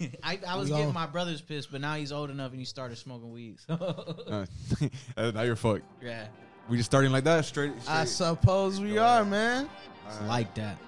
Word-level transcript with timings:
I, 0.22 0.38
I 0.46 0.56
was 0.56 0.64
We 0.66 0.70
getting 0.72 0.86
all- 0.86 0.92
my 0.92 1.06
brother's 1.06 1.40
pissed, 1.40 1.70
but 1.72 1.80
now 1.80 1.94
he's 1.94 2.12
old 2.12 2.30
enough 2.30 2.50
and 2.52 2.58
he 2.60 2.64
started 2.64 2.96
smoking 2.98 3.32
weed. 3.32 3.56
So, 3.66 3.74
Uh, 4.30 4.46
uh, 5.16 5.30
now 5.32 5.42
you're 5.42 5.56
fucked. 5.56 5.84
yeah, 6.02 6.26
We 6.68 6.76
just 6.76 6.90
starting 6.90 7.12
like 7.12 7.24
that, 7.24 7.44
straight. 7.44 7.72
I 7.88 8.04
suppose 8.04 8.80
we 8.80 8.98
are, 8.98 9.24
man. 9.24 9.68
it's 10.06 10.20
like 10.22 10.54
that. 10.54 10.78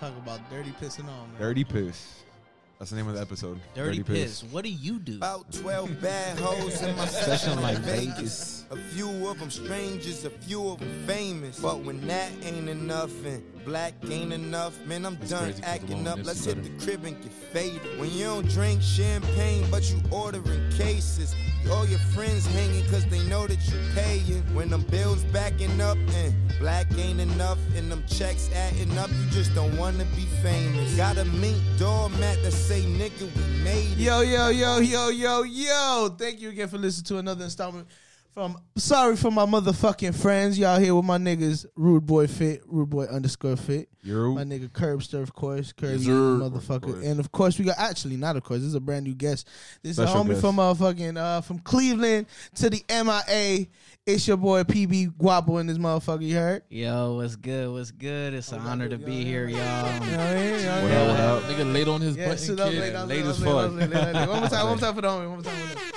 Talk 0.00 0.16
about 0.18 0.40
dirty 0.50 0.72
pissing 0.80 1.08
on, 1.08 1.32
man. 1.32 1.40
Dirty 1.40 1.64
piss. 1.64 2.20
That's 2.78 2.90
the 2.90 2.96
name 2.96 3.06
of 3.08 3.14
the 3.14 3.20
episode. 3.20 3.60
Dirty, 3.74 4.02
piss. 4.02 4.42
What 4.44 4.64
do 4.64 4.70
you 4.70 4.98
do? 4.98 5.16
About 5.16 5.50
12 5.52 6.00
bad 6.02 6.38
hoes 6.38 6.82
in 6.82 6.94
my 6.96 7.06
session 7.06 7.62
like 7.62 7.78
Vegas. 7.78 8.63
A 8.70 8.76
few 8.76 9.28
of 9.28 9.38
them 9.38 9.50
strangers, 9.50 10.24
a 10.24 10.30
few 10.30 10.68
of 10.68 10.80
them 10.80 11.06
famous. 11.06 11.60
But 11.60 11.80
when 11.84 12.06
that 12.06 12.32
ain't 12.42 12.68
enough 12.68 13.12
and 13.24 13.42
black 13.64 13.94
ain't 14.08 14.32
enough, 14.32 14.78
man, 14.86 15.04
I'm 15.04 15.16
done 15.16 15.44
crazy 15.44 15.52
'cause 15.52 15.60
the 15.60 15.68
acting 15.68 16.08
up. 16.08 16.18
Let's 16.24 16.44
hit 16.44 16.62
the 16.62 16.70
crib 16.84 17.04
and 17.04 17.20
get 17.22 17.32
faded. 17.52 17.98
When 17.98 18.10
you 18.10 18.24
don't 18.24 18.48
drink 18.48 18.82
champagne, 18.82 19.66
but 19.70 19.90
you 19.90 20.00
ordering 20.10 20.70
cases. 20.72 21.34
All 21.70 21.86
your 21.86 21.98
friends 22.14 22.46
hanging 22.46 22.84
cause 22.90 23.06
they 23.06 23.20
know 23.26 23.46
that 23.46 23.58
you 23.68 23.78
paying. 23.94 24.42
When 24.54 24.68
them 24.68 24.82
bills 24.90 25.24
backing 25.24 25.80
up 25.80 25.96
and 26.14 26.34
black 26.58 26.86
ain't 26.98 27.20
enough 27.20 27.58
and 27.74 27.90
them 27.90 28.04
checks 28.06 28.50
adding 28.54 28.96
up, 28.98 29.10
you 29.10 29.30
just 29.30 29.54
don't 29.54 29.76
wanna 29.76 30.04
be 30.16 30.26
famous. 30.42 30.94
Got 30.94 31.16
a 31.18 31.24
mink 31.24 31.56
doormat 31.78 32.42
that 32.42 32.52
say 32.52 32.82
nigga 32.82 33.34
we 33.34 33.62
made 33.62 33.92
it. 33.92 33.98
Yo, 33.98 34.20
yo, 34.20 34.48
yo, 34.48 34.78
yo, 34.78 35.08
yo, 35.08 35.42
yo. 35.42 36.14
Thank 36.18 36.40
you 36.40 36.50
again 36.50 36.68
for 36.68 36.78
listening 36.78 37.04
to 37.04 37.18
another 37.18 37.44
installment 37.44 37.88
from 38.34 38.58
Sorry 38.76 39.16
for 39.16 39.30
my 39.30 39.46
motherfucking 39.46 40.14
friends. 40.14 40.58
Y'all 40.58 40.78
here 40.80 40.94
with 40.94 41.04
my 41.04 41.18
niggas, 41.18 41.64
Rude 41.76 42.04
Boy 42.04 42.26
Fit, 42.26 42.62
Rude 42.66 42.90
Boy 42.90 43.04
underscore 43.04 43.56
Fit. 43.56 43.88
You're 44.02 44.28
My 44.30 44.44
nigga 44.44 44.68
Curbster, 44.68 45.22
of 45.22 45.32
course. 45.34 45.72
Kirby, 45.72 46.02
sir. 46.04 46.10
motherfucker. 46.12 46.94
Of. 46.98 47.02
And 47.04 47.20
of 47.20 47.32
course, 47.32 47.58
we 47.58 47.64
got 47.64 47.78
actually 47.78 48.16
not 48.16 48.36
of 48.36 48.42
course. 48.42 48.58
This 48.60 48.68
is 48.68 48.74
a 48.74 48.80
brand 48.80 49.04
new 49.04 49.14
guest. 49.14 49.48
This 49.82 49.92
is 49.92 49.98
a 50.00 50.06
homie 50.06 50.28
guest. 50.30 50.40
from 50.42 50.56
motherfucking 50.56 51.16
uh 51.16 51.40
from 51.40 51.60
Cleveland 51.60 52.26
to 52.56 52.68
the 52.68 52.82
MIA. 52.90 53.66
It's 54.06 54.28
your 54.28 54.36
boy 54.36 54.64
PB 54.64 55.16
Guapo 55.16 55.56
in 55.58 55.66
this 55.66 55.78
motherfucker. 55.78 56.22
You 56.22 56.34
heard? 56.36 56.62
Yo, 56.68 57.14
what's 57.14 57.36
good? 57.36 57.70
What's 57.72 57.92
good? 57.92 58.34
It's 58.34 58.52
an 58.52 58.60
Oh, 58.62 58.68
honor 58.68 58.88
to 58.90 58.98
be 58.98 59.14
yeah, 59.14 59.24
here, 59.24 59.48
y'all. 59.48 59.54
You 59.54 59.60
know 60.10 60.16
what 60.18 60.20
I 60.20 60.34
mean? 60.34 60.44
You 60.58 60.64
know 60.66 60.82
What 60.82 60.90
I 60.90 60.96
up, 60.96 61.08
what 61.08 61.20
up? 61.20 61.56
Nigga 61.56 61.72
laid 61.72 61.88
on 61.88 62.00
his 62.02 62.16
Yeah, 62.16 62.24
button 62.26 62.38
sit 62.38 62.60
up, 62.60 62.70
kid. 62.70 63.08
late 63.08 63.24
as 63.24 63.38
fuck. 63.38 63.46
down, 63.46 63.76
lay 63.76 63.86
down, 63.86 64.04
lay 64.06 64.12
down. 64.12 64.28
One 64.28 64.40
more 64.40 64.48
time, 64.50 64.58
one 64.66 64.68
more 64.68 64.78
time 64.78 64.94
for 64.94 65.00
the 65.00 65.08
homie. 65.08 65.18
One 65.20 65.28
more 65.30 65.42
time. 65.42 65.58
One 65.58 65.66
more 65.68 65.74
time. 65.76 65.93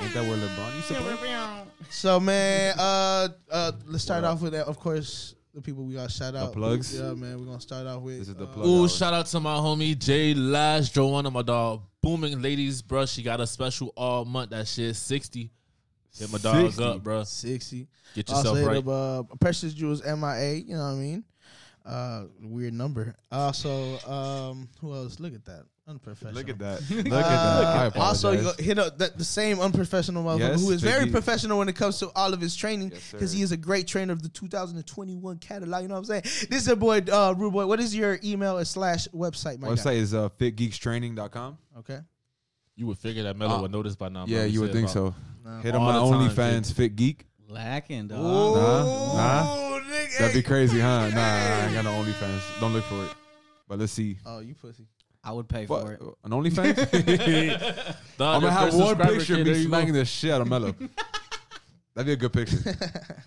Ain't 0.00 0.14
that 0.14 0.26
where 0.26 0.36
LeBron 0.36 0.74
used 0.76 0.88
to 0.88 0.94
play? 0.94 1.64
So 1.90 2.20
man, 2.20 2.74
uh, 2.78 3.28
uh, 3.50 3.72
let's 3.86 4.02
start 4.04 4.24
off 4.24 4.40
with 4.40 4.52
that. 4.52 4.66
Of 4.66 4.78
course, 4.78 5.34
the 5.54 5.60
people 5.60 5.84
we 5.84 5.94
got 5.94 6.10
shout 6.10 6.34
out. 6.34 6.52
plugs? 6.52 6.98
Yeah, 6.98 7.12
man, 7.14 7.38
we're 7.38 7.46
gonna 7.46 7.60
start 7.60 7.86
off 7.86 8.02
with. 8.02 8.18
This 8.18 8.28
is 8.28 8.34
the 8.34 8.44
uh, 8.44 8.48
plug. 8.48 8.66
Ooh, 8.66 8.82
hour. 8.82 8.88
shout 8.88 9.12
out 9.12 9.26
to 9.26 9.40
my 9.40 9.54
homie 9.54 9.98
Jay 9.98 10.34
Lash, 10.34 10.90
Joanna, 10.90 11.30
my 11.30 11.42
dog. 11.42 11.82
Booming 12.00 12.40
ladies, 12.40 12.80
bro. 12.80 13.04
She 13.06 13.22
got 13.22 13.40
a 13.40 13.46
special 13.46 13.92
all 13.96 14.24
month. 14.24 14.50
That 14.50 14.66
shit, 14.66 14.96
60. 14.96 15.50
Hit 16.18 16.32
my 16.32 16.38
dog 16.38 16.66
60. 16.66 16.84
up, 16.84 17.02
bro. 17.02 17.24
Sixty. 17.24 17.86
Get 18.14 18.30
Also 18.30 18.54
yourself 18.54 18.58
hit 18.58 18.66
right. 18.66 18.94
up 18.94 19.30
uh, 19.30 19.34
Precious 19.36 19.74
Jewels 19.74 20.02
MIA. 20.04 20.54
You 20.54 20.74
know 20.74 20.82
what 20.82 20.90
I 20.90 20.94
mean? 20.94 21.24
Uh, 21.84 22.24
weird 22.42 22.74
number. 22.74 23.14
Also, 23.30 23.98
um, 24.08 24.68
who 24.80 24.94
else? 24.94 25.20
Look 25.20 25.34
at 25.34 25.44
that. 25.44 25.64
Unprofessional. 25.90 26.34
Look 26.34 26.48
at 26.48 26.58
that. 26.60 26.80
Look 26.90 27.06
at 27.06 27.12
Uh, 27.12 27.88
that. 27.90 27.96
I 27.96 28.00
also, 28.00 28.30
you 28.30 28.42
go, 28.42 28.52
hit 28.58 28.78
up 28.78 28.96
that, 28.98 29.18
the 29.18 29.24
same 29.24 29.58
unprofessional 29.60 30.22
motherfucker 30.24 30.38
Yes, 30.38 30.60
who 30.62 30.70
is 30.70 30.80
very 30.82 31.06
Biggie. 31.06 31.12
professional 31.12 31.58
when 31.58 31.68
it 31.68 31.74
comes 31.76 31.98
to 31.98 32.10
all 32.14 32.32
of 32.32 32.40
his 32.40 32.54
training 32.54 32.90
because 32.90 33.30
sir. 33.32 33.36
he 33.36 33.42
is 33.42 33.50
a 33.52 33.56
great 33.56 33.86
trainer 33.88 34.12
of 34.12 34.22
the 34.22 34.28
2021 34.28 35.38
catalog. 35.38 35.82
You 35.82 35.88
know 35.88 35.94
what 35.94 35.98
I'm 35.98 36.04
saying? 36.04 36.22
This 36.48 36.62
is 36.62 36.66
your 36.68 36.76
boy, 36.76 36.98
uh, 37.12 37.34
Rude 37.36 37.52
Boy. 37.52 37.66
What 37.66 37.80
is 37.80 37.94
your 37.94 38.18
email 38.22 38.56
or 38.58 38.64
slash 38.64 39.08
website, 39.08 39.58
my 39.58 39.68
Website 39.68 39.96
is 39.96 40.14
uh, 40.14 40.28
fitgeekstraining.com. 40.38 41.58
Okay. 41.78 41.98
You 42.76 42.86
would 42.86 42.98
figure 42.98 43.24
that 43.24 43.36
Mello 43.36 43.56
Uh, 43.56 43.60
would 43.62 43.72
know 43.72 43.82
this 43.82 43.96
by 43.96 44.08
now. 44.08 44.24
Yeah, 44.26 44.44
you 44.44 44.60
would 44.60 44.72
think 44.72 44.88
so. 44.88 45.14
No. 45.44 45.58
Hit 45.60 45.74
on 45.74 45.82
my 45.82 45.96
All 45.96 46.10
the 46.12 46.16
OnlyFans, 46.28 46.72
Fit 46.72 46.94
Geek. 46.96 47.26
Lacking, 47.48 48.06
dog. 48.08 48.20
Nah, 48.20 49.42
nah. 49.42 49.80
nigga. 49.80 50.18
That'd 50.18 50.34
be 50.34 50.42
crazy, 50.42 50.78
huh? 50.78 51.08
Nah, 51.08 51.20
I 51.20 51.64
ain't 51.64 51.74
got 51.74 51.84
no 51.84 51.90
OnlyFans. 51.92 52.60
Don't 52.60 52.72
look 52.72 52.84
for 52.84 53.04
it. 53.04 53.10
But 53.68 53.78
let's 53.80 53.92
see. 53.92 54.18
Oh, 54.24 54.38
you 54.38 54.54
pussy. 54.54 54.86
I 55.22 55.32
would 55.32 55.48
pay 55.48 55.66
What? 55.66 55.82
for 55.82 55.92
it. 55.92 56.00
An 56.24 56.30
OnlyFans? 56.30 56.76
Dog, 58.16 58.34
I'm 58.36 58.40
gonna 58.40 58.50
have 58.50 58.74
one 58.74 58.96
picture 58.96 59.34
kid, 59.36 59.40
of 59.40 59.46
me 59.46 59.52
there 59.52 59.56
you 59.56 59.64
go. 59.64 59.68
smacking 59.68 59.92
the 59.94 60.04
shit 60.04 60.30
out 60.30 60.40
of 60.40 60.48
Mello. 60.48 60.74
That'd 61.94 62.06
be 62.06 62.12
a 62.12 62.16
good 62.16 62.32
picture. 62.32 62.58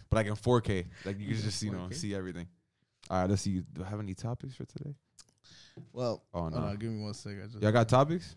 but 0.10 0.12
like 0.16 0.28
in 0.28 0.34
4K. 0.36 0.86
Like 1.06 1.20
you 1.20 1.28
can 1.28 1.36
just, 1.38 1.62
you 1.62 1.72
know, 1.72 1.88
4K? 1.90 1.94
see 1.96 2.16
everything. 2.16 2.48
All 3.10 3.22
right, 3.22 3.30
let's 3.30 3.42
see. 3.44 3.62
Do 3.74 3.84
I 3.84 3.90
have 3.90 4.00
any 4.00 4.14
topics 4.16 4.56
for 4.56 4.66
today? 4.66 4.96
Well, 5.92 6.24
Oh, 6.34 6.48
no. 6.50 6.58
on, 6.58 6.76
give 6.78 6.90
me 6.92 7.04
one 7.04 7.14
second. 7.14 7.42
I 7.42 7.46
just- 7.48 7.62
Y'all 7.62 7.72
got 7.72 7.88
topics? 7.90 8.36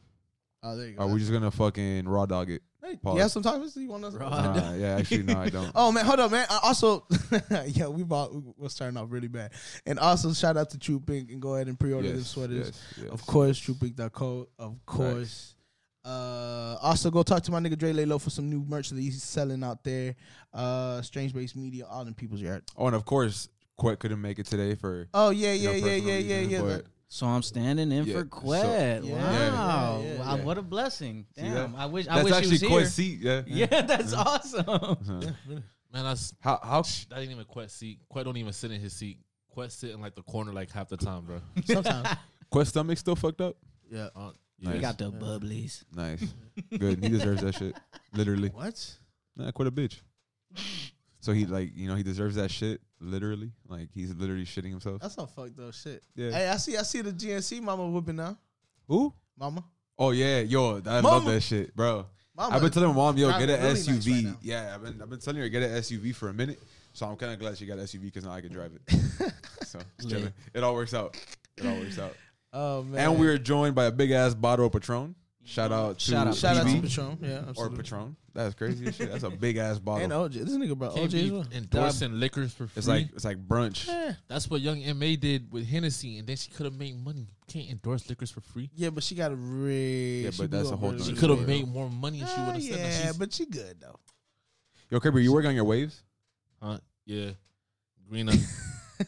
oh, 0.63 0.77
there 0.77 0.89
you 0.89 0.95
go. 0.95 1.05
Are 1.05 1.09
we 1.09 1.19
just 1.21 1.33
gonna 1.33 1.51
fucking 1.51 2.07
raw 2.09 2.27
dog 2.27 2.51
it? 2.51 2.63
Hey, 2.87 2.97
pause. 2.97 3.15
you 3.17 3.23
have 3.23 3.31
some 3.33 3.43
topics 3.43 3.77
you 3.77 3.89
want 3.89 4.05
us? 4.05 4.15
Raw 4.15 4.29
Nah, 4.29 4.75
yeah, 4.75 4.97
actually, 4.97 5.25
no, 5.25 5.39
I 5.39 5.49
don't. 5.49 5.73
Oh 5.75 5.91
man, 5.91 6.05
hold 6.05 6.21
up, 6.21 6.31
man. 6.31 6.47
Also, 6.63 7.05
yeah, 7.67 7.89
we 7.89 8.05
bought. 8.05 8.33
We're 8.57 8.69
starting 8.69 8.97
off 8.97 9.09
really 9.11 9.29
bad. 9.29 9.53
And 9.87 9.99
also, 9.99 10.33
shout 10.33 10.57
out 10.57 10.71
to 10.71 10.79
True 10.79 11.01
Pink 11.01 11.31
and 11.33 11.43
go 11.43 11.57
ahead 11.57 11.67
and 11.67 11.79
pre-order 11.79 12.13
them 12.13 12.23
sweaters. 12.23 12.67
yes, 12.69 13.03
yes. 13.03 13.13
Of 13.13 13.27
course, 13.27 13.61
TruePink.co. 13.61 14.49
Of 14.59 14.87
course. 14.87 15.55
Uh, 16.05 16.77
also, 16.81 17.11
go 17.11 17.25
talk 17.25 17.43
to 17.43 17.51
my 17.51 17.59
nigga 17.59 17.77
Dre 17.77 17.93
Lalo 17.93 18.19
for 18.19 18.31
some 18.31 18.49
new 18.49 18.65
merch 18.69 18.91
that 18.91 19.01
he's 19.01 19.21
selling 19.21 19.65
out 19.65 19.83
there. 19.83 20.15
Uh, 20.55 21.03
Strange 21.03 21.35
Base 21.35 21.57
Media, 21.57 21.85
all 21.91 22.07
in 22.07 22.15
people's 22.15 22.41
yard. 22.41 22.63
Oh, 22.77 22.87
and 22.87 22.95
of 22.95 23.05
course, 23.05 23.49
Quet 23.77 23.99
couldn't 23.99 24.21
make 24.21 24.39
it 24.39 24.47
today 24.47 24.77
for 24.77 25.09
Oh 25.13 25.31
yeah, 25.31 25.53
you 25.53 25.67
know, 25.67 25.73
yeah, 25.73 25.77
yeah, 25.77 25.83
personal 25.83 26.09
yeah, 26.09 26.19
yeah, 26.19 26.39
reasons, 26.39 26.53
yeah. 26.53 26.79
But 27.09 27.13
So 27.15 27.27
I'm 27.27 27.43
standing 27.43 27.93
in 27.93 28.05
Yeah, 28.05 28.15
for 28.15 28.21
so- 28.21 28.27
Quet. 28.27 29.05
Yeah. 29.05 29.15
wow, 29.15 30.01
Yeah, 30.03 30.13
yeah, 30.13 30.21
Wow, 30.21 30.37
what 30.45 30.59
a 30.59 30.63
blessing! 30.63 31.27
Damn, 31.37 31.73
that? 31.73 31.79
I 31.79 31.87
wish 31.87 32.09
I 32.09 32.17
that's 32.17 32.25
wish 32.25 32.33
he 32.33 32.39
actually 32.39 32.51
was 32.53 32.61
here. 32.61 32.71
Quet's 32.71 32.93
seat. 32.93 33.19
Yeah. 33.21 33.43
Yeah, 33.47 33.83
that's 33.83 34.13
awesome. 34.13 34.65
Uh-huh. 34.69 35.21
Man, 35.93 36.05
that's 36.05 36.35
How 36.41 36.59
how 36.63 36.83
that 36.83 37.19
ain't 37.21 37.31
even 37.31 37.45
Quet 37.45 37.71
seat. 37.71 38.01
Quet 38.09 38.25
don't 38.25 38.37
even 38.37 38.53
sit 38.53 38.71
in 38.73 38.81
his 38.81 38.93
seat. 38.93 39.19
Quet 39.51 39.71
sit 39.73 39.91
in 39.93 40.01
like 40.01 40.15
the 40.15 40.23
corner 40.23 40.53
like 40.53 40.71
half 40.71 40.89
the 40.89 40.97
time, 40.97 41.25
bro. 41.25 41.41
Sometimes. 41.65 42.09
Quet's 42.51 42.71
stomach 42.71 42.99
still 42.99 43.17
fucked 43.17 43.41
up? 43.41 43.57
yeah. 43.91 44.09
Uh, 44.15 44.33
We 44.61 44.69
Nice. 44.73 44.81
got 44.81 44.99
the 44.99 45.11
bubblies. 45.13 45.85
Nice, 45.95 46.25
good. 46.79 47.03
He 47.03 47.09
deserves 47.11 47.43
that 47.43 47.55
shit. 47.55 47.77
Literally, 48.15 48.49
What? 48.49 48.99
nah, 49.37 49.51
quit 49.53 49.69
a 49.69 49.71
bitch. 49.71 50.01
So 51.27 51.33
he 51.33 51.45
like 51.45 51.73
you 51.75 51.89
know 51.89 51.97
he 51.97 52.05
deserves 52.05 52.37
that 52.37 52.53
shit. 52.53 52.81
Literally, 53.01 53.51
like 53.67 53.89
he's 53.93 54.15
literally 54.15 54.45
shitting 54.45 54.71
himself. 54.71 55.01
That's 55.03 55.17
some 55.17 55.27
fucked 55.27 55.59
up 55.59 55.75
shit. 55.75 56.05
Yeah. 56.15 56.31
Hey, 56.31 56.49
I 56.49 56.57
see. 56.57 56.77
I 56.77 56.83
see 56.83 57.01
the 57.01 57.11
GNC 57.11 57.61
mama 57.63 57.85
whooping 57.85 58.15
now. 58.15 58.39
Who? 58.87 59.13
Mama. 59.37 59.65
Oh 59.99 60.13
yeah, 60.13 60.39
yo, 60.39 60.81
I 60.87 61.01
love 61.01 61.25
that 61.25 61.41
shit, 61.43 61.75
bro. 61.75 62.07
Mama. 62.37 62.55
I've 62.55 62.63
been 62.63 62.71
telling 62.71 62.91
my 62.91 62.95
mom, 62.95 63.17
yo, 63.17 63.27
driving 63.27 63.49
get 63.49 63.59
an 63.59 63.65
really 63.65 63.75
nice 63.75 63.89
SUV. 63.89 64.13
right 64.13 64.25
now. 64.25 64.37
yeah, 64.41 64.73
I've 64.73 64.85
been 64.85 65.03
I've 65.03 65.11
been 65.11 65.19
telling 65.19 65.41
her 65.41 65.49
get 65.49 65.65
an 65.65 65.71
SUV 65.71 66.15
for 66.15 66.29
a 66.29 66.33
minute. 66.33 66.63
So 66.93 67.07
I'm 67.07 67.17
kind 67.17 67.33
of 67.33 67.41
glad 67.41 67.59
she 67.59 67.67
got 67.67 67.79
an 67.79 67.87
SUV 67.87 68.03
because 68.03 68.25
now 68.25 68.31
I 68.31 68.41
can 68.41 68.53
drive 68.53 68.71
it. 68.77 68.93
so 69.67 69.81
it's 69.99 70.07
chilling. 70.07 70.33
It 70.55 70.63
all 70.63 70.75
works 70.75 70.95
out. 70.95 71.21
It 71.57 71.67
all 71.67 71.77
works 71.81 71.99
out. 71.99 72.15
Oh 72.53 72.85
man. 72.85 73.01
And 73.01 73.19
we 73.19 73.27
are 73.27 73.37
joined 73.37 73.75
by 73.75 73.87
a 73.87 73.91
big 73.91 74.13
ass 74.13 74.33
bottle 74.33 74.67
of 74.67 74.73
Patron. 74.73 75.17
Shout 75.47 75.71
out 75.71 75.99
to 76.01 76.11
Shout 76.11 76.27
out. 76.27 76.35
shout 76.35 76.57
out 76.57 76.67
to 76.67 76.81
Patron. 76.83 77.19
Yeah, 77.23 77.29
or 77.37 77.49
absolutely. 77.51 77.77
Patron. 77.79 78.17
That's 78.35 78.55
crazy 78.55 78.87
as 78.89 78.97
shit. 78.97 79.11
That's 79.13 79.23
a 79.23 79.31
big 79.31 79.57
ass 79.57 79.79
bottle. 79.79 80.03
And 80.03 80.13
OJ. 80.13 80.45
This 80.45 80.57
nigga 80.57 80.77
brought 80.77 80.95
can't 80.97 81.11
OJ 81.11 81.25
as 81.25 81.31
well. 81.33 81.47
endorsing 81.55 82.19
liquors 82.21 82.53
for 82.53 82.67
free. 82.67 82.73
it's 82.79 82.89
like 82.89 83.09
it's 83.15 83.25
like 83.25 83.39
brunch. 83.47 83.87
Yeah. 83.87 84.15
that's 84.27 84.51
what 84.51 84.61
Young 84.61 84.81
Ma 84.99 85.15
did 85.19 85.51
with 85.53 85.67
Hennessy, 85.67 86.19
and 86.19 86.27
then 86.27 86.37
she 86.37 86.51
could 86.51 86.65
have 86.67 86.75
made 86.75 87.03
money. 87.03 87.29
Can't 87.47 87.71
endorse 87.71 88.09
liquors 88.09 88.31
for 88.31 88.41
free. 88.41 88.69
Yeah, 88.75 88.91
but 88.91 89.05
she 89.05 89.15
got 89.15 89.31
a 89.31 89.37
really. 89.37 90.25
Yeah, 90.25 90.31
she 90.31 90.43
but 90.43 90.51
that's 90.51 90.65
blew 90.69 90.75
a 90.75 90.77
whole 90.77 90.91
really 90.91 91.05
She 91.05 91.11
nother 91.11 91.21
could 91.21 91.31
have 91.31 91.39
well. 91.39 91.47
made 91.49 91.69
more 91.69 91.89
money 91.89 92.21
if 92.23 92.29
she 92.29 92.41
would 92.41 92.55
have 92.55 92.63
said 92.63 92.73
that. 92.75 92.79
Yeah, 92.81 93.07
She's, 93.07 93.17
but 93.17 93.33
she 93.33 93.47
good 93.47 93.81
though. 93.81 93.99
Yo, 94.91 94.99
Kirby, 95.01 95.23
you 95.23 95.33
working 95.33 95.49
on 95.51 95.55
your 95.55 95.65
waves? 95.65 96.03
Huh? 96.61 96.79
yeah, 97.05 97.31
green 98.11 98.29
un, 98.29 98.39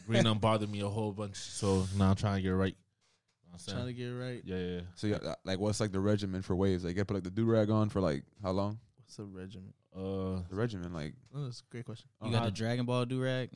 green 0.07 0.25
un 0.25 0.37
bothered 0.39 0.69
me 0.71 0.79
a 0.81 0.87
whole 0.87 1.11
bunch, 1.11 1.35
so 1.35 1.85
now 1.97 2.11
I'm 2.11 2.15
trying 2.15 2.37
to 2.37 2.41
get 2.41 2.49
right. 2.49 2.75
You 2.75 2.75
know 2.75 2.75
what 2.75 3.38
I'm 3.38 3.38
Trying 3.67 3.85
to 3.87 3.93
get 3.93 4.07
it 4.07 4.13
right. 4.15 4.41
Yeah, 4.45 4.55
yeah, 4.57 4.67
yeah. 4.75 4.81
So 4.95 5.07
yeah, 5.07 5.35
like 5.43 5.59
what's 5.59 5.79
like 5.79 5.91
the 5.91 5.99
regimen 5.99 6.41
for 6.41 6.55
waves? 6.55 6.83
Like, 6.83 6.91
you 6.91 6.95
gotta 6.95 7.05
put 7.05 7.13
like 7.15 7.23
the 7.23 7.29
do 7.31 7.45
rag 7.45 7.69
on 7.69 7.89
for 7.89 7.99
like 8.01 8.23
how 8.43 8.51
long? 8.51 8.79
What's 8.97 9.15
the 9.17 9.25
regiment? 9.25 9.73
Uh, 9.95 10.41
The 10.49 10.55
regimen, 10.55 10.93
like 10.93 11.13
Oh, 11.35 11.43
that's 11.45 11.61
a 11.61 11.71
great 11.71 11.85
question. 11.85 12.07
You 12.23 12.31
got 12.31 12.45
the 12.45 12.51
Dragon 12.51 12.85
Ball 12.85 13.05
do 13.05 13.21
rag. 13.21 13.49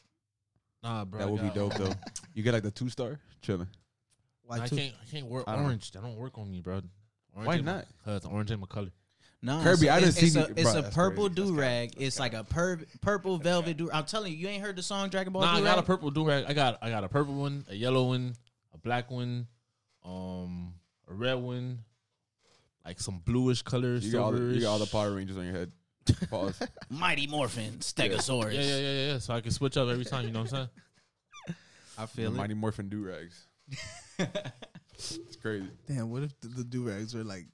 nah, 0.83 1.05
bro. 1.05 1.19
that 1.19 1.29
would 1.29 1.41
be 1.41 1.49
dope 1.49 1.73
though. 1.75 1.93
You 2.33 2.41
get 2.41 2.53
like 2.53 2.63
the 2.63 2.71
two 2.71 2.89
star, 2.89 3.19
chilling. 3.43 3.67
Why 4.43 4.61
I 4.61 4.67
two? 4.67 4.75
can't, 4.75 4.93
I 5.01 5.11
can't 5.11 5.27
wear 5.27 5.47
I 5.47 5.55
don't 5.55 5.65
orange. 5.65 5.91
That 5.91 6.01
don't 6.01 6.15
work 6.15 6.37
on 6.39 6.49
me, 6.51 6.61
bro. 6.61 6.81
Orange 7.35 7.47
Why 7.47 7.55
ain't 7.55 7.65
my- 7.65 7.71
not? 7.73 7.85
Cause 8.03 8.25
orange 8.25 8.51
ain't 8.51 8.59
my 8.59 8.65
color. 8.67 8.89
No, 9.45 9.61
Kirby, 9.61 9.89
I 9.89 9.99
didn't 9.99 10.09
it's, 10.17 10.23
it's 10.23 10.33
see 10.33 10.39
a, 10.39 10.43
it's 10.55 10.69
bruh, 10.73 10.79
a 10.79 10.81
that's 10.83 10.95
purple 10.95 11.27
crazy. 11.27 11.41
That's 11.41 11.51
do 11.51 11.59
rag. 11.59 11.93
It's 11.97 12.15
cap. 12.17 12.21
like 12.21 12.33
a 12.33 12.43
pur- 12.45 12.79
purple 13.01 13.37
velvet 13.37 13.75
do. 13.77 13.91
I'm 13.91 14.05
telling 14.05 14.31
you, 14.31 14.37
you 14.39 14.47
ain't 14.47 14.63
heard 14.63 14.75
the 14.77 14.81
song 14.83 15.09
Dragon 15.09 15.33
Ball. 15.33 15.41
Nah, 15.41 15.55
I 15.57 15.61
got 15.61 15.77
a 15.79 15.83
purple 15.83 16.09
do 16.11 16.25
rag. 16.25 16.45
I 16.47 16.53
got, 16.53 16.77
I 16.81 16.89
got 16.89 17.03
a 17.03 17.09
purple 17.09 17.33
one, 17.35 17.65
a 17.69 17.75
yellow 17.75 18.07
one, 18.07 18.35
a 18.73 18.77
black 18.77 19.11
one, 19.11 19.47
um, 20.05 20.73
a 21.09 21.13
red 21.13 21.35
one, 21.35 21.79
like 22.85 22.99
some 22.99 23.19
bluish 23.25 23.61
colors. 23.61 24.05
You 24.05 24.11
got 24.13 24.21
all 24.23 24.31
the 24.31 24.41
you 24.53 24.61
got 24.61 24.71
all 24.73 24.79
the 24.79 24.85
Power 24.85 25.11
Rangers 25.11 25.37
on 25.37 25.45
your 25.45 25.53
head. 25.53 25.71
Pause. 26.29 26.61
Mighty 26.89 27.27
Morphin 27.27 27.77
Stegosaurus. 27.79 28.53
Yeah, 28.53 28.61
yeah, 28.61 28.77
yeah, 28.77 28.77
yeah, 28.91 29.07
yeah. 29.13 29.17
So 29.19 29.33
I 29.33 29.41
can 29.41 29.51
switch 29.51 29.77
up 29.77 29.87
every 29.87 30.03
time. 30.05 30.25
You 30.25 30.31
know 30.33 30.41
what 30.41 30.53
I'm 30.53 30.67
saying? 30.67 30.69
I 31.97 32.01
the 32.01 32.07
feel 32.07 32.31
it. 32.33 32.37
Mighty 32.37 32.53
Morphin 32.55 32.89
do 32.89 33.03
rags. 33.05 33.47
It's 34.95 35.35
crazy. 35.41 35.65
Damn, 35.87 36.11
what 36.11 36.23
if 36.23 36.39
the, 36.39 36.47
the 36.47 36.63
do 36.63 36.83
rags 36.87 37.13
were 37.13 37.23
like, 37.23 37.45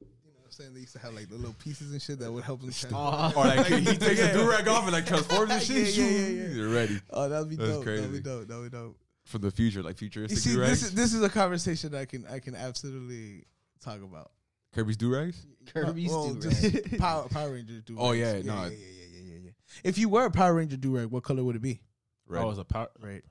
the, 0.00 0.04
the- 0.06 0.10
you 0.24 0.30
know 0.32 0.38
what 0.40 0.46
I'm 0.46 0.52
saying? 0.52 0.74
They 0.74 0.80
used 0.80 0.94
to 0.94 0.98
have 1.00 1.12
like 1.14 1.28
the 1.28 1.36
little 1.36 1.54
pieces 1.62 1.92
and 1.92 2.00
shit 2.02 2.18
that 2.18 2.32
would 2.32 2.42
help 2.42 2.60
them. 2.60 2.70
transform. 2.72 3.32
Or 3.36 3.44
like 3.44 3.66
he 3.66 3.84
takes 3.96 4.20
a 4.20 4.32
do 4.32 4.48
rag 4.50 4.66
off 4.66 4.84
and 4.84 4.92
like 4.92 5.06
transforms 5.06 5.50
and 5.52 5.62
shit. 5.62 5.94
Yeah, 5.96 6.04
yeah, 6.04 6.10
yeah, 6.10 6.26
yeah. 6.48 6.54
They're 6.56 6.68
ready 6.68 7.00
Oh, 7.10 7.28
that'd 7.28 7.48
be 7.48 7.56
That's 7.56 7.70
dope. 7.70 7.84
That'd 7.84 8.02
be 8.02 8.08
crazy. 8.08 8.22
dope. 8.22 8.48
That'd 8.48 8.64
be 8.72 8.76
dope. 8.76 8.96
For 9.28 9.38
the 9.38 9.50
future, 9.50 9.82
like 9.82 9.92
You 10.00 10.08
futuristic 10.08 10.38
see, 10.38 10.50
do 10.54 10.58
this 10.60 10.68
rags. 10.68 10.82
is 10.84 10.94
this 10.94 11.14
is 11.14 11.22
a 11.22 11.28
conversation 11.28 11.94
I 11.94 12.04
can 12.06 12.26
I 12.26 12.38
can 12.40 12.54
absolutely 12.54 13.44
talk 13.82 14.02
about. 14.02 14.30
Kirby's 14.74 14.96
do 14.96 15.12
rags. 15.14 15.44
Uh, 15.44 15.70
Kirby's 15.72 16.10
well, 16.10 16.34
do-rag. 16.34 16.60
just 16.90 16.98
Power 16.98 17.28
Power 17.28 17.52
Rangers 17.52 17.82
do. 17.82 17.96
Oh, 17.98 18.12
yeah, 18.12 18.36
yeah, 18.36 18.42
no. 18.42 18.54
yeah, 18.64 18.68
yeah, 18.68 18.68
yeah, 18.70 19.06
yeah, 19.12 19.32
yeah, 19.32 19.38
yeah. 19.44 19.50
If 19.84 19.98
you 19.98 20.08
were 20.08 20.24
a 20.26 20.30
Power 20.30 20.54
Ranger 20.54 20.76
do 20.76 20.96
rag, 20.96 21.06
what 21.06 21.22
color 21.24 21.42
would 21.44 21.56
it 21.56 21.62
be? 21.62 21.80
Red. 22.26 22.42
I 22.42 22.44
was 22.44 22.58
a 22.58 22.64
power. 22.64 22.88
Right. 23.00 23.22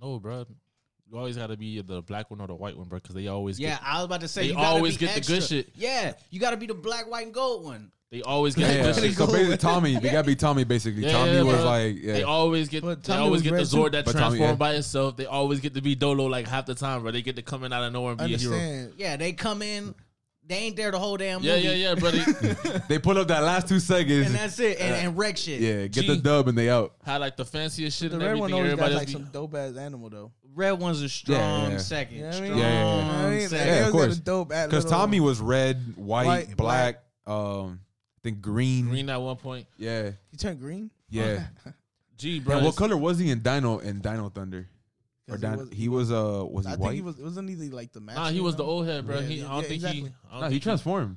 No, 0.00 0.18
bro. 0.18 0.44
You 1.08 1.16
always 1.18 1.36
got 1.36 1.46
to 1.48 1.56
be 1.56 1.80
the 1.82 2.02
black 2.02 2.30
one 2.32 2.40
or 2.40 2.48
the 2.48 2.54
white 2.56 2.76
one, 2.76 2.88
bro, 2.88 2.98
because 2.98 3.14
they 3.14 3.28
always 3.28 3.60
Yeah, 3.60 3.70
get, 3.76 3.80
I 3.84 3.96
was 3.98 4.04
about 4.06 4.20
to 4.22 4.28
say 4.28 4.42
They 4.42 4.48
you 4.48 4.58
always 4.58 4.96
be 4.98 5.06
get 5.06 5.14
the 5.14 5.20
good 5.32 5.42
shit. 5.44 5.68
Yeah, 5.76 6.14
you 6.30 6.40
got 6.40 6.50
to 6.50 6.56
be 6.56 6.66
the 6.66 6.74
black, 6.74 7.08
white, 7.08 7.24
and 7.26 7.32
gold 7.34 7.64
one. 7.64 7.92
They 8.12 8.22
always 8.22 8.54
get 8.54 8.72
yeah. 8.74 8.82
the. 8.92 8.94
So 9.12 9.26
basically, 9.26 9.56
Tommy, 9.56 9.96
they 9.98 10.10
gotta 10.10 10.26
be 10.26 10.36
Tommy. 10.36 10.64
Basically, 10.64 11.02
Yeah, 11.02 11.12
Tommy 11.12 11.32
yeah, 11.32 11.42
was 11.42 11.56
bro. 11.56 11.64
like, 11.64 11.96
yeah. 12.00 12.12
They 12.12 12.22
always 12.22 12.68
get 12.68 12.82
But 12.84 13.02
they 13.02 13.12
Tommy 13.12 13.24
always 13.24 13.32
was 13.32 13.42
get 13.42 13.50
the 13.50 13.56
red 13.56 13.66
too. 13.70 13.76
Zord 13.76 13.92
that 13.92 14.04
But 14.04 14.12
Tommy, 14.12 14.22
transform 14.38 14.50
yeah. 14.50 14.54
by 14.56 14.72
itself. 14.74 15.16
They 15.16 15.26
always 15.26 15.60
get 15.60 15.74
to 15.74 15.82
be 15.82 15.94
Dolo 15.96 16.26
like 16.26 16.46
half 16.46 16.66
the 16.66 16.74
time, 16.76 17.02
bro. 17.02 17.10
They 17.10 17.22
get 17.22 17.36
to 17.36 17.42
come 17.42 17.64
in 17.64 17.72
out 17.72 17.82
of 17.82 17.92
nowhere 17.92 18.12
and 18.12 18.18
be 18.18 18.34
a 18.34 18.38
hero. 18.38 18.52
Understand? 18.54 18.92
Yeah, 18.96 19.16
they 19.16 19.32
come 19.32 19.60
in, 19.60 19.92
they 20.46 20.54
ain't 20.54 20.76
there 20.76 20.92
the 20.92 20.98
whole 21.00 21.16
damn 21.16 21.42
Yeah, 21.42 21.56
movie. 21.56 21.66
yeah, 21.66 21.72
yeah, 21.72 21.94
brother. 21.96 22.82
they 22.88 23.00
pull 23.00 23.18
up 23.18 23.26
that 23.26 23.42
last 23.42 23.66
two 23.66 23.80
seconds. 23.80 24.26
And 24.26 24.34
that's 24.36 24.60
it, 24.60 24.78
and, 24.80 24.94
and 24.94 25.18
wreck 25.18 25.36
shit. 25.36 25.60
yeah, 25.60 25.88
get 25.88 26.02
G. 26.02 26.06
the 26.06 26.16
dub 26.16 26.46
and 26.46 26.56
they 26.56 26.70
out. 26.70 26.94
Had 27.04 27.16
like 27.20 27.36
the 27.36 27.44
fanciest 27.44 27.98
shit 27.98 28.10
The 28.12 28.18
and 28.18 28.24
red 28.24 28.38
one 28.38 28.52
everything. 28.52 28.54
always 28.54 28.76
got 28.76 28.84
Everybody 28.84 28.94
like 28.94 29.08
else 29.08 29.12
some 29.24 29.32
dope 29.32 29.54
ass 29.56 29.76
animal 29.76 30.10
though. 30.10 30.30
Red 30.54 30.72
one's 30.78 31.02
a 31.02 31.08
strong 31.08 31.72
yeah. 31.72 31.76
second. 31.78 32.16
You 32.18 32.22
know 32.22 32.28
what 32.28 32.34
I 32.34 32.44
strong? 32.46 32.58
Yeah, 32.58 32.64
yeah, 32.64 32.70
yeah. 32.70 32.78
You 32.78 33.02
know 33.02 33.06
what 33.08 33.14
I 33.16 33.30
mean? 33.30 33.48
second. 33.48 33.58
Like, 33.58 33.66
Yeah, 33.66 33.74
they 33.74 33.80
of 33.80 33.86
always 33.86 33.92
got 33.92 34.06
course. 34.06 34.18
dope 34.18 34.52
ass 34.52 34.66
Because 34.68 34.84
little- 34.84 34.98
Tommy 35.00 35.20
was 35.20 35.40
red, 35.40 35.96
white, 35.96 36.26
White, 36.26 36.56
black, 36.56 37.02
um, 37.26 37.34
I 37.34 37.85
think 38.26 38.40
green. 38.42 38.88
green 38.88 39.08
at 39.08 39.20
one 39.20 39.36
point. 39.36 39.66
Yeah, 39.78 40.10
He 40.30 40.36
turned 40.36 40.58
green. 40.60 40.90
yeah. 41.08 41.46
G, 42.16 42.40
bro. 42.40 42.58
yeah. 42.58 42.64
What 42.64 42.76
color 42.76 42.96
was 42.96 43.18
he 43.18 43.30
in 43.30 43.40
Dino 43.40 43.78
in 43.78 44.00
Dino 44.00 44.28
Thunder? 44.30 44.68
Or 45.28 45.36
'Cause 45.36 45.40
Dino, 45.40 45.66
he 45.72 45.88
was 45.88 46.10
uh 46.12 46.44
was 46.48 46.66
he 46.66 46.72
I 46.72 46.76
white? 46.76 46.86
think 46.88 46.94
he 46.94 47.02
was. 47.02 47.16
Wasn't 47.18 47.48
he 47.48 47.56
like 47.70 47.92
the 47.92 48.00
match? 48.00 48.16
Nah, 48.16 48.30
he 48.30 48.40
was 48.40 48.56
the 48.56 48.64
old 48.64 48.86
head, 48.86 49.06
bro. 49.06 49.16
Yeah, 49.20 49.26
he, 49.26 49.34
yeah, 49.36 49.44
I 49.44 49.48
don't 49.48 49.56
yeah, 49.56 49.62
think 49.62 49.74
exactly. 49.74 50.00
he. 50.02 50.06
I 50.30 50.32
don't 50.32 50.40
no, 50.42 50.48
he 50.48 50.60
transformed. 50.60 51.16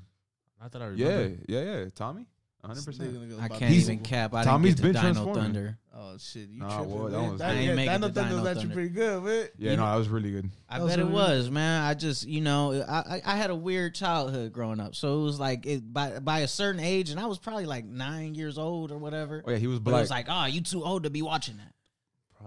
Not 0.61 0.71
that 0.73 0.81
I 0.81 0.89
Yeah, 0.91 1.07
remember. 1.07 1.43
yeah, 1.47 1.61
yeah. 1.61 1.77
yeah. 1.83 1.85
Tommy, 1.95 2.25
hundred 2.63 2.83
percent. 2.85 3.39
I 3.39 3.47
can't 3.47 3.71
He's- 3.71 3.83
even 3.89 3.99
cap. 3.99 4.33
I 4.33 4.43
Tommy's 4.43 4.75
didn't 4.75 4.93
get 4.93 4.93
been 4.93 4.93
to 4.93 4.99
Dino 5.01 5.13
transforming. 5.13 5.43
Thunder. 5.53 5.77
Oh 6.01 6.15
shit, 6.17 6.47
you 6.49 6.59
Nah, 6.61 6.77
tripping? 6.77 6.93
well, 6.95 7.03
that 7.09 7.19
man. 7.19 7.31
was- 7.31 7.39
That, 7.39 7.49
I 7.49 7.53
ain't 7.55 7.65
yeah, 7.65 7.75
make 7.75 7.89
it 7.89 7.91
Dino 7.93 8.07
to 8.07 8.13
Thunder 8.13 8.29
was 8.35 8.39
Dino 8.39 8.47
actually 8.49 8.61
Thunder. 8.61 8.73
pretty 8.73 8.89
good, 8.89 9.23
man. 9.23 9.47
Yeah, 9.57 9.75
no, 9.75 9.85
that 9.85 9.95
was 9.95 10.07
really 10.07 10.31
good. 10.31 10.49
I 10.69 10.77
That 10.77 10.83
was 10.85 10.91
bet 10.93 10.99
it 10.99 11.03
really 11.03 11.13
was, 11.13 11.51
man. 11.51 11.81
I 11.83 11.93
just, 11.93 12.25
you 12.25 12.39
know, 12.41 12.81
I, 12.87 12.97
I 12.99 13.21
I 13.25 13.35
had 13.35 13.49
a 13.49 13.55
weird 13.55 13.95
childhood 13.95 14.53
growing 14.53 14.79
up, 14.79 14.95
so 14.95 15.19
it 15.19 15.23
was 15.25 15.39
like 15.41 15.65
it, 15.65 15.91
by 15.93 16.19
by 16.19 16.39
a 16.39 16.47
certain 16.47 16.79
age, 16.81 17.09
and 17.09 17.19
I 17.19 17.25
was 17.25 17.37
probably 17.37 17.65
like 17.65 17.83
nine 17.85 18.33
years 18.33 18.57
old 18.57 18.91
or 18.93 18.97
whatever. 18.97 19.43
Oh 19.45 19.51
yeah, 19.51 19.57
he 19.57 19.67
was 19.67 19.79
But 19.79 19.89
it 19.89 19.91
black. 19.91 20.01
was 20.03 20.09
like, 20.09 20.25
oh, 20.29 20.45
you 20.45 20.61
too 20.61 20.85
old 20.85 21.03
to 21.03 21.09
be 21.09 21.21
watching 21.21 21.57
that. 21.57 21.73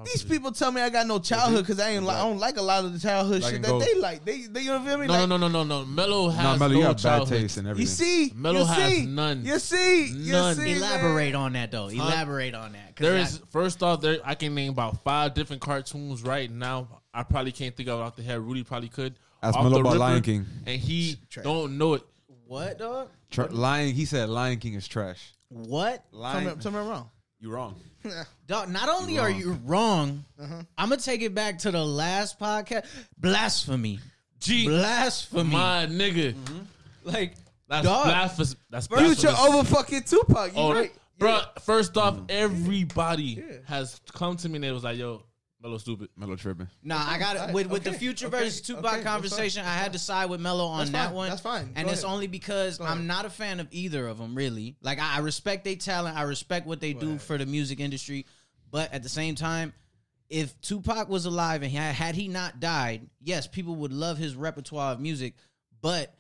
These 0.05 0.25
people 0.25 0.53
tell 0.53 0.73
me 0.73 0.81
I 0.81 0.89
got 0.89 1.07
no 1.07 1.19
childhood 1.19 1.61
because 1.65 1.79
I 1.79 1.91
ain't 1.91 2.05
like 2.05 2.17
I 2.17 2.21
don't 2.23 2.39
like 2.39 2.57
a 2.57 2.63
lot 2.63 2.85
of 2.85 2.93
the 2.95 2.99
childhood 2.99 3.43
Like 3.43 3.51
shit 3.51 3.57
and 3.57 3.65
that 3.67 3.69
go. 3.69 3.79
they 3.81 3.95
like. 3.97 4.25
They 4.25 4.47
they 4.47 4.63
you 4.63 4.69
know 4.71 4.83
feel 4.85 4.97
me? 4.97 5.07
No, 5.07 5.13
like, 5.21 5.29
no, 5.29 5.37
no, 5.37 5.49
no, 5.49 5.63
no, 5.63 5.81
no. 5.81 5.85
Mello 5.87 6.25
no, 6.25 6.29
has 6.31 6.59
Mello, 6.59 6.73
no 6.73 6.79
you 6.79 6.85
have 6.87 6.97
bad 6.97 7.03
childhood. 7.03 7.39
taste 7.41 7.57
and 7.59 7.69
everything. 7.69 8.07
You 8.07 8.13
everything. 8.15 8.29
see, 8.31 8.41
Mello 8.41 8.61
you 8.61 8.67
has 8.67 8.93
see, 8.95 9.07
none. 9.07 9.45
You 9.45 9.59
see, 9.59 10.07
you 10.07 10.33
None. 10.33 10.55
see, 10.57 10.73
Elaborate 10.73 11.33
man. 11.35 11.43
on 11.43 11.53
that 11.53 11.71
though. 11.71 11.89
Elaborate 11.89 12.55
on 12.55 12.73
that. 12.73 12.97
'cause 12.97 13.05
There 13.05 13.17
I- 13.17 13.21
is 13.21 13.41
first 13.51 13.83
off, 13.83 14.01
there 14.01 14.19
I 14.25 14.35
can 14.35 14.55
name 14.55 14.73
about 14.73 15.05
five 15.05 15.35
different 15.35 15.61
cartoons 15.61 16.23
right 16.23 16.51
now. 16.51 16.89
I 17.13 17.23
probably 17.23 17.53
can't 17.53 17.77
think 17.77 17.89
of 17.91 18.01
it 18.01 18.03
off 18.03 18.17
the 18.17 18.23
head. 18.23 18.41
Rudy 18.41 18.65
probably 18.65 18.89
could. 18.89 19.15
Ask 19.43 19.57
Off 19.59 19.65
Mello 19.65 19.75
the 19.75 19.81
about 19.81 19.91
ripper, 19.93 19.99
Lion 19.99 20.23
King. 20.23 20.47
and 20.67 20.81
he 20.81 21.19
Trash. 21.29 21.45
don't 21.45 21.77
know 21.77 21.95
it. 21.95 22.03
what 22.47 22.79
dog? 22.79 23.09
Tr- 23.31 23.43
Lion, 23.51 23.93
he 23.95 24.05
said 24.07 24.29
Lion 24.31 24.59
King 24.59 24.75
is 24.75 24.87
trash. 24.89 25.33
What? 25.49 26.03
Tell 26.13 26.21
Lion, 26.21 26.45
me, 26.47 26.55
tell 26.63 26.73
me 26.73 26.79
I'm 26.79 26.87
wrong. 26.89 27.11
You 27.43 27.51
wrong. 27.51 27.75
Dog, 28.47 28.71
not 28.71 28.89
only 28.89 29.15
You're 29.15 29.25
are 29.25 29.29
wrong. 29.31 29.39
you 29.41 29.53
wrong, 29.65 30.25
Uh-huh. 30.41 30.63
I'm 30.79 30.89
gonna 30.89 31.01
take 31.01 31.21
it 31.23 31.35
back 31.35 31.59
to 31.59 31.71
the 31.71 31.85
last 31.85 32.39
podcast. 32.41 32.87
Blasphemy. 33.19 33.99
G, 34.41 34.67
Blasphemy. 34.67 35.51
my 35.51 35.87
nigga, 35.87 36.35
like 37.05 37.35
that's 37.69 37.85
Dog. 37.85 38.05
blasphemous. 38.07 38.57
That's 38.71 38.87
Future 38.87 39.05
blasphemous. 39.05 39.41
over 39.41 39.65
fucking 39.65 40.03
Tupac. 40.05 40.53
You 40.55 40.59
Oh, 40.61 40.73
right? 40.75 40.93
bro. 41.19 41.41
First 41.61 41.97
off, 41.97 42.19
everybody 42.29 43.23
Yeah. 43.47 43.57
has 43.67 44.01
come 44.13 44.37
to 44.37 44.49
me 44.49 44.57
and 44.57 44.65
they 44.65 44.73
was 44.73 44.85
like, 44.85 44.99
"Yo, 44.99 45.23
Mello 45.63 45.79
stupid." 45.79 46.09
Mello 46.17 46.37
tripping. 46.37 46.69
Nah, 46.83 46.99
I 47.09 47.19
got 47.19 47.37
it 47.37 47.41
Alright, 47.41 47.55
with 47.55 47.67
with 47.69 47.85
the 47.85 47.91
okay, 47.91 47.99
future 47.99 48.27
okay, 48.27 48.39
versus 48.41 48.61
Tupac 48.61 48.85
okay, 48.85 48.95
that's 48.97 49.05
conversation. 49.05 49.65
I 49.65 49.75
had 49.75 49.93
to 49.93 49.99
side 49.99 50.29
with 50.31 50.41
Mello 50.41 50.67
on 50.67 50.79
That's 50.81 50.91
that 50.91 51.07
fine, 51.07 51.15
one. 51.15 51.29
that's 51.29 51.41
fine. 51.41 51.73
and 51.77 51.87
Go 51.87 51.93
it's 51.93 52.03
ahead. 52.03 52.13
only 52.15 52.27
because 52.27 52.79
Go 52.79 52.85
I'm 52.85 52.93
ahead. 52.99 53.05
not 53.07 53.25
a 53.27 53.31
fan 53.31 53.61
of 53.61 53.69
either 53.71 54.07
of 54.09 54.19
them. 54.19 54.35
Really, 54.35 54.77
like 54.83 54.99
I, 54.99 55.17
I 55.17 55.19
respect 55.21 55.65
their 55.65 55.77
talent. 55.77 56.17
I 56.17 56.23
respect 56.23 56.67
what 56.67 56.81
they 56.81 56.93
do 56.93 57.11
ahead. 57.11 57.23
for 57.23 57.39
the 57.39 57.47
music 57.47 57.81
industry, 57.81 58.27
but 58.71 58.93
at 58.93 59.03
the 59.03 59.09
same 59.09 59.35
time. 59.35 59.73
If 60.29 60.59
Tupac 60.63 61.11
was 61.11 61.27
alive 61.27 61.61
and 61.61 61.71
he 61.71 61.77
had, 61.77 61.95
had 61.95 62.15
he 62.15 62.27
not 62.27 62.59
died, 62.59 63.07
yes, 63.21 63.47
people 63.47 63.75
would 63.77 63.93
love 63.93 64.17
his 64.17 64.35
repertoire 64.35 64.93
of 64.95 64.99
music, 64.99 65.35
but 65.83 66.15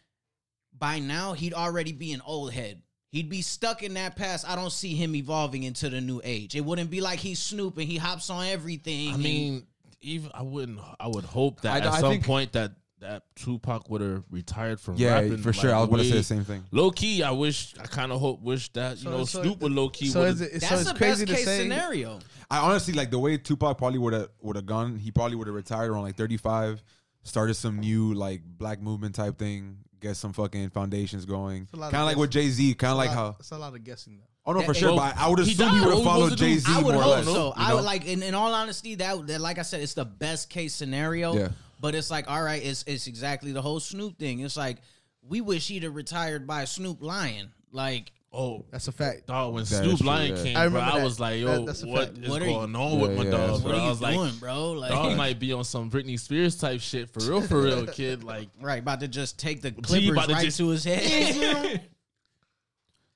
by 0.78 0.98
now 0.98 1.32
he'd 1.32 1.54
already 1.54 1.92
be 1.92 2.12
an 2.12 2.20
old 2.26 2.52
head. 2.52 2.82
He'd 3.12 3.28
be 3.28 3.42
stuck 3.42 3.82
in 3.82 3.94
that 3.94 4.16
past. 4.16 4.48
I 4.48 4.56
don't 4.56 4.72
see 4.72 4.94
him 4.94 5.14
evolving 5.14 5.64
into 5.64 5.90
the 5.90 6.00
new 6.00 6.22
age. 6.24 6.56
It 6.56 6.64
wouldn't 6.64 6.90
be 6.90 7.02
like 7.02 7.18
he's 7.18 7.38
Snoop 7.38 7.76
and 7.76 7.86
he 7.86 7.98
hops 7.98 8.30
on 8.30 8.46
everything. 8.46 9.12
I 9.12 9.16
mean, 9.18 9.66
even 10.00 10.30
I 10.34 10.40
wouldn't. 10.42 10.80
I 10.98 11.08
would 11.08 11.24
hope 11.24 11.60
that 11.60 11.74
I- 11.74 11.86
at 11.86 11.92
I 11.92 12.00
some 12.00 12.12
think- 12.12 12.24
point 12.24 12.52
that 12.52 12.72
that 13.00 13.24
Tupac 13.34 13.90
would 13.90 14.00
have 14.00 14.22
retired 14.30 14.78
from 14.80 14.94
Yeah, 14.96 15.14
rapping. 15.14 15.38
for 15.38 15.52
sure. 15.52 15.74
I 15.74 15.80
was 15.80 15.82
like, 15.82 15.88
about 15.88 15.96
to 15.98 16.04
say 16.04 16.10
way- 16.12 16.18
the 16.18 16.22
same 16.24 16.44
thing. 16.44 16.64
Low 16.70 16.92
key, 16.92 17.24
I 17.24 17.32
wish. 17.32 17.74
I 17.80 17.82
kind 17.88 18.12
of 18.12 18.20
hope, 18.20 18.40
wish 18.42 18.72
that 18.74 18.98
you 18.98 19.02
So- 19.02 19.10
know 19.10 19.24
so 19.24 19.42
Snoop 19.42 19.60
would 19.60 19.72
low 19.72 19.88
key. 19.88 20.06
So 20.06 20.20
would 20.20 20.28
is 20.34 20.40
it? 20.40 20.52
So 20.52 20.58
that's 20.68 20.82
it's 20.82 20.92
the 20.92 20.96
crazy 20.96 21.24
best 21.24 21.30
to 21.32 21.36
case 21.36 21.44
say. 21.44 21.62
scenario. 21.64 22.20
I 22.48 22.58
honestly 22.58 22.94
like 22.94 23.10
the 23.10 23.18
way 23.18 23.36
Tupac 23.38 23.76
probably 23.76 23.98
would 23.98 24.12
have 24.14 24.28
would 24.40 24.54
have 24.56 24.66
gone. 24.66 24.96
He 24.98 25.10
probably 25.10 25.36
would 25.36 25.48
have 25.48 25.56
retired 25.56 25.90
around 25.90 26.02
like 26.02 26.16
35, 26.16 26.80
started 27.24 27.54
some 27.54 27.80
new 27.80 28.14
like 28.14 28.40
black 28.56 28.80
movement 28.80 29.16
type 29.16 29.36
thing, 29.36 29.78
get 30.02 30.16
some 30.16 30.32
fucking 30.32 30.70
foundations 30.70 31.25
going. 31.25 31.66
Kind 31.72 31.84
of 31.84 31.94
of 31.94 32.06
like 32.06 32.16
with 32.16 32.31
Jay 32.31 32.49
Z, 32.50 32.75
kind 32.75 32.90
of 32.93 32.96
like 32.99 33.08
It's 33.10 33.16
a 33.16 33.20
lot- 33.20 33.32
how. 33.32 33.37
It's 33.40 33.50
a 33.52 33.58
lot 33.58 33.75
of 33.75 33.84
guessing 33.84 34.19
though. 34.19 34.25
Oh 34.44 34.52
no, 34.52 34.60
for 34.62 34.72
That- 34.72 34.78
sure. 34.78 34.88
Well, 34.88 34.96
But 34.99 35.16
I 35.16 35.28
would 35.28 35.38
assume 35.40 35.50
he 35.52 35.78
died. 35.78 35.84
would 35.87 35.94
have 35.94 36.04
followed? 36.04 36.37
Jay 36.37 36.58
Z 36.58 36.81
more 36.82 36.94
or 36.94 37.00
hope 37.02 37.10
less. 37.12 37.25
so. 37.26 37.46
you 37.46 37.52
I 37.56 37.75
would 37.75 37.84
like, 37.84 38.04
in, 38.06 38.22
in 38.22 38.34
all 38.34 38.52
honesty, 38.52 38.96
that, 38.96 39.26
that 39.28 39.40
like 39.40 39.58
I 39.58 39.62
said, 39.62 39.81
it's 39.82 39.94
the 39.94 40.04
best 40.04 40.50
case 40.50 40.75
scenario. 40.75 41.34
Yeah. 41.34 41.49
But 41.81 41.94
it's 41.94 42.10
like, 42.10 42.28
all 42.31 42.43
right, 42.43 42.62
it's 42.62 42.84
it's 42.87 43.06
exactly 43.06 43.52
the 43.52 43.62
whole 43.62 43.81
Snoop 43.81 44.19
thing. 44.19 44.40
It's 44.40 44.56
like 44.56 44.78
we 45.22 45.40
wish 45.40 45.69
he'd 45.69 45.82
have 45.84 45.94
retired 45.94 46.46
by 46.46 46.64
Snoop 46.64 47.00
Lion. 47.03 47.53
Like, 47.70 48.12
Oh, 48.34 48.65
That's 48.70 48.89
a 48.89 48.93
fact. 48.93 49.27
dog, 49.27 49.53
when 49.53 49.65
That 49.65 49.72
is 49.72 49.79
Snoop 49.79 49.98
true, 49.98 50.06
Lion 50.06 50.36
yeah. 50.36 50.43
came, 50.43 50.56
I 50.56 50.60
bro, 50.69 50.81
remember 50.81 50.96
I 50.96 50.98
that. 51.01 51.05
was 51.05 51.20
like, 51.20 51.41
yo, 51.41 51.46
That- 51.48 51.67
that's 51.67 51.82
a 51.82 51.86
what 51.86 52.06
fact. 52.06 52.19
is 52.24 52.31
What 52.31 52.41
are 52.43 52.46
you- 52.46 52.53
going 52.53 52.77
on 52.77 53.01
with 53.01 53.10
Yeah, 53.10 53.17
my 53.19 53.24
yeah, 53.24 53.31
dog? 53.31 53.41
that's 53.51 53.53
what 53.53 53.62
Bro, 53.65 53.72
are 53.72 53.74
I 53.81 53.82
you 53.84 53.89
was 53.91 54.01
like, 54.01 54.15
doing, 54.15 54.34
bro? 54.36 54.72
Like, 54.72 54.91
dog 54.91 55.17
might 55.19 55.39
be 55.39 55.53
on 55.53 55.65
some 55.65 55.91
Britney 55.91 56.19
Spears 56.19 56.56
type 56.56 56.81
shit 56.81 57.10
for 57.10 57.20
real, 57.20 57.43
for 57.43 57.60
real, 57.60 57.86
kid. 57.86 58.24
Like, 58.24 58.48
right, 58.60 58.79
about 58.81 59.01
to 59.01 59.08
just 59.08 59.39
take 59.39 59.60
the 59.60 59.70
G 59.72 59.81
clippers 59.82 60.08
about 60.10 60.29
to 60.29 60.34
right 60.34 60.44
just- 60.46 60.56
to 60.58 60.69
his 60.69 60.84
head. 60.84 61.82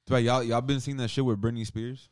But 0.08 0.23
y'all 0.23 0.42
y'all 0.44 0.61
been 0.61 0.78
seeing 0.80 0.99
that 0.99 1.08
shit 1.08 1.25
with 1.25 1.40
Britney 1.40 1.66
Spears? 1.66 2.08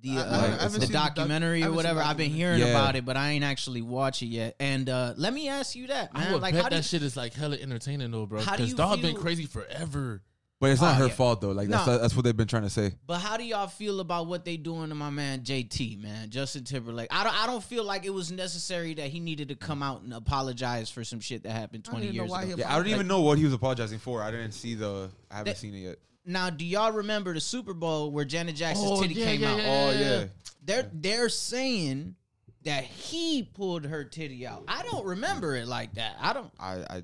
the 0.00 0.10
I- 0.10 0.20
uh, 0.20 0.24
I 0.24 0.36
haven't 0.46 0.58
the 0.62 0.70
seen 0.70 0.80
the 0.80 0.86
doc- 0.88 1.14
documentary 1.14 1.62
I 1.62 1.66
or 1.66 1.70
haven't 1.70 1.70
seen 1.70 1.76
whatever. 1.76 2.00
the 2.00 2.06
I've 2.06 2.16
been 2.16 2.30
documentary. 2.30 2.58
hearing 2.58 2.60
Yeah. 2.74 2.80
about 2.80 2.96
it, 2.96 3.04
but 3.04 3.16
I 3.16 3.30
ain't 3.30 3.44
actually 3.44 3.82
watched 3.82 4.22
it 4.22 4.26
yet. 4.26 4.56
And 4.60 4.88
uh, 4.88 5.14
let 5.16 5.32
me 5.32 5.48
ask 5.48 5.74
you 5.76 5.86
that, 5.88 6.10
I 6.14 6.20
man. 6.24 6.32
would 6.32 6.42
Like, 6.42 6.54
bet 6.54 6.62
how 6.64 6.68
do 6.68 6.74
that 6.76 6.82
you, 6.82 6.82
shit 6.98 7.02
is 7.04 7.16
like 7.16 7.34
hella 7.34 7.56
entertaining 7.56 8.10
though, 8.10 8.26
bro. 8.26 8.40
How 8.42 8.52
do 8.52 8.56
Because 8.58 8.70
you 8.70 8.76
dog 8.76 9.00
been 9.00 9.14
feel- 9.14 9.22
crazy 9.22 9.46
forever. 9.46 10.22
But 10.62 10.70
it's 10.70 10.80
not 10.80 10.92
Oh, 10.94 10.98
her 11.00 11.06
yeah. 11.08 11.12
fault 11.14 11.40
though. 11.40 11.50
Like 11.50 11.68
that's 11.68 11.86
No. 11.88 11.98
that's 11.98 12.14
what 12.14 12.24
they've 12.24 12.36
been 12.36 12.46
trying 12.46 12.62
to 12.62 12.70
say. 12.70 12.92
But 13.08 13.18
how 13.18 13.36
do 13.36 13.42
y'all 13.42 13.66
feel 13.66 13.98
about 13.98 14.28
what 14.28 14.44
they 14.44 14.56
doing 14.56 14.90
to 14.90 14.94
my 14.94 15.10
man 15.10 15.40
JT, 15.42 16.00
man, 16.00 16.30
Justin 16.30 16.62
Timberlake? 16.62 17.08
I 17.10 17.24
don't, 17.24 17.34
I 17.42 17.46
don't 17.48 17.64
feel 17.64 17.82
like 17.82 18.04
it 18.06 18.10
was 18.14 18.30
necessary 18.30 18.94
that 18.94 19.08
he 19.08 19.18
needed 19.18 19.48
to 19.48 19.56
come 19.56 19.82
out 19.82 20.02
and 20.02 20.14
apologize 20.14 20.88
for 20.88 21.02
some 21.02 21.18
shit 21.18 21.42
that 21.42 21.50
happened 21.50 21.84
twenty 21.84 22.06
years 22.06 22.32
ago. 22.32 22.54
Yeah, 22.56 22.72
I 22.72 22.76
don't 22.76 22.86
even 22.86 23.08
know 23.08 23.22
what 23.22 23.38
he 23.38 23.44
was 23.44 23.52
apologizing 23.52 23.98
for. 23.98 24.22
I 24.22 24.30
didn't 24.30 24.52
see 24.52 24.76
the. 24.76 25.10
I 25.30 25.38
haven't 25.38 25.52
That- 25.52 25.58
seen 25.58 25.74
it 25.74 25.80
yet. 25.80 25.96
Now, 26.24 26.48
do 26.50 26.64
y'all 26.64 26.92
remember 26.92 27.34
the 27.34 27.40
Super 27.40 27.74
Bowl 27.74 28.12
where 28.12 28.24
Janet 28.24 28.54
Jackson's 28.54 28.88
Oh, 28.92 29.02
titty 29.02 29.14
yeah, 29.14 29.24
came 29.24 29.40
yeah, 29.40 29.50
out? 29.52 29.58
yeah. 29.58 29.66
Oh 29.66 29.90
yeah. 29.98 30.24
They're 30.64 30.88
they're 30.92 31.28
saying 31.28 32.14
that 32.62 32.84
he 32.84 33.42
pulled 33.42 33.84
her 33.86 34.04
titty 34.04 34.46
out. 34.46 34.62
I 34.68 34.84
don't 34.84 35.04
remember 35.04 35.56
it 35.56 35.66
like 35.66 35.94
that. 35.94 36.16
I 36.20 36.32
don't. 36.32 36.52
I 36.60 36.74
I 36.88 37.02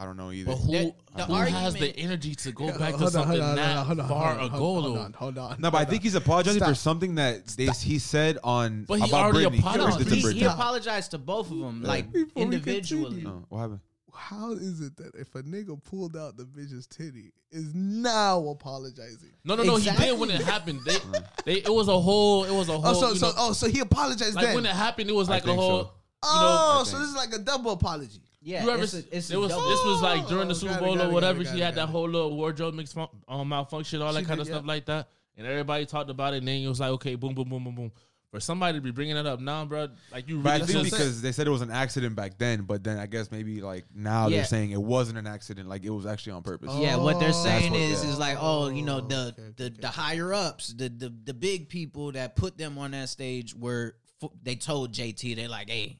I 0.00 0.04
don't 0.04 0.16
know 0.16 0.30
either. 0.30 0.52
But 0.52 0.58
who, 0.58 0.70
The- 0.72 0.94
the 1.16 1.24
who 1.24 1.34
has 1.34 1.74
the 1.74 1.88
energy 1.98 2.34
to 2.36 2.52
go 2.52 2.68
back 2.68 2.92
to 2.92 2.98
hold 2.98 3.02
on, 3.02 3.10
something 3.10 3.40
hold 3.40 3.42
on, 3.42 3.56
that 3.56 3.86
hold 3.86 4.00
on, 4.00 4.08
far 4.08 4.38
ago, 4.38 4.48
hold 4.48 4.84
though? 4.84 5.00
on, 5.00 5.12
hold 5.12 5.38
on. 5.38 5.56
No, 5.60 5.72
but 5.72 5.78
I 5.78 5.84
think 5.84 6.04
he's 6.04 6.14
apologizing 6.14 6.62
for 6.62 6.74
something 6.74 7.16
that 7.16 7.48
they, 7.48 7.66
he 7.66 7.98
said 7.98 8.38
on 8.44 8.84
But 8.84 9.00
he 9.00 9.08
about 9.08 9.34
already 9.34 9.56
Britney. 9.56 9.58
apologized. 9.58 9.98
He 9.98 10.04
No, 10.04 10.10
did 10.10 10.14
he, 10.14 10.22
to 10.22 10.32
he 10.38 10.44
apologized 10.44 11.10
to 11.10 11.18
both 11.18 11.50
of 11.50 11.58
them, 11.58 11.82
like 11.82 12.12
Before 12.12 12.42
individually. 12.44 13.22
continue. 13.22 13.28
Oh, 13.28 13.44
what 13.48 13.58
happened? 13.58 13.80
How 14.14 14.52
is 14.52 14.80
it 14.80 14.96
that 14.96 15.14
if 15.14 15.34
a 15.34 15.42
nigga 15.42 15.82
pulled 15.82 16.16
out 16.16 16.36
the 16.36 16.44
bitch's 16.44 16.86
titty 16.86 17.32
is 17.50 17.72
now 17.74 18.46
apologizing? 18.48 19.32
No, 19.44 19.54
no, 19.56 19.62
no. 19.64 19.76
Exactly. 19.76 20.06
He 20.06 20.10
did 20.12 20.20
when 20.20 20.30
it 20.30 20.40
happened. 20.42 20.80
They, 20.84 20.96
they, 21.44 21.60
it 21.60 21.72
was 21.72 21.88
a 21.88 21.98
whole, 21.98 22.44
it 22.44 22.52
was 22.52 22.68
a 22.68 22.72
oh, 22.72 22.80
whole. 22.80 22.96
Oh, 22.96 23.00
so 23.00 23.14
so 23.14 23.26
know, 23.28 23.32
oh, 23.36 23.52
so 23.52 23.68
he 23.68 23.80
apologized 23.80 24.34
like 24.34 24.46
then. 24.46 24.54
when 24.56 24.66
it 24.66 24.72
happened, 24.72 25.10
it 25.10 25.12
was 25.14 25.28
like 25.28 25.46
a 25.46 25.54
whole. 25.54 25.92
Oh, 26.22 26.24
so. 26.24 26.30
oh, 26.30 26.84
so 26.84 26.98
this 26.98 27.08
is 27.08 27.16
like 27.16 27.32
a 27.32 27.38
double 27.38 27.72
apology. 27.72 28.20
Yeah, 28.40 28.64
you 28.64 28.70
ever? 28.70 28.82
it's 28.84 28.94
a- 28.94 29.16
it's 29.16 29.30
it 29.30 29.36
was 29.36 29.50
double- 29.50 29.68
this 29.68 29.84
was 29.84 30.00
like 30.02 30.28
during 30.28 30.48
the 30.48 30.54
Oh, 30.54 30.58
Super 30.58 30.74
got 30.74 30.82
it, 30.82 30.84
Bowl 30.84 30.96
got 30.96 31.06
or 31.06 31.10
it, 31.10 31.12
whatever. 31.12 31.42
got 31.44 31.52
it, 31.52 31.56
she 31.56 31.60
had 31.60 31.74
that 31.74 31.88
whole 31.88 32.08
little 32.08 32.36
wardrobe 32.36 32.74
mix 32.74 32.94
um, 33.28 33.48
malfunction, 33.48 34.00
all 34.02 34.12
that 34.12 34.20
She 34.20 34.26
kind 34.26 34.40
of 34.40 34.46
did, 34.46 34.52
stuff 34.52 34.62
yeah. 34.64 34.68
like 34.72 34.86
that, 34.86 35.08
and 35.36 35.46
everybody 35.46 35.86
talked 35.86 36.08
about 36.10 36.34
it. 36.34 36.38
And 36.38 36.48
then 36.48 36.62
it 36.62 36.68
was 36.68 36.78
like, 36.80 36.90
okay, 36.90 37.14
boom, 37.16 37.34
boom, 37.34 37.48
boom, 37.48 37.64
boom, 37.64 37.74
boom. 37.74 37.92
For 38.30 38.40
somebody 38.40 38.76
to 38.76 38.82
be 38.82 38.90
bringing 38.90 39.16
it 39.16 39.26
up 39.26 39.40
now, 39.40 39.64
bro, 39.64 39.88
like 40.12 40.28
you 40.28 40.40
But 40.40 40.60
I 40.60 40.66
think 40.66 40.84
because 40.84 41.22
they 41.22 41.32
said 41.32 41.46
it 41.46 41.50
was 41.50 41.62
an 41.62 41.70
accident 41.70 42.14
back 42.14 42.36
then, 42.36 42.60
but 42.62 42.84
then 42.84 42.98
I 42.98 43.06
guess 43.06 43.30
maybe 43.32 43.62
like 43.62 43.86
now 43.94 44.28
Yeah. 44.28 44.36
they're 44.36 44.44
saying 44.44 44.70
it 44.70 44.82
wasn't 44.82 45.16
an 45.18 45.26
accident, 45.26 45.66
like 45.66 45.82
it 45.82 45.88
was 45.90 46.04
actually 46.04 46.32
on 46.32 46.42
purpose. 46.42 46.70
Yeah, 46.76 46.96
what 46.96 47.18
they're 47.20 47.30
Oh, 47.30 47.44
saying 47.44 47.72
what- 47.72 47.80
is 47.80 48.04
yeah. 48.04 48.10
is 48.10 48.18
like, 48.18 48.36
oh, 48.38 48.68
you 48.68 48.82
know, 48.82 49.00
the 49.00 49.16
Okay, 49.16 49.42
okay, 49.42 49.52
the, 49.56 49.64
okay. 49.64 49.76
the 49.80 49.88
higher 49.88 50.34
ups, 50.34 50.74
the, 50.74 50.90
the 50.90 51.12
the 51.24 51.32
big 51.32 51.70
people 51.70 52.12
that 52.12 52.36
put 52.36 52.58
them 52.58 52.76
on 52.76 52.90
that 52.90 53.08
stage 53.08 53.54
were 53.54 53.96
they 54.42 54.56
told 54.56 54.92
JT 54.92 55.34
they're 55.34 55.48
like, 55.48 55.70
hey, 55.70 55.98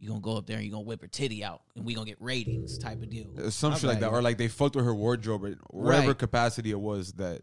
you 0.00 0.08
gonna 0.08 0.20
go 0.20 0.36
up 0.36 0.46
there 0.46 0.56
and 0.56 0.64
you 0.64 0.70
gonna 0.72 0.82
whip 0.82 1.02
her 1.02 1.06
titty 1.06 1.44
out 1.44 1.62
and 1.76 1.84
we 1.84 1.94
gonna 1.94 2.06
get 2.06 2.20
ratings 2.20 2.78
type 2.78 3.02
of 3.02 3.10
deal. 3.10 3.26
Uh, 3.38 3.50
Some 3.50 3.74
shit 3.74 3.84
like 3.84 4.00
that, 4.00 4.10
or 4.10 4.22
like 4.22 4.38
they 4.38 4.48
fucked 4.48 4.74
with 4.74 4.84
her 4.84 4.94
wardrobe, 4.94 5.44
or 5.44 5.56
whatever 5.70 6.08
Right. 6.08 6.18
capacity 6.18 6.70
it 6.70 6.80
was 6.80 7.12
that. 7.14 7.42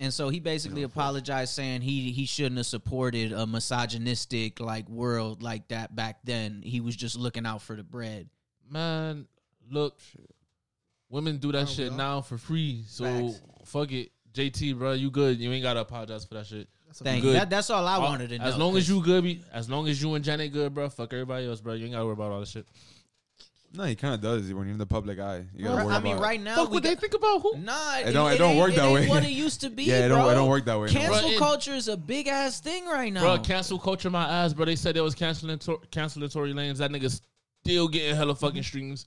And 0.00 0.12
so 0.12 0.28
he 0.28 0.38
basically 0.40 0.82
apologized, 0.82 1.54
saying 1.54 1.80
he 1.80 2.10
he 2.12 2.26
shouldn't 2.26 2.56
have 2.58 2.66
supported 2.66 3.32
a 3.32 3.46
misogynistic 3.46 4.60
like 4.60 4.88
world 4.88 5.42
like 5.42 5.68
that 5.68 5.94
back 5.96 6.18
then. 6.24 6.62
He 6.62 6.80
was 6.80 6.94
just 6.96 7.16
looking 7.16 7.46
out 7.46 7.62
for 7.62 7.74
the 7.76 7.84
bread. 7.84 8.28
man, 8.68 9.26
look, 9.70 9.98
women 11.08 11.38
do 11.38 11.52
that 11.52 11.62
Oh, 11.62 11.66
shit 11.66 11.92
now 11.92 12.20
for 12.20 12.36
free. 12.38 12.84
So 12.88 13.04
Facts. 13.04 13.40
fuck 13.64 13.92
it, 13.92 14.10
JT, 14.32 14.76
bro, 14.78 14.92
you 14.92 15.10
good? 15.10 15.38
You 15.38 15.50
ain't 15.52 15.62
gotta 15.62 15.80
apologize 15.80 16.24
for 16.24 16.34
that 16.34 16.46
shit. 16.46 16.68
Thank 17.02 17.22
good. 17.22 17.28
you. 17.28 17.32
That, 17.34 17.50
that's 17.50 17.70
all 17.70 17.86
I 17.86 17.94
All- 17.94 18.02
wanted 18.02 18.28
to 18.30 18.38
know. 18.38 18.44
As 18.44 18.56
long 18.56 18.76
as 18.76 18.88
you 18.88 19.02
good, 19.02 19.24
be, 19.24 19.42
as 19.52 19.68
long 19.68 19.88
as 19.88 20.00
you 20.00 20.14
and 20.14 20.24
Janet 20.24 20.52
good, 20.52 20.72
bro. 20.74 20.88
Fuck 20.88 21.12
everybody 21.12 21.46
else, 21.46 21.60
bro. 21.60 21.74
You 21.74 21.84
ain't 21.86 21.94
gotta 21.94 22.04
worry 22.04 22.12
about 22.14 22.32
all 22.32 22.40
this 22.40 22.50
shit. 22.50 22.66
No, 23.76 23.82
he 23.82 23.96
kind 23.96 24.14
of 24.14 24.20
does 24.20 24.42
when 24.54 24.66
you're 24.66 24.72
in 24.74 24.78
the 24.78 24.86
public 24.86 25.18
eye. 25.18 25.44
You 25.52 25.64
gotta 25.64 25.76
Bro, 25.78 25.86
worry 25.86 25.94
I 25.96 25.98
mean, 26.00 26.12
about. 26.12 26.22
right 26.22 26.40
now 26.40 26.54
Fuck 26.54 26.70
we 26.70 26.74
what 26.74 26.82
they 26.84 26.94
think 26.94 27.12
about 27.14 27.42
who? 27.42 27.56
Nah, 27.58 27.96
It 27.98 28.12
don't- 28.12 28.30
it 28.30 28.38
don't 28.38 28.50
ain't- 28.52 28.60
work 28.60 28.74
that 28.76 28.84
ain't 28.84 28.94
way. 28.94 29.08
What 29.08 29.24
it 29.24 29.30
used 29.30 29.62
to 29.62 29.70
be, 29.78 29.82
Yeah, 29.82 30.04
it 30.06 30.08
don't- 30.10 30.20
bro. 30.20 30.30
it 30.30 30.34
don't 30.34 30.48
work 30.48 30.64
that 30.66 30.78
way. 30.78 30.88
Cancel 30.90 31.22
Bro, 31.22 31.30
it- 31.30 31.38
culture 31.38 31.74
is 31.74 31.88
a 31.88 31.96
big 31.96 32.28
ass 32.28 32.60
thing 32.60 32.86
right 32.86 33.12
now. 33.12 33.22
Bro, 33.22 33.38
cancel 33.38 33.80
culture 33.80 34.10
my 34.10 34.28
ass, 34.44 34.52
bro. 34.52 34.64
They 34.66 34.76
said 34.76 34.94
they 34.94 35.00
was 35.00 35.16
canceling 35.16 35.58
Tor- 35.58 35.80
canceling 35.90 36.28
Tory 36.28 36.52
Lanez. 36.52 36.76
That 36.76 36.92
nigga 36.92 37.20
still 37.64 37.88
getting 37.88 38.14
hella 38.14 38.36
fucking 38.36 38.62
streams. 38.62 39.06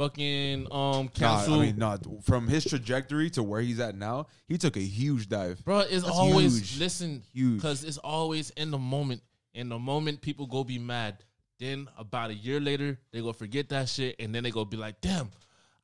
Fucking 0.00 0.66
um 0.72 1.10
Nah. 1.20 1.44
I 1.44 1.46
mean, 1.58 1.76
nah, 1.76 1.98
from 2.22 2.48
his 2.48 2.64
trajectory 2.64 3.28
to 3.30 3.42
where 3.42 3.60
he's 3.60 3.78
at 3.80 3.94
now, 3.94 4.28
he 4.48 4.56
took 4.56 4.78
a 4.78 4.80
huge 4.80 5.28
dive. 5.28 5.62
Bro, 5.62 5.80
it's 5.80 6.04
That's 6.04 6.08
always 6.08 6.56
huge. 6.58 6.78
listen, 6.80 7.22
Huge. 7.34 7.56
because 7.56 7.84
it's 7.84 7.98
always 7.98 8.48
in 8.50 8.70
the 8.70 8.78
moment. 8.78 9.20
In 9.52 9.68
the 9.68 9.78
moment, 9.78 10.22
people 10.22 10.46
go 10.46 10.64
be 10.64 10.78
mad. 10.78 11.22
Then 11.58 11.86
about 11.98 12.30
a 12.30 12.34
year 12.34 12.60
later, 12.60 12.98
they 13.12 13.20
go 13.20 13.34
forget 13.34 13.68
that 13.68 13.90
shit, 13.90 14.16
and 14.18 14.34
then 14.34 14.42
they 14.42 14.50
go 14.50 14.64
be 14.64 14.78
like, 14.78 15.02
"Damn, 15.02 15.28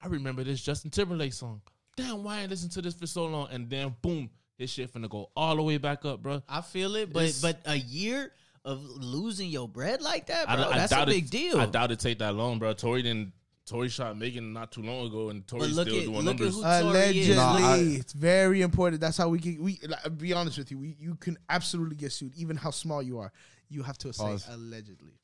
I 0.02 0.06
remember 0.06 0.42
this 0.44 0.62
Justin 0.62 0.90
Timberlake 0.90 1.34
song. 1.34 1.60
Damn, 1.94 2.24
why 2.24 2.38
I 2.38 2.40
ain't 2.42 2.50
listened 2.50 2.72
to 2.72 2.80
this 2.80 2.94
for 2.94 3.06
so 3.06 3.26
long?" 3.26 3.48
And 3.50 3.68
then 3.68 3.94
boom, 4.00 4.30
his 4.56 4.70
shit 4.70 4.90
finna 4.94 5.10
go 5.10 5.30
all 5.36 5.56
the 5.56 5.62
way 5.62 5.76
back 5.76 6.06
up, 6.06 6.22
bro. 6.22 6.42
I 6.48 6.62
feel 6.62 6.96
it, 6.96 7.12
but 7.12 7.24
It's- 7.24 7.42
but 7.42 7.60
a 7.66 7.76
year 7.76 8.32
of 8.64 8.82
losing 8.82 9.50
your 9.50 9.68
bread 9.68 10.00
like 10.00 10.28
that, 10.28 10.48
I, 10.48 10.56
bro, 10.56 10.64
I 10.70 10.78
that's 10.78 10.92
a 10.92 11.04
big 11.04 11.26
it, 11.26 11.30
deal. 11.30 11.60
I 11.60 11.66
doubt 11.66 11.90
it 11.92 12.00
take 12.00 12.20
that 12.20 12.34
long, 12.34 12.58
bro. 12.58 12.72
Tory 12.72 13.02
didn't. 13.02 13.34
Tory 13.66 13.88
shot 13.88 14.16
Megan 14.16 14.52
not 14.52 14.70
too 14.70 14.82
long 14.82 15.06
ago, 15.08 15.28
and 15.30 15.44
but 15.46 15.58
Tory's 15.58 15.72
still 15.72 15.80
at 15.82 15.88
doing 15.88 16.10
look 16.10 16.18
at 16.18 16.24
numbers. 16.24 16.54
who 16.54 16.60
Allegedly, 16.64 17.20
is. 17.30 17.36
Nah, 17.36 17.56
I- 17.56 17.76
it's 17.78 18.12
very 18.12 18.62
important. 18.62 19.00
That's 19.00 19.16
how 19.16 19.28
we 19.28 19.40
can. 19.40 19.60
We 19.62 19.80
like, 19.88 20.16
be 20.18 20.32
honest 20.32 20.56
with 20.58 20.70
you. 20.70 20.78
We, 20.78 20.96
you 21.00 21.16
can 21.16 21.36
absolutely 21.48 21.96
get 21.96 22.12
sued, 22.12 22.32
even 22.36 22.56
how 22.56 22.70
small 22.70 23.02
you 23.02 23.18
are. 23.18 23.32
You 23.68 23.82
have 23.82 23.98
to 23.98 24.12
say 24.12 24.22
Pause. 24.22 24.48
allegedly, 24.52 25.18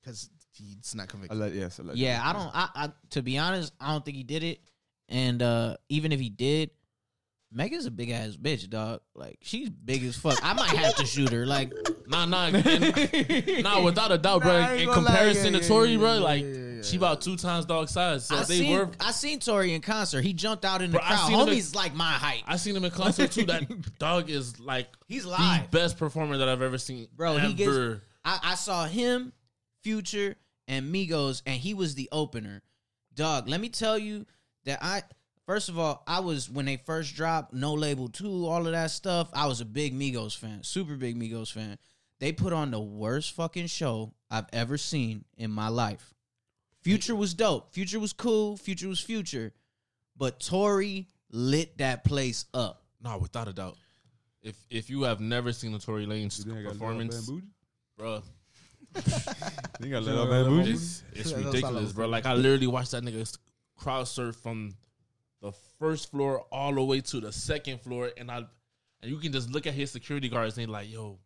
because 0.00 0.30
he's 0.52 0.94
not 0.94 1.04
I 1.04 1.06
convicted. 1.06 1.38
let, 1.38 1.52
yes, 1.54 1.78
allegedly. 1.80 2.04
Yeah, 2.04 2.20
I 2.22 2.32
don't. 2.32 2.50
I, 2.54 2.68
I 2.74 2.92
to 3.10 3.22
be 3.22 3.36
honest, 3.38 3.72
I 3.80 3.90
don't 3.90 4.04
think 4.04 4.16
he 4.16 4.22
did 4.22 4.44
it. 4.44 4.60
And 5.08 5.42
uh 5.42 5.76
even 5.88 6.12
if 6.12 6.20
he 6.20 6.30
did, 6.30 6.70
Megan's 7.50 7.86
a 7.86 7.90
big 7.90 8.10
ass 8.10 8.36
bitch, 8.40 8.70
dog. 8.70 9.00
Like 9.16 9.38
she's 9.42 9.68
big 9.68 10.04
as 10.04 10.16
fuck. 10.16 10.38
I 10.44 10.52
might 10.52 10.70
have 10.70 10.94
to 10.96 11.04
shoot 11.04 11.30
her. 11.30 11.44
Like 11.44 11.72
Nah, 12.06 12.26
nah, 12.26 12.46
and, 12.46 13.62
nah. 13.64 13.82
Without 13.82 14.12
a 14.12 14.18
doubt, 14.18 14.42
bro. 14.42 14.52
Nah, 14.60 14.66
I 14.68 14.72
ain't 14.74 14.82
in 14.82 14.86
gonna 14.88 15.00
lie, 15.00 15.06
comparison 15.08 15.52
yeah, 15.54 15.58
to 15.58 15.64
yeah, 15.64 15.68
Tory, 15.68 15.90
yeah, 15.92 15.98
bro, 15.98 16.14
yeah, 16.14 16.20
like 16.20 16.44
yeah, 16.82 16.90
she 16.90 16.96
about 16.96 17.20
two 17.20 17.36
times 17.36 17.64
dog 17.66 17.88
size. 17.88 18.26
So 18.26 18.36
I 18.36 18.44
they 18.44 18.58
seen 18.58 18.78
were. 18.78 18.90
I 19.00 19.12
seen 19.12 19.38
Tory 19.38 19.74
in 19.74 19.80
concert. 19.80 20.22
He 20.22 20.32
jumped 20.32 20.64
out 20.64 20.82
in 20.82 20.90
the 20.90 20.98
Bro, 20.98 21.04
I 21.04 21.08
crowd. 21.14 21.26
seen 21.28 21.34
him 21.38 21.48
in- 21.48 21.54
Homie's 21.54 21.74
like 21.74 21.94
my 21.94 22.04
height. 22.12 22.42
I 22.46 22.56
seen 22.56 22.76
him 22.76 22.84
in 22.84 22.90
concert 22.90 23.30
too. 23.32 23.44
That 23.46 23.98
dog 23.98 24.30
is 24.30 24.58
like 24.60 24.88
He's 25.08 25.24
the 25.24 25.30
live. 25.30 25.70
best 25.70 25.98
performer 25.98 26.38
that 26.38 26.48
I've 26.48 26.62
ever 26.62 26.78
seen, 26.78 27.08
Bro, 27.16 27.36
Ever. 27.36 27.46
he 27.46 27.54
gets. 27.54 27.76
I, 28.24 28.38
I 28.42 28.54
saw 28.54 28.86
him, 28.86 29.32
Future, 29.82 30.36
and 30.68 30.94
Migos, 30.94 31.42
and 31.46 31.56
he 31.60 31.74
was 31.74 31.94
the 31.94 32.08
opener. 32.12 32.62
Dog, 33.14 33.48
let 33.48 33.60
me 33.60 33.68
tell 33.68 33.98
you 33.98 34.26
that 34.64 34.78
I. 34.82 35.02
First 35.44 35.68
of 35.68 35.76
all, 35.78 36.04
I 36.06 36.20
was 36.20 36.48
when 36.48 36.66
they 36.66 36.76
first 36.76 37.16
dropped 37.16 37.52
No 37.52 37.74
Label 37.74 38.08
Two, 38.08 38.46
all 38.46 38.64
of 38.64 38.72
that 38.72 38.92
stuff. 38.92 39.28
I 39.34 39.46
was 39.48 39.60
a 39.60 39.64
big 39.64 39.92
Migos 39.92 40.36
fan, 40.36 40.62
super 40.62 40.94
big 40.94 41.18
Migos 41.18 41.52
fan. 41.52 41.78
They 42.20 42.30
put 42.30 42.52
on 42.52 42.70
the 42.70 42.78
worst 42.80 43.32
fucking 43.32 43.66
show 43.66 44.14
I've 44.30 44.46
ever 44.52 44.78
seen 44.78 45.24
in 45.36 45.50
my 45.50 45.66
life. 45.68 46.14
Future 46.82 47.14
was 47.14 47.34
dope. 47.34 47.72
Future 47.72 48.00
was 48.00 48.12
cool. 48.12 48.56
Future 48.56 48.88
was 48.88 49.00
Future, 49.00 49.52
but 50.16 50.40
Tory 50.40 51.08
lit 51.30 51.78
that 51.78 52.04
place 52.04 52.46
up. 52.52 52.82
no, 53.02 53.18
without 53.18 53.48
a 53.48 53.52
doubt. 53.52 53.76
If 54.42 54.56
if 54.70 54.90
you 54.90 55.02
have 55.02 55.20
never 55.20 55.52
seen 55.52 55.72
a 55.74 55.78
Tory 55.78 56.06
Lanez 56.06 56.38
You 56.38 56.52
think 56.52 56.58
I 56.58 56.62
got 56.62 56.72
performance, 56.72 57.30
bro, 57.96 58.22
You 59.80 59.90
got 59.90 60.02
Lil 60.02 60.24
Lil 60.24 60.26
Bamboozle? 60.26 60.72
it's, 60.72 61.02
it's 61.14 61.32
ridiculous, 61.32 61.92
bro. 61.92 62.08
Like 62.08 62.26
I 62.26 62.34
literally 62.34 62.66
watched 62.66 62.90
that 62.90 63.04
nigga 63.04 63.38
crowd 63.76 64.08
surf 64.08 64.36
from 64.36 64.74
the 65.40 65.52
first 65.78 66.10
floor 66.10 66.44
all 66.50 66.74
the 66.74 66.82
way 66.82 67.00
to 67.00 67.20
the 67.20 67.32
second 67.32 67.80
floor, 67.80 68.10
and 68.16 68.30
I 68.30 68.38
and 69.02 69.10
you 69.10 69.18
can 69.18 69.32
just 69.32 69.50
look 69.50 69.66
at 69.66 69.74
his 69.74 69.90
security 69.90 70.28
guards 70.28 70.58
and 70.58 70.66
they 70.66 70.72
like, 70.72 70.90
yo, 70.90 71.18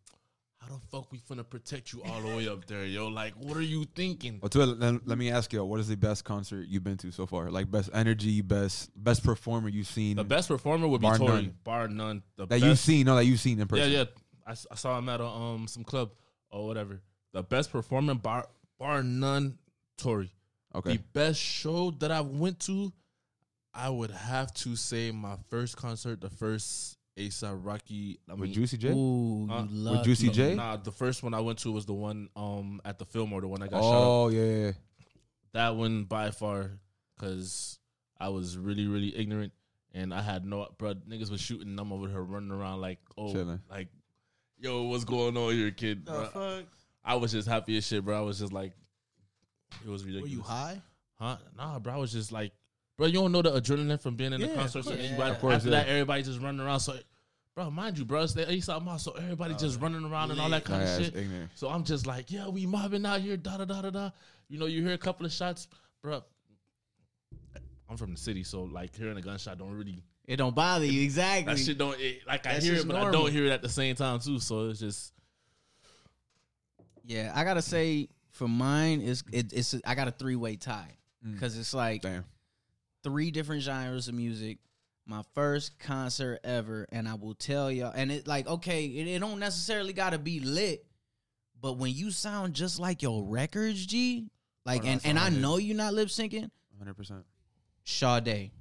how 0.69 0.75
the 0.75 0.81
fuck 0.91 1.11
we 1.11 1.19
finna 1.19 1.47
protect 1.47 1.93
you 1.93 2.01
all 2.03 2.21
the 2.21 2.35
way 2.35 2.47
up 2.47 2.65
there, 2.65 2.85
yo? 2.85 3.07
Like, 3.07 3.33
what 3.35 3.57
are 3.57 3.61
you 3.61 3.85
thinking? 3.95 4.39
Well, 4.41 4.49
it, 4.63 4.79
let, 4.79 5.07
let 5.07 5.17
me 5.17 5.31
ask 5.31 5.51
you, 5.53 5.63
what 5.63 5.79
is 5.79 5.87
the 5.87 5.97
best 5.97 6.23
concert 6.23 6.67
you've 6.67 6.83
been 6.83 6.97
to 6.97 7.11
so 7.11 7.25
far? 7.25 7.49
Like 7.49 7.69
best 7.69 7.89
energy, 7.93 8.41
best 8.41 8.91
best 9.01 9.23
performer 9.23 9.69
you've 9.69 9.87
seen 9.87 10.15
The 10.17 10.23
best 10.23 10.47
performer 10.47 10.87
would 10.87 11.01
be 11.01 11.07
Bar 11.07 11.17
Tory, 11.17 11.29
none. 11.29 11.55
bar 11.63 11.87
none. 11.87 12.23
The 12.35 12.43
that 12.43 12.49
best, 12.49 12.63
you've 12.63 12.79
seen, 12.79 13.05
no, 13.05 13.15
that 13.15 13.25
you've 13.25 13.39
seen 13.39 13.59
in 13.59 13.67
person. 13.67 13.91
yeah, 13.91 13.97
yeah. 13.99 14.53
I, 14.71 14.75
saw 14.75 14.97
him 14.97 15.09
at 15.09 15.19
a, 15.19 15.25
um 15.25 15.67
some 15.67 15.83
club 15.83 16.11
or 16.49 16.65
whatever. 16.67 17.01
The 17.33 17.43
best 17.43 17.71
performer, 17.71 18.15
bar 18.15 18.47
bar 18.79 19.03
none, 19.03 19.57
Tory. 19.97 20.31
Okay. 20.75 20.97
The 20.97 21.03
best 21.13 21.39
show 21.39 21.91
that 21.99 22.11
I 22.11 22.21
went 22.21 22.59
to, 22.61 22.93
I 23.73 23.89
would 23.89 24.11
have 24.11 24.53
to 24.55 24.75
say 24.75 25.11
my 25.11 25.35
first 25.49 25.77
concert, 25.77 26.21
the 26.21 26.29
first 26.29 26.96
ASAP 27.17 27.59
Rocky. 27.63 28.19
I 28.29 28.33
With 28.33 28.41
mean, 28.41 28.53
Juicy 28.53 28.77
J? 28.77 28.89
Ooh, 28.91 29.47
Huh? 29.49 29.65
you 29.69 29.75
love 29.77 30.05
Juicy 30.05 30.29
J? 30.29 30.55
Nah, 30.55 30.77
the 30.77 30.91
first 30.91 31.23
one 31.23 31.33
I 31.33 31.39
went 31.39 31.59
to 31.59 31.71
was 31.71 31.85
the 31.85 31.93
one 31.93 32.29
um 32.35 32.81
at 32.85 32.99
the 32.99 33.05
Fillmore, 33.05 33.41
the 33.41 33.47
one 33.47 33.59
that 33.61 33.71
got 33.71 33.81
shot 33.83 33.93
up. 33.93 34.03
Oh 34.07 34.27
yeah, 34.29 34.43
yeah, 34.43 34.65
yeah. 34.67 34.71
That 35.53 35.75
one 35.75 36.03
by 36.03 36.31
far, 36.31 36.71
because 37.17 37.79
I 38.19 38.29
was 38.29 38.57
really 38.57 38.87
really 38.87 39.15
ignorant 39.15 39.53
and 39.93 40.13
I 40.13 40.21
had 40.21 40.45
no 40.45 40.67
bro. 40.77 40.93
Niggas 40.93 41.31
was 41.31 41.41
shooting, 41.41 41.69
and 41.69 41.79
I'm 41.79 41.91
over 41.91 42.07
here 42.07 42.21
running 42.21 42.51
around 42.51 42.81
like 42.81 42.99
oh 43.17 43.31
Chilling. 43.33 43.61
like 43.69 43.87
yo, 44.59 44.83
what's 44.83 45.03
going 45.05 45.35
on 45.37 45.53
here, 45.53 45.71
kid? 45.71 46.05
The 46.05 46.11
Bruh. 46.11 46.31
fuck? 46.31 46.65
I 47.03 47.15
was 47.15 47.31
just 47.31 47.47
happy 47.47 47.77
as 47.77 47.85
shit, 47.87 48.03
bro. 48.03 48.17
I 48.17 48.21
was 48.21 48.39
just 48.39 48.51
like, 48.51 48.73
it 49.83 49.89
was 49.89 50.03
Were 50.03 50.07
ridiculous. 50.09 50.31
you 50.33 50.41
high? 50.41 50.81
Huh? 51.15 51.37
Nah, 51.57 51.79
bro. 51.79 51.93
I 51.93 51.97
was 51.97 52.11
just 52.11 52.31
like, 52.31 52.51
bro. 52.97 53.07
You 53.07 53.13
don't 53.13 53.31
know 53.31 53.41
the 53.41 53.51
adrenaline 53.61 54.01
from 54.01 54.15
being 54.15 54.33
in 54.33 54.41
the 54.41 54.47
Yeah, 54.47 54.55
concert. 54.55 54.79
of 54.79 54.85
So 54.85 54.91
course. 54.91 55.01
then 55.03 55.11
Yeah. 55.15 55.21
right 55.21 55.31
Of 55.31 55.39
course, 55.39 55.55
after 55.55 55.69
yeah. 55.69 55.83
that, 55.83 55.87
everybody 55.89 56.23
just 56.23 56.39
running 56.41 56.61
around. 56.61 56.79
So, 56.81 56.97
bro, 57.55 57.69
mind 57.71 57.97
you, 57.97 58.05
bro, 58.05 58.23
it's 58.23 58.33
the 58.33 58.45
Eastside 58.45 58.83
Mall, 58.83 58.97
so 58.99 59.11
everybody 59.13 59.55
just 59.55 59.79
running 59.79 60.03
around 60.03 60.31
and 60.31 60.39
all 60.39 60.49
that 60.49 60.63
kind 60.65 60.81
yeah, 60.83 60.93
of 60.95 60.99
it's 61.01 61.09
shit. 61.09 61.15
ignorant. 61.23 61.51
So 61.55 61.69
I'm 61.69 61.83
just 61.83 62.05
like, 62.07 62.31
yeah, 62.31 62.47
we 62.49 62.65
mobbing 62.65 63.05
out 63.05 63.21
here, 63.21 63.37
da 63.37 63.57
da 63.57 63.65
da 63.65 63.81
da 63.81 63.89
da. 63.89 64.09
You 64.49 64.59
know, 64.59 64.65
you 64.65 64.83
hear 64.83 64.93
a 64.93 64.97
couple 64.97 65.25
of 65.25 65.31
shots, 65.31 65.67
bro. 66.01 66.23
I'm 67.89 67.95
from 67.97 68.11
the 68.11 68.17
city, 68.19 68.43
so 68.43 68.63
like 68.63 68.93
hearing 68.95 69.15
a 69.17 69.21
gunshot 69.21 69.57
don't 69.59 69.71
really 69.71 70.03
It 70.25 70.35
don't 70.35 70.53
bother 70.53 70.83
you 70.85 71.01
exactly. 71.03 71.53
that 71.53 71.59
shit 71.59 71.77
don't 71.77 71.97
it, 71.99 72.27
like 72.27 72.45
I 72.45 72.53
That's 72.53 72.65
hear 72.65 72.73
just 72.73 72.85
it, 72.85 72.87
but 72.89 72.97
I 72.97 73.01
normal. 73.03 73.21
don't 73.23 73.31
hear 73.31 73.45
it 73.45 73.51
at 73.51 73.61
the 73.61 73.69
same 73.69 73.95
time 73.95 74.19
too. 74.19 74.39
So 74.39 74.69
it's 74.69 74.79
just 74.81 75.13
Yeah, 77.05 77.31
I 77.33 77.45
gotta 77.45 77.61
say 77.61 78.09
for 78.31 78.47
mine 78.49 78.99
is 78.99 79.23
it, 79.31 79.53
it's 79.53 79.73
I 79.85 79.95
got 79.95 80.09
a 80.09 80.11
three 80.11 80.35
way 80.35 80.57
tie 80.57 80.97
mm. 81.25 81.33
because 81.33 81.57
it's 81.57 81.73
like 81.73 82.01
Damn. 82.01 82.25
Three 83.07 83.31
different 83.31 83.61
genres 83.61 84.09
of 84.09 84.15
music. 84.15 84.57
My 85.05 85.21
first 85.33 85.79
concert 85.79 86.41
ever, 86.43 86.85
and 86.91 87.07
I 87.07 87.13
will 87.13 87.35
tell 87.35 87.71
y'all, 87.71 87.93
and 87.95 88.11
it 88.11 88.27
like 88.27 88.45
okay, 88.47 88.85
it, 88.85 89.07
it 89.07 89.19
don't 89.19 89.39
necessarily 89.39 89.93
gotta 89.93 90.17
be 90.19 90.41
lit, 90.41 90.85
but 91.61 91.77
when 91.77 91.93
you 91.93 92.11
sound 92.11 92.53
just 92.53 92.79
like 92.79 93.01
your 93.01 93.23
records, 93.23 93.85
G, 93.85 94.27
like, 94.65 94.81
Oh, 94.81 94.85
no, 94.85 94.91
and 94.91 95.01
and 95.05 95.19
I 95.19 95.29
know 95.29 95.55
you're 95.57 95.77
not 95.77 95.93
lip 95.93 96.09
syncing, 96.09 96.51
100%. 96.83 97.23
Sade. 97.85 98.51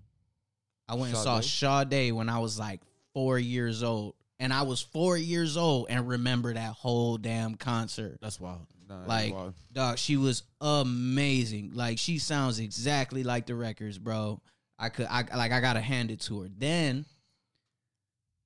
I 0.89 0.95
went 0.95 1.13
and 1.13 1.17
saw 1.17 1.41
Sade 1.41 2.13
when 2.13 2.29
I 2.29 2.39
was 2.39 2.61
like 2.61 2.81
four 3.13 3.41
years 3.41 3.83
old, 3.83 4.15
and 4.39 4.53
I 4.53 4.63
was 4.63 4.81
four 4.81 5.17
years 5.17 5.57
old 5.57 5.87
and 5.91 6.07
remember 6.07 6.55
that 6.55 6.75
whole 6.75 7.17
damn 7.19 7.57
concert. 7.57 8.19
that's 8.23 8.39
wild. 8.39 8.69
Nah, 8.89 9.05
like, 9.07 9.35
dog, 9.73 9.99
she 9.99 10.17
was 10.17 10.45
amazing. 10.61 11.73
Like, 11.75 11.99
she 11.99 12.19
sounds 12.19 12.61
exactly 12.61 13.25
like 13.25 13.47
the 13.47 13.55
records, 13.55 13.99
bro. 13.99 14.41
I 14.79 14.91
could, 14.91 15.07
I 15.07 15.25
like, 15.35 15.53
I 15.53 15.61
gotta 15.61 15.81
hand 15.81 16.11
it 16.11 16.21
to 16.23 16.43
her. 16.43 16.49
Then 16.57 17.05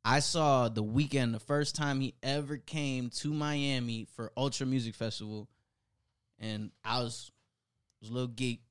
I 0.04 0.20
saw 0.20 0.68
the 0.68 0.82
Weeknd 0.82 1.32
the 1.32 1.40
first 1.40 1.76
time 1.76 2.00
he 2.00 2.14
ever 2.22 2.56
came 2.56 3.10
to 3.10 3.32
Miami 3.32 4.06
for 4.14 4.32
Ultra 4.36 4.66
Music 4.66 4.94
Festival, 4.94 5.48
and 6.38 6.70
I 6.84 7.02
was, 7.02 7.30
was 8.00 8.10
a 8.10 8.12
little 8.12 8.28
geek, 8.28 8.62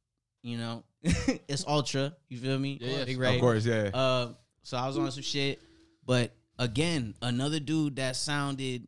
you 0.41 0.57
know. 0.57 0.83
it's 1.03 1.65
Ultra, 1.67 2.15
you 2.29 2.37
feel 2.39 2.57
me? 2.57 2.79
Yeah, 2.81 2.99
yeah. 2.99 3.05
Big 3.05 3.21
of 3.21 3.39
course, 3.39 3.65
yeah. 3.65 3.91
Uh, 3.93 4.33
so 4.63 4.77
I 4.77 4.87
was 4.87 4.97
on 4.97 5.11
some 5.11 5.21
shit, 5.21 5.61
but 6.05 6.31
again, 6.57 7.13
another 7.21 7.59
dude 7.59 7.97
that 7.97 8.15
sounded 8.15 8.87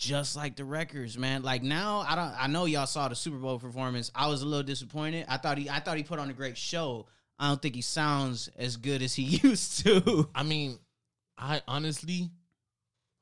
just 0.00 0.34
like 0.34 0.56
the 0.56 0.64
records, 0.64 1.18
man. 1.18 1.42
Like 1.42 1.62
now, 1.62 2.04
I 2.08 2.16
don't. 2.16 2.34
I 2.42 2.46
know 2.46 2.64
y'all 2.64 2.86
saw 2.86 3.08
the 3.08 3.14
Super 3.14 3.36
Bowl 3.36 3.58
performance. 3.58 4.10
I 4.14 4.28
was 4.28 4.40
a 4.40 4.46
little 4.46 4.62
disappointed. 4.62 5.26
I 5.28 5.36
thought 5.36 5.58
he, 5.58 5.68
I 5.68 5.78
thought 5.78 5.98
he 5.98 6.02
put 6.02 6.18
on 6.18 6.30
a 6.30 6.32
great 6.32 6.56
show. 6.56 7.06
I 7.38 7.48
don't 7.48 7.60
think 7.60 7.74
he 7.74 7.82
sounds 7.82 8.50
as 8.58 8.78
good 8.78 9.02
as 9.02 9.14
he 9.14 9.22
used 9.42 9.84
to. 9.84 10.28
I 10.34 10.42
mean, 10.42 10.78
I 11.36 11.60
honestly, 11.68 12.30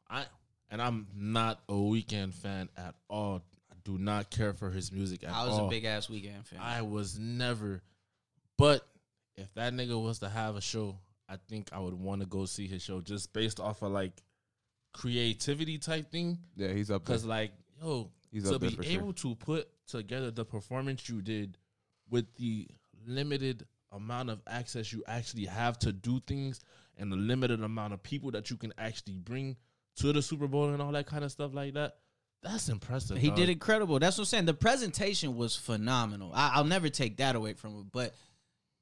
I 0.09 0.25
and 0.71 0.81
I'm 0.81 1.09
not 1.17 1.61
a 1.69 1.73
Weeknd 1.73 2.33
fan 2.33 2.69
at 2.77 2.95
all. 3.11 3.43
I 3.73 3.75
do 3.83 3.99
not 3.99 4.31
care 4.31 4.53
for 4.53 4.71
his 4.71 4.93
music 4.93 5.25
at 5.25 5.31
I 5.31 5.47
was 5.47 5.59
all. 5.59 5.67
a 5.67 5.71
big 5.71 5.85
ass 5.85 6.07
Weeknd 6.07 6.47
fan. 6.47 6.61
I 6.63 6.83
was 6.83 7.19
never. 7.19 7.83
But 8.57 8.87
if 9.37 9.53
that 9.55 9.73
nigga 9.73 10.01
was 10.01 10.21
to 10.21 10.29
have 10.29 10.55
a 10.55 10.61
show, 10.61 10.97
I 11.29 11.39
think 11.49 11.71
I 11.73 11.81
would 11.81 11.95
want 11.95 12.21
to 12.21 12.27
go 12.29 12.45
see 12.45 12.69
his 12.69 12.83
show 12.83 13.01
just 13.01 13.33
based 13.33 13.59
off 13.59 13.83
of 13.83 13.91
like 13.91 14.13
creativity 14.99 15.79
type 15.79 16.11
thing. 16.11 16.39
yeah, 16.57 16.73
he's 16.73 16.91
up 16.91 17.05
there. 17.05 17.15
Cause 17.17 17.25
like, 17.25 17.53
yo, 17.81 18.11
He's 18.33 18.49
to 18.49 18.57
up 18.57 18.61
be 18.61 18.71
for 18.71 18.83
sure. 18.83 18.93
able 18.93 19.13
to 19.15 19.35
put 19.37 19.69
together 19.87 20.31
the 20.31 20.45
performance 20.45 21.09
you 21.09 21.23
did 21.23 21.57
with 22.11 22.27
the 22.37 22.67
limited 23.07 23.65
amount 23.93 24.29
of 24.29 24.43
access 24.47 24.93
you 24.93 25.03
actually 25.07 25.47
have 25.47 25.79
to 25.79 25.93
do 25.93 26.21
things 26.27 26.61
and 26.99 27.11
the 27.11 27.17
limited 27.17 27.63
amount 27.63 27.95
of 27.95 28.03
people 28.03 28.31
that 28.33 28.51
you 28.51 28.57
can 28.57 28.73
actually 28.77 29.17
bring 29.17 29.57
to 29.97 30.13
the 30.13 30.21
Super 30.21 30.47
Bowl 30.47 30.69
and 30.69 30.83
all 30.83 30.93
that 30.93 31.07
kind 31.07 31.25
of 31.25 31.31
stuff 31.33 31.55
like 31.55 31.75
that. 31.75 31.97
That's 32.43 32.69
impressive. 32.69 33.17
He 33.19 33.29
dog. 33.29 33.37
did 33.37 33.49
incredible. 33.49 33.99
That's 33.99 34.17
what 34.19 34.23
I'm 34.23 34.27
saying. 34.27 34.45
The 34.45 34.55
presentation 34.55 35.37
was 35.37 35.57
phenomenal. 35.57 36.33
I, 36.35 36.53
I'll 36.55 36.65
never 36.65 36.89
take 36.89 37.17
that 37.17 37.35
away 37.35 37.55
from 37.55 37.71
him. 37.75 37.91
But 37.93 38.15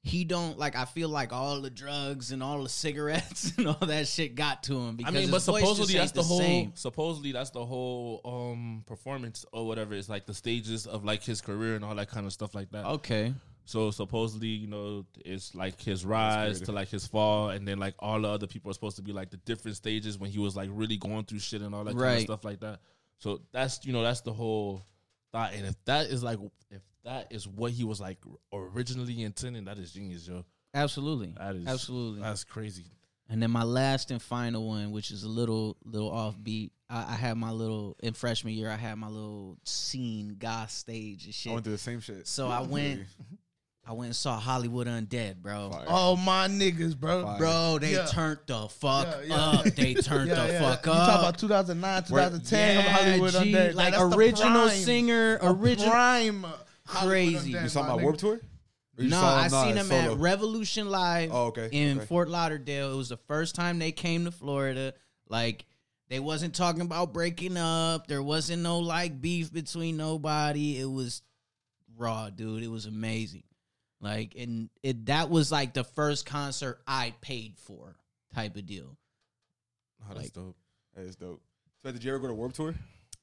he 0.07 0.23
don't 0.23 0.57
like. 0.57 0.75
I 0.75 0.85
feel 0.85 1.09
like 1.09 1.33
all 1.33 1.61
the 1.61 1.69
drugs 1.69 2.31
and 2.31 2.41
all 2.41 2.63
the 2.63 2.69
cigarettes 2.69 3.53
and 3.57 3.67
all 3.67 3.85
that 3.87 4.07
shit 4.07 4.35
got 4.35 4.63
to 4.63 4.73
him. 4.73 4.89
I 4.89 4.91
Because 4.93 5.13
mean, 5.13 5.25
but 5.31 5.41
voice 5.43 5.61
supposedly 5.61 5.93
that's 5.95 6.11
the, 6.11 6.23
whole. 6.23 6.39
same. 6.39 6.71
Supposedly 6.75 7.31
that's 7.31 7.51
the 7.51 7.65
whole 7.65 8.21
um 8.25 8.83
performance 8.87 9.45
or 9.51 9.67
whatever. 9.67 9.93
It's 9.93 10.09
like 10.09 10.25
the 10.25 10.33
stages 10.33 10.87
of 10.87 11.05
like 11.05 11.23
his 11.23 11.41
career 11.41 11.75
and 11.75 11.85
all 11.85 11.95
that 11.95 12.09
kind 12.09 12.25
of 12.25 12.33
stuff 12.33 12.55
like 12.55 12.71
that. 12.71 12.85
Okay. 12.85 13.33
So 13.65 13.91
supposedly, 13.91 14.47
you 14.47 14.67
know, 14.67 15.05
it's 15.25 15.53
like 15.53 15.81
his 15.81 16.05
rise 16.05 16.61
to 16.61 16.71
like 16.71 16.87
his 16.87 17.05
fall, 17.05 17.49
and 17.49 17.67
then 17.67 17.77
like 17.79 17.95
all 17.99 18.21
the 18.21 18.29
other 18.29 18.47
people 18.47 18.71
are 18.71 18.73
supposed 18.73 18.95
to 18.95 19.01
be 19.01 19.11
like 19.11 19.29
the 19.29 19.37
different 19.37 19.75
stages 19.75 20.17
when 20.17 20.29
he 20.31 20.39
was 20.39 20.55
like 20.55 20.69
really 20.71 20.95
going 20.95 21.25
through 21.25 21.39
shit 21.39 21.61
and 21.61 21.75
all 21.75 21.83
that 21.83 21.97
kind 21.97 22.15
of 22.15 22.21
stuff 22.21 22.45
like 22.45 22.61
that. 22.61 22.79
So 23.19 23.41
that's 23.51 23.85
you 23.85 23.91
know 23.91 24.03
that's 24.03 24.21
the 24.21 24.31
whole 24.31 24.83
thought, 25.33 25.53
and 25.53 25.65
if 25.65 25.75
that 25.83 26.05
is 26.07 26.23
like 26.23 26.39
if 26.71 26.81
that 27.07 27.27
is 27.31 27.47
what 27.47 27.71
he 27.71 27.83
was 27.83 27.99
like 28.01 28.17
originally 28.53 29.23
intending, 29.23 29.65
that 29.65 29.77
is 29.79 29.91
genius, 29.91 30.27
yo. 30.27 30.45
Absolutely. 30.73 31.33
That 31.37 31.55
is 31.55 31.65
Absolutely. 31.65 32.21
that's 32.21 32.43
crazy. 32.43 32.85
And 33.29 33.41
then 33.41 33.51
my 33.51 33.63
last 33.63 34.11
and 34.11 34.21
final 34.21 34.67
one, 34.67 34.91
which 34.91 35.11
is 35.11 35.23
a 35.23 35.27
little 35.29 35.77
little 35.83 36.11
offbeat. 36.11 36.71
I, 36.89 36.99
I 37.09 37.15
had 37.15 37.37
my 37.37 37.51
little 37.51 37.97
in 38.01 38.13
freshman 38.13 38.53
year. 38.53 38.69
I 38.69 38.75
had 38.75 38.95
my 38.97 39.07
little 39.07 39.57
scene 39.65 40.35
goth 40.39 40.71
stage 40.71 41.25
and 41.25 41.33
shit. 41.33 41.49
I 41.49 41.49
shit. 41.49 41.53
went 41.53 41.63
through 41.65 41.73
the 41.73 41.77
same 41.79 41.99
shit. 41.99 42.27
So 42.27 42.47
I 42.47 42.61
went, 42.75 43.01
I 43.85 43.91
went 43.93 44.07
and 44.07 44.15
saw 44.15 44.37
Hollywood 44.39 44.87
Undead, 44.87 45.37
bro. 45.37 45.71
Fire. 45.71 45.85
Oh 45.89 46.15
my 46.15 46.47
niggas, 46.47 46.95
bro. 46.97 47.23
Fire. 47.23 47.37
Bro, 47.37 47.77
they 47.81 47.93
Yeah. 47.93 48.05
turned 48.05 48.39
the 48.45 48.67
fuck 48.69 49.07
Yeah, 49.07 49.21
yeah. 49.27 49.35
up. 49.35 49.65
They 49.65 49.93
turned 49.95 50.29
Yeah, 50.29 50.45
the 50.47 50.53
yeah. 50.53 50.59
fuck 50.61 50.85
You 50.85 50.91
up. 50.93 51.07
talk 51.09 51.19
about 51.19 51.37
2009, 51.39 52.03
2010 52.03 52.75
Yeah, 52.75 52.81
Hollywood 52.83 53.31
G, 53.31 53.37
Undead. 53.39 53.73
like 53.75 53.93
That's 53.93 54.09
the 54.09 54.17
original 54.17 54.51
prime. 54.67 54.69
singer, 54.77 55.37
The 55.39 55.49
original. 55.51 55.89
prime. 55.91 56.45
Hollywood 56.87 57.41
Crazy. 57.41 57.51
You 57.51 57.69
saw 57.69 57.83
my 57.83 57.95
my. 57.95 58.03
Warp 58.03 58.17
Tour? 58.17 58.39
No, 58.99 59.09
saw 59.19 59.37
I 59.37 59.45
him, 59.45 59.51
nah, 59.51 59.63
seen 59.63 59.71
uh, 59.71 59.75
them 59.75 59.85
solo? 59.87 60.13
at 60.13 60.17
Revolution 60.17 60.89
Live 60.89 61.29
Oh, 61.31 61.45
okay. 61.47 61.69
in 61.71 61.97
okay. 61.97 62.05
Fort 62.07 62.29
Lauderdale. 62.29 62.93
It 62.93 62.97
was 62.97 63.09
the 63.09 63.17
first 63.17 63.53
time 63.53 63.77
they 63.77 63.91
came 63.91 64.25
to 64.25 64.31
Florida. 64.31 64.93
Like 65.29 65.65
they 66.09 66.19
wasn't 66.19 66.55
talking 66.55 66.81
about 66.81 67.13
breaking 67.13 67.57
up. 67.57 68.07
There 68.07 68.23
wasn't 68.23 68.63
no 68.63 68.79
like 68.79 69.21
beef 69.21 69.53
between 69.53 69.97
nobody. 69.97 70.79
It 70.79 70.89
was 70.89 71.21
raw, 71.95 72.29
dude. 72.31 72.63
It 72.63 72.69
was 72.71 72.87
amazing. 72.87 73.43
Like 74.01 74.33
and 74.35 74.69
it 74.81 75.05
that 75.07 75.29
was 75.29 75.51
like 75.51 75.73
the 75.73 75.83
first 75.83 76.25
concert 76.25 76.79
I 76.87 77.13
paid 77.21 77.57
for 77.59 77.95
type 78.33 78.55
of 78.55 78.65
deal. 78.65 78.97
Oh, 80.01 80.13
that's 80.13 80.21
Like- 80.25 80.33
dope. 80.33 80.57
That 80.95 81.05
is 81.05 81.15
dope. 81.15 81.41
So 81.83 81.91
did 81.91 82.03
you 82.03 82.09
ever 82.11 82.19
go 82.19 82.27
to 82.29 82.33
Warp 82.33 82.53
Tour? 82.53 82.73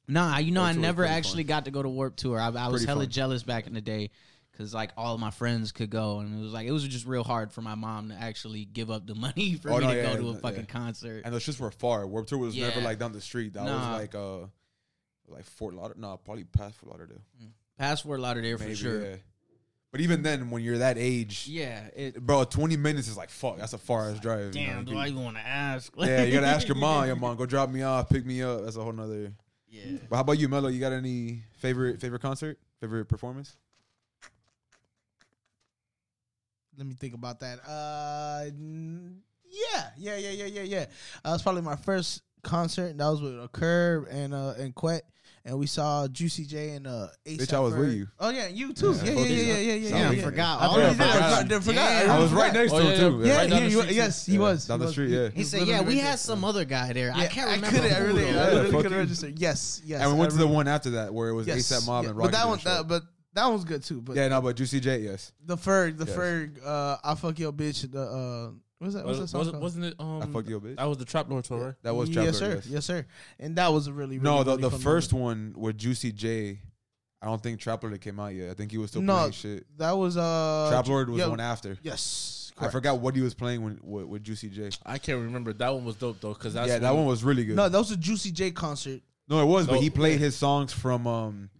Nah, 0.06 0.38
you 0.38 0.52
know, 0.52 0.60
Warped 0.60 0.70
I 0.70 0.72
Tour 0.72 0.78
was 0.80 0.82
never 0.82 1.02
pretty 1.04 1.14
actually 1.14 1.42
fun. 1.44 1.48
got 1.48 1.64
to 1.66 1.70
go 1.70 1.82
to 1.82 1.88
Warp 1.88 2.16
Tour. 2.16 2.38
I, 2.38 2.46
I 2.48 2.48
was 2.68 2.82
Pretty 2.82 2.86
hella 2.86 3.00
fun. 3.04 3.10
jealous 3.10 3.42
back 3.42 3.66
in 3.66 3.74
the 3.74 3.80
day 3.80 4.10
because 4.52 4.74
like 4.74 4.90
all 4.96 5.14
of 5.14 5.20
my 5.20 5.30
friends 5.30 5.72
could 5.72 5.90
go, 5.90 6.18
and 6.20 6.38
it 6.38 6.42
was 6.42 6.52
like 6.52 6.66
it 6.66 6.72
was 6.72 6.86
just 6.86 7.06
real 7.06 7.24
hard 7.24 7.52
for 7.52 7.62
my 7.62 7.74
mom 7.74 8.10
to 8.10 8.14
actually 8.14 8.64
give 8.66 8.90
up 8.90 9.06
the 9.06 9.14
money 9.26 9.54
for 9.54 9.70
Oh, 9.70 9.78
me 9.78 9.84
no, 9.84 9.90
to 9.90 9.96
yeah, 9.96 10.12
go 10.14 10.20
to 10.20 10.28
a 10.28 10.32
yeah. 10.32 10.38
fucking 10.40 10.66
concert. 10.66 11.22
And 11.24 11.32
those 11.34 11.44
shits 11.44 11.58
were 11.58 11.70
far. 11.70 12.06
Warp 12.06 12.26
Tour 12.26 12.38
was 12.38 12.54
never 12.56 12.80
Yeah. 12.80 12.84
like 12.84 12.98
down 12.98 13.12
the 13.12 13.20
street. 13.20 13.54
That 13.54 13.64
Nah. 13.64 13.90
was 13.92 14.00
like 14.00 14.14
uh, 14.14 14.46
like 15.28 15.44
Fort 15.44 15.74
Lauderdale. 15.74 16.02
No, 16.10 16.16
probably 16.18 16.44
past 16.44 16.76
Fort 16.76 16.90
Lauderdale. 16.92 17.22
Past 17.78 18.02
Fort 18.04 18.20
Lauderdale 18.20 18.58
Maybe, 18.58 18.70
for 18.72 18.76
sure. 18.76 19.04
yeah. 19.10 19.16
But 19.90 20.00
even 20.00 20.22
then, 20.22 20.50
when 20.50 20.62
you're 20.62 20.78
that 20.78 20.98
age, 20.98 21.46
Yeah, 21.48 21.86
it. 21.94 22.20
bro, 22.20 22.42
20 22.44 22.76
minutes 22.76 23.06
is 23.08 23.16
like 23.16 23.30
fuck. 23.30 23.58
That's 23.58 23.72
a 23.74 23.78
far 23.78 24.10
ass 24.10 24.18
drive. 24.18 24.54
you 24.54 24.66
know, 24.66 24.72
Damn, 24.72 24.78
you 24.80 24.84
do 24.94 24.98
I 24.98 25.06
even 25.08 25.22
want 25.24 25.36
to 25.36 25.42
ask? 25.46 25.92
Yeah, 25.98 26.24
you 26.24 26.32
gotta 26.32 26.48
ask 26.48 26.66
your 26.68 26.76
mom. 26.76 27.06
Your 27.06 27.14
mom, 27.20 27.36
go 27.36 27.46
drop 27.46 27.70
me 27.70 27.82
off, 27.82 28.08
pick 28.10 28.26
me 28.26 28.42
up. 28.42 28.64
That's 28.64 28.76
a 28.76 28.82
whole 28.82 28.92
nother. 28.92 29.32
Yeah. 29.74 29.98
But 30.08 30.16
how 30.16 30.22
about 30.22 30.38
you, 30.38 30.48
Mello? 30.48 30.68
You 30.68 30.80
got 30.80 30.92
any 30.92 31.42
favorite 31.58 32.00
favorite 32.00 32.22
concert, 32.22 32.58
favorite 32.80 33.06
performance? 33.06 33.56
Let 36.76 36.86
me 36.86 36.94
think 36.94 37.14
about 37.14 37.40
that. 37.40 37.60
Uh, 37.66 38.46
yeah, 39.48 39.90
yeah, 39.96 40.16
yeah, 40.16 40.30
yeah, 40.30 40.46
yeah, 40.46 40.62
yeah. 40.62 40.86
Uh, 41.24 41.28
it 41.30 41.32
was 41.32 41.42
probably 41.42 41.62
my 41.62 41.76
first 41.76 42.22
concert. 42.42 42.96
That 42.98 43.06
was 43.08 43.22
with 43.22 43.42
a 43.42 43.48
Curb 43.48 44.06
and 44.10 44.34
uh 44.34 44.54
and 44.58 44.74
Quet, 44.74 45.02
and 45.46 45.58
we 45.58 45.66
saw 45.66 46.08
Juicy 46.08 46.44
J 46.46 46.70
and 46.70 46.86
uh. 46.86 47.08
A$AP 47.26 47.38
Bitch, 47.40 47.52
I 47.52 47.60
was 47.60 47.74
with 47.74 47.92
you. 47.92 48.06
Oh 48.18 48.30
yeah, 48.30 48.48
you 48.48 48.72
too. 48.72 48.92
Yeah, 48.92 49.04
Yeah, 49.04 49.10
yeah, 49.10 49.14
both 49.14 49.16
yeah, 49.16 49.22
of 49.24 49.28
yeah, 49.30 49.36
you. 49.36 49.52
yeah, 49.52 49.74
yeah. 49.74 49.88
Yeah, 49.98 50.08
I 50.08 50.12
yeah. 50.12 50.22
forgot. 50.24 50.60
I 50.62 50.66
All 50.66 50.76
really 50.78 50.90
of 50.90 50.96
did. 50.98 51.06
us. 51.06 51.14
I 51.16 51.42
forgot. 51.42 51.52
I 51.52 51.60
forgot. 51.60 52.08
I 52.08 52.18
was 52.18 52.32
right 52.32 52.52
next 52.52 52.72
Oh, 52.72 52.78
to 52.78 52.84
him 52.86 52.98
too. 52.98 53.18
yeah. 53.20 53.26
Yeah, 53.34 53.38
Right 53.38 53.48
yeah, 53.50 53.66
you- 53.66 53.82
yes, 53.94 54.26
he 54.26 54.38
was 54.38 54.66
down 54.66 54.80
the 54.80 54.88
street, 54.90 55.10
yeah. 55.10 55.28
He 55.28 55.44
said, 55.44 55.66
"Yeah, 55.66 55.82
we 55.82 55.98
had 55.98 56.18
some 56.18 56.44
other 56.44 56.64
guy 56.64 56.92
there. 56.92 57.12
I 57.14 57.26
can't 57.26 57.50
I 57.50 57.54
remember." 57.56 57.76
couldn't. 57.78 57.92
I 57.96 57.98
really, 58.00 58.28
I 58.28 58.46
really 58.48 58.70
couldn't 58.70 58.92
you. 58.92 58.98
register. 58.98 59.28
Yes, 59.36 59.82
yes. 59.84 60.00
and 60.02 60.12
we 60.12 60.18
went 60.18 60.32
to 60.32 60.38
the 60.38 60.46
one 60.46 60.66
after 60.68 60.90
that 60.90 61.12
where 61.12 61.28
it 61.28 61.34
was 61.34 61.46
Yes, 61.46 61.58
ASAP 61.70 61.86
Mob 61.86 62.04
yeah, 62.04 62.10
and 62.10 62.18
but 62.18 62.32
that 62.32 62.42
did 62.42 62.48
one, 62.48 62.58
a 62.58 62.60
show. 62.62 62.68
that, 62.70 62.88
but 62.88 63.02
that 63.34 63.44
one 63.44 63.52
was 63.54 63.64
good 63.64 63.82
too. 63.82 64.00
But 64.00 64.16
yeah, 64.16 64.28
no, 64.28 64.40
but 64.40 64.56
Juicy 64.56 64.80
J, 64.80 64.98
yes. 65.00 65.32
the 65.44 65.56
Ferg, 65.56 65.98
the 65.98 66.06
Yes. 66.06 66.16
Ferg, 66.16 66.64
uh, 66.64 66.96
I 67.04 67.14
fuck 67.16 67.38
your 67.38 67.52
bitch. 67.52 67.90
The 67.90 68.00
uh, 68.02 68.50
what's 68.84 68.94
that? 68.94 69.04
What's 69.04 69.18
that 69.18 69.22
Was, 69.22 69.30
song 69.30 69.38
was, 69.40 69.50
called? 69.50 69.62
wasn't 69.62 69.84
it? 69.86 69.94
Um, 69.98 70.22
I 70.22 70.26
fucked 70.26 70.48
your 70.48 70.60
bitch. 70.60 70.76
That 70.76 70.84
was 70.84 70.98
the 70.98 71.04
Trap 71.04 71.28
Lord 71.28 71.44
tour, 71.44 71.66
right? 71.66 71.74
That 71.82 71.94
was 71.94 72.10
Trap 72.10 72.24
yes, 72.26 72.40
Lord, 72.40 72.52
sir. 72.52 72.56
yes. 72.56 72.66
Yes, 72.66 72.84
sir. 72.84 73.06
And 73.38 73.56
that 73.56 73.72
was 73.72 73.86
a 73.86 73.92
really, 73.92 74.18
really 74.18 74.30
No, 74.30 74.44
the 74.44 74.56
really 74.56 74.70
the 74.70 74.78
first 74.78 75.12
moment. 75.12 75.56
one 75.56 75.64
with 75.64 75.78
Juicy 75.78 76.12
J, 76.12 76.60
I 77.20 77.26
don't 77.26 77.42
think 77.42 77.60
Trap 77.60 77.82
Lord 77.82 78.00
came 78.00 78.20
out 78.20 78.34
yet. 78.34 78.50
I 78.50 78.54
think 78.54 78.70
he 78.70 78.78
was 78.78 78.90
still 78.90 79.02
No, 79.02 79.16
playing 79.16 79.32
shit. 79.32 79.66
That 79.78 79.92
was 79.92 80.16
uh, 80.16 80.68
Trap 80.70 80.86
Lord 80.88 81.10
was 81.10 81.18
yeah, 81.18 81.24
the 81.24 81.30
one 81.30 81.40
after. 81.40 81.78
Yes, 81.82 82.52
I 82.58 82.68
forgot 82.68 83.00
what 83.00 83.16
he 83.16 83.20
was 83.22 83.34
playing 83.34 83.62
when 83.62 83.80
with, 83.82 84.04
with 84.04 84.22
Juicy 84.24 84.48
J. 84.48 84.70
I 84.84 84.98
can't 84.98 85.20
remember. 85.20 85.52
That 85.52 85.74
one 85.74 85.84
was 85.84 85.96
dope 85.96 86.20
though, 86.20 86.34
because 86.34 86.54
that's 86.54 86.68
yeah, 86.68 86.78
that 86.78 86.94
one 86.94 87.06
was 87.06 87.24
really 87.24 87.44
good. 87.44 87.56
No, 87.56 87.68
that 87.68 87.78
was 87.78 87.90
a 87.90 87.96
Juicy 87.96 88.30
J 88.30 88.50
concert. 88.50 89.00
No, 89.28 89.40
it 89.42 89.46
was, 89.46 89.66
but 89.66 89.80
he 89.80 89.88
played 89.88 90.20
yeah. 90.20 90.26
his 90.26 90.36
songs 90.36 90.72
from 90.72 91.06
um. 91.06 91.50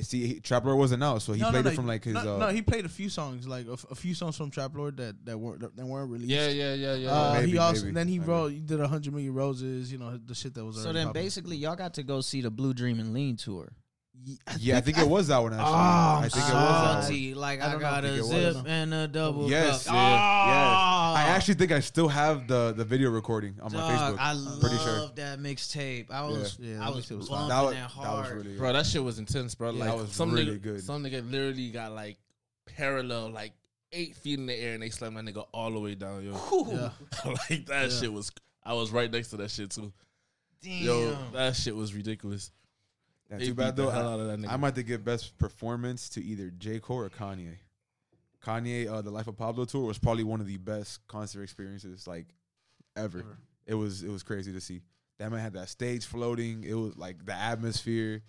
See, 0.00 0.26
he, 0.26 0.40
Trap 0.40 0.64
Lord 0.64 0.78
wasn't 0.78 1.04
out, 1.04 1.20
so 1.20 1.34
he 1.34 1.40
no, 1.40 1.50
played 1.50 1.64
no, 1.64 1.70
it 1.70 1.72
no, 1.74 1.76
from 1.76 1.86
like 1.86 2.04
his. 2.04 2.14
No, 2.14 2.36
uh, 2.36 2.38
no, 2.38 2.48
he 2.48 2.62
played 2.62 2.86
a 2.86 2.88
few 2.88 3.10
songs, 3.10 3.46
like 3.46 3.66
a, 3.66 3.72
f- 3.72 3.84
a 3.90 3.94
few 3.94 4.14
songs 4.14 4.38
from 4.38 4.50
Trap 4.50 4.74
Lord 4.74 4.96
that 4.96 5.22
that 5.26 5.38
weren't 5.38 5.60
that 5.60 5.84
weren't 5.84 6.10
released. 6.10 6.30
Yeah, 6.30 6.48
yeah, 6.48 6.72
yeah, 6.72 6.94
yeah. 6.94 7.10
Uh, 7.10 7.32
Maybe, 7.34 7.50
he 7.52 7.58
also 7.58 7.82
maybe, 7.82 7.94
then 7.94 8.08
he 8.08 8.18
maybe. 8.18 8.30
wrote 8.30 8.52
he 8.52 8.60
did 8.60 8.80
a 8.80 8.88
hundred 8.88 9.12
million 9.12 9.34
roses. 9.34 9.92
You 9.92 9.98
know 9.98 10.16
the 10.16 10.34
shit 10.34 10.54
that 10.54 10.64
was. 10.64 10.76
So 10.76 10.94
then, 10.94 11.08
popular. 11.08 11.12
basically, 11.12 11.56
y'all 11.58 11.76
got 11.76 11.94
to 11.94 12.02
go 12.02 12.22
see 12.22 12.40
the 12.40 12.50
Blue 12.50 12.72
Dream 12.72 13.00
and 13.00 13.12
Lean 13.12 13.36
tour. 13.36 13.70
Ye- 14.24 14.38
yeah, 14.58 14.76
I 14.76 14.80
think 14.80 14.98
it 14.98 15.08
was 15.08 15.28
that 15.28 15.38
one 15.38 15.52
actually. 15.52 15.68
Oh, 15.68 15.72
I 15.74 16.20
I'm 16.24 16.30
think 16.30 16.36
it 16.36 16.38
was 16.38 16.52
that 16.52 16.92
one. 16.94 17.02
salty. 17.02 17.34
Like 17.34 17.60
I 17.60 17.66
I, 17.66 17.72
don't 17.72 17.80
know. 17.80 17.88
got 17.90 18.04
I 18.04 18.06
a 18.06 18.10
think 18.10 18.18
it 18.22 18.28
zip 18.28 18.54
was. 18.56 18.64
and 18.66 18.94
a 18.94 19.08
double 19.08 19.50
Yes, 19.50 19.84
cup. 19.86 19.94
yeah, 19.94 20.10
yes. 20.10 20.18
Oh, 20.18 21.14
I 21.16 21.24
ah! 21.26 21.26
actually 21.34 21.54
think 21.54 21.72
I 21.72 21.80
still 21.80 22.08
have 22.08 22.46
the 22.46 22.72
the 22.76 22.84
video 22.84 23.10
recording 23.10 23.54
on 23.60 23.72
my 23.72 23.80
Facebook. 23.80 24.18
I 24.18 24.30
I'm 24.30 24.44
love 24.44 24.60
pretty 24.60 24.76
sure. 24.78 25.10
that 25.16 25.38
mixtape. 25.40 26.10
I 26.10 26.22
was, 26.24 26.56
Yeah. 26.60 26.74
Yeah, 26.76 26.86
I 26.86 26.90
was 26.90 27.10
was 27.10 27.28
bumping. 27.28 27.48
That 27.48 27.62
was, 27.62 27.74
that 27.74 27.80
that 27.80 27.90
hard. 27.90 28.36
was 28.36 28.44
really 28.46 28.56
bro, 28.58 28.72
that 28.72 28.86
shit 28.86 29.02
was 29.02 29.18
intense, 29.18 29.54
bro. 29.56 29.70
Yeah, 29.72 29.78
like 29.80 29.88
that 29.88 29.96
was 29.98 30.12
some 30.12 30.32
really 30.32 30.58
nigga, 30.58 30.62
good. 30.62 30.84
some 30.84 31.02
nigga 31.02 31.28
literally 31.28 31.70
got 31.70 31.92
like 31.92 32.18
parallel, 32.76 33.30
like 33.30 33.52
eight 33.92 34.14
feet 34.16 34.38
in 34.38 34.46
the 34.46 34.54
air, 34.54 34.74
and 34.74 34.82
they 34.82 34.90
slammed 34.90 35.16
that 35.16 35.24
nigga 35.24 35.44
all 35.52 35.70
the 35.72 35.80
way 35.80 35.94
down, 35.94 36.24
yo. 36.24 36.32
Yeah. 36.70 36.90
like 37.50 37.66
that 37.66 37.90
Yeah. 37.90 38.00
shit 38.00 38.12
was. 38.12 38.30
I 38.62 38.74
was 38.74 38.92
right 38.92 39.10
next 39.10 39.30
to 39.30 39.36
that 39.38 39.50
shit 39.50 39.70
too. 39.70 39.92
Damn. 40.62 40.84
Yo, 40.84 41.18
that 41.32 41.56
shit 41.56 41.74
was 41.74 41.92
ridiculous. 41.92 42.52
Yeah, 43.32 43.46
too 43.46 43.54
bad 43.54 43.76
though. 43.76 43.90
hell 43.90 44.08
out 44.08 44.20
of 44.20 44.26
that 44.26 44.38
I, 44.38 44.42
nigga. 44.42 44.52
I 44.52 44.56
might 44.56 44.68
have 44.68 44.74
to 44.74 44.82
give 44.82 45.04
best 45.04 45.38
performance 45.38 46.08
to 46.10 46.22
either 46.22 46.50
J 46.50 46.80
Cole 46.80 46.98
or 46.98 47.10
Kanye. 47.10 47.56
Kanye, 48.44 48.88
uh, 48.88 49.02
the 49.02 49.10
Life 49.10 49.28
of 49.28 49.36
Pablo 49.36 49.64
tour 49.64 49.86
was 49.86 49.98
probably 49.98 50.24
one 50.24 50.40
of 50.40 50.46
the 50.46 50.56
best 50.56 51.06
concert 51.06 51.42
experiences 51.42 52.06
like 52.06 52.26
ever. 52.96 53.20
Ever. 53.20 53.38
It 53.66 53.74
was 53.74 54.02
it 54.02 54.10
was 54.10 54.22
crazy 54.22 54.52
to 54.52 54.60
see. 54.60 54.82
That 55.18 55.30
man 55.30 55.40
had 55.40 55.52
that 55.54 55.68
stage 55.68 56.04
floating. 56.04 56.64
It 56.64 56.74
was 56.74 56.96
like 56.96 57.24
the 57.24 57.34
atmosphere, 57.34 58.22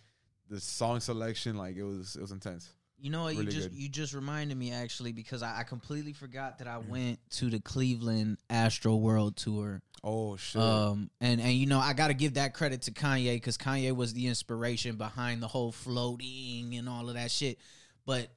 the 0.49 0.59
song 0.59 0.99
selection. 0.99 1.57
Like 1.57 1.75
it 1.75 1.83
was 1.83 2.15
it 2.15 2.21
was 2.21 2.31
intense. 2.31 2.69
You 3.03 3.09
know 3.09 3.23
what? 3.23 3.31
Really 3.33 3.45
you 3.47 3.51
just 3.51 3.69
good. 3.69 3.77
you 3.77 3.89
just 3.89 4.13
reminded 4.13 4.57
me 4.57 4.71
actually 4.71 5.11
because 5.11 5.43
I, 5.43 5.59
I 5.59 5.63
completely 5.63 6.13
forgot 6.13 6.59
that 6.59 6.67
I 6.69 6.77
went 6.77 7.19
to 7.31 7.49
the 7.49 7.59
Cleveland 7.59 8.37
Astroworld 8.49 9.35
Tour. 9.35 9.81
Oh 10.05 10.37
shit! 10.37 10.61
Um, 10.61 11.09
and 11.19 11.41
and 11.41 11.51
you 11.51 11.65
know 11.65 11.79
I 11.79 11.91
got 11.91 12.07
to 12.07 12.13
give 12.13 12.35
that 12.35 12.53
credit 12.53 12.83
to 12.83 12.91
Kanye 12.91 13.35
because 13.35 13.57
Kanye 13.57 13.93
was 13.93 14.13
the 14.13 14.27
inspiration 14.27 14.95
behind 14.95 15.43
the 15.43 15.49
whole 15.49 15.73
floating 15.73 16.75
and 16.75 16.87
all 16.87 17.09
of 17.09 17.15
that 17.15 17.29
shit. 17.29 17.59
But 18.05 18.29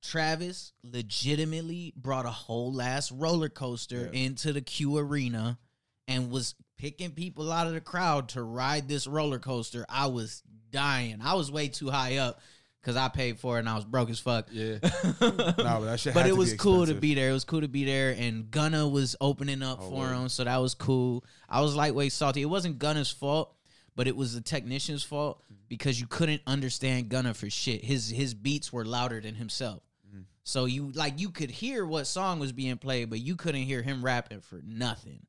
Travis 0.00 0.72
legitimately 0.84 1.92
brought 1.96 2.24
a 2.24 2.30
whole 2.30 2.80
ass 2.80 3.10
roller 3.10 3.48
coaster 3.48 4.10
Yeah. 4.12 4.20
into 4.26 4.52
the 4.52 4.60
Q 4.60 4.96
Arena 4.96 5.58
and 6.06 6.30
was 6.30 6.54
picking 6.78 7.10
people 7.10 7.50
out 7.50 7.66
of 7.66 7.72
the 7.72 7.80
crowd 7.80 8.28
to 8.28 8.44
ride 8.44 8.86
this 8.88 9.08
roller 9.08 9.40
coaster. 9.40 9.84
I 9.88 10.06
was 10.06 10.44
dying. 10.70 11.18
I 11.20 11.34
was 11.34 11.50
way 11.50 11.66
too 11.66 11.90
high 11.90 12.18
up 12.18 12.40
because 12.84 12.96
I 12.96 13.08
paid 13.08 13.38
for 13.40 13.56
it 13.56 13.60
and 13.60 13.68
I 13.68 13.74
was 13.76 13.84
broke 13.86 14.10
as 14.10 14.20
fuck. 14.20 14.48
Yeah. 14.52 14.78
no, 14.82 14.88
but 15.20 15.80
that 15.84 16.00
shit. 16.00 16.12
But 16.14 16.26
it 16.26 16.36
was 16.36 16.52
be 16.52 16.58
cool 16.58 16.84
to 16.86 16.94
be 16.94 17.14
there. 17.14 17.30
It 17.30 17.32
was 17.32 17.44
cool 17.44 17.62
to 17.62 17.68
be 17.68 17.84
there, 17.84 18.14
and 18.18 18.50
Gunna 18.50 18.86
was 18.86 19.16
opening 19.20 19.62
up 19.62 19.78
Oh, 19.80 19.88
for 19.90 19.96
word. 20.00 20.14
him, 20.14 20.28
so 20.28 20.44
that 20.44 20.58
was 20.58 20.74
cool. 20.74 21.24
I 21.48 21.60
was 21.62 21.74
lightweight 21.74 22.12
salty. 22.12 22.42
It 22.42 22.46
wasn't 22.46 22.78
Gunna's 22.78 23.10
fault, 23.10 23.54
but 23.96 24.06
it 24.06 24.14
was 24.16 24.34
the 24.34 24.40
technician's 24.42 25.02
fault 25.02 25.42
Mm-hmm. 25.44 25.54
because 25.68 25.98
you 26.00 26.06
couldn't 26.06 26.42
understand 26.46 27.08
Gunna 27.08 27.32
for 27.34 27.48
shit. 27.48 27.82
His 27.84 28.10
his 28.10 28.34
beats 28.34 28.72
were 28.72 28.84
louder 28.84 29.20
than 29.20 29.34
himself, 29.34 29.82
Mm-hmm. 30.08 30.22
so 30.42 30.66
you 30.66 30.92
like 30.92 31.18
you 31.20 31.30
could 31.30 31.50
hear 31.50 31.86
what 31.86 32.06
song 32.06 32.38
was 32.38 32.52
being 32.52 32.76
played, 32.76 33.08
but 33.10 33.20
you 33.20 33.34
couldn't 33.36 33.62
hear 33.62 33.80
him 33.82 34.04
rapping 34.04 34.40
for 34.40 34.60
nothing. 34.64 35.26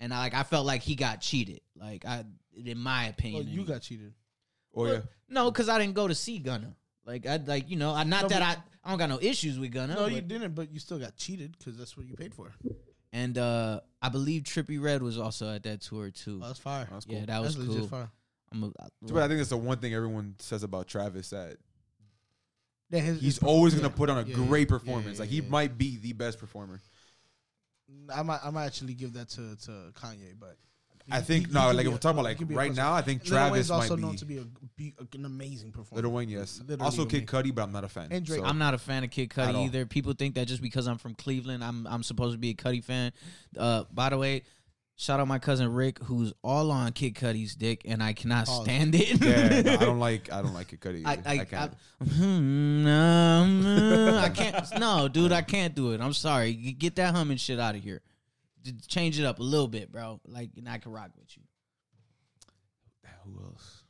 And 0.00 0.12
I 0.12 0.18
like 0.18 0.34
I 0.34 0.42
felt 0.42 0.66
like 0.66 0.82
he 0.82 0.96
got 0.96 1.20
cheated. 1.20 1.60
Like 1.76 2.04
I, 2.04 2.24
in 2.64 2.78
my 2.78 3.06
Oh, 3.06 3.10
opinion, 3.10 3.48
you 3.48 3.64
got 3.64 3.80
cheated. 3.82 4.12
Oh 4.76 4.86
yeah, 4.86 5.00
no, 5.28 5.50
because 5.50 5.68
I 5.68 5.78
didn't 5.78 5.94
go 5.94 6.08
to 6.08 6.14
see 6.14 6.38
Gunna. 6.38 6.74
Like 7.06 7.26
I 7.26 7.36
like 7.36 7.70
you 7.70 7.76
know, 7.76 7.92
I 7.94 8.04
not 8.04 8.22
No, 8.22 8.28
that 8.28 8.40
but- 8.40 8.42
I 8.42 8.56
I 8.86 8.90
don't 8.90 8.98
got 8.98 9.08
no 9.08 9.18
issues 9.20 9.58
with 9.58 9.72
Gunna. 9.72 9.94
No, 9.94 10.02
but- 10.02 10.12
you 10.12 10.20
didn't, 10.20 10.54
but 10.54 10.70
you 10.72 10.78
still 10.80 10.98
got 10.98 11.16
cheated 11.16 11.56
because 11.58 11.76
that's 11.76 11.96
what 11.96 12.06
you 12.06 12.14
paid 12.14 12.34
for. 12.34 12.52
And 13.12 13.38
uh 13.38 13.80
I 14.02 14.08
believe 14.08 14.42
Trippie 14.42 14.82
Redd 14.82 15.02
was 15.02 15.18
also 15.18 15.48
at 15.54 15.62
that 15.62 15.80
tour 15.82 16.10
too. 16.10 16.40
Oh, 16.42 16.46
that's 16.48 16.58
fire. 16.58 16.88
that's 16.90 17.04
cool. 17.04 17.14
yeah, 17.14 17.24
that 17.26 17.40
was 17.42 17.54
that's 17.56 17.66
cool. 17.66 17.74
legit 17.76 17.90
fire. 17.90 18.10
I'm 18.52 18.62
a, 18.64 18.68
Too 19.06 19.14
bad 19.14 19.24
I 19.24 19.28
think 19.28 19.38
that's 19.38 19.50
the 19.50 19.56
one 19.56 19.78
thing 19.78 19.94
everyone 19.94 20.34
says 20.38 20.62
about 20.62 20.86
Travis 20.86 21.30
that 21.30 21.56
Yeah, 22.90 23.00
his, 23.00 23.20
he's 23.20 23.34
his- 23.38 23.42
always 23.44 23.74
gonna 23.74 23.88
yeah, 23.88 23.94
put 23.94 24.10
on 24.10 24.18
a 24.18 24.26
yeah, 24.28 24.34
great 24.34 24.68
yeah, 24.68 24.78
performance. 24.78 25.16
yeah, 25.18 25.22
like 25.22 25.28
he 25.30 25.36
yeah. 25.40 25.48
might 25.48 25.76
be 25.78 25.96
the 25.98 26.12
best 26.12 26.38
performer. 26.38 26.80
I 28.14 28.22
might, 28.22 28.40
I 28.44 28.50
might 28.50 28.66
actually 28.66 28.94
give 28.94 29.12
that 29.14 29.28
to 29.30 29.56
to 29.66 29.70
Kanye, 29.94 30.34
but 30.38 30.56
I 31.10 31.20
think 31.20 31.52
no, 31.52 31.70
like 31.70 31.86
if 31.86 31.92
we're 31.92 31.98
talking 31.98 32.18
about 32.18 32.24
like 32.24 32.48
be 32.48 32.54
right 32.54 32.74
now, 32.74 32.92
I 32.94 33.02
think 33.02 33.24
Travis 33.24 33.70
also 33.70 33.96
might 33.96 34.02
known 34.02 34.16
to 34.16 34.24
be, 34.24 34.38
a, 34.38 34.44
be 34.76 34.94
an 35.14 35.24
amazing 35.24 35.70
performer. 35.70 35.96
Little 35.96 36.12
Wayne. 36.12 36.28
Yes, 36.28 36.62
also 36.80 37.04
Kid. 37.04 37.26
Cudi, 37.26 37.54
but 37.54 37.62
I'm 37.62 37.72
not 37.72 37.84
a 37.84 37.88
fan. 37.88 38.08
And 38.10 38.24
Drake. 38.24 38.40
So- 38.40 38.46
I'm 38.46 38.58
not 38.58 38.74
a 38.74 38.78
fan 38.78 39.04
of 39.04 39.10
Kid. 39.10 39.28
Cudi 39.28 39.66
either. 39.66 39.84
People 39.86 40.14
think 40.14 40.34
that 40.36 40.46
just 40.48 40.62
because 40.62 40.86
I'm 40.86 40.98
from 40.98 41.14
Cleveland, 41.14 41.62
I'm 41.62 41.86
I'm 41.86 42.02
supposed 42.02 42.32
to 42.32 42.38
be 42.38 42.50
a 42.50 42.54
Cudi 42.54 42.82
fan. 42.82 43.12
Uh, 43.56 43.84
by 43.92 44.08
the 44.08 44.16
way, 44.18 44.44
shout 44.96 45.20
out 45.20 45.28
my 45.28 45.38
cousin 45.38 45.72
Rick, 45.72 45.98
who's 46.04 46.32
all 46.42 46.70
on 46.70 46.90
Kid 46.92 47.14
Cudi's 47.14 47.54
dick, 47.54 47.82
and 47.84 48.02
I 48.02 48.14
cannot 48.14 48.48
stand 48.48 48.94
it. 48.94 49.22
yeah, 49.22 49.60
no, 49.60 49.72
I 49.74 49.76
don't 49.76 49.98
like 50.08 50.32
I 50.32 50.40
don't 50.40 50.54
like 50.54 50.68
Kid 50.68 50.80
Cudi. 50.80 51.02
I. 51.04 51.18
I, 51.26 51.40
I, 51.40 51.44
can't. 51.44 51.74
I, 52.00 52.04
um, 52.24 54.14
I 54.18 54.30
can't. 54.30 54.80
No, 54.80 55.08
dude, 55.08 55.32
I 55.32 55.42
can't 55.42 55.74
do 55.74 55.92
it. 55.92 56.00
I'm 56.00 56.14
sorry. 56.14 56.54
Get 56.54 56.96
that 56.96 57.14
humming 57.14 57.36
shit 57.36 57.60
out 57.60 57.74
of 57.74 57.82
here. 57.82 58.00
D- 58.64 58.72
Change 58.88 59.20
it 59.20 59.24
up 59.24 59.38
a 59.38 59.42
little 59.42 59.68
bit, 59.68 59.92
bro. 59.92 60.20
Like, 60.26 60.50
and 60.56 60.68
I 60.68 60.78
can 60.78 60.90
rock 60.90 61.10
with 61.16 61.28
you. 61.36 61.42
Who 63.24 63.42
else? 63.44 63.82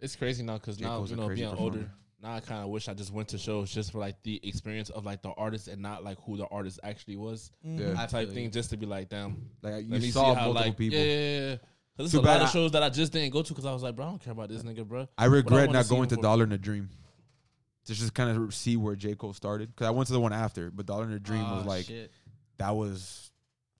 It's 0.00 0.16
crazy 0.16 0.42
now 0.42 0.54
because 0.54 0.76
J. 0.76 0.84
now 0.84 0.96
Cole's 0.98 1.10
you 1.10 1.16
a 1.16 1.20
know 1.20 1.26
crazy 1.26 1.42
being 1.42 1.50
performer. 1.52 1.76
older. 1.78 1.90
Now 2.22 2.34
I 2.34 2.40
kind 2.40 2.62
of 2.62 2.68
wish 2.70 2.88
I 2.88 2.94
just 2.94 3.12
went 3.12 3.28
to 3.28 3.38
shows 3.38 3.70
just 3.70 3.92
for 3.92 3.98
like 3.98 4.22
the 4.22 4.40
experience 4.46 4.88
of 4.90 5.04
like 5.04 5.20
the 5.22 5.30
artist 5.30 5.68
and 5.68 5.82
not 5.82 6.02
like 6.04 6.18
who 6.24 6.36
the 6.36 6.46
artist 6.46 6.80
actually 6.82 7.16
was. 7.16 7.50
Mm-hmm. 7.66 7.80
Yeah. 7.94 8.02
I 8.02 8.06
type 8.06 8.30
thing 8.30 8.50
just 8.50 8.70
to 8.70 8.76
be 8.78 8.86
like, 8.86 9.08
damn. 9.10 9.48
Like 9.62 9.84
you 9.84 9.92
let 9.92 10.00
me 10.02 10.10
saw 10.10 10.20
see 10.32 10.34
how 10.40 10.46
multiple 10.46 10.52
like 10.54 10.76
people. 10.78 10.98
yeah, 10.98 11.04
yeah, 11.04 11.40
yeah. 11.50 11.56
Cause 11.96 12.10
there's 12.10 12.12
Too 12.12 12.18
a 12.18 12.20
lot 12.20 12.24
bad 12.26 12.42
of 12.42 12.48
I- 12.48 12.50
shows 12.50 12.72
that 12.72 12.82
I 12.82 12.88
just 12.88 13.12
didn't 13.12 13.30
go 13.32 13.42
to 13.42 13.48
because 13.50 13.66
I 13.66 13.72
was 13.72 13.82
like, 13.82 13.94
bro, 13.94 14.06
I 14.06 14.08
don't 14.10 14.20
care 14.22 14.32
about 14.32 14.48
this 14.48 14.62
nigga, 14.62 14.86
bro. 14.86 15.06
I 15.18 15.26
regret 15.26 15.66
wanna 15.68 15.78
not 15.78 15.84
see 15.86 15.90
going 15.90 16.02
him 16.04 16.08
to 16.10 16.14
for. 16.16 16.22
Dollar 16.22 16.44
and 16.44 16.52
a 16.54 16.58
Dream. 16.58 16.88
To 17.86 17.92
just 17.94 18.14
kind 18.14 18.30
of 18.36 18.54
see 18.54 18.78
where 18.78 18.96
J 18.96 19.14
Cole 19.14 19.34
started, 19.34 19.68
because 19.68 19.86
I 19.86 19.90
went 19.90 20.06
to 20.06 20.14
the 20.14 20.20
one 20.20 20.32
after, 20.32 20.70
but 20.70 20.86
Dollar 20.86 21.04
and 21.04 21.12
a 21.12 21.18
Dream 21.20 21.42
was 21.42 21.64
Oh, 21.66 21.68
like 21.68 21.84
shit. 21.84 22.10
that 22.56 22.74
was 22.74 23.23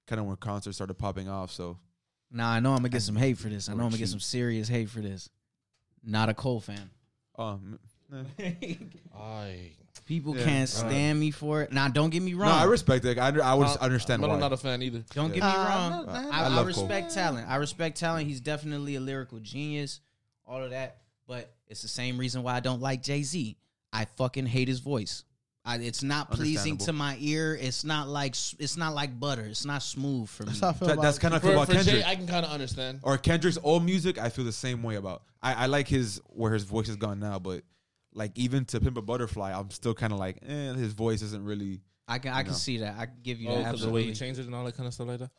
kind 0.07 0.21
of 0.21 0.27
when 0.27 0.37
concerts 0.37 0.77
started 0.77 0.95
popping 0.95 1.29
off. 1.29 1.51
So 1.51 1.79
Nah, 2.31 2.51
I 2.51 2.61
know 2.61 2.71
I'm 2.73 2.79
gonna 2.79 2.88
get 2.88 3.03
some 3.03 3.17
hate 3.17 3.38
for 3.38 3.49
this. 3.49 3.69
I 3.69 3.73
know 3.75 3.85
I'm 3.85 3.90
gonna 3.90 3.99
get 3.99 4.09
some 4.09 4.21
serious 4.21 4.69
hate 4.69 4.90
for 4.90 5.01
this. 5.01 5.29
Not 6.03 6.29
a 6.29 6.35
Cole 6.35 6.61
fan. 6.61 6.90
um, 7.38 7.79
eh. 8.38 8.53
I 9.19 9.71
People 10.07 10.37
Yeah. 10.37 10.45
can't 10.45 10.69
stand 10.69 11.19
me 11.19 11.31
for 11.31 11.62
it. 11.62 11.73
Now, 11.73 11.88
don't 11.88 12.11
get 12.11 12.23
me 12.23 12.35
wrong. 12.35 12.51
no, 12.51 12.55
I 12.57 12.64
respect 12.64 13.05
it. 13.07 13.17
I, 13.19 13.29
under- 13.29 13.43
I 13.43 13.55
would 13.55 13.69
Uh, 13.69 13.77
understand 13.81 14.21
But 14.21 14.29
why. 14.29 14.35
I'm 14.35 14.40
not 14.40 14.53
a 14.53 14.57
fan 14.59 14.83
either. 14.83 15.03
don't 15.14 15.29
get 15.33 15.43
me 15.43 15.49
wrong. 15.49 16.05
no, 16.07 16.12
I- 16.12 16.25
I, 16.27 16.29
I 16.29 16.45
I 16.45 16.49
love 16.49 16.67
respect 16.67 17.14
talent. 17.14 17.49
I 17.49 17.57
respect 17.57 17.97
talent. 17.99 18.27
He's 18.29 18.40
definitely 18.40 18.97
a 18.97 19.01
lyrical 19.01 19.38
genius. 19.38 20.01
All 20.47 20.62
of 20.62 20.71
that, 20.71 20.99
but 21.27 21.55
it's 21.69 21.81
the 21.81 21.88
same 21.88 22.19
reason 22.19 22.43
why 22.43 22.55
I 22.55 22.61
don't 22.61 22.83
like 22.83 23.03
Jay 23.03 23.23
Z. 23.23 23.57
I 23.95 24.05
fucking 24.05 24.45
hate 24.47 24.69
his 24.69 24.81
voice. 24.81 25.25
I, 25.66 25.77
it's 25.77 26.03
not 26.03 26.31
pleasing 26.31 26.77
to 26.79 26.92
my 26.92 27.16
ear. 27.20 27.59
It's 27.59 27.85
not 27.85 28.07
like 28.09 28.35
it's 28.59 28.77
not 28.77 28.94
like 28.94 29.18
butter. 29.18 29.42
It's 29.42 29.64
not 29.64 29.83
smooth 29.83 30.29
for 30.29 30.42
me. 30.42 30.48
That's 30.48 30.61
how 30.61 30.68
I 30.68 30.72
feel 30.74 30.88
That- 30.88 30.92
about 30.94 31.03
that's 31.03 31.18
kind 31.18 31.35
of 31.35 31.40
feel 31.42 31.53
For, 31.53 31.57
about 31.57 31.66
for 31.68 31.74
Kendrick. 31.74 31.96
Jay, 31.96 32.05
I 32.05 32.16
can 32.16 32.27
kind 32.27 32.44
of 32.44 32.53
understand. 32.53 33.00
or 33.03 33.16
Kendrick's 33.16 33.59
old 33.62 33.83
music, 33.85 34.18
I 34.18 34.29
feel 34.29 34.44
the 34.44 34.53
same 34.53 34.83
way 34.83 34.96
about. 34.96 35.22
I, 35.42 35.55
I 35.55 35.66
like 35.66 35.88
his 35.88 36.20
where 36.29 36.53
his 36.53 36.64
voice 36.64 36.88
has 36.88 36.96
gone 36.96 37.18
now, 37.18 37.38
but 37.38 37.62
like 38.12 38.33
even 38.38 38.64
to 38.66 38.81
Pimp 38.81 38.98
a 38.98 39.03
Butterfly, 39.03 39.53
I'm 39.59 39.70
still 39.70 39.94
kind 39.94 40.12
of 40.12 40.18
like, 40.18 40.38
eh, 40.46 40.74
his 40.74 40.92
voice 40.92 41.22
isn't 41.22 41.42
really. 41.44 41.81
I 42.07 42.18
can 42.18 42.35
I 42.35 42.42
can 42.42 42.53
No. 42.53 42.59
see 42.59 42.79
that. 42.79 42.96
I 42.98 43.07
can 43.07 43.14
give 43.22 43.40
you 43.40 43.48
Oh, 43.48 43.55
that 43.55 43.64
because 43.64 43.81
the 43.81 43.87
way 43.88 44.03
absolutely. 44.03 44.09
he 44.12 44.14
changed 44.14 44.40
it 44.40 44.46
and 44.46 44.55
all 44.55 44.64
that 44.66 44.77
kind 44.77 44.87
of 44.87 44.92
stuff 44.92 45.09
like 45.09 45.20
that. 45.20 45.31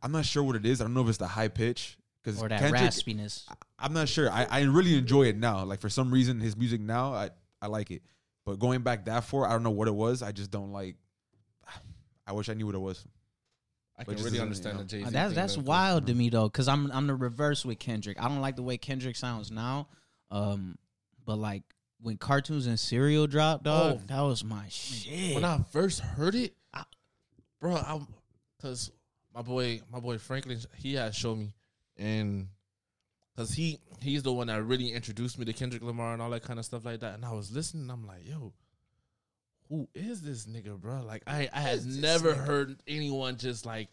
I'm 0.00 0.12
not 0.12 0.24
sure 0.24 0.44
what 0.44 0.54
it 0.54 0.64
is. 0.64 0.80
I 0.80 0.84
don't 0.84 0.94
know 0.94 1.02
if 1.02 1.08
it's 1.08 1.18
the 1.18 1.26
high 1.26 1.48
pitch 1.48 1.98
because 2.22 2.40
or 2.40 2.48
that 2.48 2.60
Kendrick. 2.60 2.80
raspiness. 2.82 3.42
I'm 3.80 3.92
not 3.92 4.08
sure. 4.08 4.30
I, 4.30 4.46
I 4.48 4.60
really 4.62 4.96
enjoy 4.96 5.24
it 5.24 5.36
now. 5.36 5.64
Like 5.64 5.80
for 5.80 5.88
some 5.88 6.12
reason, 6.12 6.38
his 6.38 6.56
music 6.56 6.80
now, 6.80 7.12
I 7.12 7.30
I 7.60 7.66
like 7.66 7.90
it. 7.90 8.02
But 8.44 8.58
going 8.58 8.82
back 8.82 9.04
that 9.06 9.24
far, 9.24 9.46
I 9.46 9.52
don't 9.52 9.62
know 9.62 9.70
what 9.70 9.88
it 9.88 9.94
was. 9.94 10.22
I 10.22 10.32
just 10.32 10.50
don't 10.50 10.72
like. 10.72 10.96
I 12.26 12.32
wish 12.32 12.48
I 12.48 12.54
knew 12.54 12.66
what 12.66 12.74
it 12.74 12.80
was. 12.80 13.04
I 13.98 14.04
But 14.04 14.16
can 14.16 14.24
really 14.24 14.40
understand 14.40 14.78
you 14.78 14.84
the 14.84 14.96
know. 14.98 15.04
Jay 15.04 15.04
Z. 15.04 15.04
Uh, 15.06 15.10
that's 15.10 15.34
that's 15.34 15.58
wild 15.58 16.06
to 16.06 16.14
me 16.14 16.28
though, 16.30 16.48
because 16.48 16.66
I'm 16.66 16.90
I'm 16.92 17.06
the 17.06 17.14
reverse 17.14 17.64
with 17.64 17.78
Kendrick. 17.78 18.20
I 18.22 18.28
don't 18.28 18.40
like 18.40 18.56
the 18.56 18.62
way 18.62 18.78
Kendrick 18.78 19.16
sounds 19.16 19.50
now. 19.50 19.88
Um, 20.30 20.76
but 21.24 21.36
like 21.36 21.62
when 22.00 22.16
cartoons 22.16 22.66
and 22.66 22.80
cereal 22.80 23.26
dropped, 23.26 23.64
dog, 23.64 23.98
Oh. 23.98 24.02
that 24.06 24.20
was 24.22 24.42
my 24.42 24.64
shit. 24.68 25.34
When 25.36 25.44
I 25.44 25.58
first 25.70 26.00
heard 26.00 26.34
it, 26.34 26.54
I, 26.74 26.84
bro, 27.60 27.76
I'm 27.76 28.08
because 28.56 28.90
my 29.34 29.42
boy, 29.42 29.82
my 29.92 30.00
boy 30.00 30.18
Franklin, 30.18 30.58
he 30.78 30.94
had 30.94 31.14
showed 31.14 31.38
me, 31.38 31.52
and 31.96 32.48
because 33.34 33.52
he 33.52 33.80
he's 34.00 34.22
the 34.22 34.32
one 34.32 34.46
that 34.48 34.62
really 34.64 34.92
introduced 34.92 35.38
me 35.38 35.44
to 35.46 35.52
Kendrick 35.52 35.82
Lamar 35.82 36.12
and 36.12 36.20
all 36.22 36.30
that 36.30 36.42
kind 36.42 36.58
of 36.58 36.64
stuff 36.64 36.84
like 36.84 37.00
that. 37.00 37.14
And 37.14 37.24
I 37.24 37.32
was 37.32 37.50
listening, 37.50 37.90
I'm 37.90 38.06
like, 38.06 38.26
yo, 38.28 38.52
who 39.68 39.88
is 39.94 40.22
this 40.22 40.46
nigga, 40.46 40.78
bro? 40.78 41.02
Like 41.02 41.22
I 41.26 41.48
I 41.52 41.60
had 41.60 41.84
never 41.86 42.34
heard 42.34 42.80
anyone 42.86 43.36
just 43.36 43.64
like 43.66 43.88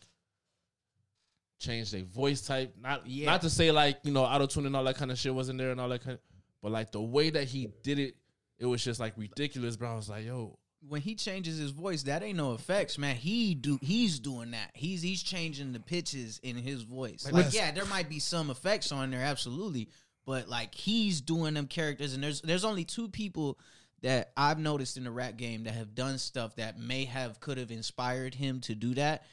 change 1.59 1.91
their 1.91 2.03
voice 2.03 2.41
type. 2.41 2.73
Not 2.81 3.05
Yeah. 3.07 3.25
not 3.27 3.41
to 3.41 3.49
say 3.49 3.71
like 3.71 3.99
you 4.03 4.11
know 4.11 4.23
auto 4.23 4.45
tune 4.45 4.65
and 4.65 4.75
all 4.75 4.83
that 4.85 4.95
kind 4.97 5.11
of 5.11 5.17
shit 5.17 5.33
wasn't 5.33 5.59
there 5.59 5.71
and 5.71 5.79
all 5.81 5.89
that 5.89 6.03
kind, 6.03 6.15
of, 6.15 6.19
but 6.61 6.71
like 6.71 6.91
the 6.91 7.01
way 7.01 7.29
that 7.29 7.45
he 7.45 7.69
did 7.83 7.99
it, 7.99 8.15
it 8.57 8.65
was 8.65 8.83
just 8.83 8.99
like 8.99 9.13
ridiculous, 9.17 9.75
bro. 9.77 9.91
I 9.91 9.95
was 9.95 10.09
like, 10.09 10.25
yo. 10.25 10.57
When 10.87 11.01
he 11.01 11.15
changes 11.15 11.57
his 11.57 11.71
voice, 11.71 12.03
that 12.03 12.23
ain't 12.23 12.37
no 12.37 12.53
effects, 12.53 12.97
man. 12.97 13.15
He 13.15 13.53
do 13.55 13.77
he's 13.81 14.19
doing 14.19 14.51
that. 14.51 14.71
He's 14.73 15.01
he's 15.01 15.21
changing 15.21 15.73
the 15.73 15.79
pitches 15.79 16.39
in 16.43 16.55
his 16.55 16.83
voice. 16.83 17.25
Like, 17.25 17.33
Like, 17.45 17.53
yeah, 17.53 17.71
there 17.71 17.85
might 17.85 18.09
be 18.09 18.19
some 18.19 18.49
effects 18.49 18.91
on 18.91 19.11
there, 19.11 19.21
absolutely. 19.21 19.89
But 20.25 20.47
like 20.47 20.73
he's 20.75 21.21
doing 21.21 21.53
them 21.53 21.67
characters, 21.67 22.13
and 22.13 22.23
there's 22.23 22.41
there's 22.41 22.65
only 22.65 22.85
two 22.85 23.09
people 23.09 23.59
that 24.01 24.31
I've 24.37 24.59
noticed 24.59 24.95
in 24.95 25.03
the 25.03 25.11
rap 25.11 25.35
game 25.35 25.65
that 25.65 25.73
have 25.73 25.95
done 25.95 26.17
stuff 26.17 26.55
that 26.55 26.79
may 26.79 27.05
have 27.05 27.39
could 27.39 27.57
have 27.57 27.71
inspired 27.71 28.33
him 28.33 28.61
to 28.61 28.75
do 28.75 28.93
that. 28.95 29.23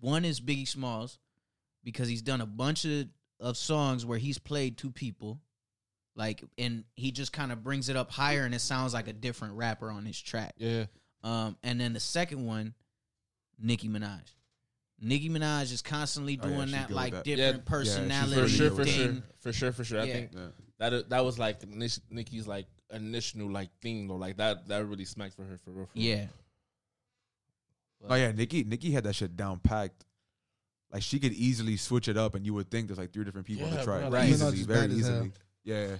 One 0.00 0.24
is 0.24 0.40
Biggie 0.40 0.68
Smalls, 0.68 1.18
because 1.82 2.08
he's 2.08 2.22
done 2.22 2.40
a 2.40 2.46
bunch 2.46 2.84
of, 2.84 3.06
of 3.40 3.56
songs 3.56 4.04
where 4.04 4.18
he's 4.18 4.38
played 4.38 4.76
two 4.76 4.90
people. 4.90 5.40
Like 6.18 6.42
and 6.58 6.82
he 6.96 7.12
just 7.12 7.32
kind 7.32 7.52
of 7.52 7.62
brings 7.62 7.88
it 7.88 7.96
up 7.96 8.10
higher 8.10 8.44
and 8.44 8.52
it 8.52 8.60
sounds 8.60 8.92
like 8.92 9.06
a 9.06 9.12
different 9.12 9.54
rapper 9.54 9.88
on 9.88 10.04
his 10.04 10.20
track. 10.20 10.52
Yeah. 10.58 10.86
Um, 11.22 11.56
and 11.62 11.80
then 11.80 11.92
the 11.92 12.00
second 12.00 12.44
one, 12.44 12.74
Nicki 13.58 13.88
Minaj, 13.88 14.22
Nicki 15.00 15.30
Minaj 15.30 15.72
is 15.72 15.80
constantly 15.80 16.36
Oh, 16.42 16.48
yeah, 16.48 16.54
doing 16.56 16.70
that 16.72 16.90
like 16.90 17.12
that. 17.12 17.24
different 17.24 17.58
Yeah. 17.58 17.62
personality 17.70 18.34
for 18.42 18.48
sure, 18.48 18.70
good 18.70 18.76
for 18.76 18.86
sure, 18.86 19.14
for 19.38 19.52
sure, 19.52 19.72
for 19.72 19.84
sure. 19.84 20.00
I 20.00 20.10
think 20.10 20.30
Yeah. 20.34 20.48
that 20.78 21.08
that 21.10 21.24
was 21.24 21.38
like 21.38 21.64
Nish- 21.68 22.00
Nicki's 22.10 22.48
like 22.48 22.66
initial 22.92 23.48
like 23.48 23.70
thing 23.80 24.08
though. 24.08 24.16
Like 24.16 24.38
that 24.38 24.66
that 24.66 24.84
really 24.86 25.04
smacked 25.04 25.34
for 25.36 25.44
her 25.44 25.56
for 25.58 25.70
real. 25.70 25.86
For 25.86 25.92
real. 25.98 26.04
Yeah, 26.04 26.26
Oh 28.08 28.14
yeah, 28.16 28.32
Nicki 28.32 28.64
Nicki 28.64 28.90
had 28.90 29.04
that 29.04 29.14
shit 29.14 29.36
down 29.36 29.58
packed. 29.60 30.04
Like 30.92 31.02
she 31.02 31.18
could 31.20 31.32
easily 31.32 31.76
switch 31.76 32.08
it 32.08 32.16
up, 32.16 32.34
and 32.34 32.44
you 32.46 32.54
would 32.54 32.70
think 32.70 32.88
there's 32.88 32.98
like 32.98 33.12
three 33.12 33.24
different 33.24 33.46
people 33.46 33.68
Yeah, 33.68 33.76
to 33.78 33.84
try. 33.84 33.98
bro, 33.98 34.06
it. 34.08 34.10
like- 34.12 34.28
easily, 34.30 34.62
very 34.64 34.80
bad 34.80 34.90
hell. 34.90 34.98
easily. 34.98 35.32
Yeah, 35.68 35.96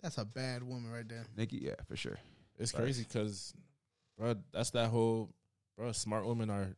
That's 0.00 0.16
a 0.16 0.24
bad 0.24 0.62
woman 0.62 0.90
right 0.90 1.06
there. 1.06 1.26
Nicki, 1.36 1.58
yeah, 1.58 1.74
for 1.86 1.94
sure. 1.94 2.16
It's 2.58 2.72
Facts. 2.72 2.82
crazy 2.82 3.04
because, 3.06 3.52
bro, 4.18 4.36
that's 4.50 4.70
that 4.70 4.88
whole, 4.88 5.28
bro. 5.76 5.92
Smart 5.92 6.26
women 6.26 6.48
are 6.48 6.68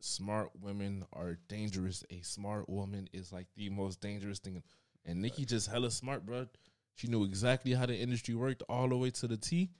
smart 0.00 0.48
women 0.58 1.04
are 1.12 1.36
dangerous. 1.46 2.02
A 2.10 2.22
smart 2.22 2.70
woman 2.70 3.06
is 3.12 3.32
like 3.32 3.48
the 3.54 3.68
most 3.68 4.00
dangerous 4.00 4.38
thing, 4.38 4.62
and 5.04 5.20
Nicki 5.20 5.44
just 5.44 5.70
hella 5.70 5.90
smart, 5.90 6.24
bro. 6.24 6.46
She 6.94 7.08
knew 7.08 7.24
exactly 7.24 7.74
how 7.74 7.84
the 7.84 7.96
industry 7.96 8.34
worked 8.34 8.62
all 8.66 8.88
the 8.88 8.96
way 8.96 9.10
to 9.10 9.26
the 9.26 9.36
T, 9.36 9.70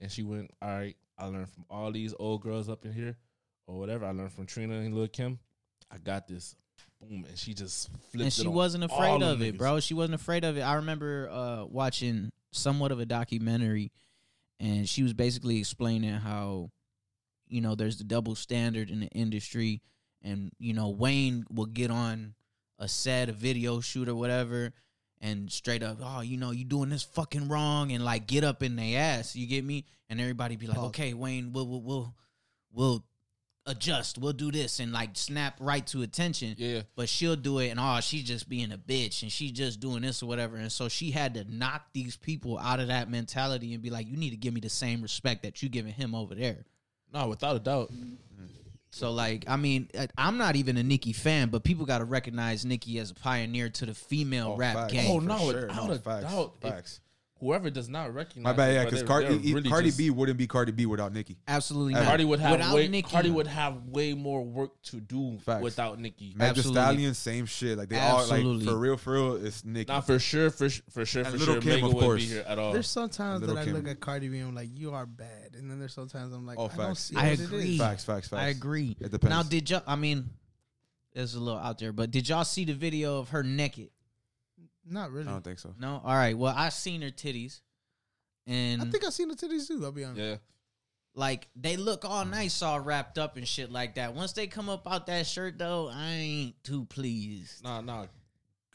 and 0.00 0.12
she 0.12 0.22
went, 0.22 0.52
all 0.62 0.68
right. 0.68 0.96
I 1.18 1.24
learned 1.26 1.48
from 1.48 1.64
all 1.68 1.90
these 1.90 2.14
old 2.20 2.42
girls 2.42 2.68
up 2.68 2.84
in 2.84 2.92
here, 2.92 3.16
or 3.66 3.76
whatever. 3.76 4.04
I 4.04 4.12
learned 4.12 4.30
from 4.30 4.46
Trina 4.46 4.74
and 4.74 4.94
Lil 4.94 5.08
Kim. 5.08 5.40
I 5.90 5.98
got 5.98 6.28
this. 6.28 6.54
Boom, 7.00 7.24
and 7.28 7.38
she 7.38 7.54
just 7.54 7.88
flipped. 8.10 8.22
and 8.24 8.32
she 8.32 8.42
it 8.42 8.46
on 8.48 8.52
wasn't 8.54 8.84
afraid 8.84 9.22
of 9.22 9.40
it, 9.40 9.54
niggas. 9.54 9.58
bro. 9.58 9.80
She 9.80 9.94
wasn't 9.94 10.14
afraid 10.16 10.44
of 10.44 10.56
it. 10.56 10.62
I 10.62 10.74
remember 10.74 11.28
uh, 11.30 11.64
watching 11.66 12.30
somewhat 12.50 12.90
of 12.92 12.98
a 13.00 13.06
documentary, 13.06 13.92
and 14.58 14.88
she 14.88 15.02
was 15.02 15.14
basically 15.14 15.58
explaining 15.58 16.14
how, 16.14 16.70
you 17.48 17.60
know, 17.60 17.74
there's 17.74 17.98
the 17.98 18.04
double 18.04 18.34
standard 18.34 18.90
in 18.90 19.00
the 19.00 19.06
industry, 19.08 19.80
and 20.22 20.50
you 20.58 20.72
know, 20.74 20.88
Wayne 20.88 21.44
will 21.50 21.66
get 21.66 21.90
on 21.90 22.34
a 22.78 22.88
set, 22.88 23.28
a 23.28 23.32
video 23.32 23.80
shoot 23.80 24.08
or 24.08 24.14
whatever, 24.16 24.72
and 25.20 25.50
straight 25.50 25.82
up, 25.82 25.98
oh, 26.02 26.20
you 26.20 26.36
know, 26.36 26.50
you 26.50 26.64
doing 26.64 26.90
this 26.90 27.04
fucking 27.04 27.48
wrong, 27.48 27.92
and 27.92 28.04
like 28.04 28.26
get 28.26 28.42
up 28.42 28.62
in 28.62 28.74
their 28.76 28.98
ass. 29.00 29.36
You 29.36 29.46
get 29.46 29.64
me? 29.64 29.84
And 30.10 30.20
everybody 30.20 30.56
be 30.56 30.66
like, 30.66 30.76
Pause. 30.76 30.88
okay, 30.88 31.14
Wayne, 31.14 31.52
we'll 31.52 31.66
we'll 31.66 31.82
we'll, 31.82 32.14
we'll 32.72 33.04
adjust, 33.68 34.18
we'll 34.18 34.32
do 34.32 34.50
this, 34.50 34.80
and 34.80 34.90
like 34.92 35.10
snap 35.14 35.56
right 35.60 35.86
to 35.88 36.02
attention 36.02 36.54
Yeah, 36.58 36.82
but 36.96 37.08
she'll 37.08 37.36
do 37.36 37.58
it 37.60 37.68
and 37.68 37.78
oh 37.78 38.00
she's 38.00 38.24
just 38.24 38.48
being 38.48 38.72
a 38.72 38.78
bitch 38.78 39.22
and 39.22 39.30
she 39.30 39.52
just 39.52 39.78
doing 39.78 40.02
this 40.02 40.22
or 40.22 40.26
whatever 40.26 40.56
and 40.56 40.72
so 40.72 40.88
she 40.88 41.10
had 41.12 41.34
to 41.34 41.44
knock 41.48 41.86
these 41.92 42.16
people 42.16 42.58
out 42.58 42.80
of 42.80 42.88
that 42.88 43.10
mentality 43.10 43.74
and 43.74 43.82
be 43.82 43.90
like 43.90 44.08
you 44.08 44.16
need 44.16 44.30
to 44.30 44.36
give 44.36 44.52
me 44.54 44.60
the 44.60 44.68
same 44.70 45.02
respect 45.02 45.42
that 45.42 45.62
you 45.62 45.68
giving 45.68 45.92
him 45.92 46.14
over 46.14 46.34
there 46.34 46.64
no, 47.12 47.28
without 47.28 47.56
a 47.56 47.60
doubt. 47.60 47.90
so 48.90 49.12
like 49.12 49.44
i 49.48 49.56
mean 49.56 49.88
I- 49.98 50.08
i'm 50.16 50.38
not 50.38 50.56
even 50.56 50.76
a 50.78 50.82
Nicki 50.82 51.12
fan 51.12 51.48
but 51.50 51.62
people 51.62 51.84
got 51.86 51.98
to 51.98 52.04
recognize 52.04 52.64
Nicki 52.64 52.98
as 52.98 53.10
a 53.10 53.14
pioneer 53.14 53.68
to 53.70 53.86
the 53.86 53.94
female 53.94 54.52
Oh, 54.54 54.56
rap 54.56 54.74
facts. 54.76 54.92
game 54.92 55.10
Oh, 55.10 55.18
no, 55.18 55.38
sure. 55.38 55.66
without 55.66 55.86
No, 55.88 55.92
a 55.92 55.98
facts. 55.98 56.24
doubt. 56.24 56.54
If- 56.62 56.70
Facts. 56.70 57.00
Whoever 57.40 57.70
does 57.70 57.88
not 57.88 58.12
recognize, 58.12 58.42
My 58.44 58.52
bad, 58.52 58.74
yeah, 58.74 58.84
because 58.84 58.98
they're- 59.00 59.06
Cardi, 59.06 59.52
really 59.52 59.68
Cardi 59.70 59.86
just- 59.88 59.98
B 59.98 60.10
wouldn't 60.10 60.38
be 60.38 60.46
Cardi 60.48 60.72
B 60.72 60.86
without 60.86 61.12
Nicki. 61.12 61.38
absolutely 61.46 61.92
Cardi 61.94 62.04
not 62.04 62.10
Cardi 62.10 62.24
would 62.24 62.40
have 62.40 62.50
without 62.58 62.74
way. 62.74 62.88
Nicki, 62.88 63.08
Cardi 63.08 63.30
would 63.30 63.46
have 63.46 63.84
way 63.86 64.12
more 64.14 64.44
work 64.44 64.82
to 64.82 65.00
do 65.00 65.38
Facts. 65.46 65.62
without 65.62 66.00
Nicki. 66.00 66.34
Meg 66.36 66.56
Thee 66.56 66.62
Stallion, 66.62 67.14
same 67.14 67.46
shit. 67.46 67.78
Like 67.78 67.88
they 67.90 67.98
all 68.00 68.26
like 68.26 68.42
for 68.64 68.76
real, 68.76 68.96
for 68.96 69.12
real. 69.12 69.46
It's 69.46 69.64
Nicki. 69.64 69.92
Not 69.92 70.04
for 70.06 70.18
sure, 70.18 70.50
for 70.50 70.68
for 70.90 71.04
sure, 71.06 71.22
And 71.22 71.32
for 71.32 71.36
Lil' 71.38 71.46
sure. 71.46 71.60
Kim, 71.60 71.70
Megan 71.70 71.84
of 71.90 71.94
wouldn't 71.94 72.16
be 72.18 72.24
here 72.26 72.44
at 72.46 72.58
all. 72.58 72.72
There's 72.72 72.88
sometimes 72.88 73.46
that 73.46 73.56
I 73.56 73.64
Kim. 73.64 73.74
look 73.74 73.86
at 73.86 74.00
Cardi 74.00 74.28
B 74.28 74.38
and 74.38 74.48
I'm 74.48 74.54
like, 74.56 74.70
you 74.74 74.92
are 74.92 75.06
bad, 75.06 75.54
and 75.56 75.70
then 75.70 75.78
there's 75.78 75.94
sometimes 75.94 76.32
I'm 76.34 76.44
like, 76.44 76.58
Oh, 76.58 76.64
I 76.64 76.76
don't 76.76 76.76
facts. 76.88 77.00
see 77.04 77.16
I 77.16 77.30
what 77.30 77.38
agree. 77.40 77.72
is. 77.74 77.78
facts, 77.78 78.04
facts, 78.04 78.28
facts. 78.28 78.42
i 78.42 78.46
agree 78.48 78.96
It 79.00 79.12
depends. 79.12 79.30
now 79.30 79.42
did 79.44 79.70
y'all 79.70 79.82
i 79.86 79.94
mean 79.94 80.30
it's 81.14 81.34
a 81.34 81.38
little 81.40 81.60
out 81.60 81.78
there 81.78 81.92
but 81.92 82.10
did 82.10 82.28
y'all 82.28 82.44
see 82.44 82.64
the 82.64 82.74
video 82.74 83.18
of 83.18 83.28
her 83.30 83.42
naked 83.42 83.90
Not 84.88 85.10
really. 85.12 85.28
I 85.28 85.32
don't 85.32 85.44
think 85.44 85.58
so. 85.58 85.74
no 85.78 86.00
all 86.04 86.14
right 86.14 86.36
well 86.36 86.54
i 86.56 86.68
seen 86.70 87.02
her 87.02 87.10
titties 87.10 87.60
and 88.46 88.80
I 88.80 88.86
think 88.86 89.04
I've 89.04 89.12
seen 89.12 89.28
the 89.28 89.34
titties 89.34 89.68
too. 89.68 89.84
I'll 89.84 89.92
be 89.92 90.04
honest. 90.04 90.20
yeah, 90.20 90.36
like 91.14 91.48
they 91.54 91.76
look 91.76 92.06
all 92.06 92.24
nice, 92.24 92.62
all 92.62 92.80
wrapped 92.80 93.18
up 93.18 93.36
and 93.36 93.46
shit 93.46 93.70
like 93.70 93.96
that. 93.96 94.14
Once 94.14 94.32
they 94.32 94.46
come 94.46 94.70
up 94.70 94.90
out 94.90 95.06
that 95.08 95.26
shirt 95.26 95.58
though, 95.58 95.90
I 95.92 96.12
ain't 96.12 96.64
too 96.64 96.86
pleased. 96.86 97.62
nah, 97.62 97.82
nah. 97.82 98.06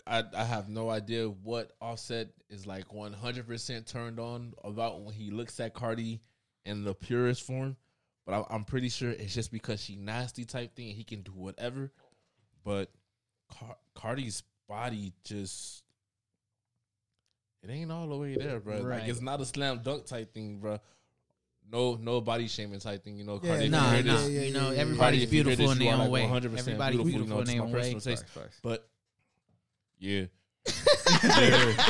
I 0.05 0.23
I 0.37 0.43
have 0.43 0.69
no 0.69 0.91
idea 0.91 1.27
what 1.27 1.71
Offset 1.81 2.27
is 2.49 2.67
like 2.67 2.93
100 2.93 3.47
percent 3.47 3.87
turned 3.87 4.19
on 4.19 4.53
about 4.63 5.01
when 5.01 5.15
he 5.15 5.31
looks 5.31 5.59
at 5.59 5.73
Cardi 5.73 6.21
in 6.65 6.83
the 6.83 6.93
purest 6.93 7.41
form. 7.41 7.75
But 8.27 8.35
I, 8.35 8.53
I'm 8.53 8.65
pretty 8.65 8.89
sure 8.89 9.09
it's 9.09 9.33
just 9.33 9.51
because 9.51 9.81
she 9.83 9.95
nasty 9.95 10.45
type 10.45 10.75
thing 10.75 10.89
and 10.89 10.95
he 10.95 11.03
can 11.03 11.23
do 11.23 11.31
whatever. 11.31 11.91
But 12.63 12.91
Car- 13.51 13.77
Cardi's 13.95 14.43
body 14.69 15.13
just 15.23 15.83
it 17.63 17.69
ain't 17.69 17.91
all 17.91 18.07
the 18.07 18.15
way 18.17 18.35
there, 18.35 18.59
bro. 18.59 18.77
Like 18.81 19.07
it's 19.07 19.21
not 19.21 19.39
a 19.41 19.45
slam 19.45 19.79
dunk 19.83 20.05
type 20.05 20.33
thing, 20.33 20.59
bro. 20.59 20.79
No, 21.71 21.95
no 21.95 22.19
body 22.21 22.47
shaming 22.47 22.79
type 22.79 23.03
thing, 23.03 23.17
you 23.17 23.23
know. 23.23 23.39
Yeah, 23.41 23.49
Cardi, 23.51 23.63
you 23.65 23.69
Nah, 23.71 23.91
nah. 23.91 24.01
this- 24.01 24.05
yeah, 24.05 24.27
you 24.27 24.39
yeah, 24.47 24.51
know, 24.53 24.69
yeah, 24.69 24.75
yeah. 24.75 24.81
everybody's 24.81 24.99
Cardi, 24.99 25.17
if 25.23 25.33
you 25.33 25.43
beautiful 25.43 25.67
this, 25.67 25.73
in 25.79 25.79
their 25.85 25.93
own 25.93 25.99
like 26.01 26.11
way. 26.11 26.21
100% 26.23 26.57
Everybody's 26.59 27.01
beautiful, 27.01 27.05
beautiful, 27.05 27.25
you 27.25 27.29
know, 27.33 27.39
in 27.39 27.45
to 27.45 27.51
their 27.51 27.61
my 27.61 27.65
own 27.65 27.71
way. 27.71 27.93
taste. 27.93 28.05
Facts, 28.05 28.31
facts. 28.31 28.59
But 28.61 28.87
yeah, 29.97 30.25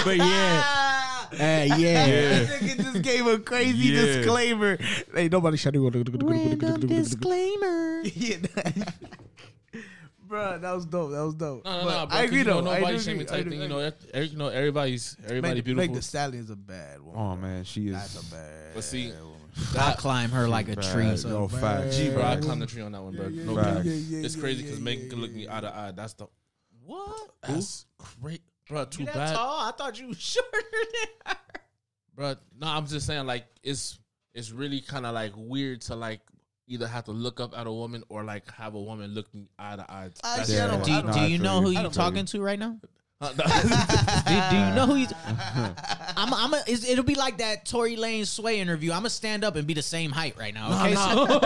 but 0.06 0.18
yeah, 0.18 1.28
hey, 1.32 1.68
yeah. 1.78 2.06
This 2.46 2.62
nigga 2.62 2.84
just 2.94 3.02
gave 3.02 3.26
a 3.26 3.40
crazy 3.40 3.78
Yeah. 3.90 4.02
disclaimer. 4.06 4.78
Hey, 5.14 5.28
nobody 5.30 5.58
shut 5.58 5.76
Random 5.76 6.88
disclaimer. 6.88 8.02
Yeah, 8.04 8.38
bro, 10.34 10.58
that 10.60 10.72
was 10.74 10.86
dope. 10.86 11.12
That 11.12 11.22
was 11.24 11.36
dope. 11.36 11.63
no, 11.65 11.72
no, 11.72 11.84
But 11.86 12.00
no. 12.02 12.06
Bro, 12.08 12.17
I 12.17 12.24
agree 12.24 12.38
you 12.39 12.43
know, 12.46 12.62
though. 12.62 12.72
I 12.72 12.80
nobody 12.80 13.00
shaming 13.00 13.26
type 13.28 13.48
thing. 13.48 13.62
You 13.62 13.67
know, 13.67 13.80
that- 13.82 13.96
every- 14.13 14.28
you 14.30 14.38
know, 14.38 14.48
everybody's 14.48 15.15
everybody 15.26 15.56
Meg, 15.56 15.63
beautiful. 15.65 15.88
Meg 15.88 15.96
the 15.96 16.02
Stallion's 16.02 16.50
a 16.50 16.56
bad 16.56 17.02
woman. 17.02 17.19
Oh 17.22 17.36
man, 17.36 17.63
she 17.63 17.88
is. 17.88 17.93
that's 17.93 18.28
a 18.28 18.32
bad. 18.34 18.74
But 18.74 18.84
see, 18.84 19.12
woman. 19.12 19.30
I 19.78 19.93
climb 19.93 20.32
her 20.32 20.48
like 20.48 20.67
a 20.69 20.76
tree. 20.76 21.06
That's 21.06 21.24
a 21.26 21.30
No 21.30 21.48
bad 21.48 21.62
facts. 21.84 21.98
G, 21.98 22.10
bro, 22.10 22.22
I 22.24 22.30
woman. 22.32 22.43
climbed 22.43 22.62
the 22.63 22.65
tree 22.65 22.82
on 22.82 22.91
that 22.93 23.02
one, 23.04 23.15
bro. 23.15 23.28
Yeah, 23.28 23.43
No 23.46 23.56
yeah, 23.56 23.63
cap. 23.63 23.82
yeah, 23.86 23.91
yeah, 23.93 24.26
It's 24.26 24.36
crazy 24.36 24.63
because 24.63 24.80
yeah, 24.80 24.84
Megan 24.86 25.10
can 25.10 25.17
yeah, 25.19 25.22
look 25.24 25.34
me 25.34 25.43
yeah. 25.43 25.58
eye 25.58 25.62
to 25.62 25.76
eye. 25.78 25.91
That's 25.96 26.13
the 26.13 26.28
What? 26.86 27.30
that's 27.41 27.86
great, 28.19 28.41
bro. 28.67 28.86
Too 28.86 29.02
You 29.02 29.06
that 29.08 29.15
bad, 29.15 29.36
tall? 29.36 29.60
I 29.67 29.72
thought 29.72 30.00
you 30.00 30.08
were 30.08 30.13
shorter 30.17 30.50
than 30.52 31.10
her. 31.28 31.38
bro. 32.15 32.36
No, 32.60 32.67
I'm 32.67 32.88
just 32.88 33.06
saying, 33.06 33.26
like, 33.28 33.46
it's 33.62 34.00
it's 34.34 34.50
really 34.52 34.82
kind 34.82 35.06
of 35.06 35.13
like 35.13 35.34
weird 35.36 35.82
to 35.82 35.96
like 35.96 36.22
either 36.67 36.88
have 36.88 37.04
to 37.06 37.12
look 37.12 37.39
up 37.39 37.58
at 37.58 37.67
a 37.67 37.71
woman 37.71 38.04
or 38.10 38.23
like 38.23 38.49
have 38.54 38.73
a 38.76 38.80
woman 38.82 39.13
look 39.13 39.34
me 39.34 39.47
eye 39.60 39.76
to 39.76 39.82
eye. 39.91 40.10
I 40.23 40.38
That's 40.38 40.49
Yeah. 40.49 40.67
don't- 40.67 40.84
Do, 40.84 40.91
you- 40.91 41.02
don't- 41.02 41.10
uh, 41.12 41.13
do 41.26 41.32
you 41.32 41.38
know 41.39 41.62
who 41.62 41.69
you 41.71 41.82
don't 41.84 41.93
talking 41.93 42.19
you. 42.19 42.23
to 42.26 42.41
right 42.41 42.60
now? 42.60 42.78
Do, 43.21 43.30
do 43.38 43.43
you 43.43 44.76
know 44.76 44.86
who 44.86 44.95
he's? 44.95 45.13
I'm. 46.17 46.34
I'm. 46.34 46.54
A, 46.54 46.62
it's, 46.67 46.86
it'll 46.86 47.06
be 47.06 47.15
like 47.15 47.38
that 47.38 47.65
Tory 47.65 47.95
Lane 47.95 48.26
Sway 48.26 48.60
interview. 48.60 48.91
I'm 48.91 48.97
gonna 48.99 49.10
stand 49.12 49.45
up 49.45 49.56
and 49.56 49.65
be 49.65 49.73
the 49.73 49.82
same 49.82 50.12
height 50.12 50.36
right 50.38 50.54
now. 50.54 50.84
Okay. 50.84 50.93
So, 50.93 51.39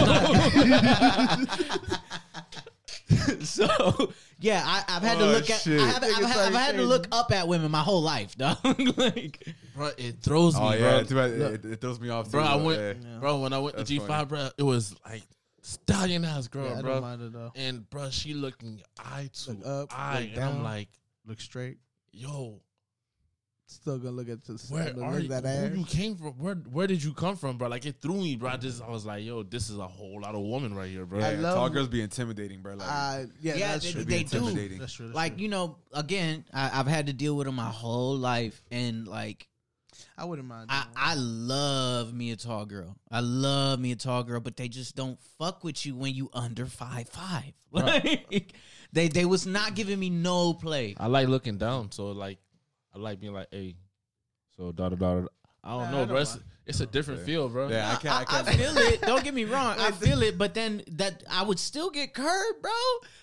so, 3.43 4.11
yeah, 4.39 4.63
I, 4.65 4.83
I've 4.87 5.03
had 5.03 5.17
to 5.19 5.23
Oh, 5.25 5.27
look 5.31 5.49
at. 5.49 5.61
shit. 5.61 5.79
I 5.79 5.85
have, 5.87 6.03
I've, 6.03 6.09
Nigga 6.11 6.21
had- 6.25 6.31
started 6.31 6.55
I've 6.55 6.61
had 6.61 6.75
to 6.75 6.81
look 6.83 7.07
up 7.11 7.31
at 7.31 7.47
women 7.47 7.71
my 7.71 7.81
whole 7.81 8.01
life, 8.01 8.35
dog. 8.37 8.57
like, 8.97 9.47
bro, 9.75 9.91
it 9.97 10.21
throws 10.21 10.55
oh, 10.55 10.69
me, 10.69 10.75
Oh 10.75 10.79
bro. 10.79 10.89
yeah, 10.97 11.03
too 11.03 11.15
bad. 11.15 11.31
It, 11.31 11.65
it 11.65 11.81
throws 11.81 11.99
me 11.99 12.09
off. 12.09 12.25
Too, 12.25 12.31
bro, 12.31 12.43
I 12.43 12.55
went, 12.55 12.79
yeah. 13.03 13.17
bro, 13.19 13.39
when 13.39 13.53
I 13.53 13.59
went 13.59 13.75
That's 13.77 13.87
to 13.89 13.93
G 13.93 13.99
funny. 13.99 14.07
five, 14.07 14.27
bro, 14.29 14.49
it 14.57 14.63
was 14.63 14.95
like 15.05 15.23
stallion 15.61 16.23
ass 16.25 16.47
girl, 16.47 16.65
Yeah, 16.65 16.71
I 16.71 16.75
don't 16.75 16.83
bro. 16.83 17.01
mind 17.01 17.21
it 17.21 17.33
though. 17.33 17.51
And 17.55 17.89
bro, 17.89 18.09
she 18.09 18.33
looked 18.33 18.63
me 18.63 18.83
eye 18.99 19.29
to 19.45 19.51
Look 19.51 19.65
up, 19.67 19.99
eye, 19.99 20.19
look 20.21 20.29
and 20.35 20.43
I'm 20.43 20.53
down. 20.55 20.63
like, 20.63 20.89
Look 21.25 21.41
straight. 21.41 21.77
yo, 22.13 22.61
Still 23.69 23.97
gonna 23.97 24.11
look 24.15 24.29
at 24.29 24.43
the 24.45 24.53
where 24.69 24.93
look 24.93 25.03
are 25.03 25.19
you? 25.19 25.27
that 25.27 25.43
Who 25.43 25.49
ass. 25.49 25.77
you 25.77 25.83
came 25.85 26.15
from? 26.15 26.31
Where 26.37 26.55
Where 26.55 26.87
did 26.87 27.03
you 27.03 27.13
come 27.13 27.35
from, 27.35 27.57
bro? 27.57 27.67
Like 27.67 27.85
it 27.85 27.97
threw 28.01 28.15
me, 28.15 28.37
bro. 28.37 28.49
I 28.51 28.55
just 28.57 28.81
I 28.81 28.89
was 28.89 29.05
like, 29.05 29.25
yo, 29.25 29.43
this 29.43 29.69
is 29.69 29.77
a 29.77 29.85
whole 29.87 30.21
lot 30.21 30.35
of 30.35 30.41
woman 30.41 30.73
right 30.73 30.89
here, 30.89 31.05
bro. 31.05 31.19
I 31.19 31.33
Yeah, 31.33 31.39
love- 31.41 31.55
tall 31.55 31.69
girls 31.69 31.89
be 31.89 32.01
intimidating, 32.01 32.61
bro. 32.61 32.75
Like, 32.75 32.87
Uh, 32.89 33.25
yeah, 33.41 33.55
Yeah, 33.55 33.71
that's 33.73 33.85
they- 33.85 33.91
true. 33.91 34.03
they 34.05 34.23
be 34.23 34.29
do. 34.29 34.77
That's 34.77 34.93
true. 34.93 35.07
That's 35.07 35.15
like 35.15 35.33
true. 35.33 35.43
you 35.43 35.49
know, 35.49 35.77
again, 35.93 36.45
I, 36.53 36.79
I've 36.79 36.87
had 36.87 37.07
to 37.07 37.13
deal 37.13 37.35
with 37.35 37.45
them 37.45 37.55
my 37.55 37.69
whole 37.69 38.15
life, 38.15 38.63
and 38.71 39.05
like 39.05 39.49
I 40.17 40.23
wouldn't 40.23 40.47
mind. 40.47 40.67
I, 40.71 40.85
I 40.95 41.15
love 41.15 42.13
me 42.13 42.31
a 42.31 42.37
tall 42.37 42.65
girl. 42.65 42.95
I 43.11 43.19
love 43.19 43.79
me 43.81 43.91
a 43.91 43.95
tall 43.97 44.23
girl, 44.23 44.39
but 44.39 44.55
they 44.55 44.69
just 44.69 44.95
don't 44.95 45.19
fuck 45.37 45.63
with 45.65 45.85
you 45.85 45.93
when 45.95 46.13
you 46.13 46.29
under 46.33 46.65
five 46.67 47.09
five. 47.09 47.51
Like 47.71 48.53
they 48.93 49.09
they 49.09 49.25
was 49.25 49.45
not 49.45 49.75
giving 49.75 49.99
me 49.99 50.09
no 50.09 50.53
play. 50.53 50.95
I 50.97 51.07
like 51.07 51.27
looking 51.27 51.57
down, 51.57 51.91
so 51.91 52.11
like 52.11 52.37
I 52.97 52.99
like 52.99 53.19
being 53.19 53.33
like, 53.33 53.47
hey, 53.51 53.75
so 54.55 54.71
da 54.71 54.89
da 54.89 54.95
da. 54.95 55.21
da. 55.21 55.27
I 55.63 55.71
don't 55.71 55.79
Nah, 55.81 55.87
I 55.87 55.91
know, 55.91 55.97
don't 55.99 56.07
bro. 56.07 56.17
It's, 56.17 56.31
mind. 56.31 56.43
it's 56.65 56.79
a 56.79 56.85
different 56.85 57.21
feel, 57.21 57.49
bro. 57.49 57.67
yeah, 57.67 57.91
I 57.91 57.95
can't. 57.95 58.15
I 58.15 58.21
I, 58.21 58.25
can't. 58.25 58.47
I 58.47 58.53
feel 58.53 58.77
it. 58.77 59.01
Don't 59.01 59.23
get 59.23 59.33
me 59.33 59.43
wrong. 59.43 59.75
I 59.79 59.91
feel 59.91 60.21
it, 60.23 60.37
but 60.37 60.53
then 60.53 60.81
that 60.93 61.23
I 61.29 61.43
would 61.43 61.59
still 61.59 61.89
get 61.89 62.13
curved, 62.13 62.61
bro. 62.61 62.71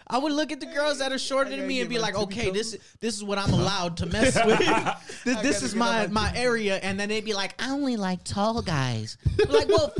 I 0.06 0.18
would 0.18 0.32
look 0.32 0.52
at 0.52 0.60
the 0.60 0.66
girls 0.66 0.98
that 0.98 1.10
are 1.10 1.18
shorter 1.18 1.50
than 1.50 1.66
me 1.66 1.80
and 1.80 1.88
be 1.88 1.98
like, 1.98 2.14
okay, 2.14 2.50
this 2.50 2.72
toes. 2.72 2.80
this 3.00 3.16
is 3.16 3.24
what 3.24 3.38
I'm 3.38 3.52
allowed 3.52 3.96
to 3.98 4.06
mess 4.06 4.36
with. 4.44 4.58
this 5.24 5.40
this 5.42 5.62
is 5.62 5.74
my 5.74 6.06
my 6.06 6.06
my 6.08 6.28
tippy 6.28 6.40
area, 6.40 6.76
and 6.76 7.00
then 7.00 7.08
they'd 7.08 7.24
be 7.24 7.34
like, 7.34 7.54
I 7.58 7.70
only 7.70 7.96
like 7.96 8.22
tall 8.24 8.60
guys. 8.62 9.16
like, 9.48 9.68
well, 9.68 9.92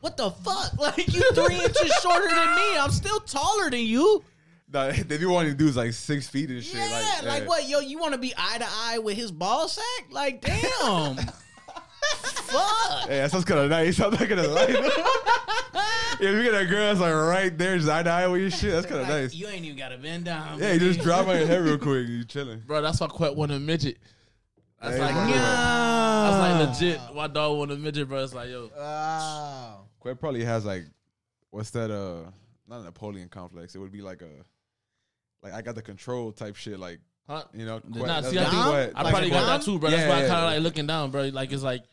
what 0.00 0.16
the 0.16 0.30
fuck? 0.30 0.78
Like 0.78 1.12
you 1.12 1.22
three 1.32 1.56
inches 1.56 1.92
shorter 2.02 2.28
than 2.28 2.54
me. 2.54 2.78
I'm 2.78 2.90
still 2.92 3.20
taller 3.20 3.68
than 3.70 3.80
you. 3.80 4.22
Nah, 4.74 4.90
they 5.06 5.18
be 5.18 5.24
wanting 5.24 5.52
to 5.52 5.56
do 5.56 5.68
is 5.68 5.76
like 5.76 5.92
six 5.92 6.26
feet 6.26 6.50
and 6.50 6.62
shit. 6.62 6.74
Yeah, 6.74 6.88
like, 6.90 7.22
like, 7.24 7.42
yeah. 7.42 7.48
what, 7.48 7.68
yo? 7.68 7.78
You 7.78 7.96
want 7.98 8.12
to 8.12 8.18
be 8.18 8.34
eye 8.36 8.58
to 8.58 8.66
eye 8.68 8.98
with 8.98 9.16
his 9.16 9.30
ball 9.30 9.68
sack? 9.68 9.84
Like, 10.10 10.40
damn. 10.40 11.16
Fuck. 11.16 13.08
Hey, 13.08 13.18
that 13.18 13.30
sounds 13.30 13.44
kind 13.44 13.60
of 13.60 13.70
nice. 13.70 14.00
I'm 14.00 14.10
not 14.10 14.28
gonna 14.28 14.48
lie. 14.48 14.66
yeah, 14.66 16.28
if 16.28 16.34
you 16.34 16.42
get 16.42 16.60
a 16.60 16.66
girl 16.66 16.88
that's 16.88 16.98
like 16.98 17.14
right 17.14 17.56
there, 17.56 17.76
just 17.76 17.88
eye 17.88 18.02
to 18.02 18.10
eye 18.10 18.26
with 18.26 18.40
your 18.40 18.50
shit, 18.50 18.72
that's 18.72 18.84
kind 18.84 19.00
of 19.00 19.08
Like, 19.08 19.22
nice. 19.22 19.34
You 19.34 19.46
ain't 19.46 19.64
even 19.64 19.78
got 19.78 19.90
to 19.90 19.98
bend 19.98 20.24
down. 20.24 20.58
Yeah, 20.58 20.72
you 20.72 20.80
just 20.80 21.00
drop 21.00 21.28
on 21.28 21.38
your 21.38 21.46
head 21.46 21.62
real 21.62 21.78
quick. 21.78 22.08
You 22.08 22.24
chilling. 22.24 22.58
bro. 22.66 22.82
That's 22.82 23.00
why 23.00 23.06
Quet 23.06 23.36
want 23.36 23.52
a 23.52 23.60
midget. 23.60 23.98
That's 24.82 24.96
Hey, 24.96 25.02
like, 25.02 25.14
bro. 25.14 25.26
that's 25.28 26.36
like 26.36 26.68
legit. 26.68 27.14
My 27.14 27.28
dog 27.28 27.58
want 27.58 27.70
a 27.70 27.76
midget, 27.76 28.08
bro. 28.08 28.24
It's 28.24 28.34
like, 28.34 28.50
yo, 28.50 28.70
Wow. 28.76 29.86
Quet 30.00 30.18
probably 30.18 30.44
has 30.44 30.64
like, 30.64 30.84
what's 31.50 31.70
that? 31.70 31.92
Uh, 31.92 32.30
not 32.68 32.80
a 32.80 32.84
Napoleon 32.84 33.28
complex. 33.28 33.74
It 33.76 33.78
would 33.78 33.92
be 33.92 34.02
like 34.02 34.20
a, 34.20 34.44
like 35.44 35.52
I 35.52 35.62
got 35.62 35.74
the 35.76 35.82
control 35.82 36.32
type 36.32 36.56
shit. 36.56 36.78
Like 36.80 36.98
huh? 37.28 37.44
you 37.54 37.64
know, 37.66 37.78
The- 37.80 38.00
Quet- 38.00 38.06
Nah, 38.08 38.20
see, 38.22 38.38
I 38.38 38.42
what 38.44 38.50
think 38.50 38.64
Quet- 38.64 38.92
I 38.96 39.02
like 39.02 39.12
probably 39.12 39.30
got 39.30 39.46
that 39.46 39.62
too, 39.62 39.78
bro. 39.78 39.90
Yeah, 39.90 39.96
That's 39.98 40.08
why 40.08 40.16
I 40.16 40.20
yeah, 40.22 40.28
kind 40.28 40.38
of 40.38 40.50
yeah. 40.50 40.54
like 40.56 40.62
looking 40.62 40.86
down, 40.86 41.10
bro. 41.10 41.22
Like 41.28 41.52
it's 41.52 41.62
like 41.62 41.84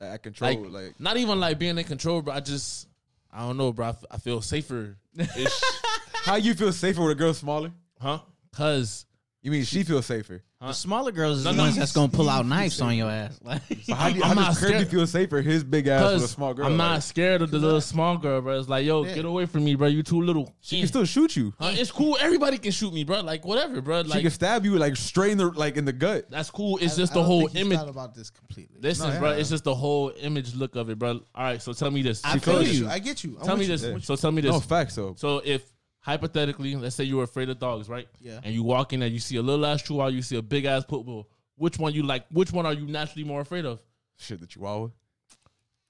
I 0.00 0.16
control. 0.18 0.50
Like- 0.64 0.72
Like, 0.72 1.00
not 1.00 1.16
even 1.16 1.40
like 1.40 1.58
being 1.58 1.78
in 1.78 1.84
control, 1.84 2.20
bro. 2.22 2.34
I 2.34 2.40
just 2.40 2.88
I 3.32 3.46
don't 3.46 3.56
know, 3.56 3.72
bro. 3.72 3.86
I, 3.86 3.90
f- 3.90 4.04
I 4.10 4.18
feel 4.18 4.42
safer, 4.42 4.98
how 6.24 6.36
you 6.36 6.54
feel 6.54 6.72
safer 6.72 7.02
with 7.02 7.12
a 7.12 7.14
girl 7.14 7.32
smaller? 7.34 7.72
huh? 8.00 8.18
Cause 8.52 9.06
You 9.42 9.50
mean 9.50 9.64
she 9.64 9.82
feels 9.84 10.06
safer? 10.06 10.42
The 10.62 10.72
smaller 10.72 11.10
girls 11.10 11.38
is 11.38 11.44
No, 11.44 11.50
the 11.50 11.56
no, 11.56 11.62
ones 11.64 11.76
that's 11.76 11.92
gonna 11.92 12.08
pull 12.08 12.28
out 12.30 12.46
knives 12.46 12.80
on 12.80 12.96
your 12.96 13.10
ass. 13.10 13.38
Like, 13.42 13.62
But 13.88 13.96
how, 13.96 14.08
do 14.10 14.16
you, 14.16 14.22
I'm 14.22 14.28
how 14.28 14.34
not 14.42 14.46
does 14.50 14.58
Kirby 14.60 14.72
scared. 14.74 14.88
feel 14.88 15.06
safer? 15.08 15.42
His 15.42 15.64
big 15.64 15.88
ass 15.88 16.02
with 16.04 16.12
a 16.12 16.18
Cause 16.20 16.30
small 16.30 16.54
girl. 16.54 16.66
I'm 16.66 16.76
not 16.76 16.92
like, 16.94 17.02
scared 17.02 17.42
of 17.42 17.50
the 17.50 17.58
little 17.58 17.80
small 17.80 18.16
girl, 18.16 18.40
bro. 18.40 18.58
It's 18.60 18.68
like, 18.68 18.86
yo, 18.86 19.04
Yeah. 19.04 19.14
get 19.16 19.24
away 19.24 19.46
from 19.46 19.64
me, 19.64 19.74
bro. 19.74 19.88
You 19.88 20.04
too 20.04 20.22
little. 20.22 20.54
she 20.60 20.78
can 20.78 20.86
still 20.88 21.04
shoot 21.04 21.34
you. 21.34 21.52
Huh? 21.58 21.72
It's 21.74 21.90
cool. 21.90 22.16
Everybody 22.20 22.58
can 22.58 22.70
shoot 22.70 22.92
me, 22.94 23.02
bro. 23.02 23.20
Like 23.22 23.44
whatever, 23.44 23.80
bro. 23.80 24.04
she 24.04 24.08
Like 24.10 24.22
can 24.22 24.30
stab 24.30 24.64
you 24.64 24.78
like 24.78 24.94
straight 24.96 25.32
in 25.32 25.38
the 25.38 25.46
like 25.50 25.76
in 25.76 25.84
the 25.84 25.92
gut. 25.92 26.30
that's 26.30 26.50
cool. 26.50 26.78
It's 26.78 26.94
I- 26.94 26.96
just 26.98 27.12
I 27.12 27.14
the 27.14 27.20
don't 27.20 27.26
whole 27.26 27.40
think 27.40 27.52
he's 27.56 27.66
image. 27.66 27.78
thought 27.78 27.88
about 27.88 28.14
this 28.14 28.30
completely. 28.30 28.76
Listen, 28.80 29.12
No, 29.14 29.18
bro. 29.18 29.30
yeah. 29.32 29.38
It's 29.38 29.50
just 29.50 29.64
the 29.64 29.74
whole 29.74 30.12
image 30.20 30.54
look 30.54 30.76
of 30.76 30.90
it, 30.90 30.98
bro. 30.98 31.20
All 31.34 31.44
right, 31.44 31.60
so 31.60 31.72
tell 31.72 31.90
me 31.90 32.02
this. 32.02 32.24
I 32.24 32.34
I 32.34 32.38
feel 32.38 32.60
get 32.60 32.68
you. 32.72 32.80
you. 32.84 32.88
I 32.88 32.98
get 33.00 33.24
you. 33.24 33.36
I'm 33.40 33.46
Tell 33.46 33.56
me 33.56 33.68
with 33.68 33.80
this. 33.80 33.84
I'm 33.84 34.00
So 34.00 34.14
tell 34.14 34.30
me 34.30 34.42
this. 34.42 34.52
No 34.52 34.60
facts 34.60 34.94
though. 34.94 35.14
So 35.18 35.42
if 35.44 35.62
hypothetically, 36.02 36.76
let's 36.76 36.94
say 36.94 37.04
you 37.04 37.16
were 37.16 37.24
afraid 37.24 37.48
of 37.48 37.58
dogs, 37.58 37.88
right? 37.88 38.06
Yeah. 38.20 38.40
And 38.44 38.54
you 38.54 38.62
walk 38.62 38.92
in 38.92 39.02
and 39.02 39.12
you 39.12 39.18
see 39.20 39.36
a 39.36 39.42
little 39.42 39.64
ass 39.64 39.82
chihuahua, 39.82 40.08
you 40.10 40.22
see 40.22 40.36
a 40.36 40.42
big 40.42 40.66
ass 40.66 40.84
pit 40.84 41.04
bull. 41.04 41.28
Which 41.56 41.78
one 41.78 41.94
you 41.94 42.02
like? 42.02 42.26
Which 42.30 42.52
one 42.52 42.66
are 42.66 42.72
you 42.72 42.86
naturally 42.86 43.24
more 43.24 43.40
afraid 43.40 43.64
of? 43.64 43.80
Shit, 44.18 44.40
the 44.40 44.46
Chihuahua. 44.46 44.88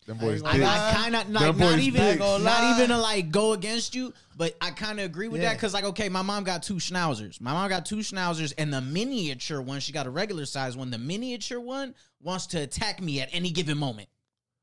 Them 0.06 0.18
boys 0.18 0.42
I, 0.42 0.54
I 0.56 0.92
kind 0.94 1.14
of 1.14 1.30
like 1.30 1.56
not 1.56 1.78
even 1.78 2.18
not 2.18 2.74
even 2.76 2.88
to 2.90 2.98
like 2.98 3.30
go 3.30 3.52
against 3.52 3.94
you, 3.94 4.12
but 4.36 4.56
I 4.60 4.70
kind 4.72 4.98
of 4.98 5.04
agree 5.06 5.28
with 5.28 5.40
Yeah. 5.40 5.50
that 5.50 5.56
because 5.58 5.72
like 5.74 5.84
okay, 5.84 6.08
my 6.08 6.22
mom 6.22 6.42
got 6.42 6.64
two 6.64 6.74
schnauzers. 6.74 7.40
My 7.40 7.52
mom 7.52 7.68
got 7.68 7.86
two 7.86 7.98
schnauzers, 7.98 8.52
and 8.58 8.74
the 8.74 8.80
miniature 8.80 9.62
one, 9.62 9.78
she 9.78 9.92
got 9.92 10.06
a 10.06 10.10
regular 10.10 10.44
size 10.44 10.76
one. 10.76 10.90
The 10.90 10.98
miniature 10.98 11.60
one 11.60 11.94
wants 12.20 12.48
to 12.48 12.58
attack 12.58 13.00
me 13.00 13.20
at 13.20 13.28
any 13.32 13.50
given 13.52 13.78
moment, 13.78 14.08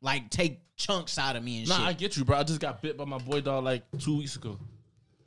like 0.01 0.29
take 0.29 0.59
chunks 0.75 1.17
out 1.17 1.37
of 1.37 1.43
me 1.43 1.59
and 1.59 1.67
shit. 1.67 1.77
Nah, 1.77 1.85
shit. 1.85 1.87
I 1.87 1.93
get 1.93 2.17
you, 2.17 2.25
bro. 2.25 2.37
I 2.37 2.43
just 2.43 2.59
got 2.59 2.81
bit 2.81 2.97
by 2.97 3.05
my 3.05 3.17
boy 3.19 3.39
dog 3.39 3.63
like 3.63 3.83
two 3.97 4.17
weeks 4.17 4.35
ago. 4.35 4.57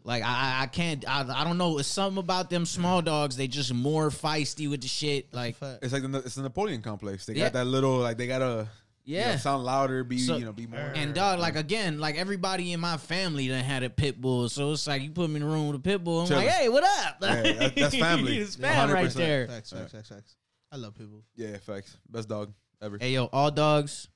Like 0.04 0.22
I, 0.22 0.26
I- 0.58 0.62
I 0.62 0.66
can't. 0.66 1.04
I, 1.08 1.24
I 1.40 1.44
don't 1.44 1.58
know. 1.58 1.78
It's 1.78 1.88
something 1.88 2.18
about 2.18 2.50
them 2.50 2.66
small 2.66 3.02
dogs. 3.02 3.36
They 3.36 3.46
just 3.48 3.72
more 3.72 4.10
feisty 4.10 4.68
with 4.68 4.80
the 4.82 4.88
shit. 4.88 5.32
Like 5.32 5.56
It's 5.80 5.92
like 5.92 6.02
the, 6.10 6.18
it's 6.18 6.34
the 6.34 6.42
Napoleon 6.42 6.82
complex. 6.82 7.26
They 7.26 7.34
Yeah. 7.34 7.44
got 7.44 7.52
that 7.54 7.64
little 7.66 7.98
like 7.98 8.18
they 8.18 8.26
gotta 8.26 8.68
you 9.04 9.16
know, 9.18 9.20
yeah. 9.22 9.36
sound 9.36 9.64
louder, 9.64 10.02
be 10.04 10.18
So- 10.18 10.36
you 10.36 10.44
know, 10.44 10.52
be 10.52 10.66
more. 10.66 10.78
And 10.94 11.14
dog, 11.14 11.38
like 11.40 11.56
again, 11.56 11.98
like 12.00 12.16
everybody 12.16 12.72
in 12.72 12.80
my 12.80 12.96
family 12.96 13.48
done 13.48 13.62
had 13.62 13.82
a 13.84 13.90
pit 13.90 14.20
bull, 14.20 14.48
so 14.48 14.72
it's 14.72 14.86
like 14.86 15.02
you 15.02 15.10
put 15.10 15.28
me 15.30 15.36
in 15.36 15.42
the 15.42 15.48
room 15.48 15.68
with 15.68 15.76
a 15.76 15.82
pit 15.82 16.02
bull. 16.02 16.20
I'm 16.22 16.26
Chilling. 16.28 16.46
like, 16.46 16.54
hey, 16.54 16.68
what 16.68 16.84
up? 16.84 17.16
Yeah, 17.20 17.42
that- 17.42 17.76
that's 17.76 17.96
family. 18.08 18.38
it's 18.38 18.56
fam 18.56 18.90
right 18.90 19.06
100%. 19.06 19.12
there. 19.14 19.46
Facts, 19.48 19.70
facts, 19.70 19.92
facts, 19.92 20.08
facts. 20.08 20.36
I 20.72 20.76
love 20.76 20.94
people. 20.96 21.22
yeah, 21.36 21.58
facts. 21.58 21.96
Best 22.08 22.28
dog 22.28 22.52
ever. 22.80 22.96
Hey 23.00 23.12
yo, 23.12 23.26
all 23.26 23.50
dogs, 23.50 24.08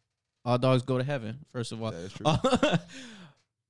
all 0.44 0.58
dogs 0.58 0.82
go 0.82 0.98
to 0.98 1.04
heaven. 1.04 1.38
First 1.52 1.70
of 1.72 1.82
all, 1.82 1.90
That 1.92 1.98
is 1.98 2.12
true. 2.12 2.26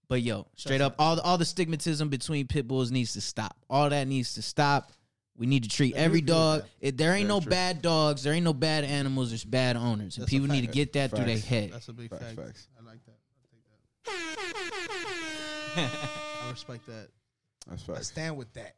but 0.09 0.23
yo, 0.23 0.47
straight 0.57 0.81
up, 0.81 0.95
all 0.99 1.19
all 1.21 1.39
the 1.39 1.45
stigmatism 1.45 2.11
between 2.11 2.47
pit 2.47 2.67
bulls 2.69 2.91
needs 2.91 3.13
to 3.15 3.21
stop. 3.21 3.57
All 3.69 3.89
that 3.91 4.07
needs 4.07 4.35
to 4.35 4.43
stop. 4.43 4.93
We 5.39 5.47
need 5.47 5.65
to 5.65 5.69
treat 5.69 5.95
I 5.95 5.99
every 5.99 6.19
agree 6.21 6.33
with 6.33 6.39
dog. 6.39 6.65
It, 6.81 6.97
there 6.97 7.11
ain't 7.15 7.27
Very 7.27 7.29
no 7.29 7.41
true. 7.41 7.51
bad 7.51 7.83
dogs. 7.83 8.23
There 8.23 8.33
ain't 8.33 8.45
no 8.45 8.55
bad 8.55 8.85
animals. 8.85 9.29
There's 9.31 9.45
bad 9.45 9.77
owners, 9.77 10.17
and 10.17 10.23
That's 10.23 10.33
a 10.33 10.35
people 10.35 10.49
need 10.49 10.63
to 10.63 10.67
fact. 10.69 10.75
get 10.75 10.93
that 10.95 11.11
through 11.11 11.27
their 11.27 11.37
Facts. 11.37 11.47
head. 11.49 11.73
That's 11.73 11.89
a 11.89 11.93
big 11.93 12.09
Facts, 12.09 12.25
fact. 12.25 12.37
facts. 12.39 12.69
I 12.81 12.85
like 12.87 13.05
that. 13.05 13.19
I 14.07 14.15
take 14.15 15.91
that. 15.91 15.91
I 16.47 16.51
respect 16.51 16.87
that. 16.87 17.09
That's 17.69 17.83
I 17.89 17.95
facts. 17.95 18.07
stand 18.09 18.37
with 18.37 18.53
that. 18.55 18.77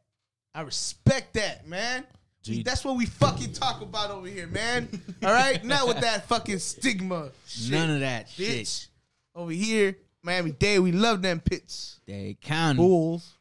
I 0.53 0.61
respect 0.61 1.33
that, 1.35 1.67
man. 1.67 2.03
We- 2.47 2.55
Gee. 2.55 2.63
that's 2.63 2.83
what 2.83 2.95
we 2.97 3.05
fucking 3.05 3.53
talk 3.53 3.81
about 3.81 4.11
over 4.11 4.27
here, 4.27 4.47
man. 4.47 4.87
All 5.23 5.31
right, 5.31 5.63
not 5.63 5.87
with 5.87 5.99
that 6.01 6.27
fucking 6.27 6.59
stigma. 6.59 7.31
Shit, 7.47 7.71
None 7.71 7.89
of 7.91 7.99
that 8.01 8.29
shit. 8.29 8.65
bitch. 8.65 8.87
Over 9.35 9.51
here, 9.51 9.95
Miami 10.21 10.51
Dade, 10.51 10.81
we 10.81 10.91
love 10.91 11.21
them 11.21 11.39
pits. 11.39 11.99
They 12.05 12.37
count. 12.41 12.77
Bulls. 12.77 13.37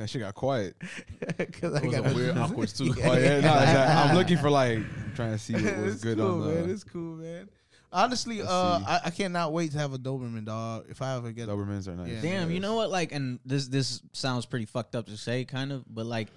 That 0.00 0.08
shit 0.08 0.22
got 0.22 0.34
quiet. 0.34 0.76
Cause 1.60 1.74
I 1.74 1.78
It 1.78 1.84
was 1.84 1.94
a 1.94 2.02
got 2.02 2.14
weird 2.14 2.38
awkward 2.38 2.68
too. 2.70 2.94
Oh 3.04 3.12
yeah, 3.12 3.40
no, 3.40 3.52
exactly. 3.58 4.10
I'm 4.10 4.16
looking 4.16 4.38
for 4.38 4.48
like 4.48 4.78
trying 5.14 5.32
to 5.32 5.38
see 5.38 5.52
what 5.52 5.76
was 5.76 5.94
it's 5.94 6.04
good 6.04 6.16
cool, 6.16 6.30
on 6.30 6.40
the 6.40 6.54
man. 6.54 6.70
It's 6.70 6.84
cool, 6.84 7.16
man. 7.16 7.50
Honestly, 7.92 8.38
Let's 8.38 8.50
uh, 8.50 8.78
see. 8.78 8.84
I, 8.86 9.00
I 9.04 9.10
cannot 9.10 9.52
wait 9.52 9.72
to 9.72 9.78
have 9.78 9.92
a 9.92 9.98
Doberman 9.98 10.46
dog. 10.46 10.86
If 10.88 11.02
I 11.02 11.16
ever 11.16 11.32
get 11.32 11.48
Dobermans 11.50 11.86
are 11.86 11.96
nice. 11.96 12.08
Yeah. 12.08 12.22
Damn, 12.22 12.50
you 12.50 12.60
know 12.60 12.76
what? 12.76 12.88
Like, 12.88 13.12
and 13.12 13.40
this 13.44 13.68
this 13.68 14.00
sounds 14.12 14.46
pretty 14.46 14.64
fucked 14.64 14.94
up 14.94 15.06
to 15.06 15.18
say, 15.18 15.44
kind 15.44 15.70
of, 15.70 15.84
but 15.92 16.06
like, 16.06 16.28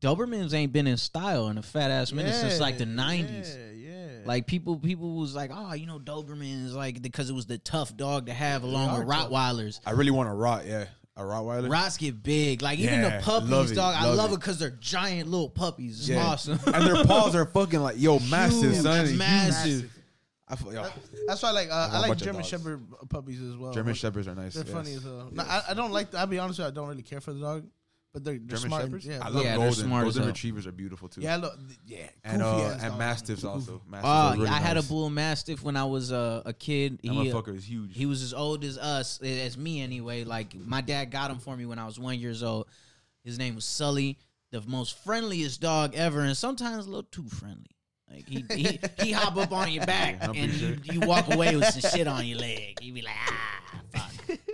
Dobermans 0.00 0.54
ain't 0.54 0.72
been 0.72 0.86
in 0.86 0.96
style 0.96 1.48
in 1.48 1.58
a 1.58 1.62
fat 1.62 1.90
ass 1.90 2.12
minute 2.12 2.34
since 2.34 2.60
like 2.60 2.78
the 2.78 2.86
nineties. 2.86 3.56
Yeah, 3.58 3.70
yeah. 3.72 3.85
Like 4.26 4.46
people, 4.46 4.76
people 4.78 5.16
was 5.16 5.34
like, 5.34 5.50
oh, 5.54 5.72
you 5.74 5.86
know, 5.86 5.98
Doberman 5.98 6.64
is 6.66 6.74
like 6.74 7.00
because 7.02 7.30
it 7.30 7.34
was 7.34 7.46
the 7.46 7.58
tough 7.58 7.96
dog 7.96 8.26
to 8.26 8.32
have 8.32 8.62
along 8.62 8.90
are 8.90 9.04
with 9.04 9.08
tough. 9.14 9.30
Rottweilers. 9.30 9.80
I 9.86 9.92
really 9.92 10.10
want 10.10 10.28
a 10.28 10.32
rot. 10.32 10.66
Yeah, 10.66 10.86
a 11.16 11.22
Rottweiler. 11.22 11.70
Rots 11.70 11.96
get 11.96 12.22
big, 12.22 12.62
like 12.62 12.78
even 12.78 12.94
Yeah, 13.00 13.18
the 13.18 13.22
puppies, 13.24 13.50
love 13.50 13.70
it, 13.70 13.74
dog. 13.74 13.94
I 13.96 14.06
love 14.06 14.16
love 14.16 14.30
it. 14.32 14.34
it 14.34 14.40
because 14.40 14.58
they're 14.58 14.70
giant 14.70 15.28
little 15.28 15.48
puppies. 15.50 16.00
It's 16.00 16.08
Yeah. 16.08 16.24
awesome. 16.26 16.58
and 16.66 16.84
their 16.86 17.04
paws 17.06 17.34
are 17.34 17.46
fucking 17.46 17.80
like 17.80 17.96
yo 17.98 18.18
massive, 18.18 18.72
Huge, 18.72 18.82
son. 18.82 19.06
Huge. 19.06 19.18
massive. 19.18 19.92
I 20.48 20.54
feel, 20.54 20.72
yo, 20.74 20.86
That's 21.26 21.42
why, 21.42 21.50
like, 21.50 21.70
uh, 21.70 21.74
I 21.74 21.76
I 21.94 21.96
a 21.96 22.00
like 22.02 22.08
bunch 22.10 22.20
of 22.20 22.26
German 22.26 22.42
dogs. 22.42 22.48
Shepherd 22.48 22.80
puppies 23.08 23.42
as 23.42 23.56
well. 23.56 23.72
German 23.72 23.94
Like, 23.94 23.96
shepherds 23.96 24.28
are 24.28 24.34
nice. 24.36 24.54
They're 24.54 24.62
yes. 24.64 24.72
funny 24.72 24.94
as 24.94 25.04
well. 25.04 25.28
No, 25.32 25.42
I, 25.42 25.62
I 25.70 25.74
don't 25.74 25.90
like. 25.90 26.14
I'll 26.14 26.28
be 26.28 26.38
honest 26.38 26.60
with 26.60 26.66
you. 26.66 26.70
I 26.70 26.74
don't 26.74 26.86
really 26.88 27.02
care 27.02 27.20
for 27.20 27.32
the 27.32 27.40
dog, 27.40 27.64
but 28.16 28.24
they're, 28.24 28.38
they're 28.38 28.56
German 28.56 28.70
smart. 28.70 28.82
shepherds. 28.84 29.06
Yeah, 29.06 29.18
I 29.20 29.28
love 29.28 29.44
Yeah, 29.44 29.50
they're 29.50 29.56
golden. 29.58 29.74
smart 29.74 30.06
as 30.06 30.14
golden 30.14 30.22
hell. 30.22 30.26
retrievers 30.32 30.66
are 30.66 30.72
beautiful 30.72 31.06
too. 31.08 31.20
yeah, 31.20 31.36
look, 31.36 31.52
yeah, 31.86 32.06
and 32.24 32.40
goofy 32.40 32.50
uh, 32.64 32.68
ass 32.68 32.72
and 32.72 32.90
dog. 32.92 32.98
mastiffs 32.98 33.42
Goofy. 33.42 33.52
also. 33.52 33.82
Mastiffs 33.86 34.08
Oh, 34.08 34.08
are 34.08 34.32
really 34.36 34.48
I 34.48 34.54
had 34.58 34.72
a 34.78 34.80
nice. 34.80 34.88
bull 34.88 35.10
mastiff 35.10 35.62
when 35.62 35.76
I 35.76 35.84
was 35.84 36.12
uh, 36.12 36.40
a 36.46 36.54
kid. 36.54 36.98
That 37.02 37.12
He, 37.12 37.30
uh, 37.30 37.34
motherfucker 37.34 37.54
is 37.54 37.68
huge. 37.68 37.94
He 37.94 38.06
was 38.06 38.22
as 38.22 38.32
old 38.32 38.64
as 38.64 38.78
us, 38.78 39.20
as 39.22 39.58
me 39.58 39.82
anyway. 39.82 40.24
Like 40.24 40.54
my 40.54 40.80
dad 40.80 41.10
got 41.10 41.30
him 41.30 41.40
for 41.40 41.54
me 41.54 41.66
when 41.66 41.78
I 41.78 41.84
was 41.84 41.98
one 42.00 42.18
years 42.18 42.42
old. 42.42 42.68
His 43.22 43.38
name 43.38 43.54
was 43.54 43.66
Sully, 43.66 44.18
the 44.50 44.62
most 44.66 44.96
friendliest 45.04 45.60
dog 45.60 45.94
ever, 45.94 46.20
and 46.20 46.34
sometimes 46.34 46.86
a 46.86 46.88
little 46.88 47.02
too 47.02 47.28
friendly. 47.28 47.66
Like 48.10 48.26
he 48.28 48.44
he, 48.54 48.80
he 49.02 49.12
hop 49.12 49.36
up 49.36 49.52
on 49.52 49.70
your 49.70 49.84
back 49.84 50.22
I'm 50.22 50.30
and 50.36 50.50
pretty 50.50 50.64
you, 50.64 50.76
sure. 50.84 50.94
you 50.94 51.00
walk 51.00 51.34
away 51.34 51.54
with 51.54 51.66
some 51.66 51.90
shit 51.90 52.06
on 52.06 52.24
your 52.24 52.38
leg. 52.38 52.78
You 52.80 52.92
be 52.94 53.02
like, 53.02 53.14
ah, 53.18 53.62
fuck. 53.92 54.38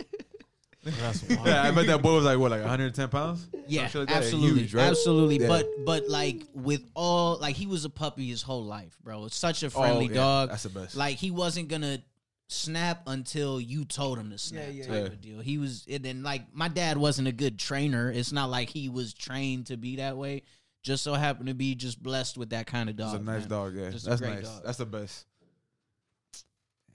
That's 0.82 1.22
wild. 1.22 1.46
yeah, 1.46 1.62
I 1.62 1.70
bet 1.70 1.86
that 1.86 2.02
boy 2.02 2.14
was 2.14 2.24
like 2.24 2.38
what, 2.38 2.50
like 2.50 2.60
110 2.60 3.08
pounds? 3.08 3.48
Yeah, 3.68 3.86
shit 3.86 4.00
like 4.00 4.08
that. 4.08 4.16
absolutely, 4.18 4.60
Huge, 4.62 4.74
right? 4.74 4.84
absolutely. 4.88 5.40
Yeah. 5.40 5.48
But 5.48 5.66
but 5.84 6.08
like 6.08 6.44
with 6.54 6.84
all 6.94 7.38
like 7.38 7.56
he 7.56 7.66
was 7.66 7.84
a 7.84 7.90
puppy 7.90 8.28
his 8.28 8.42
whole 8.42 8.64
life, 8.64 8.96
bro. 9.02 9.24
It's 9.26 9.36
such 9.36 9.62
a 9.62 9.70
friendly 9.70 10.06
oh, 10.06 10.10
yeah, 10.10 10.14
dog. 10.14 10.48
that's 10.50 10.64
the 10.64 10.70
best. 10.70 10.96
Like 10.96 11.16
he 11.16 11.30
wasn't 11.30 11.68
gonna 11.68 12.02
snap 12.48 13.02
until 13.06 13.60
you 13.60 13.84
told 13.84 14.18
him 14.18 14.30
to 14.30 14.38
snap. 14.38 14.64
Yeah, 14.68 14.70
yeah, 14.72 14.86
type 14.86 14.94
yeah. 14.94 15.06
of 15.06 15.20
deal. 15.20 15.40
He 15.40 15.58
was, 15.58 15.86
and 15.90 16.04
then 16.04 16.22
like 16.22 16.42
my 16.52 16.68
dad 16.68 16.98
wasn't 16.98 17.28
a 17.28 17.32
good 17.32 17.58
trainer. 17.58 18.10
It's 18.10 18.32
not 18.32 18.50
like 18.50 18.68
he 18.68 18.88
was 18.88 19.14
trained 19.14 19.66
to 19.66 19.76
be 19.76 19.96
that 19.96 20.16
way. 20.16 20.42
Just 20.82 21.04
so 21.04 21.14
happened 21.14 21.46
to 21.46 21.54
be 21.54 21.76
just 21.76 22.02
blessed 22.02 22.36
with 22.36 22.50
that 22.50 22.66
kind 22.66 22.90
of 22.90 22.98
It's 22.98 23.12
dog. 23.12 23.20
a 23.20 23.24
nice 23.24 23.40
man. 23.42 23.48
dog. 23.48 23.74
Yeah, 23.76 23.90
Just 23.90 24.06
a 24.06 24.10
that's 24.10 24.20
great 24.20 24.34
nice. 24.34 24.48
dog. 24.48 24.62
That's 24.64 24.78
the 24.78 24.86
best. 24.86 25.26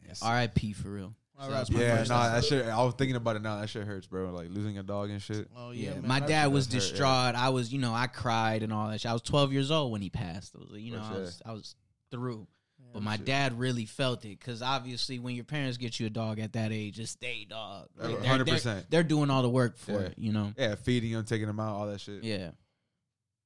Yes. 0.05 0.21
R.I.P. 0.21 0.73
for 0.73 0.89
real. 0.89 1.13
All 1.39 1.47
So 1.47 1.53
right, 1.53 1.69
Yeah, 1.69 1.97
first 1.97 2.09
nah, 2.09 2.29
that 2.33 2.43
shit. 2.45 2.65
I 2.65 2.83
was 2.83 2.93
thinking 2.95 3.15
about 3.15 3.35
it 3.35 3.41
now. 3.43 3.59
That 3.61 3.69
shit 3.69 3.85
hurts, 3.85 4.07
bro. 4.07 4.31
Like 4.31 4.49
losing 4.49 4.77
a 4.77 4.83
dog 4.83 5.09
and 5.11 5.21
shit. 5.21 5.47
Oh 5.55 5.71
Yeah, 5.71 5.89
yeah, 5.89 5.93
man, 5.99 6.07
my 6.07 6.19
dad 6.19 6.51
was 6.51 6.65
does 6.67 6.73
hurt, 6.75 6.83
yeah. 6.83 6.89
distraught. 6.91 7.35
I 7.35 7.49
was, 7.49 7.71
you 7.71 7.79
know, 7.79 7.93
I 7.93 8.07
cried 8.07 8.63
and 8.63 8.73
all 8.73 8.89
that. 8.89 9.01
shit. 9.01 9.09
I 9.09 9.13
was 9.13 9.21
12 9.21 9.53
years 9.53 9.69
old 9.71 9.91
when 9.91 10.01
he 10.01 10.09
passed. 10.09 10.55
Was, 10.55 10.69
you 10.79 10.93
For 10.93 10.97
know, 10.99 11.05
I 11.05 11.11
was, 11.13 11.41
I 11.45 11.51
was 11.53 11.75
through. 12.11 12.47
But 12.93 13.03
my 13.03 13.17
shit. 13.17 13.25
dad 13.25 13.59
really 13.59 13.85
felt 13.85 14.23
it 14.25 14.39
because 14.39 14.61
obviously, 14.61 15.19
when 15.19 15.35
your 15.35 15.43
parents 15.43 15.77
get 15.77 15.99
you 15.99 16.07
a 16.07 16.09
dog 16.09 16.39
at 16.39 16.53
that 16.53 16.71
age, 16.71 16.99
it's 16.99 17.15
they 17.15 17.45
dog. 17.47 17.89
Like, 17.97 18.15
100%. 18.19 18.63
They're, 18.63 18.83
they're 18.89 19.03
doing 19.03 19.29
all 19.29 19.41
the 19.43 19.49
work 19.49 19.77
for 19.77 19.91
Yeah. 19.91 19.97
it, 19.99 20.13
you 20.17 20.31
know. 20.31 20.53
Yeah, 20.57 20.75
feeding 20.75 21.11
them, 21.11 21.25
taking 21.25 21.47
them 21.47 21.59
out, 21.59 21.75
all 21.75 21.85
that 21.88 21.99
shit. 21.99 22.23
Yeah, 22.23 22.51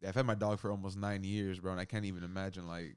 Yeah, 0.01 0.09
I've 0.09 0.15
had 0.15 0.25
my 0.27 0.35
dog 0.35 0.59
for 0.59 0.69
almost 0.71 0.95
nine 0.95 1.23
years, 1.23 1.59
bro, 1.59 1.71
and 1.71 1.81
I 1.81 1.85
can't 1.85 2.05
even 2.05 2.23
imagine 2.23 2.67
like 2.67 2.95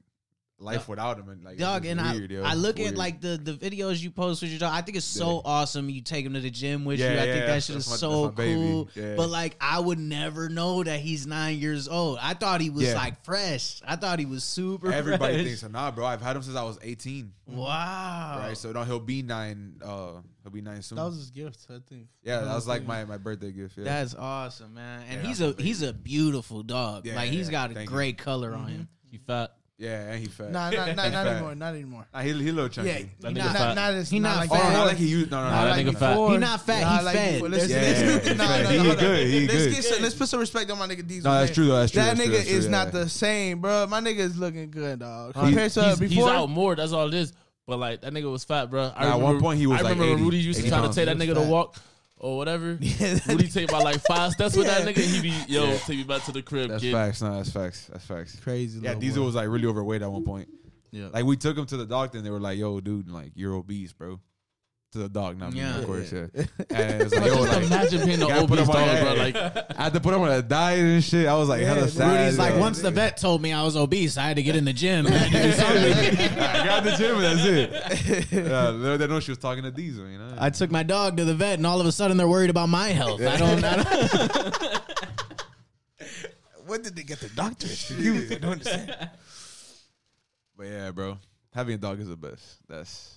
life 0.57 0.87
without 0.87 1.19
him, 1.19 1.27
and 1.29 1.43
like 1.43 1.57
Dog, 1.57 1.85
and 1.85 1.99
weird, 1.99 2.31
I, 2.31 2.35
yo. 2.35 2.43
I 2.43 2.53
look 2.53 2.77
Weird. 2.77 2.91
at 2.93 2.97
like 2.97 3.19
the, 3.19 3.37
the 3.37 3.53
videos 3.53 4.01
you 4.01 4.09
post 4.09 4.41
with 4.41 4.51
your 4.51 4.59
dog. 4.59 4.71
I 4.73 4.81
think 4.81 4.95
it's 4.97 5.05
so 5.05 5.35
Yeah. 5.35 5.41
awesome. 5.51 5.89
You 5.89 6.01
take 6.01 6.25
him 6.25 6.33
to 6.33 6.39
the 6.39 6.49
gym 6.49 6.85
with 6.85 6.99
Yeah, 6.99 7.13
you. 7.13 7.19
I 7.19 7.23
yeah, 7.25 7.33
think 7.33 7.45
that 7.47 7.63
shit 7.63 7.73
that's 7.75 7.85
is 7.87 7.91
my- 7.91 7.97
so 7.97 8.25
that's 8.27 8.37
my 8.37 8.43
baby. 8.43 8.59
cool. 8.61 8.89
Yeah. 8.95 9.15
But 9.17 9.29
like, 9.29 9.57
I 9.59 9.79
would 9.79 9.99
never 9.99 10.47
know 10.47 10.81
that 10.83 10.99
he's 11.01 11.27
nine 11.27 11.59
years 11.59 11.87
old. 11.89 12.19
I 12.21 12.35
thought 12.35 12.61
he 12.61 12.69
was 12.69 12.83
Yeah. 12.83 12.95
like 12.95 13.23
fresh. 13.25 13.81
I 13.85 13.95
thought 13.97 14.17
he 14.19 14.25
was 14.25 14.43
super. 14.45 14.91
everybody 14.93 15.33
fresh. 15.43 15.45
thinks, 15.59 15.73
nah, 15.73 15.91
bro. 15.91 16.05
I've 16.05 16.21
had 16.21 16.35
him 16.37 16.41
since 16.43 16.55
I 16.55 16.63
was 16.63 16.79
18. 16.81 17.33
Wow. 17.47 18.37
Right, 18.39 18.57
so 18.57 18.71
no, 18.71 18.83
he'll 18.83 18.99
be 18.99 19.21
nine. 19.23 19.75
Uh, 19.83 20.21
he'll 20.43 20.51
be 20.51 20.61
nine 20.61 20.81
soon. 20.81 20.95
That 20.97 21.05
was 21.05 21.15
his 21.17 21.31
gift, 21.31 21.67
I 21.69 21.79
think. 21.87 22.07
yeah, 22.23 22.39
that 22.41 22.53
was 22.55 22.67
like 22.67 22.85
my, 22.85 23.03
my 23.05 23.17
birthday 23.17 23.51
gift. 23.51 23.77
Yeah. 23.77 23.83
That's 23.83 24.15
awesome, 24.15 24.73
man. 24.73 25.03
And 25.09 25.21
Yeah, 25.21 25.27
he's 25.27 25.39
that's 25.39 25.53
a 25.53 25.57
my 25.61 25.63
he's 25.63 25.81
a 25.81 25.93
beautiful 25.93 26.63
dog. 26.63 27.05
Yeah, 27.05 27.15
like 27.15 27.29
he's 27.29 27.47
yeah, 27.47 27.51
got 27.51 27.71
a 27.71 27.73
thank 27.73 27.89
you. 27.89 27.95
great 27.95 28.17
color 28.17 28.53
on 28.53 28.67
him. 28.69 28.87
He 29.11 29.17
fat. 29.17 29.54
Yeah, 29.77 30.11
and 30.11 30.19
he 30.21 30.27
fat. 30.27 30.51
Nah, 30.51 30.69
not, 30.69 30.87
not, 30.87 30.95
not 30.95 31.11
Fat. 31.11 31.27
anymore. 31.27 31.55
Not 31.55 31.73
anymore. 31.75 32.07
Nah, 32.13 32.21
he 32.21 32.27
he 32.29 32.51
little 32.51 32.69
chunky. 32.69 32.89
Yeah, 32.89 32.99
That 33.19 33.27
he 33.29 33.33
not, 33.37 33.53
fat. 33.55 33.59
not, 33.67 33.75
not 33.75 33.93
as 33.93 34.09
He 34.09 34.19
not 34.19 34.29
not 34.29 34.37
like 34.37 34.51
Oh, 34.51 34.55
fat. 34.63 34.73
not 34.73 34.87
like 34.87 34.97
he 34.97 35.07
used. 35.07 35.31
No, 35.31 35.37
no, 35.43 35.49
no. 35.49 35.51
that 35.51 35.69
like 35.69 35.85
nigga 35.85 35.97
fat. 35.99 36.17
He 36.31 36.37
not 36.37 36.61
fat, 36.65 36.99
he 37.01 37.07
fed. 37.13 37.33
before. 37.33 37.49
Let's, 37.49 37.69
Yeah, 37.69 37.77
let's, 37.81 37.99
yeah, 37.99 38.31
yeah, 38.31 38.33
no, 38.37 38.43
yeah. 38.43 38.63
no, 38.63 38.69
He 38.69 38.77
no, 38.87 38.95
good, 38.95 39.27
he 39.27 39.47
let's 39.47 39.53
good. 39.65 39.73
Get 39.75 39.83
some, 39.83 40.01
let's 40.01 40.15
put 40.15 40.29
some 40.29 40.39
respect 40.39 40.71
on 40.71 40.77
my 40.79 40.87
nigga 40.87 41.05
Diesel. 41.07 41.31
No, 41.31 41.39
that's 41.39 41.53
true 41.53 41.65
though. 41.67 41.75
That's 41.79 41.91
true. 41.91 42.01
That 42.01 42.15
that's 42.17 42.19
nigga 42.21 42.25
true, 42.29 42.37
that's 42.37 42.49
is 42.49 42.65
true, 42.65 42.71
not 42.71 42.91
the 42.93 43.09
same, 43.09 43.59
bro. 43.61 43.87
My 43.87 43.99
nigga 43.99 44.19
is 44.19 44.37
looking 44.37 44.71
good, 44.71 44.99
dog. 44.99 45.33
Compared 45.33 45.71
to 45.71 45.83
he's, 45.83 45.99
he's 46.11 46.23
out 46.25 46.49
more. 46.49 46.75
That's 46.75 46.93
all 46.93 47.07
it 47.07 47.13
is. 47.13 47.33
But 47.67 47.79
like 47.79 48.01
that 48.01 48.13
nigga 48.13 48.31
was 48.31 48.43
fat, 48.45 48.69
bro. 48.69 48.91
I 48.95 49.05
Nah, 49.05 49.15
at 49.15 49.19
one 49.21 49.41
point 49.41 49.59
he 49.59 49.65
was 49.67 49.79
I 49.79 49.81
remember 49.81 50.03
when 50.05 50.13
80, 50.13 50.23
Rudy 50.23 50.37
used 50.37 50.59
to 50.59 50.65
80 50.65 50.69
try 50.69 50.77
to 50.77 50.83
pounds. 50.83 50.95
take 50.95 51.05
that 51.07 51.17
nigga 51.17 51.33
to 51.33 51.41
walk 51.41 51.75
or 52.17 52.37
whatever. 52.37 52.77
Yeah, 52.81 53.15
that- 53.15 53.27
Rudy 53.27 53.47
take 53.47 53.69
about 53.69 53.83
like 53.83 54.01
five 54.01 54.31
steps 54.31 54.55
with 54.55 54.67
that 54.67 54.81
nigga. 54.87 54.97
He 55.03 55.21
be 55.21 55.33
yo 55.47 55.75
take 55.79 55.97
me 55.97 56.03
back 56.03 56.23
to 56.25 56.31
the 56.31 56.41
crib. 56.41 56.69
That's 56.69 56.81
kid. 56.83 56.93
facts. 56.93 57.21
No, 57.21 57.35
that's 57.37 57.51
facts. 57.51 57.87
That's 57.87 58.05
facts. 58.05 58.39
crazy. 58.39 58.79
Yeah, 58.79 58.89
little 58.89 59.01
Diesel 59.01 59.21
boy. 59.23 59.25
was 59.27 59.35
like 59.35 59.47
really 59.49 59.65
overweight 59.67 60.01
at 60.01 60.11
one 60.11 60.23
point. 60.23 60.47
Yeah. 60.91 61.09
Like 61.11 61.25
we 61.25 61.35
took 61.37 61.57
him 61.57 61.65
to 61.67 61.77
the 61.77 61.85
doctor 61.85 62.17
and 62.17 62.25
they 62.25 62.29
were 62.31 62.39
like, 62.39 62.57
"Yo, 62.57 62.79
dude, 62.79 63.09
like 63.09 63.31
you're 63.35 63.53
obese, 63.53 63.91
bro." 63.93 64.19
To 64.95 64.99
the 64.99 65.09
dog, 65.09 65.37
not 65.37 65.51
me, 65.51 65.59
of 65.59 65.85
course. 65.85 66.09
Yeah. 66.09 66.27
And 66.69 67.01
it's 67.01 67.13
like, 67.13 67.23
But 67.23 67.25
yo, 67.25 67.35
just 67.35 67.51
like, 67.51 67.65
imagine 67.65 68.05
being 68.05 68.21
an 68.21 68.27
gotta 68.29 68.43
obese 68.43 68.65
dog, 68.65 68.75
yeah, 68.77 69.03
bro. 69.03 69.13
Like 69.25 69.35
I 69.77 69.83
had 69.83 69.93
to 69.93 69.99
put 69.99 70.13
him 70.13 70.21
on 70.21 70.31
a 70.31 70.41
diet 70.41 70.79
and 70.79 71.03
shit. 71.03 71.27
I 71.27 71.35
was 71.35 71.49
like, 71.49 71.59
Yeah, 71.63 71.73
hella 71.73 71.89
sad. 71.89 72.17
Rudy's 72.17 72.39
like, 72.39 72.55
once 72.55 72.81
the 72.81 72.91
vet 72.91 73.17
told 73.17 73.41
me 73.41 73.51
I 73.51 73.61
was 73.61 73.75
obese, 73.75 74.17
I 74.17 74.21
had 74.23 74.37
to 74.37 74.41
get 74.43 74.55
in 74.55 74.63
the 74.63 74.71
gym. 74.71 75.05
I 75.05 75.09
had 75.09 75.31
to 75.33 75.43
do 75.43 75.51
something. 76.21 76.39
I 76.39 76.65
got 76.65 76.85
in 76.85 76.91
the 76.93 76.97
gym 76.97 77.15
and 77.17 77.23
that's 77.25 77.45
it. 77.45 78.31
Yeah, 78.31 78.69
little 78.69 78.97
they 78.97 79.07
know 79.07 79.19
she 79.19 79.31
was 79.31 79.37
talking 79.37 79.63
to 79.63 79.71
Diesel, 79.71 80.07
you 80.07 80.17
know. 80.17 80.33
I 80.37 80.49
took 80.49 80.71
my 80.71 80.83
dog 80.83 81.17
to 81.17 81.25
the 81.25 81.35
vet, 81.35 81.57
and 81.57 81.67
all 81.67 81.81
of 81.81 81.87
a 81.87 81.91
sudden 81.91 82.15
they're 82.15 82.25
worried 82.29 82.49
about 82.49 82.69
my 82.69 82.87
health. 82.87 83.19
I 83.21 83.35
don't. 83.35 83.61
I 83.65 83.83
don't 83.83 84.81
When 86.67 86.81
did 86.83 86.95
they 86.95 87.03
get 87.03 87.19
the 87.19 87.27
doctors? 87.35 87.91
You 87.91 88.27
I 88.31 88.35
don't 88.35 88.51
understand. 88.53 89.09
but 90.57 90.67
yeah, 90.67 90.91
bro, 90.91 91.17
having 91.53 91.75
a 91.75 91.77
dog 91.79 91.99
is 91.99 92.07
the 92.07 92.15
best. 92.15 92.59
That's 92.69 93.13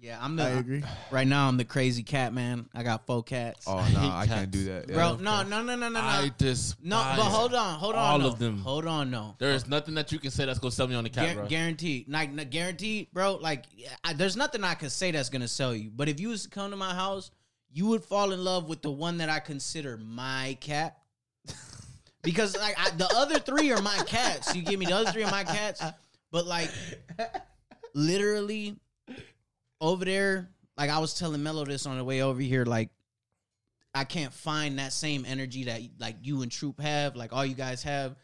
yeah, 0.00 0.18
I'm 0.20 0.38
I 0.38 0.50
the. 0.50 0.58
agree. 0.58 0.84
Right 1.10 1.26
now, 1.26 1.48
I'm 1.48 1.56
the 1.56 1.64
crazy 1.64 2.02
cat 2.02 2.32
man. 2.32 2.68
I 2.74 2.82
got 2.82 3.06
four 3.06 3.22
cats. 3.22 3.64
oh 3.66 3.78
hate 3.82 3.94
no, 3.94 4.10
I 4.10 4.26
can't 4.26 4.50
do 4.50 4.64
that, 4.66 4.88
Bro, 4.88 5.16
no, 5.16 5.42
no, 5.42 5.62
no, 5.62 5.74
no, 5.74 5.76
no, 5.76 5.88
no. 5.88 6.00
I 6.00 6.30
despise 6.36 6.76
No, 6.82 6.96
but 7.16 7.24
hold 7.24 7.54
on, 7.54 7.78
hold 7.78 7.94
on. 7.94 8.00
all 8.00 8.18
no. 8.18 8.28
of 8.28 8.38
them. 8.38 8.58
Hold 8.58 8.86
on, 8.86 9.10
no. 9.10 9.34
There 9.38 9.52
is 9.52 9.66
nothing 9.66 9.94
that 9.94 10.12
you 10.12 10.18
can 10.18 10.30
say 10.30 10.44
that's 10.44 10.58
gonna 10.58 10.70
sell 10.72 10.86
me 10.86 10.94
on 10.94 11.04
the 11.04 11.10
cat, 11.10 11.30
Guar- 11.30 11.34
bro. 11.34 11.46
guaranteed, 11.48 12.08
like 12.08 12.28
n- 12.30 12.48
guaranteed, 12.50 13.08
bro. 13.12 13.36
Like, 13.36 13.64
I, 14.04 14.12
there's 14.12 14.36
nothing 14.36 14.64
I 14.64 14.74
can 14.74 14.90
say 14.90 15.10
that's 15.10 15.28
gonna 15.30 15.48
sell 15.48 15.74
you. 15.74 15.90
But 15.94 16.08
if 16.08 16.20
you 16.20 16.28
was 16.28 16.42
to 16.44 16.48
come 16.50 16.70
to 16.70 16.76
my 16.76 16.94
house, 16.94 17.30
you 17.72 17.86
would 17.88 18.04
fall 18.04 18.32
in 18.32 18.42
love 18.44 18.68
with 18.68 18.82
the 18.82 18.90
one 18.90 19.18
that 19.18 19.28
I 19.28 19.38
consider 19.40 19.96
my 19.98 20.56
cat. 20.60 20.98
because 22.22 22.56
like 22.56 22.74
I, 22.78 22.90
the 22.90 23.08
other 23.16 23.38
three 23.38 23.70
are 23.72 23.80
my 23.82 23.96
cats. 24.06 24.54
You 24.54 24.62
give 24.62 24.78
me 24.78 24.86
the 24.86 24.94
other 24.96 25.10
three 25.10 25.24
are 25.24 25.30
my 25.30 25.44
cats. 25.44 25.82
But 26.30 26.46
like, 26.46 26.70
literally, 27.94 28.76
over 29.80 30.04
there, 30.04 30.50
like 30.76 30.90
I 30.90 30.98
was 30.98 31.18
telling 31.18 31.42
Mello 31.42 31.64
this 31.64 31.86
on 31.86 31.96
the 31.96 32.04
way 32.04 32.22
over 32.22 32.40
here, 32.40 32.64
like. 32.64 32.90
I 33.94 34.04
can't 34.04 34.30
find 34.30 34.78
that 34.78 34.92
same 34.92 35.24
energy 35.26 35.64
that 35.64 35.80
like 35.98 36.16
you 36.20 36.42
and 36.42 36.52
Troop 36.52 36.82
have, 36.82 37.16
like 37.16 37.32
all 37.32 37.46
you 37.46 37.54
guys 37.54 37.82
have. 37.84 38.14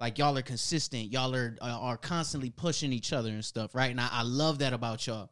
Like 0.00 0.18
y'all 0.18 0.36
are 0.36 0.42
consistent. 0.42 1.12
Y'all 1.12 1.32
are 1.36 1.56
uh, 1.60 1.66
are 1.66 1.96
constantly 1.96 2.50
pushing 2.50 2.92
each 2.92 3.12
other 3.12 3.28
and 3.28 3.44
stuff 3.44 3.72
right? 3.72 3.92
And 3.92 4.00
I, 4.00 4.08
I 4.10 4.22
love 4.22 4.58
that 4.58 4.72
about 4.72 5.06
y'all. 5.06 5.30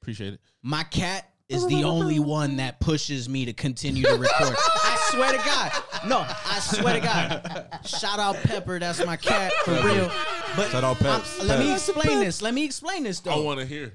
Appreciate 0.00 0.32
it. 0.34 0.40
my 0.62 0.84
cat 0.84 1.28
is 1.48 1.66
the 1.66 1.84
only 1.84 2.18
one 2.18 2.56
that 2.56 2.80
pushes 2.80 3.28
me 3.28 3.44
to 3.44 3.52
continue 3.52 4.04
to 4.04 4.14
record. 4.14 4.56
I 4.58 5.08
swear 5.10 5.32
to 5.32 5.38
god. 5.38 5.72
No 6.06 6.20
i 6.20 6.58
swear 6.60 6.94
to 6.94 7.00
god. 7.00 7.80
Shout 7.84 8.18
out 8.18 8.36
pepper. 8.36 8.78
That's 8.78 9.04
my 9.04 9.16
cat 9.16 9.52
for 9.64 9.72
real. 9.72 10.10
But 10.56 10.70
Shout 10.70 10.84
out 10.84 11.02
I'm- 11.02 11.22
let 11.46 11.58
me 11.58 11.72
explain 11.74 12.20
this. 12.20 12.40
Let 12.40 12.54
me 12.54 12.64
explain 12.64 13.02
this 13.02 13.20
though. 13.20 13.32
I 13.32 13.38
want 13.38 13.60
to 13.60 13.66
hear. 13.66 13.94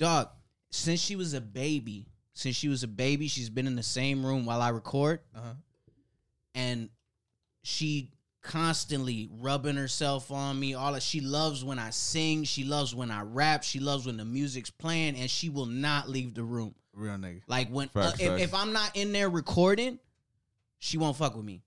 Dog 0.00 0.28
since 0.70 0.98
she 1.00 1.14
was 1.14 1.34
a 1.34 1.40
baby 1.40 2.06
since 2.32 2.56
she 2.56 2.68
was 2.68 2.82
a 2.82 2.88
baby 2.88 3.28
she's 3.28 3.50
been 3.50 3.66
in 3.66 3.76
the 3.76 3.82
same 3.82 4.24
room 4.26 4.44
while 4.46 4.60
i 4.62 4.68
record 4.70 5.20
Uh-huh. 5.36 5.52
and 6.54 6.88
she 7.62 8.10
constantly 8.42 9.28
rubbing 9.38 9.76
herself 9.76 10.30
on 10.32 10.58
me 10.58 10.72
all 10.74 10.94
that 10.94 11.02
she 11.02 11.20
loves 11.20 11.62
when 11.62 11.78
i 11.78 11.90
sing 11.90 12.42
she 12.44 12.64
loves 12.64 12.94
when 12.94 13.10
i 13.10 13.20
rap 13.22 13.62
she 13.62 13.78
loves 13.78 14.06
when 14.06 14.16
the 14.16 14.24
music's 14.24 14.70
playing 14.70 15.14
and 15.16 15.30
she 15.30 15.48
will 15.50 15.66
not 15.66 16.08
leave 16.08 16.34
the 16.34 16.42
room 16.42 16.74
Real 16.94 17.14
nigga. 17.16 17.42
like 17.46 17.68
when 17.68 17.90
uh, 17.94 18.02
Facts, 18.02 18.20
if, 18.20 18.28
facts. 18.28 18.42
if 18.42 18.54
i'm 18.54 18.72
not 18.72 18.96
in 18.96 19.12
there 19.12 19.28
recording 19.28 19.98
she 20.78 20.96
won't 20.96 21.16
fuck 21.16 21.36
with 21.36 21.44
me 21.44 21.62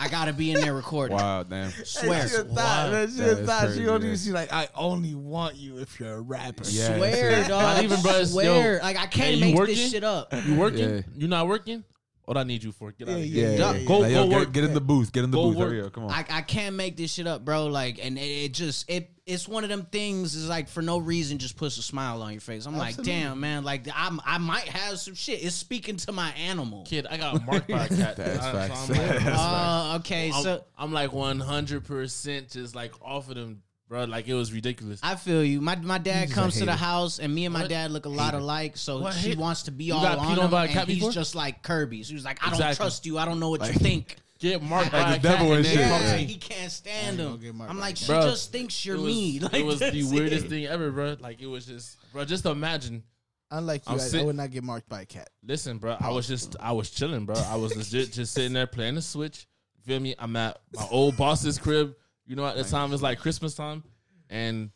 i 0.00 0.08
gotta 0.08 0.32
be 0.32 0.50
in 0.50 0.60
there 0.60 0.74
recording 0.74 1.16
Wow, 1.16 1.42
damn. 1.44 1.70
swear 1.84 2.26
She 2.28 2.34
a 2.36 2.44
thought, 2.44 2.56
Wow. 2.56 2.90
man. 2.90 3.08
She 3.10 3.16
That 3.18 3.46
thought. 3.46 3.60
She 3.60 3.66
crazy, 3.66 3.84
don't 3.84 4.00
yeah. 4.00 4.06
even 4.06 4.16
see 4.18 4.32
like 4.32 4.52
I 4.52 4.68
only 4.74 5.14
want 5.14 5.56
you 5.56 5.78
if 5.78 6.00
you're 6.00 6.14
a 6.14 6.20
rapper. 6.20 6.64
Yeah. 6.66 6.96
swear 6.96 7.44
dog 7.48 7.62
Not 7.62 7.84
even, 7.84 8.00
bro, 8.02 8.24
swear 8.24 8.76
yo, 8.78 8.82
like 8.82 8.96
i 8.98 9.06
can't 9.06 9.34
you 9.36 9.40
make 9.40 9.54
working? 9.54 9.76
this 9.76 9.90
shit 9.90 10.02
up 10.04 10.32
You 10.46 10.56
working? 10.56 10.88
Yeah. 10.90 11.00
You 11.14 11.28
not 11.28 11.46
working? 11.46 11.84
What 12.30 12.36
I 12.38 12.44
need 12.44 12.62
you 12.62 12.70
for? 12.70 12.92
Get 12.92 13.08
out 13.08 13.16
of 13.18 13.24
here. 13.24 13.50
Yeah, 13.50 13.56
Dog, 13.58 13.76
yeah, 13.78 13.84
go- 13.88 13.98
Like, 13.98 14.12
go 14.14 14.28
get, 14.28 14.38
work. 14.38 14.52
get 14.52 14.62
in 14.62 14.72
the 14.72 14.80
booth. 14.80 15.10
Get 15.10 15.24
in 15.24 15.32
the 15.32 15.36
Go 15.36 15.48
booth. 15.48 15.56
work. 15.56 15.68
Hurry 15.70 15.82
up, 15.82 15.92
come 15.92 16.04
on. 16.04 16.12
I, 16.12 16.24
I 16.30 16.42
can't 16.42 16.76
make 16.76 16.96
this 16.96 17.12
shit 17.12 17.26
up, 17.26 17.44
bro. 17.44 17.66
Like, 17.66 17.98
and 18.00 18.16
it, 18.16 18.20
it 18.20 18.54
just 18.54 18.88
it 18.88 19.10
it's 19.26 19.48
one 19.48 19.64
of 19.64 19.68
them 19.68 19.84
things. 19.90 20.36
Is 20.36 20.48
like 20.48 20.68
for 20.68 20.80
no 20.80 20.98
reason, 20.98 21.38
just 21.38 21.56
puts 21.56 21.76
a 21.78 21.82
smile 21.82 22.22
on 22.22 22.30
your 22.30 22.40
face. 22.40 22.66
I'm 22.66 22.76
Absolutely. 22.76 23.12
like, 23.14 23.20
damn, 23.22 23.40
man. 23.40 23.64
Like, 23.64 23.88
I'm 23.92 24.20
I 24.24 24.38
might 24.38 24.68
have 24.68 25.00
some 25.00 25.14
shit. 25.16 25.42
It's 25.42 25.56
speaking 25.56 25.96
to 25.96 26.12
my 26.12 26.30
animal. 26.34 26.84
Kid, 26.84 27.08
I 27.10 27.16
got 27.16 27.44
marked 27.44 27.66
by 27.68 27.86
a 27.86 27.88
cat. 27.96 28.14
That's 28.16 28.38
I- 28.44 28.52
facts. 28.68 28.78
So 28.86 28.94
I'm, 28.94 28.98
like, 29.08 29.08
That's 29.24 29.36
uh, 29.40 29.96
okay. 29.98 30.30
I'm, 30.32 30.42
So 30.44 30.64
I'm 30.78 30.92
like 30.92 31.12
100 31.12 31.84
percent 31.84 32.50
just 32.50 32.76
like 32.76 32.92
off 33.02 33.28
of 33.28 33.34
them, 33.34 33.62
bro. 33.90 34.04
Like 34.04 34.26
it 34.28 34.32
was 34.34 34.50
ridiculous. 34.54 35.00
I 35.02 35.16
feel 35.16 35.44
you. 35.44 35.60
My 35.60 35.76
my 35.76 35.98
dad 35.98 36.28
just 36.28 36.34
comes 36.34 36.56
to 36.56 36.64
the 36.64 36.74
house, 36.76 37.18
and 37.18 37.34
me 37.34 37.44
and 37.44 37.52
my 37.52 37.60
What? 37.62 37.68
dad 37.68 37.90
look 37.90 38.06
a 38.06 38.08
lot 38.08 38.32
alike. 38.32 38.78
So 38.78 39.00
What 39.02 39.12
she 39.12 39.30
hate- 39.30 39.38
wants 39.38 39.64
to 39.64 39.70
be 39.70 39.90
all 39.90 40.00
got 40.00 40.16
on 40.16 40.28
peed 40.28 40.38
on 40.38 40.44
him, 40.46 40.50
by 40.50 40.62
a 40.62 40.64
and 40.68 40.72
cat 40.72 40.88
he's 40.88 40.96
before? 41.00 41.12
just 41.12 41.34
like 41.34 41.62
Kirby. 41.62 42.02
So 42.04 42.14
he's 42.14 42.24
like, 42.24 42.38
I 42.40 42.46
don't 42.46 42.54
Exactly. 42.54 42.76
trust 42.76 43.04
you. 43.04 43.18
I 43.18 43.26
don't 43.26 43.38
know 43.40 43.50
what 43.50 43.66
you 43.66 43.74
think. 43.74 44.16
Get 44.38 44.62
marked 44.74 44.92
Like 44.94 45.02
by 45.04 45.10
the 45.10 45.16
a 45.16 45.18
cat 45.18 45.22
devil 45.22 45.46
and 45.52 45.56
and 45.58 45.66
shit. 45.66 45.86
talk 45.86 46.00
Yeah, 46.00 46.16
me. 46.16 46.24
he 46.24 46.36
can't 46.36 46.72
stand 46.72 47.18
gonna 47.18 47.36
him. 47.36 47.56
marked 47.58 47.70
I'm 47.70 47.76
by 47.76 47.82
like, 47.82 47.94
a 47.96 47.98
she 47.98 48.06
cat. 48.06 48.22
just 48.22 48.50
thinks 48.52 48.86
you're 48.86 48.96
it 48.96 49.00
was, 49.00 49.06
me. 49.14 49.38
Like, 49.42 49.54
it 49.54 49.66
was 49.66 49.78
the 49.80 49.90
that's 49.90 50.04
weirdest 50.10 50.46
it. 50.46 50.48
thing 50.48 50.64
ever, 50.66 50.90
bro. 50.92 51.16
Like 51.20 51.42
it 51.42 51.46
was 51.46 51.66
just, 51.66 51.98
bro. 52.12 52.24
Just 52.24 52.46
imagine. 52.46 53.02
Unlike 53.50 53.86
you, 53.88 53.94
I'm 53.94 54.00
I, 54.00 54.02
I 54.04 54.06
sit- 54.06 54.24
would 54.24 54.36
not 54.36 54.50
get 54.52 54.62
marked 54.62 54.88
by 54.88 55.02
a 55.02 55.04
cat. 55.04 55.28
Listen, 55.44 55.76
bro. 55.78 55.96
I 56.00 56.08
was 56.10 56.26
just, 56.28 56.54
I 56.60 56.70
was 56.72 56.88
chilling, 56.88 57.26
bro. 57.26 57.34
I 57.34 57.56
was 57.56 57.76
legit 57.76 58.12
just 58.12 58.32
sitting 58.32 58.52
there 58.52 58.66
playing 58.68 58.94
the 58.94 59.02
Switch. 59.02 59.46
You 59.76 59.82
feel 59.82 60.00
me? 60.00 60.14
I'm 60.18 60.36
at 60.36 60.58
my 60.74 60.86
old 60.90 61.16
boss's 61.16 61.58
crib. 61.58 61.94
You 62.30 62.36
know, 62.36 62.46
at 62.46 62.54
the 62.54 62.62
time 62.62 62.92
it's 62.92 63.02
like 63.02 63.18
Christmas 63.18 63.56
time, 63.56 63.82
and 64.28 64.70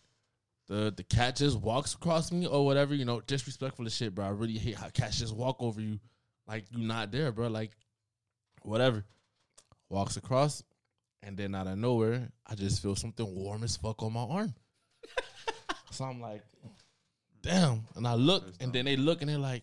the 0.66 0.92
the 0.96 1.04
cat 1.04 1.36
just 1.36 1.56
walks 1.56 1.94
across 1.94 2.32
me 2.32 2.48
or 2.48 2.64
whatever. 2.64 2.96
You 2.96 3.04
know, 3.04 3.20
disrespectful 3.20 3.86
as 3.86 3.94
shit, 3.94 4.12
bro. 4.12 4.24
I 4.24 4.30
really 4.30 4.58
hate 4.58 4.74
how 4.74 4.88
cats 4.88 5.20
just 5.20 5.36
walk 5.36 5.58
over 5.60 5.80
you, 5.80 6.00
like 6.48 6.64
you 6.72 6.84
not 6.84 7.12
there, 7.12 7.30
bro. 7.30 7.46
Like 7.46 7.70
whatever. 8.62 9.04
Walks 9.88 10.16
across, 10.16 10.64
and 11.22 11.36
then 11.36 11.54
out 11.54 11.68
of 11.68 11.78
nowhere, 11.78 12.28
I 12.44 12.56
just 12.56 12.82
feel 12.82 12.96
something 12.96 13.36
warm 13.36 13.62
as 13.62 13.76
fuck 13.76 14.02
on 14.02 14.14
my 14.14 14.24
arm. 14.24 14.52
so 15.92 16.06
I'm 16.06 16.20
like, 16.20 16.42
damn. 17.40 17.84
And 17.94 18.04
I 18.04 18.14
look, 18.14 18.52
and 18.58 18.72
then 18.72 18.84
they 18.86 18.96
look, 18.96 19.20
and 19.20 19.30
they're 19.30 19.38
like, 19.38 19.62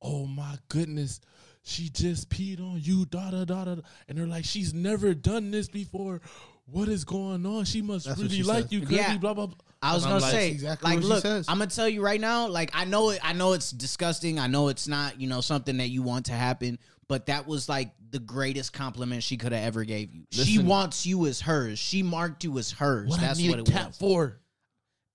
oh 0.00 0.24
my 0.24 0.56
goodness, 0.70 1.20
she 1.62 1.90
just 1.90 2.30
peed 2.30 2.58
on 2.58 2.80
you, 2.80 3.04
da 3.04 3.32
da 3.32 3.44
da 3.44 3.64
da. 3.66 3.74
da." 3.74 3.82
And 4.08 4.16
they're 4.16 4.26
like, 4.26 4.46
she's 4.46 4.72
never 4.72 5.12
done 5.12 5.50
this 5.50 5.68
before. 5.68 6.22
What 6.66 6.88
is 6.88 7.04
going 7.04 7.44
on? 7.44 7.64
She 7.64 7.82
must 7.82 8.06
That's 8.06 8.18
really 8.20 8.36
she 8.36 8.42
like 8.42 8.64
said. 8.64 8.72
you, 8.72 8.80
Kirby, 8.82 8.94
Yeah. 8.96 9.16
blah 9.18 9.34
blah 9.34 9.46
blah. 9.46 9.56
I 9.82 9.94
was 9.94 10.04
And 10.04 10.12
gonna 10.12 10.22
like, 10.22 10.30
say, 10.32 10.50
exactly 10.50 10.88
like, 10.90 10.96
what 10.98 11.02
she 11.02 11.08
look, 11.08 11.22
says. 11.22 11.46
I'm 11.48 11.58
gonna 11.58 11.70
tell 11.70 11.88
you 11.88 12.02
right 12.02 12.20
now. 12.20 12.46
Like, 12.46 12.70
I 12.72 12.84
know 12.84 13.10
it. 13.10 13.18
I 13.22 13.32
know 13.32 13.52
it's 13.52 13.72
disgusting. 13.72 14.38
I 14.38 14.46
know 14.46 14.68
it's 14.68 14.86
not, 14.86 15.20
you 15.20 15.26
know, 15.28 15.40
something 15.40 15.76
that 15.78 15.88
you 15.88 16.02
want 16.02 16.26
to 16.26 16.32
happen. 16.32 16.78
But 17.08 17.26
that 17.26 17.46
was 17.48 17.68
like 17.68 17.90
the 18.10 18.20
greatest 18.20 18.72
compliment 18.72 19.22
she 19.24 19.36
could 19.36 19.52
have 19.52 19.64
ever 19.64 19.84
gave 19.84 20.14
you. 20.14 20.22
she 20.30 20.58
wants 20.60 21.04
you 21.04 21.26
as 21.26 21.40
hers. 21.40 21.78
She 21.78 22.02
marked 22.02 22.44
you 22.44 22.56
as 22.58 22.70
hers. 22.70 23.08
what 23.10 23.20
That's 23.20 23.38
I 23.38 23.42
need 23.42 23.50
what 23.50 23.58
a 23.58 23.62
it 23.62 23.66
cat 23.70 23.86
was. 23.88 23.98
for? 23.98 24.38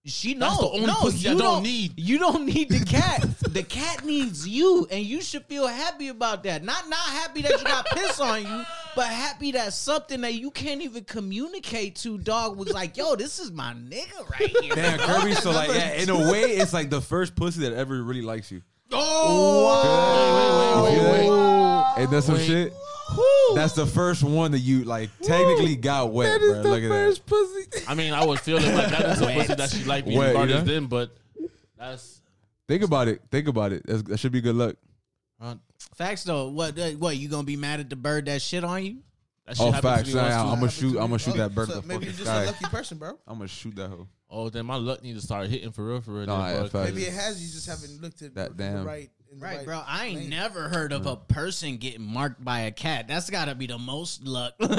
She 0.05 0.35
no, 0.35 0.47
That's 0.47 0.59
the 0.61 0.67
only 0.69 0.85
no, 0.85 0.95
pussy 0.95 1.27
I 1.27 1.31
you 1.33 1.37
don't 1.37 1.63
need. 1.63 1.93
You 1.99 2.17
don't 2.17 2.45
need 2.45 2.69
the 2.69 2.85
cat. 2.85 3.21
the 3.41 3.63
cat 3.63 4.05
needs 4.05 4.47
you, 4.47 4.87
and 4.89 5.03
you 5.03 5.21
should 5.21 5.43
feel 5.45 5.67
happy 5.67 6.07
about 6.09 6.43
that. 6.43 6.63
Not 6.63 6.87
not 6.87 6.99
happy 6.99 7.41
that 7.41 7.51
you 7.57 7.63
got 7.65 7.85
piss 7.87 8.17
on 8.21 8.41
you, 8.43 8.63
but 8.97 9.05
happy 9.05 9.51
that 9.51 9.73
something 9.73 10.21
that 10.21 10.33
you 10.33 10.49
can't 10.49 10.81
even 10.81 11.03
communicate 11.03 11.97
to, 11.97 12.17
dog, 12.17 12.57
was 12.57 12.73
like, 12.73 12.97
yo, 12.97 13.15
this 13.15 13.37
is 13.37 13.51
my 13.51 13.73
nigga 13.73 14.27
right 14.31 14.49
here. 14.59 14.73
Damn, 14.75 14.97
Kirby. 14.97 15.33
So 15.35 15.51
like, 15.51 15.69
yeah, 15.69 15.93
in 15.93 16.09
a 16.09 16.31
way, 16.31 16.41
it's 16.57 16.73
like 16.73 16.89
the 16.89 16.99
first 16.99 17.35
pussy 17.35 17.61
that 17.61 17.73
ever 17.73 18.01
really 18.01 18.23
likes 18.23 18.51
you. 18.51 18.63
Oh, 18.91 20.83
Wait, 20.83 20.97
wait, 20.97 21.03
wait, 21.03 21.11
wait, 21.11 21.29
wait. 21.29 22.03
And 22.03 22.11
that's 22.11 22.25
some 22.25 22.35
Wait. 22.35 22.47
shit. 22.47 22.73
That's 23.53 23.73
the 23.73 23.85
first 23.85 24.23
one 24.23 24.51
that 24.51 24.59
you 24.59 24.83
like 24.83 25.11
technically 25.21 25.75
got 25.75 26.11
wet, 26.11 26.31
That 26.31 26.39
bro. 26.39 26.49
is 26.49 26.63
the 26.63 26.69
Look 26.69 26.83
at 26.83 26.89
first 26.89 27.25
that. 27.25 27.29
pussy. 27.69 27.85
I 27.87 27.93
mean, 27.93 28.13
I 28.13 28.25
was 28.25 28.39
feeling 28.39 28.73
like 28.75 28.89
that 28.89 29.05
is 29.11 29.21
a 29.21 29.27
pussy 29.27 29.53
that 29.55 29.69
she 29.69 29.83
liked 29.83 30.07
me 30.07 30.17
Wet, 30.17 30.29
regardless 30.29 30.57
yeah. 30.57 30.63
then, 30.73 30.85
but 30.87 31.15
that's 31.77 32.21
Think 32.67 32.81
about 32.83 33.07
it. 33.07 33.21
Think 33.29 33.47
about 33.47 33.71
it. 33.73 33.83
That's, 33.85 34.01
that 34.03 34.19
should 34.19 34.31
be 34.31 34.41
good 34.41 34.55
luck. 34.55 34.75
Uh, 35.41 35.55
Facts 35.95 36.23
though. 36.23 36.49
What? 36.49 36.77
uh, 36.77 36.89
What? 36.91 37.17
You 37.17 37.29
gonna 37.29 37.43
be 37.43 37.55
mad 37.57 37.79
at 37.79 37.89
the 37.89 37.95
bird 37.95 38.25
that 38.25 38.41
shit 38.41 38.63
on 38.63 38.83
you? 38.83 38.97
that 39.45 39.55
shit 39.57 39.65
Oh, 39.65 39.71
happens 39.71 39.93
facts. 39.95 40.07
me 40.13 40.15
once 40.15 40.33
too. 40.33 40.39
I'm 40.39 40.59
gonna 40.59 40.71
shoot. 40.71 40.89
I'm 40.97 41.07
gonna 41.07 41.19
shoot 41.19 41.37
that 41.37 41.55
bird 41.55 41.67
so 41.69 41.75
in 41.75 41.81
the 41.81 41.87
maybe 41.87 42.05
fucking 42.05 42.07
you're 42.07 42.11
just 42.17 42.21
a 42.21 42.25
sky. 42.25 42.45
lucky 42.45 42.65
person, 42.65 42.97
bro. 42.97 43.09
I'm 43.27 43.37
gonna 43.37 43.47
shoot 43.47 43.75
that 43.77 43.89
hoe. 43.89 44.07
Oh, 44.29 44.49
then 44.49 44.65
my 44.65 44.75
luck 44.75 45.01
need 45.03 45.13
to 45.15 45.21
start 45.21 45.47
hitting 45.47 45.71
for 45.71 45.85
real, 45.87 46.01
for 46.01 46.11
real. 46.11 46.25
Nah, 46.25 46.47
then, 46.49 46.59
bro. 46.59 46.67
facts. 46.69 46.91
Maybe 46.93 47.03
it 47.07 47.13
has. 47.13 47.41
You 47.41 47.49
just 47.53 47.65
haven't 47.67 48.01
looked 48.01 48.21
at 48.21 48.35
That 48.35 48.57
the 48.57 48.63
damn. 48.63 48.83
right. 48.85 49.09
in 49.31 49.39
the 49.39 49.45
Right, 49.45 49.63
bro. 49.63 49.81
I 49.87 50.07
ain't 50.07 50.19
lane. 50.19 50.29
never 50.31 50.67
heard 50.67 50.91
of 50.91 51.05
a 51.05 51.15
person 51.15 51.77
getting 51.77 52.01
marked 52.01 52.43
by 52.43 52.61
a 52.61 52.71
cat. 52.71 53.07
That's 53.07 53.29
gotta 53.29 53.55
be 53.55 53.67
the 53.67 53.77
most 53.77 54.23
luck. 54.25 54.53
Bro, 54.59 54.69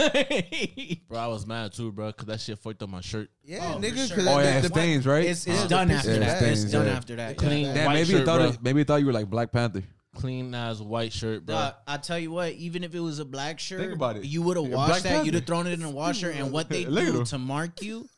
I 1.18 1.26
was 1.28 1.46
mad 1.46 1.72
too, 1.72 1.90
bro, 1.92 2.08
because 2.08 2.26
that 2.26 2.40
shit 2.40 2.58
fucked 2.58 2.82
up 2.82 2.88
my 2.90 3.00
shirt. 3.00 3.30
Yeah, 3.44 3.74
Oh, 3.74 3.78
nigga. 3.78 3.90
for 3.90 3.96
'cause 3.96 4.08
sure. 4.08 4.20
Oh 4.20 4.24
that- 4.24 4.44
yeah, 4.44 4.60
the- 4.60 4.66
it 4.66 4.72
stains, 4.72 5.06
right? 5.06 5.24
it's 5.24 5.46
it's 5.46 5.62
Yeah, 5.62 5.66
done 5.68 5.90
after 5.90 6.08
picture 6.08 6.20
that. 6.24 6.38
stains, 6.38 6.62
It's 6.64 6.72
done 6.72 6.86
yeah. 6.86 6.92
after 6.92 7.16
that. 7.16 7.36
Clean 7.38 7.64
Yeah. 7.66 7.74
Damn, 7.74 7.86
white 7.86 7.94
maybe 7.94 8.04
shirt, 8.10 8.26
thought 8.26 8.38
bro. 8.40 8.48
it, 8.50 8.58
maybe 8.62 8.80
it 8.82 8.86
thought 8.86 8.96
you 9.00 9.06
were 9.06 9.12
like 9.12 9.30
Black 9.30 9.50
Panther. 9.52 9.82
Clean 10.18 10.54
ass 10.54 10.80
white 10.80 11.12
shirt, 11.12 11.46
bro. 11.46 11.54
Dog, 11.54 11.74
I 11.86 11.96
tell 11.96 12.18
you 12.18 12.30
what, 12.30 12.52
even 12.54 12.82
if 12.84 12.94
it 12.94 13.00
was 13.00 13.18
a 13.20 13.24
black 13.24 13.58
shirt, 13.58 13.80
Think 13.80 13.92
about 13.94 14.16
it. 14.16 14.24
you 14.24 14.42
would 14.42 14.56
have 14.56 14.66
washed 14.66 14.88
Black 14.88 15.02
that. 15.02 15.24
You'd 15.24 15.34
have 15.34 15.46
thrown 15.46 15.66
it 15.66 15.72
in 15.72 15.80
the 15.80 15.88
washer, 15.90 16.30
and 16.30 16.50
what 16.52 16.68
they 16.68 16.84
do 16.86 17.18
him. 17.18 17.24
to 17.24 17.38
mark 17.38 17.80
you, 17.82 18.08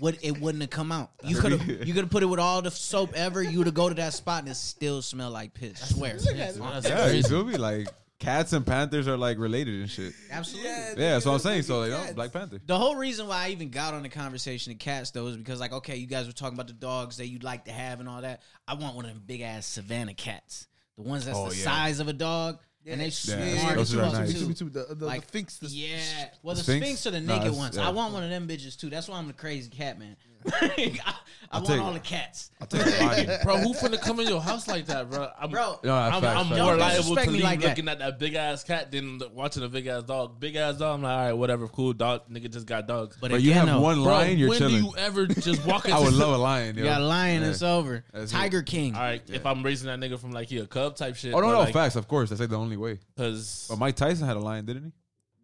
would 0.00 0.18
it 0.22 0.40
wouldn't 0.40 0.62
have 0.62 0.70
come 0.70 0.90
out. 0.92 1.10
You 1.24 1.36
could 1.40 1.52
have 1.52 1.68
you 1.86 1.94
could 1.94 2.04
have 2.04 2.10
put 2.10 2.22
it 2.22 2.26
with 2.26 2.40
all 2.40 2.60
the 2.62 2.70
soap 2.70 3.12
ever. 3.14 3.42
You 3.42 3.58
would 3.58 3.66
have 3.68 3.74
go 3.74 3.88
to 3.88 3.94
that 3.96 4.12
spot 4.14 4.40
and 4.42 4.48
it 4.50 4.56
still 4.56 5.00
smell 5.02 5.30
like 5.30 5.54
piss. 5.54 5.82
I 5.82 5.86
swear. 5.94 6.14
That's 6.18 6.88
Yeah, 6.88 7.04
you 7.06 7.10
crazy. 7.12 7.28
feel 7.28 7.44
me? 7.44 7.56
Like 7.56 7.86
cats 8.18 8.52
and 8.52 8.66
panthers 8.66 9.06
are 9.06 9.16
like 9.16 9.38
related 9.38 9.78
and 9.80 9.88
shit. 9.88 10.12
Absolutely. 10.30 10.68
Yeah, 10.70 10.88
Yeah, 10.96 11.12
that's 11.12 11.24
what 11.24 11.34
I'm 11.34 11.38
saying. 11.38 11.62
So 11.62 11.78
like, 11.78 11.92
oh, 11.92 11.96
Cats. 11.98 12.10
oh, 12.10 12.14
Black 12.14 12.32
Panther. 12.32 12.60
The 12.66 12.76
whole 12.76 12.96
reason 12.96 13.28
why 13.28 13.46
I 13.46 13.50
even 13.50 13.70
got 13.70 13.94
on 13.94 14.02
the 14.02 14.08
conversation 14.08 14.72
of 14.72 14.80
cats 14.80 15.12
though 15.12 15.28
is 15.28 15.36
because 15.36 15.60
like 15.60 15.72
okay, 15.72 15.94
you 15.96 16.08
guys 16.08 16.26
were 16.26 16.32
talking 16.32 16.54
about 16.56 16.66
the 16.66 16.72
dogs 16.72 17.18
that 17.18 17.28
you'd 17.28 17.44
like 17.44 17.66
to 17.66 17.70
have 17.72 18.00
and 18.00 18.08
all 18.08 18.22
that. 18.22 18.42
I 18.66 18.74
want 18.74 18.96
one 18.96 19.04
of 19.04 19.12
them 19.12 19.22
big 19.24 19.40
ass 19.42 19.66
Savannah 19.66 20.14
cats, 20.14 20.66
the 20.98 21.04
ones 21.04 21.24
that's 21.24 21.38
Oh, 21.38 21.48
the 21.48 21.56
yeah. 21.56 21.64
size 21.64 22.00
of 22.00 22.08
a 22.08 22.12
dog, 22.12 22.58
and 22.84 23.00
they 23.00 23.04
Yeah, 23.06 23.10
smart 23.10 23.40
yeah, 23.40 23.70
as 23.70 23.76
those 23.76 23.94
are 23.94 24.02
fuck, 24.10 24.12
nice. 24.14 24.32
too. 24.32 24.52
Too, 24.52 24.68
The, 24.70 24.94
the, 24.96 25.06
Like, 25.06 25.20
the 25.24 25.28
Finks, 25.28 25.58
the 25.58 25.68
Yeah, 25.68 25.98
well, 26.42 26.56
the 26.56 26.62
Sphinx? 26.62 26.84
Sphinx, 26.84 27.06
are 27.06 27.10
the 27.12 27.20
naked 27.20 27.42
it's- 27.48 27.56
ones. 27.56 27.76
yeah. 27.76 27.86
I 27.86 27.90
want 27.90 28.12
one 28.12 28.24
of 28.24 28.30
them 28.30 28.48
bitches 28.48 28.76
too. 28.76 28.90
That's 28.90 29.08
why 29.08 29.16
I'm 29.18 29.28
the 29.28 29.32
crazy 29.32 29.70
cat 29.70 29.98
man. 29.98 30.16
I, 30.46 31.00
I 31.50 31.56
I'll 31.56 31.60
want 31.62 31.66
take- 31.74 31.80
all 31.80 31.92
the 31.94 31.98
cats. 32.00 32.50
I'll 32.60 32.66
take 32.66 32.84
the 32.84 33.04
lion. 33.04 33.38
bro, 33.42 33.56
who 33.58 33.72
finna 33.72 33.98
come 33.98 34.20
in 34.20 34.28
your 34.28 34.40
house 34.42 34.68
like 34.68 34.84
that, 34.86 35.08
bro? 35.10 35.30
I'm, 35.40 35.50
Bro, 35.50 35.80
No, 35.82 35.94
I'm, 35.94 36.20
facts, 36.20 36.24
I'm 36.26 36.46
facts. 36.46 36.48
more 36.50 36.56
Don't 36.58 36.78
liable 36.78 36.90
to 36.92 36.96
disrespect 36.98 37.30
leave 37.32 37.42
like 37.42 37.60
that. 37.60 37.68
looking 37.70 37.88
at 37.88 37.98
that 38.00 38.18
big 38.18 38.34
ass 38.34 38.64
cat 38.64 38.90
than 38.92 39.18
watching 39.32 39.62
a 39.62 39.68
big 39.68 39.86
ass 39.86 40.02
dog. 40.02 40.38
Big 40.38 40.56
ass 40.56 40.76
dog, 40.76 40.96
I'm 40.96 41.02
like, 41.02 41.10
all 41.12 41.24
right, 41.24 41.32
whatever, 41.32 41.66
cool 41.68 41.94
dog. 41.94 42.28
Nigga 42.30 42.50
just 42.52 42.66
got 42.66 42.86
dogs. 42.86 43.16
But 43.18 43.30
But 43.30 43.40
you 43.40 43.50
again, 43.52 43.66
have 43.66 43.76
though, 43.76 43.82
one 43.82 44.02
Bro, 44.02 44.12
lion, 44.12 44.36
you're 44.38 44.50
when 44.50 44.58
chilling. 44.58 44.74
do 44.82 44.88
you 44.88 44.94
ever 44.98 45.26
just 45.26 45.64
walk 45.64 45.84
into 45.86 45.96
I 45.96 46.00
would 46.00 46.12
love 46.12 46.34
a 46.34 46.38
lion. 46.42 46.76
You 46.76 46.84
yo. 46.84 46.90
got 46.90 47.00
a 47.00 47.04
lion, 47.06 47.40
Yeah. 47.42 47.48
it's 47.48 47.62
over. 47.62 48.04
That's 48.12 48.30
Tiger 48.30 48.58
it. 48.58 48.66
King. 48.66 48.94
All 48.94 49.00
right, 49.00 49.22
if 49.30 49.46
I'm 49.46 49.62
raising 49.62 49.86
that 49.86 49.98
nigga 50.00 50.18
from 50.18 50.32
like 50.32 50.48
he 50.48 50.58
a 50.58 50.66
cub 50.66 50.96
type 50.96 51.16
shit. 51.16 51.32
Oh 51.32 51.40
no, 51.40 51.46
but, 51.46 51.52
no, 51.52 51.58
like, 51.60 51.72
facts. 51.72 51.96
Of 51.96 52.08
course, 52.08 52.28
that's 52.28 52.40
like 52.42 52.50
the 52.50 52.58
only 52.58 52.76
way. 52.76 52.98
Cause 53.16 53.66
But 53.70 53.78
Mike 53.78 53.96
Tyson 53.96 54.26
had 54.26 54.36
a 54.36 54.40
lion, 54.40 54.66
didn't 54.66 54.84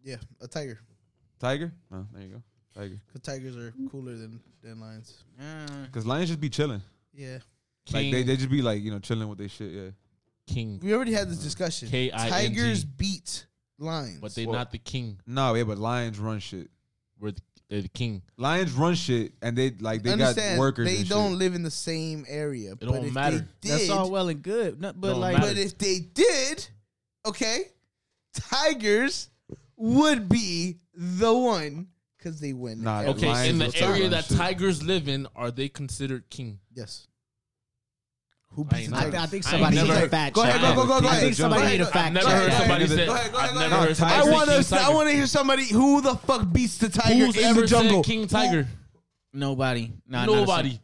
he? 0.03 0.11
yeah, 0.11 0.17
a 0.39 0.47
tiger. 0.47 0.79
Tiger. 1.39 1.71
Oh, 1.91 2.05
there 2.13 2.21
you 2.21 2.29
go. 2.29 2.43
Tiger. 2.75 2.99
Because 3.07 3.21
tigers 3.21 3.55
are 3.57 3.73
cooler 3.89 4.15
than 4.15 4.39
than 4.61 4.79
lions. 4.79 5.23
Because 5.85 6.05
lions 6.05 6.29
just 6.29 6.41
be 6.41 6.49
chilling. 6.49 6.81
Yeah, 7.13 7.37
Like 7.93 8.11
they, 8.11 8.23
they 8.23 8.35
just 8.35 8.49
be 8.49 8.61
like 8.61 8.81
you 8.81 8.91
know 8.91 8.99
chilling 8.99 9.29
with 9.29 9.37
their 9.37 9.47
shit. 9.49 9.71
Yeah. 9.71 9.89
king, 10.47 10.79
we 10.83 10.93
already 10.93 11.13
had 11.13 11.29
this 11.29 11.37
discussion. 11.37 11.87
K-I-N-G. 11.89 12.29
Tigers 12.29 12.83
beat 12.83 13.45
lions. 13.79 14.19
but 14.19 14.35
they 14.35 14.45
Well- 14.45 14.55
not 14.57 14.71
the 14.71 14.77
king. 14.79 15.19
No, 15.25 15.53
yeah, 15.55 15.63
but 15.63 15.77
lions 15.77 16.19
run 16.19 16.39
shit. 16.39 16.69
We're 17.19 17.31
the, 17.31 17.41
they're 17.69 17.81
the 17.81 17.87
king. 17.87 18.21
Lions 18.37 18.73
run 18.73 18.95
shit, 18.95 19.31
and 19.41 19.57
they 19.57 19.71
like 19.79 20.03
they 20.03 20.15
got 20.17 20.35
workers. 20.57 20.85
they 20.87 20.97
and 20.97 21.09
don't 21.09 21.29
Shit. 21.31 21.39
live 21.39 21.55
in 21.55 21.63
the 21.63 21.71
same 21.71 22.25
area. 22.27 22.73
It 22.73 22.79
don't 22.81 23.05
if 23.05 23.13
matter. 23.13 23.47
They 23.61 23.69
that's 23.69 23.89
all 23.89 24.11
well 24.11 24.27
and 24.27 24.41
good. 24.43 24.81
No, 24.81 24.91
but 24.93 25.11
Don't 25.11 25.21
like, 25.21 25.37
matter. 25.37 25.47
But 25.47 25.57
if 25.57 25.77
they 25.77 25.99
did, 25.99 26.67
okay, 27.25 27.69
tigers 28.33 29.29
would 29.77 30.27
be 30.29 30.77
the 30.93 31.33
one 31.33 31.87
because 32.25 32.39
they 32.39 32.53
win. 32.53 32.81
Nah, 32.81 33.01
every 33.01 33.11
Okay, 33.11 33.27
lions 33.27 33.49
in 33.51 33.57
the 33.59 33.67
talk 33.71 33.81
area 33.89 34.07
about 34.07 34.11
that 34.11 34.25
shit. 34.25 34.37
tigers 34.37 34.81
live 34.81 35.07
in, 35.07 35.27
are 35.35 35.51
they 35.51 35.69
considered 35.69 36.27
king? 36.29 36.59
Yes. 36.73 37.07
Who 38.53 38.63
beats 38.63 38.83
ain't 38.83 38.91
the 38.91 38.97
I, 38.97 39.03
never- 39.05 39.17
I 39.17 39.25
think 39.27 39.43
somebody 39.43 39.77
ain't 39.77 39.85
needs 39.87 39.93
never- 39.95 40.05
a 40.07 40.09
fact 40.09 40.35
Go 40.35 40.41
ahead, 40.43 40.61
check. 40.61 40.75
go, 40.75 40.81
go, 40.83 40.87
go, 40.87 41.01
go 41.01 41.07
I 41.07 41.11
ahead. 41.11 41.21
think 41.23 41.35
somebody 41.35 41.61
Go 41.63 41.67
need 41.69 41.79
a 41.79 41.81
ahead. 41.83 41.93
fact 41.93 42.07
I've 42.07 42.13
never 42.13 42.25
check. 42.25 42.35
heard 42.35 42.51
Yeah, 42.51 42.57
somebody 42.59 42.87
say. 42.87 43.05
go 43.05 43.13
ahead, 43.13 43.31
go 43.31 43.37
ahead, 43.37 43.49
I've 43.49 43.53
go 43.53 43.59
never 43.59 43.75
ahead. 43.75 43.87
heard 43.87 43.97
somebody 43.97 44.15
I 44.15 44.23
say 44.23 44.31
want 44.31 44.49
king 44.49 44.63
to. 44.63 44.75
I 44.75 44.79
tiger. 44.79 44.95
want 44.95 45.09
to 45.09 45.15
hear 45.15 45.27
somebody 45.27 45.65
who 45.65 46.01
the 46.01 46.15
fuck 46.15 46.53
beats 46.53 46.77
the 46.79 46.89
tiger 46.89 47.25
Who's 47.25 47.37
in 47.37 47.43
ever 47.43 47.61
the 47.61 47.67
jungle. 47.67 48.03
said 48.03 48.09
king 48.11 48.27
tiger? 48.27 48.67
Nobody. 49.33 49.91
Nah, 50.07 50.25
not 50.25 50.29
a 50.33 50.39
Nobody. 50.39 50.79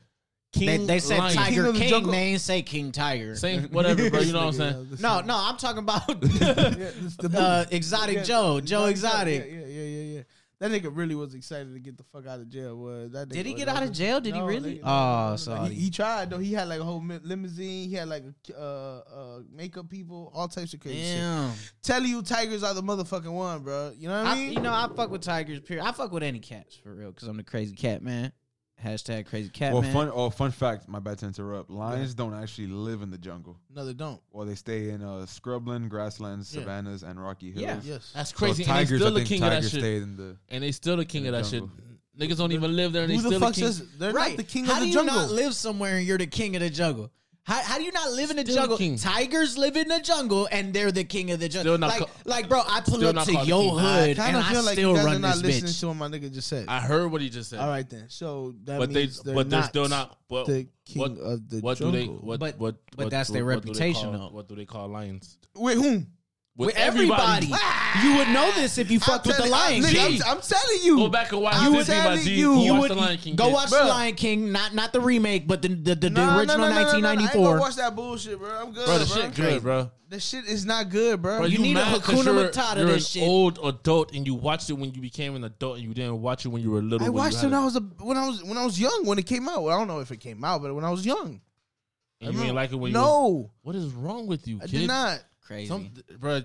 King 0.54 0.68
They, 0.68 0.78
they 0.96 1.00
said 1.00 1.18
lion. 1.20 1.32
King 1.34 1.44
Tiger 1.46 1.66
of 1.68 1.74
the 1.76 1.80
King. 1.80 1.89
jungle. 1.89 2.12
They 2.12 2.18
ain't 2.18 2.42
say 2.42 2.62
King 2.62 2.92
Tiger. 2.92 3.38
Same, 3.38 3.70
whatever, 3.70 4.10
bro. 4.10 4.20
You 4.20 4.34
know 4.34 4.39
what 4.48 4.48
I'm 4.48 4.54
saying? 4.54 4.98
No, 5.00 5.22
no, 5.22 5.34
I'm 5.38 5.56
talking 5.56 5.78
about 5.80 6.08
the 6.20 7.34
uh. 7.38 7.66
Exotic 7.72 8.18
Yeah, 8.18 8.24
Joe, 8.24 8.60
Joe 8.60 8.86
Exotic. 8.88 9.46
Yeah, 9.50 9.60
yeah. 9.60 9.66
That 10.62 10.70
nigga 10.70 10.95
really 10.95 11.16
was 11.16 11.34
excited 11.34 11.74
to 11.74 11.80
get 11.80 11.97
the 11.97 12.03
fuck 12.03 12.28
out 12.28 12.39
of 12.39 12.47
jail. 12.47 12.78
Was 12.78 13.12
that? 13.14 13.30
Did 13.30 13.47
he 13.47 13.55
get 13.55 13.68
out 13.68 13.82
of 13.82 13.91
jail? 13.91 14.22
Did 14.22 14.36
he 14.36 14.41
really? 14.41 14.76
nigga, 14.76 14.82
Oh, 14.84 14.86
no, 14.86 15.24
no, 15.26 15.30
no. 15.32 15.36
sorry. 15.38 15.70
He, 15.70 15.76
he 15.86 15.89
tried 15.89 16.30
though. 16.30 16.38
He 16.38 16.53
had 16.53 16.68
like 16.68 16.80
a 16.80 16.84
whole 16.84 17.03
limousine. 17.03 17.89
He 17.89 17.95
had 17.95 18.07
like 18.07 18.26
uh, 18.55 18.62
uh, 18.62 19.39
makeup 19.51 19.89
people, 19.89 20.32
all 20.36 20.47
types 20.47 20.76
of 20.76 20.80
crazy 20.80 20.99
shit. 20.99 21.18
Damn. 21.18 21.53
Tell 21.82 22.03
you, 22.03 22.22
tigers 22.22 22.62
are 22.62 22.76
the 22.76 22.84
motherfucking 22.84 23.34
one, 23.34 23.64
bro. 23.64 23.91
You 23.97 24.07
know 24.07 24.22
what 24.22 24.28
I, 24.28 24.32
I, 24.34 24.36
mean? 24.36 24.53
you 24.53 24.59
know, 24.59 24.72
I 24.72 24.88
fuck 24.95 25.09
with 25.09 25.24
tigers. 25.24 25.62
Period. 25.62 25.84
I 25.84 25.93
fuck 25.93 26.12
with 26.12 26.22
any 26.22 26.39
cats 26.39 26.76
for 26.76 26.93
real 26.93 27.09
because 27.12 27.28
I'm 27.28 27.38
the 27.38 27.43
crazy 27.43 27.74
cat 27.76 28.03
man. 28.03 28.32
Hashtag 28.84 29.28
crazy 29.28 29.50
cat 29.50 29.74
Well, 29.74 29.84
man. 29.84 29.94
fun. 29.94 30.12
Oh, 30.14 30.30
fun 30.32 30.50
fact. 30.52 30.88
My 30.88 31.00
bad 31.00 31.20
to 31.20 31.28
interrupt. 31.28 31.70
Lions 31.70 32.14
don't 32.16 32.34
actually 32.34 32.68
live 32.68 33.02
in 33.04 33.12
the 33.12 33.18
jungle. 33.18 33.58
no, 33.74 33.86
they 33.86 33.94
don't. 33.94 34.20
Well, 34.32 34.46
they 34.48 34.56
stay 34.56 34.90
in 34.90 35.04
uh, 35.04 35.26
scrubland, 35.28 35.90
grasslands, 35.90 36.54
Yeah. 36.54 36.62
savannas, 36.62 37.04
and 37.04 37.22
rocky 37.22 37.52
hills. 37.52 37.62
Yeah. 37.64 37.80
Yes. 37.84 38.12
That's 38.16 38.32
So 38.32 38.38
crazy. 38.38 38.64
and 38.64 38.72
they 38.72 38.74
tigers, 38.76 39.00
still 39.02 39.08
I 39.08 39.12
the 39.12 39.16
think 39.18 39.28
king 39.30 39.44
of 39.44 39.50
that 39.50 39.56
tigers 39.58 39.72
shit. 39.72 39.80
stayed 39.82 40.02
in 40.04 40.18
the. 40.18 40.38
And 40.50 40.64
they 40.64 40.72
still 40.72 40.98
the 40.98 41.06
king 41.06 41.26
In 41.26 41.34
of 41.34 41.38
the 41.38 41.42
that 41.44 41.50
shit. 41.50 41.60
jungle. 41.62 41.78
Niggas 42.20 42.38
don't 42.38 42.52
even 42.52 42.76
live 42.76 42.92
there, 42.92 43.04
and 43.04 43.12
they 43.12 43.16
Who 43.16 43.22
the 43.22 43.28
still 43.30 43.40
fuck 43.40 43.54
the 43.54 43.62
king. 43.62 43.72
says 43.72 43.88
they're 43.98 44.12
right? 44.14 44.30
not 44.32 44.38
the 44.38 44.44
king 44.44 44.66
how 44.66 44.74
of 44.74 44.80
the 44.80 44.84
do 44.86 44.88
you 44.90 44.94
jungle? 44.96 45.16
not 45.16 45.32
live 45.32 45.54
somewhere 45.56 45.98
and 45.98 46.06
you're 46.06 46.18
the 46.18 46.28
king 46.28 46.56
of 46.56 46.62
the 46.62 46.70
jungle? 46.70 47.10
How, 47.44 47.60
how 47.64 47.78
do 47.80 47.84
you 47.84 47.92
not 47.92 48.12
live 48.12 48.30
in 48.30 48.36
the 48.38 48.44
Still 48.44 48.56
jungle? 48.56 48.78
king. 48.78 48.98
Tigers 48.98 49.58
live 49.58 49.76
in 49.76 49.88
the 49.88 50.00
jungle 50.00 50.48
and 50.52 50.74
they're 50.74 50.92
the 50.92 51.04
king 51.04 51.32
of 51.32 51.39
the 51.39 51.50
jungle. 51.50 51.74
Still 51.74 51.78
not 51.80 51.88
like, 51.89 52.00
ca- 52.02 52.10
like, 52.26 52.48
bro, 52.48 52.62
I 52.68 52.82
pull 52.82 52.98
still 52.98 53.10
up 53.10 53.16
not 53.16 53.26
to 53.26 53.34
called 53.34 53.48
your 53.48 53.62
king. 53.64 53.80
hood 53.80 54.10
I 54.12 54.14
kind 54.14 54.20
and 54.20 54.38
of 54.38 54.44
I 54.46 54.54
feel 54.54 54.64
like 54.64 54.74
still 54.74 54.89
you 54.92 54.96
guys 54.98 55.06
are 55.06 55.08
run 55.08 55.22
not 55.22 55.34
this 55.36 55.44
listening 55.44 55.72
bitch. 55.72 55.80
to 55.80 55.88
what 55.88 55.94
my 55.96 56.08
nigga 56.08 56.32
just 56.32 56.48
said. 56.48 56.66
I 56.68 56.80
heard 56.82 57.12
what 57.12 57.20
he 57.22 57.30
just 57.30 57.50
said. 57.50 57.60
All 57.60 57.68
right 57.70 57.89
then. 57.89 58.06
So 58.10 58.54
that 58.66 58.78
but 58.78 58.94
they, 58.94 59.02
means 59.02 59.22
they're 59.24 59.34
but 59.34 59.50
they're 59.50 59.60
not 59.60 59.70
still 59.70 59.89
not. 59.89 60.18
But 60.30 60.46
the 60.46 60.68
king 60.86 61.02
what, 61.02 61.12
of 61.18 61.50
the 61.50 61.60
what 61.62 61.78
do 61.80 61.92
jungle. 61.92 62.00
they? 62.00 62.06
What, 62.28 62.39
But- 62.39 62.60
what, 62.60 62.76
but 62.96 63.06
what- 63.06 63.10
that's 63.12 63.30
their 63.32 63.44
what 63.44 63.56
do 63.56 63.62
they 63.62 63.70
reputation, 63.72 64.12
call- 64.12 64.30
though. 64.30 64.36
What 64.36 64.48
do 64.48 64.56
they 64.56 64.66
call 64.66 64.88
lions? 64.88 65.38
With 65.56 65.78
whom? 65.80 66.08
With 66.58 66.76
everybody. 66.76 67.49
Ah! 67.54 68.04
you 68.04 68.18
would 68.18 68.28
know 68.28 68.52
this 68.52 68.78
if 68.78 68.91
you 68.91 68.99
fucked 68.99 69.26
with 69.26 69.38
the 69.38 69.45
Lion 69.47 69.82
Nigga, 69.84 69.91
King. 69.93 70.22
I'm, 70.26 70.38
I'm 70.38 70.41
telling 70.43 70.80
you. 70.84 70.97
Go 70.97 71.08
back 71.08 71.32
and 71.32 71.41
watch 71.41 71.56
I'm 71.58 71.72
Disney 71.72 71.95
by 71.95 72.18
G. 72.18 72.34
you. 72.36 72.54
Go 72.54 72.62
You 72.64 72.72
watch 72.74 72.82
would 72.82 72.91
the 72.91 72.95
Lion 72.95 73.18
King. 73.18 73.36
go 73.38 73.49
watch 73.49 73.70
Bruh. 73.70 73.80
the 73.84 73.86
Lion 73.86 74.16
King, 74.16 74.52
not 74.52 74.76
not 74.76 74.91
the 74.93 74.99
remake, 74.99 75.47
but 75.47 75.62
the 75.62 75.70
the, 75.70 75.76
the, 75.76 75.95
the 75.95 76.10
No, 76.10 76.26
no, 76.34 76.38
original 76.39 76.58
no, 76.58 76.64
no, 76.64 76.70
no, 76.70 76.76
no. 76.76 76.88
I 76.89 76.93
ain't 76.93 77.04
1994. 77.04 77.60
watch 77.60 77.76
that 77.78 77.95
bullshit, 77.95 78.38
bro. 78.38 78.49
I'm 78.49 78.74
good, 78.74 78.86
Bro, 78.86 78.97
the 78.99 79.06
bro. 79.06 79.16
shit 79.22 79.34
good, 79.36 79.62
bro. 79.64 79.91
The 80.10 80.20
shit 80.20 80.45
is 80.45 80.66
not 80.66 80.89
good, 80.89 81.22
bro. 81.22 81.38
Bro, 81.38 81.45
You 81.47 81.60
need 81.60 81.72
a 81.72 81.86
mad 81.86 82.02
'cause 82.02 82.16
Hakuna 82.16 82.26
you're- 82.26 82.49
Matata 82.49 82.78
You're 82.78 82.86
this 82.88 83.16
an 83.16 83.22
shit. 83.22 83.30
old 83.30 83.58
adult 83.64 84.14
and 84.14 84.28
you 84.28 84.36
watched 84.36 84.70
it 84.70 84.74
when 84.74 84.93
you 84.93 85.02
became 85.02 85.36
an 85.38 85.45
adult 85.45 85.78
and 85.78 85.86
you 85.88 85.93
didn't 85.93 86.22
watch 86.22 86.45
it 86.45 86.49
when 86.49 86.62
you 86.62 86.70
were 86.72 86.82
little. 86.82 87.08
I 87.08 87.10
when 87.10 87.24
watched 87.24 87.41
you 87.41 87.47
it 87.47 87.52
when 87.52 87.54
I 87.54 87.64
was 87.64 87.76
a, 87.78 87.80
when 87.80 88.18
I 88.18 88.28
was 88.28 88.43
when 88.43 88.58
I 88.58 88.66
was 88.66 88.78
young 88.78 89.06
when 89.06 89.18
it 89.18 89.26
came 89.26 89.47
out. 89.47 89.64
Well, 89.64 89.74
I 89.74 89.80
don't 89.80 89.88
know 89.88 89.99
if 89.99 90.12
it 90.12 90.18
came 90.18 90.43
out, 90.43 90.62
but 90.62 90.76
when 90.76 90.84
I 90.84 90.89
was 90.89 91.06
young. 91.06 91.39
And 92.20 92.36
you 92.36 92.41
ain't 92.43 92.56
like 92.56 92.72
it 92.72 92.76
when 92.76 92.91
you 92.91 92.97
no, 92.99 93.52
What 93.64 93.76
is 93.76 93.86
wrong 93.93 94.28
with 94.28 94.47
you, 94.47 94.60
I 94.62 94.68
did 94.68 94.86
not. 94.86 95.24
Crazy. 95.52 95.68
Some, 95.68 95.91
bro, 96.18 96.41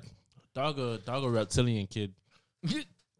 dog 0.54 0.78
a 0.80 0.98
dog 0.98 1.22
a 1.24 1.28
reptilian 1.30 1.86
kid. 1.86 2.12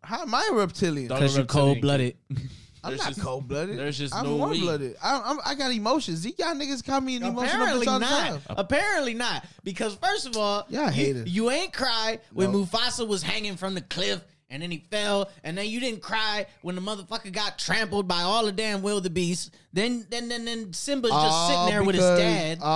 How 0.02 0.22
am 0.22 0.34
I 0.34 0.48
a 0.50 0.54
reptilian? 0.54 1.08
Dog- 1.08 1.18
Because 1.20 1.36
you're 1.36 1.42
reptilian 1.44 1.74
cold 1.74 1.80
blooded. 1.80 2.16
I'm 2.84 2.90
there's 2.90 3.00
not 3.00 3.08
just- 3.14 3.20
cold 3.20 3.48
blooded. 3.48 3.78
there's 3.78 3.98
just 3.98 4.14
I'm 4.14 4.24
no 4.26 4.36
warm 4.36 4.50
way. 4.50 4.60
blooded. 4.60 4.96
I, 5.02 5.20
I'm, 5.24 5.38
I 5.44 5.54
got 5.54 5.72
emotions. 5.72 6.22
These 6.22 6.38
y'all 6.38 6.54
niggas 6.54 6.84
call 6.84 7.00
me 7.00 7.16
an 7.16 7.22
emotional 7.24 7.62
Apparently 7.62 7.86
bitch 7.86 7.90
all 7.92 7.98
the 8.00 8.04
not. 8.10 8.28
time. 8.28 8.40
Apparently 8.56 9.14
not. 9.14 9.44
Because 9.64 9.94
first 9.96 10.26
of 10.26 10.36
all, 10.36 10.66
Y'all 10.68 10.84
you, 10.86 10.90
haters. 10.90 11.28
you 11.28 11.50
ain't 11.50 11.72
cry 11.72 12.18
when 12.32 12.52
No. 12.52 12.64
Mufasa 12.64 13.06
was 13.06 13.22
hanging 13.22 13.56
from 13.56 13.74
the 13.74 13.80
cliff 13.80 14.20
and 14.48 14.62
then 14.62 14.70
he 14.70 14.78
fell, 14.90 15.28
and 15.44 15.58
then 15.58 15.66
you 15.66 15.80
didn't 15.80 16.02
cry 16.02 16.46
when 16.62 16.74
the 16.76 16.80
motherfucker 16.80 17.32
got 17.32 17.58
trampled 17.58 18.06
by 18.06 18.22
all 18.22 18.44
the 18.46 18.52
damn 18.52 18.80
wildebeest. 18.82 19.54
Then 19.72 20.06
then 20.08 20.28
then 20.28 20.44
then 20.44 20.72
Simba's 20.72 21.10
just 21.10 21.24
Uh, 21.26 21.48
sitting 21.48 21.66
there 21.66 21.82
with 21.84 21.96
his 21.96 22.04
dad. 22.04 22.58
Uh, 22.62 22.62
You 22.62 22.66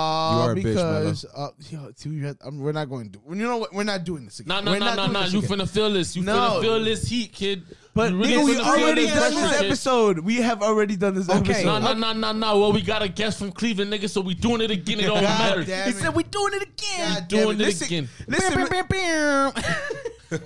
are 0.41 0.51
a 0.51 0.55
bitch, 0.55 0.63
because 0.63 1.25
uh, 1.35 1.47
yo, 1.69 1.91
dude, 1.99 2.37
I'm- 2.43 2.59
we're 2.59 2.71
not 2.73 2.89
going 2.89 3.09
to. 3.11 3.19
You 3.29 3.35
know 3.35 3.57
what? 3.57 3.73
We're 3.73 3.83
not 3.83 4.03
doing 4.03 4.25
this 4.25 4.39
again. 4.39 4.49
No, 4.49 4.61
no, 4.61 4.71
We're 4.71 4.79
no, 4.79 4.93
not 4.95 5.11
no, 5.11 5.21
no. 5.21 5.25
You 5.27 5.39
again. 5.39 5.49
finna 5.59 5.69
feel 5.69 5.91
this. 5.91 6.15
You 6.15 6.23
No. 6.23 6.33
finna 6.35 6.61
feel 6.61 6.83
this 6.83 7.07
heat, 7.07 7.31
kid. 7.33 7.63
But 7.93 8.11
You 8.11 8.17
really 8.19 8.33
nigga, 8.35 8.45
we 8.45 8.53
finna 8.55 8.65
already 8.83 9.01
this 9.05 9.13
done 9.15 9.33
this 9.35 9.57
kid. 9.57 9.65
episode. 9.65 10.19
We 10.19 10.35
have 10.37 10.61
already 10.61 10.95
done 10.95 11.15
this 11.15 11.29
Okay. 11.29 11.51
episode. 11.53 11.65
No, 11.65 11.79
no, 11.79 11.93
no, 11.93 12.13
no, 12.13 12.31
no. 12.31 12.59
Well, 12.59 12.71
we 12.73 12.81
got 12.81 13.01
a 13.01 13.07
guest 13.09 13.39
from 13.39 13.51
Cleveland, 13.51 13.91
nigga, 13.91 14.09
so 14.09 14.21
we 14.21 14.33
doing 14.33 14.61
it 14.61 14.71
again. 14.71 14.99
It 14.99 15.07
don't 15.07 15.23
matter. 15.23 15.63
damn 15.63 15.87
he 15.91 15.93
said 15.99 16.15
we 16.15 16.23
doing 16.23 16.53
it 16.53 16.61
again. 16.63 17.13
God 17.13 17.27
damn 17.27 17.43
doing 17.45 17.59
it 17.59 17.63
Listen- 17.63 17.85
again. 17.87 18.09
Listen, 18.27 18.53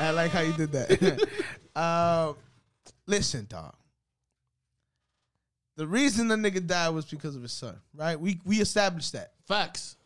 I 0.00 0.10
like 0.14 0.30
how 0.30 0.40
you 0.40 0.52
did 0.52 0.72
that. 0.72 1.26
uh, 1.74 2.32
listen, 3.06 3.46
dog. 3.48 3.74
The 5.76 5.86
reason 5.86 6.28
the 6.28 6.36
nigga 6.36 6.66
died 6.66 6.90
was 6.90 7.06
because 7.06 7.34
of 7.36 7.42
his 7.42 7.52
son, 7.52 7.76
right? 7.94 8.18
We 8.20 8.38
we 8.44 8.60
established 8.60 9.12
that. 9.14 9.32
Facts. 9.48 9.96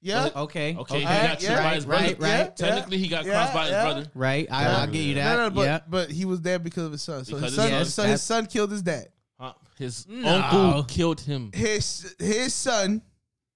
Yeah. 0.00 0.30
okay, 0.36 0.76
Okay, 0.76 1.00
he 1.00 1.06
Alright, 1.06 1.22
got 1.22 1.40
shit 1.40 1.50
yeah, 1.50 1.62
by 1.62 1.74
his 1.74 1.84
right, 1.86 2.16
brother. 2.18 2.38
right. 2.44 2.56
Technically, 2.56 2.98
he 2.98 3.08
got 3.08 3.24
Yeah, 3.24 3.32
crossed 3.32 3.52
by 3.54 3.62
his 3.62 3.70
yeah. 3.72 3.82
brother. 3.84 4.06
right. 4.14 4.46
I, 4.50 4.62
Yeah. 4.62 4.76
I'll 4.78 4.86
give 4.86 5.02
you 5.02 5.14
that. 5.14 5.36
No, 5.36 5.48
no, 5.48 5.54
but 5.54 5.62
yeah. 5.62 5.80
but 5.88 6.10
he 6.10 6.24
was 6.24 6.40
there 6.40 6.58
because 6.60 6.84
of 6.84 6.92
his 6.92 7.02
son. 7.02 7.24
So 7.24 7.34
Because 7.34 7.54
his 7.56 7.56
son, 7.56 7.70
his 7.72 7.94
so 7.94 8.02
son. 8.02 8.10
his 8.10 8.22
son 8.22 8.46
killed 8.46 8.70
his 8.70 8.82
dad. 8.82 9.08
Huh? 9.40 9.54
His 9.76 10.06
No. 10.08 10.28
uncle 10.36 10.84
killed 10.84 11.20
him. 11.20 11.50
His 11.52 12.14
his 12.20 12.54
son 12.54 13.02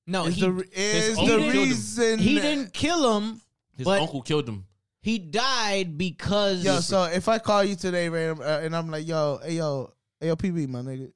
No, 0.07 0.27
is 0.27 0.35
he 0.35 0.41
the 0.41 0.69
is 0.73 1.17
the 1.17 1.39
reason 1.39 2.19
he 2.19 2.35
didn't 2.41 2.73
kill 2.73 3.19
him. 3.19 3.41
His 3.77 3.85
But- 3.85 4.01
uncle 4.03 4.23
killed 4.23 4.49
him. 4.49 4.67
He 5.01 5.19
died 5.19 5.99
because 5.99 6.65
Yo, 6.65 6.79
so 6.79 7.05
if 7.05 7.27
I 7.29 7.39
call 7.41 7.65
you 7.65 7.75
today, 7.75 8.09
random, 8.09 8.41
uh, 8.41 8.61
and 8.61 8.75
I'm 8.77 8.89
like, 8.89 9.05
yo, 9.05 9.41
hey, 9.43 9.55
yo, 9.55 9.93
hey, 10.21 10.29
yo, 10.29 10.37
PB, 10.37 10.69
my 10.69 10.79
nigga, 10.79 11.11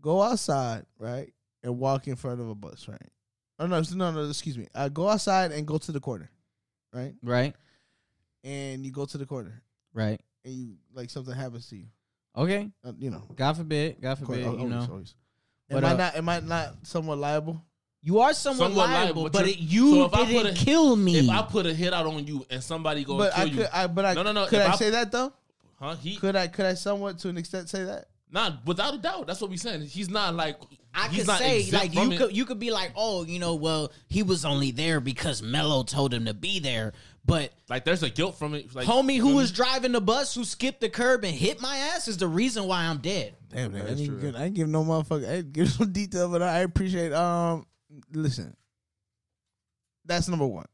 go 0.00 0.22
outside, 0.22 0.86
right, 1.00 1.32
and 1.64 1.78
walk 1.80 2.06
in 2.06 2.14
front 2.14 2.40
of 2.40 2.48
a 2.48 2.54
bus, 2.54 2.86
right? 2.86 3.00
Oh 3.58 3.66
no, 3.66 3.82
no, 3.94 4.12
no, 4.12 4.28
excuse 4.28 4.56
me. 4.56 4.68
Uh, 4.72 4.88
go 4.88 5.08
outside 5.08 5.50
and 5.50 5.66
go 5.66 5.78
to 5.78 5.90
the 5.90 5.98
corner, 5.98 6.30
right? 6.92 7.12
right, 7.24 7.56
And 8.44 8.86
you 8.86 8.92
go 8.92 9.04
to 9.04 9.18
the 9.18 9.26
corner, 9.26 9.62
right. 9.92 10.20
and 10.44 10.54
you 10.54 10.76
like 10.94 11.10
something 11.10 11.34
happens 11.34 11.68
to 11.70 11.76
you, 11.76 11.86
Okay, 12.36 12.70
uh, 12.84 12.92
you 13.00 13.10
know. 13.10 13.24
God 13.34 13.56
forbid, 13.56 14.00
God 14.00 14.12
of 14.12 14.24
course, 14.24 14.38
forbid. 14.38 14.46
always, 14.46 14.62
you 14.62 14.68
know, 14.68 14.86
always. 14.88 15.14
But, 15.68 15.78
Am 15.78 15.84
I 15.84 15.90
uh, 15.90 15.96
not? 15.96 16.14
Am 16.16 16.28
I 16.28 16.40
not 16.40 16.86
somewhat 16.86 17.18
liable? 17.18 17.60
You 18.02 18.20
are 18.20 18.32
somewhat, 18.32 18.68
Somewhat 18.68 18.88
liable, 18.90 19.04
liable, 19.04 19.22
but, 19.24 19.32
but 19.32 19.48
it, 19.48 19.58
you're- 19.58 19.90
so 19.92 20.04
if 20.06 20.14
I 20.14 20.24
didn't 20.26 20.52
a- 20.52 20.64
kill 20.64 20.94
me. 20.96 21.18
If 21.18 21.28
I 21.28 21.42
put 21.42 21.66
a 21.66 21.74
hit 21.74 21.92
out 21.92 22.06
on 22.06 22.26
you 22.26 22.46
and 22.50 22.62
somebody 22.62 23.04
go 23.04 23.18
But 23.18 23.32
kill 23.34 23.42
I 23.42 23.44
you, 23.46 23.56
could, 23.56 23.68
I, 23.72 23.86
but 23.88 24.04
I 24.04 24.14
No, 24.14 24.22
no, 24.22 24.32
no, 24.32 24.46
Could 24.46 24.60
I, 24.60 24.72
I- 24.72 24.76
say 24.76 24.90
that 24.90 25.10
though? 25.12 25.32
huh? 25.80 25.96
He 25.96 26.16
Could 26.16 26.36
I? 26.36 26.46
Could 26.48 26.66
I 26.66 26.74
somewhat 26.74 27.18
to 27.20 27.28
an 27.28 27.36
extent 27.38 27.68
say 27.68 27.84
that? 27.84 28.08
Not 28.30 28.66
without 28.66 28.94
a 28.94 28.98
doubt. 28.98 29.26
That's 29.26 29.40
what 29.40 29.48
we're 29.50 29.56
saying. 29.56 29.82
He's 29.82 30.10
not 30.10 30.34
like 30.34 30.58
I 30.94 31.08
he's 31.08 31.20
could 31.20 31.26
not 31.28 31.38
say 31.38 31.66
like 31.72 31.94
you 31.94 32.12
it. 32.12 32.18
could 32.18 32.36
you 32.36 32.44
could 32.44 32.58
be 32.58 32.70
like, 32.70 32.92
oh, 32.94 33.24
you 33.24 33.38
know, 33.38 33.54
well, 33.54 33.90
he 34.06 34.22
was 34.22 34.44
only 34.44 34.70
there 34.70 35.00
because 35.00 35.42
Mello 35.42 35.82
told 35.82 36.12
him 36.12 36.26
to 36.26 36.34
be 36.34 36.58
there. 36.60 36.92
But 37.24 37.52
like 37.70 37.86
there's 37.86 38.02
a 38.02 38.10
guilt 38.10 38.38
from 38.38 38.52
it. 38.54 38.74
Like 38.74 38.86
homie 38.86 39.16
who 39.18 39.34
was 39.34 39.50
driving 39.50 39.92
the 39.92 40.00
bus 40.02 40.34
who 40.34 40.44
skipped 40.44 40.82
the 40.82 40.90
curb 40.90 41.24
and 41.24 41.34
hit 41.34 41.60
my 41.62 41.74
ass 41.78 42.06
is 42.06 42.18
the 42.18 42.28
reason 42.28 42.64
why 42.64 42.84
I'm 42.84 42.98
dead. 42.98 43.34
Damn, 43.48 43.72
man, 43.72 43.80
I 43.80 43.84
That's 43.86 44.00
didn't, 44.00 44.20
true. 44.20 44.30
give, 44.30 44.36
I 44.40 44.44
didn't 44.44 44.56
give 44.56 44.68
no 44.68 44.84
motherfucker. 44.84 45.26
I 45.26 45.36
didn't 45.36 45.52
give 45.54 45.80
no 45.80 45.86
detail, 45.90 46.28
but 46.30 46.42
I 46.42 46.58
appreciate. 46.60 47.14
Um, 47.14 47.64
listen, 48.12 48.56
that's 50.04 50.28
number 50.28 50.46
one. 50.46 50.66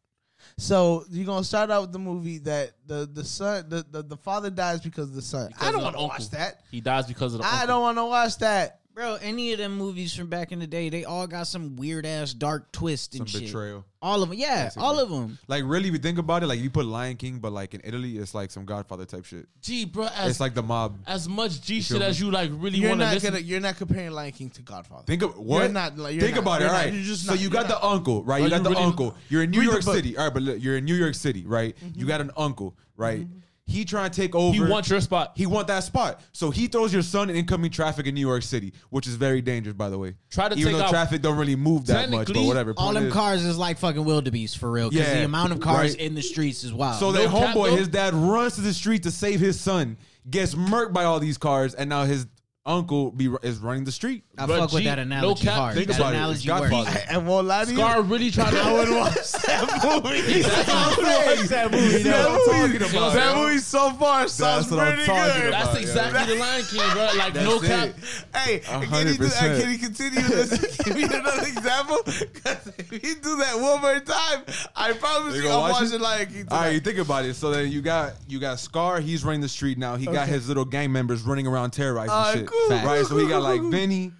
So 0.58 1.04
you're 1.10 1.26
gonna 1.26 1.44
start 1.44 1.70
out 1.70 1.82
with 1.82 1.92
the 1.92 1.98
movie 1.98 2.38
that 2.38 2.72
the 2.86 3.08
the 3.10 3.24
son 3.24 3.66
the 3.68 3.84
the, 3.90 4.02
the 4.02 4.16
father 4.16 4.50
dies 4.50 4.80
because 4.80 5.08
of 5.08 5.14
the 5.14 5.22
son. 5.22 5.48
Because 5.48 5.68
I 5.68 5.72
don't 5.72 5.82
want 5.82 5.96
to 5.96 6.02
watch 6.02 6.30
that. 6.30 6.60
he 6.70 6.80
dies 6.80 7.06
because 7.06 7.34
of 7.34 7.40
the. 7.40 7.46
I 7.46 7.52
uncle. 7.52 7.66
don't 7.68 7.82
want 7.82 7.98
to 7.98 8.04
watch 8.04 8.38
that. 8.38 8.80
Bro, 8.94 9.18
any 9.22 9.52
of 9.52 9.58
them 9.58 9.76
movies 9.76 10.14
from 10.14 10.28
back 10.28 10.52
in 10.52 10.60
the 10.60 10.68
day, 10.68 10.88
they 10.88 11.04
all 11.04 11.26
got 11.26 11.48
some 11.48 11.74
weird 11.74 12.06
ass 12.06 12.32
dark 12.32 12.70
twist 12.70 13.12
Some 13.14 13.22
and 13.22 13.28
shit. 13.30 13.42
betrayal. 13.46 13.84
All 14.00 14.22
of 14.22 14.28
them, 14.28 14.38
yeah, 14.38 14.64
Basically. 14.66 14.82
all 14.86 15.00
of 15.00 15.10
them. 15.10 15.36
Like 15.48 15.64
really, 15.66 15.88
if 15.88 15.94
you 15.94 15.98
think 15.98 16.18
about 16.18 16.44
it, 16.44 16.46
like 16.46 16.58
if 16.58 16.62
you 16.64 16.70
put 16.70 16.86
Lion 16.86 17.16
King, 17.16 17.38
but 17.40 17.52
like 17.52 17.74
in 17.74 17.80
Italy, 17.82 18.18
it's 18.18 18.34
like 18.34 18.52
some 18.52 18.64
Godfather 18.64 19.04
type 19.04 19.24
shit. 19.24 19.48
Gee, 19.62 19.84
bro, 19.84 20.06
as 20.14 20.30
It's 20.30 20.38
like 20.40 20.54
the 20.54 20.62
mob. 20.62 20.96
as 21.08 21.28
much 21.28 21.60
G 21.60 21.80
shit 21.80 21.98
me? 21.98 22.04
as 22.04 22.20
you 22.20 22.30
like 22.30 22.50
really 22.54 22.78
You're 22.78 22.90
want 22.90 23.00
to 23.00 23.06
not 23.06 23.14
listen. 23.14 23.30
gonna. 23.32 23.42
You're 23.42 23.58
not 23.60 23.76
comparing 23.78 24.12
Lion 24.12 24.30
King 24.30 24.50
to 24.50 24.62
Godfather. 24.62 25.02
Think 25.06 25.22
of 25.22 25.38
what? 25.38 25.62
You're 25.64 25.68
not, 25.72 25.98
like, 25.98 26.14
you're 26.14 26.22
Think 26.22 26.36
not, 26.36 26.42
about 26.42 26.60
it. 26.60 26.64
you're 26.64 26.70
All 26.70 26.76
not, 26.76 26.84
right. 26.84 26.92
you're 26.94 27.02
just 27.02 27.26
so 27.26 27.34
you 27.34 27.40
you're 27.40 27.50
got 27.50 27.68
not. 27.68 27.80
the 27.80 27.84
uncle, 27.86 28.22
right? 28.22 28.42
You 28.44 28.48
got 28.50 28.58
you 28.58 28.62
the 28.62 28.70
really- 28.70 28.82
uncle. 28.82 29.16
You're 29.28 29.42
in 29.42 29.50
New 29.50 29.62
York. 29.62 29.82
City. 29.82 30.16
All 30.16 30.24
right, 30.26 30.32
but 30.34 30.42
look, 30.44 30.62
you're 30.62 30.76
in 30.76 30.84
New 30.84 30.94
York 30.94 31.14
City, 31.16 31.44
right? 31.46 31.76
You 31.96 32.06
got 32.06 32.20
an 32.20 32.30
uncle, 32.36 32.76
right? 32.96 33.22
Mm-hmm. 33.22 33.38
He 33.66 33.86
trying 33.86 34.10
to 34.10 34.14
take 34.20 34.34
over. 34.34 34.52
he 34.52 34.60
wants 34.60 34.90
your 34.90 35.00
spot. 35.00 35.32
He 35.36 35.46
want 35.46 35.68
that 35.68 35.84
spot. 35.84 36.20
So 36.32 36.50
he 36.50 36.66
throws 36.66 36.92
your 36.92 37.00
son 37.02 37.30
in 37.30 37.36
incoming 37.36 37.70
traffic 37.70 38.06
in 38.06 38.14
New 38.14 38.20
York 38.20 38.42
City, 38.42 38.74
which 38.90 39.06
is 39.06 39.14
very 39.14 39.40
dangerous, 39.40 39.74
by 39.74 39.88
the 39.88 39.98
way. 39.98 40.16
Try 40.30 40.50
to 40.50 40.54
Even 40.54 40.72
take 40.72 40.78
though 40.78 40.84
out- 40.84 40.90
traffic 40.90 41.22
don't 41.22 41.38
really 41.38 41.56
move 41.56 41.86
that 41.86 42.10
much, 42.10 42.10
but 42.10 42.16
Technically, 42.26 42.46
whatever. 42.46 42.74
All 42.76 42.86
Point 42.88 42.94
them 42.96 43.06
is- 43.06 43.12
cars 43.14 43.44
is 43.44 43.56
like 43.56 43.78
fucking 43.78 44.04
wildebeest 44.04 44.58
for 44.58 44.70
real. 44.70 44.90
Because 44.90 45.08
Yeah, 45.08 45.14
the 45.20 45.24
amount 45.24 45.52
of 45.52 45.60
cars 45.60 45.92
right. 45.92 46.00
in 46.00 46.14
the 46.14 46.22
streets 46.22 46.62
is 46.62 46.74
wild. 46.74 47.00
So 47.00 47.06
No 47.10 47.12
that 47.12 47.30
cap, 47.30 47.56
homeboy, 47.56 47.70
though. 47.70 47.76
his 47.76 47.88
dad 47.88 48.12
runs 48.14 48.56
to 48.56 48.60
the 48.60 48.74
street 48.74 49.02
to 49.04 49.10
save 49.10 49.40
his 49.40 49.58
son, 49.58 49.96
gets 50.30 50.54
murked 50.54 50.92
by 50.92 51.04
all 51.04 51.18
these 51.18 51.38
cars, 51.38 51.72
and 51.74 51.88
now 51.88 52.04
his 52.04 52.26
uncle 52.66 53.10
be 53.10 53.28
is 53.42 53.58
running 53.58 53.84
the 53.84 53.92
street. 53.92 54.24
I 54.38 54.46
Bro, 54.46 54.58
fuck 54.60 54.72
with 54.72 54.82
G, 54.82 54.88
that 54.88 54.96
no 54.96 55.02
analogy 55.02 55.44
cap, 55.44 55.54
hard. 55.54 55.74
think 55.74 55.88
that 55.88 55.96
about 55.98 56.14
it. 56.14 56.16
analogy 56.16 56.50
It's 56.50 56.60
works. 56.60 56.70
Godfather. 56.70 57.00
I 57.10 57.18
won't 57.18 57.46
lie 57.46 57.64
to 57.64 57.70
you. 57.70 57.76
Scar 57.76 58.02
really 58.02 58.30
trying 58.30 58.52
to. 58.52 58.60
I 58.60 58.72
would 58.72 58.90
watch 58.90 59.32
that 59.32 60.02
movie. 60.02 60.42
that 60.42 61.70
movie. 61.70 62.02
That 62.04 62.30
movie, 62.30 62.78
talking 62.78 62.96
about. 62.96 63.12
that 63.14 63.36
movie 63.36 63.58
so 63.58 63.90
far 63.92 64.28
sounds 64.28 64.70
what 64.70 64.80
I'm 64.80 64.92
pretty 64.94 65.06
talking 65.06 65.40
good. 65.42 65.48
about. 65.48 65.64
That's 65.64 65.74
yeah. 65.74 65.80
exactly 65.80 66.34
the 66.34 66.40
Lion 66.40 66.64
King, 66.64 66.90
bro. 66.92 67.08
Like 67.16 67.34
no 67.34 67.58
That's 67.58 67.66
cap. 67.68 67.88
it. 67.98 68.36
Hey, 68.36 68.56
A 68.56 68.60
can 68.60 68.82
you, 68.82 68.88
hundred 68.88 69.16
do, 69.18 69.24
uh, 69.24 69.28
percent. 69.28 69.62
can 69.62 69.72
you 69.72 69.78
continue 69.78 70.22
this? 70.22 70.76
Give 70.84 70.96
me 70.96 71.02
another 71.04 71.42
example. 71.46 71.98
'Cause 72.04 72.72
if 72.78 72.92
you 72.92 73.14
do 73.16 73.36
that 73.36 73.58
one 73.60 73.80
more 73.80 74.00
time, 74.00 74.44
I 74.76 74.92
promise 74.92 75.34
You 75.36 75.42
you, 75.42 75.48
gonna 75.48 75.54
I'm 75.56 75.60
watch 75.70 75.72
watching 75.82 75.94
it? 75.94 76.00
Lion 76.00 76.26
King 76.26 76.46
All 76.50 76.58
right, 76.60 76.66
you 76.72 76.80
tonight. 76.80 76.84
think 76.96 76.98
about 77.06 77.24
it. 77.24 77.34
So 77.34 77.50
then 77.50 77.70
you 77.70 77.82
got 77.82 78.14
you 78.26 78.38
got 78.40 78.58
Scar. 78.58 79.00
He's 79.00 79.24
running 79.24 79.40
the 79.40 79.48
street 79.48 79.78
now. 79.78 79.96
He 79.96 80.06
got 80.06 80.28
his 80.28 80.48
little 80.48 80.64
gang 80.64 80.92
members 80.92 81.22
running 81.22 81.46
around 81.46 81.70
terrorizing 81.72 82.10
All 82.10 82.22
right, 82.24 82.38
shit. 82.38 82.46
Cool, 82.68 82.76
right. 82.78 83.06
So 83.06 83.16
he 83.18 83.28
got 83.28 83.42
like 83.42 83.60
cool. 83.60 83.70
Vinny. 83.70 84.12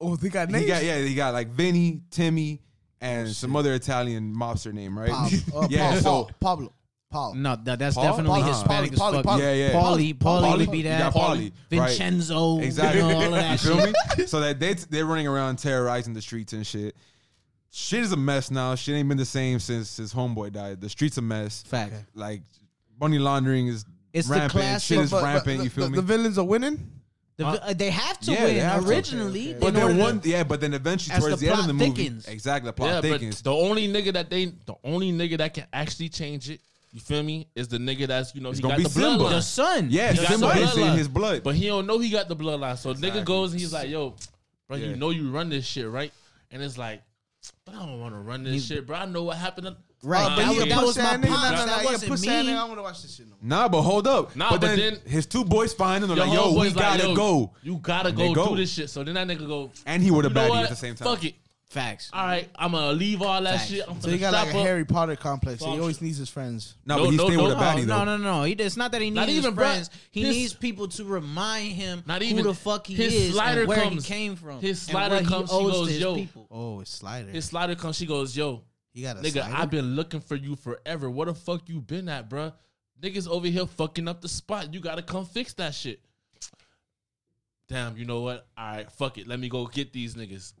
Oh, 0.00 0.16
they 0.16 0.28
got 0.28 0.48
names. 0.50 0.62
He 0.64 0.68
got 0.68 0.84
yeah. 0.84 0.98
He 1.00 1.14
got 1.14 1.32
like 1.34 1.48
Vinny, 1.48 2.02
Timmy, 2.10 2.60
and 3.00 3.28
some 3.28 3.56
other 3.56 3.74
Italian 3.74 4.34
mobster 4.34 4.72
name, 4.72 4.98
right? 4.98 5.10
Pablo. 5.10 5.62
Uh, 5.62 5.68
yeah. 5.70 5.90
Paul, 5.90 5.96
So 6.00 6.02
Paul, 6.02 6.30
Pablo. 6.40 6.72
Paul. 7.10 7.34
No, 7.34 7.56
that, 7.64 7.78
that's 7.78 7.94
Paul? 7.96 8.04
definitely 8.04 8.40
Paul? 8.42 8.48
Hispanic 8.52 8.90
Paulie, 8.92 8.92
as 8.92 8.98
fuck. 8.98 9.14
Paulie, 9.14 9.22
Paulie. 9.24 9.38
Yeah, 9.40 9.52
yeah. 9.54 9.72
Paulie, 9.72 10.14
Paulie, 10.14 10.42
Paulie. 10.42 10.58
would 10.58 10.70
be 10.70 10.82
that. 10.82 11.12
got 11.12 11.14
Paulie, 11.14 11.40
right. 11.40 11.52
Vincenzo, 11.70 12.58
Exactly. 12.60 13.00
you 13.00 13.08
know, 13.08 13.16
all 13.16 13.24
of 13.24 13.30
that 13.32 13.52
you 13.64 13.70
feel 13.70 13.80
shit. 13.86 13.94
me? 14.18 14.26
So 14.26 14.40
that 14.40 14.60
they 14.60 14.74
they're 14.74 15.06
running 15.06 15.26
around 15.26 15.58
terrorizing 15.58 16.12
the 16.12 16.20
streets 16.20 16.52
and 16.52 16.66
shit. 16.66 16.94
Shit 17.70 18.00
is 18.00 18.12
a 18.12 18.16
mess 18.16 18.50
now. 18.50 18.74
Shit 18.74 18.94
ain't 18.94 19.08
been 19.08 19.18
the 19.18 19.24
same 19.24 19.58
since 19.58 19.96
his 19.96 20.12
homeboy 20.12 20.52
died. 20.52 20.80
The 20.82 20.88
streets 20.90 21.16
a 21.18 21.22
mess. 21.22 21.62
Fact. 21.62 21.94
Like 22.14 22.42
money 23.00 23.18
laundering 23.18 23.68
is 23.68 23.84
It's 24.12 24.28
the 24.28 24.34
rampant. 24.34 24.52
classic- 24.52 24.96
Shit 24.96 25.04
is 25.04 25.10
But- 25.10 25.20
but 25.20 25.24
rampant. 25.26 25.58
the, 25.58 25.64
you 25.64 25.70
feel 25.70 25.84
the, 25.84 25.90
me? 25.90 25.96
The 25.96 26.02
villains 26.02 26.38
are 26.38 26.44
winning. 26.44 26.90
The, 27.38 27.46
uh, 27.46 27.72
they 27.72 27.90
have 27.90 28.18
to 28.20 28.32
Yeah, 28.32 28.44
win 28.44 28.54
they 28.54 28.60
have 28.60 28.88
originally. 28.88 29.40
Okay, 29.40 29.48
okay. 29.50 29.54
in 29.54 29.60
but 29.60 29.74
then 29.74 29.96
one, 29.96 30.20
to- 30.20 30.28
yeah, 30.28 30.42
but 30.42 30.60
then 30.60 30.74
eventually 30.74 31.18
towards 31.20 31.38
the 31.40 31.46
the, 31.46 31.52
end 31.52 31.60
of 31.60 31.66
the 31.68 31.72
movie, 31.72 31.90
thickens. 31.92 32.26
exactly, 32.26 32.68
the 32.68 32.72
plot 32.72 32.88
Yeah, 32.90 33.00
but 33.00 33.10
thickens. 33.12 33.42
the 33.42 33.52
only 33.54 33.86
nigga 33.88 34.12
that 34.14 34.28
they, 34.28 34.46
the 34.46 34.74
only 34.82 35.12
nigga 35.12 35.38
that 35.38 35.54
can 35.54 35.66
actually 35.72 36.08
change 36.08 36.50
it, 36.50 36.60
you 36.92 36.98
feel 37.00 37.22
me, 37.22 37.46
is 37.54 37.68
the 37.68 37.78
nigga 37.78 38.08
that's 38.08 38.34
you 38.34 38.40
know 38.40 38.50
he 38.50 38.60
gonna 38.60 38.72
got 38.74 38.78
be 38.78 38.82
the 38.84 38.90
Simba. 38.90 39.22
bloodline. 39.24 39.30
the 39.30 39.40
son. 39.40 39.86
yeah, 39.88 40.10
He 40.12 40.18
Simba 40.26 40.48
is 40.58 40.76
in 40.76 40.92
his 40.98 41.06
blood. 41.06 41.44
But 41.44 41.54
he 41.54 41.68
don't 41.68 41.86
know 41.86 41.98
he 42.00 42.10
got 42.10 42.28
the 42.28 42.34
bloodline. 42.36 42.76
So 42.76 42.90
Exactly. 42.90 43.20
nigga 43.20 43.24
goes 43.24 43.52
and 43.52 43.60
he's 43.60 43.72
like, 43.72 43.88
yo, 43.88 44.16
bro, 44.66 44.76
Yeah. 44.76 44.88
you 44.88 44.96
know 44.96 45.10
you 45.10 45.30
run 45.30 45.48
this 45.48 45.64
shit, 45.64 45.88
right? 45.88 46.12
And 46.50 46.60
it's 46.60 46.76
like, 46.76 47.02
but 47.64 47.76
I 47.76 47.86
don't 47.86 48.00
want 48.00 48.14
to 48.14 48.18
run 48.20 48.42
this 48.42 48.66
shit, 48.66 48.84
bro. 48.84 48.96
I 48.96 49.04
know 49.06 49.22
what 49.22 49.36
happened. 49.36 49.76
Right, 50.02 50.24
uh, 50.24 50.28
Nah, 50.28 50.36
that 50.36 50.46
but 50.46 50.48
was- 50.54 50.62
he 50.64 50.68
that 50.70 50.78
a 50.82 50.86
was 50.86 50.96
my 50.96 51.02
Pussy 51.02 51.08
ass 51.08 51.16
nigga. 51.18 51.28
pops. 51.28 51.42
Nah, 51.42 51.50
nah, 51.50 51.56
That 51.58 51.66
nah, 51.66 51.80
you 51.82 51.88
a 51.88 51.92
wasn't 51.92 52.10
pussy 52.10 52.28
ass 52.28 52.46
me. 52.46 52.52
nigga. 52.52 52.56
I 52.58 52.64
want 52.64 52.78
to 52.78 52.82
watch 52.82 53.02
this 53.02 53.14
shit 53.16 53.26
no 53.26 53.30
more. 53.30 53.38
Nah, 53.42 53.68
but 53.68 53.82
hold 53.82 54.06
up. 54.06 54.36
Nah, 54.36 54.50
but, 54.50 54.60
but 54.60 54.66
then, 54.68 54.78
then- 54.78 54.98
his 55.06 55.26
two 55.26 55.44
boys 55.44 55.72
find 55.74 56.04
him. 56.04 56.08
They're 56.08 56.18
like, 56.18 56.32
yo, 56.32 56.52
we 56.52 56.58
homeboy's 56.68 56.72
gotta 56.74 57.02
yo, 57.08 57.14
go. 57.16 57.52
You 57.62 57.78
gotta 57.78 58.12
go, 58.12 58.28
they 58.28 58.32
go. 58.32 58.48
do 58.50 58.56
this 58.56 58.72
shit. 58.72 58.90
So 58.90 59.02
then 59.02 59.14
that 59.14 59.26
nigga 59.26 59.46
go, 59.48 59.70
And 59.86 60.02
he 60.02 60.10
would 60.12 60.24
have 60.24 60.34
baddie 60.34 60.62
at 60.62 60.68
the 60.70 60.76
same 60.76 60.94
time. 60.94 61.08
Fuck 61.08 61.24
it. 61.24 61.34
Facts. 61.70 62.08
All 62.14 62.24
right, 62.24 62.48
I'm 62.56 62.72
gonna 62.72 62.92
leave 62.92 63.20
all 63.20 63.42
that 63.42 63.56
Facts. 63.58 63.68
shit. 63.68 63.84
I'm 63.86 64.00
So 64.00 64.08
he 64.08 64.16
got 64.16 64.32
like 64.32 64.54
a 64.54 64.58
up. 64.58 64.64
Harry 64.64 64.86
Potter 64.86 65.16
complex. 65.16 65.60
So 65.60 65.70
he 65.72 65.78
always 65.78 66.00
needs 66.00 66.16
his 66.16 66.30
friends. 66.30 66.76
No, 66.86 66.96
No, 66.96 67.02
but 67.04 67.10
he's 67.10 67.18
no, 67.18 67.24
staying 67.26 67.36
no. 67.38 67.44
with 67.44 67.52
a 67.52 67.56
baddie 67.56 67.84
though. 67.84 68.04
no, 68.04 68.16
no, 68.16 68.22
no. 68.38 68.42
He, 68.44 68.52
it's 68.54 68.78
not 68.78 68.90
that 68.92 69.02
he 69.02 69.08
needs 69.10 69.16
Not 69.16 69.28
his 69.28 69.36
even, 69.36 69.52
bruh. 69.52 69.56
friends. 69.56 69.90
He 70.10 70.22
His- 70.22 70.34
needs 70.36 70.54
people 70.54 70.88
to 70.88 71.04
remind 71.04 71.72
him 71.74 72.04
Not 72.06 72.22
who 72.22 72.28
even- 72.28 72.44
the 72.44 72.54
fuck 72.54 72.86
he 72.86 72.94
his 72.94 73.12
is 73.12 73.34
slider 73.34 73.60
and 73.60 73.68
where 73.68 73.82
comes. 73.82 74.06
he 74.06 74.14
came 74.14 74.36
from. 74.36 74.60
His 74.62 74.80
and 74.84 74.92
slider 74.92 75.16
what 75.16 75.26
comes, 75.26 75.50
he 75.50 75.56
owes 75.58 75.72
goes, 75.72 75.86
to 75.88 75.92
his 75.92 76.00
yo. 76.00 76.14
people. 76.14 76.46
Oh, 76.50 76.80
it's 76.80 76.90
slider. 76.90 77.30
His 77.30 77.44
slider 77.44 77.74
comes. 77.74 77.96
She 77.98 78.06
goes, 78.06 78.34
yo, 78.34 78.62
he 78.92 79.02
got 79.02 79.16
a 79.16 79.20
nigga, 79.20 79.32
slider. 79.32 79.54
I've 79.56 79.70
been 79.70 79.94
looking 79.96 80.20
for 80.20 80.34
you 80.36 80.56
forever. 80.56 81.08
Where 81.10 81.26
the 81.26 81.34
fuck 81.34 81.68
you 81.68 81.80
been 81.80 82.08
at, 82.08 82.28
bruh? 82.28 82.52
Niggas 83.00 83.28
over 83.28 83.46
here 83.46 83.66
fucking 83.66 84.08
up 84.08 84.20
the 84.20 84.28
spot. 84.28 84.74
You 84.74 84.80
gotta 84.80 85.02
come 85.02 85.24
fix 85.24 85.52
that 85.54 85.74
shit. 85.74 86.00
Damn, 87.68 87.96
you 87.98 88.06
know 88.06 88.20
what? 88.22 88.46
All 88.56 88.66
right, 88.66 88.90
fuck 88.92 89.18
it. 89.18 89.26
Let 89.26 89.38
me 89.38 89.48
go 89.48 89.66
get 89.66 89.92
these 89.92 90.14
niggas. 90.14 90.54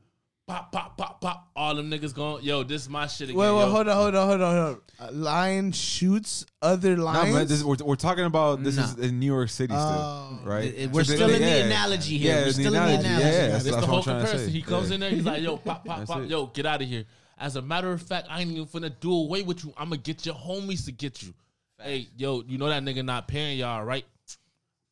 pop, 0.46 0.70
pop, 0.72 0.96
pop, 0.96 1.20
pop. 1.20 1.50
All 1.56 1.74
them 1.74 1.90
niggas 1.90 2.14
going, 2.14 2.42
yo, 2.44 2.62
this 2.62 2.82
is 2.82 2.88
my 2.88 3.06
shit 3.06 3.28
again. 3.30 3.38
Wait, 3.38 3.50
wait, 3.50 3.60
yo. 3.60 3.70
hold 3.70 3.88
on, 3.88 3.96
hold 3.96 4.14
on, 4.14 4.28
hold 4.28 4.40
on, 4.40 4.56
hold 4.56 4.80
on. 5.00 5.08
A 5.08 5.12
lion 5.12 5.72
shoots 5.72 6.44
other 6.62 6.96
No, 6.96 7.04
lions. 7.04 7.34
man, 7.34 7.46
this, 7.46 7.62
we're, 7.62 7.76
we're 7.84 7.96
talking 7.96 8.24
about 8.24 8.62
this 8.62 8.76
is 8.78 8.94
in 8.98 9.18
New 9.20 9.26
York 9.26 9.48
City 9.50 9.72
still, 9.74 9.78
Oh. 9.82 10.40
right? 10.44 10.64
It- 10.66 10.74
it- 10.74 10.90
we're 10.90 11.04
So 11.04 11.10
they- 11.12 11.16
still 11.16 11.30
in 11.34 11.40
the 11.42 11.64
analogy 11.66 12.16
here. 12.18 12.34
Yeah, 12.34 12.40
We're 12.40 12.44
the 12.46 12.52
still 12.52 12.66
in 12.66 12.72
the 12.72 12.78
analogy. 12.78 13.06
analogy. 13.08 13.24
Yeah, 13.26 13.30
yeah, 13.30 13.48
That's 13.48 13.52
that's, 13.52 13.54
It's 13.54 13.64
that's 13.64 13.64
the 13.64 13.80
what 13.80 13.88
whole 13.88 13.96
I'm 13.98 14.02
trying 14.04 14.16
to 14.16 14.20
comparison. 14.24 14.46
say. 14.46 14.52
He 14.52 14.62
comes 14.62 14.88
Yeah. 14.88 14.94
in 14.94 15.00
there, 15.00 15.10
he's 15.10 15.24
like, 15.24 15.42
yo, 15.42 15.56
pop, 15.58 15.84
pop, 15.86 16.06
pop, 16.06 16.20
it. 16.22 16.28
yo, 16.30 16.46
get 16.46 16.66
out 16.66 16.82
of 16.82 16.88
here. 16.88 17.04
As 17.38 17.56
a 17.56 17.62
matter 17.62 17.92
of 17.92 18.02
fact, 18.02 18.26
I 18.30 18.40
ain't 18.40 18.50
even 18.50 18.66
finna 18.66 18.92
do 19.00 19.12
away 19.12 19.42
with 19.42 19.64
you. 19.64 19.72
I'm 19.76 19.90
gonna 19.90 19.98
get 19.98 20.26
your 20.26 20.34
homies 20.34 20.84
to 20.86 20.92
get 20.92 21.22
you. 21.22 21.32
Hey, 21.80 22.08
yo, 22.16 22.42
you 22.46 22.58
know 22.58 22.68
that 22.68 22.82
nigga 22.82 23.04
not 23.04 23.28
paying 23.28 23.58
y'all, 23.58 23.84
right? 23.84 24.04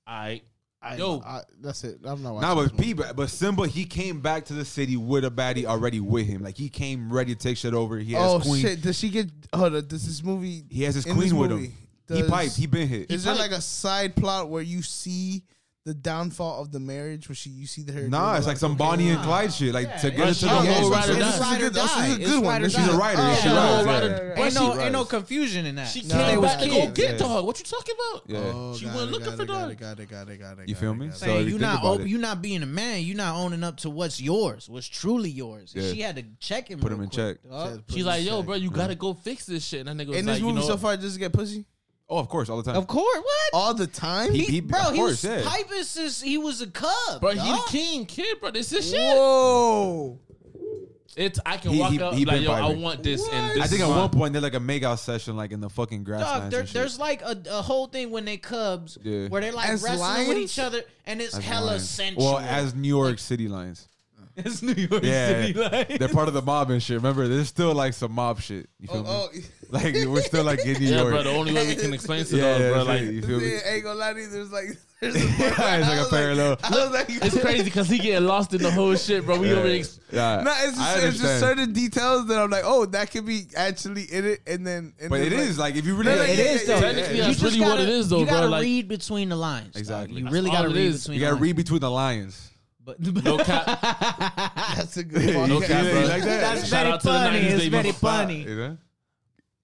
All 0.06 0.14
right. 0.14 0.42
I, 0.80 0.96
Yo. 0.96 1.20
I, 1.26 1.40
that's 1.60 1.82
it. 1.82 1.98
I'm 2.04 2.22
not 2.22 2.34
watching. 2.34 2.48
Nah, 2.48 2.54
this 2.62 2.70
but 2.70 2.78
movie. 2.78 2.94
P, 2.94 3.12
but 3.16 3.30
Simba, 3.30 3.66
he 3.66 3.84
came 3.84 4.20
back 4.20 4.44
to 4.44 4.52
the 4.52 4.64
city 4.64 4.96
with 4.96 5.24
a 5.24 5.30
baddie 5.30 5.64
already 5.64 5.98
with 5.98 6.26
him. 6.26 6.42
Like 6.42 6.56
he 6.56 6.68
came 6.68 7.12
ready 7.12 7.34
to 7.34 7.40
take 7.40 7.56
shit 7.56 7.74
over. 7.74 7.98
He 7.98 8.12
has 8.12 8.22
oh 8.22 8.40
queen. 8.40 8.62
shit! 8.62 8.82
Does 8.82 8.96
she 8.96 9.08
get? 9.08 9.28
Hold 9.52 9.74
on. 9.74 9.86
Does 9.88 10.06
this 10.06 10.22
movie? 10.22 10.64
He 10.70 10.84
has 10.84 10.94
his 10.94 11.04
queen 11.04 11.36
with 11.36 11.50
movie, 11.50 11.66
him. 11.66 11.72
he 12.08 12.20
does- 12.20 12.30
piped. 12.30 12.56
He 12.56 12.66
been 12.66 12.86
hit. 12.86 13.10
Is 13.10 13.24
there 13.24 13.34
piped. 13.34 13.50
like 13.50 13.58
a 13.58 13.62
side 13.62 14.14
plot 14.14 14.48
where 14.48 14.62
you 14.62 14.82
see 14.82 15.42
the 15.86 15.94
downfall 15.94 16.60
of 16.60 16.72
the 16.72 16.80
marriage? 16.80 17.28
Where 17.28 17.36
she 17.36 17.48
you 17.48 17.66
see 17.66 17.82
the 17.82 17.92
her? 17.92 18.08
Nah, 18.08 18.36
it's 18.36 18.44
a 18.44 18.48
like 18.50 18.58
some 18.58 18.72
of 18.72 18.78
Bonnie 18.78 19.08
and 19.08 19.16
cocaine? 19.18 19.28
Clyde 19.28 19.52
shit. 19.54 19.72
Like 19.72 19.98
to 20.00 20.10
Yeah, 20.10 20.16
get 20.16 20.28
it's 20.28 20.42
into 20.42 20.54
the 20.54 20.60
whole 20.60 20.74
whole 20.74 20.90
ride 20.90 21.08
ride 21.08 21.08
or 21.08 21.12
or 21.12 21.18
die. 21.20 21.24
This 21.24 21.34
is 21.34 21.40
a 21.40 21.58
good- 21.58 21.74
this 21.74 21.84
is 21.84 21.90
a 21.90 21.96
die. 21.96 22.24
good 22.24 22.42
one. 22.42 22.44
ride 22.44 22.60
or 22.60 22.64
This 22.64 22.74
is 22.74 22.78
She's 22.80 22.86
die. 22.88 22.94
a 22.94 22.98
writer. 22.98 23.22
Oh, 23.22 23.26
yeah, 23.28 23.34
she 23.36 23.48
yeah. 23.48 23.54
Or 24.36 24.36
Ain't 24.44 24.52
she 24.52 24.58
no, 24.58 24.80
ain't 24.80 24.92
no 24.92 25.04
confusion 25.04 25.66
in 25.66 25.74
that. 25.76 25.88
She 25.88 26.02
No, 26.02 26.14
came 26.16 26.40
back 26.42 26.58
to 26.60 26.68
go 26.68 26.86
get 26.90 27.12
yeah. 27.12 27.16
dog. 27.18 27.46
What 27.46 27.58
you 27.60 27.64
talking 27.64 27.94
about? 28.10 28.22
Yeah. 28.26 28.38
Oh, 28.52 28.76
She 28.76 28.84
got 28.84 28.94
wasn't 28.94 29.12
looking 29.12 29.36
for 29.36 29.42
it, 29.42 29.46
got 29.46 29.60
dog. 29.60 29.70
it, 29.70 29.78
got 29.80 30.00
it, 30.00 30.10
got 30.10 30.28
it, 30.28 30.40
got 30.40 30.58
it, 30.58 30.68
You 30.68 30.74
feel 30.74 30.94
me? 30.94 31.10
So 31.14 31.38
you 31.38 31.46
you 31.52 31.58
not 31.58 31.74
think 31.74 31.80
about 31.84 31.94
op- 31.94 32.00
it- 32.00 32.08
you 32.08 32.18
not 32.18 32.42
being 32.42 32.62
a 32.62 32.66
man, 32.66 33.02
you 33.02 33.14
not 33.14 33.36
owning 33.36 33.62
up 33.62 33.76
to 33.78 33.90
what's 33.90 34.20
yours, 34.20 34.68
what's 34.68 34.88
truly 34.88 35.30
yours. 35.30 35.72
Yeah. 35.74 35.92
She 35.92 36.00
had 36.00 36.16
to 36.16 36.24
check 36.40 36.68
him. 36.68 36.80
Put 36.80 36.90
him 36.92 37.00
in 37.02 37.10
check. 37.10 37.36
dog. 37.48 37.70
Said, 37.70 37.86
put 37.86 37.94
She's 37.96 38.04
like, 38.04 38.24
yo, 38.24 38.42
bro, 38.42 38.56
you 38.56 38.70
gotta 38.70 38.96
go 38.96 39.14
fix 39.14 39.46
this 39.46 39.64
shit. 39.64 39.86
And 39.86 39.88
that 40.00 40.04
nigga 40.04 40.08
was 40.10 40.18
In 40.18 40.26
like, 40.26 40.34
this 40.36 40.42
movie 40.42 40.62
so 40.62 40.76
far, 40.76 40.96
just 40.96 41.16
it 41.16 41.20
get 41.20 41.32
pussy 41.32 41.64
Oh, 42.08 42.18
of 42.18 42.28
course, 42.28 42.48
all 42.48 42.56
the 42.58 42.62
time. 42.62 42.76
Of 42.76 42.86
course, 42.86 43.16
what? 43.18 43.50
all 43.52 43.74
the 43.74 43.86
time? 43.88 44.32
He- 44.32 44.44
He, 44.44 44.44
he- 44.52 44.60
bro, 44.60 44.80
of 44.90 44.94
he 44.94 45.02
was 45.02 45.24
yeah. 45.24 45.42
piping 45.44 45.82
since 45.82 46.22
he 46.22 46.38
was 46.38 46.60
a 46.62 46.68
cub. 46.68 47.20
bro, 47.20 47.30
he 47.30 47.36
dog. 47.38 47.66
the 47.66 47.70
king, 47.72 48.06
kid, 48.06 48.38
bro. 48.40 48.50
This 48.52 48.72
is 48.72 48.88
shit. 48.90 49.00
Whoa! 49.00 50.18
It's 51.16 51.40
I 51.46 51.56
can 51.56 51.72
He- 51.72 51.80
walk 51.80 51.92
he- 51.92 52.00
up 52.02 52.14
he 52.14 52.24
like, 52.26 52.36
been 52.36 52.42
yo, 52.44 52.52
I 52.52 52.60
piping. 52.60 52.82
want 52.82 53.02
this, 53.02 53.26
and 53.26 53.46
What? 53.46 53.54
this 53.54 53.64
I 53.64 53.66
think 53.68 53.80
is 53.80 53.86
at 53.86 53.90
mine. 53.90 53.98
one 54.00 54.10
point 54.10 54.32
they're 54.34 54.42
like 54.42 54.54
a 54.54 54.60
make 54.60 54.82
out 54.84 55.00
session, 55.00 55.34
like 55.36 55.50
in 55.50 55.60
the 55.60 55.70
fucking 55.70 56.00
Dog, 56.04 56.06
grasslands. 56.18 56.50
there, 56.50 56.60
and 56.60 56.68
shit. 56.68 56.74
there's 56.74 56.98
like 56.98 57.22
a, 57.22 57.42
a 57.50 57.62
whole 57.62 57.86
thing 57.86 58.10
when 58.10 58.24
they 58.26 58.36
cubs 58.36 58.98
Yeah. 59.02 59.28
where 59.28 59.40
they're 59.40 59.50
like 59.52 59.70
As 59.70 59.82
wrestling 59.82 60.28
with 60.28 60.36
lions? 60.36 60.38
each 60.52 60.58
other 60.58 60.82
and 61.06 61.20
it's 61.22 61.34
As 61.36 61.42
hella 61.42 61.66
lions. 61.68 61.88
sensual. 61.88 62.24
Well, 62.34 62.38
as 62.38 62.74
New 62.74 62.88
York 62.88 63.18
City 63.18 63.48
Lions. 63.48 63.88
it's 64.44 64.62
New 64.62 64.72
York 64.74 65.02
Yeah, 65.02 65.28
City 65.46 65.58
like 65.58 65.98
they're 65.98 66.08
part 66.08 66.28
of 66.28 66.34
the 66.34 66.42
mob 66.42 66.70
and 66.70 66.82
shit. 66.82 66.96
Remember, 66.96 67.26
there's 67.26 67.48
still 67.48 67.74
like 67.74 67.94
some 67.94 68.12
mob 68.12 68.40
shit. 68.40 68.68
You 68.80 68.88
feel 68.88 69.04
Oh, 69.06 69.28
me? 69.32 69.40
oh. 69.42 69.48
Like 69.68 69.94
we're 70.06 70.22
still 70.22 70.44
like 70.44 70.60
in 70.64 70.74
New 70.80 70.86
Yeah, 70.90 70.98
York. 71.00 71.10
bro. 71.10 71.22
The 71.24 71.30
only 71.30 71.52
way 71.52 71.66
we 71.66 71.74
can 71.74 71.92
explain 71.92 72.24
to 72.24 72.36
yeah, 72.36 72.42
those, 72.42 72.60
yeah, 72.60 72.68
bro, 72.68 72.84
that's 72.84 72.88
like 72.88 73.00
it, 73.02 73.14
you 73.14 73.22
feel 73.22 73.40
me? 73.40 73.52
ain't 73.66 73.82
gonna 73.82 73.98
lie 73.98 74.12
to 74.12 74.20
you. 74.20 74.28
There's 74.28 74.52
like, 74.52 74.64
there's 75.00 75.16
a 75.16 75.18
it's 75.18 75.58
like 75.58 76.06
a 76.06 76.08
parallel. 76.08 76.56
I 76.62 76.70
was 76.70 76.90
like, 76.92 77.06
it's 77.08 77.40
crazy 77.40 77.64
because 77.64 77.88
he 77.88 77.98
getting 77.98 78.28
lost 78.28 78.54
in 78.54 78.62
the 78.62 78.70
whole 78.70 78.94
shit, 78.94 79.26
bro. 79.26 79.40
We 79.40 79.48
Yeah. 79.50 79.56
over. 79.56 79.66
Ex- 79.66 79.98
Yeah, 80.12 80.42
No, 80.44 80.52
it's 80.58 80.78
just, 80.78 80.98
it's 81.04 81.18
just 81.18 81.40
certain 81.40 81.72
details 81.72 82.28
that 82.28 82.38
I'm 82.38 82.48
like, 82.48 82.62
oh, 82.64 82.86
that 82.86 83.10
could 83.10 83.26
be 83.26 83.46
actually 83.56 84.04
in 84.04 84.24
it, 84.26 84.40
and 84.46 84.64
then, 84.64 84.92
and 85.00 85.10
But 85.10 85.18
then 85.18 85.32
it 85.32 85.36
like, 85.36 85.46
is 85.48 85.58
like 85.58 85.74
if 85.74 85.84
you 85.84 85.96
really, 85.96 86.12
Yeah, 86.12 86.22
it 86.22 86.38
yeah, 86.38 86.44
is 86.44 86.68
yeah, 86.68 86.74
though. 86.76 86.80
Technically, 86.82 87.20
that's 87.22 87.42
really 87.42 87.60
what 87.60 87.66
gotta- 87.70 87.82
it 87.82 87.88
is, 87.88 88.08
though, 88.08 88.20
you 88.20 88.26
bro. 88.26 88.34
gotta 88.50 88.62
read 88.62 88.86
between 88.86 89.28
the 89.30 89.36
lines. 89.36 89.74
Exactly. 89.74 90.20
You 90.20 90.30
really 90.30 90.50
gotta 90.50 90.68
it 90.70 90.74
read 90.74 90.86
is. 90.86 91.02
between 91.02 91.14
you 91.14 91.20
the 91.20 91.24
gotta 91.26 91.34
lines. 91.34 91.42
read 91.42 91.56
between 91.56 91.80
the 91.80 91.90
lions. 91.90 92.50
But, 92.86 93.00
no 93.00 93.36
cap. 93.38 93.66
That's 94.76 94.96
a 94.96 95.02
good 95.04 95.34
one. 95.36 95.48
No 95.50 95.60
Yeah. 95.60 95.66
cap, 95.66 95.84
bro. 95.90 96.00
Like 96.04 96.22
that? 96.22 96.40
That's 96.40 96.60
Shout 96.68 96.70
very 96.82 96.92
out 96.92 97.00
to 97.00 97.06
the 97.08 97.12
funny. 97.12 97.38
90s, 97.40 97.42
It's 97.50 97.58
baby. 97.64 97.68
very 97.70 97.92
funny. 97.92 98.42
You 98.44 98.56
know? 98.56 98.76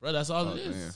Bro, 0.01 0.13
that's 0.13 0.29
all 0.31 0.49
Oh, 0.49 0.55
it 0.57 0.59
is. 0.59 0.75
man. 0.77 0.93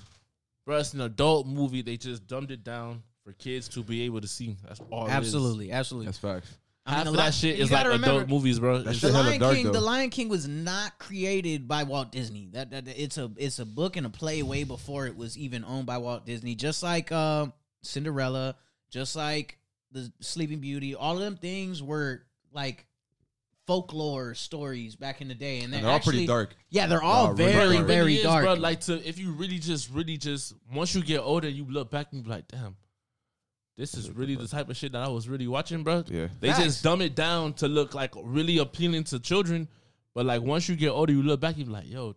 Bro, 0.66 0.78
it's 0.78 0.92
an 0.94 1.00
adult 1.02 1.46
movie. 1.46 1.82
They 1.82 1.96
just 1.96 2.26
dumbed 2.26 2.50
it 2.50 2.64
down 2.64 3.04
for 3.24 3.32
kids 3.32 3.68
to 3.68 3.84
be 3.84 4.02
able 4.02 4.20
to 4.20 4.26
see. 4.26 4.56
That's 4.66 4.80
all. 4.90 5.04
it 5.06 5.10
is. 5.10 5.14
Absolutely, 5.14 5.70
absolutely. 5.70 6.06
That's 6.06 6.18
facts. 6.18 6.58
I 6.84 6.90
mean, 6.90 6.96
Half 6.96 7.04
the 7.04 7.10
of 7.10 7.16
Li- 7.16 7.22
that 7.22 7.34
shit 7.34 7.56
you 7.56 7.62
is 7.64 7.70
like 7.70 7.80
gotta 7.84 7.94
adult 7.94 8.02
remember, 8.02 8.32
movies, 8.34 8.58
bro. 8.60 8.78
That 8.82 8.90
It's 8.90 8.98
shit 8.98 9.10
The 9.12 9.16
hella 9.16 9.28
Lion 9.28 9.40
dark, 9.40 9.54
King, 9.56 9.66
though. 9.66 9.72
The 9.72 9.80
Lion 9.80 10.10
King 10.10 10.28
was 10.28 10.48
not 10.48 10.98
created 10.98 11.66
by 11.68 11.82
Walt 11.84 12.10
Disney. 12.12 12.48
That, 12.52 12.70
that 12.70 12.88
it's 12.88 13.18
a 13.18 13.30
it's 13.36 13.58
a 13.60 13.64
book 13.64 13.96
and 13.96 14.06
a 14.06 14.10
play 14.10 14.42
way 14.42 14.64
before 14.64 15.06
it 15.06 15.16
was 15.16 15.36
even 15.38 15.64
owned 15.64 15.86
by 15.86 15.98
Walt 15.98 16.26
Disney. 16.26 16.54
Just 16.56 16.82
like 16.84 17.10
uh, 17.12 17.46
Cinderella, 17.82 18.56
just 18.90 19.14
like 19.16 19.58
the 19.92 20.12
Sleeping 20.20 20.60
Beauty, 20.60 20.94
all 20.94 21.14
of 21.14 21.20
them 21.20 21.36
things 21.36 21.82
were 21.82 22.22
like 22.52 22.86
folklore 23.66 24.34
stories 24.34 24.94
back 24.96 25.20
in 25.20 25.28
the 25.28 25.34
day, 25.34 25.60
and, 25.60 25.74
And 25.74 25.84
they're 25.84 25.90
all 25.90 26.00
pretty 26.00 26.26
dark. 26.26 26.54
Yeah, 26.70 26.86
they're 26.86 27.02
all 27.02 27.34
They're 27.34 27.48
all 27.60 27.68
really 27.68 27.76
very 27.76 27.76
dark. 27.76 27.86
very 27.86 28.00
really 28.00 28.16
is, 28.16 28.22
dark. 28.22 28.44
bro. 28.44 28.54
Like 28.54 28.80
to 28.82 29.08
if 29.08 29.18
you 29.18 29.32
really 29.32 29.58
just 29.58 29.90
really 29.90 30.16
just 30.16 30.54
once 30.72 30.94
you 30.94 31.02
get 31.02 31.20
older, 31.20 31.48
you 31.48 31.64
look 31.68 31.90
back 31.90 32.08
and 32.12 32.22
be 32.24 32.30
like, 32.30 32.48
damn, 32.48 32.76
this 33.76 33.94
is 33.94 34.10
really 34.10 34.36
the 34.36 34.48
type 34.48 34.68
of 34.70 34.76
shit 34.76 34.92
that 34.92 35.02
I 35.02 35.08
was 35.08 35.28
really 35.28 35.46
watching, 35.48 35.82
bro. 35.82 36.04
Yeah. 36.06 36.28
They 36.40 36.48
Facts. 36.48 36.62
just 36.64 36.84
dumb 36.84 37.02
it 37.02 37.14
down 37.14 37.54
to 37.54 37.68
look 37.68 37.94
like 37.94 38.12
really 38.22 38.58
appealing 38.58 39.04
to 39.04 39.20
children, 39.20 39.68
but 40.14 40.24
like 40.26 40.42
once 40.42 40.68
you 40.68 40.76
get 40.76 40.90
older, 40.90 41.12
you 41.12 41.22
look 41.22 41.40
back, 41.40 41.58
you 41.58 41.64
be 41.64 41.70
like, 41.70 41.88
yo, 41.90 42.14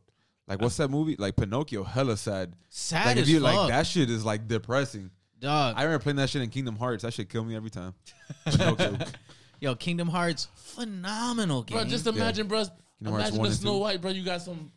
Like 0.47 0.61
what's 0.61 0.77
that 0.77 0.89
movie? 0.89 1.15
Like 1.17 1.35
Pinocchio, 1.35 1.83
hella 1.83 2.15
sad. 2.15 2.53
Sad 2.69 3.05
like 3.07 3.17
if 3.17 3.23
as 3.23 3.29
you 3.31 3.41
fuck, 3.41 3.55
like 3.55 3.69
that 3.69 3.87
shit 3.87 4.09
is 4.09 4.23
like 4.23 4.47
depressing. 4.47 5.09
Dog. 5.39 5.75
I 5.77 5.83
remember 5.83 6.01
playing 6.03 6.17
that 6.17 6.29
shit 6.29 6.41
in 6.41 6.49
Kingdom 6.49 6.75
Hearts. 6.75 7.03
That 7.03 7.13
shit 7.13 7.29
killed 7.29 7.47
me 7.47 7.55
every 7.55 7.69
time. 7.69 7.93
Pinocchio. 8.45 8.97
Yo, 9.61 9.75
Kingdom 9.75 10.07
Hearts, 10.07 10.47
phenomenal 10.55 11.63
game. 11.63 11.77
bro, 11.77 11.85
just 11.87 12.07
imagine, 12.07 12.47
bro. 12.47 12.59
Kingdom 12.59 13.13
Hearts 13.19 13.29
Imagine 13.29 13.37
one 13.39 13.43
the 13.45 13.51
and 13.51 13.59
Snow 13.59 13.73
two. 13.73 13.79
White, 13.79 14.01
bro. 14.01 14.11
You 14.11 14.23
got 14.23 14.41
some. 14.41 14.71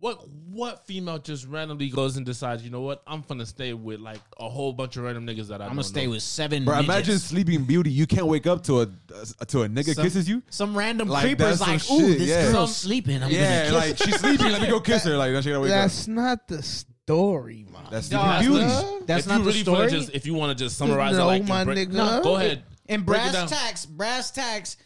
What 0.00 0.28
what 0.50 0.86
female 0.86 1.18
just 1.18 1.46
randomly 1.46 1.88
goes 1.88 2.18
and 2.18 2.26
decides, 2.26 2.62
you 2.62 2.68
know 2.70 2.82
what? 2.82 3.02
I'm 3.06 3.22
gonna 3.26 3.46
stay 3.46 3.72
with 3.72 4.00
like 4.00 4.20
a 4.38 4.48
whole 4.50 4.72
bunch 4.74 4.96
of 4.98 5.04
random 5.04 5.26
niggas 5.26 5.48
that 5.48 5.62
I 5.62 5.64
I'm 5.64 5.70
don't 5.70 5.76
gonna 5.76 5.84
stay 5.84 6.04
know. 6.04 6.10
with 6.12 6.22
seven. 6.22 6.64
Bro, 6.66 6.74
midgets. 6.74 6.88
imagine 6.94 7.18
Sleeping 7.20 7.64
Beauty. 7.64 7.90
You 7.90 8.06
can't 8.06 8.26
wake 8.26 8.46
up 8.46 8.62
to 8.64 8.80
a 8.80 8.82
uh, 8.82 9.44
to 9.46 9.62
a 9.62 9.68
nigga 9.68 9.94
Some- 9.94 10.04
kisses 10.04 10.28
you. 10.28 10.42
some 10.50 10.76
random 10.76 11.08
Like, 11.08 11.22
creepers 11.24 11.60
that's 11.60 11.60
like, 11.70 11.80
some 11.80 11.96
ooh, 12.02 12.08
shit, 12.10 12.18
this 12.18 12.28
yeah. 12.28 12.52
girl's 12.52 12.76
sleeping. 12.76 13.22
I'm 13.22 13.30
Yeah, 13.30 13.70
gonna 13.70 13.80
kiss 13.80 14.00
like 14.00 14.08
she's 14.10 14.20
sleeping. 14.20 14.52
Let 14.52 14.60
me 14.60 14.68
go 14.68 14.80
kiss 14.80 15.04
her. 15.04 15.16
Like 15.16 15.32
that 15.32 15.42
shit 15.44 15.52
gotta 15.52 15.60
wake 15.62 15.70
up. 15.70 15.76
That's 15.84 16.06
not 16.06 16.48
the 16.48 16.62
story, 17.06 17.66
man. 17.72 17.82
That's 17.90 18.08
Dog, 18.08 18.42
Sleeping 18.44 18.56
Beauty. 18.58 18.72
Dog. 18.72 19.06
That's 19.06 19.24
if 19.24 19.28
not 19.28 19.34
you 19.38 19.44
the 19.44 19.48
really 19.50 19.60
story. 19.62 19.78
wanna 19.78 19.90
just 19.90 20.10
if 20.10 20.26
you 20.26 20.34
want 20.34 20.58
to 20.58 20.64
just 20.64 20.76
summarize 20.78 21.16
No, 21.16 21.24
it, 21.24 21.26
like 21.26 21.44
my 21.48 21.60
and 21.62 21.66
break- 21.68 21.88
nigga. 21.90 21.92
No, 21.92 22.22
go 22.22 22.36
ahead. 22.36 22.64
And 22.88 23.04
Break 23.06 23.20
it 23.20 23.22
brass 23.22 23.32
down. 23.34 23.48
tacks, 23.48 23.86
brass 23.86 24.30
tacks, 24.30 24.76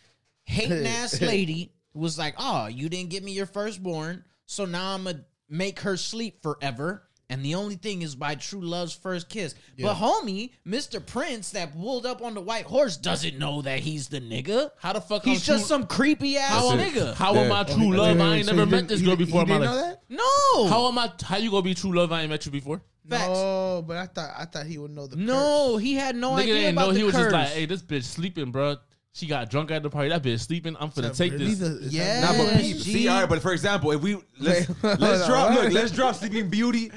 hating 0.45 0.87
ass 0.87 1.21
lady 1.21 1.73
was 1.95 2.19
like, 2.19 2.35
"Oh, 2.39 2.67
you 2.67 2.89
didn't 2.89 3.11
give 3.11 3.23
me 3.25 3.33
your 3.33 3.47
firstborn, 3.47 4.25
so 4.47 4.65
now 4.65 4.95
I'm 4.95 5.05
gonna 5.05 5.25
make 5.49 5.81
her 5.81 5.97
sleep 5.97 6.43
forever." 6.43 7.08
And 7.31 7.45
the 7.45 7.57
only 7.57 7.75
thing 7.75 8.01
is 8.01 8.15
by 8.15 8.37
true 8.37 8.63
love's 8.63 8.95
first 8.95 9.29
kiss. 9.29 9.55
But 9.79 9.97
homie, 9.97 10.53
Mr. 10.67 11.05
Prince 11.05 11.51
that 11.51 11.75
pulled 11.79 12.07
up 12.07 12.23
on 12.23 12.33
the 12.33 12.41
white 12.41 12.65
horse 12.65 12.97
doesn't 12.97 13.39
know 13.39 13.61
that 13.63 13.81
he's 13.81 14.09
the 14.09 14.19
nigga. 14.21 14.71
How 14.79 14.95
the 14.95 15.01
fuck 15.03 15.25
He's 15.25 15.45
just 15.45 15.67
true- 15.67 15.69
some 15.69 15.87
creepy 15.87 16.39
ass 16.39 16.49
How, 16.49 16.71
am, 16.73 16.79
nigga. 16.79 17.15
how 17.15 17.35
am 17.35 17.53
I 17.53 17.65
true 17.65 17.95
love? 17.95 18.19
I 18.19 18.37
ain't 18.37 18.47
So 18.47 18.53
never 18.55 18.71
met 18.71 18.89
this 18.89 19.03
girl 19.03 19.15
didn't- 19.15 19.27
before 19.27 19.43
he 19.45 19.53
my 19.53 19.59
didn't 19.59 19.71
life. 19.75 19.85
know 19.85 19.89
that? 19.89 20.03
no, 20.09 20.69
How 20.69 20.89
am 20.89 20.99
I? 20.99 21.13
How 21.23 21.37
you 21.37 21.51
gonna 21.51 21.63
be 21.63 21.75
true 21.75 21.95
love? 21.95 22.13
I 22.13 22.23
ain't 22.23 22.31
met 22.31 22.47
you 22.47 22.53
before. 22.53 22.81
Facts. 23.09 23.27
No, 23.29 23.85
but 23.87 23.97
I 23.99 24.07
thought 24.07 24.31
I 24.39 24.45
thought 24.47 24.67
he 24.67 24.79
would 24.79 24.91
know 24.91 25.07
the 25.07 25.17
No, 25.17 25.77
he 25.77 25.95
had 25.95 26.17
no 26.17 26.31
Nigga 26.33 26.39
idea 26.41 26.55
didn't 26.55 26.73
about 26.77 26.87
know 26.89 26.93
the 26.93 26.99
he 26.99 27.05
was 27.05 27.15
curse. 27.15 27.23
just 27.25 27.33
like, 27.35 27.49
hey, 27.49 27.67
this 27.67 27.83
bitch 27.83 28.05
sleeping, 28.05 28.51
bro. 28.53 28.77
She 29.13 29.27
got 29.27 29.51
drunk 29.51 29.71
at 29.73 29.83
the 29.83 29.91
party. 29.91 30.11
That 30.11 30.23
bitch 30.23 30.39
sleeping. 30.41 30.77
I'm 30.79 30.91
finna 30.91 31.17
take 31.17 31.33
this. 31.37 31.59
Yeah. 31.93 32.21
Nah, 32.21 32.33
but 32.33 32.39
Yes, 32.53 32.61
peep, 32.63 32.77
G. 32.77 32.93
see, 32.93 33.09
all 33.09 33.21
right, 33.21 33.29
but 33.29 33.41
for 33.43 33.53
example, 33.53 33.91
if 33.93 34.01
we 34.03 34.17
let's 34.39 34.69
let's 34.83 35.27
drop 35.27 35.55
look, 35.55 35.73
let's 35.73 35.91
drop 35.91 36.15
Sleeping 36.17 36.49
Beauty 36.51 36.93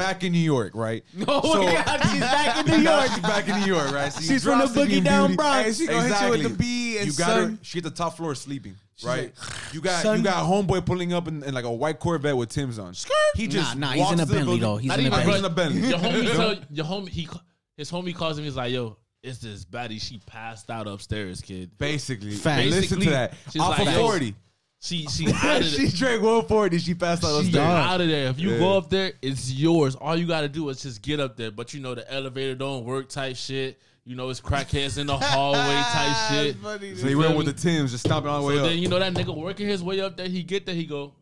back 0.00 0.24
in 0.24 0.32
New 0.32 0.38
York, 0.38 0.72
right? 0.74 1.04
Oh 1.28 1.52
So- 1.52 1.62
my 1.64 1.74
God, 1.84 2.00
she's 2.10 2.20
back 2.20 2.66
in 2.68 2.72
New 2.76 2.82
York. 2.90 3.06
she's 3.10 3.18
back 3.20 3.48
in 3.48 3.60
New 3.60 3.66
York, 3.66 3.92
right? 3.92 4.12
So 4.12 4.20
She's 4.20 4.42
from 4.44 4.58
the 4.58 4.66
Sleeping 4.68 5.02
Boogie 5.02 5.04
Down 5.04 5.26
Beauty. 5.28 5.36
Bronx. 5.36 5.64
Hey, 5.66 5.72
she 5.72 5.86
gonna 5.86 6.08
hit 6.14 6.24
you 6.24 6.30
with 6.30 6.42
the 6.42 6.48
B 6.58 6.98
and 6.98 7.06
you 7.06 7.12
got 7.12 7.36
her. 7.38 7.58
She 7.62 7.78
at 7.78 7.84
the 7.84 7.90
top 7.90 8.16
floor 8.16 8.34
sleeping, 8.34 8.74
right? 9.04 9.32
like, 9.38 9.74
you 9.74 9.80
got 9.80 10.02
son. 10.02 10.18
you 10.18 10.24
got 10.24 10.44
homeboy 10.44 10.84
pulling 10.84 11.12
up 11.12 11.28
in, 11.28 11.42
in 11.44 11.54
like 11.54 11.64
a 11.64 11.70
white 11.72 11.98
Corvette 11.98 12.36
with 12.36 12.48
Tim's 12.48 12.78
on. 12.78 12.94
He 13.34 13.46
just 13.46 13.76
Nah, 13.76 13.88
nah, 13.88 13.92
he's 13.92 14.00
walks 14.00 14.12
in 14.14 14.20
a 14.20 14.24
the 14.26 14.34
Bentley, 14.34 14.58
building- 14.58 14.60
though. 14.60 14.76
He's 14.78 14.92
in 14.94 14.98
a 15.00 15.02
even, 15.02 15.12
Nah, 15.18 15.24
bro. 15.24 15.34
in 15.34 15.44
a 15.44 15.50
Bentley. 15.50 15.88
Your 15.88 15.98
homie 15.98 16.32
tell 16.36 16.56
your 16.70 16.84
homie 16.86 17.08
he 17.08 17.28
his 17.76 17.90
homie 17.90 18.14
calls 18.14 18.38
him. 18.38 18.44
He's 18.44 18.56
like, 18.56 18.72
yo, 18.72 18.96
it's 19.22 19.38
this 19.38 19.64
baddie. 19.64 20.00
She 20.00 20.18
passed 20.26 20.70
out 20.70 20.86
upstairs, 20.88 21.40
kid. 21.40 21.70
Basically, 21.78 22.32
Facts. 22.32 22.66
listen 22.70 23.00
to 23.00 23.10
that. 23.10 23.34
she's 23.52 23.60
Off 23.62 23.78
like, 23.78 23.88
of 23.88 23.94
yo, 23.94 24.00
forty, 24.02 24.34
She 24.82 25.06
she 25.08 25.26
out 25.42 25.60
of 25.60 25.66
she 25.66 25.86
there. 25.86 25.90
drank 25.90 26.22
one 26.22 26.44
forty. 26.46 26.78
She 26.78 26.94
passed 26.94 27.22
out 27.24 27.40
She 27.42 27.48
upstairs. 27.48 27.66
out 27.66 28.00
of 28.00 28.08
there. 28.08 28.28
If 28.28 28.40
you 28.40 28.52
Yeah. 28.52 28.58
go 28.58 28.78
up 28.78 28.88
there, 28.88 29.12
it's 29.20 29.52
yours. 29.52 29.94
All 29.94 30.16
you 30.16 30.26
got 30.26 30.40
to 30.40 30.48
do 30.48 30.68
is 30.70 30.80
just 30.82 31.02
get 31.02 31.20
up 31.20 31.36
there. 31.36 31.50
But 31.50 31.74
you 31.74 31.80
know 31.80 31.94
the 31.94 32.10
elevator 32.12 32.54
don't 32.54 32.84
work 32.84 33.08
type 33.10 33.36
shit. 33.36 33.78
You 34.04 34.16
know 34.16 34.30
it's 34.30 34.40
crackheads 34.40 34.96
in 34.96 35.06
the 35.06 35.16
hallway 35.18 35.58
type 35.58 36.30
shit. 36.30 36.96
So 36.98 37.06
he 37.06 37.14
went 37.14 37.36
with 37.36 37.46
the 37.46 37.52
Tims, 37.52 37.90
just 37.92 38.04
stomping 38.06 38.30
all 38.30 38.40
the 38.40 38.46
way 38.48 38.54
up. 38.54 38.60
So 38.60 38.64
up. 38.64 38.70
then 38.70 38.78
you 38.78 38.88
know 38.88 38.98
that 38.98 39.12
nigga 39.12 39.36
working 39.36 39.68
his 39.68 39.82
way 39.82 40.00
up 40.00 40.16
there. 40.16 40.28
He 40.28 40.42
get 40.42 40.64
there. 40.64 40.74
He 40.74 40.86
go, 40.86 41.12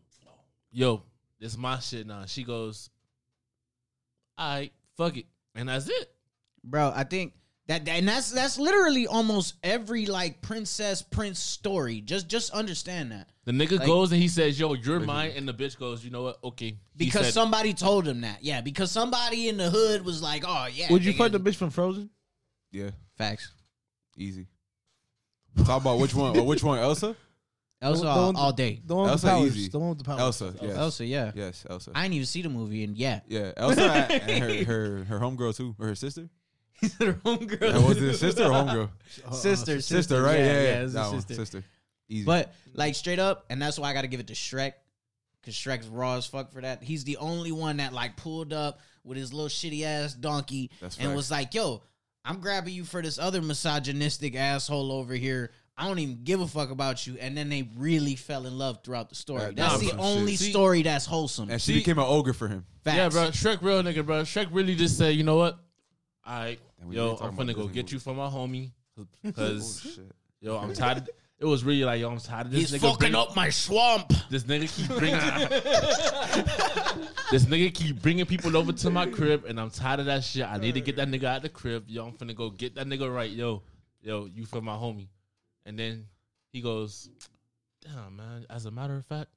yo, 0.71 1.03
this 1.39 1.57
my 1.57 1.79
shit 1.79 2.07
now. 2.07 2.23
She 2.27 2.43
goes, 2.43 2.89
all 4.37 4.53
right, 4.55 4.71
fuck 4.95 5.17
it, 5.17 5.25
and 5.53 5.67
that's 5.67 5.89
it. 5.89 6.09
bro. 6.63 6.93
I 6.95 7.03
think 7.03 7.33
That 7.69 7.87
and 7.87 8.07
that's 8.07 8.31
that's 8.31 8.57
literally 8.57 9.05
almost 9.05 9.53
every 9.63 10.07
like 10.07 10.41
princess 10.41 11.03
prince 11.03 11.37
story. 11.39 12.01
Just 12.01 12.27
just 12.27 12.51
understand 12.51 13.11
that 13.11 13.29
The 13.45 13.51
nigga 13.51 13.77
Like- 13.77 13.85
goes 13.87 14.11
and 14.11 14.19
he 14.19 14.27
says, 14.27 14.59
"Yo, 14.59 14.73
you're 14.73 14.99
mine," 14.99 15.33
and 15.35 15.47
the 15.47 15.53
bitch 15.53 15.77
goes, 15.77 16.03
"You 16.03 16.09
know 16.09 16.23
what? 16.23 16.39
Okay." 16.43 16.79
He 16.97 17.05
because 17.05 17.25
said- 17.27 17.33
somebody 17.35 17.75
told 17.75 18.07
him 18.07 18.21
that. 18.21 18.43
Yeah, 18.43 18.61
because 18.61 18.89
somebody 18.91 19.49
in 19.49 19.57
the 19.57 19.69
hood 19.69 20.03
was 20.03 20.19
like, 20.21 20.43
"Oh 20.47 20.65
yeah." 20.73 20.91
Would 20.91 21.05
you 21.05 21.13
nigga. 21.13 21.17
fuck 21.17 21.31
the 21.31 21.39
bitch 21.39 21.55
from 21.57 21.69
Frozen? 21.69 22.09
Yeah, 22.71 22.89
facts? 23.19 23.51
easy. 24.17 24.47
Talk 25.63 25.81
about 25.81 25.99
which 25.99 26.13
one? 26.15 26.43
which 26.45 26.63
one? 26.63 26.79
Elsa. 26.79 27.15
Elsa 27.81 28.01
The 28.01 28.07
one- 28.07 28.17
all, 28.17 28.33
the 28.33 28.39
all 28.39 28.51
day. 28.51 28.81
The 28.85 28.95
one 28.95 29.03
with 29.03 29.11
Elsa 29.11 29.25
the 29.27 29.31
powers. 29.31 29.57
easy. 29.57 29.69
The 29.69 29.79
one 29.79 29.89
with 29.89 29.97
the 29.99 30.03
powers. 30.03 30.19
Elsa. 30.21 30.53
Yes. 30.61 30.75
Elsa, 30.77 31.05
yeah. 31.05 31.31
Yes, 31.35 31.65
Elsa. 31.69 31.91
I 31.95 32.01
didn't 32.03 32.15
even 32.15 32.25
see 32.25 32.41
the 32.41 32.49
movie, 32.49 32.83
and 32.83 32.97
yeah, 32.97 33.19
yeah, 33.27 33.51
Elsa 33.55 33.83
and 33.91 34.43
her 34.43 34.63
her 34.65 35.03
her 35.05 35.19
homegirl 35.19 35.55
too, 35.55 35.75
or 35.79 35.85
her 35.87 35.95
sister. 35.95 36.29
her 36.99 37.13
homegirl, 37.13 37.61
Yeah, 37.61 37.87
was 37.87 38.01
it 38.01 38.15
sister 38.17 38.43
or 38.43 38.49
homegirl? 38.51 38.89
Uh, 39.27 39.31
sister, 39.31 39.81
Sister, 39.81 40.21
right? 40.21 40.39
Yeah, 40.39 40.45
yeah, 40.45 40.81
it's 40.83 40.91
a 40.93 40.95
that 40.95 41.11
sister. 41.11 41.33
sister. 41.35 41.63
Easy. 42.07 42.25
But 42.25 42.53
like 42.73 42.95
straight 42.95 43.19
up, 43.19 43.45
and 43.49 43.61
that's 43.61 43.77
why 43.77 43.89
I 43.89 43.93
got 43.93 44.01
to 44.01 44.07
give 44.07 44.19
it 44.19 44.27
to 44.27 44.33
Shrek, 44.33 44.73
because 45.41 45.53
Shrek's 45.55 45.87
raw 45.87 46.15
as 46.17 46.25
fuck 46.25 46.51
for 46.51 46.61
that. 46.61 46.81
He's 46.83 47.03
the 47.03 47.17
only 47.17 47.51
one 47.51 47.77
that 47.77 47.93
like 47.93 48.15
pulled 48.17 48.51
up 48.53 48.79
with 49.03 49.17
his 49.17 49.31
little 49.33 49.47
shitty 49.49 49.83
ass 49.83 50.13
donkey 50.13 50.71
That's 50.81 50.97
and 50.97 51.07
facts. 51.07 51.15
was 51.15 51.31
like, 51.31 51.53
"Yo, 51.53 51.83
I'm 52.25 52.39
grabbing 52.39 52.73
you 52.73 52.83
for 52.83 53.01
this 53.01 53.19
other 53.19 53.41
misogynistic 53.41 54.35
asshole 54.35 54.91
over 54.91 55.13
here. 55.13 55.51
I 55.77 55.87
don't 55.87 55.99
even 55.99 56.23
give 56.23 56.41
a 56.41 56.47
fuck 56.47 56.71
about 56.71 57.05
you." 57.07 57.17
And 57.19 57.37
then 57.37 57.47
they 57.49 57.69
really 57.77 58.15
fell 58.15 58.45
in 58.47 58.57
love 58.57 58.79
throughout 58.83 59.09
the 59.09 59.15
story. 59.15 59.41
That- 59.41 59.55
that's 59.55 59.73
that 59.79 59.91
the 59.91 59.95
was 59.97 60.05
only 60.17 60.31
shit. 60.31 60.39
See- 60.39 60.49
story 60.51 60.81
that's 60.81 61.05
wholesome. 61.05 61.49
and 61.51 61.61
she 61.61 61.73
See- 61.73 61.79
became 61.79 61.99
an 61.99 62.05
ogre 62.07 62.33
for 62.33 62.47
him. 62.47 62.65
Facts. 62.83 62.97
Yeah, 62.97 63.09
bro. 63.09 63.27
Shrek, 63.29 63.61
real 63.61 63.83
nigga, 63.83 64.05
bro. 64.05 64.23
Shrek 64.23 64.47
really 64.51 64.75
just 64.75 64.97
said, 64.97 65.15
"You 65.15 65.23
know 65.23 65.35
what? 65.37 65.59
I 66.29 66.57
yo, 66.89 67.17
I'm 67.17 67.35
finna 67.35 67.55
go 67.55 67.67
get 67.67 67.91
you 67.91 67.97
for 67.99 68.13
my 68.13 68.27
homie, 68.27 68.71
Oh, 68.99 69.05
because 69.23 69.99
yo, 70.39 70.57
I'm 70.57 70.73
tired. 70.73 70.99
Of, 70.99 71.09
it 71.39 71.45
was 71.45 71.63
really 71.63 71.85
like, 71.85 72.01
yo, 72.01 72.11
I'm 72.11 72.19
tired 72.19 72.47
of 72.47 72.51
this 72.51 72.69
He's 72.69 72.79
nigga. 72.79 72.91
fucking 72.91 73.11
bring- 73.11 73.15
up 73.15 73.35
my 73.35 73.49
swamp. 73.49 74.13
This 74.29 74.43
nigga 74.43 74.69
keep 74.69 74.87
bringing. 74.97 75.19
this 77.31 77.45
nigga 77.45 77.73
keep 77.73 77.99
bringing 78.01 78.25
people 78.25 78.55
over 78.55 78.71
to 78.73 78.89
my 78.91 79.07
crib, 79.07 79.45
and 79.45 79.59
I'm 79.59 79.71
tired 79.71 80.01
of 80.01 80.05
that 80.05 80.23
shit. 80.23 80.45
I 80.45 80.57
need 80.57 80.75
to 80.75 80.81
get 80.81 80.97
that 80.97 81.07
nigga 81.07 81.23
out 81.23 81.41
the 81.41 81.49
crib. 81.49 81.85
Yo, 81.87 82.05
I'm 82.05 82.11
finna 82.13 82.35
go 82.35 82.51
get 82.51 82.75
that 82.75 82.85
nigga 82.85 83.11
right. 83.13 83.31
Yo, 83.31 83.63
yo, 84.01 84.27
you 84.31 84.45
for 84.45 84.61
my 84.61 84.75
homie. 84.75 85.07
And 85.65 85.79
then 85.79 86.05
he 86.51 86.61
goes, 86.61 87.09
damn 87.81 88.17
man. 88.17 88.45
As 88.49 88.65
a 88.65 88.71
matter 88.71 88.95
of 88.97 89.05
fact, 89.05 89.29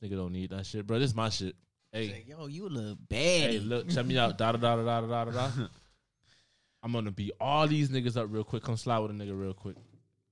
this 0.00 0.10
nigga 0.10 0.16
don't 0.16 0.32
need 0.32 0.50
that 0.50 0.66
shit, 0.66 0.86
bro. 0.86 0.98
This 0.98 1.10
is 1.10 1.16
my 1.16 1.28
shit. 1.28 1.54
Hey, 1.92 2.08
Like, 2.08 2.28
Yo, 2.28 2.46
you 2.46 2.66
a 2.66 2.68
little 2.68 2.96
hey, 3.10 3.58
bad. 3.58 3.66
look, 3.66 3.88
check 3.90 4.06
me 4.06 4.16
out. 4.18 4.38
Da 4.38 4.52
da 4.52 4.58
da 4.58 4.76
da 4.76 5.00
da 5.00 5.06
da 5.06 5.24
da 5.26 5.30
da. 5.30 5.50
I'm 6.82 6.92
gonna 6.92 7.10
beat 7.10 7.32
all 7.40 7.68
these 7.68 7.90
niggas 7.90 8.16
up 8.16 8.26
real 8.30 8.44
quick. 8.44 8.62
Come 8.62 8.76
slide 8.76 8.98
with 9.00 9.10
a 9.10 9.14
nigga 9.14 9.38
real 9.38 9.52
quick. 9.54 9.76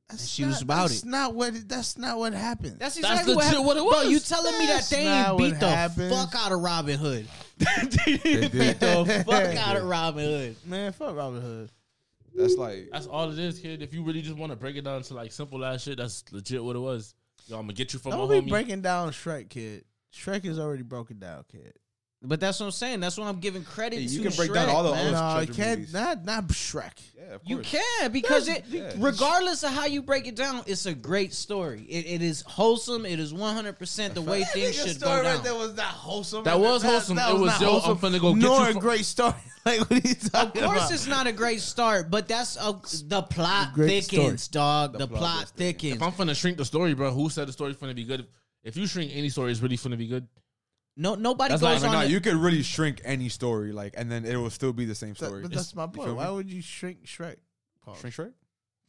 That's 0.08 0.26
she 0.26 0.44
was 0.44 0.54
not- 0.54 0.62
about 0.62 0.88
that's 0.88 1.02
it. 1.02 1.06
Not 1.06 1.34
what. 1.34 1.54
it- 1.54 1.68
That's 1.68 1.96
not 1.98 2.18
what 2.18 2.32
happened. 2.32 2.78
That's 2.80 2.96
That's 2.96 3.10
exactly 3.10 3.34
what, 3.36 3.44
legit 3.44 3.50
happened. 3.58 3.66
what 3.66 3.76
it 3.76 3.80
Bro, 3.80 3.86
was. 4.04 4.10
you 4.10 4.18
telling 4.18 4.58
me 4.58 4.66
that 4.66 4.88
they 4.90 5.06
ain't 5.06 5.38
beat 5.38 5.60
the 5.60 5.68
happens. 5.68 6.12
fuck 6.12 6.34
out 6.34 6.50
of 6.52 6.60
Robin 6.60 6.98
Hood? 6.98 7.28
They 7.58 8.16
did. 8.16 8.52
the 8.80 9.24
fuck 9.26 9.56
out 9.56 9.76
of 9.76 9.84
Robin 9.84 10.24
Hood. 10.24 10.56
Man, 10.66 10.92
fuck 10.92 11.14
Robin 11.14 11.40
Hood. 11.42 11.70
That's 12.34 12.56
like 12.56 12.88
That's 12.90 13.06
all 13.06 13.30
it 13.30 13.38
is, 13.38 13.58
kid. 13.60 13.82
If 13.82 13.92
you 13.92 14.02
really 14.02 14.22
just 14.22 14.36
want 14.36 14.50
to 14.50 14.56
break 14.56 14.76
it 14.76 14.82
down 14.82 15.02
to 15.02 15.14
like 15.14 15.30
simple 15.30 15.64
ass 15.64 15.82
shit, 15.82 15.98
that's 15.98 16.24
legit 16.32 16.64
what 16.64 16.74
it 16.74 16.78
was. 16.80 17.14
Yo, 17.46 17.56
I'm 17.56 17.62
gonna 17.64 17.74
get 17.74 17.92
you 17.92 17.98
from 18.00 18.12
Don't 18.12 18.28
my 18.28 18.40
be 18.40 18.46
homie. 18.46 18.48
breaking 18.48 18.80
down 18.80 19.10
Shrek, 19.10 19.48
kid. 19.50 19.84
Shrek 20.12 20.44
is 20.44 20.58
already 20.58 20.82
broken 20.82 21.18
down, 21.18 21.44
kid. 21.50 21.74
But 22.22 22.38
that's 22.38 22.60
what 22.60 22.66
I'm 22.66 22.72
saying. 22.72 23.00
That's 23.00 23.16
what 23.16 23.28
I'm 23.28 23.40
giving 23.40 23.64
credit 23.64 23.98
Hey, 23.98 24.06
to. 24.06 24.12
you 24.12 24.20
can 24.20 24.32
break 24.36 24.50
Shrek, 24.50 24.54
down 24.54 24.68
all 24.68 24.82
the 24.82 24.90
man. 24.90 25.06
old 25.06 25.14
No, 25.14 25.40
you 25.40 25.46
can't. 25.54 25.78
movies. 25.80 25.94
Not 25.94 26.22
not 26.26 26.48
Shrek. 26.48 26.92
yeah, 27.16 27.34
of 27.36 27.40
You 27.46 27.58
can 27.60 28.12
because 28.12 28.46
it, 28.46 28.66
yeah. 28.68 28.92
regardless 28.98 29.62
of 29.62 29.70
how 29.72 29.86
you 29.86 30.02
break 30.02 30.26
it 30.26 30.36
down, 30.36 30.62
it's 30.66 30.84
a 30.84 30.92
great 30.92 31.32
story. 31.32 31.86
It, 31.88 32.04
it 32.06 32.20
is 32.22 32.42
wholesome. 32.42 33.06
It 33.06 33.18
is 33.20 33.32
100 33.32 33.78
percent 33.78 34.12
the 34.14 34.20
way 34.20 34.44
things 34.44 34.74
should 34.76 35.00
go 35.00 35.22
down. 35.22 35.42
That 35.44 35.54
was 35.56 35.74
not 35.74 35.86
wholesome. 35.86 36.44
That 36.44 36.60
was 36.60 36.82
wholesome. 36.82 37.16
It 37.16 37.38
was, 37.38 37.52
not 37.52 37.60
yo, 37.62 37.76
I'm 37.76 37.80
wholesome, 37.80 38.12
finna 38.12 38.20
go 38.20 38.34
get 38.34 38.42
nor 38.42 38.68
you 38.70 38.76
a 38.76 38.80
great 38.80 39.06
story. 39.06 39.32
like 39.64 39.80
what 39.80 39.92
are 39.92 39.94
you 40.06 40.14
Of 40.34 40.52
course, 40.52 40.54
about? 40.54 40.92
it's 40.92 41.06
not 41.06 41.26
a 41.26 41.32
great 41.32 41.60
start, 41.62 42.10
but 42.10 42.28
that's 42.28 42.56
a, 42.56 42.78
the 43.06 43.22
plot 43.22 43.72
Great 43.72 44.04
thickens, 44.04 44.46
dog. 44.48 44.92
The, 44.98 45.06
plot 45.08 45.18
plot 45.20 45.44
is 45.44 45.50
thickens. 45.52 45.94
If 45.96 46.02
I'm 46.02 46.12
finna 46.12 46.36
shrink 46.38 46.58
the 46.58 46.66
story, 46.66 46.92
bro, 46.92 47.12
who 47.12 47.30
said 47.30 47.48
the 47.48 47.52
story's 47.54 47.76
finna 47.76 47.94
be 47.94 48.04
good? 48.04 48.26
If 48.62 48.76
you 48.76 48.86
shrink 48.86 49.10
any 49.14 49.28
story, 49.30 49.50
it's 49.52 49.60
really 49.60 49.76
gonna 49.76 49.96
be 49.96 50.06
good. 50.06 50.26
No, 50.96 51.14
nobody 51.14 51.50
That's 51.52 51.62
goes 51.62 51.68
not 51.68 51.72
I 51.72 51.76
even 51.76 51.88
on. 51.88 51.94
nah, 51.94 52.00
the- 52.02 52.10
you 52.10 52.20
could 52.20 52.34
really 52.34 52.62
shrink 52.62 53.00
any 53.04 53.28
story, 53.28 53.72
like, 53.72 53.94
and 53.96 54.10
then 54.12 54.24
it 54.26 54.36
will 54.36 54.50
still 54.50 54.72
be 54.72 54.84
the 54.84 54.94
same 54.94 55.14
That- 55.14 55.26
story. 55.26 55.42
but 55.42 55.52
that's 55.52 55.74
my 55.74 55.84
You 55.84 55.88
point. 55.88 56.08
feel 56.08 56.16
Why 56.16 56.28
would 56.28 56.50
you 56.50 56.60
shrink 56.60 57.04
Shrek? 57.06 57.36
Pause. 57.84 57.98
Shrink 58.00 58.14
Shrek? 58.16 58.32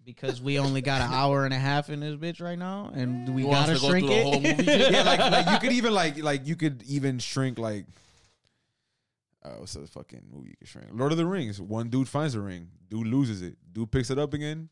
because 0.03 0.41
we 0.41 0.57
only 0.57 0.81
got 0.81 0.99
an 1.01 1.13
hour 1.13 1.45
and 1.45 1.53
a 1.53 1.59
half 1.59 1.91
in 1.91 1.99
this 1.99 2.15
bitch 2.15 2.41
right 2.41 2.57
now, 2.57 2.91
and 2.95 3.35
we 3.35 3.43
You 3.43 3.47
want 3.49 3.67
gotta 3.67 3.75
to 3.75 3.81
go 3.81 3.89
shrink 3.91 4.07
through 4.07 4.15
the 4.15 4.19
it. 4.19 4.23
whole 4.23 4.41
movie? 4.41 4.63
yeah, 4.97 5.03
like, 5.03 5.19
like 5.19 5.49
you 5.51 5.59
could 5.59 5.71
even 5.77 5.93
like 5.93 6.17
like 6.23 6.47
you 6.47 6.55
could 6.55 6.81
even 6.87 7.19
shrink 7.19 7.59
like. 7.59 7.85
Uh, 9.43 9.49
what's 9.57 9.73
the 9.73 9.87
fucking 9.87 10.21
movie 10.31 10.49
you 10.49 10.55
could 10.57 10.67
shrink? 10.67 10.87
Lord 10.91 11.11
of 11.11 11.17
the 11.17 11.25
Rings. 11.25 11.59
One 11.61 11.89
dude 11.89 12.07
finds 12.07 12.35
a 12.35 12.41
ring. 12.41 12.67
Dude 12.89 13.07
loses 13.07 13.41
it. 13.41 13.57
Dude 13.73 13.91
picks 13.91 14.09
it 14.11 14.19
up 14.19 14.33
again. 14.33 14.69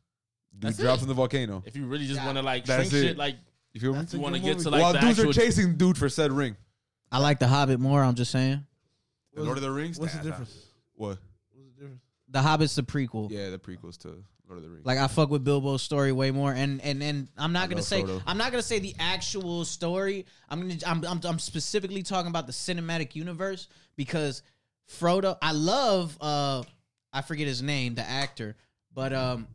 Dude 0.54 0.62
That's 0.62 0.78
drops 0.78 1.02
it. 1.02 1.04
in 1.04 1.08
the 1.10 1.14
volcano. 1.16 1.64
If 1.66 1.76
you 1.76 1.86
really 1.88 2.06
just 2.06 2.20
Yeah. 2.20 2.26
wanna 2.28 2.42
like 2.44 2.66
That's 2.66 2.90
shrink 2.90 3.04
it. 3.04 3.08
shit, 3.10 3.18
like 3.18 3.38
You 3.74 3.82
feel 3.82 3.94
me? 3.94 4.00
That's 4.00 4.14
a 4.14 4.18
you 4.18 4.24
wanna 4.24 4.40
good 4.40 4.46
get 4.46 4.52
movie. 4.58 4.64
to 4.64 4.70
like 4.70 4.82
While 4.82 4.94
the 4.94 5.00
dudes 5.00 5.20
actual 5.20 5.30
are 5.32 5.34
chasing 5.34 5.76
dude 5.76 5.98
for 5.98 6.10
said 6.10 6.32
ring. 6.32 6.56
I 7.12 7.20
like 7.20 7.40
the 7.40 7.48
Hobbit 7.48 7.80
more. 7.80 8.04
I'm 8.04 8.16
just 8.16 8.32
saying, 8.32 8.66
The 9.34 9.44
Lord 9.44 9.58
of 9.58 9.64
the 9.64 9.72
Rings. 9.72 10.00
What's 10.00 10.14
the 10.14 10.20
nah. 10.20 10.24
difference? 10.24 10.56
What? 10.94 11.18
What's 11.52 11.66
the 11.76 11.82
difference? 11.82 12.02
the 12.30 12.42
Hobbit's 12.42 12.76
the 12.76 12.84
prequel. 12.84 13.32
Yeah, 13.32 13.50
the 13.50 13.60
prequels 13.60 13.98
to 14.00 14.24
Lord 14.48 14.58
of 14.58 14.64
the 14.64 14.70
Rings. 14.70 14.86
Like 14.86 14.98
I 14.98 15.08
fuck 15.08 15.30
with 15.30 15.46
Bilbo's 15.46 15.82
story 15.82 16.12
way 16.12 16.32
more, 16.32 16.52
and 16.52 16.82
and 16.82 17.02
and 17.02 17.28
I'm 17.38 17.54
not 17.54 17.64
I 17.64 17.68
gonna 17.68 17.76
love 17.78 17.86
say 17.86 18.04
Frodo. 18.04 18.22
I'm 18.26 18.38
not 18.38 18.52
gonna 18.52 18.62
say 18.62 18.80
the 18.80 18.96
actual 19.00 19.66
story. 19.66 20.26
I'm 20.50 20.62
gonna 20.62 20.76
I'm, 20.86 21.04
I'm 21.06 21.20
I'm 21.24 21.40
specifically 21.40 22.04
talking 22.04 22.30
about 22.30 22.48
the 22.48 22.54
cinematic 22.54 23.16
universe 23.16 23.68
because 23.96 24.42
Frodo. 24.90 25.38
I 25.42 25.52
love 25.52 26.18
uh 26.22 26.64
I 27.14 27.22
forget 27.22 27.48
his 27.48 27.62
name, 27.62 27.96
the 27.96 28.08
actor, 28.08 28.56
but 28.94 29.14
um 29.14 29.48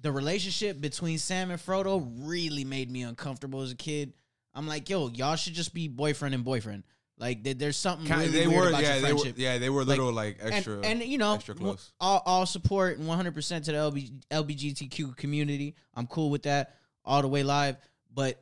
the 0.00 0.12
relationship 0.12 0.80
between 0.80 1.18
Sam 1.18 1.50
and 1.50 1.60
Frodo 1.60 2.06
really 2.20 2.64
made 2.64 2.90
me 2.90 3.02
uncomfortable 3.02 3.62
as 3.62 3.72
a 3.72 3.76
kid. 3.76 4.12
I'm 4.54 4.66
like, 4.66 4.88
yo, 4.88 5.08
y'all 5.08 5.36
should 5.36 5.54
just 5.54 5.74
be 5.74 5.88
boyfriend 5.88 6.34
and 6.34 6.44
boyfriend. 6.44 6.84
Like 7.20 7.42
there- 7.42 7.54
there's 7.54 7.76
something 7.76 8.06
Kinda- 8.06 8.26
really 8.26 8.38
they 8.38 8.46
weird 8.46 8.60
were, 8.60 8.68
about 8.68 8.82
yeah, 8.82 8.92
your 8.94 9.02
they 9.02 9.12
were, 9.12 9.18
friendship 9.18 9.38
yeah, 9.38 9.58
they 9.58 9.70
were 9.70 9.80
Like, 9.84 9.98
little 9.98 10.12
like 10.12 10.38
and, 10.40 10.52
extra, 10.54 10.80
and 10.80 11.02
you 11.02 11.18
know 11.18 11.34
extra 11.34 11.54
close. 11.56 11.90
all, 12.00 12.22
all 12.24 12.46
support 12.46 12.98
and 12.98 13.08
100% 13.08 13.64
to 13.64 13.72
the 13.72 13.78
LB, 13.78 14.12
LBGTQ 14.30 15.16
community 15.16 15.74
i'm 15.94 16.06
cool 16.06 16.30
with 16.30 16.44
that 16.44 16.76
all 17.04 17.20
the 17.22 17.26
way 17.28 17.42
live 17.42 17.76
but 18.14 18.40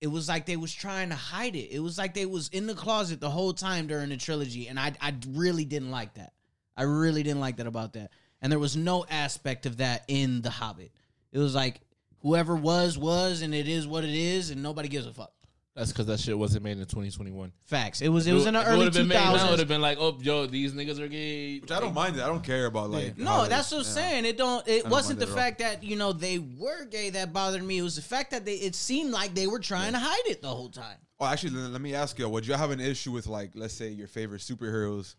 it 0.00 0.06
was 0.06 0.28
like 0.28 0.46
they 0.46 0.56
was 0.56 0.72
trying 0.72 1.10
to 1.10 1.14
hide 1.14 1.54
it 1.56 1.70
it 1.70 1.80
was 1.80 1.98
like 1.98 2.14
they 2.14 2.24
was 2.26 2.48
in 2.48 2.66
the 2.66 2.74
closet 2.74 3.20
the 3.20 3.28
whole 3.30 3.52
time 3.52 3.86
during 3.86 4.08
the 4.08 4.16
trilogy 4.16 4.68
and 4.68 4.80
i, 4.80 4.92
I 5.00 5.14
really 5.28 5.66
didn't 5.66 5.90
like 5.90 6.14
that 6.14 6.32
i 6.74 6.84
really 6.84 7.22
didn't 7.22 7.40
like 7.40 7.58
that 7.58 7.66
about 7.66 7.92
that 7.94 8.10
and 8.42 8.50
there 8.52 8.58
was 8.58 8.76
no 8.76 9.04
aspect 9.10 9.66
of 9.66 9.78
that 9.78 10.04
in 10.08 10.42
the 10.42 10.50
hobbit 10.50 10.90
it 11.32 11.38
was 11.38 11.54
like 11.54 11.80
whoever 12.22 12.54
was 12.56 12.96
was 12.98 13.42
and 13.42 13.54
it 13.54 13.68
is 13.68 13.86
what 13.86 14.04
it 14.04 14.14
is 14.14 14.50
and 14.50 14.62
nobody 14.62 14.88
gives 14.88 15.06
a 15.06 15.12
fuck 15.12 15.32
that's 15.74 15.92
because 15.92 16.06
that 16.06 16.18
shit 16.18 16.38
wasn't 16.38 16.64
made 16.64 16.78
in 16.78 16.86
2021. 16.86 17.52
facts 17.66 18.00
it 18.00 18.08
was 18.08 18.26
it 18.26 18.32
was 18.32 18.46
in 18.46 18.54
the 18.54 18.60
it 18.62 18.64
early 18.64 18.78
would've 18.78 18.94
been 18.94 19.08
made 19.08 19.14
now, 19.16 19.34
it 19.36 19.50
would 19.50 19.58
have 19.58 19.68
been 19.68 19.82
like, 19.82 19.98
oh, 20.00 20.16
yo, 20.22 20.46
these 20.46 20.72
niggas 20.72 20.98
are 20.98 21.06
gay. 21.06 21.58
Which 21.58 21.70
I 21.70 21.80
don't 21.80 21.92
mind 21.92 22.16
it. 22.16 22.22
I 22.22 22.28
don't 22.28 22.42
care 22.42 22.64
about 22.64 22.88
like. 22.88 23.18
how 23.18 23.24
No, 23.24 23.42
they- 23.42 23.50
that's 23.50 23.70
what 23.70 23.80
I'm 23.80 23.84
yeah. 23.84 23.90
saying. 23.90 24.24
It 24.24 24.38
don't. 24.38 24.66
It 24.66 24.84
don't 24.84 24.90
wasn't 24.90 25.18
the 25.18 25.26
it 25.26 25.30
all. 25.32 25.36
fact 25.36 25.58
that 25.58 25.84
you 25.84 25.96
know 25.96 26.14
they 26.14 26.38
were 26.38 26.86
gay 26.86 27.10
that 27.10 27.34
bothered 27.34 27.62
me. 27.62 27.76
It 27.76 27.82
was 27.82 27.96
the 27.96 28.00
fact 28.00 28.30
that 28.30 28.46
they. 28.46 28.54
It 28.54 28.74
seemed 28.74 29.10
like 29.10 29.34
they 29.34 29.46
were 29.46 29.58
trying 29.58 29.92
to 29.92 29.98
hide 29.98 30.26
it 30.30 30.40
the 30.40 30.48
whole 30.48 30.70
time. 30.70 30.96
Oh, 31.20 31.26
actually, 31.26 31.50
let 31.50 31.72
let 31.72 31.80
me 31.82 31.94
ask 31.94 32.18
you: 32.18 32.26
Would 32.26 32.46
you 32.46 32.54
have 32.54 32.70
an 32.70 32.80
issue 32.80 33.12
with 33.12 33.26
like, 33.26 33.50
let's 33.54 33.74
say, 33.74 33.90
your 33.90 34.08
favorite 34.08 34.40
superheroes 34.40 35.14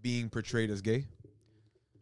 being 0.00 0.28
portrayed 0.28 0.70
as 0.70 0.80
gay? 0.80 1.04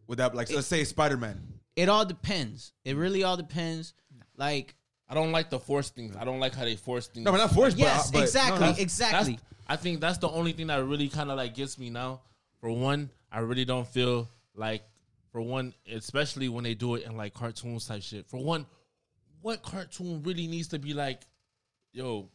Would 0.07 0.19
that 0.19 0.35
like, 0.35 0.51
let's 0.51 0.67
say, 0.67 0.83
Spider 0.83 1.17
Man? 1.17 1.41
It 1.75 1.89
all 1.89 2.05
depends. 2.05 2.73
It 2.83 2.95
really 2.95 3.23
all 3.23 3.37
depends. 3.37 3.93
Like 4.37 4.75
I 5.07 5.13
don't 5.13 5.31
like 5.31 5.49
the 5.49 5.59
force 5.59 5.89
things. 5.89 6.15
I 6.15 6.23
don't 6.23 6.39
like 6.39 6.55
how 6.55 6.63
they 6.63 6.75
force 6.75 7.07
things. 7.07 7.25
No, 7.25 7.31
but 7.31 7.37
not 7.37 7.51
forced. 7.51 7.77
yes, 7.77 8.09
but, 8.11 8.19
but, 8.19 8.23
exactly, 8.23 8.59
no, 8.59 8.71
no. 8.71 8.77
exactly. 8.77 9.33
That's, 9.33 9.43
I 9.67 9.75
think 9.75 9.99
that's 9.99 10.17
the 10.17 10.29
only 10.29 10.53
thing 10.53 10.67
that 10.67 10.83
really 10.85 11.09
kind 11.09 11.29
of 11.29 11.37
like 11.37 11.53
gets 11.53 11.77
me 11.77 11.89
now. 11.89 12.21
For 12.59 12.71
one, 12.71 13.09
I 13.31 13.39
really 13.39 13.65
don't 13.65 13.87
feel 13.87 14.29
like, 14.55 14.83
for 15.31 15.41
one, 15.41 15.73
especially 15.91 16.49
when 16.49 16.63
they 16.63 16.75
do 16.75 16.95
it 16.95 17.03
in 17.03 17.17
like 17.17 17.33
cartoons 17.33 17.87
type 17.87 18.03
shit. 18.03 18.25
For 18.27 18.37
one, 18.37 18.65
what 19.41 19.63
cartoon 19.63 20.21
really 20.23 20.47
needs 20.47 20.69
to 20.69 20.79
be 20.79 20.93
like, 20.93 21.21
yo, 21.91 22.29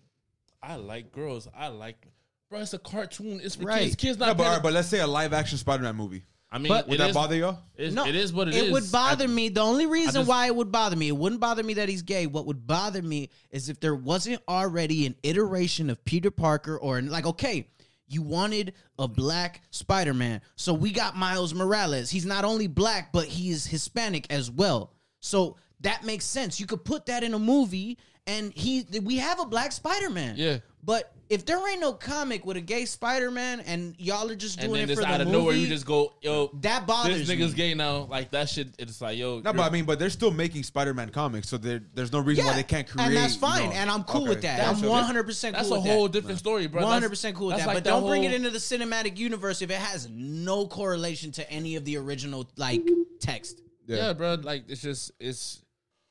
I 0.63 0.77
like 0.77 1.13
girls. 1.13 1.49
I 1.57 1.69
like, 1.69 2.07
bro. 2.51 2.61
It's 2.61 2.75
a 2.75 2.79
cartoon. 2.79 3.41
It's 3.43 3.57
for 3.57 3.65
Right. 3.65 3.85
kids. 3.85 3.97
Kids 3.97 4.19
No, 4.19 4.27
not. 4.27 4.37
but, 4.37 4.45
right, 4.45 4.63
but 4.63 4.73
let's 4.73 4.89
say 4.89 5.01
a 5.01 5.07
live 5.07 5.33
action 5.33 5.57
Spider 5.59 5.83
Man 5.83 5.97
movie. 5.97 6.25
I 6.51 6.59
mean, 6.59 6.69
But- 6.69 6.87
Would 6.89 6.95
it 6.95 6.99
that 6.99 7.09
is- 7.11 7.15
bother 7.15 7.37
y'all? 7.37 7.59
it's- 7.77 7.93
no, 7.93 8.07
it 8.07 8.15
is 8.15 8.33
what 8.33 8.49
it 8.49 8.55
is. 8.55 8.63
It 8.65 8.73
would 8.73 8.91
bother 8.93 9.25
I- 9.25 9.29
me. 9.29 9.49
The 9.49 9.61
only 9.63 9.87
reason 9.87 10.15
just- 10.15 10.29
why 10.29 10.47
it 10.47 10.55
would 10.55 10.71
bother 10.71 10.95
me, 10.97 11.09
it 11.09 11.17
wouldn't 11.17 11.41
bother 11.41 11.63
me 11.63 11.75
that 11.75 11.89
he's 11.89 12.03
gay. 12.03 12.27
What 12.27 12.47
would 12.47 12.67
bother 12.67 13.03
me 13.03 13.31
is 13.51 13.69
if 13.69 13.81
there 13.81 13.95
wasn't 13.97 14.41
already 14.49 15.07
an 15.07 15.17
iteration 15.23 15.91
of 15.91 16.05
Peter 16.05 16.31
Parker 16.31 16.77
or 16.79 17.03
like, 17.03 17.27
okay, 17.27 17.69
You 18.09 18.23
wanted 18.23 18.73
a 19.01 19.09
black 19.09 19.63
Spider 19.73 20.15
Man. 20.15 20.41
So 20.55 20.73
we 20.73 20.93
got 20.93 21.17
Miles 21.17 21.53
Morales. 21.53 22.09
He's 22.09 22.25
not 22.25 22.45
only 22.45 22.69
black, 22.69 23.11
but 23.13 23.27
he 23.27 23.51
is 23.51 23.67
Hispanic 23.67 24.29
as 24.31 24.49
well. 24.49 24.93
So 25.19 25.57
that 25.81 26.05
makes 26.05 26.25
sense. 26.25 26.61
You 26.61 26.67
could 26.67 26.85
put 26.85 27.07
that 27.07 27.25
in 27.25 27.35
a 27.35 27.39
movie 27.41 27.99
and 28.29 28.53
he 28.55 28.87
we 29.03 29.17
have 29.17 29.41
a 29.41 29.45
black 29.45 29.73
Spider 29.73 30.09
Man. 30.09 30.37
Yeah. 30.37 30.59
But 30.87 31.13
if 31.29 31.45
there 31.45 31.59
ain't 31.69 31.81
no 31.81 31.93
comic 31.93 32.47
with 32.47 32.57
a 32.57 32.61
gay 32.61 32.85
Spider 32.85 33.33
Man 33.33 33.59
and 33.59 33.97
y'all 33.99 34.31
are 34.31 34.37
just 34.37 34.59
and 34.61 34.69
doing 34.69 34.83
then 34.83 34.89
it 34.89 34.93
it's 34.93 35.01
for 35.01 35.07
out 35.07 35.17
the 35.19 35.23
of 35.23 35.27
movie, 35.27 35.39
nowhere 35.41 35.55
you 35.57 35.67
just 35.67 35.85
go, 35.85 36.13
yo, 36.23 36.49
that 36.61 36.87
bothers 36.87 37.27
this 37.27 37.29
nigga's 37.29 37.51
me. 37.51 37.57
gay 37.57 37.75
now. 37.75 38.07
Like 38.09 38.31
that 38.31 38.49
shit. 38.49 38.69
It's 38.79 39.01
like, 39.01 39.19
yo, 39.19 39.41
No, 39.41 39.51
you're- 39.51 39.53
but 39.57 39.63
I 39.63 39.71
mean, 39.71 39.85
but 39.85 39.99
they're 39.99 40.11
still 40.11 40.31
making 40.31 40.63
Spider-Man 40.63 41.09
comics, 41.11 41.49
so 41.49 41.57
there, 41.59 41.83
there's 41.95 42.13
no 42.13 42.21
reason 42.21 42.45
why 42.47 42.55
they 42.55 42.63
can't 42.63 42.87
create. 42.89 43.07
and 43.09 43.17
that's 43.17 43.35
you 43.35 43.41
fine, 43.41 43.65
know- 43.71 43.73
and 43.73 43.91
I'm 43.91 44.05
cool 44.05 44.21
Okay. 44.23 44.29
with 44.29 44.43
that. 44.43 44.59
That's 44.59 44.79
I'm 44.79 44.85
a- 44.87 44.91
100 44.91 45.25
percent 45.25 45.57
cool 45.57 45.63
that's 45.65 45.71
a 45.73 45.75
with 45.75 45.91
whole 45.91 46.05
that. 46.05 46.13
different 46.13 46.39
story, 46.39 46.69
bro. 46.69 46.87
Hundred 46.87 47.09
percent 47.09 47.37
cool 47.37 47.49
with 47.49 47.57
that, 47.57 47.67
like 47.67 47.77
but 47.79 47.85
don't 47.85 48.07
bring 48.07 48.23
it 48.23 48.33
into 48.33 48.51
the 48.51 48.59
cinematic 48.59 49.17
universe 49.19 49.63
if 49.63 49.71
it 49.73 49.79
has 49.79 50.09
no 50.09 50.69
correlation 50.69 51.33
to 51.33 51.51
any 51.51 51.75
of 51.75 51.85
the 51.85 51.97
original 51.97 52.49
like 52.57 52.83
text. 53.19 53.61
yeah. 53.89 54.13
bro. 54.13 54.35
Like 54.41 54.67
it's 54.69 54.83
just 54.83 55.11
it's 55.19 55.61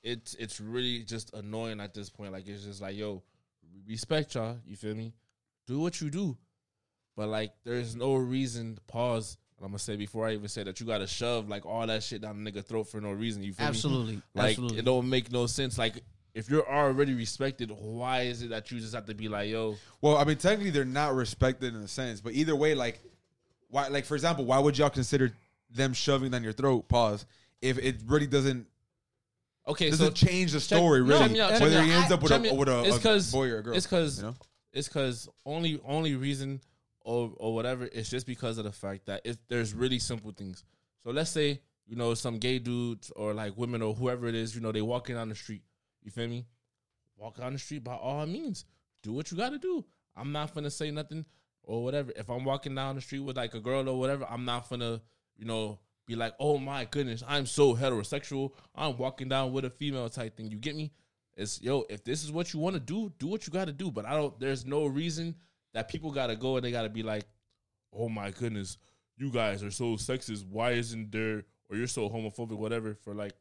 it's 0.03 0.35
it's 0.35 0.59
really 0.59 1.03
just 1.03 1.33
annoying 1.33 1.79
at 1.79 1.93
this 1.93 2.09
point. 2.09 2.33
Like 2.33 2.45
it's 2.47 2.65
just 2.65 2.81
like, 2.81 2.97
yo, 2.97 3.23
respect 3.87 4.35
y'all. 4.35 4.57
You 4.65 4.75
feel 4.75 4.95
me? 4.95 5.13
Do 5.67 5.79
what 5.79 5.99
you 6.01 6.09
do, 6.09 6.37
but 7.15 7.27
like 7.27 7.51
there's 7.63 7.95
no 7.95 8.15
reason 8.15 8.75
to 8.75 8.81
pause. 8.81 9.37
I'm 9.61 9.67
gonna 9.67 9.79
say 9.79 9.95
before 9.95 10.27
I 10.27 10.33
even 10.33 10.47
say 10.47 10.63
that 10.63 10.79
you 10.79 10.85
gotta 10.85 11.07
shove 11.07 11.47
like 11.49 11.65
all 11.65 11.87
that 11.87 12.03
shit 12.03 12.21
down 12.21 12.43
the 12.43 12.51
nigga 12.51 12.63
throat 12.63 12.83
for 12.89 12.99
no 13.01 13.11
reason. 13.11 13.41
You 13.41 13.53
feel 13.53 13.65
me? 13.65 13.69
Absolutely, 13.69 14.21
Like 14.33 14.49
absolutely. 14.51 14.79
it 14.79 14.85
don't 14.85 15.09
make 15.09 15.31
no 15.31 15.47
sense. 15.47 15.77
Like 15.77 16.03
if 16.35 16.49
you're 16.49 16.69
already 16.69 17.13
respected, 17.13 17.71
why 17.71 18.23
is 18.23 18.41
it 18.41 18.49
that 18.49 18.69
you 18.69 18.79
just 18.79 18.93
have 18.93 19.05
to 19.05 19.15
be 19.15 19.29
like, 19.29 19.49
yo, 19.49 19.77
Well, 20.01 20.17
I 20.17 20.25
mean, 20.25 20.35
technically 20.35 20.69
they're 20.69 20.83
not 20.83 21.15
respected 21.15 21.73
in 21.73 21.81
a 21.81 21.87
sense, 21.87 22.19
but 22.19 22.33
either 22.33 22.55
way, 22.55 22.75
like, 22.75 23.01
why? 23.69 23.87
Like, 23.87 24.03
for 24.05 24.15
example, 24.15 24.43
why 24.43 24.59
would 24.59 24.77
y'all 24.77 24.89
consider 24.89 25.31
them 25.73 25.93
shoving 25.93 26.31
down 26.31 26.43
your 26.43 26.51
throat? 26.53 26.89
Pause. 26.89 27.25
If 27.61 27.77
it 27.79 28.01
really 28.05 28.27
doesn't 28.27 28.67
okay, 29.67 29.89
doesn't 29.89 30.17
so 30.17 30.27
change 30.27 30.51
the 30.51 30.59
story, 30.59 31.01
no, 31.01 31.07
really, 31.07 31.19
check 31.19 31.31
me 31.31 31.41
out, 31.41 31.61
whether 31.61 31.81
he 31.81 31.91
ends 31.91 32.11
up 32.11 32.21
with 32.21 32.31
a 32.31 32.53
with 32.53 32.69
a, 32.69 32.81
a 32.81 33.31
boy 33.31 33.49
or 33.49 33.57
a 33.59 33.63
girl. 33.63 33.75
It's 33.75 33.85
because 33.85 34.17
you 34.17 34.23
know? 34.23 34.35
it's 34.73 34.87
because 34.87 35.29
only 35.45 35.79
only 35.85 36.15
reason 36.15 36.61
or 37.01 37.31
or 37.37 37.53
whatever. 37.53 37.87
It's 37.91 38.09
just 38.09 38.27
because 38.27 38.57
of 38.57 38.65
the 38.65 38.71
fact 38.71 39.05
that 39.05 39.21
it, 39.25 39.37
there's 39.47 39.73
really 39.73 39.99
simple 39.99 40.31
things. 40.31 40.63
So 41.03 41.11
let's 41.11 41.29
say 41.29 41.61
you 41.87 41.95
know 41.95 42.13
some 42.13 42.39
gay 42.39 42.59
dudes 42.59 43.11
or 43.15 43.33
like 43.33 43.57
women 43.57 43.81
or 43.81 43.93
whoever 43.93 44.27
it 44.27 44.35
is. 44.35 44.55
You 44.55 44.61
know 44.61 44.71
they 44.71 44.81
walking 44.81 45.15
down 45.15 45.29
the 45.29 45.35
street. 45.35 45.63
You 46.03 46.11
feel 46.11 46.27
me? 46.27 46.45
Walk 47.17 47.37
down 47.37 47.53
the 47.53 47.59
street 47.59 47.83
by 47.83 47.95
all 47.95 48.25
means. 48.25 48.65
Do 49.01 49.13
what 49.13 49.31
you 49.31 49.37
got 49.37 49.51
to 49.51 49.57
do. 49.57 49.85
I'm 50.15 50.31
not 50.31 50.53
gonna 50.53 50.71
say 50.71 50.91
nothing 50.91 51.25
or 51.63 51.83
whatever. 51.83 52.11
If 52.15 52.29
I'm 52.29 52.43
walking 52.43 52.75
down 52.75 52.95
the 52.95 53.01
street 53.01 53.19
with 53.19 53.37
like 53.37 53.53
a 53.53 53.59
girl 53.59 53.87
or 53.87 53.99
whatever, 53.99 54.25
I'm 54.29 54.45
not 54.45 54.69
gonna 54.69 55.01
you 55.37 55.45
know 55.45 55.79
be 56.05 56.15
like, 56.15 56.33
oh 56.39 56.57
my 56.57 56.85
goodness, 56.85 57.23
I'm 57.27 57.45
so 57.45 57.75
heterosexual. 57.75 58.51
I'm 58.75 58.97
walking 58.97 59.29
down 59.29 59.51
with 59.51 59.65
a 59.65 59.69
female 59.69 60.09
type 60.09 60.37
thing. 60.37 60.51
You 60.51 60.57
get 60.57 60.75
me? 60.75 60.91
It's 61.35 61.61
yo, 61.61 61.83
if 61.89 62.03
this 62.03 62.23
is 62.23 62.31
what 62.31 62.53
you 62.53 62.59
want 62.59 62.75
to 62.75 62.79
do, 62.79 63.11
do 63.19 63.27
what 63.27 63.45
you 63.45 63.51
got 63.51 63.65
to 63.65 63.73
do. 63.73 63.91
But 63.91 64.05
I 64.05 64.13
don't. 64.13 64.39
There's 64.39 64.65
no 64.65 64.85
reason 64.85 65.35
that 65.73 65.89
people 65.89 66.11
got 66.11 66.27
to 66.27 66.35
go 66.35 66.55
and 66.55 66.65
they 66.65 66.71
got 66.71 66.83
to 66.83 66.89
be 66.89 67.03
like, 67.03 67.25
oh 67.93 68.09
my 68.09 68.31
goodness, 68.31 68.77
you 69.17 69.31
guys 69.31 69.63
are 69.63 69.71
so 69.71 69.95
sexist. 69.95 70.45
Why 70.47 70.71
isn't 70.71 71.11
there, 71.11 71.43
or 71.69 71.77
you're 71.77 71.87
so 71.87 72.09
homophobic, 72.09 72.57
whatever? 72.57 72.95
For 72.95 73.13
like, 73.13 73.33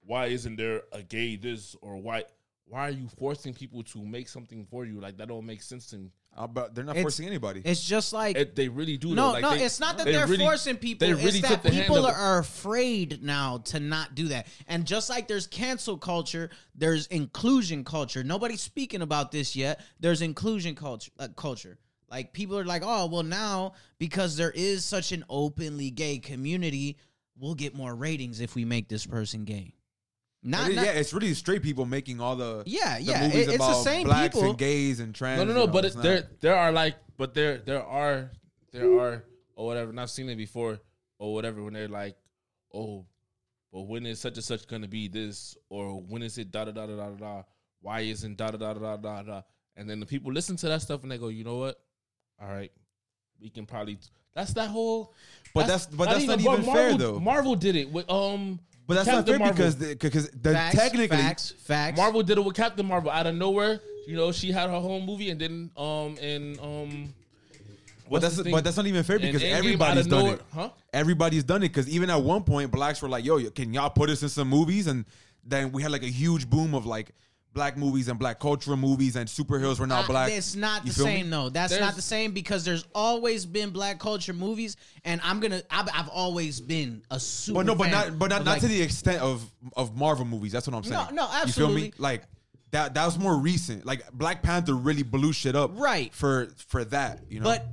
why 0.00 0.26
isn't 0.26 0.56
there 0.56 0.82
a 0.92 1.02
gay 1.02 1.36
this 1.36 1.74
or 1.80 1.96
why? 1.96 2.24
Why 2.70 2.88
are 2.88 2.90
you 2.90 3.08
forcing 3.18 3.54
people 3.54 3.82
to 3.84 4.04
make 4.04 4.28
something 4.28 4.66
for 4.70 4.84
you? 4.84 5.00
Like 5.00 5.16
that 5.16 5.28
don't 5.28 5.46
make 5.46 5.62
sense 5.62 5.86
to 5.86 5.96
me. 5.98 6.12
Uh, 6.36 6.46
but 6.46 6.74
they're 6.74 6.84
not 6.84 6.92
It's- 6.96 7.02
forcing 7.02 7.26
anybody. 7.26 7.62
It's 7.64 7.82
just 7.82 8.12
like 8.12 8.36
It, 8.36 8.54
they 8.54 8.68
really 8.68 8.96
do. 8.98 9.14
no. 9.14 9.32
Like, 9.32 9.42
no. 9.42 9.56
they- 9.56 9.64
it's 9.64 9.80
not 9.80 9.96
that 9.96 10.04
they 10.04 10.12
they 10.12 10.18
are 10.18 10.26
really- 10.26 10.44
forcing 10.44 10.76
people. 10.76 11.08
They 11.08 11.14
it's 11.20 11.40
that 11.40 11.62
the 11.62 11.70
people 11.70 12.04
of- 12.06 12.14
are 12.14 12.38
afraid 12.38 13.22
now 13.22 13.58
to 13.58 13.80
not 13.80 14.14
do 14.14 14.28
that. 14.28 14.46
And 14.68 14.86
just 14.86 15.08
like 15.08 15.26
there's 15.28 15.46
cancel 15.46 15.96
culture, 15.96 16.50
there's 16.74 17.06
inclusion 17.06 17.84
culture. 17.84 18.22
Nobody's 18.22 18.60
speaking 18.60 19.00
about 19.02 19.32
this 19.32 19.56
yet. 19.56 19.80
There's 19.98 20.20
inclusion 20.22 20.74
culture. 20.74 21.10
Uh, 21.18 21.28
culture. 21.34 21.78
Like 22.10 22.32
people 22.34 22.58
are 22.58 22.64
like, 22.64 22.82
oh, 22.84 23.06
well, 23.06 23.22
now 23.22 23.72
because 23.98 24.36
there 24.36 24.52
is 24.52 24.84
such 24.84 25.10
an 25.12 25.24
openly 25.28 25.90
gay 25.90 26.18
community, 26.18 26.98
we'll 27.36 27.54
get 27.54 27.74
more 27.74 27.94
ratings 27.94 28.40
if 28.40 28.54
we 28.54 28.64
make 28.64 28.88
this 28.88 29.06
person 29.06 29.44
gay. 29.44 29.74
Not, 30.42 30.66
It 30.66 30.70
is- 30.70 30.76
not 30.76 30.84
yeah, 30.86 30.92
it's 30.92 31.12
really 31.12 31.34
straight 31.34 31.62
people 31.62 31.84
making 31.84 32.20
all 32.20 32.36
the 32.36 32.62
Yeah, 32.66 32.96
the 32.98 33.02
yeah, 33.04 33.22
movies 33.26 33.48
it- 33.48 33.54
it's 33.54 33.66
the 33.66 33.82
same 33.82 34.04
blacks 34.06 34.34
people. 34.36 34.50
and 34.50 34.58
gays 34.58 35.00
and 35.00 35.14
trans. 35.14 35.38
No, 35.38 35.44
no, 35.44 35.50
you 35.50 35.58
no. 35.58 35.66
know, 35.66 35.72
But 35.72 35.84
it, 35.86 35.94
there, 35.96 36.28
there 36.40 36.54
are 36.56 36.70
like, 36.72 36.96
but 37.16 37.34
there, 37.34 37.58
there 37.58 37.82
are, 37.82 38.30
there 38.72 38.98
are, 39.00 39.24
or 39.56 39.66
whatever. 39.66 39.90
And 39.90 40.00
I've 40.00 40.10
seen 40.10 40.28
it 40.28 40.36
before, 40.36 40.78
or 41.18 41.34
whatever. 41.34 41.62
When 41.62 41.72
they're 41.74 41.88
like, 41.88 42.16
oh, 42.72 43.04
but 43.72 43.82
when 43.82 44.06
is 44.06 44.20
such 44.20 44.36
and 44.36 44.44
such 44.44 44.66
gonna 44.68 44.86
be 44.88 45.08
this, 45.08 45.56
or 45.68 46.00
when 46.00 46.22
is 46.22 46.38
it 46.38 46.52
da 46.52 46.64
da 46.66 46.70
da 46.72 46.86
da 46.86 46.94
da 46.96 47.10
da? 47.10 47.42
Why 47.80 48.00
isn't 48.00 48.36
da 48.36 48.50
da 48.52 48.58
da 48.58 48.74
da 48.74 48.96
da 48.96 48.96
da 48.96 49.22
da? 49.22 49.42
And 49.76 49.90
then 49.90 49.98
the 50.00 50.06
people 50.06 50.32
listen 50.32 50.56
to 50.56 50.68
that 50.68 50.82
stuff 50.82 51.02
and 51.02 51.10
they 51.10 51.18
go, 51.18 51.28
you 51.28 51.42
know 51.44 51.56
what? 51.58 51.80
All 52.40 52.48
right, 52.48 52.70
we 53.40 53.50
can 53.50 53.66
probably. 53.66 53.98
That's 54.34 54.52
that 54.54 54.68
whole. 54.68 55.14
But 55.52 55.62
that's- 55.62 55.86
but 55.86 56.08
that's 56.08 56.24
not 56.26 56.38
even 56.38 56.64
Marvel, 56.64 56.72
fair, 56.72 56.96
though. 56.96 57.18
Marvel 57.18 57.56
did 57.56 57.74
it 57.74 57.90
with 57.90 58.08
um. 58.08 58.60
But 58.88 58.94
that's 58.94 59.06
Captain 59.08 59.16
not 59.18 59.26
fair 59.26 59.38
Marvel. 59.38 59.54
because 59.56 59.76
the, 59.76 59.94
because 59.94 60.30
the, 60.30 60.52
facts, 60.54 60.74
technically 60.74 61.08
facts, 61.08 61.50
facts. 61.52 61.96
Marvel 61.98 62.22
did 62.24 62.38
it 62.38 62.40
with 62.44 62.56
Captain 62.56 62.84
Marvel 62.86 63.10
out 63.10 63.26
of 63.26 63.34
nowhere. 63.36 63.80
You 64.08 64.16
know, 64.16 64.32
she 64.32 64.50
had 64.50 64.70
her 64.70 64.80
whole 64.80 65.00
movie, 65.02 65.28
and 65.30 65.40
then 65.40 65.70
um 65.76 66.16
and 66.20 66.58
um. 66.58 67.14
But 68.04 68.10
what's 68.10 68.22
that's 68.24 68.36
the 68.38 68.44
thing? 68.44 68.52
but 68.52 68.64
that's 68.64 68.78
not 68.78 68.86
even 68.86 69.04
fair 69.04 69.16
And 69.16 69.26
because 69.26 69.42
Endgame 69.42 69.52
everybody's 69.52 70.06
of 70.06 70.10
done 70.10 70.18
nowhere- 70.20 70.34
it. 70.36 70.42
huh? 70.54 70.70
Everybody's 70.94 71.44
done 71.44 71.62
it 71.62 71.68
because 71.68 71.88
even 71.90 72.08
at 72.08 72.22
one 72.22 72.42
point, 72.42 72.70
blacks 72.70 73.02
were 73.02 73.08
like, 73.10 73.24
"Yo, 73.26 73.38
can 73.50 73.74
y'all 73.74 73.90
put 73.90 74.08
us 74.08 74.22
in 74.22 74.30
some 74.30 74.48
movies?" 74.48 74.86
And 74.86 75.04
then 75.44 75.70
we 75.72 75.82
had 75.82 75.92
like 75.92 76.02
a 76.02 76.06
huge 76.10 76.48
boom 76.48 76.74
of 76.74 76.86
like 76.86 77.10
black 77.54 77.76
movies 77.76 78.08
and 78.08 78.18
black 78.18 78.38
cultural 78.38 78.76
movies 78.76 79.16
and 79.16 79.28
superheroes 79.28 79.80
were 79.80 79.86
not 79.86 80.04
Uh, 80.04 80.08
black. 80.08 80.30
It's 80.30 80.54
not 80.54 80.84
You 80.84 80.92
the 80.92 80.96
feel 80.98 81.06
me? 81.06 81.16
same, 81.16 81.30
though. 81.30 81.48
That's 81.48 81.70
There's- 81.72 81.84
not 81.84 81.96
the 81.96 82.02
same 82.02 82.32
because 82.32 82.64
there's 82.64 82.84
always 82.94 83.46
been 83.46 83.70
black 83.70 83.98
culture 83.98 84.32
movies, 84.32 84.76
and 85.04 85.20
I'm 85.24 85.40
gonna. 85.40 85.62
I've, 85.70 85.88
I've 85.92 86.08
always 86.08 86.60
been 86.60 87.02
a 87.10 87.18
super. 87.18 87.58
But 87.60 87.66
no, 87.66 87.74
but 87.74 87.90
not 87.90 88.18
but 88.18 88.30
not, 88.30 88.44
not 88.44 88.52
like, 88.52 88.60
to 88.62 88.68
the 88.68 88.80
extent 88.82 89.20
of 89.22 89.50
of 89.76 89.96
Marvel 89.96 90.24
movies. 90.24 90.52
That's 90.52 90.66
what 90.66 90.76
I'm 90.76 90.84
saying. 90.84 91.14
No, 91.14 91.14
no, 91.14 91.22
You 91.24 91.28
feel 91.28 91.42
absolutely. 91.42 91.82
me? 91.82 91.92
Like 91.98 92.22
that 92.70 92.94
that 92.94 93.04
was 93.06 93.18
more 93.18 93.36
recent. 93.36 93.84
Like 93.86 94.10
Black 94.12 94.42
Panther 94.42 94.74
really 94.74 95.02
blew 95.02 95.32
shit 95.32 95.56
up. 95.56 95.72
Right. 95.74 96.12
For 96.14 96.48
for 96.68 96.84
that, 96.86 97.24
you 97.28 97.40
know. 97.40 97.44
But 97.44 97.66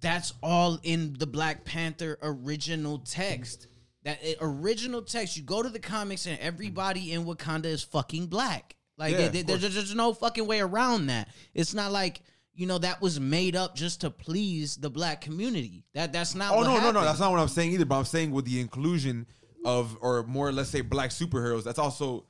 that's 0.00 0.32
all 0.42 0.78
in 0.84 1.14
the 1.18 1.26
Black 1.26 1.64
Panther 1.64 2.16
original 2.22 3.00
text. 3.00 3.66
That 4.04 4.20
uh, 4.24 4.34
original 4.40 5.02
text. 5.02 5.36
You 5.36 5.42
go 5.42 5.62
to 5.64 5.68
the 5.68 5.80
comics, 5.80 6.26
and 6.26 6.38
everybody 6.38 7.10
in 7.12 7.24
Wakanda 7.24 7.64
is 7.66 7.82
fucking 7.82 8.26
black. 8.28 8.75
Like 8.96 9.12
Yeah, 9.12 9.28
there's, 9.28 9.60
there's 9.60 9.94
no 9.94 10.12
fucking 10.14 10.46
way 10.46 10.60
around 10.60 11.06
that. 11.06 11.28
It's 11.54 11.74
not 11.74 11.92
like. 11.92 12.22
You 12.58 12.66
know 12.66 12.78
that 12.78 13.02
was 13.02 13.20
made 13.20 13.54
up 13.54 13.76
just 13.76 14.00
to 14.00 14.08
please 14.08 14.76
the 14.76 14.88
black 14.88 15.20
community. 15.20 15.84
That 15.92 16.10
that's 16.14 16.34
not. 16.34 16.54
Oh 16.54 16.56
what 16.56 16.64
no, 16.64 16.80
no, 16.80 16.90
no, 16.90 17.02
that's 17.02 17.20
not 17.20 17.30
what 17.30 17.38
I'm 17.38 17.48
saying 17.48 17.72
either. 17.72 17.84
But 17.84 17.98
I'm 17.98 18.06
saying 18.06 18.30
with 18.30 18.46
the 18.46 18.60
inclusion 18.60 19.26
of, 19.66 19.98
or 20.00 20.22
more, 20.22 20.50
let's 20.52 20.70
say, 20.70 20.80
black 20.80 21.10
superheroes. 21.10 21.64
That's 21.64 21.78
also, 21.78 22.24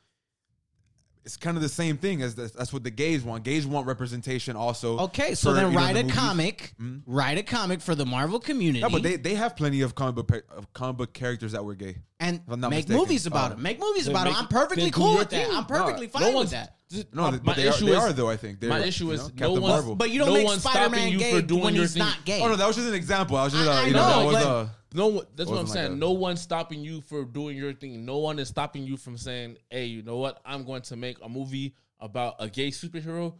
it's 1.27 1.37
kind 1.37 1.57
of 1.57 1.62
the 1.62 1.68
same 1.68 1.97
thing 1.99 2.22
as 2.22 2.37
that's, 2.37 2.53
that's 2.53 2.72
what 2.72 2.85
the 2.85 2.91
gays 2.91 3.24
want. 3.24 3.43
Gays 3.43 3.66
want 3.66 3.87
representation 3.89 4.55
also. 4.55 4.97
Okay, 5.01 5.35
so 5.35 5.51
for, 5.51 5.55
then 5.57 5.66
you 5.66 5.77
know, 5.77 5.77
write 5.85 5.95
the 5.95 6.01
a 6.01 6.03
movies. 6.05 6.16
comic, 6.16 6.72
hmm? 6.79 6.99
write 7.05 7.37
a 7.37 7.43
comic 7.43 7.81
for 7.81 7.97
the 7.97 8.07
Marvel 8.07 8.39
community, 8.39 8.81
No, 8.81 8.89
but 8.89 9.03
they, 9.03 9.16
they 9.16 9.35
have 9.35 9.57
plenty 9.57 9.81
of 9.81 9.97
comic 9.97 10.14
book 10.14 10.45
of 10.57 10.72
comic 10.72 10.97
book 10.99 11.12
characters 11.12 11.51
that 11.53 11.64
were 11.64 11.74
gay. 11.74 11.97
and 12.20 12.37
if 12.47 12.53
I'm 12.53 12.61
not 12.61 12.70
make 12.70 12.87
mistaken. 12.89 12.97
movies 12.97 13.27
about 13.27 13.51
Oh. 13.51 13.55
it. 13.55 13.59
Make 13.59 13.81
movies 13.81 14.07
about 14.07 14.29
it. 14.29 14.31
make- 14.31 14.39
I'm 14.39 14.47
perfectly 14.49 14.91
cool 14.93 15.16
with 15.18 15.31
that. 15.31 15.47
thing. 15.49 15.57
I'm 15.57 15.66
perfectly 15.66 16.07
No, 16.07 16.12
fine 16.12 16.22
no 16.22 16.29
with 16.29 16.35
one's 16.37 16.53
that. 16.91 17.14
No, 17.14 17.22
my, 17.22 17.30
they, 17.30 17.37
my 17.39 17.43
but 17.45 17.57
they, 17.57 17.66
are, 17.66 17.70
issue 17.70 17.87
they 17.87 17.93
is 17.93 17.99
are 17.99 18.12
though. 18.12 18.30
I 18.30 18.37
think 18.37 18.61
They're, 18.61 18.70
my 18.70 18.84
issue 18.84 19.07
you 19.07 19.11
is 19.12 19.20
know, 19.20 19.26
no 19.26 19.30
Captain 19.34 19.62
one's- 19.62 19.72
Marvel. 19.74 19.95
But 19.97 20.11
you 20.11 20.18
don't 20.18 20.28
No 20.28 20.34
make 20.34 20.47
one's 20.47 20.62
Spider-Man 20.62 20.91
stopping 20.99 21.12
you 21.12 21.18
gay 21.18 21.32
for 21.32 21.43
doing 21.43 21.62
when 21.64 21.74
your 21.74 21.84
he's 21.84 21.93
thing. 21.95 22.01
not 22.01 22.24
gay. 22.24 22.41
oh 22.43 22.49
no, 22.49 22.57
that 22.57 22.66
was 22.66 22.76
just 22.76 22.89
an 22.89 22.95
example. 22.95 23.37
I 23.37 23.45
was 23.45 23.53
just, 23.53 23.68
I- 23.68 23.72
uh, 23.72 23.82
I 23.82 23.87
you 23.87 23.93
know, 23.93 24.07
that 24.09 24.24
was 24.26 24.34
but- 24.34 24.47
uh, 24.47 24.66
No. 24.95 25.11
That's 25.12 25.51
what 25.51 25.59
I'm 25.59 25.64
Wasn't 25.64 25.68
like 25.68 25.68
saying. 25.74 25.93
a- 25.93 25.97
no 25.97 26.12
one's 26.12 26.41
stopping 26.41 26.80
you 26.84 27.01
for 27.03 27.24
doing 27.24 27.57
your 27.57 27.72
thing. 27.74 28.05
No 28.05 28.18
one 28.18 28.39
is 28.39 28.49
stopping 28.49 28.84
you 28.84 28.97
from 28.97 29.18
saying, 29.18 29.57
"Hey, 29.70 29.87
you 29.87 30.03
know 30.03 30.16
what? 30.16 30.41
I'm 30.45 30.64
going 30.64 30.82
to 30.82 30.97
make 30.97 31.18
a 31.22 31.28
movie 31.28 31.74
about 32.01 32.37
a 32.39 32.49
gay 32.49 32.68
superhero." 32.70 33.34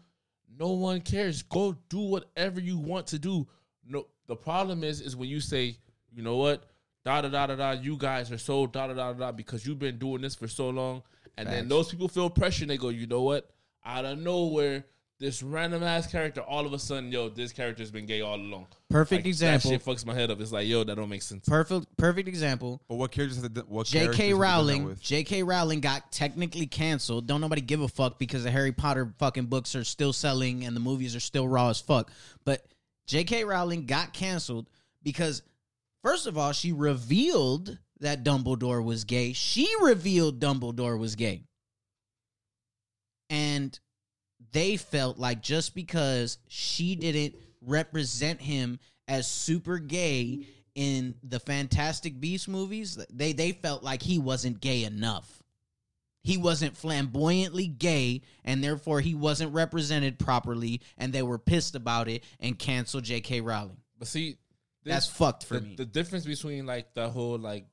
No 0.59 0.73
one 0.73 1.01
cares. 1.01 1.43
Go 1.43 1.77
do 1.89 2.01
whatever 2.01 2.61
you 2.61 2.79
want 2.79 3.07
to 3.09 3.19
do. 3.19 3.47
No, 3.89 4.07
the 4.27 4.37
problem 4.37 4.83
is, 4.85 5.01
is 5.01 5.15
when 5.17 5.29
you 5.29 5.41
say, 5.41 5.77
"You 6.13 6.23
know 6.23 6.37
what? 6.37 6.65
Da 7.05 7.21
da 7.23 7.29
da 7.29 7.47
da 7.47 7.55
da. 7.57 7.71
You 7.73 7.97
guys 7.97 8.33
are 8.33 8.39
so 8.39 8.67
da 8.67 8.89
da 8.89 8.95
da 8.95 9.13
da 9.13 9.19
da 9.19 9.33
because 9.33 9.65
you've 9.67 9.79
been 9.79 9.99
doing 9.99 10.21
this 10.23 10.35
for 10.35 10.49
so 10.49 10.69
long." 10.71 11.03
And 11.37 11.49
then 11.49 11.69
those 11.69 11.91
people 11.91 12.09
feel 12.09 12.31
pressure. 12.31 12.65
and 12.65 12.71
They 12.71 12.77
go, 12.79 12.89
"You 12.89 13.07
know 13.07 13.23
what? 13.23 13.51
Out 13.85 14.05
of 14.05 14.19
nowhere." 14.19 14.85
This 15.19 15.43
random 15.43 15.83
ass 15.83 16.07
character, 16.07 16.43
all 16.43 16.67
of 16.67 16.75
a 16.75 16.79
sudden, 16.79 17.11
yo, 17.11 17.31
this 17.31 17.51
character's 17.51 17.91
been 17.91 18.05
gay 18.05 18.21
all 18.21 18.35
along. 18.37 18.67
Perfect 18.91 19.21
Like, 19.21 19.27
example. 19.27 19.71
That 19.71 19.83
shit 19.83 19.87
fucks 19.87 20.05
my 20.05 20.13
head 20.13 20.31
up. 20.31 20.39
It's 20.43 20.53
like, 20.53 20.67
yo, 20.69 20.85
that 20.85 20.95
don't 20.95 21.09
make 21.09 21.23
sense. 21.23 21.49
Perfect, 21.49 21.87
perfect 21.97 22.29
example. 22.29 22.83
But 22.87 22.97
what 22.97 23.13
characters 23.13 23.43
have 23.43 23.55
they, 23.55 23.63
what 23.63 23.87
characters 23.87 24.15
J.K. 24.15 24.31
done 24.33 24.39
that 24.39 24.45
Rowling. 24.45 24.85
with? 24.85 25.01
J.K. 25.01 25.43
Rowling 25.43 25.81
got 25.81 26.13
technically 26.13 26.67
canceled. 26.67 27.27
Don't 27.27 27.41
nobody 27.41 27.63
give 27.63 27.81
a 27.81 27.89
fuck 27.89 28.19
because 28.19 28.45
the 28.45 28.51
Harry 28.51 28.73
Potter 28.73 29.11
fucking 29.19 29.47
books 29.47 29.75
are 29.75 29.85
still 29.85 30.13
selling 30.13 30.67
and 30.67 30.77
the 30.77 30.81
movies 30.81 31.17
are 31.17 31.21
still 31.21 31.49
raw 31.49 31.71
as 31.71 31.81
fuck. 31.81 32.11
But 32.45 32.67
J.K. 33.07 33.45
Rowling 33.45 33.87
got 33.87 34.13
canceled 34.13 34.69
because, 35.03 35.41
first 36.03 36.27
of 36.27 36.37
all, 36.37 36.53
she 36.53 36.73
revealed 36.73 37.79
that 38.01 38.25
Dumbledore 38.25 38.85
was 38.85 39.05
gay. 39.05 39.33
She 39.33 39.69
revealed 39.81 40.41
Dumbledore 40.41 40.99
was 40.99 41.17
gay. 41.17 41.43
And 43.31 43.79
they 44.53 44.77
felt 44.77 45.19
like 45.19 45.43
just 45.43 45.75
because 45.75 46.39
she 46.49 46.95
didn't 46.95 47.35
represent 47.61 48.41
him 48.41 48.79
as 49.09 49.27
super 49.27 49.79
gay 49.79 50.47
in 50.75 51.15
the 51.23 51.41
Fantastic 51.41 52.21
Beast 52.21 52.49
movies, 52.49 52.99
they 53.11 53.33
they 53.33 53.53
felt 53.53 53.83
like 53.83 54.03
he 54.03 54.19
wasn't 54.19 54.61
gay 54.61 54.85
enough. 54.85 55.43
He 56.23 56.37
wasn't 56.37 56.77
flamboyantly 56.77 57.69
gay, 57.69 58.23
and 58.45 58.63
therefore 58.63 59.01
he 59.01 59.15
wasn't 59.15 59.55
represented 59.55 60.19
properly, 60.19 60.81
and 60.99 61.13
they 61.13 61.23
were 61.23 61.39
pissed 61.39 61.77
about 61.77 62.09
it 62.09 62.25
and 62.41 62.59
canceled 62.59 63.05
J.K. 63.05 63.41
Rowling. 63.43 63.77
But 63.97 64.09
see, 64.09 64.37
That's 64.85 65.07
fucked 65.07 65.45
for 65.45 65.55
the, 65.55 65.61
me. 65.61 65.75
the 65.77 65.85
difference 65.85 66.27
between 66.27 66.67
like 66.67 66.95
the 66.95 67.09
whole 67.09 67.39
like 67.39 67.67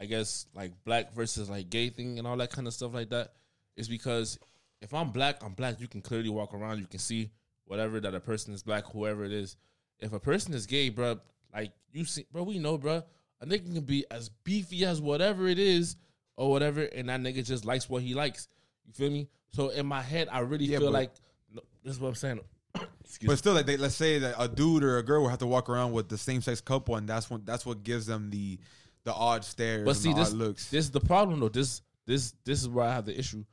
I 0.00 0.06
guess 0.06 0.46
like 0.54 0.72
black 0.84 1.14
versus 1.14 1.48
like 1.48 1.70
gay 1.70 1.88
thing 1.88 2.18
and 2.18 2.26
all 2.26 2.36
that 2.36 2.50
kind 2.50 2.66
of 2.66 2.74
stuff 2.74 2.92
like 2.94 3.10
that 3.10 3.32
is 3.76 3.88
because 3.88 4.38
if 4.82 4.92
I'm 4.92 5.10
black, 5.10 5.42
I'm 5.42 5.54
black. 5.54 5.80
You 5.80 5.88
can 5.88 6.02
clearly 6.02 6.28
walk 6.28 6.54
around. 6.54 6.78
You 6.80 6.86
can 6.86 6.98
see 6.98 7.30
whatever 7.64 8.00
that 8.00 8.14
a 8.14 8.20
person 8.20 8.52
is 8.52 8.62
black, 8.62 8.84
whoever 8.92 9.24
it 9.24 9.32
is. 9.32 9.56
If 9.98 10.12
a 10.12 10.20
person 10.20 10.52
is 10.54 10.66
gay, 10.66 10.90
bro, 10.90 11.18
like 11.54 11.72
you 11.92 12.04
see, 12.04 12.26
bro, 12.30 12.42
we 12.42 12.58
know, 12.58 12.76
bro, 12.76 13.02
a 13.40 13.46
nigga 13.46 13.74
can 13.74 13.84
be 13.84 14.04
as 14.10 14.28
beefy 14.28 14.84
as 14.84 15.00
whatever 15.00 15.48
it 15.48 15.58
is 15.58 15.96
or 16.36 16.50
whatever, 16.50 16.82
and 16.82 17.08
that 17.08 17.20
nigga 17.20 17.44
just 17.44 17.64
likes 17.64 17.88
what 17.88 18.02
he 18.02 18.14
likes. 18.14 18.48
You 18.86 18.92
feel 18.92 19.10
me? 19.10 19.28
So 19.52 19.70
in 19.70 19.86
my 19.86 20.02
head, 20.02 20.28
I 20.30 20.40
really 20.40 20.66
Yeah, 20.66 20.78
feel 20.78 20.90
like 20.90 21.12
no, 21.50 21.62
this 21.82 21.94
is 21.94 22.00
what 22.00 22.08
I'm 22.08 22.14
saying. 22.14 22.40
Excuse 23.00 23.28
But 23.28 23.38
still, 23.38 23.54
like 23.54 23.64
they, 23.64 23.78
let's 23.78 23.94
say 23.94 24.18
that 24.18 24.34
a 24.38 24.46
dude 24.46 24.84
or 24.84 24.98
a 24.98 25.02
girl 25.02 25.22
will 25.22 25.30
have 25.30 25.38
to 25.38 25.46
walk 25.46 25.70
around 25.70 25.92
with 25.92 26.10
the 26.10 26.18
same 26.18 26.42
sex 26.42 26.60
couple, 26.60 26.96
and 26.96 27.08
that's 27.08 27.30
what 27.30 27.46
that's 27.46 27.64
what 27.64 27.82
gives 27.82 28.04
them 28.04 28.28
the 28.28 28.58
the 29.06 29.14
odd 29.14 29.44
stares. 29.44 29.84
But 29.86 29.96
see, 29.96 30.12
the 30.12 30.18
this 30.18 30.32
odd 30.32 30.36
looks. 30.36 30.68
this 30.68 30.84
is 30.84 30.90
the 30.90 31.00
problem 31.00 31.40
though. 31.40 31.48
This 31.48 31.80
this 32.06 32.34
this 32.44 32.60
is 32.60 32.68
where 32.68 32.84
I 32.84 32.92
have 32.92 33.06
the 33.06 33.18
issue 33.18 33.44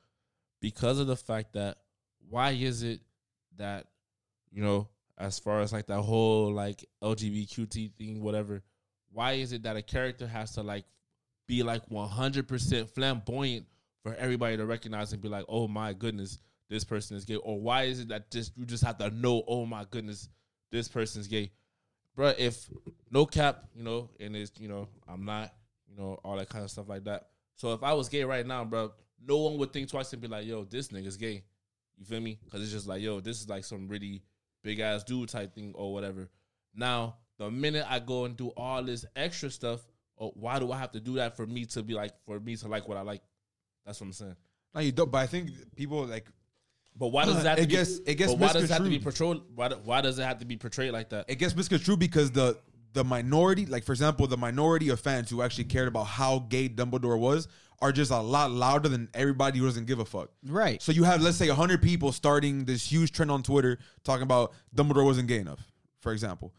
because 0.59 0.99
of 0.99 1.07
the 1.07 1.15
fact 1.15 1.53
that 1.53 1.77
why 2.29 2.51
is 2.51 2.83
it 2.83 2.99
that 3.57 3.85
you 4.51 4.63
know 4.63 4.89
as 5.17 5.39
far 5.39 5.61
as 5.61 5.71
like 5.71 5.85
that 5.87 6.01
whole 6.01 6.51
like 6.51 6.83
LGBTQ 7.01 7.93
thing, 7.93 8.21
whatever. 8.21 8.63
Why 9.11 9.33
is 9.33 9.53
it 9.53 9.63
that 9.63 9.77
a 9.77 9.83
character 9.83 10.25
has 10.25 10.53
to 10.55 10.63
like 10.63 10.85
be 11.47 11.61
like 11.61 11.83
one 11.87 12.09
hundred 12.09 12.47
percent 12.47 12.89
flamboyant 12.89 13.67
for 14.01 14.15
everybody 14.15 14.57
to 14.57 14.65
recognize 14.65 15.13
and 15.13 15.21
be 15.21 15.29
like, 15.29 15.45
oh 15.47 15.67
my 15.67 15.93
goodness, 15.93 16.39
this 16.67 16.83
person 16.83 17.15
is 17.15 17.25
gay, 17.25 17.35
or 17.35 17.61
why 17.61 17.83
is 17.83 17.99
it 17.99 18.07
that 18.07 18.31
just 18.31 18.57
you 18.57 18.65
just 18.65 18.83
have 18.83 18.97
to 18.97 19.11
know, 19.11 19.43
oh 19.47 19.67
my 19.67 19.85
goodness, 19.91 20.29
this 20.71 20.87
person's 20.87 21.27
gay, 21.27 21.51
Bruh, 22.17 22.35
If 22.37 22.69
no 23.09 23.25
cap, 23.25 23.65
you 23.75 23.83
know, 23.83 24.09
and 24.19 24.35
it's 24.35 24.51
you 24.59 24.67
know, 24.67 24.87
I'm 25.07 25.25
not, 25.25 25.53
you 25.87 25.95
know, 25.95 26.19
all 26.23 26.37
that 26.37 26.49
kind 26.49 26.63
of 26.63 26.71
stuff 26.71 26.87
like 26.87 27.03
that. 27.05 27.27
So 27.55 27.73
if 27.73 27.83
I 27.83 27.93
was 27.93 28.09
gay 28.09 28.23
right 28.23 28.45
now, 28.45 28.63
bro, 28.65 28.91
no 29.25 29.37
one 29.37 29.57
would 29.57 29.73
think 29.73 29.89
twice 29.89 30.13
and 30.13 30.21
be 30.21 30.27
like, 30.27 30.45
yo, 30.45 30.63
this 30.63 30.89
nigga's 30.89 31.17
gay. 31.17 31.43
You 31.97 32.05
feel 32.05 32.19
me? 32.19 32.39
Because 32.43 32.61
it's 32.61 32.71
just 32.71 32.87
like, 32.87 33.01
yo, 33.01 33.19
this 33.19 33.39
is 33.41 33.49
like 33.49 33.63
some 33.63 33.87
really 33.87 34.23
big 34.63 34.79
ass 34.79 35.03
dude 35.03 35.29
type 35.29 35.53
thing 35.53 35.73
or 35.75 35.93
whatever. 35.93 36.29
Now, 36.75 37.17
the 37.37 37.49
minute 37.51 37.85
I 37.89 37.99
go 37.99 38.25
and 38.25 38.35
do 38.35 38.49
all 38.49 38.83
this 38.83 39.05
extra 39.15 39.49
stuff, 39.49 39.81
oh, 40.19 40.31
why 40.35 40.59
do 40.59 40.71
I 40.71 40.77
have 40.77 40.91
to 40.91 40.99
do 40.99 41.15
that 41.15 41.35
for 41.37 41.45
me 41.45 41.65
to 41.65 41.83
be 41.83 41.93
like, 41.93 42.13
for 42.25 42.39
me 42.39 42.55
to 42.57 42.67
like 42.67 42.87
what 42.87 42.97
I 42.97 43.01
like? 43.01 43.21
That's 43.85 43.99
what 43.99 44.07
I'm 44.07 44.13
saying. 44.13 44.35
no, 44.73 44.81
you 44.81 44.91
don't. 44.91 45.11
But 45.11 45.19
I 45.19 45.27
think 45.27 45.49
people 45.75 46.05
like 46.05 46.27
But 46.95 47.07
why 47.07 47.25
does 47.25 47.43
it 47.43 47.47
have 47.47 47.57
to 47.57 47.63
It 47.63 47.67
be? 47.67 47.71
gets- 47.75 47.99
it 48.05 48.15
gets 48.15 48.33
why 48.33 48.53
does 48.53 48.63
it 48.65 48.69
have 48.69 48.83
to 48.83 48.89
be 48.89 48.99
portrayed? 48.99 49.41
Why, 49.55 49.69
why 49.83 50.01
does 50.01 50.19
it 50.19 50.23
have 50.23 50.39
to 50.39 50.45
be 50.45 50.57
portrayed 50.57 50.91
like 50.91 51.09
that? 51.09 51.25
it 51.27 51.35
gets 51.39 51.55
misconstrued 51.55 51.99
because 51.99 52.31
the 52.31 52.57
the 52.93 53.03
minority, 53.03 53.65
like 53.65 53.83
for 53.83 53.91
example, 53.91 54.27
the 54.27 54.37
minority 54.37 54.89
of 54.89 54.99
fans 54.99 55.27
who 55.29 55.41
actually 55.41 55.63
cared 55.63 55.87
about 55.87 56.03
how 56.03 56.39
gay 56.49 56.69
Dumbledore 56.69 57.17
was, 57.17 57.47
are 57.81 57.91
just 57.91 58.11
a 58.11 58.19
lot 58.19 58.51
louder 58.51 58.87
than 58.87 59.09
everybody 59.15 59.57
who 59.57 59.65
doesn't 59.65 59.85
give 59.85 59.97
a 59.97 60.05
fuck. 60.05 60.29
Right. 60.45 60.79
So 60.79 60.91
you 60.91 61.03
have 61.03 61.19
let's 61.21 61.37
say 61.37 61.47
hundred 61.47 61.81
people 61.81 62.11
starting 62.11 62.65
this 62.65 62.85
huge 62.89 63.11
trend 63.11 63.31
on 63.31 63.41
Twitter 63.41 63.79
talking 64.03 64.21
about 64.23 64.53
Dumbledore 64.75 65.03
wasn't 65.05 65.27
gay 65.27 65.39
enough, 65.39 65.59
for 66.01 66.11
example. 66.13 66.53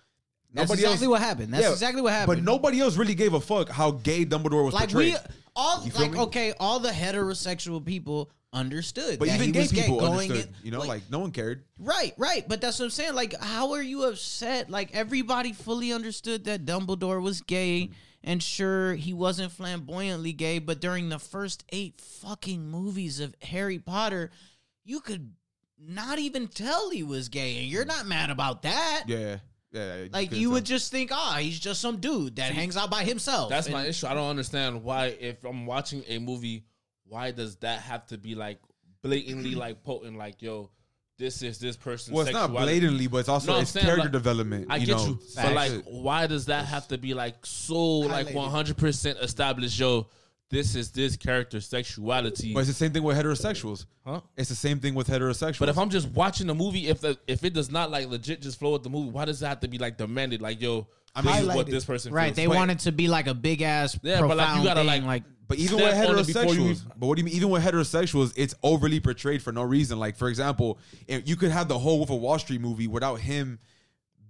That's 0.53 0.73
exactly 0.73 1.09
what 1.09 1.21
happened. 1.21 1.53
That's 1.53 1.65
Yeah, 1.65 1.73
exactly 1.73 2.03
what 2.03 2.13
happened. 2.13 2.39
But 2.39 2.45
nobody 2.45 2.81
else 2.81 2.97
really 2.97 3.15
gave 3.15 3.35
a 3.35 3.41
fuck 3.41 3.69
how 3.69 3.93
gay 3.93 4.25
Dumbledore 4.25 4.65
was 4.65 4.75
like 4.75 4.91
portrayed. 4.91 5.15
we 5.15 5.19
all 5.57 5.85
like 5.99 6.13
me? 6.13 6.19
okay, 6.19 6.53
all 6.61 6.79
the 6.81 6.91
heterosexual 6.91 7.85
people 7.85 8.31
understood, 8.55 9.19
but 9.19 9.29
that 9.29 9.35
even 9.35 9.47
he 9.49 9.53
gay 9.53 9.59
was 9.61 9.73
gay 9.73 9.83
people 9.83 10.01
going 10.01 10.31
understood. 10.31 10.55
in- 10.61 10.65
you 10.65 10.71
know, 10.71 10.81
like, 10.81 11.03
no 11.11 11.19
one 11.19 11.31
cared. 11.33 11.65
Right, 11.79 12.15
right. 12.17 12.49
But 12.49 12.61
that's 12.63 12.79
what 12.79 12.87
I'm 12.87 12.91
saying. 12.91 13.15
Like, 13.15 13.35
how 13.39 13.73
are 13.73 13.83
you 13.83 14.05
upset? 14.05 14.71
Like, 14.71 14.95
everybody 14.95 15.53
fully 15.53 15.93
understood 15.93 16.45
that 16.45 16.65
Dumbledore 16.65 17.21
was 17.21 17.41
gay, 17.43 17.91
and 18.23 18.43
sure, 18.43 18.95
he 18.95 19.13
wasn't 19.13 19.53
flamboyantly 19.53 20.33
gay, 20.33 20.59
but 20.61 20.81
during 20.81 21.11
the 21.11 21.19
first 21.19 21.65
eight 21.71 22.01
fucking 22.01 22.71
movies 22.71 23.21
of 23.21 23.35
Harry 23.43 23.79
Potter, 23.79 24.31
you 24.85 25.01
could 25.01 25.33
not 25.79 26.19
even 26.19 26.49
tell 26.49 26.89
he 26.91 27.03
was 27.03 27.29
gay, 27.29 27.59
and 27.59 27.67
you're 27.67 27.85
not 27.85 28.07
mad 28.07 28.31
about 28.31 28.63
that. 28.63 29.05
Yeah, 29.07 29.19
yeah. 29.19 29.37
yeah, 29.73 30.05
Like, 30.13 30.29
couldn't 30.29 30.41
you 30.41 30.49
tell. 30.49 30.53
would 30.55 30.65
just 30.65 30.91
think, 30.91 31.11
ah, 31.13 31.37
he's 31.41 31.59
just 31.59 31.81
some 31.81 31.99
dude 31.99 32.37
that 32.37 32.53
hangs 32.53 32.77
out 32.77 32.91
by 32.91 33.05
himself. 33.05 33.51
That's 33.51 33.67
And- 33.67 33.75
my 33.75 33.87
issue. 33.87 34.07
I 34.07 34.15
don't 34.15 34.31
understand 34.31 34.83
why, 34.85 35.07
if 35.07 35.45
I'm 35.45 35.67
watching 35.67 36.03
a 36.09 36.19
movie, 36.19 36.65
why 37.15 37.31
does 37.31 37.55
that 37.57 37.79
have 37.83 38.05
to 38.09 38.19
be 38.19 38.35
like 38.35 38.59
blatantly 39.03 39.55
like 39.55 39.85
potent? 39.85 40.19
Like, 40.19 40.43
yo, 40.43 40.71
this 41.17 41.43
is 41.43 41.59
this 41.61 41.77
person. 41.77 42.13
Well, 42.13 42.25
it's 42.27 42.33
not 42.33 42.51
blatantly, 42.51 43.07
but 43.07 43.19
it's 43.19 43.29
also 43.29 43.53
No, 43.53 43.61
it's 43.61 43.71
saying, 43.71 43.87
character 43.87 44.05
like, 44.07 44.13
development. 44.13 44.67
I 44.69 44.77
you 44.79 44.87
get 44.87 44.97
know, 44.97 45.07
you, 45.07 45.15
but 45.37 45.43
Facts. 45.45 45.55
like, 45.55 45.85
why 45.85 46.27
does 46.27 46.47
that 46.47 46.65
have 46.67 46.89
to 46.89 46.99
be 46.99 47.15
like 47.15 47.37
so 47.47 47.77
like 48.01 48.35
100 48.35 48.77
percent 48.77 49.19
established? 49.23 49.79
Yo, 49.79 50.09
this 50.51 50.75
is 50.75 50.91
this 50.91 51.17
character's 51.17 51.67
sexuality, 51.69 52.53
but 52.53 52.61
it's 52.61 52.69
the 52.69 52.75
same 52.75 52.91
thing 52.93 53.05
with 53.05 53.17
heterosexuals. 53.17 53.87
huh? 54.05 54.21
It's 54.37 54.49
the 54.49 54.57
same 54.57 54.81
thing 54.81 54.95
with 54.97 55.07
heterosexuals. 55.09 55.61
But 55.61 55.69
if 55.69 55.79
I'm 55.79 55.91
just 55.91 56.09
watching 56.09 56.49
the 56.49 56.55
movie, 56.55 56.89
if 56.89 57.01
the 57.01 57.17
if 57.29 57.45
it 57.45 57.55
does 57.55 57.71
not 57.71 57.91
like 57.93 58.09
legit 58.09 58.43
just 58.43 58.59
flow 58.59 58.73
with 58.73 58.83
the 58.83 58.91
movie, 58.91 59.11
why 59.11 59.25
does 59.25 59.41
it 59.41 59.47
have 59.47 59.61
to 59.61 59.69
be 59.69 59.79
like 59.79 59.97
demanded? 59.99 60.43
Like, 60.43 60.61
yo, 60.61 60.89
I 61.15 61.23
mean, 61.23 61.33
this 61.33 61.43
is 61.43 61.55
what 61.55 61.67
this 61.67 61.85
person 61.85 62.13
right. 62.13 62.27
feels. 62.27 62.37
They 62.37 62.49
Wait. 62.49 62.57
want 62.57 62.73
it 62.73 62.81
to 62.81 62.93
be 62.93 63.07
like 63.07 63.29
a 63.29 63.35
big 63.35 63.63
ass, 63.63 63.97
Yeah, 64.03 64.19
profound 64.19 64.29
but, 64.31 64.37
like, 64.49 64.59
you 64.59 64.65
gotta, 64.65 64.81
thing. 64.81 64.87
like- 65.07 65.23
like 65.23 65.23
But 65.47 65.59
even 65.59 65.77
Step 65.79 65.93
with 66.01 66.09
on 66.11 66.19
it 66.19 66.27
before 66.27 66.43
you 66.43 66.49
heterosexuals, 66.49 66.71
even- 66.71 66.93
but 66.97 67.07
what 67.07 67.17
do 67.17 67.21
you 67.21 67.25
mean? 67.27 67.35
Even 67.35 67.51
with 67.51 67.63
heterosexuals, 67.63 68.33
it's 68.37 68.55
overly 68.63 68.99
portrayed 69.01 69.43
for 69.43 69.53
no 69.53 69.63
reason. 69.63 69.99
Like 69.99 70.17
for 70.17 70.29
example, 70.29 70.79
you 71.09 71.37
could 71.37 71.51
have 71.51 71.69
the 71.69 71.79
whole 71.79 71.99
Wolf 71.99 72.11
of 72.11 72.21
Wall 72.21 72.39
Street 72.39 72.61
movie 72.63 72.87
without 72.87 73.17
him 73.21 73.59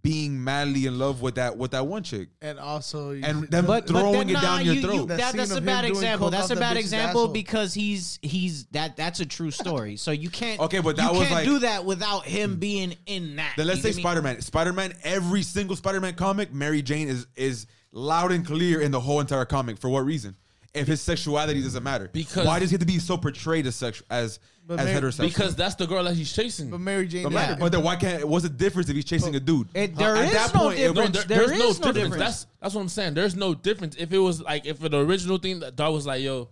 being 0.02 0.42
madly 0.44 0.84
in 0.84 0.98
love 0.98 1.22
with 1.22 1.36
that 1.36 1.56
with 1.56 1.70
that 1.70 1.86
one 1.86 2.02
chick, 2.02 2.28
And 2.42 2.58
also, 2.58 3.12
you- 3.12 3.24
and 3.24 3.44
them 3.48 3.64
but, 3.64 3.86
throwing 3.86 4.04
but 4.12 4.18
then, 4.18 4.28
it 4.28 4.32
nah, 4.34 4.40
down 4.42 4.64
your 4.66 4.74
you- 4.74 4.82
throat. 4.82 4.94
you- 4.94 5.06
That 5.06 5.16
that, 5.18 5.34
that's 5.36 5.50
a 5.52 5.60
bad 5.62 5.86
example. 5.86 6.28
That's 6.28 6.50
a 6.50 6.56
bad 6.56 6.76
example 6.76 7.22
asshole. 7.22 7.32
because 7.32 7.72
he's 7.72 8.18
he's 8.20 8.66
that 8.72 8.96
that's 8.98 9.20
a 9.20 9.24
true 9.24 9.50
story. 9.50 9.96
So 9.96 10.10
you 10.10 10.28
can't 10.28 10.60
Okay, 10.60 10.80
but 10.80 10.96
that 10.96 11.04
you 11.12 11.18
was 11.20 11.28
can't 11.28 11.34
like- 11.40 11.46
do 11.46 11.58
that 11.60 11.86
without 11.86 12.26
him 12.26 12.56
being 12.56 12.96
in 13.06 13.36
that. 13.36 13.54
then 13.56 13.66
let's 13.66 13.80
say? 13.80 13.92
Spider 13.92 14.20
Man. 14.20 14.42
Spider 14.42 14.74
Man. 14.74 14.92
Every 15.04 15.42
single 15.42 15.74
Spider 15.76 16.00
Man 16.02 16.14
comic, 16.14 16.52
Mary 16.52 16.82
Jane 16.82 17.08
is 17.08 17.26
is 17.34 17.66
loud 17.92 18.30
and 18.30 18.44
clear 18.44 18.80
in 18.82 18.90
the 18.90 19.00
whole 19.00 19.20
entire 19.20 19.44
comic. 19.46 19.78
For 19.78 19.88
what 19.88 20.04
reason? 20.04 20.36
If 20.74 20.88
his 20.88 21.00
sexuality 21.00 21.62
doesn't 21.62 21.82
matter, 21.84 22.10
Because- 22.12 22.44
why 22.46 22.58
does 22.58 22.70
he 22.70 22.74
have 22.74 22.80
to 22.80 22.86
be 22.86 22.98
so 22.98 23.16
portrayed 23.16 23.64
as 23.66 23.76
sexual 23.76 24.06
as 24.10 24.40
But 24.66 24.80
as 24.80 24.86
Mary- 24.86 25.00
heterosexual? 25.00 25.20
because 25.28 25.54
that's 25.54 25.76
the 25.76 25.86
girl 25.86 26.02
that 26.02 26.14
he's 26.16 26.32
chasing. 26.32 26.68
but 26.68 26.80
Mary 26.80 27.06
Jane. 27.06 27.22
Don't 27.22 27.32
yeah. 27.32 27.54
But 27.54 27.70
then 27.70 27.82
why 27.84 27.94
can't? 27.94 28.26
What's 28.26 28.42
the 28.42 28.48
difference 28.48 28.88
if 28.88 28.96
he's 28.96 29.04
chasing 29.04 29.36
a 29.36 29.40
dude? 29.40 29.68
It, 29.72 29.94
there 29.96 30.16
At 30.16 30.24
is 30.26 30.32
that 30.32 30.52
no 30.54 30.60
point, 30.60 30.78
it- 30.80 30.86
No, 30.88 30.94
difference. 30.94 31.16
there- 31.26 31.38
there 31.38 31.46
there's 31.56 31.60
is 31.76 31.80
no 31.80 31.92
difference. 31.92 32.16
That's 32.16 32.46
that's 32.60 32.74
what 32.74 32.80
I'm 32.80 32.88
saying. 32.88 33.14
There's 33.14 33.36
no 33.36 33.54
difference. 33.54 33.94
If 33.96 34.12
it 34.12 34.18
was 34.18 34.40
like 34.40 34.66
if 34.66 34.80
the 34.80 34.98
original 34.98 35.38
thing 35.38 35.60
that 35.60 35.76
dog 35.76 35.94
was 35.94 36.06
like, 36.06 36.22
yo, 36.22 36.48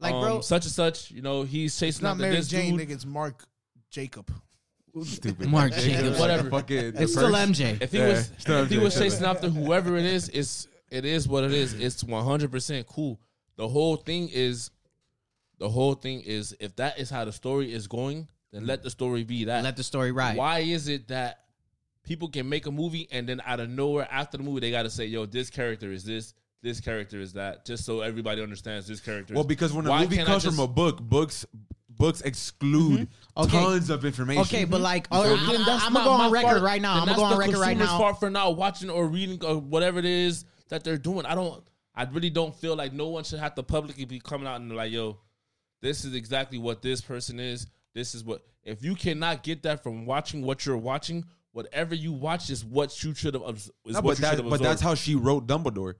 Like, 0.00 0.12
um, 0.14 0.20
bro- 0.20 0.40
such 0.42 0.64
and 0.66 0.72
such, 0.74 1.10
you 1.10 1.22
know, 1.22 1.44
he's 1.44 1.70
It's 1.72 1.80
chasing 1.80 2.02
not 2.02 2.10
after 2.12 2.22
Mary 2.24 2.36
this 2.36 2.48
Jane, 2.48 2.76
dude. 2.76 2.88
nigga. 2.88 2.92
It's 2.92 3.06
Mark 3.06 3.46
Jacob. 3.90 4.30
Stupid. 5.04 5.48
Mark 5.48 5.70
Jacobs, 5.76 5.86
Jacobs. 5.86 6.18
Whatever. 6.18 6.42
the 6.42 6.50
fucking- 6.50 6.92
It's 6.96 7.12
still 7.12 7.30
MJ. 7.34 7.78
If 7.80 7.92
he 7.92 7.98
Yeah, 7.98 8.08
was 8.08 8.30
still 8.38 8.64
if 8.64 8.68
he 8.68 8.76
MJ, 8.76 8.82
was 8.82 8.94
chasing 8.96 9.24
after 9.24 9.48
whoever 9.48 9.96
it 9.96 10.04
is, 10.04 10.28
it's 10.28 10.68
it 10.90 11.06
is 11.06 11.26
what 11.26 11.44
it 11.44 11.52
is. 11.52 11.72
It's 11.72 12.04
100 12.04 12.50
percent 12.52 12.86
cool. 12.86 13.18
The 13.56 13.68
whole 13.68 13.96
thing 13.96 14.28
is, 14.32 14.70
the 15.58 15.68
whole 15.68 15.94
thing 15.94 16.20
is, 16.22 16.56
if 16.60 16.74
that 16.76 16.98
is 16.98 17.10
how 17.10 17.24
the 17.24 17.32
story 17.32 17.72
is 17.72 17.86
going, 17.86 18.28
then 18.52 18.66
let 18.66 18.82
the 18.82 18.90
story 18.90 19.24
be 19.24 19.44
that. 19.44 19.62
Let 19.64 19.76
the 19.76 19.82
story 19.84 20.12
ride. 20.12 20.36
Why 20.36 20.60
is 20.60 20.88
it 20.88 21.08
that 21.08 21.40
people 22.04 22.28
can 22.28 22.48
make 22.48 22.66
a 22.66 22.70
movie 22.70 23.08
and 23.12 23.28
then 23.28 23.40
out 23.46 23.60
of 23.60 23.68
nowhere 23.70 24.08
after 24.10 24.36
the 24.36 24.42
movie 24.42 24.60
they 24.60 24.70
got 24.70 24.82
to 24.82 24.90
say, 24.90 25.06
"Yo, 25.06 25.26
this 25.26 25.50
character 25.50 25.92
is 25.92 26.04
this, 26.04 26.34
this 26.62 26.80
character 26.80 27.20
is 27.20 27.34
that," 27.34 27.64
just 27.64 27.84
so 27.84 28.00
everybody 28.00 28.42
understands 28.42 28.86
this 28.86 29.00
character. 29.00 29.34
Well, 29.34 29.44
because 29.44 29.72
when 29.72 29.86
a 29.86 29.90
Why 29.90 30.02
movie 30.02 30.16
can't 30.16 30.28
I 30.28 30.32
comes 30.32 30.44
just- 30.44 30.56
from 30.56 30.64
a 30.64 30.68
book, 30.68 31.00
books 31.00 31.46
books 31.90 32.22
exclude 32.22 33.00
mm-hmm. 33.00 33.40
Okay. 33.42 33.50
tons 33.62 33.90
of 33.90 34.04
information. 34.04 34.40
Okay, 34.42 34.64
but 34.64 34.80
like, 34.80 35.06
So 35.12 35.20
uh, 35.20 35.28
then 35.46 35.60
I, 35.60 35.64
that's 35.64 35.84
am 35.84 35.92
gonna 35.92 36.04
go 36.04 36.18
my 36.18 36.24
on 36.24 36.32
record 36.32 36.48
fault. 36.50 36.62
right 36.62 36.82
now. 36.82 36.94
Then 36.94 37.02
I'm 37.02 37.06
gonna 37.08 37.16
that's 37.16 37.18
go 37.18 37.24
on 37.24 37.32
the 37.32 37.38
record 37.38 37.58
right 37.58 37.76
consumer's 37.76 37.92
now. 37.92 37.98
fault 37.98 38.18
for 38.20 38.30
not 38.30 38.56
watching 38.56 38.90
or 38.90 39.06
reading 39.06 39.44
or 39.44 39.58
whatever 39.58 39.98
it 39.98 40.04
is 40.06 40.44
that 40.68 40.82
they're 40.84 40.98
doing. 40.98 41.26
I 41.26 41.34
don't. 41.34 41.62
I 41.94 42.04
really 42.04 42.30
don't 42.30 42.54
feel 42.54 42.74
like 42.76 42.92
no 42.92 43.08
one 43.08 43.24
should 43.24 43.38
have 43.40 43.54
to 43.56 43.62
publicly 43.62 44.04
be 44.04 44.18
coming 44.18 44.46
out 44.46 44.60
and 44.60 44.74
like, 44.74 44.92
"Yo, 44.92 45.18
this 45.80 46.04
is 46.04 46.14
exactly 46.14 46.58
what 46.58 46.80
this 46.82 47.00
person 47.00 47.38
is. 47.40 47.66
This 47.94 48.14
is 48.14 48.24
what." 48.24 48.42
If 48.64 48.82
you 48.84 48.94
cannot 48.94 49.42
get 49.42 49.62
that 49.64 49.82
from 49.82 50.06
watching 50.06 50.42
what 50.42 50.64
you're 50.64 50.76
watching, 50.78 51.24
whatever 51.50 51.94
you 51.94 52.12
watch 52.12 52.48
is 52.48 52.64
what 52.64 53.02
you 53.02 53.12
should 53.14 53.34
have. 53.34 53.42
Is 53.56 53.70
No, 53.86 53.94
what 54.00 54.02
but 54.02 54.08
you 54.18 54.22
that, 54.22 54.30
should 54.30 54.38
have 54.44 54.50
but 54.50 54.62
that's 54.62 54.80
how 54.80 54.94
she 54.94 55.14
wrote 55.16 55.46
Dumbledore. 55.46 55.94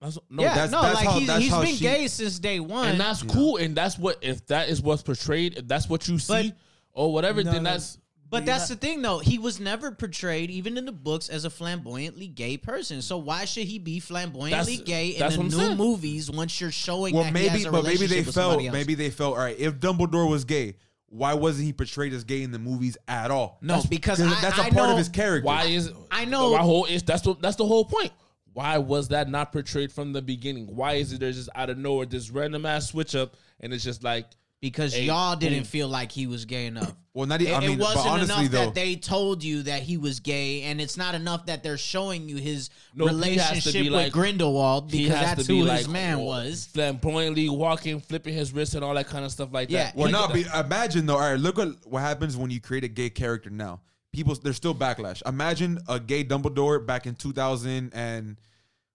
That's, 0.00 0.18
no, 0.28 0.42
yeah, 0.42 0.48
that's- 0.54 0.70
no, 0.72 0.82
that's 0.82 0.94
like 0.96 1.06
how- 1.08 1.18
he's, 1.18 1.26
that's 1.28 1.42
he's 1.42 1.50
how 1.52 1.62
been 1.62 1.74
she- 1.74 1.82
gay 1.84 2.08
since 2.08 2.38
day 2.38 2.60
one. 2.60 2.88
and 2.88 3.00
that's 3.00 3.22
cool. 3.22 3.56
And 3.58 3.74
that's 3.76 3.98
what 3.98 4.18
if 4.22 4.46
that 4.46 4.68
is 4.68 4.82
what's 4.82 5.02
portrayed, 5.02 5.56
if 5.58 5.66
that's 5.68 5.88
what 5.88 6.06
you 6.08 6.18
see 6.18 6.50
But- 6.50 6.56
or 6.92 7.12
whatever, 7.12 7.42
No, 7.44 7.52
then 7.52 7.62
no. 7.62 7.70
that's 7.70 7.98
But 8.28 8.44
that's 8.44 8.68
the 8.68 8.76
thing, 8.76 9.02
though. 9.02 9.18
He 9.18 9.38
was 9.38 9.60
never 9.60 9.90
portrayed, 9.92 10.50
even 10.50 10.76
in 10.76 10.84
the 10.84 10.92
books, 10.92 11.28
as 11.28 11.44
a 11.44 11.50
flamboyantly 11.50 12.26
gay 12.28 12.56
person. 12.56 13.00
So 13.02 13.18
why 13.18 13.44
should 13.44 13.64
he 13.66 13.78
be 13.78 14.00
flamboyantly 14.00 14.76
That's- 14.78 14.80
gay 14.86 15.08
in 15.10 15.30
the 15.30 15.36
new 15.44 15.50
saying. 15.50 15.76
movies 15.76 16.30
once 16.30 16.60
you're 16.60 16.70
showing 16.72 17.14
Well, 17.14 17.22
that 17.24 17.28
he 17.28 17.32
maybe, 17.34 17.48
has 17.48 17.64
a 17.66 17.70
but 17.70 17.84
maybe 17.84 18.06
they 18.06 18.22
felt, 18.24 18.60
maybe 18.62 18.94
they 18.94 19.10
felt, 19.10 19.34
all 19.36 19.42
right. 19.44 19.58
If 19.58 19.74
Dumbledore 19.80 20.28
was 20.28 20.44
gay, 20.44 20.76
why 21.08 21.34
wasn't 21.34 21.66
he 21.66 21.72
portrayed 21.72 22.12
as 22.12 22.24
gay 22.24 22.42
in 22.42 22.50
the 22.50 22.58
movies 22.58 22.96
at 23.06 23.30
all? 23.30 23.58
no, 23.62 23.80
because 23.88 24.20
I, 24.20 24.28
that's 24.40 24.58
a 24.58 24.62
I 24.62 24.70
part 24.70 24.74
know, 24.88 24.92
of 24.92 24.98
his 24.98 25.08
character. 25.08 25.46
why 25.46 25.64
is 25.64 25.92
I 26.10 26.24
know- 26.24 26.52
my 26.52 26.58
whole 26.62 26.84
is 26.86 27.02
that's 27.04 27.24
what 27.24 27.40
that's 27.40 27.56
the 27.56 27.66
whole 27.66 27.84
point. 27.84 28.12
Why 28.52 28.78
was 28.78 29.08
that 29.08 29.28
not 29.28 29.52
portrayed 29.52 29.92
from 29.92 30.12
the 30.14 30.22
beginning? 30.22 30.74
Why 30.74 30.94
is 30.94 31.12
it 31.12 31.20
there's 31.20 31.36
just 31.36 31.50
out 31.54 31.68
of 31.70 31.76
nowhere 31.78 32.06
this 32.06 32.30
random 32.30 32.64
ass 32.66 32.88
switch 32.88 33.14
up 33.14 33.34
and 33.60 33.72
it's 33.72 33.84
just 33.84 34.02
like 34.02 34.26
because 34.60 34.94
Hey, 34.94 35.04
y'all 35.04 35.36
didn't 35.36 35.58
boom. 35.60 35.64
feel 35.66 35.88
like 35.88 36.10
he 36.12 36.26
was 36.26 36.44
gay 36.44 36.66
enough. 36.66 36.94
Well, 37.14 37.26
not 37.26 37.40
It, 37.40 37.44
even. 37.48 37.54
I 37.54 37.64
it 37.64 37.68
mean, 37.68 37.78
but 37.78 37.94
wasn't 37.94 38.06
honestly 38.08 38.34
enough 38.34 38.50
though, 38.52 38.64
that 38.66 38.74
they 38.74 38.96
told 38.96 39.42
you 39.42 39.62
that 39.64 39.82
he 39.82 39.96
was 39.96 40.20
gay, 40.20 40.62
and 40.62 40.80
it's 40.80 40.96
not 40.96 41.14
enough 41.14 41.46
that 41.46 41.62
they're 41.62 41.78
showing 41.78 42.28
you 42.28 42.36
his 42.36 42.68
No, 42.94 43.06
he 43.06 43.10
has 43.10 43.16
to 43.16 43.26
relationship 43.70 43.84
with 43.84 43.92
like- 43.92 44.12
Grindelwald 44.12 44.90
because 44.90 45.08
that's 45.10 45.46
be 45.46 45.58
who 45.60 45.64
like 45.64 45.78
his 45.78 45.88
man 45.88 46.18
was. 46.20 46.66
flamboyantly 46.72 47.48
walking, 47.48 48.00
flipping 48.00 48.34
his 48.34 48.52
wrist 48.52 48.74
and 48.74 48.84
all 48.84 48.94
that 48.94 49.06
kind 49.06 49.24
of 49.24 49.30
stuff 49.30 49.50
like 49.52 49.70
Yeah, 49.70 49.84
that. 49.84 49.96
Well, 49.96 50.06
He 50.08 50.12
no, 50.12 50.28
could- 50.28 50.46
imagine 50.66 51.06
though. 51.06 51.14
All 51.14 51.20
right, 51.20 51.40
look 51.40 51.58
at 51.58 51.68
what 51.86 52.00
happens 52.00 52.36
when 52.36 52.50
you 52.50 52.60
create 52.60 52.84
a 52.84 52.88
gay 52.88 53.08
character 53.10 53.50
now. 53.50 53.80
People, 54.12 54.34
there's 54.34 54.56
still 54.56 54.74
backlash. 54.74 55.22
Imagine 55.26 55.78
a 55.88 56.00
gay 56.00 56.24
Dumbledore 56.24 56.84
back 56.84 57.06
in 57.06 57.14
2000 57.14 57.92
and 57.94 58.36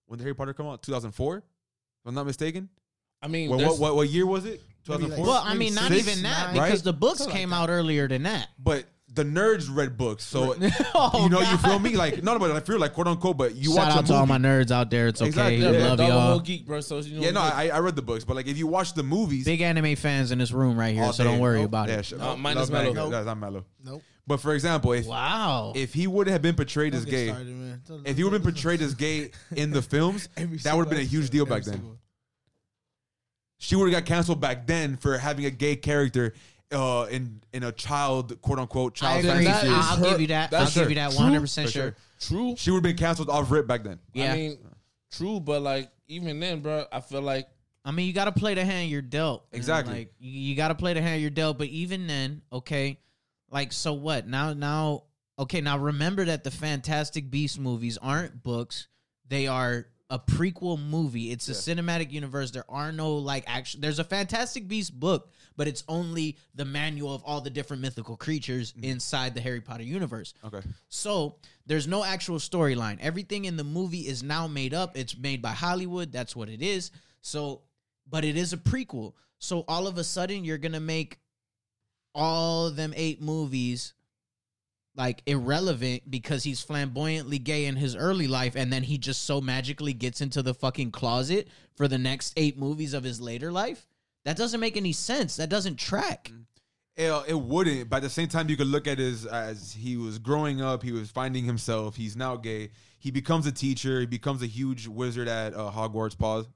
when 0.07 0.17
did 0.17 0.23
Harry 0.23 0.33
Potter 0.35 0.53
come 0.53 0.65
out? 0.67 0.81
2004, 0.83 1.37
if 1.37 1.43
I'm 2.05 2.13
not 2.15 2.25
mistaken. 2.25 2.69
I 3.21 3.27
mean, 3.27 3.49
Well, 3.49 3.59
what, 3.59 3.79
what 3.79 3.95
what 3.95 4.09
year 4.09 4.25
was 4.25 4.45
it? 4.45 4.61
Maybe 4.87 5.03
like 5.03 5.17
2004. 5.17 5.25
Well, 5.25 5.43
I 5.45 5.53
mean, 5.53 5.73
not 5.75 5.87
six, 5.91 6.07
even 6.07 6.23
that 6.23 6.45
nine, 6.47 6.53
because 6.53 6.69
right? 6.79 6.83
the 6.83 6.93
books 6.93 7.19
Something 7.19 7.33
like 7.33 7.39
came 7.41 7.49
that. 7.51 7.55
out 7.57 7.69
earlier 7.69 8.07
than 8.07 8.23
that. 8.23 8.49
but 8.57 8.85
the 9.13 9.25
nerds 9.25 9.67
read 9.69 9.97
books, 9.97 10.23
so 10.23 10.55
Oh, 10.95 11.23
you 11.23 11.29
know, 11.29 11.41
you 11.41 11.57
feel 11.57 11.79
me? 11.79 11.97
Like 11.97 12.23
no, 12.23 12.31
no, 12.31 12.39
but 12.39 12.51
I 12.51 12.61
feel 12.61 12.79
like 12.79 12.93
quote 12.93 13.07
unquote. 13.07 13.35
But 13.37 13.55
you 13.55 13.73
Shout 13.75 13.87
watch 13.87 13.97
out 13.97 14.03
a 14.05 14.07
to 14.07 14.13
all 14.13 14.25
my 14.25 14.37
nerds 14.37 14.71
out 14.71 14.89
there. 14.89 15.09
It's 15.09 15.21
okay. 15.21 15.27
Exactly, 15.27 15.57
yeah, 15.57 15.71
yeah, 15.71 15.87
love 15.89 15.97
dog 15.97 16.07
y'all. 16.07 16.39
geek, 16.39 16.65
bro. 16.65 16.79
So 16.79 16.99
you 16.99 17.15
know, 17.19 17.21
yeah, 17.25 17.31
no, 17.31 17.41
I, 17.41 17.67
I 17.73 17.79
read 17.79 17.97
the 17.97 18.01
books, 18.01 18.23
but 18.23 18.37
like 18.37 18.47
if 18.47 18.57
you 18.57 18.67
watch 18.67 18.93
the 18.93 19.03
movies, 19.03 19.43
Big 19.43 19.59
anime 19.59 19.97
fans 19.97 20.31
in 20.31 20.37
this 20.39 20.53
room 20.53 20.79
right 20.79 20.95
here, 20.95 21.03
all 21.03 21.11
so 21.11 21.25
day- 21.25 21.29
don't 21.29 21.39
worry 21.39 21.57
Nope. 21.59 21.65
about 21.65 21.89
yeah, 21.89 21.95
it. 21.99 22.05
shut 22.05 22.21
Uh, 22.21 22.31
up. 22.31 22.39
mine 22.39 22.55
Love 22.55 22.63
is 22.63 22.71
mellow. 22.71 22.93
manga. 22.93 23.09
That's 23.11 23.25
not 23.25 23.37
mellow. 23.37 23.65
Nope. 23.83 24.01
But 24.25 24.39
for 24.39 24.53
example, 24.53 24.93
if 24.93 25.05
Wow. 25.07 25.73
if 25.75 25.93
he 25.93 26.07
would 26.07 26.27
have 26.27 26.41
been 26.41 26.55
portrayed 26.55 26.95
as 26.95 27.03
Don't 27.03 27.11
get 27.11 27.17
gay, 27.17 27.27
started, 27.27 27.47
man. 27.53 27.81
Don't- 27.85 28.07
if 28.07 28.15
he 28.15 28.23
would 28.23 28.31
have 28.31 28.43
been 28.43 28.53
portrayed 28.53 28.81
as 28.81 28.93
gay 28.95 29.31
in 29.53 29.71
the 29.71 29.81
films, 29.81 30.29
Every 30.37 30.57
that 30.59 30.73
would 30.73 30.83
have 30.83 30.89
been 30.89 30.99
a 30.99 31.01
single 31.01 31.19
huge 31.19 31.23
episode, 31.25 31.31
deal 31.33 31.41
every 31.43 31.55
back 31.57 31.63
then. 31.65 31.73
single- 31.73 31.97
She 33.63 33.75
would 33.75 33.93
have 33.93 34.03
got 34.03 34.07
canceled 34.07 34.41
back 34.41 34.65
then 34.65 34.97
for 34.97 35.19
having 35.19 35.45
a 35.45 35.51
gay 35.51 35.75
character 35.75 36.33
uh, 36.71 37.05
in 37.11 37.41
in 37.53 37.61
a 37.61 37.71
child 37.71 38.41
quote 38.41 38.57
unquote 38.57 38.93
I 39.03 39.21
child 39.21 39.25
agree. 39.25 39.45
fantasy 39.45 39.67
that. 39.67 39.91
I'll 39.91 39.97
her- 39.97 40.09
give 40.09 40.21
you 40.21 40.27
that. 40.27 40.51
I'll 40.51 40.59
that's 40.61 40.73
give 40.73 40.89
you 40.89 40.95
that 40.95 41.13
100 41.13 41.41
percent 41.41 41.69
sure. 41.69 41.95
true. 42.19 42.55
She 42.57 42.71
would 42.71 42.77
have 42.77 42.83
been 42.83 42.97
canceled 42.97 43.29
off 43.29 43.51
rip 43.51 43.67
back 43.67 43.83
then. 43.83 43.99
Yeah. 44.13 44.33
I 44.33 44.35
mean, 44.35 44.57
true, 45.11 45.39
but 45.39 45.61
like 45.61 45.91
even 46.07 46.39
then, 46.39 46.61
bro, 46.61 46.85
I 46.91 47.01
feel 47.01 47.21
like 47.21 47.47
I 47.85 47.91
mean, 47.91 48.07
you 48.07 48.13
got 48.13 48.25
to 48.25 48.31
play 48.31 48.55
the 48.55 48.65
hand 48.65 48.89
you're 48.89 49.03
dealt. 49.03 49.45
Exactly. 49.51 49.93
Like 49.93 50.13
you, 50.19 50.31
you 50.31 50.55
got 50.55 50.69
to 50.69 50.75
play 50.75 50.95
the 50.95 51.01
hand 51.03 51.21
you're 51.21 51.29
dealt. 51.29 51.59
But 51.59 51.67
even 51.67 52.07
then, 52.07 52.41
okay, 52.51 52.99
like 53.51 53.73
so 53.73 53.93
what? 53.93 54.27
Now, 54.27 54.53
now, 54.53 55.03
okay, 55.37 55.61
now 55.61 55.77
remember 55.77 56.25
that 56.25 56.43
the 56.43 56.51
Fantastic 56.51 57.29
Beast 57.29 57.59
movies 57.59 57.99
aren't 58.01 58.41
books; 58.41 58.87
they 59.27 59.45
are 59.45 59.85
a 60.11 60.19
prequel 60.19 60.77
movie. 60.77 61.31
It's 61.31 61.47
a 61.47 61.53
cinematic 61.53 62.11
universe. 62.11 62.51
There 62.51 62.69
are 62.69 62.91
no 62.91 63.15
like 63.15 63.45
action. 63.47 63.79
There's 63.79 63.97
a 63.97 64.03
Fantastic 64.03 64.67
Beast 64.67 64.99
book, 64.99 65.31
but 65.55 65.69
it's 65.69 65.85
only 65.87 66.37
the 66.53 66.65
manual 66.65 67.15
of 67.15 67.23
all 67.23 67.39
the 67.39 67.49
different 67.49 67.81
mythical 67.81 68.17
creatures 68.17 68.73
mm-hmm. 68.73 68.83
inside 68.83 69.33
the 69.33 69.39
Harry 69.39 69.61
Potter 69.61 69.83
universe. 69.83 70.33
Okay. 70.43 70.59
So 70.89 71.37
there's 71.65 71.87
no 71.87 72.03
actual 72.03 72.39
storyline. 72.39 72.97
Everything 72.99 73.45
in 73.45 73.55
the 73.55 73.63
movie 73.63 74.01
is 74.01 74.21
now 74.21 74.47
made 74.47 74.73
up. 74.73 74.97
It's 74.97 75.17
made 75.17 75.41
by 75.41 75.51
Hollywood. 75.51 76.11
That's 76.11 76.35
what 76.35 76.49
it 76.49 76.61
is. 76.61 76.91
So, 77.21 77.61
but 78.09 78.25
it 78.25 78.35
is 78.35 78.51
a 78.51 78.57
prequel. 78.57 79.13
So 79.39 79.63
all 79.65 79.87
of 79.87 79.97
a 79.97 80.03
sudden, 80.03 80.43
you're 80.43 80.57
gonna 80.57 80.81
make 80.81 81.19
all 82.13 82.69
them 82.69 82.93
eight 82.97 83.21
movies 83.21 83.93
like 84.95 85.21
irrelevant 85.25 86.09
because 86.09 86.43
he's 86.43 86.61
flamboyantly 86.61 87.39
gay 87.39 87.65
in 87.65 87.75
his 87.75 87.95
early 87.95 88.27
life, 88.27 88.55
and 88.55 88.71
then 88.71 88.83
he 88.83 88.97
just 88.97 89.23
so 89.23 89.41
magically 89.41 89.93
gets 89.93 90.21
into 90.21 90.41
the 90.41 90.53
fucking 90.53 90.91
closet 90.91 91.47
for 91.75 91.87
the 91.87 91.97
next 91.97 92.33
eight 92.37 92.57
movies 92.57 92.93
of 92.93 93.03
his 93.03 93.21
later 93.21 93.51
life. 93.51 93.87
That 94.25 94.37
doesn't 94.37 94.59
make 94.59 94.77
any 94.77 94.91
sense. 94.91 95.37
That 95.37 95.49
doesn't 95.49 95.77
track. 95.77 96.31
It, 96.97 97.11
it 97.29 97.39
wouldn't, 97.39 97.89
but 97.89 97.97
at 97.97 98.03
the 98.03 98.09
same 98.09 98.27
time, 98.27 98.49
you 98.49 98.57
could 98.57 98.67
look 98.67 98.85
at 98.85 98.99
his 98.99 99.25
as 99.25 99.61
as 99.61 99.73
he 99.73 99.97
was 99.97 100.19
growing 100.19 100.61
up, 100.61 100.83
he 100.83 100.91
was 100.91 101.09
finding 101.09 101.45
himself. 101.45 101.95
He's 101.95 102.15
now 102.15 102.35
gay. 102.35 102.71
He 102.99 103.11
becomes 103.11 103.47
a 103.47 103.51
teacher. 103.51 104.01
He 104.01 104.05
becomes 104.05 104.43
a 104.43 104.47
huge 104.47 104.87
wizard 104.87 105.27
at 105.27 105.53
uh, 105.53 105.71
Hogwarts. 105.71 106.17
Pause. 106.17 106.47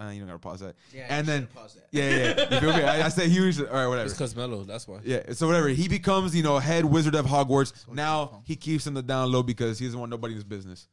Uh, 0.00 0.08
you 0.10 0.20
don't 0.20 0.28
gotta 0.28 0.38
pause 0.38 0.60
that. 0.60 0.76
Yeah, 0.94 1.06
and 1.10 1.26
then 1.26 1.46
yeah, 1.90 2.08
yeah, 2.08 2.16
yeah. 2.38 2.54
You 2.54 2.60
feel 2.60 2.72
me? 2.72 2.82
I, 2.82 3.04
I 3.06 3.08
said 3.10 3.28
huge. 3.28 3.60
All 3.60 3.66
right, 3.66 3.86
whatever. 3.86 4.06
it's 4.06 4.14
because 4.14 4.34
Mellow. 4.34 4.64
That's 4.64 4.88
why. 4.88 5.00
Yeah, 5.04 5.32
so 5.32 5.46
whatever. 5.46 5.68
He 5.68 5.88
becomes, 5.88 6.34
you 6.34 6.42
know, 6.42 6.58
head 6.58 6.84
wizard 6.86 7.14
of 7.14 7.26
Hogwarts. 7.26 7.72
Now 7.92 8.42
he 8.46 8.56
keeps 8.56 8.86
in 8.86 8.94
the 8.94 9.02
down 9.02 9.30
low 9.30 9.42
because 9.42 9.78
he 9.78 9.84
doesn't 9.84 10.00
want 10.00 10.10
nobody 10.10 10.32
in 10.32 10.36
his 10.36 10.44
business. 10.44 10.88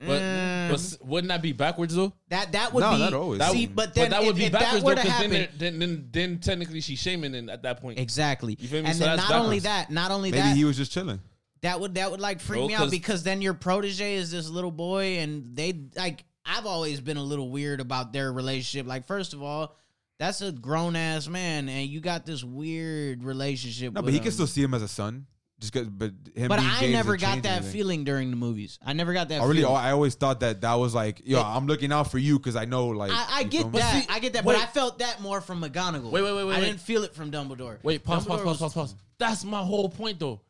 But, 0.00 0.20
Mm. 0.20 0.70
but 1.00 1.06
wouldn't 1.06 1.28
that 1.28 1.42
be 1.42 1.52
backwards 1.52 1.94
though? 1.94 2.12
That 2.28 2.50
that 2.50 2.72
would 2.72 2.80
No, 2.80 2.90
be 2.94 2.98
not 2.98 3.14
always. 3.14 3.38
That 3.38 3.52
see, 3.52 3.66
would- 3.68 3.76
but 3.76 3.94
then 3.94 4.10
that 4.10 4.24
would 4.24 4.34
be 4.34 4.48
backwards 4.48 4.82
that 4.82 4.84
were 4.84 4.94
though, 4.96 5.02
to 5.02 5.08
'cause 5.08 5.20
then, 5.28 5.48
then, 5.56 5.78
then 5.78 6.08
then 6.10 6.38
technically 6.40 6.80
she's 6.80 6.98
shaming 6.98 7.34
him 7.34 7.48
at 7.48 7.62
that 7.62 7.80
point. 7.80 8.00
exactly. 8.00 8.56
You 8.58 8.66
feel 8.66 8.82
me? 8.82 8.88
And 8.88 8.98
So 8.98 9.04
then 9.04 9.16
that's 9.16 9.30
not 9.30 9.44
only 9.44 9.60
that, 9.60 9.92
not 9.92 10.10
only 10.10 10.32
Maybe 10.32 10.42
that, 10.42 10.56
he 10.56 10.64
was 10.64 10.76
just 10.76 10.90
chilling. 10.90 11.20
that 11.60 11.78
would 11.78 11.94
that 11.94 12.10
would 12.10 12.18
like 12.18 12.40
freak 12.40 12.58
Bro, 12.62 12.66
me 12.66 12.74
out 12.74 12.90
because 12.90 13.22
then 13.22 13.40
your 13.42 13.54
protege 13.54 14.14
is 14.14 14.32
this 14.32 14.48
little 14.48 14.72
boy, 14.72 15.18
and 15.18 15.54
they 15.54 15.72
like 15.96 16.24
I've 16.44 16.66
always 16.66 17.00
been 17.00 17.16
a 17.16 17.22
little 17.22 17.50
weird 17.50 17.80
about 17.80 18.12
their 18.12 18.32
relationship. 18.32 18.86
Like, 18.86 19.06
first 19.06 19.32
of 19.34 19.42
all, 19.42 19.76
that's 20.18 20.40
a 20.42 20.52
grown 20.52 20.96
ass 20.96 21.28
man, 21.28 21.68
and 21.68 21.88
you 21.88 22.00
got 22.00 22.26
this 22.26 22.42
weird 22.44 23.24
relationship. 23.24 23.92
No, 23.92 23.98
with 24.00 24.06
but 24.06 24.12
he 24.12 24.18
him. 24.18 24.24
can 24.24 24.32
still 24.32 24.46
see 24.46 24.62
him 24.62 24.74
as 24.74 24.82
a 24.82 24.88
son. 24.88 25.26
Just 25.60 25.72
cause, 25.72 25.86
but 25.88 26.10
him. 26.34 26.48
But 26.48 26.58
being 26.58 26.70
I 26.70 26.80
gay 26.80 26.92
never 26.92 27.16
got 27.16 27.44
that 27.44 27.58
anything. 27.58 27.72
feeling 27.72 28.04
during 28.04 28.30
the 28.30 28.36
movies. 28.36 28.80
I 28.84 28.94
never 28.94 29.12
got 29.12 29.28
that. 29.28 29.40
I 29.40 29.44
really, 29.44 29.60
feeling. 29.60 29.72
Oh, 29.76 29.78
I 29.78 29.92
always 29.92 30.16
thought 30.16 30.40
that 30.40 30.60
that 30.62 30.74
was 30.74 30.92
like, 30.92 31.22
yo, 31.24 31.38
It- 31.38 31.44
I'm 31.44 31.66
looking 31.68 31.92
out 31.92 32.10
for 32.10 32.18
you 32.18 32.38
because 32.38 32.56
I 32.56 32.64
know, 32.64 32.88
like, 32.88 33.12
I, 33.12 33.26
I 33.30 33.42
get 33.44 33.70
that. 33.70 34.02
see, 34.02 34.08
I 34.12 34.18
get 34.18 34.32
that. 34.32 34.44
wait. 34.44 34.54
but 34.56 34.62
I 34.62 34.66
felt 34.66 34.98
that 34.98 35.20
more 35.20 35.40
from 35.40 35.62
McGonagall. 35.62 36.10
Wait, 36.10 36.22
wait, 36.22 36.34
wait, 36.34 36.44
wait, 36.44 36.54
I 36.54 36.58
wait. 36.58 36.64
didn't 36.66 36.80
feel 36.80 37.04
it 37.04 37.14
from 37.14 37.30
Dumbledore. 37.30 37.78
Wait, 37.84 38.02
pause, 38.02 38.26
pause, 38.26 38.40
Dumbledore 38.40 38.44
pause, 38.44 38.60
was- 38.60 38.72
pause, 38.74 38.74
pause. 38.92 38.94
That's 39.18 39.44
my 39.44 39.62
whole 39.62 39.88
point 39.88 40.18
though. 40.18 40.40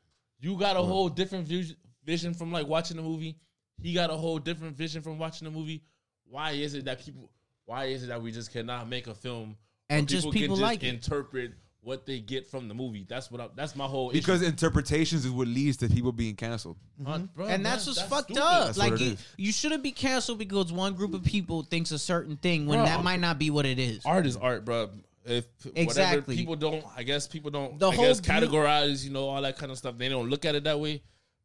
You 0.40 0.56
got 0.58 0.76
a 0.76 0.82
whole 0.82 1.10
different 1.10 1.46
vis- 1.46 1.74
vision 2.04 2.32
from 2.32 2.50
like 2.50 2.66
watching 2.66 2.96
the 2.96 3.02
movie. 3.02 3.36
He 3.82 3.92
got 3.94 4.10
a 4.10 4.16
whole 4.16 4.38
different 4.38 4.76
vision 4.76 5.02
from 5.02 5.18
watching 5.18 5.44
the 5.46 5.50
movie. 5.50 5.82
Why 6.28 6.52
is 6.52 6.74
it 6.74 6.84
that 6.86 7.04
people? 7.04 7.30
Why 7.66 7.86
is 7.86 8.04
it 8.04 8.06
that 8.08 8.22
we 8.22 8.32
just 8.32 8.52
cannot 8.52 8.88
make 8.88 9.06
a 9.06 9.14
film 9.14 9.56
where 9.88 9.98
And 9.98 10.08
just 10.08 10.30
people 10.30 10.56
can 10.56 10.62
like 10.62 10.82
it. 10.82 10.88
interpret 10.88 11.52
what 11.84 12.06
they 12.06 12.20
get 12.20 12.46
from 12.48 12.68
the 12.68 12.74
movie? 12.74 13.04
That's 13.08 13.30
what. 13.30 13.40
I, 13.40 13.48
that's 13.54 13.76
my 13.76 13.84
whole 13.86 14.10
issue. 14.10 14.20
because 14.20 14.42
interpretations 14.42 15.24
is 15.24 15.30
what 15.30 15.48
leads 15.48 15.76
to 15.78 15.88
people 15.88 16.12
being 16.12 16.34
canceled. 16.36 16.76
Uh, 17.06 17.18
bro, 17.18 17.46
and 17.46 17.62
man, 17.62 17.72
that's 17.72 17.86
what's 17.86 18.00
fucked 18.02 18.30
stupid. 18.30 18.42
up. 18.42 18.66
That's 18.66 18.78
like 18.78 18.98
you, 18.98 19.16
you 19.36 19.52
shouldn't 19.52 19.82
be 19.82 19.92
canceled 19.92 20.38
because 20.38 20.72
one 20.72 20.94
group 20.94 21.14
of 21.14 21.22
people 21.24 21.62
thinks 21.62 21.90
a 21.90 21.98
certain 21.98 22.36
thing 22.36 22.66
when 22.66 22.78
Bro, 22.78 22.86
that 22.86 23.04
might 23.04 23.20
not 23.20 23.38
be 23.38 23.50
what 23.50 23.66
it 23.66 23.78
is. 23.78 24.04
art 24.06 24.26
is 24.26 24.36
art, 24.36 24.64
bro. 24.64 24.90
If 25.24 25.44
whatever 25.64 25.80
Exactly. 25.80 26.36
people 26.36 26.56
don't, 26.56 26.84
I 26.96 27.04
guess 27.04 27.28
people 27.28 27.52
don't. 27.52 27.78
The 27.78 27.90
I 27.90 27.94
whole 27.94 28.06
guess 28.06 28.20
categorize, 28.20 29.04
you 29.04 29.10
know, 29.10 29.28
all 29.28 29.40
that 29.42 29.56
kind 29.56 29.70
of 29.70 29.78
stuff. 29.78 29.96
They 29.96 30.08
don't 30.08 30.28
look 30.28 30.44
at 30.44 30.56
it 30.56 30.64
that 30.64 30.80
way. 30.80 31.02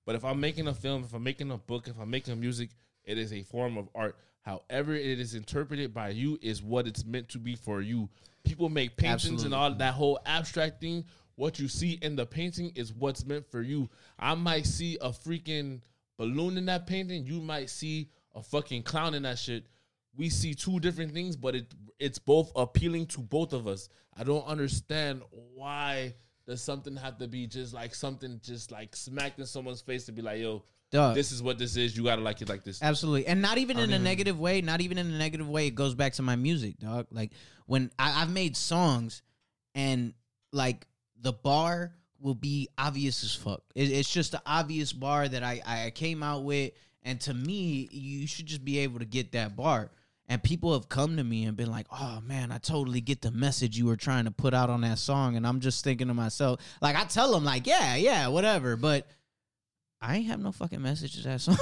But 0.07 0.15
if 0.15 0.23
I'm 0.23 0.39
making 0.39 0.69
a 0.69 0.73
film, 0.73 1.03
if 1.03 1.13
I'm 1.13 1.21
making 1.21 1.51
a 1.51 1.57
book, 1.57 1.89
if 1.89 1.99
I'm 1.99 2.09
making 2.09 2.39
music, 2.39 2.69
it 3.03 3.17
is 3.17 3.33
a 3.33 3.43
form 3.43 3.77
of 3.77 3.89
art. 3.93 4.15
However, 4.41 4.95
it 4.95 5.19
is 5.19 5.35
interpreted 5.35 5.93
by 5.93 6.09
you 6.11 6.39
is 6.41 6.63
what 6.63 6.87
it's 6.87 7.03
meant 7.03 7.27
to 7.29 7.39
be 7.39 7.57
for 7.57 7.81
you. 7.81 8.07
People 8.45 8.69
make 8.69 8.95
paintings 8.95 9.43
Absolutely. 9.43 9.45
and 9.47 9.53
all 9.53 9.75
that 9.75 9.93
whole 9.95 10.17
abstract 10.25 10.79
thing. 10.79 11.03
What 11.35 11.59
you 11.59 11.67
see 11.67 11.99
in 12.01 12.15
the 12.15 12.25
painting 12.25 12.71
is 12.73 12.93
what's 12.93 13.25
meant 13.25 13.51
for 13.51 13.61
you. 13.61 13.89
I 14.17 14.33
might 14.35 14.65
see 14.65 14.97
a 15.01 15.09
freaking 15.09 15.81
balloon 16.17 16.57
in 16.57 16.67
that 16.67 16.87
painting. 16.87 17.25
You 17.25 17.41
might 17.41 17.69
see 17.69 18.09
a 18.33 18.41
fucking 18.41 18.83
clown 18.83 19.13
in 19.13 19.23
that 19.23 19.37
shit. 19.37 19.65
We 20.15 20.29
see 20.29 20.53
two 20.53 20.79
different 20.79 21.13
things, 21.13 21.35
but 21.35 21.53
it 21.53 21.65
it's 21.99 22.17
both 22.17 22.49
appealing 22.55 23.07
to 23.07 23.19
both 23.19 23.51
of 23.51 23.67
us. 23.67 23.89
I 24.15 24.23
don't 24.23 24.47
understand 24.47 25.21
why 25.53 26.13
does 26.47 26.61
something 26.61 26.95
have 26.95 27.17
to 27.17 27.27
be 27.27 27.45
just 27.45 27.73
like 27.73 27.93
something 27.93 28.39
just 28.41 28.71
like 28.71 28.95
smacked 28.95 29.37
in 29.37 29.45
someone's 29.45 29.81
face 29.81 30.05
to 30.05 30.13
be 30.13 30.21
like, 30.21 30.39
yo, 30.39 30.63
Duh. 30.91 31.13
this 31.13 31.33
is 31.33 31.43
what 31.43 31.59
this 31.59 31.75
is. 31.75 31.95
You 31.95 32.03
gotta 32.03 32.21
like 32.21 32.41
it 32.41 32.47
like 32.47 32.63
this. 32.63 32.81
Absolutely, 32.81 33.27
and 33.27 33.41
not 33.41 33.57
even 33.57 33.77
in 33.77 33.91
a 33.91 33.99
negative 33.99 34.39
way. 34.39 34.61
Not 34.61 34.79
even 34.79 34.97
in 34.97 35.07
a 35.07 35.17
negative 35.17 35.49
way. 35.49 35.67
It 35.67 35.75
goes 35.75 35.93
back 35.93 36.13
to 36.13 36.21
my 36.21 36.37
music, 36.37 36.79
dog. 36.79 37.07
Like 37.11 37.31
when 37.65 37.91
I, 37.99 38.21
I've 38.21 38.31
made 38.31 38.55
songs, 38.55 39.21
and 39.75 40.13
like 40.53 40.87
the 41.19 41.33
bar 41.33 41.93
will 42.19 42.35
be 42.35 42.69
obvious 42.77 43.23
as 43.23 43.35
fuck. 43.35 43.61
It, 43.75 43.91
it's 43.91 44.11
just 44.11 44.31
the 44.31 44.41
obvious 44.45 44.93
bar 44.93 45.27
that 45.27 45.43
I 45.43 45.61
I 45.65 45.89
came 45.91 46.23
out 46.23 46.45
with, 46.45 46.71
and 47.03 47.19
to 47.21 47.33
me, 47.33 47.89
you 47.91 48.25
should 48.25 48.45
just 48.45 48.63
be 48.63 48.79
able 48.79 48.99
to 48.99 49.05
get 49.05 49.33
that 49.33 49.57
bar. 49.57 49.91
And 50.29 50.43
people 50.43 50.73
have 50.73 50.89
come 50.89 51.15
to 51.17 51.23
me 51.23 51.45
and 51.45 51.55
been 51.55 51.71
like, 51.71 51.87
"Oh 51.89 52.19
man, 52.21 52.51
I 52.51 52.57
totally 52.57 52.99
get 52.99 53.21
the 53.21 53.31
message 53.31 53.77
you 53.77 53.85
were 53.85 53.95
trying 53.95 54.25
to 54.25 54.31
put 54.31 54.53
out 54.53 54.69
on 54.69 54.81
that 54.81 54.97
song." 54.99 55.37
And 55.37 55.47
I'm 55.47 55.61
just 55.61 55.83
thinking 55.85 56.07
to 56.09 56.13
myself, 56.13 56.59
like 56.81 56.97
I 56.97 57.05
tell 57.05 57.31
them, 57.31 57.45
like, 57.45 57.65
"Yeah, 57.65 57.95
yeah, 57.95 58.27
whatever," 58.27 58.75
but 58.75 59.07
I 60.01 60.17
ain't 60.17 60.27
have 60.27 60.41
no 60.41 60.51
fucking 60.51 60.81
message 60.81 61.15
to 61.15 61.23
that 61.23 61.39
song. 61.41 61.55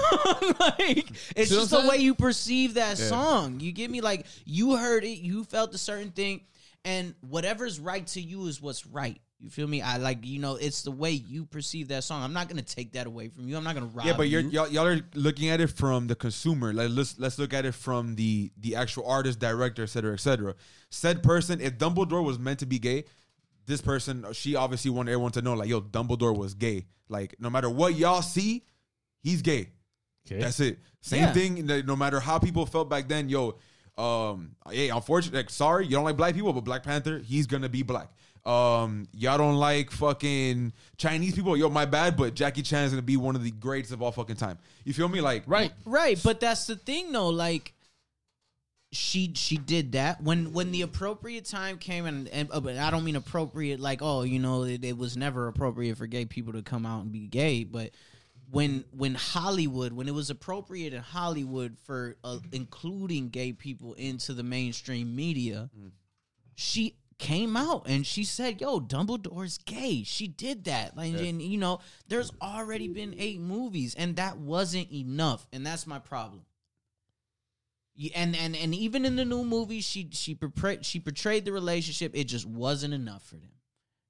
like 0.60 1.12
it's 1.36 1.52
just 1.52 1.70
the 1.70 1.86
way 1.88 1.98
you 1.98 2.16
perceive 2.16 2.74
that 2.74 2.98
Yeah. 2.98 3.06
song. 3.08 3.60
You 3.60 3.72
get 3.72 3.92
me? 3.92 4.02
Like 4.02 4.26
you 4.46 4.76
heard 4.76 5.04
it, 5.04 5.20
you 5.20 5.44
felt 5.44 5.74
a 5.76 5.78
certain 5.78 6.10
thing, 6.12 6.42
and 6.84 7.14
whatever's 7.22 7.80
right 7.80 8.06
to 8.08 8.22
you 8.22 8.48
is 8.48 8.60
what's 8.62 8.88
right. 8.88 9.22
You 9.40 9.50
feel 9.50 9.68
me? 9.68 9.82
I 9.82 9.98
like 9.98 10.26
you 10.26 10.40
know, 10.40 10.56
it's 10.56 10.84
the 10.84 10.92
way 10.92 11.12
you 11.12 11.46
perceive 11.46 11.90
that 11.90 12.04
song. 12.06 12.24
I'm 12.24 12.32
not 12.34 12.48
gonna 12.48 12.62
take 12.62 12.94
that 12.94 13.06
away 13.06 13.28
from 13.28 13.48
you. 13.50 13.58
I'm 13.58 13.64
not 13.66 13.76
gonna 13.76 13.88
rob 13.88 14.06
Yeah, 14.06 14.14
but 14.16 14.30
you're 14.30 14.42
you. 14.42 14.50
y'all, 14.50 14.68
y'all 14.70 14.88
are 14.88 15.02
looking 15.14 15.50
at 15.50 15.60
it 15.60 15.68
from 15.68 16.08
the 16.08 16.16
consumer. 16.16 16.72
Like 16.74 16.90
let's 16.92 17.20
let's 17.20 17.38
look 17.38 17.54
at 17.54 17.66
it 17.66 17.74
from 17.74 18.16
the 18.16 18.52
the 18.58 18.76
actual 18.78 19.06
artist, 19.08 19.40
director, 19.40 19.84
et 19.84 19.90
cetera, 19.90 20.14
et 20.14 20.20
cetera. 20.22 20.56
Said 20.90 21.22
person, 21.22 21.60
if 21.60 21.78
Dumbledore 21.78 22.24
was 22.24 22.40
meant 22.40 22.60
to 22.60 22.66
be 22.66 22.80
gay, 22.80 23.04
this 23.66 23.82
person, 23.82 24.26
she 24.32 24.56
obviously 24.56 24.90
wanted 24.90 25.12
everyone 25.12 25.34
to 25.34 25.42
know, 25.42 25.54
like, 25.54 25.68
yo, 25.68 25.82
Dumbledore 25.82 26.36
was 26.36 26.54
gay. 26.54 26.86
Like, 27.10 27.36
no 27.38 27.50
matter 27.50 27.70
what 27.70 27.96
y'all 27.96 28.22
see, 28.22 28.64
he's 29.22 29.42
gay. 29.42 29.70
Okay. 30.26 30.40
That's 30.42 30.60
it. 30.62 30.80
Same 31.02 31.22
Yeah. 31.24 31.34
thing. 31.34 31.66
no- 31.66 31.82
No 31.82 31.96
matter 31.96 32.20
how 32.22 32.40
people 32.40 32.66
felt 32.66 32.90
back 32.90 33.10
then, 33.10 33.28
yo, 33.30 33.58
um, 33.98 34.56
hey, 34.72 34.90
unfortunately, 34.90 35.40
like, 35.40 35.50
sorry, 35.50 35.86
you 35.86 35.92
don't 35.92 36.04
like 36.06 36.16
black 36.18 36.34
people, 36.36 36.54
but 36.54 36.64
Black 36.64 36.84
Panther, 36.84 37.20
he's 37.20 37.48
gonna 37.48 37.70
be 37.70 37.84
black. 37.84 38.10
Um, 38.46 39.08
y'all 39.14 39.40
don't 39.40 39.56
like 39.56 39.90
fucking 39.90 40.72
Chinese 40.98 41.34
people, 41.34 41.58
yo, 41.58 41.70
my 41.70 41.86
bad, 41.86 42.16
but 42.16 42.36
Jackie 42.36 42.62
Chan 42.62 42.86
is 42.86 42.92
gonna 42.92 43.02
be 43.02 43.18
one 43.18 43.36
of 43.36 43.44
the 43.44 43.52
greats 43.52 43.92
of 43.92 44.02
all 44.02 44.12
fucking 44.12 44.36
time. 44.36 44.60
You 44.84 44.94
feel 44.94 45.08
me? 45.08 45.20
Like, 45.20 45.44
right. 45.48 45.72
Right, 45.86 46.20
but 46.24 46.40
that's 46.40 46.68
the 46.68 46.76
thing 46.76 47.12
though, 47.12 47.30
like 47.30 47.74
she 48.96 49.34
she 49.36 49.58
did 49.58 49.92
that 49.92 50.22
when 50.24 50.54
when 50.54 50.72
the 50.72 50.82
appropriate 50.82 51.46
time 51.46 51.78
came 51.78 52.06
and, 52.06 52.30
and 52.30 52.50
uh, 52.52 52.60
but 52.60 52.78
I 52.78 52.90
don't 52.92 53.04
mean 53.04 53.18
appropriate 53.18 53.80
like 53.80 54.02
oh 54.02 54.24
you 54.24 54.40
know 54.40 54.64
it, 54.64 54.86
it 54.86 54.98
was 54.98 55.18
never 55.18 55.48
appropriate 55.48 55.98
for 55.98 56.08
gay 56.08 56.26
people 56.26 56.54
to 56.54 56.62
come 56.62 56.86
out 56.86 57.02
and 57.02 57.12
be 57.12 57.28
gay 57.28 57.66
but 57.66 57.92
when 58.50 58.86
when 58.92 59.16
Hollywood 59.16 59.92
when 59.92 60.08
it 60.08 60.14
was 60.14 60.30
appropriate 60.30 60.94
in 60.94 61.02
Hollywood 61.02 61.78
for 61.84 62.16
uh, 62.24 62.38
including 62.54 63.30
gay 63.30 63.52
people 63.52 63.94
into 63.96 64.34
the 64.34 64.44
mainstream 64.44 65.16
media 65.16 65.70
she 66.56 66.96
came 67.18 67.56
out 67.56 67.84
and 67.88 68.06
she 68.06 68.24
said, 68.24 68.60
"Yo, 68.62 68.80
Dumbledore's 68.80 69.58
gay." 69.60 70.04
She 70.04 70.28
did 70.28 70.66
that, 70.66 70.98
like, 70.98 71.14
and 71.14 71.42
you 71.42 71.58
know, 71.58 71.80
there's 72.08 72.32
already 72.42 72.88
been 72.88 73.16
eight 73.18 73.40
movies, 73.40 73.96
and 73.96 74.16
that 74.18 74.38
wasn't 74.38 74.92
enough, 74.92 75.48
and 75.54 75.66
that's 75.66 75.88
my 75.88 76.00
problem. 76.00 76.46
And 78.14 78.36
and 78.36 78.56
and 78.56 78.76
even 78.76 79.06
in 79.06 79.16
the 79.16 79.24
new 79.24 79.46
movie, 79.46 79.80
she 79.82 80.10
she 80.12 80.36
portrayed 80.36 80.86
she 80.86 81.00
portrayed 81.00 81.46
the 81.46 81.54
relationship. 81.54 82.12
It 82.14 82.26
just 82.26 82.46
wasn't 82.46 82.94
enough 82.94 83.26
for 83.26 83.36
them, 83.38 83.54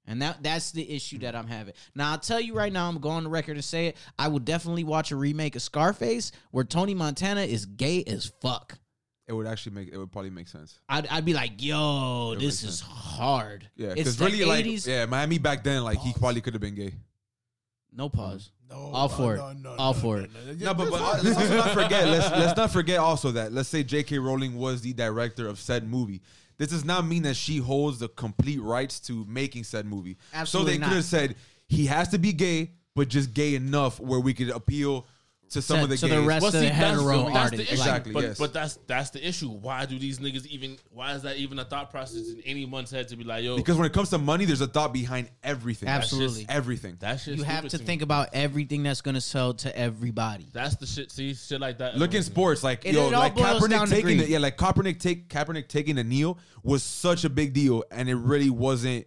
and 0.06 0.20
that 0.22 0.42
that's 0.42 0.72
the 0.72 0.90
issue 0.90 1.18
that 1.18 1.36
I'm 1.36 1.46
having. 1.46 1.74
Now 1.94 2.10
I'll 2.10 2.18
tell 2.18 2.40
you 2.40 2.54
right 2.54 2.72
now, 2.72 2.88
I'm 2.88 2.98
going 2.98 3.18
on 3.18 3.24
the 3.24 3.30
record 3.30 3.56
and 3.56 3.64
say 3.64 3.86
it. 3.86 3.96
I 4.18 4.26
would 4.26 4.44
definitely 4.44 4.82
watch 4.82 5.12
a 5.12 5.16
remake 5.16 5.54
of 5.54 5.62
Scarface 5.62 6.32
where 6.50 6.64
Tony 6.64 6.94
Montana 6.94 7.42
is 7.42 7.66
gay 7.66 8.02
as 8.04 8.32
fuck. 8.40 8.80
It 9.28 9.32
would 9.32 9.46
actually 9.46 9.74
make 9.74 9.88
it 9.92 9.98
would 9.98 10.12
probably 10.12 10.30
make 10.30 10.48
sense. 10.48 10.78
I'd, 10.88 11.06
I'd 11.08 11.24
be 11.24 11.34
like, 11.34 11.62
yo, 11.62 12.32
It 12.32 12.40
this 12.40 12.62
makes 12.62 12.74
is 12.74 12.80
hard. 12.80 13.68
Yeah, 13.76 13.88
it's 13.88 13.94
because 13.96 14.16
the 14.18 14.24
really, 14.26 14.44
like, 14.44 14.64
80s. 14.64 14.86
yeah, 14.86 15.06
Miami 15.06 15.38
back 15.38 15.64
then, 15.64 15.82
like, 15.82 15.98
he 15.98 16.12
probably 16.12 16.40
could 16.40 16.54
have 16.54 16.60
been 16.60 16.74
gay. 16.74 16.94
No 17.92 18.08
pause. 18.08 18.50
No, 18.68 18.76
All 18.92 19.08
for 19.08 19.34
it. 19.34 19.38
no, 19.38 19.52
no, 19.52 19.70
All 19.78 19.94
no, 19.94 20.00
for 20.00 20.16
no, 20.18 20.22
it. 20.24 20.30
no, 20.34 20.52
no. 20.52 20.64
No, 20.66 20.74
but, 20.74 20.90
but 20.90 21.22
That's 21.22 21.24
let's 21.24 21.38
also 21.38 21.56
not 21.56 21.70
forget. 21.70 22.08
Let's 22.08 22.30
let's 22.30 22.56
not 22.56 22.70
forget 22.70 22.98
also 22.98 23.30
that 23.32 23.52
let's 23.52 23.68
say 23.68 23.82
J.K. 23.84 24.18
Rowling 24.18 24.56
was 24.56 24.80
the 24.82 24.92
director 24.92 25.46
of 25.46 25.58
said 25.60 25.88
movie. 25.88 26.20
This 26.58 26.68
does 26.70 26.84
not 26.84 27.06
mean 27.06 27.22
that 27.22 27.36
she 27.36 27.58
holds 27.58 27.98
the 28.00 28.08
complete 28.08 28.60
rights 28.60 28.98
to 29.00 29.24
making 29.28 29.64
said 29.64 29.86
movie. 29.86 30.16
Absolutely 30.34 30.72
so 30.72 30.74
they 30.74 30.80
not. 30.80 30.88
could 30.88 30.96
have 30.96 31.04
said 31.04 31.36
he 31.68 31.86
has 31.86 32.08
to 32.08 32.18
be 32.18 32.32
gay, 32.32 32.72
but 32.94 33.08
just 33.08 33.32
gay 33.34 33.54
enough 33.54 34.00
where 34.00 34.20
we 34.20 34.34
could 34.34 34.50
appeal 34.50 35.06
to 35.50 35.62
some 35.62 35.78
To- 35.78 35.82
of 35.84 35.88
the 35.90 35.96
to 35.96 36.08
gays. 36.08 36.14
the 36.16 36.22
rest 36.26 36.42
Well, 36.42 36.48
of 36.48 36.52
the 36.54 36.60
see, 36.60 36.66
that's 36.66 36.76
hetero 36.76 37.04
the, 37.18 37.22
that's 37.24 37.32
the 37.32 37.38
artists. 37.38 37.72
issue. 37.72 37.80
Exactly, 37.80 38.12
But, 38.12 38.22
yes. 38.24 38.38
but 38.38 38.52
that's 38.52 38.78
that's 38.86 39.10
the 39.10 39.26
issue. 39.28 39.48
Why 39.48 39.86
do 39.86 39.98
these 39.98 40.18
niggas 40.18 40.46
even? 40.46 40.76
Why 40.90 41.14
is 41.14 41.22
that 41.22 41.36
even 41.36 41.58
a 41.58 41.64
thought 41.64 41.90
process 41.90 42.28
in 42.30 42.40
anyone's 42.44 42.90
head 42.90 43.08
to 43.08 43.16
be 43.16 43.24
like, 43.24 43.44
yo, 43.44 43.56
because 43.56 43.76
when 43.76 43.86
it 43.86 43.92
comes 43.92 44.10
to 44.10 44.18
money, 44.18 44.44
there's 44.44 44.60
a 44.60 44.66
thought 44.66 44.92
behind 44.92 45.30
everything. 45.42 45.86
That's 45.86 46.06
Absolutely. 46.06 46.46
everything. 46.48 46.96
That's 46.98 47.22
shit. 47.24 47.36
You 47.36 47.44
have 47.44 47.58
stupid 47.60 47.78
to 47.78 47.84
think 47.84 48.02
about 48.02 48.30
everything 48.32 48.82
that's 48.82 49.00
going 49.02 49.14
to 49.14 49.20
sell 49.20 49.54
to 49.54 49.78
everybody. 49.78 50.46
That's 50.52 50.76
the 50.76 50.86
shit. 50.86 51.10
See, 51.12 51.34
shit 51.34 51.60
like 51.60 51.78
that. 51.78 51.96
Look 51.96 52.14
in 52.14 52.22
sports, 52.22 52.64
like 52.64 52.84
It- 52.84 52.94
yo, 52.94 53.06
it 53.08 53.12
like 53.12 53.34
boils 53.36 53.62
Kaepernick 53.62 53.88
taking 53.88 54.02
greed. 54.04 54.20
the, 54.20 54.28
yeah, 54.30 54.38
like 54.38 54.56
Kaepernick 54.56 54.98
take 55.00 55.28
Kaepernick 55.28 55.68
taking 55.68 55.98
a 55.98 56.04
kneel 56.04 56.38
was 56.62 56.82
such 56.82 57.24
a 57.24 57.30
big 57.30 57.52
deal, 57.52 57.84
and 57.90 58.08
it 58.08 58.16
really 58.16 58.50
wasn't. 58.50 59.06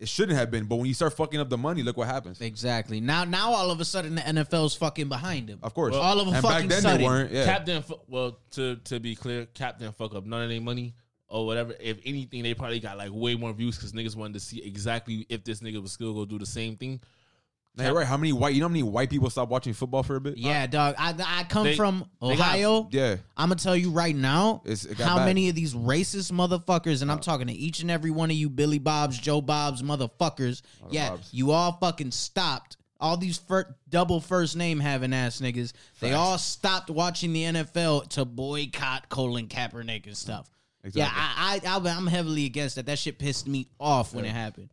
It 0.00 0.08
shouldn't 0.08 0.38
have 0.38 0.50
been, 0.50 0.66
but 0.66 0.76
when 0.76 0.86
you 0.86 0.94
start 0.94 1.12
fucking 1.14 1.40
up 1.40 1.48
the 1.50 1.58
money, 1.58 1.82
look 1.82 1.96
what 1.96 2.06
happens. 2.06 2.40
Exactly. 2.40 3.00
Now, 3.00 3.24
now 3.24 3.50
all 3.52 3.70
of 3.72 3.80
a 3.80 3.84
sudden 3.84 4.14
the 4.14 4.20
NFL's 4.20 4.76
fucking 4.76 5.08
behind 5.08 5.48
him. 5.48 5.58
Of 5.62 5.74
course, 5.74 5.92
Well, 5.92 6.02
all 6.02 6.20
of 6.20 6.28
a 6.28 6.30
and 6.30 6.42
fucking 6.42 6.68
back 6.68 6.68
then 6.68 6.82
sudden. 6.82 6.98
they 6.98 7.04
weren't. 7.04 7.32
Yeah, 7.32 7.44
Cap 7.44 7.64
didn't. 7.66 7.84
Fu- 7.84 8.00
well, 8.06 8.38
to 8.52 8.76
to 8.76 9.00
be 9.00 9.16
clear, 9.16 9.46
Cap 9.46 9.78
didn't 9.80 9.96
fuck 9.96 10.14
up 10.14 10.24
none 10.24 10.42
of 10.42 10.50
their 10.50 10.60
money 10.60 10.94
or 11.26 11.46
whatever. 11.46 11.74
If 11.80 11.98
anything, 12.06 12.44
they 12.44 12.54
probably 12.54 12.78
got 12.78 12.96
like 12.96 13.10
way 13.12 13.34
more 13.34 13.52
views 13.52 13.76
because 13.76 13.92
niggas 13.92 14.14
wanted 14.14 14.34
to 14.34 14.40
see 14.40 14.62
exactly 14.62 15.26
if 15.28 15.42
this 15.42 15.60
nigga 15.60 15.82
was 15.82 15.90
still 15.92 16.14
gonna 16.14 16.26
do 16.26 16.38
the 16.38 16.46
same 16.46 16.76
thing. 16.76 17.00
Nah, 17.78 17.84
you're 17.84 17.94
right. 17.94 18.06
How 18.06 18.16
many 18.16 18.32
white? 18.32 18.54
You 18.54 18.60
know 18.60 18.66
how 18.66 18.72
many 18.72 18.82
white 18.82 19.08
people 19.08 19.30
stopped 19.30 19.50
watching 19.50 19.72
football 19.72 20.02
for 20.02 20.16
a 20.16 20.20
bit? 20.20 20.36
Yeah, 20.36 20.66
dog. 20.66 20.96
I 20.98 21.14
I 21.24 21.44
come 21.44 21.64
They- 21.64 21.76
from 21.76 22.04
they 22.20 22.36
got- 22.36 22.48
Ohio. 22.56 22.88
Yeah, 22.90 23.16
I'm 23.36 23.48
gonna 23.48 23.54
tell 23.60 23.76
you 23.76 23.90
right 23.90 24.14
now 24.16 24.62
It's- 24.64 24.84
it 24.84 24.98
got 24.98 25.08
how 25.08 25.16
bad. 25.18 25.26
many 25.26 25.48
of 25.48 25.54
these 25.54 25.74
racist 25.74 26.32
motherfuckers, 26.32 27.02
and 27.02 27.10
I'm 27.10 27.18
uh, 27.18 27.22
talking 27.22 27.46
to 27.46 27.52
each 27.52 27.80
and 27.80 27.90
every 27.90 28.10
one 28.10 28.30
of 28.30 28.36
you 28.36 28.50
Billy 28.50 28.78
Bobs, 28.78 29.16
Joe 29.18 29.40
Bobs, 29.40 29.80
motherfuckers. 29.82 30.62
Yeah, 30.90 31.10
Bobs. 31.10 31.28
you 31.32 31.52
all 31.52 31.72
fucking 31.80 32.10
stopped. 32.10 32.76
All 33.00 33.16
these 33.16 33.38
fir- 33.38 33.76
double 33.88 34.20
first 34.20 34.56
name 34.56 34.80
having 34.80 35.14
ass 35.14 35.40
niggas, 35.40 35.72
they 36.00 36.14
all 36.14 36.36
stopped 36.36 36.90
watching 36.90 37.32
the 37.32 37.44
NFL 37.44 38.00
to 38.08 38.24
boycott 38.24 39.08
Colin 39.08 39.46
Kaepernick 39.46 40.06
and 40.06 40.16
stuff. 40.16 40.50
Exactly. 40.82 41.00
Yeah, 41.02 41.10
I, 41.12 41.60
I, 41.64 41.78
I, 41.78 41.96
I'm 41.96 42.06
heavily 42.08 42.44
against 42.46 42.74
that. 42.74 42.86
That 42.86 42.98
shit 42.98 43.18
pissed 43.20 43.46
me 43.46 43.68
off 43.78 44.12
when 44.14 44.24
it 44.24 44.30
happened. 44.32 44.70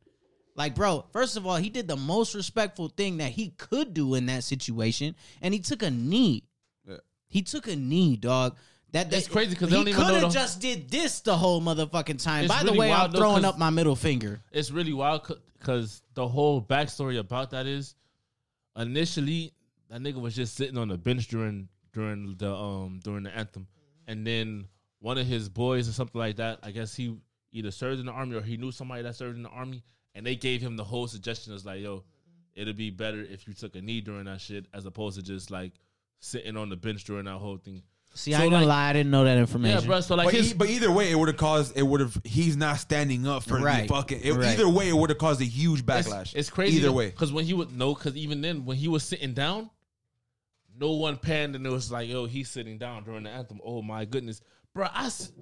Like, 0.55 0.73
bro, 0.73 1.05
first 1.11 1.35
of 1.35 1.45
all, 1.45 1.57
he 1.57 1.69
did 1.69 1.87
the 1.87 1.97
most 1.97 2.33
respectful 2.33 2.87
thing 2.87 3.17
that 3.17 3.31
he 3.31 3.49
could 3.49 3.93
do 3.93 4.15
in 4.15 4.25
that 4.27 4.43
situation, 4.43 5.15
and 5.41 5.53
he 5.53 5.59
took 5.59 5.83
a 5.83 5.91
knee. 5.91 6.43
Yeah. 6.87 6.97
He 7.27 7.41
took 7.41 7.67
a 7.67 7.75
knee, 7.75 8.15
dog. 8.15 8.55
That, 8.91 9.11
It's 9.13 9.27
that- 9.27 9.31
crazy 9.33 9.55
'cause 9.55 9.69
they 9.69 9.77
he 9.77 9.83
don't 9.83 9.87
even 9.89 10.01
could 10.05 10.23
have 10.23 10.31
just 10.31 10.61
did 10.61 10.89
this 10.89 11.19
the 11.19 11.35
whole 11.37 11.61
motherfucking 11.61 12.23
time. 12.23 12.45
It's 12.45 12.53
By 12.53 12.61
really 12.61 12.73
the 12.73 12.79
way, 12.79 12.91
I'm 12.93 13.11
throwing 13.11 13.43
up 13.43 13.57
my 13.59 13.69
middle 13.69 13.97
finger. 13.97 14.41
It's 14.53 14.71
really 14.71 14.93
wild 14.93 15.29
because 15.59 16.01
the 16.13 16.25
whole 16.25 16.61
backstory 16.61 17.19
about 17.19 17.51
that 17.51 17.65
is 17.65 17.95
initially 18.77 19.53
that 19.89 20.01
nigga 20.01 20.19
was 20.21 20.35
just 20.35 20.55
sitting 20.55 20.77
on 20.77 20.87
the 20.87 20.97
bench 20.97 21.27
during 21.27 21.67
during 21.93 22.35
the 22.37 22.53
um 22.53 22.99
during 23.03 23.23
the 23.23 23.35
anthem, 23.35 23.67
and 24.07 24.25
then 24.25 24.67
one 24.99 25.17
of 25.17 25.27
his 25.27 25.49
boys 25.49 25.87
or 25.89 25.91
something 25.91 26.19
like 26.19 26.37
that. 26.37 26.59
I 26.63 26.71
guess 26.71 26.95
he 26.95 27.17
either 27.51 27.71
served 27.71 27.99
in 27.99 28.05
the 28.05 28.11
army 28.11 28.35
or 28.35 28.41
he 28.41 28.57
knew 28.57 28.71
somebody 28.71 29.01
that 29.03 29.15
served 29.15 29.35
in 29.37 29.43
the 29.43 29.49
army, 29.49 29.83
and 30.15 30.25
they 30.25 30.35
gave 30.35 30.61
him 30.61 30.75
the 30.77 30.83
whole 30.83 31.07
suggestion. 31.07 31.53
Is 31.53 31.65
like, 31.65 31.81
yo, 31.81 32.03
it'd 32.55 32.75
be 32.77 32.89
better 32.89 33.21
if 33.21 33.47
you 33.47 33.53
took 33.53 33.75
a 33.75 33.81
knee 33.81 34.01
during 34.01 34.25
that 34.25 34.41
shit 34.41 34.65
as 34.73 34.85
opposed 34.87 35.17
to 35.17 35.23
just 35.23 35.51
like 35.51 35.73
sitting 36.19 36.57
on 36.57 36.69
the 36.69 36.75
bench 36.75 37.03
during 37.03 37.25
that 37.25 37.37
whole 37.37 37.57
thing. 37.57 37.83
See, 38.17 38.31
So, 38.31 38.37
I 38.37 38.43
ain't 38.43 38.51
gonna 38.51 38.65
like- 38.65 38.69
lie, 38.77 38.89
I 38.89 38.93
didn't 38.93 39.11
know 39.11 39.25
that 39.25 39.37
information. 39.37 39.81
Yeah, 39.81 39.85
bro. 39.87 39.99
So 39.99 40.15
like 40.15 40.27
but, 40.27 40.33
his 40.33 40.51
e- 40.53 40.55
but 40.55 40.69
either 40.69 40.89
way, 40.89 41.11
it 41.11 41.15
would 41.19 41.27
have 41.27 41.35
caused. 41.37 41.75
It 41.75 41.83
would 41.83 41.99
have. 41.99 42.17
He's 42.23 42.55
not 42.55 42.79
standing 42.79 43.27
up 43.27 43.43
for 43.43 43.59
Right. 43.59 43.89
the 43.89 43.93
fucking. 43.93 44.21
It, 44.23 44.31
Right. 44.31 44.53
Either 44.57 44.69
way, 44.69 44.87
it 44.87 44.95
would 44.95 45.09
have 45.09 45.19
caused 45.19 45.41
a 45.41 45.45
huge 45.45 45.85
backlash. 45.85 46.33
It's, 46.33 46.49
crazy. 46.49 46.77
Either 46.77 46.93
way, 46.93 47.09
because 47.09 47.33
when 47.33 47.43
he 47.43 47.53
would 47.53 47.75
no, 47.77 47.93
because 47.93 48.15
even 48.15 48.39
then 48.39 48.63
when 48.63 48.77
he 48.77 48.87
was 48.87 49.03
sitting 49.03 49.33
down, 49.33 49.69
no 50.79 50.91
one 50.91 51.17
panned 51.17 51.57
and 51.57 51.65
it 51.65 51.69
was 51.69 51.91
like, 51.91 52.07
"Yo, 52.07 52.25
he's 52.25 52.49
sitting 52.49 52.77
down 52.77 53.03
during 53.03 53.23
the 53.23 53.29
anthem." 53.31 53.59
Oh 53.65 53.81
my 53.81 54.05
goodness, 54.05 54.39
bro! 54.73 54.87
I, 54.93 55.07
s- 55.07 55.33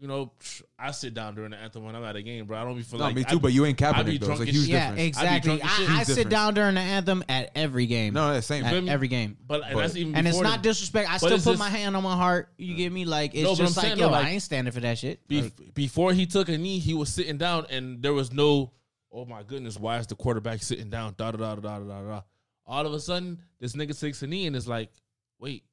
you 0.00 0.06
know, 0.06 0.30
I 0.78 0.92
sit 0.92 1.12
down 1.12 1.34
during 1.34 1.50
the 1.50 1.56
anthem 1.56 1.82
when 1.82 1.96
I'm 1.96 2.04
at 2.04 2.14
a 2.14 2.22
game, 2.22 2.46
bro. 2.46 2.56
I 2.56 2.64
don't 2.64 2.76
be 2.76 2.82
feeling 2.82 3.00
no, 3.00 3.06
like 3.06 3.16
me 3.16 3.24
I- 3.26 3.30
too. 3.32 3.40
but 3.40 3.52
you 3.52 3.64
ain't 3.66 3.82
I 3.82 4.02
be 4.04 4.18
Kaepernick 4.18 4.20
though. 4.20 4.32
It's 4.32 4.40
a 4.40 4.44
huge 4.44 4.56
shit. 4.56 4.68
yeah, 4.68 4.90
difference. 4.90 5.08
exactly. 5.08 5.58
drunk. 5.58 5.62
I, 5.90 6.00
I 6.00 6.02
sit 6.04 6.28
down 6.28 6.54
during 6.54 6.74
the 6.76 6.80
anthem 6.80 7.24
at 7.28 7.50
every 7.56 7.86
game. 7.86 8.14
No, 8.14 8.32
that's 8.32 8.46
same. 8.46 8.64
at 8.64 8.72
Feel 8.72 8.88
every 8.88 9.08
game. 9.08 9.36
But 9.46 9.62
and 9.64 9.74
But- 9.74 9.80
that's 9.80 9.96
even 9.96 10.14
And 10.14 10.28
it's 10.28 10.40
not 10.40 10.62
disrespect. 10.62 11.10
I 11.10 11.16
still 11.16 11.30
put 11.30 11.42
just- 11.44 11.58
my 11.58 11.68
hand 11.68 11.96
on 11.96 12.02
my 12.04 12.16
heart. 12.16 12.50
You 12.58 12.76
get 12.76 12.92
me? 12.92 13.04
Like 13.06 13.34
it's 13.34 13.42
No, 13.42 13.50
but 13.54 13.60
I'm 13.60 13.66
just 13.66 13.76
like, 13.76 13.86
saying, 13.86 13.98
yo, 13.98 14.06
though, 14.06 14.12
like- 14.12 14.26
I 14.26 14.30
ain't 14.30 14.42
standing 14.42 14.72
for 14.72 14.80
that 14.80 14.98
shit. 14.98 15.26
Bef- 15.28 15.42
Like, 15.42 15.74
before 15.74 16.12
he 16.12 16.26
took 16.26 16.48
a 16.48 16.56
knee, 16.56 16.78
he 16.78 16.94
was 16.94 17.12
sitting 17.12 17.36
down, 17.36 17.66
and 17.68 18.00
there 18.00 18.12
was 18.14 18.32
no, 18.32 18.70
oh 19.10 19.24
my 19.24 19.42
goodness, 19.42 19.78
why 19.78 19.98
is 19.98 20.06
the 20.06 20.14
quarterback 20.14 20.62
sitting 20.62 20.90
down? 20.90 21.14
Da 21.18 21.32
da 21.32 21.38
da 21.38 21.54
da 21.56 21.60
da 21.60 21.78
da 21.80 22.02
da. 22.02 22.20
All 22.66 22.86
of 22.86 22.92
a 22.92 23.00
sudden, 23.00 23.38
this 23.58 23.74
nigga 23.74 23.98
takes 23.98 24.22
a 24.22 24.26
knee, 24.28 24.46
and 24.46 24.54
it's 24.54 24.68
like, 24.68 24.90
wait, 25.40 25.64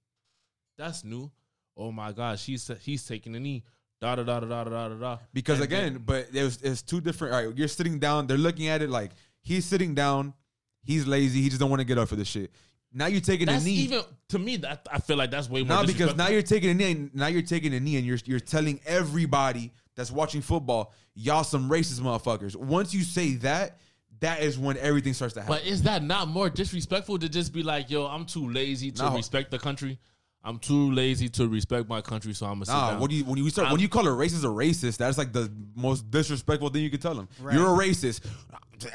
that's 0.77 1.03
new. 1.03 1.29
Oh 1.77 1.91
my 1.91 2.11
gosh, 2.13 2.45
he's 2.45 2.71
he's 2.81 3.05
taking 3.05 3.35
a 3.35 3.39
knee. 3.39 3.63
Da 4.05 4.15
da 4.15 4.23
da 4.23 4.39
da 4.39 4.47
da 4.47 4.63
da 4.69 4.89
da 4.89 4.95
da. 4.95 5.17
Because 5.33 5.55
And 5.59 5.63
again, 5.63 5.93
then- 5.93 6.01
but 6.05 6.31
there's 6.31 6.57
there's 6.57 6.83
two 6.83 7.01
different. 7.01 7.33
All 7.33 7.43
right, 7.47 7.57
you're 7.57 7.67
sitting 7.67 7.97
down. 7.97 8.27
They're 8.27 8.37
looking 8.37 8.67
at 8.67 8.81
it 8.83 8.89
like 8.91 9.11
He's 9.41 9.65
sitting 9.65 9.95
down. 9.95 10.33
He's 10.83 11.07
lazy. 11.07 11.41
He 11.41 11.49
just 11.49 11.59
don't 11.59 11.69
want 11.71 11.79
to 11.79 11.85
get 11.85 11.97
up 11.97 12.07
for 12.09 12.15
this 12.15 12.27
shit. 12.27 12.51
Now 12.93 13.07
you're 13.07 13.19
taking 13.21 13.49
a 13.49 13.59
knee. 13.59 13.71
even 13.71 14.01
to 14.29 14.37
me. 14.39 14.57
That 14.57 14.87
I 14.91 14.99
feel 14.99 15.17
like 15.17 15.31
that's 15.31 15.49
way 15.49 15.61
more. 15.61 15.69
Not 15.77 15.87
because 15.87 16.15
now 16.15 16.27
you're 16.29 16.41
taking 16.43 16.69
a 16.69 16.73
knee. 16.75 16.91
and 16.91 17.15
Now 17.15 17.27
you're 17.27 17.41
taking 17.41 17.73
a 17.73 17.79
knee, 17.79 17.97
and 17.97 18.05
you're 18.05 18.19
you're 18.25 18.39
telling 18.39 18.79
everybody 18.85 19.71
that's 19.95 20.11
watching 20.11 20.41
football, 20.43 20.93
y'all 21.15 21.43
some 21.43 21.67
racist 21.69 21.99
motherfuckers. 22.01 22.55
Once 22.55 22.93
you 22.93 23.03
say 23.03 23.35
that, 23.37 23.77
that 24.19 24.41
is 24.43 24.57
when 24.59 24.77
everything 24.77 25.13
starts 25.13 25.33
to 25.33 25.41
happen. 25.41 25.55
But 25.55 25.65
is 25.65 25.81
that 25.83 26.03
not 26.03 26.27
more 26.27 26.49
disrespectful 26.49 27.17
to 27.19 27.27
just 27.29 27.51
be 27.53 27.63
like, 27.63 27.89
yo, 27.89 28.05
I'm 28.05 28.25
too 28.25 28.49
lazy 28.51 28.91
to 28.91 29.03
No. 29.03 29.15
respect 29.15 29.51
the 29.51 29.59
country. 29.59 29.99
I'm 30.47 30.59
too 30.59 30.91
lazy 30.91 31.27
to 31.29 31.47
respect 31.47 31.89
my 31.89 32.01
country, 32.01 32.31
so 32.33 32.45
I'm 32.45 32.53
gonna 32.53 32.65
sit 32.67 32.71
Nah, 32.73 32.91
down. 32.91 32.99
when 32.99 33.09
you 33.09 33.25
when 33.25 33.37
you 33.39 33.49
start 33.49 33.65
when 33.65 33.71
I'm- 33.77 33.81
you 33.81 33.89
call 33.89 34.05
a 34.07 34.11
racist 34.11 34.43
a 34.43 34.47
racist, 34.47 34.97
that's 34.97 35.17
like 35.17 35.33
the 35.33 35.51
most 35.75 36.11
disrespectful 36.11 36.69
thing 36.69 36.83
you 36.83 36.91
can 36.91 36.99
tell 36.99 37.15
them. 37.15 37.27
Right. 37.41 37.55
You're 37.55 37.65
a 37.65 37.77
racist, 37.87 38.19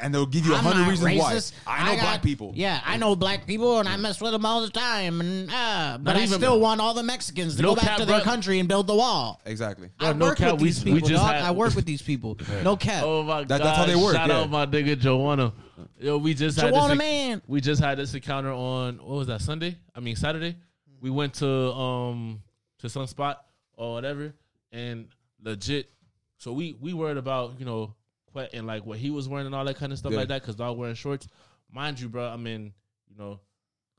and 0.01 0.13
they'll 0.15 0.25
give 0.25 0.45
you 0.45 0.53
a 0.53 0.57
I'm 0.57 0.63
hundred 0.63 0.87
reasons 0.89 1.09
racist. 1.09 1.51
why. 1.65 1.77
I 1.77 1.85
know 1.85 1.95
got- 1.97 2.01
black 2.03 2.23
people. 2.23 2.53
Yeah, 2.55 2.79
I 2.85 2.95
know 2.95 3.17
black 3.17 3.45
people, 3.47 3.79
and 3.79 3.89
I 3.89 3.97
mess 3.97 4.21
with 4.21 4.31
them 4.31 4.45
all 4.45 4.61
the 4.61 4.69
time. 4.69 5.19
And 5.19 5.51
uh, 5.51 5.97
but 6.01 6.15
I 6.15 6.23
even- 6.23 6.37
still 6.39 6.57
want 6.61 6.79
all 6.79 6.93
the 6.93 7.03
Mexicans 7.03 7.57
to 7.57 7.61
No 7.63 7.75
go 7.75 7.81
back 7.81 7.97
to 7.97 8.05
their 8.05 8.19
bro. 8.19 8.23
country 8.23 8.59
and 8.59 8.69
build 8.69 8.87
the 8.87 8.95
wall. 8.95 9.41
exactly. 9.45 9.89
I 9.99 10.13
no 10.13 10.27
work 10.27 10.37
cap, 10.37 10.53
with 10.53 10.61
we- 10.61 10.67
these 10.69 10.85
we 10.85 10.93
people, 10.93 11.09
just 11.09 11.21
dog. 11.21 11.33
had- 11.33 11.43
I 11.43 11.51
work 11.51 11.75
with 11.75 11.85
these 11.85 12.01
people. 12.01 12.37
No 12.63 12.77
cap. 12.77 13.03
Oh 13.05 13.23
my 13.23 13.39
That- 13.43 13.47
god! 13.59 13.61
that's 13.65 13.77
how 13.77 13.85
they 13.85 13.95
work, 13.97 14.15
Shout 14.15 14.29
yeah. 14.29 14.37
out 14.39 14.49
my 14.49 14.65
nigga 14.65 14.97
Joanna. 14.97 15.51
Yo, 15.99 16.17
we 16.17 16.33
just 16.33 16.59
had 16.61 16.73
this, 16.73 16.97
man. 16.97 17.41
We 17.45 17.59
just 17.59 17.81
had 17.81 17.97
this 17.97 18.13
encounter 18.13 18.51
on 18.53 18.97
what 18.99 19.17
was 19.17 19.27
that 19.27 19.41
Sunday? 19.41 19.77
I 19.93 19.99
mean 19.99 20.15
Saturday. 20.15 20.55
We 21.01 21.09
went 21.09 21.33
to 21.35 21.49
um 21.73 22.41
to 22.79 22.89
some 22.89 23.07
spot 23.07 23.45
or 23.73 23.93
whatever, 23.93 24.33
and 24.71 25.07
legit. 25.43 25.89
So 26.37 26.53
we 26.53 26.73
we 26.79 26.93
worried 26.93 27.17
about 27.17 27.55
you 27.59 27.65
know 27.65 27.93
what 28.31 28.53
and 28.53 28.65
like 28.65 28.85
what 28.85 28.97
he 28.97 29.09
was 29.09 29.27
wearing 29.27 29.45
and 29.47 29.53
all 29.55 29.65
that 29.65 29.75
kind 29.75 29.91
of 29.91 29.97
stuff 29.97 30.11
Yeah. 30.13 30.19
like 30.19 30.27
that 30.29 30.41
because 30.41 30.55
dog 30.55 30.77
wearing 30.77 30.95
shorts. 30.95 31.27
Mind 31.71 31.99
you, 31.99 32.07
bro, 32.09 32.27
I 32.27 32.37
mean, 32.37 32.73
you 33.09 33.17
know 33.17 33.39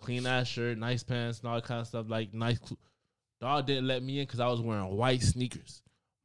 clean 0.01 0.27
ass 0.27 0.49
shirt, 0.49 0.77
nice 0.79 1.03
pants, 1.03 1.41
and 1.41 1.49
all 1.49 1.55
that 1.57 1.65
kind 1.65 1.81
of 1.81 1.87
stuff. 1.87 2.07
Like 2.09 2.33
nice. 2.35 2.59
cl- 2.65 2.79
Dog 3.41 3.66
didn't 3.66 3.89
let 3.89 4.03
me 4.05 4.20
in 4.20 4.24
because 4.27 4.39
I 4.39 4.47
was 4.47 4.61
wearing 4.61 4.97
white 4.97 5.20
sneakers. 5.23 5.83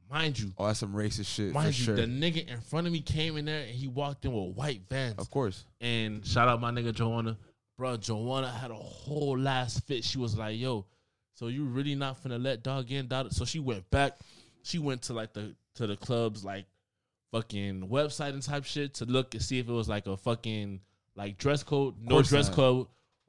Mind 0.10 0.38
you, 0.40 0.54
Oh, 0.58 0.68
that's 0.68 0.80
some 0.80 0.94
racist 0.94 1.26
shit 1.26 1.52
Mind 1.52 1.78
you, 1.78 1.86
sure. 1.86 1.96
the 1.96 2.04
nigga 2.04 2.48
in 2.48 2.62
front 2.62 2.86
of 2.88 2.94
me 2.94 3.02
came 3.02 3.36
in 3.38 3.46
there 3.46 3.62
and 3.64 3.72
he 3.72 3.88
walked 3.88 4.24
in 4.24 4.32
with 4.32 4.56
white 4.56 4.82
vans. 4.90 5.16
Of 5.18 5.30
course. 5.32 5.66
And 5.82 6.26
shout 6.26 6.48
out 6.48 6.62
my 6.62 6.72
nigga 6.72 6.94
Joanna 6.94 7.36
bro, 7.78 7.98
Joanna 7.98 8.52
had 8.52 8.72
a 8.72 8.76
whole 8.76 9.38
last 9.38 9.86
fit. 9.86 10.04
She 10.04 10.18
was 10.18 10.38
like, 10.38 10.60
yo, 10.60 10.86
so 11.34 11.48
you 11.48 11.66
really 11.66 11.96
not 11.96 12.22
finna 12.22 12.42
let 12.42 12.64
dog 12.64 12.92
in? 12.92 13.08
Dog? 13.08 13.32
So 13.32 13.46
she 13.46 13.60
went 13.60 13.90
back. 13.92 14.18
She 14.64 14.80
went 14.80 15.04
to 15.04 15.14
like 15.14 15.34
the 15.34 15.56
to 15.76 15.88
the 15.88 15.96
club's 15.96 16.44
like 16.44 16.66
fucking 17.32 17.88
website 17.88 18.30
and 18.30 18.42
type 18.42 18.66
shit 18.66 18.96
to 18.96 19.06
look 19.06 19.36
and 19.36 19.44
see 19.44 19.60
if 19.60 19.70
it 19.70 19.72
was 19.72 19.88
like 19.88 20.08
a 20.08 20.18
fucking 20.18 20.82
like 21.16 21.38
dress 21.38 21.64
code. 21.64 21.96
No 22.02 22.22
dress 22.22 22.48
not. 22.48 22.56
code 22.56 22.88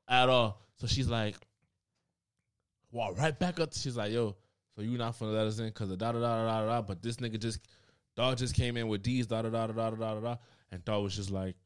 at 0.08 0.28
all. 0.28 0.62
So 0.76 0.86
she's 0.86 1.08
like, 1.08 1.36
walk 2.90 3.18
right 3.18 3.38
back 3.38 3.60
up. 3.60 3.74
She's 3.74 3.96
like, 3.96 4.12
yo, 4.12 4.36
so 4.74 4.82
you 4.82 4.96
not 4.96 5.18
finna 5.18 5.34
let 5.34 5.46
us 5.46 5.58
in 5.58 5.66
because 5.66 5.90
of 5.90 5.98
da 5.98 6.12
da 6.12 6.20
da 6.20 6.46
da 6.46 6.66
da. 6.66 6.82
But 6.82 7.02
this 7.02 7.16
nigga 7.16 7.38
just 7.38 7.60
dog 8.16 8.38
just 8.38 8.54
came 8.54 8.76
in 8.78 8.88
with 8.88 9.02
these 9.02 9.26
da 9.26 9.42
da 9.42 9.50
da 9.50 9.66
da 9.66 9.90
da 9.90 10.14
da 10.14 10.20
da. 10.20 10.36
And 10.72 10.84
dog 10.84 11.04
was 11.04 11.14
just 11.14 11.30
like, 11.30 11.56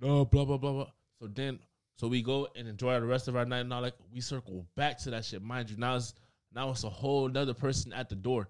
no, 0.00 0.24
blah 0.24 0.46
blah 0.46 0.56
blah 0.56 0.72
blah. 0.72 0.90
So 1.20 1.26
then 1.26 1.58
so 1.96 2.08
we 2.08 2.22
go 2.22 2.48
and 2.56 2.66
enjoy 2.68 2.98
the 3.00 3.06
rest 3.06 3.28
of 3.28 3.36
our 3.36 3.44
night, 3.44 3.60
and 3.60 3.72
all 3.72 3.82
like 3.82 3.94
we 4.12 4.20
circle 4.20 4.66
back 4.76 4.98
to 5.00 5.10
that 5.10 5.24
shit. 5.24 5.42
Mind 5.42 5.70
you, 5.70 5.76
now 5.76 5.96
it's 5.96 6.14
now 6.54 6.70
it's 6.70 6.84
a 6.84 6.88
whole 6.88 7.26
another 7.26 7.54
person 7.54 7.92
at 7.92 8.08
the 8.08 8.14
door. 8.14 8.48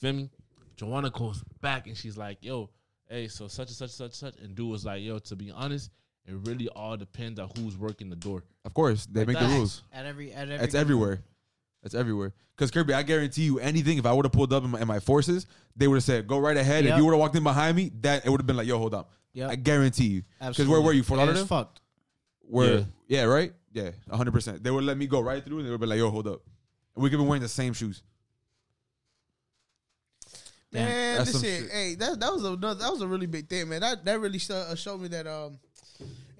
Feel 0.00 0.12
me? 0.14 0.30
Joanna 0.76 1.10
goes 1.10 1.42
back 1.60 1.86
and 1.86 1.96
she's 1.96 2.16
like, 2.16 2.38
yo, 2.40 2.68
hey, 3.08 3.28
so 3.28 3.46
such 3.48 3.68
and 3.68 3.76
such 3.76 3.90
such 3.90 4.12
such, 4.12 4.34
and 4.42 4.54
dude 4.54 4.68
was 4.70 4.84
like, 4.84 5.02
yo, 5.02 5.18
to 5.20 5.36
be 5.36 5.50
honest, 5.50 5.90
it 6.26 6.34
really 6.46 6.68
all 6.68 6.96
depends 6.96 7.38
on 7.38 7.50
who's 7.56 7.76
working 7.76 8.08
the 8.10 8.16
door. 8.16 8.42
Of 8.64 8.74
course, 8.74 9.06
they 9.06 9.20
Like 9.20 9.28
make 9.28 9.38
that. 9.38 9.48
the 9.48 9.54
rules. 9.54 9.82
At 9.92 10.04
every, 10.06 10.32
at 10.32 10.50
every, 10.50 10.64
It's 10.64 10.74
everywhere. 10.74 11.20
It's 11.84 11.94
everywhere. 11.94 12.32
Because 12.56 12.70
Kirby, 12.70 12.94
I 12.94 13.02
guarantee 13.02 13.42
you, 13.42 13.58
anything. 13.60 13.98
If 13.98 14.06
I 14.06 14.12
would 14.12 14.24
have 14.24 14.32
pulled 14.32 14.52
up 14.52 14.64
in 14.64 14.70
my, 14.70 14.80
in 14.80 14.88
my 14.88 15.00
forces, 15.00 15.46
they 15.76 15.86
would 15.86 15.96
have 15.96 16.04
said, 16.04 16.26
"Go 16.26 16.38
right 16.38 16.56
ahead." 16.56 16.86
If 16.86 16.96
you 16.96 17.04
would 17.04 17.10
have 17.12 17.20
walked 17.20 17.36
in 17.36 17.42
behind 17.42 17.76
me, 17.76 17.90
that 18.00 18.24
it 18.24 18.30
would 18.30 18.40
have 18.40 18.46
been 18.46 18.56
like, 18.56 18.66
"Yo, 18.66 18.78
hold 18.78 18.94
up." 18.94 19.10
Yep. 19.34 19.50
I 19.50 19.56
guarantee 19.56 20.06
you. 20.06 20.22
Because 20.40 20.66
where 20.68 20.80
were 20.80 20.92
you? 20.92 21.02
Fort 21.02 21.18
Lauderdale. 21.18 21.44
fucked. 21.46 21.80
Where? 22.48 22.78
Yeah. 22.78 22.84
Yeah. 23.08 23.22
right. 23.24 23.52
Yeah, 23.72 23.90
hundred 24.12 24.30
percent. 24.32 24.62
They 24.62 24.70
would 24.70 24.84
let 24.84 24.96
me 24.96 25.06
go 25.08 25.20
right 25.20 25.44
through, 25.44 25.58
and 25.58 25.66
they 25.66 25.70
would 25.72 25.80
be 25.80 25.86
like, 25.86 25.98
"Yo, 25.98 26.08
hold 26.08 26.28
up." 26.28 26.40
And 26.94 27.02
we 27.02 27.10
could 27.10 27.18
be 27.18 27.24
wearing 27.24 27.42
the 27.42 27.48
same 27.48 27.72
shoes. 27.72 28.02
Damn. 30.72 30.84
Man, 30.88 31.16
That's 31.18 31.32
this 31.32 31.40
some 31.40 31.48
shit, 31.50 31.62
shit. 31.62 31.70
hey, 31.72 31.94
that 31.96 32.20
that 32.20 32.32
was 32.32 32.44
a 32.44 32.56
that 32.56 32.90
was 32.90 33.00
a 33.00 33.06
really 33.06 33.26
big 33.26 33.48
thing, 33.48 33.68
man. 33.68 33.80
That 33.80 34.04
that 34.04 34.20
really 34.20 34.38
sh- 34.38 34.50
uh, 34.50 34.74
showed 34.74 35.00
me 35.00 35.08
that 35.08 35.26
um, 35.26 35.58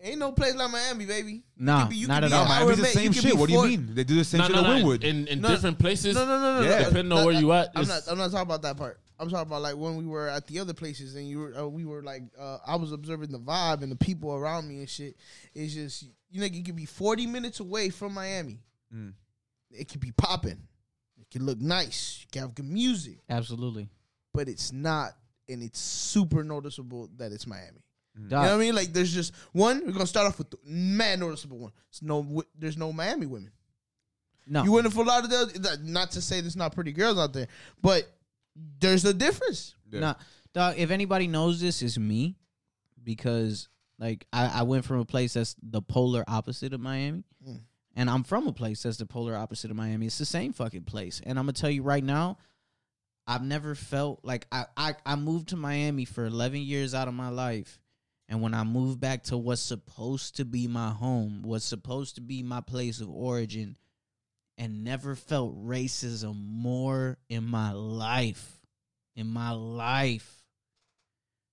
ain't 0.02 0.18
no 0.18 0.32
place 0.32 0.54
like 0.54 0.70
Miami, 0.70 1.06
baby. 1.06 1.42
Nah, 1.56 1.82
could 1.82 1.90
be- 1.90 1.96
you 1.96 2.06
not 2.08 2.22
could 2.22 2.24
at 2.24 2.30
be 2.30 2.34
all. 2.36 2.42
an 2.42 2.48
No, 2.48 2.54
hour 2.54 2.60
Miami's 2.66 2.76
the 2.78 2.82
away. 2.82 2.92
same 2.92 3.02
You 3.04 3.08
could 3.10 3.22
shit. 3.22 3.32
be 3.32 3.36
What 3.36 3.46
do 3.46 3.52
you 3.52 3.58
four- 3.60 3.68
mean? 3.68 3.94
They 3.94 4.04
do 4.04 4.14
the 4.16 4.24
same 4.24 4.38
No, 4.38 4.46
shit 4.46 4.54
no, 4.56 4.60
at. 4.64 4.66
Wynwood. 4.82 5.04
In 5.04 5.26
in 5.28 5.40
No, 5.40 5.48
different 5.48 5.78
places. 5.78 6.14
No, 6.16 6.24
no, 6.26 6.38
no, 6.40 6.60
no. 6.60 6.68
Yeah. 6.68 6.78
no. 6.80 6.84
Depending 6.88 7.18
on 7.18 7.24
where 7.24 7.34
you 7.34 7.52
at, 7.52 7.70
I'm 7.76 7.82
it's- 7.82 8.06
not. 8.06 8.12
I'm 8.12 8.18
not 8.18 8.30
talking 8.30 8.42
about 8.42 8.62
that 8.62 8.76
part. 8.76 9.00
I'm 9.18 9.28
talking 9.30 9.46
about 9.46 9.62
like 9.62 9.76
when 9.76 9.96
we 9.96 10.06
were 10.06 10.28
at 10.28 10.46
the 10.46 10.58
other 10.58 10.74
places 10.74 11.14
and 11.14 11.28
you 11.28 11.38
were. 11.38 11.54
Uh, 11.56 11.66
we 11.68 11.84
were 11.84 12.02
like. 12.02 12.22
Uh, 12.38 12.58
I 12.66 12.76
was 12.76 12.92
observing 12.92 13.30
the 13.30 13.38
vibe 13.38 13.82
and 13.82 13.92
the 13.92 13.96
people 13.96 14.32
around 14.34 14.68
me 14.68 14.78
and 14.78 14.88
shit. 14.88 15.16
It's 15.54 15.74
just 15.74 16.04
you 16.30 16.40
know 16.40 16.46
you 16.46 16.64
could 16.64 16.76
be 16.76 16.84
40 16.86 17.26
minutes 17.26 17.60
away 17.60 17.90
from 17.90 18.14
Miami. 18.14 18.58
Mm. 18.94 19.12
It 19.70 19.88
could 19.88 20.00
be 20.00 20.12
popping. 20.12 20.58
It 21.20 21.30
can 21.30 21.46
look 21.46 21.60
nice. 21.60 22.18
You 22.22 22.26
can 22.32 22.42
have 22.42 22.54
good 22.54 22.68
music, 22.68 23.18
Absolutely. 23.30 23.88
but 24.32 24.48
it's 24.48 24.72
not, 24.72 25.10
and 25.48 25.62
it's 25.62 25.78
super 25.80 26.42
noticeable 26.44 27.08
that 27.16 27.32
it's 27.32 27.46
Miami. 27.46 27.82
You 28.16 28.28
know 28.28 28.40
what 28.42 28.50
I 28.50 28.56
mean? 28.58 28.76
Like, 28.76 28.92
there's 28.92 29.12
just 29.12 29.34
one. 29.52 29.82
We're 29.84 29.92
gonna 29.92 30.06
start 30.06 30.28
off 30.28 30.38
with 30.38 30.50
the 30.50 30.58
mad 30.64 31.18
noticeable 31.18 31.58
one. 31.58 31.72
It's 31.88 32.00
no, 32.02 32.44
there's 32.56 32.76
no 32.76 32.92
Miami 32.92 33.26
women. 33.26 33.50
no. 34.46 34.62
You 34.62 34.70
went 34.70 34.86
in 34.86 34.92
Fort 34.92 35.06
Lauderdale. 35.08 35.46
that- 35.46 35.82
Not 35.82 36.12
to 36.12 36.20
say 36.20 36.40
there's 36.40 36.54
not 36.54 36.72
pretty 36.74 36.92
girls 36.92 37.18
out 37.18 37.32
there, 37.32 37.48
but 37.82 38.08
there's 38.80 39.04
a 39.04 39.14
difference. 39.14 39.74
Yeah. 39.90 40.00
Nah, 40.00 40.14
dog. 40.52 40.74
If 40.78 40.90
anybody 40.90 41.26
knows 41.26 41.60
this, 41.60 41.82
it's 41.82 41.98
me, 41.98 42.36
because 43.02 43.68
like 43.98 44.26
I, 44.32 44.60
I 44.60 44.62
went 44.62 44.84
from 44.84 44.98
a 45.00 45.04
place 45.04 45.34
that's 45.34 45.54
the 45.62 45.82
polar 45.82 46.24
opposite 46.28 46.72
of 46.72 46.80
Miami, 46.80 47.24
Mm. 47.46 47.60
and 47.96 48.10
I'm 48.10 48.24
from 48.24 48.46
a 48.46 48.52
place 48.52 48.82
that's 48.82 48.96
the 48.96 49.06
polar 49.06 49.36
opposite 49.36 49.70
of 49.70 49.76
Miami. 49.76 50.06
It's 50.06 50.18
the 50.18 50.24
same 50.24 50.52
fucking 50.52 50.84
place, 50.84 51.20
and 51.24 51.38
I'm 51.38 51.44
gonna 51.44 51.52
tell 51.52 51.70
you 51.70 51.82
right 51.82 52.02
now, 52.04 52.38
I've 53.26 53.42
never 53.44 53.74
felt 53.74 54.20
like 54.24 54.46
I 54.50 54.64
I, 54.76 54.94
I 55.06 55.16
moved 55.16 55.48
to 55.50 55.56
Miami 55.56 56.04
for 56.04 56.24
11 56.26 56.60
years 56.60 56.94
out 56.94 57.08
of 57.08 57.14
my 57.14 57.28
life. 57.28 57.78
And 58.26 58.40
when 58.40 58.54
I 58.54 58.64
moved 58.64 59.00
back 59.00 59.24
to 59.24 59.36
what's 59.36 59.60
supposed 59.60 60.36
to 60.36 60.46
be 60.46 60.66
my 60.66 60.88
home, 60.90 61.42
what's 61.42 61.66
supposed 61.66 62.14
to 62.14 62.22
be 62.22 62.42
my 62.42 62.62
place 62.62 63.00
of 63.02 63.10
origin, 63.10 63.76
and 64.58 64.84
never 64.84 65.14
felt 65.14 65.56
racism 65.66 66.36
more 66.46 67.18
in 67.28 67.44
my 67.44 67.72
life. 67.72 68.60
In 69.16 69.28
my 69.28 69.52
life. 69.52 70.42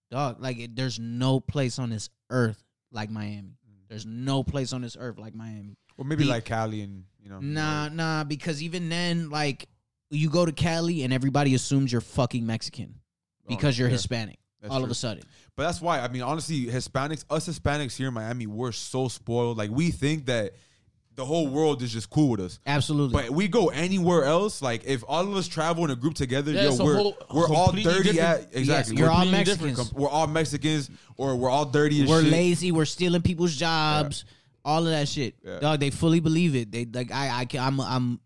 Dog, 0.10 0.42
like 0.42 0.60
it, 0.60 0.76
there's 0.76 1.00
no 1.00 1.40
place 1.40 1.80
on 1.80 1.90
this 1.90 2.10
earth 2.30 2.62
like 2.92 3.10
Miami. 3.10 3.58
Mm. 3.70 3.88
There's 3.88 4.06
no 4.06 4.44
place 4.44 4.74
on 4.74 4.82
this 4.82 4.98
earth 5.00 5.18
like 5.18 5.34
Miami. 5.34 5.78
Or 5.98 6.06
maybe 6.06 6.24
The- 6.24 6.30
like 6.30 6.46
Cali 6.46 6.82
and 6.82 7.06
you 7.24 7.30
know. 7.30 7.40
Nah, 7.40 7.90
nah, 7.90 8.24
because 8.24 8.62
even 8.62 8.90
then, 8.90 9.30
like 9.30 9.68
you 10.10 10.30
go 10.30 10.46
to 10.46 10.52
Cali 10.52 11.04
and 11.04 11.14
everybody 11.14 11.56
assumes 11.56 11.92
you're 11.92 12.02
fucking 12.02 12.46
Mexican 12.46 12.96
oh, 12.98 13.48
because 13.48 13.78
you're 13.80 13.88
Oh, 13.88 13.92
yeah. 13.92 13.98
Hispanic. 13.98 14.40
That's 14.62 14.74
all 14.74 14.84
of 14.84 14.92
a 14.92 14.96
sudden. 14.96 15.24
But 15.56 15.64
that's 15.64 15.82
why 15.82 16.00
I 16.02 16.08
mean, 16.08 16.22
honestly, 16.22 16.66
Hispanics, 16.68 17.26
us 17.30 17.48
Hispanics 17.48 17.96
here 17.96 18.10
in 18.10 18.14
Miami, 18.14 18.46
we're 18.46 18.72
so 18.72 19.08
spoiled. 19.08 19.58
Like 19.58 19.72
we 19.72 19.90
think 19.92 20.28
that 20.28 20.54
the 21.16 21.26
whole 21.26 21.48
world 21.48 21.82
is 21.82 21.92
just 21.92 22.10
cool 22.10 22.30
with 22.30 22.40
us. 22.40 22.60
Absolutely. 22.66 23.22
But 23.22 23.32
we 23.32 23.48
go 23.48 23.68
anywhere 23.70 24.24
else, 24.24 24.62
like 24.62 24.84
if 24.86 25.04
all 25.08 25.28
of 25.28 25.36
us 25.36 25.48
travel 25.48 25.84
in 25.84 25.92
a 25.92 25.96
group 25.96 26.14
together, 26.16 26.52
Yeah, 26.52 26.64
yo, 26.64 26.70
it's 26.70 26.80
a 26.80 26.84
we're 26.84 26.96
whole- 26.96 27.18
we're 27.34 27.48
all 27.50 27.66
completely 27.68 27.92
dirty 27.94 28.12
different- 28.14 28.44
at 28.48 28.56
exactly. 28.58 28.94
Yes, 28.96 29.00
you're 29.00 29.10
all 29.10 29.16
completely 29.22 29.38
Mexicans. 29.40 29.78
different. 29.78 29.94
we're 30.00 30.10
all 30.10 30.28
Mexicans 30.28 30.90
or 31.18 31.36
we're 31.36 31.50
all 31.50 31.66
dirty 31.66 32.04
as 32.04 32.10
we're 32.10 32.24
shit. 32.24 32.32
lazy. 32.32 32.72
We're 32.72 32.86
stealing 32.86 33.22
people's 33.22 33.56
jobs. 33.56 34.26
All 34.64 34.86
of 34.86 34.92
that 34.92 35.08
shit, 35.08 35.36
Yeah. 35.44 35.60
dog. 35.60 35.80
They 35.80 35.90
fully 35.90 36.20
believe 36.20 36.56
it. 36.56 36.72
They 36.72 36.86
like 36.86 37.12
I, 37.12 37.40
I, 37.42 37.46
can- 37.46 37.62
I'm, 37.64 37.80
I'm 37.82 38.20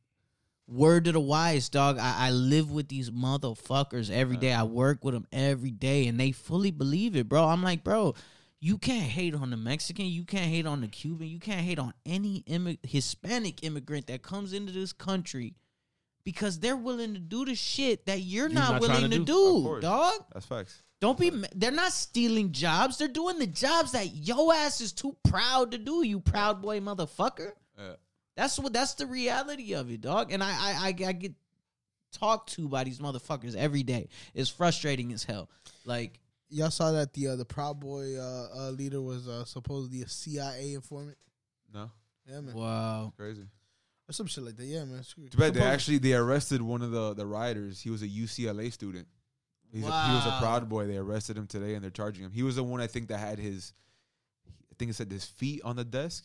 word 0.67 1.05
to 1.05 1.11
the 1.11 1.19
wise, 1.19 1.69
dog. 1.69 1.97
I, 1.97 2.27
I 2.27 2.31
live 2.31 2.71
with 2.71 2.87
these 2.87 3.09
motherfuckers 3.09 4.09
every 4.11 4.37
day. 4.37 4.51
I 4.53 4.63
work 4.63 5.03
with 5.03 5.13
them 5.13 5.25
every 5.31 5.71
day, 5.71 6.07
and 6.07 6.19
they 6.19 6.31
fully 6.31 6.71
believe 6.71 7.15
it, 7.15 7.29
bro. 7.29 7.45
I'm 7.45 7.63
like, 7.63 7.83
bro, 7.83 8.15
you 8.65 8.79
can't 8.79 9.03
hate 9.03 9.35
on 9.35 9.51
the 9.51 9.57
Mexican. 9.57 10.07
You 10.07 10.23
can't 10.23 10.49
hate 10.49 10.65
on 10.65 10.81
the 10.81 10.87
Cuban. 10.87 11.27
You 11.27 11.37
can't 11.37 11.61
hate 11.61 11.77
on 11.77 11.93
any 12.03 12.43
immi- 12.47 12.79
Hispanic 12.83 13.63
immigrant 13.63 14.07
that 14.07 14.23
comes 14.23 14.53
into 14.53 14.73
this 14.73 14.91
country. 14.91 15.53
Because 16.23 16.57
they're 16.57 16.75
willing 16.75 17.13
to 17.13 17.19
do 17.19 17.45
the 17.45 17.53
shit 17.53 18.07
that 18.07 18.21
you're, 18.21 18.49
not, 18.49 18.71
not 18.71 18.81
willing 18.81 19.11
to 19.11 19.19
to 19.19 19.23
do. 19.23 19.25
do, 19.25 19.77
dog. 19.81 20.13
That's 20.33 20.47
facts. 20.47 20.81
Don't 20.99 21.19
be. 21.19 21.31
They're 21.53 21.69
not 21.69 21.91
stealing 21.91 22.53
jobs. 22.53 22.97
They're 22.97 23.07
doing 23.07 23.37
the 23.37 23.45
jobs 23.45 23.91
that 23.91 24.15
yo 24.15 24.51
ass 24.51 24.81
is 24.81 24.91
too 24.91 25.15
proud 25.23 25.69
to 25.73 25.77
do. 25.77 26.03
You 26.03 26.19
proud 26.19 26.63
boy, 26.63 26.79
motherfucker. 26.79 27.51
Yeah. 27.77 27.93
That's 28.35 28.57
what. 28.57 28.73
That's 28.73 28.95
the 28.95 29.05
reality 29.05 29.75
of 29.75 29.91
it, 29.91 30.01
dog. 30.01 30.31
And 30.31 30.43
I, 30.43 30.49
I, 30.49 30.73
I, 30.87 31.07
I 31.09 31.11
get 31.11 31.33
talked 32.11 32.53
to 32.53 32.67
by 32.67 32.83
these 32.83 32.97
motherfuckers 32.97 33.55
every 33.55 33.83
day. 33.83 34.07
It's 34.33 34.49
frustrating 34.49 35.13
as 35.13 35.23
hell. 35.23 35.51
Like 35.85 36.19
Y'all 36.49 36.69
saw 36.69 36.91
that 36.91 37.13
the 37.13 37.29
uh, 37.29 37.35
the 37.35 37.45
Proud 37.45 37.79
Boy 37.79 38.17
uh, 38.17 38.47
uh, 38.55 38.69
leader 38.71 39.01
was 39.01 39.27
uh, 39.27 39.45
supposedly 39.45 40.01
a 40.03 40.07
CIA 40.07 40.73
informant. 40.73 41.17
No, 41.73 41.89
Yeah, 42.29 42.41
man, 42.41 42.55
Wow. 42.55 43.13
crazy. 43.17 43.47
or 44.07 44.13
some 44.13 44.27
shit 44.27 44.43
like 44.43 44.55
that. 44.57 44.65
Yeah, 44.65 44.85
man. 44.85 45.01
Too 45.03 45.37
bad 45.37 45.53
they 45.55 45.61
actually 45.63 45.97
they 45.97 46.13
arrested 46.13 46.61
one 46.61 46.81
of 46.81 46.91
the 46.91 47.13
the 47.13 47.25
rioters. 47.25 47.81
He 47.81 47.89
was 47.89 48.01
a 48.03 48.07
UCLA 48.07 48.71
student. 48.71 49.07
He's 49.73 49.83
a, 49.83 49.87
he 50.07 50.13
was 50.15 50.25
a 50.25 50.37
proud 50.39 50.69
boy. 50.69 50.87
They 50.87 50.95
arrested 50.97 51.37
him 51.37 51.47
today 51.47 51.73
and 51.73 51.83
they're 51.83 51.89
charging 51.91 52.23
him. 52.23 52.31
He 52.31 52.43
was 52.43 52.55
the 52.55 52.63
one 52.63 52.79
I 52.79 52.87
think 52.87 53.09
that 53.09 53.17
had 53.17 53.39
his, 53.39 53.73
I 54.71 54.75
think 54.79 54.91
it 54.91 54.93
said 54.93 55.11
his 55.11 55.25
feet 55.25 55.61
on 55.65 55.75
the 55.75 55.83
desk. 55.83 56.23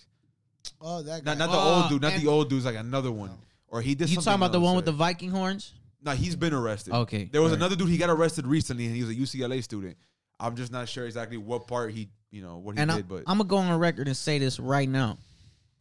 Oh, 0.81 1.03
that 1.03 1.25
guy. 1.25 1.35
Not 1.35 1.39
not 1.39 1.51
the 1.51 1.59
Oh, 1.59 1.81
old 1.83 1.89
dude, 1.89 2.03
not 2.03 2.13
the 2.21 2.29
old 2.29 2.49
dude's 2.51 2.65
like 2.67 2.77
another 2.77 3.11
one. 3.11 3.31
Or 3.67 3.81
he 3.81 3.95
did. 3.97 4.09
You 4.11 4.17
talking 4.17 4.35
about 4.35 4.53
the 4.53 4.61
one 4.61 4.77
with 4.77 4.85
the? 4.85 4.93
Viking 4.93 5.31
horns? 5.31 5.73
No, 6.03 6.13
he's 6.13 6.37
been 6.37 6.55
arrested. 6.55 6.95
Okay. 6.95 7.25
There 7.25 7.43
was 7.43 7.53
Alright. 7.53 7.61
another 7.61 7.77
dude. 7.77 7.89
He 7.89 7.99
got 7.99 8.11
arrested 8.11 8.47
recently, 8.47 8.87
and 8.87 8.95
he 8.95 9.03
was 9.03 9.11
a 9.11 9.15
UCLA 9.15 9.63
student. 9.63 9.97
I'm 10.39 10.57
just 10.57 10.73
not 10.73 10.89
sure 10.89 11.05
exactly 11.05 11.37
what 11.37 11.67
part 11.67 11.93
he, 11.93 12.09
you 12.31 12.43
know, 12.43 12.59
what 12.59 12.77
he 12.77 12.81
And 12.81 12.91
I, 12.91 12.97
did. 12.97 13.09
But 13.09 13.25
I'm 13.27 13.39
gonna 13.39 13.45
go 13.45 13.59
on 13.59 13.79
record 13.79 14.07
and 14.07 14.17
say 14.17 14.39
this 14.39 14.59
right 14.59 14.89
now. 14.89 15.19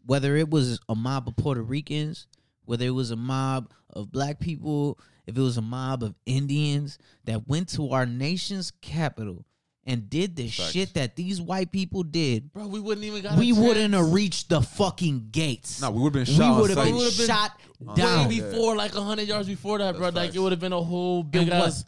Whether 0.06 0.36
it 0.36 0.50
was 0.50 0.80
a 0.90 0.96
mob 0.96 1.28
of 1.28 1.36
Puerto 1.38 1.62
Ricans, 1.62 2.28
whether 2.66 2.86
it 2.86 2.92
was 2.92 3.12
a 3.12 3.16
mob 3.16 3.72
of 3.92 4.12
black 4.12 4.40
people, 4.40 5.00
if 5.26 5.38
it 5.38 5.42
was 5.42 5.58
a 5.58 5.62
mob 5.62 6.04
of 6.04 6.16
Indians 6.26 6.98
that 7.26 7.48
went 7.48 7.70
to 7.70 7.92
our 7.92 8.06
nation's 8.06 8.72
capital 8.82 9.46
and 9.90 10.10
did 10.10 10.36
the 10.36 10.48
Facts. 10.48 10.72
shit 10.72 10.94
that 10.94 11.16
these 11.16 11.42
white 11.42 11.72
people 11.72 12.04
did, 12.04 12.54
Bro, 12.54 12.68
we 12.68 12.80
wouldn't 12.80 13.06
even 13.06 13.22
got. 13.24 13.38
we 13.38 13.52
a 13.52 13.56
wouldn't 13.56 13.94
have 13.94 14.14
reached 14.14 14.50
the 14.50 14.62
fucking 14.62 15.30
gates. 15.32 15.82
no, 15.82 15.92
we 15.92 16.02
would 16.02 16.16
have 16.16 16.26
been 16.28 16.34
we 16.36 16.40
shot. 16.40 16.62
would 16.62 16.70
have 16.70 16.86
been 16.86 17.18
been 17.18 17.28
shot 17.28 17.60
down. 17.96 18.28
way 18.30 18.40
before, 18.40 18.76
like 18.76 18.94
hundred 18.94 19.28
yards 19.28 19.48
before 19.48 19.80
that, 19.80 19.96
bro. 19.96 20.06
That's 20.06 20.16
Like 20.16 20.26
facts. 20.28 20.36
it 20.36 20.40
would 20.40 20.52
have 20.52 20.62
been 20.62 20.74
a 20.74 20.82
whole 20.82 21.24
big 21.24 21.50
And 21.50 21.60
what? 21.60 21.68
ass. 21.70 21.86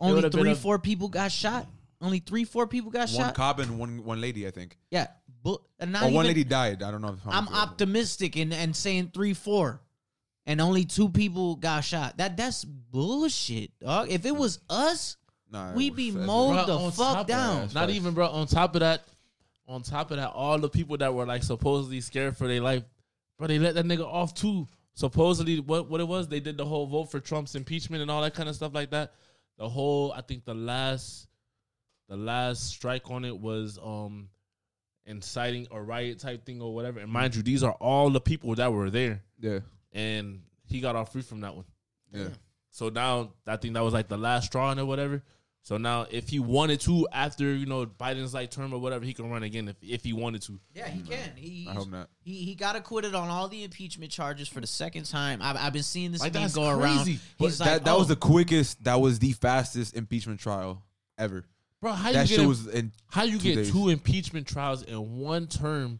Only 0.00 0.14
would've 0.14 0.32
three, 0.32 0.50
a- 0.52 0.54
four 0.54 0.78
people 0.78 1.08
got 1.08 1.32
shot. 1.32 1.66
Only 2.00 2.20
three, 2.20 2.44
four 2.44 2.68
people 2.68 2.92
got 2.92 3.08
One 3.08 3.08
shot. 3.08 3.18
One 3.26 3.34
cop 3.34 3.58
and 3.58 3.78
one 3.78 4.04
one 4.04 4.20
lady, 4.20 4.46
I 4.46 4.52
think. 4.52 4.78
yeah, 4.90 5.08
but 5.42 5.60
and 5.80 5.90
not 5.90 6.04
Or 6.04 6.10
one 6.12 6.26
lady 6.26 6.44
died. 6.44 6.82
I 6.84 6.90
don't 6.92 7.02
know. 7.02 7.16
how 7.24 7.30
I'm 7.32 7.46
much 7.46 7.54
it 7.54 7.56
optimistic 7.56 8.36
and, 8.36 8.54
and 8.54 8.76
saying 8.76 9.10
three, 9.12 9.34
four, 9.34 9.80
and 10.46 10.60
only 10.60 10.84
two 10.84 11.08
people 11.08 11.56
got 11.56 11.80
shot. 11.80 12.18
That 12.18 12.36
that's 12.36 12.64
bullshit, 12.64 13.70
dog. 13.80 14.10
If 14.10 14.26
it 14.26 14.36
was 14.36 14.60
us, 14.70 15.16
Nah, 15.50 15.72
we 15.74 15.90
be 15.90 16.10
was- 16.12 16.26
mowed 16.26 16.66
the 16.68 16.90
fuck 16.92 17.26
down. 17.26 17.60
That's 17.62 17.74
Not 17.74 17.90
even, 17.90 18.14
bro. 18.14 18.28
On 18.28 18.46
top 18.46 18.74
of 18.74 18.80
that, 18.80 19.06
on 19.66 19.82
top 19.82 20.10
of 20.10 20.16
that, 20.18 20.30
all 20.30 20.58
the 20.58 20.68
people 20.68 20.96
that 20.98 21.12
were 21.14 21.26
like 21.26 21.42
supposedly 21.42 22.00
scared 22.00 22.36
for 22.36 22.46
their 22.46 22.60
life, 22.60 22.82
bro, 23.38 23.46
they 23.48 23.58
let 23.58 23.74
that 23.74 23.84
nigga 23.86 24.04
off 24.06 24.34
too. 24.34 24.66
Supposedly, 24.94 25.60
what 25.60 25.88
what 25.88 26.00
it 26.00 26.08
was, 26.08 26.28
they 26.28 26.40
did 26.40 26.56
the 26.56 26.64
whole 26.66 26.86
vote 26.86 27.10
for 27.10 27.20
Trump's 27.20 27.54
impeachment 27.54 28.02
and 28.02 28.10
all 28.10 28.20
that 28.22 28.34
kind 28.34 28.48
of 28.48 28.54
stuff 28.54 28.74
like 28.74 28.90
that. 28.90 29.12
The 29.56 29.68
whole, 29.68 30.12
I 30.12 30.20
think 30.22 30.44
the 30.44 30.54
last, 30.54 31.28
the 32.08 32.16
last 32.16 32.66
strike 32.68 33.10
on 33.10 33.24
it 33.24 33.36
was 33.38 33.78
um 33.82 34.28
inciting 35.06 35.66
a 35.70 35.80
riot 35.80 36.18
type 36.18 36.44
thing 36.44 36.60
or 36.60 36.74
whatever. 36.74 37.00
And 37.00 37.10
mind 37.10 37.34
you, 37.34 37.42
these 37.42 37.62
are 37.62 37.72
all 37.72 38.10
the 38.10 38.20
people 38.20 38.54
that 38.56 38.72
were 38.72 38.90
there, 38.90 39.22
Yeah, 39.40 39.60
and 39.92 40.42
he 40.66 40.80
got 40.80 40.96
off 40.96 41.12
free 41.12 41.22
from 41.22 41.40
that 41.40 41.54
one. 41.54 41.64
yeah. 42.12 42.28
So 42.70 42.90
now 42.90 43.32
I 43.46 43.56
think 43.56 43.74
that 43.74 43.82
was 43.82 43.94
like 43.94 44.08
the 44.08 44.18
last 44.18 44.46
straw 44.46 44.68
on 44.70 44.78
it, 44.78 44.84
whatever. 44.84 45.22
So 45.68 45.76
now 45.76 46.06
if 46.10 46.30
he 46.30 46.38
wanted 46.38 46.80
to, 46.80 47.06
after 47.12 47.44
you 47.44 47.66
know 47.66 47.84
Biden's 47.84 48.32
like 48.32 48.50
term 48.50 48.72
or 48.72 48.78
whatever, 48.78 49.04
he 49.04 49.12
can 49.12 49.28
run 49.28 49.42
again 49.42 49.68
if, 49.68 49.76
if 49.82 50.02
he 50.02 50.14
wanted 50.14 50.40
to. 50.44 50.58
Yeah, 50.74 50.88
he 50.88 51.00
mm-hmm. 51.00 51.12
can. 51.12 51.32
He 51.36 51.66
I 51.68 51.74
hope 51.74 51.90
not. 51.90 52.08
he 52.22 52.36
he 52.36 52.54
got 52.54 52.74
acquitted 52.74 53.14
on 53.14 53.28
all 53.28 53.48
the 53.48 53.64
impeachment 53.64 54.10
charges 54.10 54.48
for 54.48 54.62
the 54.62 54.66
second 54.66 55.04
time. 55.04 55.40
I've, 55.42 55.56
I've 55.58 55.72
been 55.74 55.82
seeing 55.82 56.10
this 56.10 56.22
Like, 56.22 56.32
thing 56.32 56.40
that's 56.40 56.54
go 56.54 56.70
around. 56.70 57.06
He's 57.06 57.20
But 57.36 57.44
like, 57.44 57.68
that 57.68 57.84
that 57.84 57.98
was 57.98 58.06
oh, 58.06 58.14
the 58.14 58.16
quickest. 58.16 58.82
That 58.84 58.98
was 58.98 59.18
the 59.18 59.32
fastest 59.32 59.94
impeachment 59.94 60.40
trial 60.40 60.82
ever. 61.18 61.44
Bro, 61.82 61.92
how 61.92 62.12
that 62.12 62.22
you 62.22 62.26
shit 62.28 62.38
get 62.38 62.48
was 62.48 62.66
in. 62.68 62.90
how 63.10 63.24
you 63.24 63.36
two 63.36 63.48
get 63.50 63.54
days. 63.56 63.70
two 63.70 63.90
impeachment 63.90 64.46
trials 64.46 64.84
in 64.84 65.18
one 65.18 65.48
term 65.48 65.98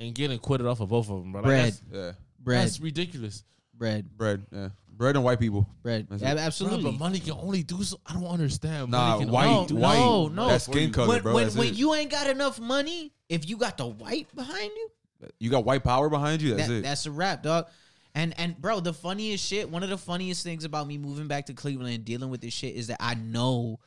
and 0.00 0.12
get 0.12 0.32
acquitted 0.32 0.66
off 0.66 0.80
of 0.80 0.88
both 0.88 1.08
of 1.08 1.22
them, 1.22 1.30
bro? 1.30 1.40
Like, 1.40 1.46
Bread. 1.46 1.64
That's, 1.66 1.82
Yeah, 1.92 2.12
bread, 2.40 2.62
that's 2.62 2.80
ridiculous. 2.80 3.44
Bread, 3.76 4.16
bread. 4.16 4.46
Yeah, 4.52 4.68
bread 4.88 5.16
and 5.16 5.24
white 5.24 5.40
people. 5.40 5.68
bread. 5.82 6.06
That's 6.10 6.22
Ab- 6.22 6.36
Bro, 6.36 6.44
Absolutely. 6.44 6.90
but 6.92 6.98
money 6.98 7.18
can 7.18 7.32
only 7.32 7.62
do 7.62 7.82
so. 7.82 7.98
I 8.06 8.14
don't 8.14 8.26
understand. 8.26 8.90
Nah, 8.90 9.12
money 9.12 9.24
can 9.24 9.32
white, 9.32 9.46
only 9.46 9.66
do 9.68 9.76
white. 9.76 9.98
no, 9.98 10.28
no. 10.28 10.48
That's 10.48 10.64
skin 10.64 10.92
color, 10.92 11.08
when 11.08 11.22
bro. 11.22 11.34
when, 11.34 11.44
That's 11.44 11.56
when 11.56 11.68
it. 11.68 11.74
you 11.74 11.94
ain't 11.94 12.10
got 12.10 12.28
enough 12.28 12.60
money, 12.60 13.12
if 13.28 13.48
you 13.48 13.56
got 13.56 13.76
the 13.76 13.86
white 13.86 14.34
behind 14.34 14.70
you, 14.76 14.88
you 15.38 15.50
got 15.50 15.64
white 15.64 15.84
power 15.84 16.08
behind 16.08 16.42
you. 16.42 16.54
That's 16.54 16.68
that, 16.68 16.74
it. 16.74 16.82
that's 16.82 17.06
a 17.06 17.10
wrap, 17.10 17.42
dog. 17.42 17.66
And 18.14 18.32
and 18.38 18.56
bro, 18.60 18.80
the 18.80 18.92
funniest 18.94 19.44
shit, 19.44 19.68
one 19.68 19.82
of 19.82 19.88
the 19.90 19.98
funniest 19.98 20.44
things 20.44 20.64
about 20.64 20.86
me 20.86 20.98
moving 20.98 21.26
back 21.26 21.46
to 21.46 21.54
Cleveland 21.54 21.94
and 21.94 22.04
dealing 22.04 22.30
with 22.30 22.40
this 22.40 22.52
shit 22.54 22.76
is 22.76 22.86
that 22.86 22.98
I 23.00 23.14
know 23.14 23.80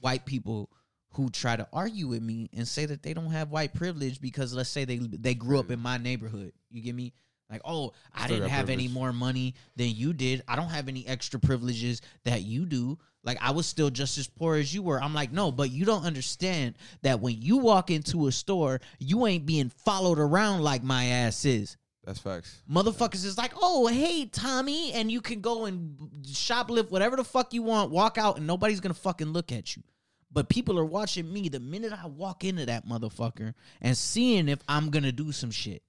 white 0.00 0.26
people 0.26 0.70
who 1.12 1.30
try 1.30 1.56
to 1.56 1.66
argue 1.72 2.06
with 2.08 2.22
me 2.22 2.50
and 2.54 2.68
say 2.68 2.84
that 2.86 3.02
they 3.02 3.14
don't 3.14 3.30
have 3.30 3.50
white 3.50 3.72
privilege 3.74 4.20
because 4.20 4.52
let's 4.52 4.68
say 4.68 4.84
they 4.84 4.98
they 4.98 5.34
grew 5.34 5.58
up 5.58 5.70
in 5.70 5.80
my 5.80 5.96
neighborhood. 5.96 6.52
You 6.70 6.82
get 6.82 6.94
me? 6.94 7.14
Like, 7.50 7.62
oh, 7.64 7.92
I 8.14 8.26
Still 8.26 8.38
didn't 8.38 8.50
have 8.50 8.68
any 8.68 8.88
more 8.88 9.12
money 9.12 9.54
than 9.76 9.88
you 9.88 10.12
did. 10.12 10.42
I 10.46 10.56
don't 10.56 10.68
have 10.68 10.88
any 10.88 11.06
extra 11.06 11.40
privileges 11.40 12.02
that 12.24 12.42
you 12.42 12.66
do. 12.66 12.98
Like 13.24 13.38
I 13.40 13.50
was 13.50 13.66
still 13.66 13.90
just 13.90 14.18
as 14.18 14.26
poor 14.26 14.56
as 14.56 14.74
you 14.74 14.82
were. 14.82 15.02
I'm 15.02 15.14
like, 15.14 15.32
no, 15.32 15.50
but 15.50 15.70
you 15.70 15.84
don't 15.84 16.04
understand 16.04 16.76
that 17.02 17.20
when 17.20 17.40
you 17.40 17.58
walk 17.58 17.90
into 17.90 18.26
a 18.26 18.32
store, 18.32 18.80
you 18.98 19.26
ain't 19.26 19.46
being 19.46 19.70
followed 19.70 20.18
around 20.18 20.62
like 20.62 20.82
my 20.82 21.06
ass 21.06 21.44
is. 21.44 21.76
That's 22.04 22.20
facts. 22.20 22.62
Motherfuckers 22.70 23.24
is 23.24 23.36
like, 23.36 23.52
oh, 23.60 23.86
hey, 23.86 24.26
Tommy, 24.26 24.92
and 24.92 25.10
you 25.10 25.20
can 25.20 25.42
go 25.42 25.66
and 25.66 25.98
shoplift 26.22 26.90
whatever 26.90 27.16
the 27.16 27.24
fuck 27.24 27.52
you 27.52 27.62
want, 27.62 27.90
walk 27.90 28.16
out, 28.16 28.38
and 28.38 28.46
nobody's 28.46 28.80
gonna 28.80 28.94
fucking 28.94 29.28
look 29.28 29.52
at 29.52 29.76
you. 29.76 29.82
But 30.30 30.48
people 30.48 30.78
are 30.78 30.84
watching 30.84 31.30
me 31.30 31.48
the 31.48 31.60
minute 31.60 31.92
I 31.92 32.06
walk 32.06 32.44
into 32.44 32.66
that 32.66 32.86
motherfucker 32.86 33.54
and 33.80 33.96
seeing 33.96 34.48
if 34.48 34.60
I'm 34.68 34.90
gonna 34.90 35.12
do 35.12 35.32
some 35.32 35.50
shit. 35.50 35.82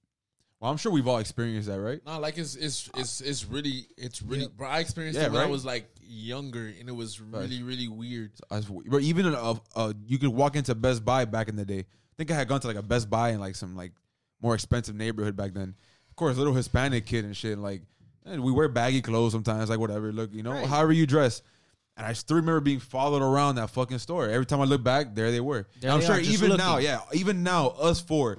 Well, 0.60 0.70
I'm 0.70 0.76
sure 0.76 0.92
we've 0.92 1.08
all 1.08 1.18
experienced 1.18 1.68
that, 1.68 1.80
right? 1.80 2.00
No, 2.04 2.18
like 2.20 2.36
it's 2.36 2.54
it's 2.54 2.90
it's 2.94 3.20
it's 3.22 3.46
really 3.46 3.86
it's 3.96 4.20
really 4.22 4.46
bro. 4.48 4.68
I 4.68 4.80
experienced 4.80 5.18
Yeah, 5.18 5.26
it 5.26 5.32
when 5.32 5.40
I 5.40 5.46
was 5.46 5.64
like 5.64 5.88
younger, 6.02 6.66
and 6.78 6.88
it 6.88 6.92
was 6.94 7.18
really 7.20 7.62
really 7.62 7.88
weird. 7.88 8.32
As- 8.50 8.66
But 8.66 9.00
even 9.02 9.26
in 9.26 9.34
a, 9.34 9.54
a, 9.74 9.94
you 10.06 10.18
could 10.18 10.28
walk 10.28 10.56
into 10.56 10.74
Best 10.74 11.02
Buy 11.04 11.24
back 11.24 11.48
in 11.48 11.56
the 11.56 11.64
day. 11.64 11.78
I 11.80 12.14
think 12.18 12.30
I 12.30 12.34
had 12.34 12.46
gone 12.48 12.60
to 12.60 12.66
like 12.66 12.76
a 12.76 12.82
Best 12.82 13.08
Buy 13.08 13.30
in 13.30 13.40
like 13.40 13.54
some 13.56 13.74
like 13.74 13.92
more 14.42 14.54
expensive 14.54 14.94
neighborhood 14.94 15.34
back 15.34 15.54
then. 15.54 15.74
Of 16.10 16.16
course, 16.16 16.36
little 16.36 16.52
Hispanic 16.54 17.06
kid 17.06 17.24
and 17.24 17.34
shit. 17.34 17.52
And 17.54 17.62
Like, 17.62 17.80
and 18.26 18.42
we 18.44 18.52
wear 18.52 18.68
baggy 18.68 19.00
clothes 19.00 19.32
sometimes, 19.32 19.70
like 19.70 19.78
whatever. 19.78 20.12
Look, 20.12 20.30
you 20.34 20.42
know, 20.42 20.52
Right. 20.52 20.66
however 20.66 20.92
you 20.92 21.06
dress. 21.06 21.40
And 21.96 22.06
I 22.06 22.12
still 22.12 22.36
remember 22.36 22.60
being 22.60 22.80
followed 22.80 23.22
around 23.22 23.54
that 23.56 23.70
fucking 23.70 23.98
store. 23.98 24.28
Every 24.28 24.46
time 24.46 24.60
I 24.60 24.64
look 24.64 24.82
back, 24.82 25.14
there 25.14 25.30
they 25.30 25.40
were. 25.40 25.66
There 25.80 25.90
I'm 25.90 26.00
they 26.00 26.06
sure 26.06 26.14
are, 26.16 26.20
just 26.20 26.30
even 26.42 26.56
now, 26.56 26.76
yeah, 26.78 27.00
even 27.12 27.42
now, 27.42 27.68
us 27.68 28.00
four, 28.00 28.38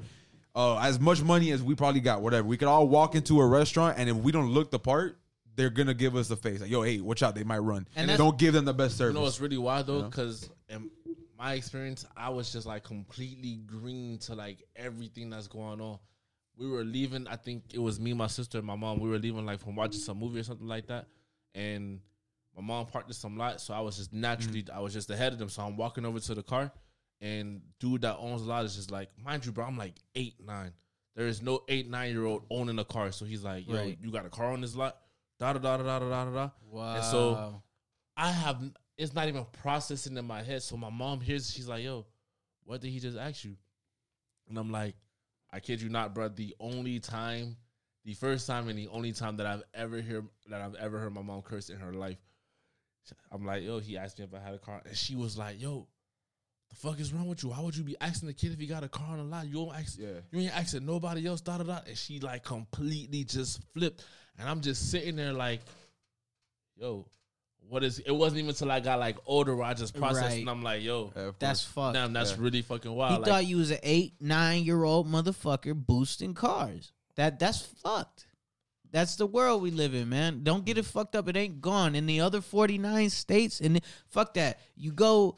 uh, 0.56 0.78
as 0.80 1.00
much 1.00 1.22
money 1.22 1.52
as 1.52 1.64
we 1.64 1.76
probably 1.76 2.02
got, 2.02 2.22
whatever, 2.22 2.48
we 2.48 2.58
could 2.58 2.68
all 2.68 2.88
walk 2.88 3.16
into 3.16 3.40
a 3.40 3.48
restaurant, 3.48 3.98
and 3.98 4.10
if 4.10 4.16
we 4.16 4.32
don't 4.32 4.50
look 4.50 4.72
the 4.72 4.80
part, 4.80 5.18
they're 5.56 5.70
gonna 5.70 5.94
give 5.94 6.16
us 6.16 6.28
the 6.28 6.36
face. 6.38 6.62
Like, 6.62 6.70
yo, 6.70 6.82
hey, 6.82 7.02
watch 7.02 7.24
out, 7.24 7.36
they 7.36 7.44
might 7.44 7.60
run. 7.60 7.88
And 7.96 8.10
And 8.10 8.18
don't 8.18 8.38
give 8.38 8.54
them 8.54 8.66
the 8.66 8.74
best 8.74 8.98
service. 8.98 9.16
You 9.16 9.22
know 9.22 9.28
it's 9.28 9.40
really 9.40 9.58
wild 9.58 9.88
though? 9.88 9.98
You 9.98 10.02
know? 10.04 10.10
Because 10.10 10.50
in 10.70 10.90
my 11.38 11.54
experience, 11.54 12.06
I 12.16 12.30
was 12.30 12.52
just 12.52 12.66
like 12.66 12.84
completely 12.84 13.58
green 13.66 14.18
to 14.20 14.36
like 14.36 14.64
everything 14.76 15.30
that's 15.30 15.48
going 15.48 15.82
on. 15.82 16.00
We 16.58 16.70
were 16.70 16.84
leaving. 16.84 17.28
I 17.28 17.36
think 17.36 17.74
it 17.74 17.80
was 17.80 18.00
me, 18.00 18.14
my 18.14 18.28
sister, 18.28 18.60
and 18.60 18.68
my 18.68 18.76
mom. 18.76 19.00
We 19.00 19.10
were 19.10 19.18
leaving 19.18 19.46
like 19.46 19.60
from 19.60 19.76
watching 19.76 20.00
some 20.00 20.20
movie 20.20 20.40
or 20.40 20.44
something 20.44 20.68
like 20.68 20.88
that, 20.88 21.08
and 21.56 22.00
my 22.56 22.62
mom 22.62 22.86
parked 22.86 23.10
in 23.10 23.14
some 23.14 23.38
lot. 23.38 23.62
So 23.62 23.74
I 23.74 23.80
was 23.80 23.98
just 23.98 24.14
naturally, 24.14 24.66
I 24.74 24.80
was 24.80 24.94
just 24.94 25.10
ahead 25.10 25.34
of 25.34 25.40
them. 25.40 25.50
So 25.50 25.64
I'm 25.64 25.78
walking 25.78 26.06
over 26.06 26.20
to 26.20 26.36
the 26.36 26.44
car, 26.44 26.72
and 27.22 27.62
dude 27.80 28.02
that 28.02 28.18
owns 28.18 28.42
a 28.42 28.46
lot 28.46 28.66
is 28.66 28.76
just 28.76 28.92
like, 28.92 29.10
mind 29.24 29.46
you, 29.46 29.52
bro, 29.52 29.66
I'm 29.66 29.78
like 29.78 29.94
eight, 30.16 30.36
nine. 30.44 30.74
There 31.16 31.28
is 31.28 31.42
no 31.42 31.62
eight, 31.68 31.90
nine 31.90 32.12
year 32.12 32.26
old 32.26 32.46
owning 32.50 32.80
a 32.80 32.86
car. 32.86 33.12
So 33.12 33.26
he's 33.26 33.44
like, 33.44 33.68
yo, 33.68 33.76
Right. 33.76 33.98
you 34.02 34.12
got 34.12 34.26
a 34.26 34.30
car 34.30 34.52
on 34.52 34.62
this 34.62 34.76
lot? 34.76 34.98
Da 35.40 35.54
da 35.54 35.60
da 35.60 35.78
da 35.78 35.84
da 35.84 36.00
da 36.00 36.26
da 36.26 36.32
da. 36.32 36.50
Wow. 36.70 36.96
And 36.96 37.04
so 37.06 37.64
I 38.18 38.32
have 38.32 38.62
it's 38.98 39.14
not 39.14 39.28
even 39.28 39.46
processing 39.52 40.18
in 40.18 40.26
my 40.26 40.42
head. 40.44 40.62
So 40.64 40.78
my 40.78 40.90
mom 40.90 41.22
hears, 41.22 41.52
she's 41.52 41.68
like, 41.68 41.84
"Yo, 41.84 42.06
what 42.64 42.82
did 42.82 42.90
he 42.92 43.00
just 43.00 43.18
ask 43.18 43.44
you?" 43.44 43.56
And 44.48 44.58
I'm 44.58 44.72
like, 44.72 44.96
"I 45.52 45.60
kid 45.60 45.82
you 45.82 45.90
not, 45.90 46.14
bro. 46.14 46.30
The 46.30 46.56
only 46.60 47.00
time, 47.00 47.58
the 48.06 48.14
first 48.14 48.46
time, 48.48 48.68
and 48.68 48.78
the 48.78 48.88
only 48.90 49.12
time 49.12 49.38
that 49.38 49.48
I've 49.48 49.64
ever 49.74 50.00
hear 50.02 50.24
that 50.50 50.62
I've 50.62 50.76
ever 50.76 51.00
heard 51.00 51.14
my 51.14 51.22
mom 51.24 51.42
curse 51.42 51.70
in 51.70 51.78
her 51.80 51.94
life." 51.94 52.20
I'm 53.32 53.46
like, 53.46 53.64
"Yo," 53.64 53.80
he 53.80 53.98
asked 53.98 54.20
me 54.20 54.26
if 54.26 54.34
I 54.34 54.40
had 54.40 54.54
a 54.54 54.60
car, 54.60 54.82
and 54.86 54.96
she 54.96 55.16
was 55.16 55.38
like, 55.38 55.60
"Yo." 55.60 55.88
The 56.72 56.76
fuck 56.78 57.00
is 57.00 57.14
wrong 57.14 57.28
with 57.28 57.44
you? 57.44 57.50
Why 57.50 57.60
would 57.62 57.76
you 57.76 57.84
be 57.84 57.96
asking 58.02 58.28
the 58.28 58.34
kid 58.34 58.54
if 58.54 58.60
he 58.60 58.66
got 58.66 58.84
a 58.84 58.90
car 58.90 59.06
on 59.12 59.18
the 59.18 59.24
lot? 59.24 59.46
You 59.46 59.54
don't 59.66 59.76
ask. 59.76 60.00
Yeah. 60.00 60.08
You 60.32 60.40
ain't 60.42 60.58
asking 60.58 60.86
nobody 60.86 61.28
else. 61.28 61.42
Da 61.42 61.58
da 61.58 61.64
da. 61.66 61.80
And 61.86 61.98
she 61.98 62.20
like 62.20 62.44
completely 62.44 63.24
just 63.26 63.62
flipped, 63.74 64.04
and 64.40 64.48
I'm 64.48 64.62
just 64.62 64.90
sitting 64.90 65.16
there 65.18 65.34
like, 65.34 65.62
yo, 66.78 67.06
what 67.68 67.84
is? 67.84 68.00
It 68.00 68.12
wasn't 68.12 68.40
even 68.40 68.50
until 68.50 68.72
I 68.72 68.80
got 68.80 69.00
like 69.00 69.18
older 69.26 69.56
where 69.56 69.66
I 69.68 69.74
just 69.74 69.96
processed, 69.98 70.28
Right. 70.30 70.40
and 70.40 70.50
I'm 70.50 70.64
like, 70.64 70.82
yo, 70.82 71.12
Yeah, 71.16 71.32
that's 71.40 71.64
fucked. 71.64 71.94
damn, 71.96 72.14
that's 72.14 72.32
Yeah. 72.32 72.38
really 72.40 72.62
fucking 72.62 72.92
he 72.92 72.98
wild. 72.98 73.22
Like, 73.22 73.26
thought 73.30 73.46
you 73.46 73.58
was 73.58 73.72
an 73.72 73.80
eight, 73.84 74.14
nine 74.22 74.64
year 74.64 74.84
old 74.84 75.08
motherfucker 75.08 75.74
boosting 75.76 76.34
cars. 76.34 76.92
That 77.16 77.38
that's 77.40 77.62
fucked. 77.62 78.28
That's 78.92 79.16
the 79.16 79.26
world 79.26 79.62
we 79.62 79.72
live 79.72 79.94
in, 79.94 80.10
man. 80.10 80.44
Don't 80.44 80.66
get 80.66 80.78
it 80.78 80.84
fucked 80.86 81.16
up. 81.16 81.30
It 81.30 81.38
ain't 81.38 81.62
gone. 81.62 81.96
In 81.96 82.06
the 82.08 82.20
other 82.22 82.42
49 82.42 83.10
states, 83.10 83.62
and 83.62 83.80
fuck 84.10 84.34
that. 84.34 84.60
You 84.76 84.92
go 84.92 85.38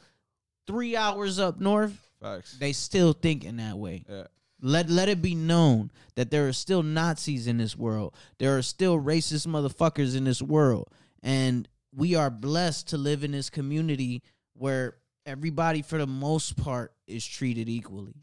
three 0.66 0.96
hours 0.96 1.38
up 1.38 1.60
north, 1.60 1.98
Facts. 2.20 2.56
they 2.58 2.72
still 2.72 3.12
thinking 3.12 3.56
that 3.56 3.78
way. 3.78 4.04
Yeah. 4.08 4.24
Let 4.60 4.88
let 4.88 5.08
it 5.08 5.20
be 5.20 5.34
known 5.34 5.90
that 6.14 6.30
there 6.30 6.48
are 6.48 6.52
still 6.52 6.82
Nazis 6.82 7.46
in 7.46 7.58
this 7.58 7.76
world. 7.76 8.14
There 8.38 8.56
are 8.56 8.62
still 8.62 8.98
racist 8.98 9.46
motherfuckers 9.46 10.16
in 10.16 10.24
this 10.24 10.40
world, 10.40 10.88
and 11.22 11.68
we 11.94 12.14
are 12.14 12.30
blessed 12.30 12.88
to 12.88 12.96
live 12.96 13.24
in 13.24 13.32
this 13.32 13.50
community 13.50 14.22
where 14.54 14.96
everybody, 15.26 15.82
for 15.82 15.98
the 15.98 16.06
most 16.06 16.56
part, 16.56 16.92
is 17.06 17.26
treated 17.26 17.68
equally. 17.68 18.14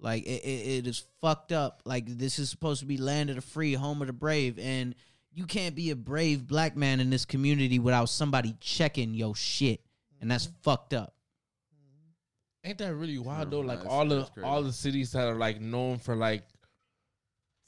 Like 0.00 0.24
it, 0.24 0.44
it, 0.44 0.68
it 0.78 0.86
is 0.86 1.04
fucked 1.20 1.52
up. 1.52 1.82
Like 1.84 2.06
this 2.06 2.38
is 2.38 2.50
supposed 2.50 2.80
to 2.80 2.86
be 2.86 2.96
land 2.96 3.30
of 3.30 3.36
the 3.36 3.42
free, 3.42 3.74
home 3.74 4.00
of 4.00 4.06
the 4.06 4.12
brave, 4.12 4.58
and 4.58 4.94
you 5.32 5.46
can't 5.46 5.74
be 5.74 5.90
a 5.90 5.96
brave 5.96 6.46
black 6.46 6.76
man 6.76 7.00
in 7.00 7.10
this 7.10 7.24
community 7.24 7.78
without 7.78 8.08
somebody 8.08 8.54
checking 8.60 9.14
your 9.14 9.34
shit, 9.34 9.80
and 10.20 10.30
that's 10.30 10.46
mm-hmm. 10.46 10.62
fucked 10.62 10.94
up. 10.94 11.14
Ain't 12.64 12.78
that 12.78 12.94
really 12.94 13.18
wild 13.18 13.50
though? 13.50 13.60
Like 13.60 13.84
all 13.86 14.06
the 14.06 14.24
crazy. 14.24 14.46
all 14.46 14.62
the 14.62 14.72
cities 14.72 15.12
that 15.12 15.26
are 15.28 15.34
like 15.36 15.60
known 15.60 15.98
for 15.98 16.16
like 16.16 16.44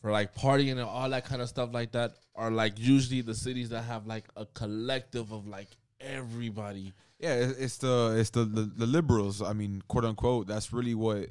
for 0.00 0.10
like 0.10 0.34
partying 0.34 0.72
and 0.72 0.80
all 0.80 1.10
that 1.10 1.24
kind 1.24 1.42
of 1.42 1.48
stuff 1.48 1.70
like 1.72 1.92
that 1.92 2.12
are 2.34 2.50
like 2.50 2.78
usually 2.78 3.20
the 3.20 3.34
cities 3.34 3.68
that 3.70 3.82
have 3.82 4.06
like 4.06 4.24
a 4.36 4.46
collective 4.46 5.32
of 5.32 5.46
like 5.46 5.68
everybody. 6.00 6.92
Yeah, 7.18 7.34
it's 7.58 7.78
the 7.78 8.16
it's 8.18 8.30
the, 8.30 8.44
the 8.44 8.62
the 8.62 8.86
liberals. 8.86 9.42
I 9.42 9.52
mean, 9.52 9.82
quote 9.88 10.04
unquote. 10.04 10.46
That's 10.46 10.72
really 10.72 10.94
what 10.94 11.28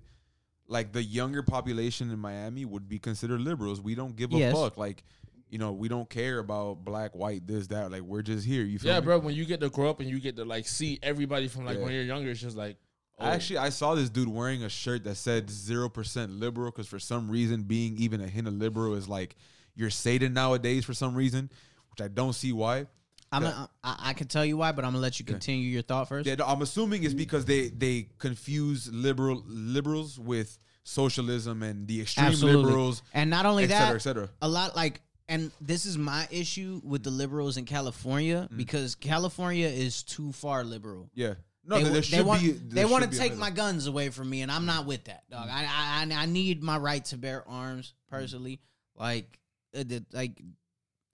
like 0.68 0.92
the 0.92 1.04
younger 1.04 1.44
population 1.44 2.10
in 2.12 2.20
Miami 2.20 2.66
would 2.66 2.90
be 2.90 3.00
considered 3.00 3.42
liberals. 3.42 3.82
We 3.82 3.96
don't 3.96 4.16
give 4.16 4.34
a 4.34 4.52
fuck. 4.52 4.78
Like, 4.78 5.04
you 5.50 5.60
know, 5.60 5.74
we 5.74 5.88
don't 5.88 6.10
care 6.10 6.40
about 6.40 6.84
black, 6.84 7.16
white, 7.16 7.46
this, 7.46 7.68
that. 7.68 7.92
Like, 7.92 8.02
we're 8.02 8.24
just 8.24 8.46
here. 8.46 8.64
You 8.64 8.80
feel 8.80 8.92
Yeah, 8.94 9.00
me? 9.00 9.06
bro. 9.06 9.20
When 9.20 9.36
you 9.36 9.46
get 9.46 9.60
to 9.62 9.70
grow 9.70 9.92
up 9.92 10.00
and 10.00 10.10
you 10.10 10.20
get 10.20 10.36
to 10.38 10.44
like 10.46 10.68
see 10.68 10.98
everybody 11.04 11.48
from 11.48 11.66
like 11.66 11.78
Yeah. 11.78 11.84
when 11.84 11.94
you're 11.94 12.04
younger, 12.04 12.32
it's 12.32 12.42
just 12.42 12.58
like 12.58 12.78
oh, 13.20 13.26
Actually, 13.26 13.60
I 13.60 13.70
saw 13.70 13.96
this 13.96 14.10
dude 14.10 14.28
wearing 14.28 14.64
a 14.64 14.70
shirt 14.70 15.04
that 15.06 15.16
said 15.16 15.50
zero 15.50 15.90
percent 15.90 16.32
liberal 16.32 16.72
because 16.72 16.88
for 16.88 17.00
some 17.00 17.30
reason, 17.30 17.64
being 17.64 17.98
even 17.98 18.22
a 18.22 18.28
hint 18.28 18.48
of 18.48 18.54
liberal 18.54 18.96
is 18.96 19.08
like 19.10 19.36
you're 19.76 19.90
Satan 19.90 20.34
nowadays 20.34 20.86
for 20.86 20.94
some 20.94 21.16
reason, 21.16 21.50
which 21.92 22.02
I 22.04 22.08
don't 22.08 22.34
see 22.34 22.52
why. 22.54 22.88
I'm 23.32 23.44
a, 23.44 23.70
I, 23.84 23.96
I 24.10 24.14
can 24.14 24.28
tell 24.28 24.46
you 24.46 24.56
why, 24.56 24.72
but 24.72 24.86
I'm 24.86 24.92
gonna 24.92 25.02
let 25.02 25.20
you 25.20 25.26
continue 25.26 25.68
your 25.68 25.82
thought 25.82 26.08
first. 26.08 26.28
Yeah, 26.28 26.36
I'm 26.46 26.62
assuming 26.62 27.04
it's 27.04 27.14
because 27.14 27.44
they 27.46 27.68
they 27.70 28.08
confuse 28.20 28.90
liberal 28.94 29.44
liberals 29.48 30.18
with 30.20 30.58
socialism 30.84 31.64
and 31.64 31.88
the 31.88 32.02
extreme 32.02 32.28
Absolutely. 32.28 32.64
liberals, 32.64 33.02
And 33.14 33.30
not 33.30 33.46
only 33.46 33.64
et 33.66 33.68
that, 33.68 33.80
cetera, 33.80 33.96
et 33.96 34.00
cetera. 34.02 34.30
a 34.42 34.48
lot 34.48 34.76
like 34.76 35.02
and 35.28 35.52
this 35.60 35.86
is 35.88 35.98
my 35.98 36.28
issue 36.30 36.80
with 36.84 37.02
the 37.04 37.10
liberals 37.10 37.58
in 37.58 37.66
California 37.66 38.48
Mm. 38.54 38.58
because 38.58 38.94
California 38.94 39.68
is 39.68 40.04
too 40.04 40.32
far 40.32 40.64
liberal. 40.64 41.10
Yeah, 41.16 41.34
no, 41.68 41.80
they, 41.80 42.00
they 42.02 42.22
want 42.22 42.42
be. 42.42 42.52
they 42.52 42.86
want 42.86 43.10
to 43.10 43.18
take 43.18 43.36
my 43.38 43.50
guns 43.50 43.88
away 43.88 44.10
from 44.10 44.30
me, 44.30 44.42
and 44.42 44.52
I'm 44.52 44.66
not 44.66 44.86
with 44.86 45.06
that, 45.06 45.24
dog. 45.30 45.48
I, 45.50 45.64
I 45.64 46.06
I 46.06 46.22
I 46.24 46.26
need 46.26 46.62
my 46.62 46.78
right 46.78 47.04
to 47.06 47.18
bear 47.18 47.48
arms 47.48 47.94
personally. 48.10 48.60
Like 48.96 49.40
uh, 49.76 49.84
the, 49.86 50.06
like 50.14 50.42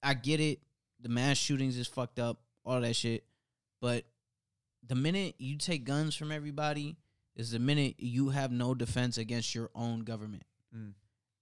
I 0.04 0.14
get 0.14 0.40
it. 0.40 0.60
The 1.00 1.10
mass 1.10 1.38
shootings 1.38 1.78
is 1.78 1.88
fucked 1.88 2.20
up, 2.20 2.42
all 2.64 2.82
that 2.82 2.96
shit. 2.96 3.24
But 3.82 4.06
the 4.88 4.96
minute 4.96 5.36
you 5.40 5.58
take 5.58 5.84
guns 5.84 6.16
from 6.16 6.32
everybody 6.32 6.98
is 7.36 7.52
the 7.52 7.60
minute 7.60 7.96
you 7.98 8.30
have 8.30 8.52
no 8.52 8.76
defense 8.76 9.18
against 9.18 9.56
your 9.56 9.70
own 9.74 10.02
government. 10.02 10.44
Mm. 10.76 10.94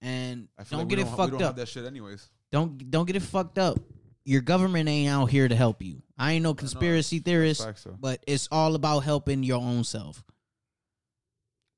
And 0.02 0.48
I 0.58 0.64
feel 0.64 0.78
don't 0.78 0.88
like 0.88 0.96
get 0.96 0.98
it 1.00 1.02
don't, 1.04 1.18
we 1.18 1.30
fucked 1.30 1.42
up. 1.42 1.56
that 1.56 1.68
shit 1.68 1.84
anyways. 1.84 2.30
Don't 2.50 2.90
don't 2.90 3.06
get 3.06 3.16
it 3.16 3.22
fucked 3.22 3.58
up. 3.58 3.78
Your 4.24 4.42
government 4.42 4.88
ain't 4.88 5.10
out 5.10 5.26
here 5.26 5.48
to 5.48 5.54
help 5.54 5.82
you. 5.82 6.02
I 6.18 6.32
ain't 6.32 6.42
no 6.42 6.54
conspiracy 6.54 7.18
theorist, 7.20 7.62
but 7.98 8.22
it's 8.26 8.48
all 8.52 8.74
about 8.74 9.00
helping 9.00 9.42
your 9.42 9.60
own 9.60 9.84
self. 9.84 10.22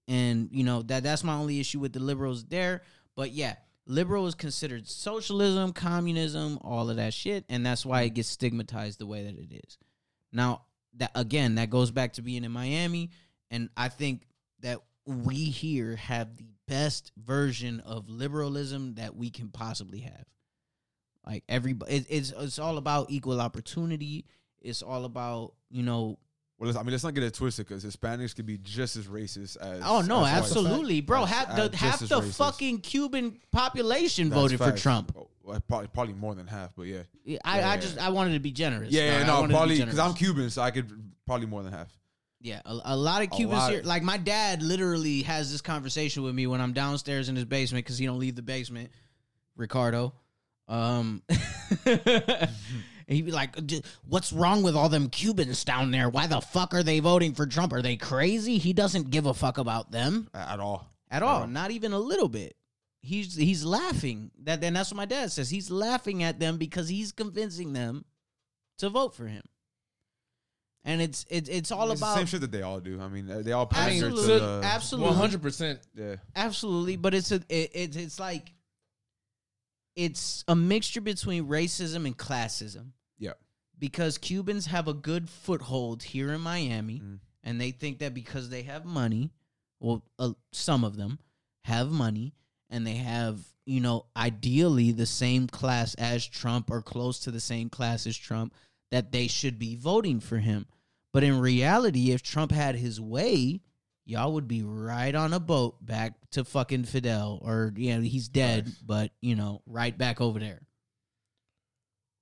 And 0.08 0.48
you 0.52 0.64
know 0.64 0.82
that 0.82 1.04
that's 1.04 1.22
my 1.22 1.34
only 1.34 1.60
issue 1.60 1.78
with 1.78 1.92
the 1.92 2.00
liberals 2.00 2.44
there. 2.44 2.82
But 3.14 3.30
yeah, 3.30 3.54
liberal 3.86 4.26
is 4.26 4.34
considered 4.34 4.88
socialism, 4.88 5.72
communism, 5.72 6.58
all 6.62 6.90
of 6.90 6.96
that 6.96 7.14
shit, 7.14 7.44
and 7.48 7.64
that's 7.64 7.86
why 7.86 8.02
it 8.02 8.14
gets 8.14 8.28
stigmatized 8.28 8.98
the 8.98 9.06
way 9.06 9.24
that 9.24 9.38
it 9.38 9.52
is. 9.64 9.78
Now 10.32 10.62
that 10.96 11.12
again, 11.14 11.54
that 11.54 11.70
goes 11.70 11.90
back 11.92 12.14
to 12.14 12.22
being 12.22 12.44
in 12.44 12.52
Miami, 12.52 13.10
and 13.50 13.70
I 13.76 13.88
think 13.88 14.26
that 14.60 14.80
we 15.06 15.36
here 15.36 15.96
have 15.96 16.36
the 16.36 16.46
best 16.66 17.12
version 17.16 17.80
of 17.80 18.08
liberalism 18.08 18.94
that 18.94 19.14
we 19.14 19.30
can 19.30 19.48
possibly 19.48 20.00
have. 20.00 20.24
Like 21.26 21.44
everybody, 21.48 21.94
it, 21.96 22.06
it's 22.08 22.32
it's 22.36 22.58
all 22.58 22.78
about 22.78 23.10
equal 23.10 23.40
opportunity. 23.40 24.24
It's 24.60 24.82
all 24.82 25.04
about 25.04 25.54
you 25.70 25.82
know. 25.82 26.18
Well, 26.58 26.68
let's, 26.68 26.76
I 26.78 26.82
mean, 26.82 26.92
let's 26.92 27.02
not 27.04 27.14
get 27.14 27.24
it 27.24 27.34
twisted 27.34 27.66
because 27.66 27.84
Hispanics 27.84 28.36
could 28.36 28.46
be 28.46 28.58
just 28.58 28.96
as 28.96 29.06
racist 29.06 29.56
as. 29.56 29.82
Oh 29.84 30.00
no, 30.00 30.24
as 30.24 30.38
absolutely, 30.38 31.00
bro. 31.00 31.24
That's- 31.26 31.46
Half 31.46 31.70
the 31.70 31.76
half 31.76 31.98
the 32.00 32.20
racist. 32.20 32.36
fucking 32.36 32.78
Cuban 32.80 33.38
population 33.50 34.28
That's 34.30 34.40
voted 34.40 34.58
for. 34.58 34.72
Trump. 34.72 35.12
Oh, 35.16 35.28
well, 35.42 35.60
probably 35.68 35.88
probably 35.88 36.14
more 36.14 36.34
than 36.34 36.46
half, 36.46 36.70
but 36.76 36.84
yeah. 36.84 37.02
Yeah, 37.24 37.38
I, 37.44 37.60
I 37.60 37.74
Yeah. 37.74 37.76
just 37.78 37.98
I 37.98 38.08
wanted 38.10 38.34
to 38.34 38.40
be 38.40 38.52
generous. 38.52 38.90
Yeah, 38.92 39.18
yeah, 39.20 39.26
no, 39.26 39.34
wanted 39.40 39.42
to 39.42 39.48
be 39.48 39.54
probably 39.54 39.78
because 39.78 39.98
I'm. 39.98 40.14
Cuban, 40.14 40.50
so 40.50 40.62
I 40.62 40.70
could 40.70 40.92
probably 41.26 41.46
more 41.46 41.62
than 41.62 41.72
half. 41.72 41.88
Yeah, 42.40 42.60
a, 42.64 42.80
a 42.86 42.96
lot 42.96 43.22
of 43.22 43.30
Cubans 43.30 43.68
here. 43.68 43.82
Like 43.84 44.02
my 44.02 44.16
dad 44.16 44.62
literally 44.62 45.22
has 45.22 45.50
this 45.52 45.60
conversation 45.60 46.24
with 46.24 46.34
me 46.34 46.48
when 46.48 46.60
I'm 46.60 46.72
downstairs 46.72 47.28
in 47.28 47.36
his 47.36 47.44
basement 47.44 47.84
because 47.84 47.98
he 47.98 48.06
don't 48.06 48.18
leave 48.18 48.34
the 48.34 48.42
basement. 48.42 48.90
Ricardo, 49.56 50.12
um, 50.68 51.22
and 51.86 52.48
he'd 53.08 53.26
be 53.26 53.32
like, 53.32 53.66
"D- 53.66 53.82
"What's 54.08 54.32
wrong 54.32 54.62
with 54.62 54.76
all 54.76 54.88
them 54.88 55.08
Cubans 55.08 55.64
down 55.64 55.90
there? 55.90 56.08
Why 56.08 56.26
the 56.26 56.40
fuck 56.40 56.74
are 56.74 56.82
they 56.82 57.00
voting 57.00 57.34
for 57.34 57.46
Trump? 57.46 57.72
Are 57.72 57.82
they 57.82 57.96
crazy? 57.96 58.58
He 58.58 58.72
doesn't 58.72 59.10
give 59.10 59.26
a 59.26 59.34
fuck 59.34 59.58
about 59.58 59.90
them 59.90 60.28
At 60.34 60.60
all. 60.60 60.88
at 61.10 61.22
all. 61.22 61.46
Not 61.46 61.70
even 61.70 61.92
a 61.92 61.98
little 61.98 62.28
bit. 62.28 62.56
He's 63.00 63.34
he's 63.34 63.64
laughing. 63.64 64.30
That 64.44 64.62
and 64.62 64.76
that's 64.76 64.90
what 64.92 64.96
my 64.98 65.06
dad 65.06 65.32
says. 65.32 65.50
He's 65.50 65.70
laughing 65.70 66.22
at 66.22 66.38
them 66.38 66.56
because 66.58 66.88
he's 66.88 67.10
convincing 67.12 67.72
them 67.72 68.04
to 68.78 68.88
vote 68.88 69.14
for 69.14 69.26
him. 69.26 69.42
And 70.84 71.00
it's 71.02 71.26
it's 71.28 71.48
it's 71.48 71.70
all 71.72 71.90
it's 71.90 72.00
about 72.00 72.14
the 72.14 72.18
same 72.18 72.26
shit 72.26 72.40
that 72.42 72.50
they 72.52 72.62
all 72.62 72.80
do. 72.80 73.00
I 73.00 73.08
mean, 73.08 73.26
they 73.42 73.52
all 73.52 73.66
pander 73.66 74.08
to 74.08 74.12
Absolutely, 74.16 74.38
the. 74.38 74.60
absolutely, 74.64 75.08
one 75.10 75.16
hundred 75.18 75.42
percent. 75.42 75.80
Yeah. 75.94 76.16
absolutely. 76.34 76.96
But 76.96 77.14
it's 77.14 77.30
a 77.32 77.36
it, 77.48 77.70
it's 77.74 77.96
it's 77.96 78.20
like 78.20 78.52
it's 79.96 80.44
a 80.48 80.54
mixture 80.56 81.00
between 81.00 81.46
racism 81.46 82.06
and 82.06 82.16
classism 82.16 82.92
Yeah. 83.18 83.34
because 83.78 84.18
Cubans 84.18 84.66
have 84.66 84.88
a 84.88 84.94
good 84.94 85.28
foothold 85.28 86.02
here 86.02 86.32
in 86.32 86.40
Miami, 86.40 87.00
Mm. 87.00 87.20
and 87.42 87.60
they 87.60 87.70
think 87.72 87.98
that 87.98 88.14
because 88.14 88.48
they 88.48 88.62
have 88.62 88.84
money, 88.84 89.30
well, 89.80 90.04
uh, 90.18 90.32
some 90.52 90.84
of 90.84 90.96
them 90.96 91.18
have 91.64 91.90
money, 91.90 92.34
and 92.70 92.86
they 92.86 92.96
have 92.96 93.40
you 93.64 93.80
know 93.80 94.06
ideally 94.16 94.90
the 94.90 95.06
same 95.06 95.46
class 95.46 95.94
as 95.94 96.26
Trump 96.26 96.68
or 96.70 96.82
close 96.82 97.20
to 97.20 97.30
the 97.30 97.40
same 97.40 97.68
class 97.70 98.06
as 98.06 98.16
Trump, 98.16 98.54
that 98.90 99.12
they 99.12 99.26
should 99.28 99.58
be 99.58 99.76
voting 99.76 100.18
for 100.20 100.38
him. 100.38 100.66
But 101.12 101.22
in 101.22 101.38
reality, 101.38 102.10
if 102.10 102.22
Trump 102.22 102.50
had 102.50 102.74
his 102.76 103.00
way, 103.00 103.60
y'all 104.04 104.32
would 104.34 104.48
be 104.48 104.62
right 104.62 105.14
on 105.14 105.32
a 105.32 105.40
boat 105.40 105.84
back 105.84 106.14
to 106.32 106.44
fucking 106.44 106.84
Fidel, 106.84 107.40
or 107.42 107.72
you 107.76 107.94
know 107.94 108.00
he's 108.00 108.28
dead, 108.28 108.66
Nice. 108.66 108.74
but 108.84 109.10
you 109.20 109.36
know 109.36 109.62
right 109.66 109.96
back 109.96 110.20
over 110.20 110.38
there. 110.38 110.62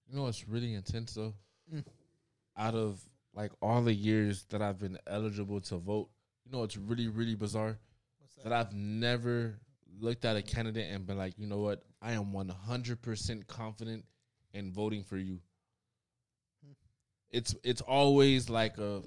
You 0.08 0.16
know 0.16 0.24
what's 0.24 0.48
really 0.48 0.74
intense 0.74 1.14
though? 1.14 1.34
Mm. 1.72 1.84
Out 2.56 2.74
of 2.74 3.00
like 3.34 3.52
all 3.62 3.82
the 3.82 3.94
years 3.94 4.44
that 4.50 4.60
I've 4.60 4.78
been 4.78 4.98
eligible 5.06 5.60
to 5.62 5.76
vote, 5.76 6.08
you 6.44 6.52
know 6.52 6.64
it's 6.64 6.76
really, 6.76 7.08
really 7.08 7.34
bizarre? 7.34 7.78
That 8.42 8.52
I've 8.52 8.72
never 8.72 9.60
looked 10.00 10.24
at 10.24 10.34
a 10.34 10.40
candidate 10.42 10.90
and 10.90 11.06
been 11.06 11.18
like, 11.18 11.34
you 11.36 11.46
know 11.46 11.58
what? 11.58 11.82
I 12.00 12.12
am 12.12 12.32
one 12.32 12.48
hundred 12.48 13.02
percent 13.02 13.46
confident 13.46 14.04
in 14.54 14.72
voting 14.72 15.04
for 15.04 15.18
you. 15.18 15.40
It's 17.30 17.54
it's 17.62 17.82
always 17.82 18.50
like 18.50 18.78
a 18.78 19.02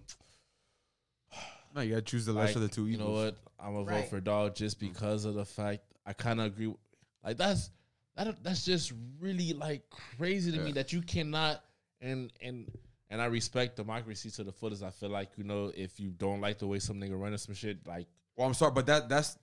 No, 1.73 1.81
you 1.81 1.91
gotta 1.91 2.01
choose 2.03 2.25
the 2.25 2.33
like, 2.33 2.55
of 2.55 2.61
the 2.61 2.67
two 2.67 2.87
You 2.87 2.97
know 2.97 3.11
what? 3.11 3.35
I'm 3.59 3.73
gonna 3.73 3.85
Right. 3.85 4.01
vote 4.01 4.09
for 4.09 4.21
dog 4.21 4.55
just 4.55 4.79
because 4.79 5.25
of 5.25 5.33
the 5.35 5.45
fact 5.45 5.81
I 6.05 6.13
kind 6.13 6.39
of 6.39 6.47
agree. 6.47 6.67
with- 6.67 6.77
Like 7.23 7.37
that's 7.37 7.71
that 8.15 8.43
that's 8.43 8.63
just 8.65 8.93
really 9.19 9.53
like 9.53 9.89
crazy 9.89 10.51
to 10.51 10.59
me 10.59 10.71
that 10.73 10.93
you 10.93 11.01
cannot 11.01 11.63
and 12.01 12.31
and 12.41 12.71
and 13.09 13.21
I 13.21 13.25
respect 13.25 13.75
democracy 13.77 14.29
to 14.31 14.43
the 14.43 14.51
fullest. 14.51 14.83
I 14.83 14.89
feel 14.91 15.09
like 15.09 15.31
you 15.37 15.43
know 15.43 15.71
if 15.75 15.99
you 15.99 16.11
don't 16.11 16.41
like 16.41 16.59
the 16.59 16.67
way 16.67 16.79
some 16.79 16.99
nigga 16.99 17.19
running 17.19 17.37
some 17.37 17.55
shit, 17.55 17.85
like 17.87 18.07
Well, 18.35 18.47
I'm 18.47 18.53
sorry, 18.53 18.71
but 18.73 18.85
that 18.87 19.09
that's 19.09 19.37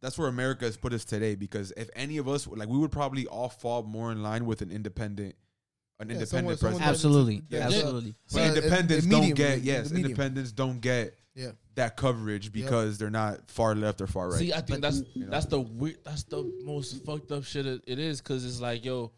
that's 0.00 0.18
where 0.18 0.28
America 0.28 0.64
has 0.64 0.76
put 0.76 0.92
us 0.92 1.04
today. 1.04 1.34
Because 1.34 1.72
if 1.76 1.88
any 1.96 2.18
of 2.18 2.28
us, 2.28 2.46
like, 2.46 2.68
we 2.68 2.78
would 2.78 2.92
probably 2.92 3.26
all 3.26 3.48
fall 3.48 3.82
more 3.82 4.12
in 4.12 4.22
line 4.22 4.44
with 4.44 4.60
an 4.62 4.70
independent, 4.70 5.34
an 5.98 6.08
Yeah, 6.08 6.14
independent 6.16 6.28
someone- 6.28 6.56
someone 6.58 6.80
president. 6.80 6.80
that- 6.80 6.90
Absolutely, 6.90 7.42
Yeah. 7.48 7.66
absolutely. 7.66 8.14
But 8.30 8.34
Well, 8.34 8.56
independents 8.56 9.06
uh, 9.06 9.08
the 9.08 9.16
don't 9.16 9.34
get 9.34 9.62
yes, 9.62 9.90
independence 9.92 10.52
don't 10.52 10.80
get 10.80 11.18
Yeah. 11.36 11.50
that 11.74 11.96
coverage 11.98 12.50
because 12.50 12.96
they're 12.96 13.10
not 13.10 13.50
far 13.50 13.74
left 13.74 14.00
or 14.00 14.06
far 14.06 14.30
right. 14.30 14.38
See, 14.38 14.52
I 14.54 14.62
think 14.62 14.80
that's 14.80 15.02
know. 15.14 15.26
that's 15.28 15.44
the 15.46 15.60
weird, 15.60 15.98
that's 16.02 16.24
the 16.24 16.50
most 16.64 17.04
fucked 17.04 17.30
up 17.30 17.44
shit 17.44 17.66
it, 17.66 17.82
it 17.86 17.98
is 17.98 18.22
because 18.22 18.44
it's 18.44 18.60
like, 18.60 18.84
yo, 18.84 19.12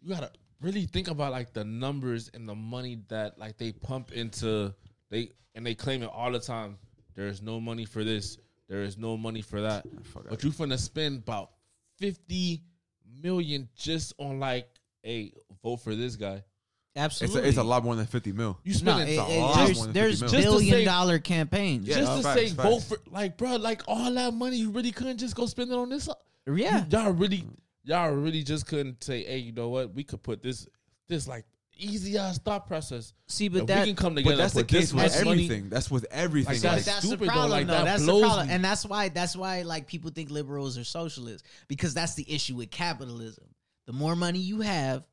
you 0.00 0.14
gotta 0.14 0.30
really 0.60 0.86
think 0.86 1.08
about 1.08 1.32
like 1.32 1.52
the 1.52 1.64
numbers 1.64 2.30
and 2.32 2.48
the 2.48 2.54
money 2.54 3.00
that 3.08 3.38
like 3.38 3.58
they 3.58 3.72
pump 3.72 4.12
into 4.12 4.72
They 5.10 5.32
and 5.54 5.66
they 5.66 5.74
claim 5.74 6.02
it 6.02 6.10
all 6.12 6.30
the 6.30 6.40
time. 6.40 6.78
There 7.14 7.26
is 7.26 7.42
no 7.42 7.60
money 7.60 7.84
for 7.84 8.04
this. 8.04 8.38
There 8.68 8.82
is 8.82 8.96
no 8.96 9.16
money 9.16 9.42
for 9.42 9.62
that. 9.62 9.84
Fuck 10.04 10.28
But 10.28 10.44
you 10.44 10.50
finna 10.50 10.78
spend 10.78 11.22
about 11.22 11.50
fifty 11.98 12.62
million 13.20 13.68
just 13.76 14.14
on 14.18 14.38
like 14.38 14.68
a 15.04 15.32
vote 15.62 15.78
for 15.78 15.94
this 15.94 16.16
guy. 16.16 16.44
It's 16.92 17.00
Absolutely. 17.00 17.42
a, 17.42 17.44
it's 17.50 17.58
a 17.58 17.62
lot 17.62 17.84
more 17.84 17.94
than 17.94 18.06
fifty 18.06 18.32
mil. 18.32 18.58
You 18.64 18.72
No, 18.72 18.78
spending 18.78 19.14
it- 19.14 19.18
a 19.18 19.30
it- 19.30 19.40
lot 19.40 19.56
there's, 19.64 19.76
more 19.76 19.84
than 19.86 19.92
there's 19.94 20.20
50 20.20 20.24
mil. 20.24 20.30
Just 20.42 20.48
to 20.48 20.50
billion 20.58 20.74
say- 20.74 20.84
dollar 20.84 21.18
campaigns. 21.20 21.86
Yeah. 21.88 21.94
just 21.98 22.10
no, 22.10 22.16
to 22.16 22.22
facts, 22.24 22.40
say 22.40 22.48
facts. 22.48 22.68
vote 22.68 22.80
for 22.80 22.98
like 23.10 23.36
bro, 23.36 23.56
like 23.56 23.82
all 23.86 24.12
that 24.12 24.34
money 24.34 24.56
you 24.56 24.70
really 24.70 24.90
couldn't 24.90 25.18
just 25.18 25.36
go 25.36 25.46
spend 25.46 25.70
it 25.70 25.76
on 25.78 25.88
this. 25.88 26.08
yeah. 26.52 26.84
You- 26.84 26.86
y'all 26.98 27.12
really, 27.12 27.44
y'all 27.84 28.10
really 28.10 28.42
just 28.42 28.66
couldn't 28.66 29.04
say, 29.04 29.22
hey, 29.24 29.38
you 29.38 29.52
know 29.52 29.68
what? 29.68 29.94
We 29.94 30.02
could 30.02 30.20
put 30.22 30.42
this, 30.42 30.66
this 31.06 31.28
like 31.28 31.44
easy 31.76 32.18
ass 32.18 32.38
thought 32.38 32.66
process. 32.66 33.12
See, 33.28 33.46
If 33.46 33.52
but 33.52 33.60
we 33.62 33.66
that 33.66 33.86
can 33.86 33.94
come 33.96 34.16
together. 34.16 34.34
But 34.36 34.42
that's 34.42 34.54
the 34.54 34.60
and 34.60 34.68
put 34.68 34.72
this 34.76 34.80
case 34.90 34.92
with 34.92 35.02
much 35.04 35.24
money- 35.24 35.44
everything. 35.44 35.68
That's 35.70 35.90
with 35.92 36.06
everything. 36.10 36.54
Like, 36.54 36.62
But 36.62 36.66
Like, 36.68 36.74
that's 36.74 36.86
that's 36.86 37.06
stupid, 37.06 37.20
the 37.20 37.24
though. 37.26 37.30
problem, 37.32 37.50
Like, 37.52 37.66
though. 37.68 37.72
that 37.72 37.84
That's 37.84 38.04
the 38.04 38.20
problem, 38.20 38.48
me. 38.48 38.52
and 38.52 38.64
that's 38.64 38.84
why 38.84 39.08
that's 39.10 39.36
why 39.36 39.62
like 39.62 39.86
people 39.86 40.10
think 40.10 40.28
liberals 40.30 40.76
are 40.76 40.82
socialists 40.84 41.46
because 41.68 41.94
that's 41.94 42.14
the 42.16 42.28
issue 42.30 42.56
with 42.56 42.70
capitalism. 42.72 43.44
The 43.86 43.92
more 43.92 44.16
money 44.16 44.40
you 44.40 44.60
have, 44.62 45.04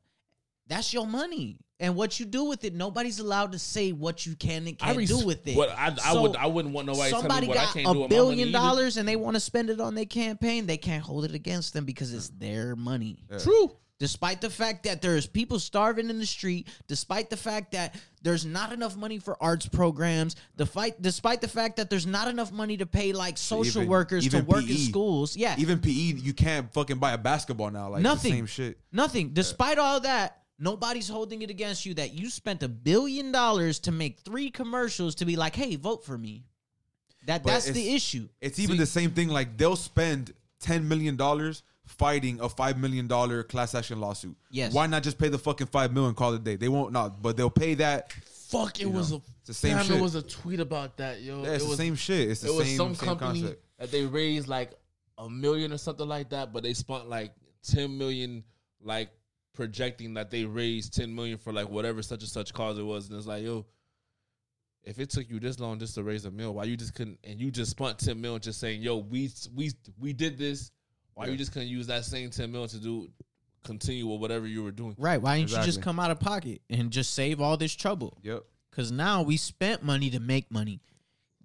that's 0.66 0.92
your 0.92 1.06
money, 1.06 1.58
and 1.80 1.94
what 1.94 2.18
you 2.18 2.26
do 2.26 2.44
with 2.44 2.64
it, 2.64 2.74
nobody's 2.74 3.20
allowed 3.20 3.52
to 3.52 3.58
say 3.58 3.92
what 3.92 4.26
you 4.26 4.34
can 4.34 4.66
and 4.66 4.78
can't 4.78 4.96
res- 4.96 5.08
do 5.08 5.24
with 5.24 5.46
it. 5.46 5.56
What 5.56 5.70
I, 5.70 5.94
I 6.04 6.12
So, 6.12 6.22
would, 6.22 6.36
I 6.36 6.46
wouldn't 6.46 6.74
want 6.74 6.86
nobody 6.86 7.10
telling 7.10 7.22
Somebody 7.22 7.46
me 7.46 7.48
what 7.50 7.58
I 7.58 7.64
got 7.64 7.72
can't 7.74 7.86
do 7.86 7.92
a 7.98 8.00
with 8.02 8.10
billion 8.10 8.52
dollars 8.52 8.96
and 8.96 9.08
they 9.08 9.16
want 9.16 9.34
to 9.36 9.40
spend 9.40 9.70
it 9.70 9.80
on 9.80 9.94
their 9.94 10.04
campaign. 10.04 10.66
They 10.66 10.76
can't 10.76 11.02
hold 11.04 11.24
it 11.24 11.34
against 11.34 11.74
them 11.74 11.84
because 11.84 12.12
it's 12.12 12.30
their 12.30 12.74
money. 12.74 13.18
True. 13.38 13.70
Despite 14.00 14.40
the 14.40 14.50
fact 14.50 14.84
that 14.84 15.02
there's 15.02 15.26
people 15.26 15.58
starving 15.58 16.08
in 16.08 16.18
the 16.20 16.26
street, 16.26 16.68
despite 16.86 17.30
the 17.30 17.36
fact 17.36 17.72
that 17.72 17.96
there's 18.22 18.46
not 18.46 18.72
enough 18.72 18.96
money 18.96 19.18
for 19.18 19.36
arts 19.42 19.66
programs, 19.66 20.36
the 20.54 20.66
fight, 20.66 21.02
despite 21.02 21.40
the 21.40 21.48
fact 21.48 21.78
that 21.78 21.90
there's 21.90 22.06
not 22.06 22.28
enough 22.28 22.52
money 22.52 22.76
to 22.76 22.86
pay 22.86 23.12
like 23.12 23.36
social 23.36 23.82
Even- 23.82 23.88
workers 23.90 24.22
to 24.22 24.36
even 24.36 24.46
work 24.46 24.68
in 24.68 24.76
schools, 24.76 25.36
yeah, 25.36 25.56
even 25.58 25.80
PE, 25.80 25.90
you 25.90 26.32
can't 26.32 26.72
fucking 26.72 26.98
buy 26.98 27.10
a 27.12 27.18
basketball 27.18 27.70
now. 27.72 27.88
Like 27.88 28.02
Nothing. 28.02 28.30
the 28.30 28.36
same 28.36 28.46
shit. 28.46 28.78
nothing. 28.92 29.30
Despite 29.32 29.78
all 29.78 29.98
that, 30.00 30.42
nobody's 30.58 31.08
holding 31.08 31.42
it 31.42 31.50
against 31.50 31.86
you 31.86 31.94
that 31.94 32.12
you 32.12 32.30
spent 32.30 32.62
a 32.62 32.68
billion 32.68 33.32
dollars 33.32 33.78
to 33.80 33.92
make 33.92 34.20
three 34.20 34.50
commercials 34.50 35.14
to 35.16 35.24
be 35.24 35.36
like, 35.36 35.54
"Hey, 35.56 35.76
vote 35.76 36.04
for 36.04 36.18
me." 36.18 36.44
That 37.26 37.42
But 37.42 37.50
that's 37.50 37.70
the 37.70 37.94
issue. 37.94 38.28
It's 38.40 38.58
even 38.58 38.76
the 38.76 38.86
same 38.86 39.10
thing. 39.10 39.28
Like 39.28 39.56
they'll 39.56 39.76
spend 39.76 40.32
ten 40.60 40.88
million 40.88 41.16
dollars 41.16 41.62
fighting 41.84 42.40
a 42.40 42.48
five 42.48 42.78
million 42.78 43.06
dollar 43.06 43.42
class 43.42 43.74
action 43.74 44.00
lawsuit. 44.00 44.36
Yes. 44.50 44.72
Why 44.72 44.86
not 44.86 45.02
just 45.02 45.18
pay 45.18 45.28
the 45.28 45.38
fucking 45.38 45.68
five 45.68 45.92
million 45.92 46.08
and 46.08 46.16
call 46.16 46.32
it 46.34 46.36
a 46.36 46.44
day? 46.44 46.56
They 46.56 46.68
won't 46.68 46.92
not, 46.92 47.20
but 47.22 47.36
they'll 47.36 47.50
pay 47.50 47.74
that. 47.74 48.12
Fuck, 48.12 48.80
it 48.80 48.84
You 48.84 48.90
was 48.90 49.10
know, 49.10 49.16
a 49.16 49.22
it's 49.40 49.46
the 49.48 49.54
same 49.54 49.76
damn, 49.76 49.86
shit. 49.86 49.96
It 49.96 50.02
was 50.02 50.14
a 50.14 50.22
tweet 50.22 50.60
about 50.60 50.96
that, 50.96 51.20
yo. 51.20 51.42
Yeah, 51.42 51.50
it's 51.50 51.62
it 51.62 51.66
the 51.66 51.68
was, 51.70 51.78
same 51.78 51.94
shit. 51.96 52.30
It's 52.30 52.40
the 52.40 52.48
it 52.48 52.56
was 52.56 52.66
same, 52.66 52.76
some 52.78 52.94
same 52.94 53.08
company 53.08 53.40
concept. 53.42 53.64
that 53.78 53.90
they 53.90 54.06
raised 54.06 54.48
like 54.48 54.72
a 55.18 55.28
million 55.28 55.72
or 55.72 55.78
something 55.78 56.08
like 56.08 56.30
that, 56.30 56.52
but 56.52 56.62
they 56.62 56.72
spent 56.72 57.08
like 57.10 57.32
ten 57.62 57.98
million, 57.98 58.42
like 58.82 59.10
projecting 59.58 60.14
that 60.14 60.30
they 60.30 60.44
raised 60.44 60.94
ten 60.94 61.12
million 61.12 61.36
for 61.36 61.52
like 61.52 61.68
whatever 61.68 62.00
such 62.00 62.20
and 62.20 62.30
such 62.30 62.54
cause 62.54 62.78
it 62.78 62.84
was, 62.84 63.08
and 63.08 63.18
it's 63.18 63.26
like, 63.26 63.42
yo, 63.42 63.66
if 64.84 65.00
it 65.00 65.10
took 65.10 65.28
you 65.28 65.40
this 65.40 65.58
long 65.58 65.80
just 65.80 65.96
to 65.96 66.04
raise 66.04 66.24
a 66.26 66.30
mill, 66.30 66.54
why 66.54 66.62
you 66.62 66.76
just 66.76 66.94
couldn't 66.94 67.18
and 67.24 67.40
you 67.40 67.50
just 67.50 67.72
spent 67.72 67.98
ten 67.98 68.20
million 68.20 68.40
just 68.40 68.60
saying, 68.60 68.80
yo, 68.80 68.98
we 68.98 69.28
we 69.56 69.72
we 69.98 70.12
did 70.12 70.38
this, 70.38 70.70
why 71.14 71.26
you 71.26 71.36
just 71.36 71.52
couldn't 71.52 71.66
use 71.66 71.88
that 71.88 72.04
same 72.04 72.30
ten 72.30 72.52
million 72.52 72.68
to 72.68 72.78
do 72.78 73.08
continue 73.64 74.06
with 74.06 74.20
whatever 74.20 74.46
you 74.46 74.62
were 74.62 74.70
doing? 74.70 74.94
Right? 74.96 75.20
Why 75.20 75.38
didn't 75.38 75.50
you 75.50 75.64
just 75.64 75.82
come 75.82 75.98
out 75.98 76.12
of 76.12 76.20
pocket 76.20 76.62
and 76.70 76.92
just 76.92 77.12
save 77.14 77.40
all 77.40 77.56
this 77.56 77.74
trouble? 77.74 78.16
Yep. 78.22 78.44
Because 78.70 78.92
now 78.92 79.22
we 79.22 79.36
spent 79.36 79.82
money 79.82 80.08
to 80.10 80.20
make 80.20 80.52
money. 80.52 80.80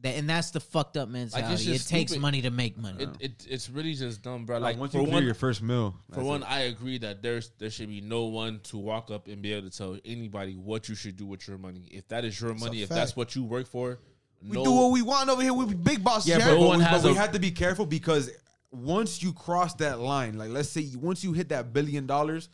That 0.03 0.15
and 0.15 0.30
that's 0.30 0.51
the 0.51 0.59
fucked 0.59 0.97
up 0.97 1.07
mentality. 1.07 1.53
it 1.53 1.73
just 1.73 1.88
takes 1.89 2.15
money 2.17 2.41
to 2.41 2.51
make 2.51 2.77
money. 2.77 3.05
It, 3.05 3.09
it 3.21 3.47
it's 3.49 3.69
really 3.69 3.93
just 3.93 4.21
dumb, 4.21 4.45
bro. 4.45 4.57
Like 4.57 4.73
Like 4.73 4.80
once 4.80 4.91
for 4.91 4.97
you 4.99 5.03
clear 5.05 5.13
one, 5.15 5.25
your 5.25 5.34
first 5.34 5.61
mill, 5.61 5.95
For 6.11 6.21
one, 6.21 6.43
it. 6.43 6.51
I 6.51 6.59
agree 6.63 6.97
that 6.99 7.23
there's 7.23 7.51
there 7.57 7.69
should 7.69 7.88
be 7.88 8.01
no 8.01 8.25
one 8.25 8.59
to 8.63 8.77
walk 8.77 9.09
up 9.11 9.27
and 9.27 9.41
be 9.41 9.53
able 9.53 9.69
to 9.69 9.77
tell 9.77 9.97
anybody 10.03 10.55
what 10.55 10.89
you 10.89 10.95
should 10.95 11.15
do 11.15 11.25
with 11.25 11.47
your 11.47 11.57
money. 11.57 11.88
If 11.89 12.09
that 12.09 12.25
is 12.25 12.39
your 12.39 12.53
money, 12.53 12.81
if 12.81 12.89
that's 12.89 13.15
what 13.15 13.34
you 13.34 13.45
work 13.45 13.65
for, 13.65 13.99
we 14.45 14.57
no, 14.57 14.65
do 14.65 14.71
what 14.73 14.91
we 14.91 15.01
want 15.01 15.30
over 15.30 15.41
here. 15.41 15.53
We 15.53 15.67
be 15.67 15.73
big 15.73 16.03
boss. 16.03 16.27
Yeah, 16.27 16.38
Yeah, 16.38 16.49
but 16.49 16.59
but, 16.59 16.67
one 16.67 16.80
we, 16.80 16.84
has 16.85 17.01
but 17.01 17.11
we 17.11 17.17
a- 17.17 17.21
have 17.21 17.31
to 17.31 17.39
be 17.39 17.51
careful 17.51 17.85
because 17.85 18.30
once 18.71 19.23
you 19.23 19.31
cross 19.31 19.73
that 19.75 19.99
line, 19.99 20.38
like 20.38 20.49
let's 20.49 20.67
say 20.67 20.89
once 20.97 21.23
you 21.23 21.31
hit 21.31 21.47
that 21.49 21.71
billion 21.71 22.07
dollars, 22.07 22.49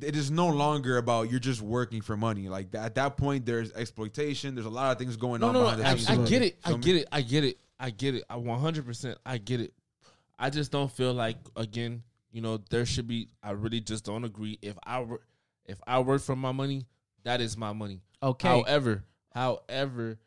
it 0.00 0.16
is 0.16 0.30
no 0.30 0.48
longer 0.48 0.96
about 0.96 1.30
you're 1.30 1.40
just 1.40 1.60
working 1.60 2.00
for 2.00 2.16
money. 2.16 2.48
Like 2.48 2.70
that, 2.72 2.84
at 2.84 2.94
that 2.94 3.16
point, 3.16 3.44
there's 3.44 3.72
exploitation. 3.72 4.54
There's 4.54 4.66
a 4.66 4.70
lot 4.70 4.92
of 4.92 4.98
things 4.98 5.16
going 5.16 5.40
no, 5.40 5.48
on 5.48 5.54
no, 5.54 5.70
no. 5.70 5.76
the 5.76 5.86
I. 5.86 6.14
I 6.14 6.16
get 6.26 6.42
it. 6.42 6.58
I 6.64 6.72
get 6.74 6.96
it. 6.96 7.08
I 7.12 7.22
get 7.22 7.44
it. 7.44 7.58
I 7.78 7.90
get 7.90 8.14
it. 8.14 8.24
I 8.30 8.36
100. 8.36 8.86
percent 8.86 9.18
I 9.24 9.38
get 9.38 9.60
it. 9.60 9.74
I 10.38 10.50
just 10.50 10.72
don't 10.72 10.90
feel 10.90 11.12
like 11.12 11.36
again, 11.56 12.02
you 12.30 12.40
know, 12.40 12.58
there 12.70 12.86
should 12.86 13.06
be. 13.06 13.28
I 13.42 13.50
really 13.52 13.80
just 13.80 14.04
don't 14.04 14.24
agree. 14.24 14.58
If 14.62 14.78
I 14.84 15.00
wor- 15.00 15.20
if 15.66 15.80
I 15.86 16.00
work 16.00 16.22
for 16.22 16.36
my 16.36 16.52
money, 16.52 16.86
that 17.24 17.40
is 17.40 17.56
my 17.56 17.72
money. 17.72 18.00
okay. 18.22 18.48
However, 18.48 19.04
however, 19.34 20.18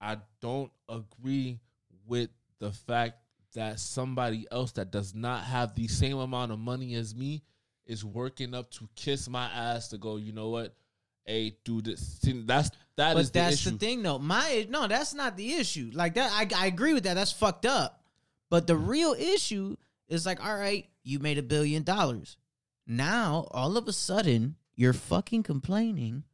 I 0.00 0.18
don't 0.40 0.70
agree 0.88 1.60
with 2.06 2.30
the 2.58 2.72
fact 2.72 3.16
that 3.54 3.78
somebody 3.78 4.46
else 4.50 4.72
that 4.72 4.90
does 4.90 5.14
not 5.14 5.44
have 5.44 5.74
the 5.74 5.88
same 5.88 6.18
amount 6.18 6.52
of 6.52 6.58
money 6.58 6.94
as 6.94 7.14
me 7.14 7.42
is 7.86 8.04
working 8.04 8.54
up 8.54 8.70
to 8.72 8.88
kiss 8.96 9.28
my 9.28 9.46
ass 9.46 9.88
to 9.88 9.98
go, 9.98 10.16
you 10.16 10.32
know 10.32 10.48
what? 10.50 10.74
Hey, 11.26 11.56
do 11.64 11.80
this. 11.80 12.18
That's 12.22 12.70
that 12.96 13.14
but 13.14 13.20
is 13.20 13.30
the 13.30 13.38
that's 13.40 13.54
issue. 13.54 13.70
the 13.70 13.78
thing, 13.78 14.02
though. 14.02 14.18
My 14.18 14.66
no, 14.68 14.86
that's 14.86 15.14
not 15.14 15.36
the 15.36 15.54
issue. 15.54 15.90
Like 15.94 16.14
that, 16.14 16.30
I 16.32 16.48
I 16.64 16.66
agree 16.66 16.92
with 16.94 17.04
that. 17.04 17.14
That's 17.14 17.32
fucked 17.32 17.64
up. 17.66 18.02
But 18.50 18.66
the 18.66 18.76
real 18.76 19.14
issue 19.18 19.76
is 20.08 20.26
like, 20.26 20.44
all 20.44 20.54
right, 20.56 20.86
you 21.02 21.18
made 21.18 21.38
a 21.38 21.42
billion 21.42 21.82
dollars. 21.82 22.36
Now, 22.86 23.48
all 23.52 23.76
of 23.78 23.88
a 23.88 23.92
sudden, 23.92 24.56
you're 24.76 24.92
fucking 24.92 25.42
complaining 25.44 26.24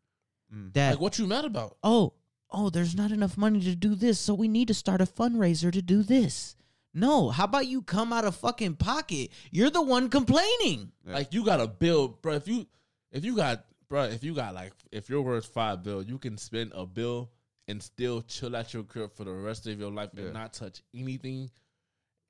Mm. 0.52 0.72
that 0.72 0.90
Like 0.94 1.00
what 1.00 1.16
you 1.16 1.28
mad 1.28 1.44
about? 1.44 1.76
oh, 1.84 2.14
oh, 2.50 2.70
there's 2.70 2.96
not 2.96 3.12
enough 3.12 3.36
money 3.38 3.60
to 3.60 3.76
do 3.76 3.94
this, 3.94 4.18
so 4.18 4.34
we 4.34 4.48
need 4.48 4.66
to 4.66 4.74
start 4.74 5.00
a 5.00 5.06
fundraiser 5.06 5.72
to 5.72 5.80
do 5.80 6.02
this. 6.02 6.56
No, 6.92 7.30
how 7.30 7.44
about 7.44 7.66
you 7.68 7.82
come 7.82 8.12
out 8.12 8.24
of 8.24 8.34
fucking 8.36 8.74
pocket? 8.76 9.30
You're 9.50 9.70
the 9.70 9.82
one 9.82 10.08
complaining. 10.08 10.90
Yeah. 11.06 11.14
Like 11.14 11.32
you 11.32 11.44
got 11.44 11.58
to 11.58 11.68
build, 11.68 12.20
bro. 12.22 12.34
If 12.34 12.48
you 12.48 12.66
if 13.12 13.24
you 13.24 13.36
got, 13.36 13.64
bro, 13.88 14.04
if 14.04 14.24
you 14.24 14.34
got 14.34 14.54
like 14.54 14.72
if 14.90 15.08
you're 15.08 15.22
worth 15.22 15.46
five 15.46 15.82
bill, 15.84 16.02
you 16.02 16.18
can 16.18 16.36
spend 16.36 16.72
a 16.74 16.84
bill 16.86 17.30
and 17.68 17.80
still 17.80 18.22
chill 18.22 18.56
at 18.56 18.74
your 18.74 18.82
crib 18.82 19.12
for 19.14 19.22
the 19.24 19.30
rest 19.32 19.66
of 19.68 19.78
your 19.78 19.92
life 19.92 20.10
Yeah. 20.14 20.24
and 20.24 20.34
not 20.34 20.52
touch 20.52 20.82
anything. 20.94 21.50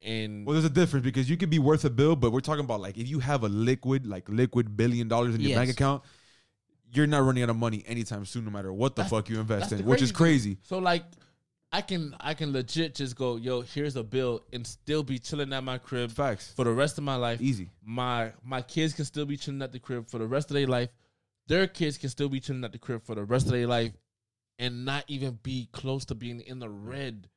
And 0.02 0.46
Well, 0.46 0.54
there's 0.54 0.64
a 0.64 0.70
difference 0.70 1.04
because 1.04 1.28
you 1.28 1.36
could 1.36 1.50
be 1.50 1.58
worth 1.58 1.84
a 1.84 1.90
bill, 1.90 2.16
but 2.16 2.30
we're 2.32 2.40
talking 2.40 2.64
about 2.64 2.80
like 2.80 2.98
if 2.98 3.08
you 3.08 3.20
have 3.20 3.44
a 3.44 3.48
liquid, 3.48 4.06
like 4.06 4.28
liquid 4.28 4.76
billion 4.76 5.08
dollars 5.08 5.34
in 5.34 5.40
your 5.40 5.50
Yes. 5.50 5.58
bank 5.58 5.70
account, 5.70 6.02
you're 6.92 7.06
not 7.06 7.22
running 7.22 7.42
out 7.42 7.50
of 7.50 7.56
money 7.56 7.82
anytime 7.86 8.26
soon, 8.26 8.44
no 8.44 8.50
matter 8.50 8.72
what 8.72 8.96
the 8.96 9.02
That's- 9.02 9.10
fuck 9.10 9.28
you 9.30 9.40
invest 9.40 9.72
in, 9.72 9.84
which 9.86 10.02
is 10.02 10.10
crazy 10.12 10.56
crazy. 10.56 10.58
So 10.64 10.78
like, 10.78 11.04
I 11.72 11.82
can 11.82 12.16
I 12.18 12.34
can 12.34 12.52
legit 12.52 12.96
just 12.96 13.14
go, 13.14 13.36
yo, 13.36 13.60
here's 13.60 13.94
a 13.96 14.02
bill, 14.02 14.42
and 14.52 14.66
still 14.66 15.02
be 15.02 15.18
chilling 15.18 15.52
at 15.52 15.62
my 15.62 15.78
crib 15.78 16.10
Facts. 16.10 16.52
for 16.56 16.64
the 16.64 16.72
rest 16.72 16.98
of 16.98 17.04
my 17.04 17.14
life. 17.16 17.40
Easy. 17.40 17.70
My 17.84 18.32
my 18.44 18.62
kids 18.62 18.92
can 18.92 19.04
still 19.04 19.24
be 19.24 19.36
chilling 19.36 19.62
at 19.62 19.72
the 19.72 19.78
crib 19.78 20.08
for 20.08 20.18
the 20.18 20.26
rest 20.26 20.50
of 20.50 20.54
their 20.54 20.66
life. 20.66 20.90
Their 21.46 21.66
kids 21.66 21.96
can 21.98 22.08
still 22.08 22.28
be 22.28 22.40
chilling 22.40 22.64
at 22.64 22.72
the 22.72 22.78
crib 22.78 23.04
for 23.04 23.14
the 23.14 23.24
rest 23.24 23.46
of 23.46 23.52
their 23.52 23.66
life, 23.66 23.92
and 24.58 24.84
not 24.84 25.04
even 25.06 25.38
be 25.42 25.68
close 25.72 26.04
to 26.06 26.14
being 26.14 26.40
in 26.40 26.58
the 26.58 26.68
red. 26.68 27.28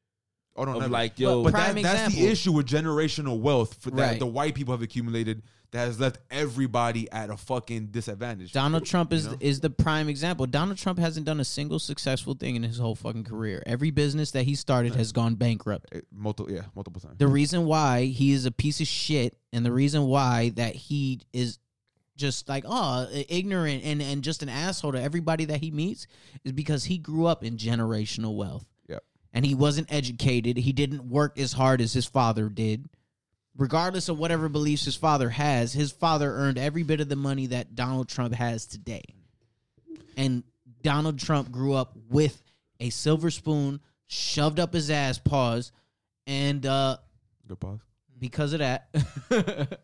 No, 0.56 0.64
Of 0.64 0.74
never. 0.82 0.88
like, 0.90 1.20
yo- 1.20 1.44
but 1.44 1.54
Prime 1.54 1.76
that, 1.76 1.84
that's 1.84 2.16
the 2.16 2.28
issue 2.28 2.52
with 2.52 2.68
generational 2.68 3.40
wealth 3.40 3.76
for 3.82 3.90
that 3.92 3.98
Right. 4.12 4.20
the 4.20 4.28
white 4.28 4.54
people 4.56 4.74
have 4.74 4.82
accumulated 4.84 5.42
that 5.72 5.88
has 5.88 6.00
left 6.00 6.20
everybody 6.30 7.12
at 7.12 7.32
a 7.32 7.36
fucking 7.38 7.88
disadvantage. 7.88 8.52
Donald 8.52 8.86
Trump 8.86 9.12
is 9.12 9.26
know? 9.26 9.36
is 9.40 9.60
the 9.62 9.72
prime 9.72 10.08
example. 10.08 10.46
Donald 10.46 10.78
Trump 10.78 11.00
hasn't 11.00 11.26
done 11.26 11.40
a 11.40 11.44
single 11.44 11.80
successful 11.80 12.36
thing 12.36 12.56
in 12.56 12.62
his 12.62 12.78
whole 12.78 12.94
fucking 12.94 13.24
career. 13.24 13.64
Every 13.66 13.90
business 13.90 14.30
that 14.32 14.44
he 14.44 14.54
started 14.54 14.94
has 14.94 15.12
gone 15.12 15.34
bankrupt. 15.34 15.88
Eh, 15.92 16.02
multiple, 16.12 16.54
yeah, 16.54 16.66
multiple 16.76 17.02
times. 17.02 17.18
The 17.18 17.28
reason 17.28 17.66
why 17.66 18.06
he 18.06 18.32
is 18.34 18.46
a 18.46 18.52
piece 18.52 18.80
of 18.82 18.86
shit 18.88 19.36
and 19.52 19.66
the 19.66 19.72
reason 19.72 20.04
why 20.04 20.50
that 20.58 20.76
he 20.76 21.22
is 21.34 21.58
just 22.16 22.48
like 22.48 22.64
oh 22.68 23.08
ignorant 23.28 23.84
and 23.84 24.00
and 24.00 24.24
just 24.24 24.44
an 24.44 24.50
asshole 24.50 24.92
to 24.92 25.02
everybody 25.02 25.46
that 25.46 25.62
he 25.62 25.72
meets 25.72 26.06
is 26.44 26.52
because 26.52 26.84
he 26.84 27.00
grew 27.00 27.26
up 27.26 27.44
in 27.44 27.58
generational 27.58 28.36
wealth. 28.36 28.68
And 29.34 29.46
he 29.46 29.56
wasn't 29.56 29.92
educated. 29.92 30.58
He 30.58 30.74
didn't 30.74 31.10
work 31.10 31.40
as 31.40 31.54
hard 31.54 31.82
as 31.82 31.94
his 31.94 32.06
father 32.06 32.50
did. 32.50 32.88
Regardless 33.58 34.10
of 34.10 34.18
whatever 34.20 34.48
beliefs 34.50 34.86
his 34.86 34.96
father 34.96 35.30
has, 35.30 35.74
his 35.74 35.92
father 35.92 36.32
earned 36.32 36.58
every 36.58 36.84
bit 36.84 37.00
of 37.02 37.10
the 37.10 37.16
money 37.16 37.48
that 37.48 37.76
Donald 37.76 38.10
Trump 38.10 38.34
has 38.34 38.66
today. 38.66 39.04
And 40.18 40.44
Donald 40.82 41.20
Trump 41.20 41.52
grew 41.52 41.74
up 41.74 41.96
with 42.10 42.42
a 42.80 42.90
silver 42.90 43.32
spoon 43.32 43.80
shoved 44.08 44.60
up 44.60 44.74
his 44.74 44.92
ass 44.92 45.18
pause, 45.18 45.72
and 46.28 46.66
uh 46.66 46.98
Good 47.48 47.60
pause. 47.60 47.80
because 48.20 48.54
of 48.54 48.60
that 48.60 48.90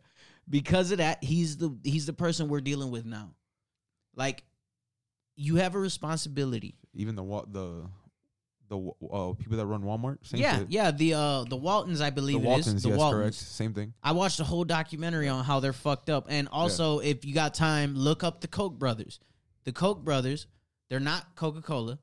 because 0.50 0.92
of 0.92 0.98
that 1.00 1.24
he's 1.24 1.58
the 1.58 1.76
he's 1.84 2.06
the 2.06 2.14
person 2.14 2.50
we're 2.50 2.62
dealing 2.62 2.92
with 2.92 3.06
now 3.06 3.32
like 4.16 4.44
you 5.36 5.56
have 5.56 5.74
a 5.76 5.80
responsibility 5.80 6.76
Even 6.94 7.16
the 7.16 7.24
the 7.52 7.86
the 8.70 8.78
uh, 9.12 9.34
people 9.34 9.58
that 9.58 9.66
run 9.66 9.82
Walmart. 9.82 10.18
Same 10.24 10.40
yeah, 10.40 10.60
shit. 10.60 10.70
yeah. 10.70 10.92
The 10.92 11.14
uh 11.16 11.44
the 11.44 11.56
Waltons, 11.58 12.02
I 12.02 12.10
The 12.10 12.16
believe 12.16 12.38
it 12.38 12.46
Waltons, 12.48 12.68
is. 12.68 12.84
The 12.84 12.90
yes, 12.90 12.98
Waltons. 12.98 13.22
correct. 13.22 13.36
Same 13.36 13.74
thing. 13.74 13.94
I 14.04 14.12
watched 14.14 14.40
a 14.40 14.44
whole 14.44 14.64
documentary 14.64 15.28
on 15.28 15.44
how 15.44 15.60
they're 15.60 15.74
fucked 15.74 16.10
up. 16.10 16.28
And 16.30 16.48
also, 16.52 17.00
if 17.00 17.26
you 17.26 17.34
got 17.34 17.54
time, 17.54 17.96
look 17.96 18.24
up 18.24 18.42
the 18.42 18.48
Koch 18.48 18.78
brothers. 18.78 19.20
The 19.66 19.72
Koch 19.72 20.04
brothers, 20.04 20.48
they're 20.90 21.00
not 21.00 21.36
Coca 21.36 21.62
Cola. 21.62 22.00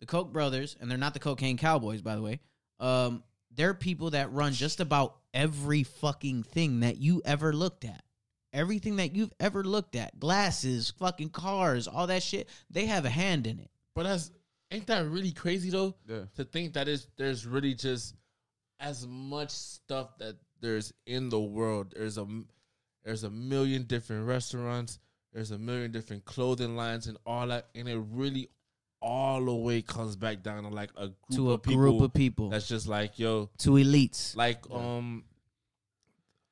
The 0.00 0.06
Koch 0.06 0.32
brothers, 0.32 0.76
and 0.80 0.90
they're 0.90 0.98
not 0.98 1.14
the 1.14 1.20
Cocaine 1.20 1.56
Cowboys, 1.56 2.02
by 2.02 2.16
the 2.16 2.22
way. 2.22 2.40
Um, 2.80 3.22
they're 3.54 3.72
people 3.74 4.10
that 4.10 4.32
run 4.32 4.52
just 4.52 4.80
about 4.80 5.16
every 5.32 5.82
fucking 5.84 6.42
thing 6.42 6.80
that 6.80 6.98
you 6.98 7.22
ever 7.24 7.52
looked 7.52 7.84
at. 7.84 8.02
Everything 8.52 8.96
that 8.96 9.14
you've 9.14 9.32
ever 9.40 9.64
looked 9.64 9.96
at, 9.96 10.18
glasses, 10.18 10.92
fucking 10.98 11.28
cars, 11.30 11.86
all 11.88 12.06
that 12.06 12.22
shit, 12.22 12.48
they 12.70 12.86
have 12.86 13.04
a 13.04 13.10
hand 13.10 13.46
in 13.46 13.58
it. 13.58 13.70
But 13.94 14.04
that's 14.04 14.30
ain't 14.70 14.86
that 14.86 15.06
really 15.06 15.32
crazy 15.32 15.70
though? 15.70 15.94
Yeah. 16.08 16.24
To 16.36 16.44
think 16.44 16.74
that 16.74 16.88
is 16.88 17.06
there's 17.16 17.46
really 17.46 17.74
just 17.74 18.14
as 18.80 19.06
much 19.06 19.50
stuff 19.50 20.16
that 20.18 20.36
there's 20.60 20.92
in 21.06 21.28
the 21.28 21.40
world. 21.40 21.94
There's 21.96 22.18
a 22.18 22.26
there's 23.04 23.24
a 23.24 23.30
million 23.30 23.84
different 23.84 24.26
restaurants. 24.26 24.98
There's 25.32 25.50
a 25.50 25.58
million 25.58 25.92
different 25.92 26.24
clothing 26.24 26.76
lines 26.76 27.06
and 27.06 27.18
all 27.26 27.46
that, 27.48 27.66
and 27.74 27.88
it 27.88 27.98
really 28.12 28.48
all 29.02 29.44
the 29.44 29.54
way 29.54 29.82
comes 29.82 30.16
back 30.16 30.42
down 30.42 30.62
to 30.62 30.70
like 30.70 30.90
a 30.96 31.08
group 31.08 31.16
To 31.34 31.50
a 31.50 31.54
of 31.54 31.62
people 31.62 31.80
group 31.80 32.00
of 32.00 32.12
people, 32.14 32.48
that's 32.48 32.66
just 32.66 32.88
like 32.88 33.18
yo, 33.18 33.50
to 33.58 33.70
elites. 33.72 34.34
like 34.34 34.64
um 34.70 35.24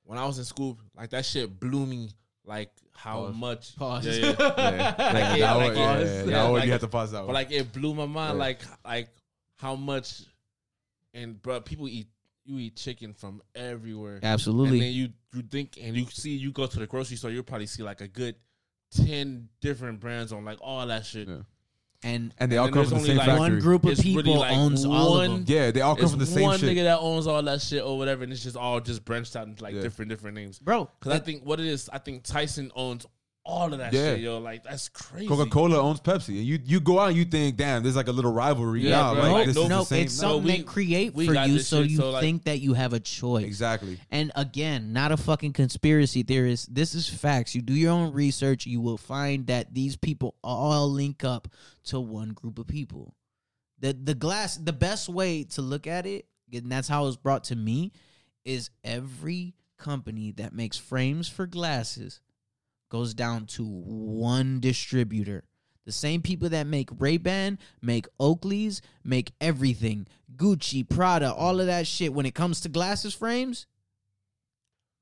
when 0.04 0.18
I 0.18 0.26
was 0.26 0.38
in 0.38 0.44
school, 0.44 0.78
like 0.96 1.10
that 1.10 1.24
shit 1.24 1.58
blew 1.58 1.86
me. 1.86 2.10
Like 2.46 2.70
how 2.94 3.26
Pause. 3.26 3.34
much, 3.36 3.76
Pause. 3.76 4.06
yeah, 4.06 4.12
yeah. 4.14 4.34
Yeah, 4.38 4.94
Like, 4.98 5.14
yeah, 5.14 5.34
yeah, 5.34 5.46
that 5.46 5.54
like, 5.56 5.66
one- 5.68 5.76
yeah, 5.76 5.98
yeah, 6.04 6.24
Yeah, 6.24 6.42
like- 6.44 6.64
you 6.66 6.72
have 6.72 6.80
to 6.82 6.88
pause 6.88 7.12
that 7.12 7.18
one. 7.20 7.26
But 7.28 7.32
like 7.34 7.50
it 7.52 7.72
blew 7.72 7.94
my 7.94 8.06
mind, 8.06 8.34
Yeah. 8.34 8.44
like 8.44 8.60
like 8.84 9.08
how 9.58 9.74
much, 9.76 10.22
and 11.14 11.40
bro, 11.40 11.60
people 11.60 11.88
eat 11.88 12.08
you 12.44 12.58
eat 12.58 12.76
chicken 12.76 13.14
from 13.14 13.40
everywhere, 13.54 14.20
Absolutely. 14.22 14.72
and 14.78 14.82
then 14.82 14.92
you 14.92 15.08
you 15.34 15.42
think 15.42 15.78
and 15.80 15.96
you 15.96 16.06
see 16.10 16.36
you 16.36 16.52
go 16.52 16.66
to 16.66 16.78
the 16.78 16.86
grocery 16.86 17.16
store, 17.16 17.30
you'll 17.30 17.42
probably 17.42 17.66
see 17.66 17.82
like 17.82 18.02
a 18.02 18.08
good 18.08 18.34
ten 18.94 19.48
different 19.62 19.98
brands 20.00 20.32
on 20.32 20.44
like 20.44 20.58
all 20.60 20.86
that 20.86 21.06
shit. 21.06 21.28
Yeah. 22.02 22.10
and 22.10 22.34
and 22.38 22.50
they 22.52 22.56
all 22.56 22.66
come 22.68 22.74
there's 22.76 22.88
from 22.88 22.98
the 22.98 23.02
only 23.02 23.08
same 23.10 23.16
like 23.18 23.26
factory. 23.26 23.40
one 23.40 23.58
group 23.60 23.84
of 23.84 23.90
It's 23.92 24.00
really 24.04 24.22
people 24.22 24.38
like 24.40 24.52
owns 24.52 24.84
all 24.84 25.18
of 25.20 25.28
one- 25.28 25.30
them. 25.30 25.44
Yeah, 25.48 25.70
they 25.70 25.80
all 25.80 25.94
come 25.96 26.04
It's 26.04 26.10
from 26.12 26.20
the 26.20 26.26
same 26.26 26.42
one 26.42 26.58
shit. 26.58 26.68
nigga 26.76 26.82
that 26.84 26.98
owns 26.98 27.26
all 27.26 27.42
that 27.42 27.60
shit 27.62 27.82
or 27.82 27.96
whatever, 27.96 28.24
and 28.24 28.32
it's 28.32 28.42
just 28.42 28.56
all 28.56 28.80
just 28.80 29.04
branched 29.04 29.36
out 29.36 29.46
into 29.46 29.62
like 29.62 29.74
Yeah. 29.74 29.82
different 29.82 30.08
different 30.10 30.34
names. 30.36 30.58
Bro, 30.58 30.90
Because 30.98 31.12
I 31.12 31.22
think 31.22 31.44
what 31.44 31.60
it 31.60 31.66
is, 31.66 31.88
I 31.92 31.98
think 31.98 32.24
Tyson 32.24 32.70
owns 32.74 33.06
all 33.46 33.72
of 33.72 33.78
that 33.78 33.92
Yeah. 33.92 34.14
shit, 34.14 34.20
yo. 34.20 34.38
Like 34.38 34.64
that's 34.64 34.88
crazy. 34.88 35.26
Coca 35.28 35.48
Cola 35.50 35.78
owns 35.78 36.00
Pepsi, 36.00 36.28
and 36.38 36.44
you 36.46 36.58
you 36.64 36.80
go 36.80 36.98
out 36.98 37.08
and 37.08 37.16
you 37.16 37.24
think, 37.24 37.56
damn, 37.56 37.82
there's 37.82 37.96
like 37.96 38.08
a 38.08 38.12
little 38.12 38.32
rivalry. 38.32 38.82
Yeah, 38.82 38.90
nah, 38.96 39.14
bro, 39.14 39.22
like, 39.24 39.32
like, 39.32 39.46
this 39.46 39.56
no- 39.56 39.62
is 39.64 39.68
no, 39.68 39.78
the 39.80 39.84
same. 39.84 40.04
it's 40.04 40.20
No, 40.22 40.28
something 40.28 40.44
we- 40.52 40.56
they 40.58 40.62
create 40.62 41.12
for 41.14 41.22
you 41.22 41.58
so 41.58 41.82
shit, 41.82 41.90
you 41.90 41.96
so, 41.98 42.10
like- 42.10 42.22
think 42.22 42.44
that 42.44 42.60
you 42.60 42.72
have 42.74 42.92
a 42.94 43.00
choice. 43.00 43.44
exactly. 43.44 43.98
And 44.10 44.32
again, 44.34 44.92
not 44.92 45.12
a 45.12 45.16
fucking 45.16 45.52
conspiracy 45.52 46.22
theorist. 46.22 46.74
This 46.74 46.94
is 46.94 47.08
facts. 47.08 47.54
You 47.54 47.60
do 47.62 47.74
your 47.74 47.92
own 47.92 48.12
research, 48.14 48.66
you 48.66 48.80
will 48.80 48.96
find 48.98 49.46
that 49.48 49.74
these 49.74 49.96
people 49.96 50.36
all 50.42 50.90
link 50.90 51.22
up 51.24 51.48
to 51.84 52.00
one 52.00 52.30
group 52.30 52.58
of 52.58 52.66
people. 52.66 53.14
The 53.80 53.92
the 53.92 54.14
glass 54.14 54.56
the 54.56 54.72
best 54.72 55.08
way 55.10 55.44
to 55.44 55.60
look 55.60 55.86
at 55.86 56.06
it, 56.06 56.26
and 56.52 56.72
that's 56.72 56.88
how 56.88 57.02
it 57.02 57.06
was 57.08 57.16
brought 57.18 57.44
to 57.44 57.56
me, 57.56 57.92
is 58.44 58.70
every 58.82 59.54
company 59.76 60.30
that 60.30 60.54
makes 60.54 60.78
frames 60.78 61.28
for 61.28 61.46
glasses 61.46 62.20
goes 62.90 63.14
down 63.14 63.46
to 63.46 63.64
one 63.64 64.60
distributor. 64.60 65.44
The 65.84 65.92
same 65.92 66.22
people 66.22 66.48
that 66.48 66.66
make 66.66 66.88
Ray-Ban, 66.98 67.58
make 67.82 68.06
Oakley's, 68.18 68.80
make 69.04 69.32
everything. 69.40 70.06
Gucci, 70.36 70.88
Prada, 70.88 71.32
all 71.32 71.60
of 71.60 71.66
that 71.66 71.86
shit. 71.86 72.14
When 72.14 72.24
it 72.24 72.34
comes 72.34 72.60
to 72.62 72.68
glasses 72.70 73.14
frames, 73.14 73.66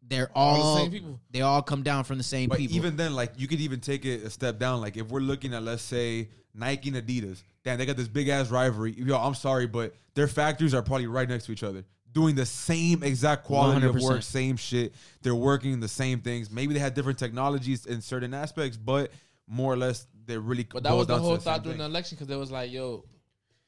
they're 0.02 0.30
all, 0.34 0.60
All 0.60 0.74
the 0.74 0.80
same 0.80 0.90
people. 0.90 1.20
They 1.30 1.42
all 1.42 1.62
come 1.62 1.84
down 1.84 2.02
from 2.04 2.18
the 2.18 2.24
same 2.24 2.48
But 2.48 2.58
people. 2.58 2.76
even 2.76 2.96
then, 2.96 3.14
like 3.14 3.32
you 3.36 3.46
could 3.46 3.60
even 3.60 3.78
take 3.78 4.04
it 4.04 4.24
a 4.24 4.30
step 4.30 4.58
down. 4.58 4.80
Like 4.80 4.96
if 4.96 5.08
we're 5.08 5.20
looking 5.20 5.54
at, 5.54 5.62
let's 5.62 5.82
say, 5.82 6.28
Nike 6.54 6.88
and 6.90 6.98
Adidas, 6.98 7.42
damn, 7.64 7.78
they 7.78 7.86
got 7.86 7.96
this 7.96 8.08
big 8.08 8.28
ass 8.28 8.50
rivalry. 8.50 8.92
Yo, 8.92 9.16
I'm 9.16 9.34
sorry, 9.34 9.66
but 9.68 9.94
their 10.14 10.26
factories 10.26 10.74
are 10.74 10.82
probably 10.82 11.06
right 11.06 11.28
next 11.28 11.46
to 11.46 11.52
each 11.52 11.62
other, 11.62 11.84
doing 12.12 12.34
the 12.34 12.46
same 12.46 13.02
exact 13.02 13.44
quality 13.44 13.86
of 13.86 13.94
100%. 13.96 14.02
work, 14.02 14.22
same 14.22 14.56
shit. 14.56 14.94
They're 15.22 15.34
working 15.34 15.80
the 15.80 15.88
same 15.88 16.20
things. 16.20 16.50
Maybe 16.50 16.74
they 16.74 16.80
had 16.80 16.94
different 16.94 17.18
technologies 17.18 17.86
in 17.86 18.00
certain 18.00 18.34
aspects, 18.34 18.76
but 18.76 19.10
more 19.46 19.72
or 19.72 19.76
less 19.76 20.06
they're 20.26 20.40
really. 20.40 20.64
But 20.70 20.82
that 20.82 20.92
was 20.94 21.06
the 21.06 21.18
whole 21.18 21.32
same 21.36 21.40
thought 21.40 21.62
during 21.62 21.78
the 21.78 21.84
election 21.84 22.16
because 22.16 22.32
it 22.32 22.38
was 22.38 22.50
like, 22.50 22.70
yo, 22.70 23.04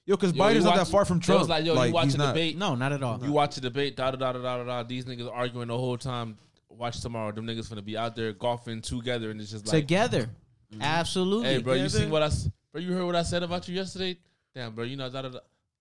Yo, 0.06 0.16
because 0.16 0.34
yo, 0.34 0.44
Biden's 0.44 0.56
you 0.56 0.62
not 0.64 0.76
that 0.76 0.88
far 0.88 1.06
from 1.06 1.16
it 1.16 1.22
Trump. 1.22 1.40
was 1.40 1.48
like, 1.48 1.64
yo, 1.64 1.82
you 1.82 1.92
watch 1.92 2.04
he's 2.04 2.14
a 2.14 2.18
not. 2.18 2.34
debate. 2.34 2.58
no, 2.58 2.74
not 2.74 2.92
at 2.92 3.02
all. 3.02 3.18
You 3.24 3.32
watch 3.32 3.54
the 3.54 3.62
debate, 3.62 3.96
da 3.96 4.10
da 4.10 4.18
da 4.18 4.32
da 4.32 4.38
da 4.42 4.56
da 4.58 4.64
da. 4.64 4.82
These 4.82 5.06
niggas 5.06 5.30
arguing 5.32 5.68
the 5.68 5.78
whole 5.78 5.96
time. 5.96 6.36
Watch 6.68 7.00
tomorrow. 7.00 7.32
Them 7.32 7.46
niggas 7.46 7.70
gonna 7.70 7.80
be 7.82 7.96
out 7.96 8.14
there 8.14 8.32
golfing 8.34 8.82
together, 8.82 9.30
and 9.30 9.40
it's 9.40 9.50
just 9.50 9.66
like, 9.66 9.82
Together. 9.82 10.28
Mm-hmm. 10.72 10.82
Absolutely. 10.82 11.48
hey, 11.48 11.58
bro, 11.62 11.74
you 11.74 11.88
see 11.88 11.98
Together. 11.98 12.12
what 12.12 12.22
I, 12.22 12.26
s- 12.26 12.50
bro, 12.72 12.80
you 12.82 12.92
heard 12.92 13.06
what 13.06 13.14
I 13.16 13.22
said 13.22 13.42
about 13.44 13.66
you 13.68 13.74
yesterday? 13.76 14.18
Damn, 14.54 14.74
bro, 14.74 14.84
you 14.84 14.96
know 14.96 15.08
da 15.08 15.22
da 15.22 15.28
da. 15.30 15.38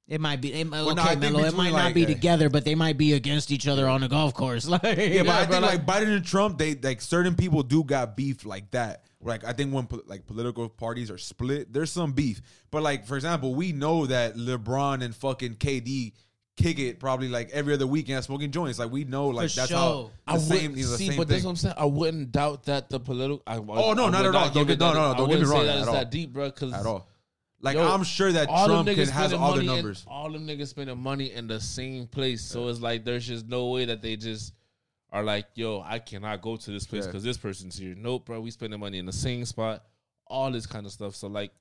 It 0.07 0.19
might 0.19 0.41
be. 0.41 0.53
It, 0.53 0.67
might 0.67 0.81
Well, 0.83 0.91
okay, 0.91 1.01
I 1.01 1.07
think 1.15 1.21
Melo. 1.21 1.39
It 1.39 1.43
between, 1.51 1.57
might 1.57 1.71
not 1.71 1.85
like, 1.85 1.93
be 1.95 2.03
uh, 2.03 2.07
together, 2.07 2.49
but 2.49 2.65
they 2.65 2.75
might 2.75 2.97
be 2.97 3.13
against 3.13 3.51
each 3.51 3.67
other 3.67 3.87
on 3.87 4.01
the 4.01 4.09
golf 4.09 4.33
course. 4.33 4.67
Like, 4.73 4.83
Yeah, 4.83 5.23
but 5.23 5.29
I 5.29 5.45
bro, 5.45 5.61
think 5.61 5.61
like, 5.61 5.85
Biden 5.85 6.15
and 6.17 6.25
Trump, 6.25 6.57
they 6.57 6.75
like 6.75 6.99
certain 7.01 7.35
people 7.35 7.63
do 7.63 7.83
got 7.83 8.17
beef 8.17 8.45
like 8.45 8.69
that. 8.71 9.05
Like 9.21 9.45
I 9.45 9.53
think 9.53 9.73
when 9.73 9.87
like 10.07 10.25
political 10.27 10.67
parties 10.67 11.09
are 11.09 11.17
split, 11.17 11.71
there's 11.71 11.91
some 11.91 12.11
beef. 12.11 12.41
But 12.69 12.83
like 12.83 13.05
for 13.05 13.15
example, 13.15 13.55
we 13.55 13.71
know 13.71 14.05
that 14.07 14.35
LeBron 14.35 15.01
and 15.01 15.15
fucking 15.15 15.55
KD 15.55 16.11
kick 16.57 16.77
it 16.77 16.99
probably 16.99 17.29
like 17.29 17.49
every 17.51 17.73
other 17.73 17.87
weekend 17.87 18.23
smoking 18.25 18.51
joints. 18.51 18.77
Like 18.79 18.91
we 18.91 19.05
know 19.05 19.27
like 19.29 19.49
For 19.51 19.55
that's 19.55 19.69
sure. 19.69 19.77
how 19.77 20.11
I 20.27 20.37
same 20.37 20.71
wouldn't 20.71 20.75
the 20.75 20.83
see, 20.83 21.07
same 21.07 21.17
but 21.17 21.29
that's 21.29 21.45
what 21.45 21.51
I'm 21.51 21.55
saying. 21.55 21.75
I 21.77 21.85
wouldn't 21.85 22.31
doubt 22.33 22.65
that 22.65 22.89
the 22.89 22.99
political. 22.99 23.41
I, 23.47 23.55
Oh, 23.55 23.93
no, 23.93 24.07
I 24.07 24.09
not 24.09 24.25
at 24.25 24.35
all. 24.35 24.49
Don't 24.49 24.67
get- 24.67 24.73
it 24.73 24.79
no, 24.81 24.87
that- 24.87 24.93
no, 24.93 25.13
don't 25.15 25.29
get 25.29 25.39
me 25.39 25.45
wouldn't 25.45 25.47
say 25.47 25.55
wrong, 25.55 25.65
that 25.67 25.71
at 25.75 25.79
it's 25.79 25.87
all. 25.87 25.93
that 25.93 26.11
deep, 26.11 26.33
bro. 26.33 26.45
Because 26.49 26.73
at 26.73 26.85
all. 26.85 27.07
Like 27.63 27.75
Yo, 27.77 27.87
I'm 27.89 28.03
sure 28.03 28.31
that 28.33 28.47
Trump 28.49 28.87
can 28.89 29.07
has 29.07 29.31
all 29.33 29.53
the 29.53 29.63
money 29.63 29.67
in- 29.69 29.75
numbers. 29.77 30.05
all 30.07 30.29
them 30.29 30.45
niggas 30.45 30.67
spending 30.67 30.97
money 31.01 31.31
in 31.31 31.47
the 31.47 31.59
same 31.61 32.05
place. 32.07 32.43
So 32.43 32.67
it's 32.67 32.81
like 32.81 33.05
there's 33.05 33.25
just 33.25 33.47
no 33.47 33.67
way 33.69 33.85
that 33.85 34.01
they 34.01 34.17
just 34.17 34.53
are 35.13 35.23
like, 35.23 35.45
yo, 35.55 35.81
I 35.81 35.99
cannot 35.99 36.41
go 36.41 36.57
to 36.57 36.71
this 36.71 36.85
place 36.85 37.03
Yeah. 37.03 37.07
because 37.07 37.23
this 37.23 37.37
person's 37.37 37.77
here. 37.77 37.95
Nope, 37.97 38.25
bro. 38.25 38.41
We 38.41 38.51
spending 38.51 38.79
money 38.81 38.97
in 38.99 39.05
the 39.05 39.13
same 39.13 39.45
spot. 39.45 39.83
All 40.27 40.51
this 40.51 40.65
kind 40.65 40.85
of 40.85 40.91
stuff. 40.91 41.15
So 41.15 41.27
like, 41.27 41.51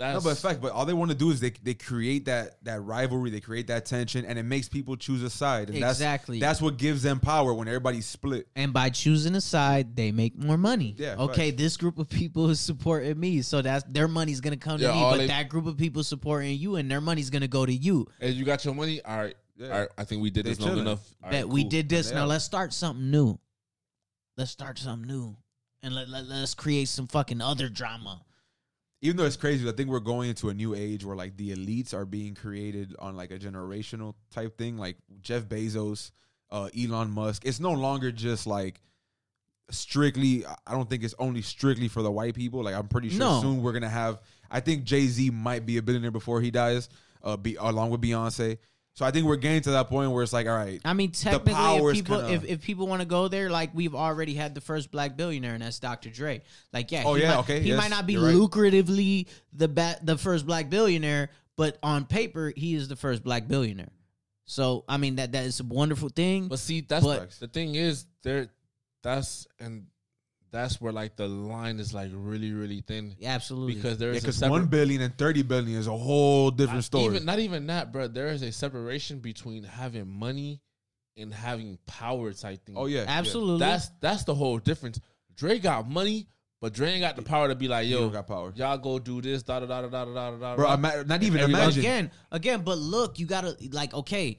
No, 0.00 0.20
but 0.20 0.30
in 0.30 0.36
fact, 0.36 0.60
but 0.60 0.70
all 0.72 0.86
they 0.86 0.92
want 0.92 1.10
to 1.10 1.16
do 1.16 1.30
is 1.30 1.40
they 1.40 1.50
they 1.62 1.74
create 1.74 2.26
that 2.26 2.62
that 2.64 2.80
rivalry, 2.82 3.30
they 3.30 3.40
create 3.40 3.66
that 3.66 3.84
tension, 3.84 4.24
and 4.24 4.38
it 4.38 4.44
makes 4.44 4.68
people 4.68 4.96
choose 4.96 5.22
a 5.24 5.30
side. 5.30 5.68
And 5.70 5.78
Exactly. 5.78 6.38
That's, 6.38 6.58
that's 6.58 6.62
what 6.62 6.76
gives 6.76 7.02
them 7.02 7.18
power 7.18 7.52
when 7.52 7.66
everybody's 7.66 8.06
split. 8.06 8.46
and 8.54 8.72
by 8.72 8.90
choosing 8.90 9.34
a 9.34 9.40
side, 9.40 9.96
they 9.96 10.12
make 10.12 10.36
more 10.36 10.56
money. 10.56 10.94
Yeah, 10.96 11.16
Okay, 11.18 11.50
facts. 11.50 11.60
this 11.62 11.76
group 11.76 11.98
of 11.98 12.08
people 12.08 12.48
is 12.50 12.60
supporting 12.60 13.18
me, 13.18 13.42
so 13.42 13.60
that's 13.60 13.84
their 13.88 14.06
money's 14.08 14.40
gonna 14.40 14.56
come 14.56 14.80
Yeah, 14.80 14.88
to 14.88 14.94
me. 14.94 15.00
But 15.00 15.16
they- 15.18 15.26
that 15.26 15.48
group 15.48 15.66
of 15.66 15.76
people 15.76 16.04
supporting 16.04 16.56
you, 16.58 16.76
and 16.76 16.88
their 16.90 17.00
money's 17.00 17.30
gonna 17.30 17.48
go 17.48 17.66
to 17.66 17.72
you. 17.72 18.06
And 18.20 18.34
you 18.34 18.44
got 18.44 18.64
your 18.64 18.74
money. 18.74 19.02
All 19.02 19.16
right. 19.16 19.36
Yeah. 19.56 19.66
All 19.72 19.80
right. 19.80 19.88
I 19.98 20.04
think 20.04 20.22
we 20.22 20.30
did 20.30 20.46
They 20.46 20.50
this 20.50 20.60
long 20.60 20.78
enough. 20.78 21.00
All 21.24 21.30
that 21.32 21.36
right, 21.38 21.48
we 21.48 21.62
cool. 21.62 21.70
did 21.70 21.88
this. 21.88 22.12
Now 22.12 22.22
out. 22.22 22.28
let's 22.28 22.44
start 22.44 22.72
something 22.72 23.10
new. 23.10 23.38
Let's 24.36 24.52
start 24.52 24.78
something 24.78 25.08
new, 25.08 25.36
and 25.82 25.92
let, 25.92 26.08
let 26.08 26.26
let's 26.28 26.54
create 26.54 26.86
some 26.88 27.08
fucking 27.08 27.40
other 27.40 27.68
drama. 27.68 28.22
Even 29.00 29.16
though 29.16 29.24
it's 29.24 29.36
crazy, 29.36 29.68
I 29.68 29.72
think 29.72 29.88
we're 29.88 30.00
going 30.00 30.28
into 30.28 30.48
a 30.48 30.54
new 30.54 30.74
age 30.74 31.04
where 31.04 31.14
like 31.16 31.36
the 31.36 31.50
elites 31.54 31.94
are 31.94 32.04
being 32.04 32.34
created 32.34 32.96
on 32.98 33.16
like 33.16 33.30
a 33.30 33.38
generational 33.38 34.14
type 34.30 34.58
thing. 34.58 34.76
Like 34.76 34.96
Jeff 35.20 35.44
Bezos, 35.44 36.10
uh, 36.50 36.68
Elon 36.78 37.10
Musk. 37.10 37.44
It's 37.46 37.60
no 37.60 37.72
longer 37.72 38.10
just 38.10 38.46
like 38.46 38.80
strictly. 39.70 40.44
I 40.66 40.72
don't 40.72 40.88
think 40.88 41.04
it's 41.04 41.14
only 41.18 41.42
strictly 41.42 41.88
for 41.88 42.02
the 42.02 42.10
white 42.10 42.34
people. 42.34 42.62
Like 42.62 42.74
I'm 42.74 42.88
pretty 42.88 43.08
sure 43.10 43.20
No. 43.20 43.40
soon 43.40 43.62
we're 43.62 43.72
gonna 43.72 43.88
have. 43.88 44.20
I 44.50 44.60
think 44.60 44.84
Jay 44.84 45.06
Z 45.06 45.30
might 45.30 45.66
be 45.66 45.76
a 45.76 45.82
billionaire 45.82 46.10
before 46.10 46.40
he 46.40 46.50
dies. 46.50 46.88
Uh, 47.22 47.36
be 47.36 47.56
along 47.56 47.90
with 47.90 48.00
Beyonce. 48.00 48.58
So 48.98 49.06
I 49.06 49.12
think 49.12 49.26
we're 49.28 49.36
getting 49.36 49.60
to 49.62 49.70
that 49.70 49.88
point 49.88 50.10
where 50.10 50.24
it's 50.24 50.32
like, 50.32 50.48
all 50.48 50.56
right, 50.56 50.80
I 50.84 50.92
mean, 50.92 51.12
technically, 51.12 51.52
if 51.54 51.94
people 51.94 52.16
kinda- 52.18 52.32
if, 52.32 52.44
if 52.44 52.60
people 52.62 52.88
want 52.88 53.00
to 53.00 53.06
go 53.06 53.28
there, 53.28 53.48
like 53.48 53.70
we've 53.72 53.94
already 53.94 54.34
had 54.34 54.56
the 54.56 54.60
first 54.60 54.90
black 54.90 55.16
billionaire, 55.16 55.54
and 55.54 55.62
that's 55.62 55.78
Dr. 55.78 56.10
Dre. 56.10 56.42
Like, 56.72 56.90
yeah, 56.90 57.04
Oh, 57.06 57.14
he 57.14 57.22
yeah, 57.22 57.34
might, 57.36 57.38
okay, 57.42 57.60
he 57.60 57.68
yes, 57.68 57.78
might 57.78 57.90
not 57.90 58.08
be 58.08 58.16
right. 58.16 58.34
lucratively 58.34 59.28
the 59.52 59.68
ba- 59.68 60.00
the 60.02 60.18
first 60.18 60.46
black 60.46 60.68
billionaire, 60.68 61.30
but 61.56 61.78
on 61.80 62.06
paper, 62.06 62.52
he 62.56 62.74
is 62.74 62.88
the 62.88 62.96
first 62.96 63.22
black 63.22 63.46
billionaire. 63.46 63.92
So, 64.46 64.82
I 64.88 64.96
mean, 64.96 65.14
that 65.14 65.30
that 65.30 65.44
is 65.44 65.60
a 65.60 65.64
wonderful 65.64 66.08
thing. 66.08 66.48
But 66.48 66.58
see, 66.58 66.80
that's 66.80 67.04
But- 67.04 67.30
the 67.38 67.46
thing 67.46 67.76
is 67.76 68.04
there. 68.24 68.48
That's 69.04 69.46
and 69.60 69.86
that's 70.50 70.80
where 70.80 70.92
like 70.92 71.16
the 71.16 71.28
line 71.28 71.78
is 71.78 71.92
like 71.92 72.10
really 72.12 72.52
really 72.52 72.80
thin. 72.80 73.14
Yeah, 73.18 73.34
absolutely. 73.34 73.74
Because 73.74 73.98
there 73.98 74.10
is 74.10 74.20
because 74.20 74.40
yeah, 74.40 74.48
one 74.48 74.66
billion 74.66 75.00
and 75.02 75.16
thirty 75.16 75.42
billion 75.42 75.78
is 75.78 75.86
a 75.86 75.96
whole 75.96 76.50
different 76.50 76.84
story. 76.84 77.04
Even, 77.06 77.24
not 77.24 77.38
even 77.38 77.66
that, 77.66 77.92
bro. 77.92 78.08
There 78.08 78.28
is 78.28 78.42
a 78.42 78.52
separation 78.52 79.20
between 79.20 79.64
having 79.64 80.08
money 80.08 80.60
and 81.16 81.32
having 81.32 81.78
power 81.86 82.32
type 82.32 82.64
thing. 82.64 82.76
Oh 82.76 82.86
yeah, 82.86 83.04
absolutely. 83.06 83.66
Yeah. 83.66 83.72
That's 83.72 83.90
that's 84.00 84.24
the 84.24 84.34
whole 84.34 84.58
difference. 84.58 85.00
Dre 85.36 85.58
got 85.58 85.88
money. 85.88 86.28
But 86.60 86.72
Dre 86.72 86.90
ain't 86.90 87.02
got 87.02 87.14
the 87.14 87.22
power 87.22 87.46
to 87.46 87.54
be 87.54 87.68
like, 87.68 87.86
yo, 87.86 88.08
got 88.08 88.26
power. 88.26 88.52
y'all 88.56 88.78
go 88.78 88.98
do 88.98 89.22
this, 89.22 89.44
da 89.44 89.60
da 89.60 89.66
da 89.66 89.82
da 89.82 90.04
da 90.04 90.04
da 90.04 90.30
da. 90.32 90.56
Bro, 90.56 90.66
I'm 90.66 90.80
not, 90.80 91.06
not 91.06 91.22
even 91.22 91.40
imagine 91.40 91.78
again, 91.78 92.10
again. 92.32 92.62
But 92.62 92.78
look, 92.78 93.20
you 93.20 93.26
gotta 93.26 93.56
like, 93.70 93.94
okay, 93.94 94.38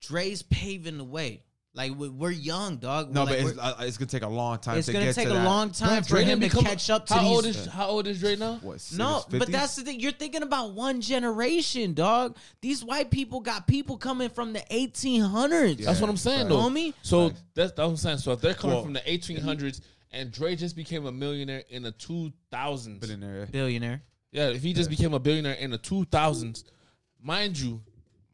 Dre's 0.00 0.40
paving 0.40 0.96
the 0.96 1.04
way. 1.04 1.44
Like 1.76 1.98
we- 1.98 2.08
we're 2.08 2.30
young, 2.30 2.76
dog. 2.76 3.12
No, 3.12 3.24
We're, 3.24 3.30
like, 3.30 3.42
but 3.42 3.50
it's, 3.50 3.58
uh, 3.58 3.74
it's 3.80 3.96
gonna 3.96 4.06
take 4.08 4.22
a 4.22 4.28
long 4.28 4.58
time. 4.58 4.78
it's 4.78 4.86
to 4.86 4.92
gonna 4.92 5.06
get 5.06 5.14
take 5.16 5.26
to 5.26 5.32
a 5.34 5.38
that. 5.38 5.44
long 5.44 5.72
time 5.72 6.04
for 6.04 6.10
Dre 6.10 6.20
him 6.22 6.38
to 6.38 6.46
didn't 6.46 6.52
become- 6.52 6.64
catch 6.70 6.88
up 6.88 7.06
to 7.06 7.14
how 7.14 7.20
these. 7.22 7.30
old 7.30 7.46
is 7.46 7.66
how 7.66 7.88
old 7.88 8.06
is 8.06 8.20
Dre 8.20 8.36
now? 8.36 8.58
What? 8.62 8.80
six- 8.80 8.96
No, 8.96 9.20
50? 9.22 9.38
but 9.40 9.50
that's 9.50 9.74
the 9.74 9.82
thing. 9.82 9.98
You're 9.98 10.12
thinking 10.12 10.42
about 10.44 10.72
one 10.74 11.00
generation, 11.00 11.92
dog. 11.92 12.36
These 12.60 12.84
white 12.84 13.10
people 13.10 13.40
got 13.40 13.66
people 13.66 13.96
coming 13.96 14.28
from 14.28 14.52
the 14.52 14.62
1800s. 14.70 15.80
Yeah. 15.80 15.86
That's 15.86 16.00
what 16.00 16.08
I'm 16.10 16.16
saying, 16.16 16.48
though. 16.48 16.58
Homie? 16.58 16.94
So 17.02 17.30
Facts. 17.30 17.42
that's, 17.54 17.70
that's 17.72 17.78
what 17.78 17.84
I'm 17.90 17.96
saying. 17.96 18.18
So 18.18 18.32
if 18.32 18.40
they're 18.40 18.54
coming 18.54 18.76
Well- 18.76 18.84
from 18.84 18.92
the 18.92 19.02
1800s 19.10 19.80
and 20.12 20.30
Dre 20.30 20.54
just 20.54 20.76
became 20.76 21.06
a 21.06 21.12
millionaire 21.12 21.64
in 21.70 21.82
the 21.82 21.90
2000s, 21.92 23.00
billionaire. 23.00 23.46
Billionaire. 23.46 24.02
yeah, 24.30 24.48
if 24.50 24.62
he 24.62 24.74
just 24.74 24.90
became 24.90 25.12
a 25.12 25.18
billionaire 25.18 25.54
in 25.54 25.72
the 25.72 25.78
2000s, 25.78 26.62
mind 27.20 27.58
you, 27.58 27.82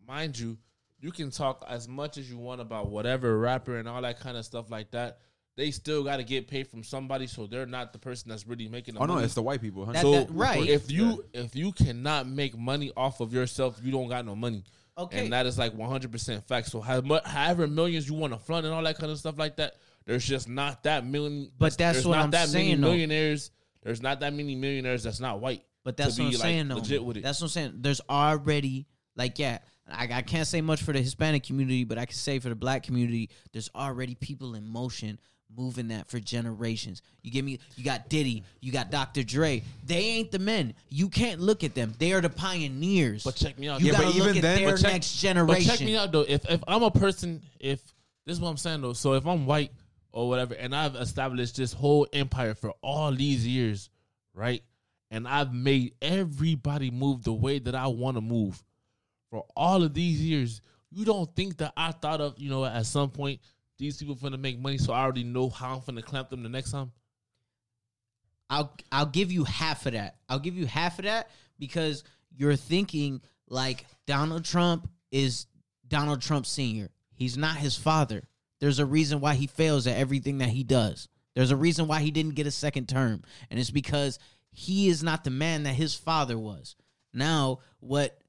mind 0.07 0.39
you, 0.39 0.59
you 1.01 1.11
can 1.11 1.31
talk 1.31 1.65
as 1.69 1.89
much 1.89 2.19
as 2.19 2.31
you 2.31 2.39
want 2.39 2.61
about 2.61 2.91
whatever 2.91 3.39
rapper 3.39 3.77
and 3.79 3.89
all 3.89 4.03
that 4.03 4.21
kind 4.21 4.37
of 4.37 4.45
stuff 4.45 4.71
like 4.71 4.91
that. 4.93 5.19
They 5.57 5.71
still 5.73 6.05
got 6.05 6.19
to 6.19 6.25
get 6.25 6.49
paid 6.49 6.69
from 6.69 6.85
somebody, 6.85 7.27
so 7.27 7.47
they're 7.47 7.67
not 7.67 7.93
the 7.93 7.99
person 7.99 8.31
that's 8.31 8.47
really 8.47 8.69
making 8.69 8.95
the 8.95 9.01
money. 9.01 9.13
Oh 9.13 9.17
no, 9.17 9.25
it's 9.25 9.35
the 9.35 9.43
white 9.43 9.61
people. 9.61 9.85
Huh? 9.85 9.93
That- 9.93 10.03
so 10.03 10.13
that- 10.13 10.31
right. 10.31 10.67
if 10.67 10.91
you 10.91 11.25
if 11.35 11.55
you 11.55 11.73
cannot 11.73 12.29
make 12.29 12.57
money 12.57 12.93
off 12.97 13.21
of 13.21 13.33
yourself, 13.33 13.79
you 13.83 13.91
don't 13.91 14.09
got 14.09 14.25
no 14.25 14.35
money. 14.37 14.65
Okay. 14.97 15.25
And 15.25 15.33
that 15.33 15.47
is 15.47 15.59
like 15.59 15.75
100% 15.75 16.45
fact. 16.45 16.69
So 16.69 16.81
however 16.81 17.67
millions 17.67 18.09
you 18.09 18.15
want 18.15 18.33
to 18.33 18.39
front 18.39 18.67
and 18.67 18.75
all 18.75 18.83
that 18.83 18.99
kind 18.99 19.11
of 19.11 19.19
stuff 19.19 19.39
like 19.39 19.57
that, 19.57 19.77
there's 20.05 20.27
just 20.27 20.49
not 20.49 20.83
that 20.85 21.07
million. 21.07 21.51
But 21.59 21.79
that's 21.79 21.97
there's 21.97 22.07
what 22.07 22.17
not 22.17 22.25
I'm 22.25 22.31
that 22.33 22.53
many 22.53 22.69
saying, 22.69 22.81
though. 22.81 22.89
millionaires. 22.89 23.51
There's 23.83 24.03
not 24.03 24.21
that 24.21 24.35
many 24.35 24.55
millionaires 24.55 25.03
that's 25.03 25.21
not 25.21 25.41
white. 25.41 25.65
But 25.85 25.97
that's 25.97 26.17
to 26.17 26.23
what 26.23 26.27
I'm 26.27 26.33
like, 26.33 26.43
saying, 26.43 26.69
though. 26.69 27.03
with 27.03 27.17
it. 27.17 27.23
That's 27.23 27.41
what 27.41 27.47
I'm 27.47 27.51
saying. 27.51 27.73
There's 27.77 28.03
already 28.11 28.87
like, 29.17 29.39
yeah, 29.39 29.59
I, 29.93 30.09
I 30.13 30.23
can't 30.23 30.47
say 30.47 30.61
much 30.61 30.83
for 30.83 30.93
the 30.93 31.01
Hispanic 31.01 31.43
community, 31.45 31.85
but 31.85 31.99
I 31.99 32.05
can 32.07 32.15
say 32.15 32.39
for 32.39 32.49
the 32.49 32.55
Black 32.55 32.83
community, 32.83 33.31
there's 33.53 33.71
already 33.75 34.15
people 34.15 34.55
in 34.55 34.67
motion 34.69 35.19
moving 35.57 35.89
that 35.89 36.09
for 36.09 36.21
generations. 36.21 37.03
You 37.23 37.31
get 37.33 37.45
me? 37.45 37.59
You 37.77 37.83
got 37.85 38.09
Diddy, 38.09 38.45
you 38.61 38.71
got 38.71 38.91
Dr. 38.91 39.25
Dre. 39.25 39.63
They 39.85 39.97
ain't 40.05 40.31
the 40.31 40.39
men. 40.39 40.75
You 40.91 41.09
can't 41.09 41.41
look 41.41 41.65
at 41.65 41.75
them. 41.75 41.93
They 41.99 42.13
are 42.13 42.21
the 42.21 42.31
pioneers. 42.31 43.25
But 43.25 43.35
check 43.35 43.59
me 43.59 43.69
out. 43.69 43.81
You 43.81 43.87
Yeah, 43.89 43.93
gotta 43.93 44.05
but 44.07 44.15
look 44.15 44.25
even 44.27 44.37
at 44.37 44.43
then- 44.43 44.59
their 44.63 44.71
but 44.71 44.81
check- 44.81 44.93
next 44.93 45.17
But 45.17 45.21
generation. 45.29 45.71
check 45.77 45.81
me 45.81 45.97
out 45.97 46.13
though. 46.13 46.25
If 46.29 46.49
if 46.49 46.63
I'm 46.69 46.83
a 46.85 46.91
person, 46.91 47.43
if 47.59 47.83
this 48.27 48.35
is 48.37 48.41
what 48.41 48.51
I'm 48.51 48.57
saying 48.59 48.81
though. 48.83 48.93
So 48.93 49.15
if 49.15 49.27
I'm 49.27 49.45
white 49.47 49.73
or 50.13 50.29
whatever, 50.29 50.55
and 50.55 50.75
I've 50.75 50.95
established 50.95 51.57
this 51.57 51.73
whole 51.73 52.07
empire 52.13 52.55
for 52.55 52.73
all 52.83 53.11
these 53.13 53.45
years, 53.47 53.91
right? 54.35 54.63
And 55.11 55.27
I've 55.27 55.53
made 55.53 55.95
everybody 56.01 56.93
move 56.93 57.25
the 57.25 57.33
way 57.33 57.59
that 57.59 57.75
I 57.75 57.89
want 57.89 58.17
to 58.17 58.21
move 58.21 58.63
for 59.31 59.45
all 59.57 59.83
of 59.83 59.95
these 59.95 60.21
years. 60.21 60.61
You 60.91 61.05
don't 61.05 61.35
think 61.37 61.59
that 61.59 61.73
I 61.77 61.93
thought 61.93 62.21
of, 62.21 62.39
you 62.39 62.51
know, 62.51 62.65
at 62.65 62.87
some 62.87 63.11
point 63.11 63.41
these 63.79 63.97
people 63.97 64.17
finna 64.17 64.39
make 64.39 64.59
money, 64.59 64.77
so 64.77 64.93
I 64.93 65.03
already 65.03 65.25
know 65.25 65.49
how 65.49 65.75
I'm 65.75 65.81
finna 65.81 66.05
clamp 66.05 66.31
them 66.31 66.43
the 66.43 66.49
next 66.49 66.73
time. 66.73 66.93
I'll 68.51 68.77
I'll 68.91 69.07
give 69.07 69.31
you 69.31 69.45
half 69.45 69.87
of 69.87 69.93
that. 69.93 70.17
I'll 70.29 70.41
give 70.41 70.57
you 70.57 70.67
half 70.67 70.99
of 70.99 71.05
that 71.05 71.31
because 71.59 72.03
you're 72.37 72.57
thinking 72.57 73.23
like 73.49 73.87
Donald 74.07 74.45
Trump 74.45 74.91
is 75.13 75.47
Donald 75.87 76.21
Trump 76.21 76.47
senior. 76.47 76.91
He's 77.15 77.39
not 77.39 77.57
his 77.57 77.77
father. 77.77 78.23
There's 78.61 78.79
a 78.79 78.87
reason 78.87 79.21
why 79.21 79.35
he 79.35 79.47
fails 79.47 79.87
at 79.87 79.97
everything 79.97 80.39
that 80.39 80.49
he 80.49 80.65
does. 80.65 81.09
There's 81.35 81.53
a 81.53 81.57
reason 81.57 81.87
why 81.87 82.01
he 82.01 82.11
didn't 82.11 82.35
get 82.35 82.47
a 82.47 82.51
second 82.51 82.89
term, 82.89 83.23
and 83.51 83.59
it's 83.59 83.71
because 83.71 84.19
he 84.51 84.89
is 84.89 85.03
not 85.03 85.23
the 85.25 85.31
man 85.31 85.63
that 85.63 85.75
his 85.75 85.95
father 85.95 86.37
was. 86.37 86.75
Now, 87.15 87.61
what 87.79 88.20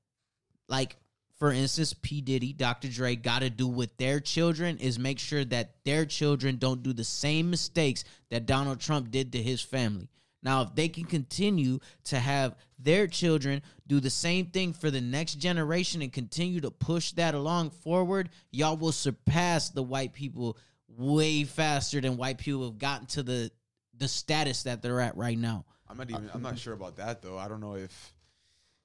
like 0.72 0.98
for 1.42 1.52
instance, 1.52 1.96
P. 2.00 2.22
Diddy, 2.22 2.54
Dr. 2.54 2.88
Dre 2.88 3.16
got 3.16 3.40
to 3.40 3.50
do 3.50 3.68
with 3.68 3.98
their 3.98 4.20
children 4.20 4.78
is 4.78 5.00
make 5.00 5.18
sure 5.18 5.44
that 5.46 5.72
their 5.86 6.06
children 6.06 6.58
don't 6.58 6.84
do 6.84 6.94
the 6.94 7.04
same 7.04 7.50
mistakes 7.50 8.04
that 8.30 8.46
Donald 8.46 8.80
Trump 8.80 9.10
did 9.10 9.32
to 9.32 9.42
his 9.42 9.60
family. 9.60 10.08
Now, 10.44 10.62
if 10.62 10.76
they 10.76 10.88
can 10.88 11.06
continue 11.06 11.80
to 12.06 12.20
have 12.20 12.56
their 12.78 13.08
children 13.08 13.64
do 13.88 14.00
the 14.00 14.12
same 14.12 14.48
thing 14.48 14.74
for 14.74 14.92
the 14.92 15.02
next 15.02 15.36
generation 15.36 16.04
and 16.04 16.14
continue 16.14 16.62
to 16.62 16.70
push 16.70 17.12
that 17.14 17.34
along 17.34 17.72
forward, 17.72 18.30
y'all 18.52 18.78
will 18.78 18.92
surpass 18.92 19.72
the 19.72 19.82
white 19.82 20.14
people 20.14 20.60
way 20.88 21.44
faster 21.44 22.02
than 22.02 22.18
white 22.18 22.38
people 22.38 22.66
have 22.66 22.78
gotten 22.78 23.08
to 23.08 23.24
the 23.24 23.52
the 23.98 24.08
status 24.08 24.64
that 24.64 24.84
they're 24.84 25.00
at 25.02 25.18
right 25.18 25.40
now. 25.40 25.66
I'm 25.90 25.98
not 25.98 26.12
even. 26.12 26.30
I'm 26.36 26.44
not 26.44 26.60
sure 26.60 26.74
about 26.74 26.98
that 26.98 27.24
though. 27.24 27.40
I 27.40 27.48
don't 27.48 27.62
know 27.62 27.76
if 27.76 28.14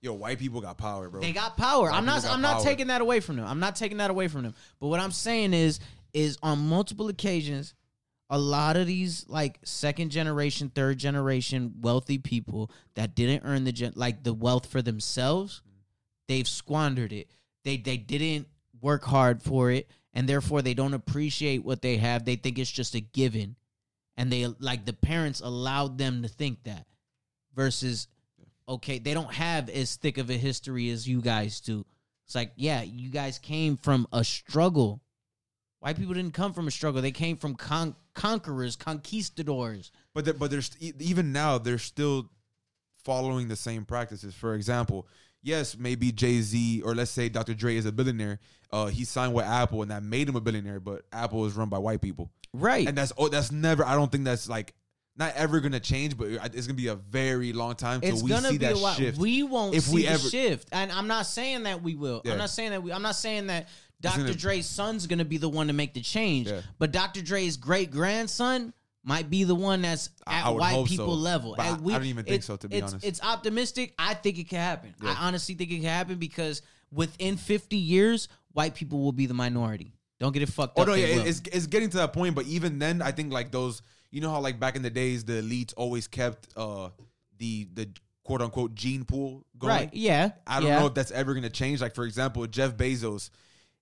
yo 0.03 0.13
white 0.15 0.39
people 0.39 0.61
got 0.61 0.79
power, 0.79 1.09
bro. 1.09 1.21
They 1.21 1.33
got 1.33 1.57
power. 1.57 1.91
White 1.91 1.97
I'm 1.97 2.07
not. 2.07 2.25
I'm 2.27 2.41
not 2.41 2.57
power. 2.57 2.65
taking 2.65 2.89
that 2.89 3.01
away 3.01 3.21
from 3.21 3.37
them. 3.37 3.47
I'm 3.47 3.61
not 3.61 3.77
taking 3.77 3.99
that 3.99 4.11
away 4.11 4.29
from 4.29 4.43
them. 4.43 4.55
But 4.81 4.89
what 4.89 5.01
I'm 5.01 5.13
saying 5.13 5.55
is, 5.55 5.81
is 6.13 6.39
on 6.43 6.59
multiple 6.59 7.09
occasions, 7.09 7.75
a 8.31 8.39
lot 8.39 8.77
of 8.77 8.87
these 8.87 9.27
like 9.29 9.59
second 9.65 10.11
generation, 10.11 10.71
third 10.75 10.99
generation 10.99 11.75
wealthy 11.81 12.19
people 12.19 12.71
that 12.95 13.15
didn't 13.15 13.47
earn 13.47 13.65
the 13.65 13.73
gen- 13.73 13.93
like 13.97 14.23
the 14.23 14.35
wealth 14.35 14.67
for 14.67 14.83
themselves, 14.83 15.63
they've 16.29 16.49
squandered 16.49 17.13
it. 17.13 17.31
They 17.65 17.77
they 17.77 17.97
didn't 17.97 18.49
work 18.81 19.05
hard 19.05 19.43
for 19.43 19.71
it, 19.71 19.89
and 20.13 20.29
therefore 20.29 20.63
they 20.63 20.75
don't 20.75 20.95
appreciate 20.95 21.65
what 21.65 21.83
they 21.83 21.97
have. 21.99 22.25
They 22.25 22.37
think 22.37 22.59
it's 22.59 22.71
just 22.71 22.95
a 22.95 23.01
given, 23.01 23.57
and 24.17 24.31
they 24.33 24.47
like 24.61 24.85
the 24.85 24.93
parents 24.93 25.41
allowed 25.41 25.99
them 25.99 26.23
to 26.23 26.29
think 26.29 26.65
that. 26.65 26.87
Versus, 27.55 28.07
okay, 28.69 28.99
they 28.99 29.15
don't 29.15 29.33
have 29.33 29.69
as 29.69 29.97
thick 29.97 30.19
of 30.19 30.31
a 30.31 30.35
history 30.35 30.91
as 30.91 31.07
you 31.09 31.21
guys 31.21 31.61
do. 31.61 31.85
It's 32.27 32.35
like, 32.35 32.53
yeah, 32.57 32.83
you 32.83 33.09
guys 33.11 33.39
came 33.39 33.77
from 33.77 34.07
a 34.13 34.25
struggle. 34.25 35.01
White 35.81 35.97
people 35.97 36.15
didn't 36.15 36.35
come 36.35 36.53
from 36.53 36.67
a 36.67 36.71
struggle. 36.73 37.01
They 37.01 37.13
came 37.13 37.37
from 37.37 37.55
con- 37.55 37.95
conquerors, 38.15 38.75
conquistadors. 38.77 39.93
But 40.15 40.25
they're, 40.25 40.35
but 40.35 40.51
there's 40.51 40.71
even 40.81 41.33
now 41.33 41.59
they're 41.59 41.79
still 41.79 42.31
following 43.05 43.47
the 43.49 43.57
same 43.57 43.85
practices. 43.85 44.35
For 44.35 44.55
example, 44.55 45.07
yes, 45.43 45.77
maybe 45.79 46.11
Jay 46.11 46.41
Z 46.41 46.83
or 46.83 46.95
let's 46.95 47.11
say 47.13 47.29
Dr. 47.29 47.55
Dre 47.55 47.77
is 47.77 47.87
a 47.87 47.93
billionaire. 47.93 48.41
Uh, 48.73 48.87
he 48.87 49.05
signed 49.05 49.33
with 49.33 49.45
Apple 49.45 49.83
and 49.83 49.91
that 49.93 50.03
made 50.03 50.29
him 50.29 50.35
a 50.35 50.41
billionaire. 50.41 50.81
But 50.81 51.03
Apple 51.13 51.47
is 51.47 51.55
run 51.55 51.69
by 51.69 51.79
white 51.79 52.01
people, 52.01 52.33
Right. 52.53 52.89
and 52.89 52.99
that's 52.99 53.13
oh, 53.17 53.29
that's 53.29 53.53
never. 53.53 53.85
I 53.85 53.95
don't 53.95 54.11
think 54.11 54.25
that's 54.25 54.49
like 54.49 54.75
not 55.17 55.35
ever 55.35 55.61
gonna 55.61 55.81
change. 55.81 56.17
But 56.17 56.29
it's 56.29 56.67
gonna 56.67 56.75
be 56.75 56.89
a 56.89 56.95
very 56.97 57.53
long 57.53 57.75
time 57.75 58.01
till 58.01 58.13
it's 58.15 58.23
we 58.23 58.31
gonna 58.31 58.49
see 58.49 58.59
be 58.59 58.67
that 58.67 58.75
a 58.75 58.79
while. 58.79 58.95
shift. 58.95 59.19
We 59.19 59.43
won't 59.43 59.75
If 59.75 59.85
see 59.85 59.95
we 59.95 60.03
the 60.03 60.09
ever- 60.09 60.29
shift, 60.29 60.69
and 60.73 60.91
I'm 60.93 61.07
not 61.07 61.27
saying 61.27 61.65
that 61.65 61.83
we 61.83 61.95
will. 61.95 62.23
Yeah. 62.25 62.33
I'm 62.33 62.39
not 62.39 62.51
saying 62.51 62.71
that 62.71 62.83
we. 62.83 62.93
I'm 62.93 63.03
not 63.03 63.17
saying 63.17 63.47
that 63.49 63.69
Dr. 64.01 64.19
gonna- 64.19 64.35
Dre's 64.35 64.67
son's 64.67 65.07
gonna 65.07 65.25
be 65.25 65.39
the 65.39 65.49
one 65.49 65.69
to 65.69 65.73
make 65.73 65.95
the 65.95 66.03
change. 66.03 66.49
Yeah. 66.49 66.61
But 66.79 66.93
Dr. 66.93 67.23
Dre's 67.23 67.57
great 67.57 67.91
grandson 67.91 68.73
might 69.03 69.31
be 69.31 69.45
the 69.45 69.55
one 69.55 69.83
that's 69.83 70.11
at 70.27 70.51
white 70.51 70.85
people 70.87 71.07
so, 71.07 71.13
level. 71.13 71.55
but 71.57 71.65
And 71.67 71.87
I- 71.87 71.95
I 71.95 71.99
don't 71.99 72.07
even 72.07 72.25
think 72.25 72.43
so, 72.43 72.57
to 72.57 72.69
be 72.69 72.77
it's, 72.77 72.93
honest. 72.93 73.07
it's 73.07 73.23
optimistic. 73.23 73.95
I 73.99 74.15
think 74.15 74.39
it 74.39 74.49
can 74.49 74.59
happen. 74.59 74.95
Yeah. 75.03 75.11
I 75.13 75.27
honestly 75.27 75.55
think 75.55 75.71
it 75.71 75.77
can 75.77 75.85
happen 75.85 76.19
because 76.19 76.61
within 76.93 77.37
50 77.37 77.77
years, 77.77 78.29
white 78.53 78.75
people 78.75 79.01
will 79.03 79.13
be 79.13 79.27
the 79.27 79.35
minority. 79.35 79.93
Don't 80.19 80.33
get 80.33 80.43
it 80.43 80.49
fucked 80.49 80.79
Oh 80.79 80.83
up. 80.83 80.89
no, 80.89 80.95
yeah, 80.95 81.07
it's 81.23 81.43
it's 81.53 81.67
getting 81.67 81.91
to 81.91 81.99
that 81.99 82.13
point. 82.15 82.35
But 82.35 82.47
even 82.47 82.79
then, 82.79 83.01
I 83.03 83.13
think 83.13 83.33
like 83.33 83.53
those, 83.53 83.81
you 84.11 84.21
know 84.21 84.31
how 84.31 84.41
like 84.41 84.59
back 84.61 84.77
in 84.77 84.83
the 84.83 84.91
days, 84.91 85.25
the 85.25 85.35
elites 85.35 85.75
always 85.77 86.07
kept 86.09 86.49
uh 86.57 86.91
the 87.39 87.69
the 87.75 87.89
quote 88.25 88.43
unquote 88.43 88.75
gene 88.75 89.05
pool 89.05 89.45
going. 89.59 89.73
right. 89.73 89.91
Yeah. 89.95 90.31
I 90.47 90.61
don't 90.61 90.69
yeah. 90.69 90.81
know 90.81 90.87
if 90.87 90.95
that's 90.95 91.11
ever 91.13 91.35
gonna 91.35 91.51
change. 91.51 91.81
Like 91.81 91.95
for 91.95 92.05
example, 92.05 92.47
Jeff 92.47 92.77
Bezos, 92.77 93.31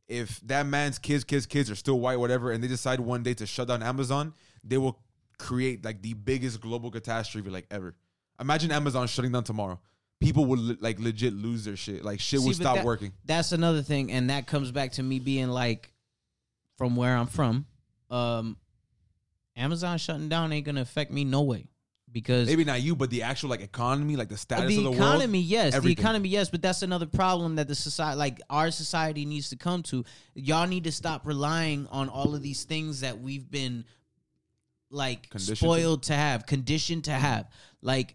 if 0.08 0.40
that 0.46 0.66
man's 0.66 0.98
kids, 0.98 1.24
kids, 1.24 1.46
kids 1.46 1.70
are 1.70 1.76
still 1.76 1.98
white, 2.00 2.18
whatever, 2.18 2.52
and 2.52 2.62
they 2.62 2.68
decide 2.68 3.00
one 3.00 3.22
day 3.22 3.34
to 3.34 3.46
shut 3.46 3.68
down 3.68 3.82
Amazon, 3.82 4.34
they 4.62 4.76
will 4.78 4.98
create 5.38 5.84
like 5.84 6.02
the 6.02 6.14
biggest 6.14 6.60
global 6.60 6.90
catastrophe 6.90 7.48
like 7.50 7.66
ever. 7.70 7.94
Imagine 8.40 8.70
Amazon 8.72 9.06
shutting 9.06 9.32
down 9.32 9.44
tomorrow. 9.44 9.80
People 10.20 10.44
will 10.46 10.58
le- 10.58 10.76
like 10.80 10.98
legit 11.00 11.32
lose 11.32 11.64
their 11.64 11.76
shit. 11.76 12.04
Like 12.04 12.20
shit 12.20 12.40
See, 12.40 12.46
will 12.46 12.54
stop 12.54 12.76
that- 12.76 12.84
working. 12.84 13.12
That's 13.24 13.52
another 13.52 13.82
thing, 13.82 14.12
and 14.12 14.30
that 14.30 14.46
comes 14.46 14.70
back 14.70 14.92
to 14.92 15.02
me 15.02 15.20
being 15.20 15.48
like, 15.48 15.92
from 16.76 16.96
where 16.96 17.16
I'm 17.16 17.26
from, 17.26 17.66
um, 18.10 18.56
Amazon 19.56 19.98
shutting 19.98 20.28
down 20.28 20.52
ain't 20.52 20.66
gonna 20.66 20.80
affect 20.80 21.10
me 21.10 21.24
no 21.24 21.42
way 21.42 21.68
because 22.10 22.46
Maybe 22.48 22.64
not 22.64 22.80
you, 22.80 22.94
but 22.94 23.10
the 23.10 23.22
actual 23.22 23.50
like 23.50 23.60
economy, 23.60 24.16
like 24.16 24.28
the 24.28 24.36
status 24.36 24.68
the 24.68 24.78
of 24.78 24.84
the 24.84 24.92
economy, 24.92 25.38
world. 25.40 25.46
yes, 25.46 25.74
everything. 25.74 25.96
the 25.96 26.00
economy, 26.00 26.28
yes, 26.28 26.48
but 26.48 26.62
that's 26.62 26.82
another 26.82 27.06
problem 27.06 27.56
that 27.56 27.66
the 27.68 27.74
society, 27.74 28.16
like 28.16 28.40
our 28.48 28.70
society, 28.70 29.24
needs 29.24 29.50
to 29.50 29.56
come 29.56 29.82
to. 29.84 30.04
Y'all 30.34 30.66
need 30.66 30.84
to 30.84 30.92
stop 30.92 31.26
relying 31.26 31.88
on 31.90 32.08
all 32.08 32.34
of 32.34 32.42
these 32.42 32.64
things 32.64 33.00
that 33.00 33.20
we've 33.20 33.50
been 33.50 33.84
like 34.90 35.28
spoiled 35.36 36.04
to 36.04 36.14
have, 36.14 36.46
conditioned 36.46 37.04
to 37.04 37.12
have. 37.12 37.48
Like 37.82 38.14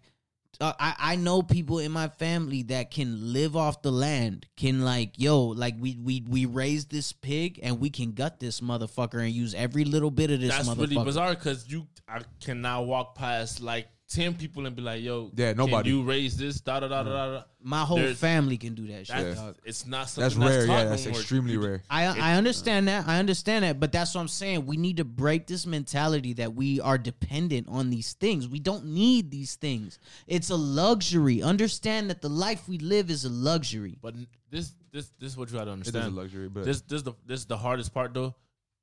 uh, 0.60 0.72
I 0.78 0.94
I 0.98 1.16
know 1.16 1.42
people 1.42 1.78
in 1.78 1.90
my 1.92 2.08
family 2.08 2.62
that 2.64 2.90
can 2.90 3.32
live 3.32 3.56
off 3.56 3.82
the 3.82 3.90
land. 3.92 4.46
Can 4.56 4.82
like 4.82 5.14
yo, 5.16 5.46
like 5.46 5.74
we 5.78 5.96
we 6.02 6.24
we 6.28 6.46
raised 6.46 6.90
this 6.90 7.12
pig 7.12 7.60
and 7.62 7.80
we 7.80 7.90
can 7.90 8.12
gut 8.12 8.40
this 8.40 8.60
motherfucker 8.60 9.22
and 9.22 9.30
use 9.30 9.54
every 9.54 9.84
little 9.84 10.10
bit 10.10 10.30
of 10.30 10.40
this 10.40 10.50
That's 10.50 10.68
motherfucker. 10.68 10.90
really 10.90 11.04
bizarre 11.04 11.34
because 11.34 11.68
you 11.70 11.86
I 12.08 12.20
cannot 12.40 12.86
walk 12.86 13.14
past 13.14 13.60
like 13.60 13.88
ten 14.10 14.34
people 14.34 14.66
and 14.66 14.74
be 14.76 14.82
like, 14.82 15.02
"Yo, 15.02 15.30
Yeah, 15.36 15.50
can 15.52 15.56
nobody. 15.58 15.90
you 15.90 16.02
raise 16.02 16.36
this?" 16.36 16.60
Da 16.60 16.80
da 16.80 16.88
da 16.88 17.02
da 17.04 17.10
da. 17.10 17.32
da. 17.38 17.42
My 17.62 17.84
whole 17.84 17.98
There's- 17.98 18.18
family 18.18 18.56
can 18.58 18.74
do 18.74 18.86
that 18.88 19.06
shit. 19.06 19.16
That's, 19.16 19.40
dog. 19.40 19.56
It's 19.64 19.86
not 19.86 20.00
That's 20.08 20.12
something 20.34 20.40
that's, 20.40 20.56
rare. 20.56 20.66
taught 20.66 20.78
Yeah, 20.82 20.84
that's 20.90 21.06
extremely 21.06 21.52
You- 21.52 21.64
rare. 21.64 21.82
I 21.88 22.04
I 22.06 22.34
understand 22.36 22.88
that. 22.88 23.06
I 23.08 23.18
understand 23.18 23.64
that, 23.64 23.78
but 23.80 23.92
that's 23.92 24.14
what 24.14 24.20
I'm 24.22 24.28
saying. 24.28 24.66
We 24.66 24.76
need 24.76 24.96
to 24.98 25.04
break 25.04 25.46
this 25.46 25.64
mentality 25.66 26.32
that 26.34 26.54
we 26.54 26.80
are 26.80 26.98
dependent 26.98 27.68
on 27.68 27.90
these 27.90 28.12
things. 28.14 28.48
We 28.48 28.58
don't 28.58 28.86
need 28.86 29.30
these 29.30 29.54
things. 29.54 29.98
It's 30.26 30.50
a 30.50 30.56
luxury. 30.56 31.42
Understand 31.42 32.10
that 32.10 32.20
the 32.20 32.28
life 32.30 32.68
we 32.68 32.78
live 32.78 33.10
is 33.10 33.24
a 33.24 33.30
luxury. 33.30 33.96
But 34.02 34.14
this 34.50 34.72
this 34.92 35.12
this 35.20 35.32
is 35.32 35.36
what 35.36 35.50
you 35.52 35.56
got 35.58 35.64
to 35.64 35.70
understand. 35.70 35.96
It 35.96 35.98
is 36.00 36.04
a 36.04 36.08
understand. 36.08 36.16
luxury, 36.16 36.48
but 36.48 36.64
This 36.64 36.80
this 36.82 37.02
the 37.02 37.12
this 37.26 37.40
is 37.40 37.46
the 37.46 37.58
hardest 37.58 37.94
part 37.94 38.12
though. 38.12 38.34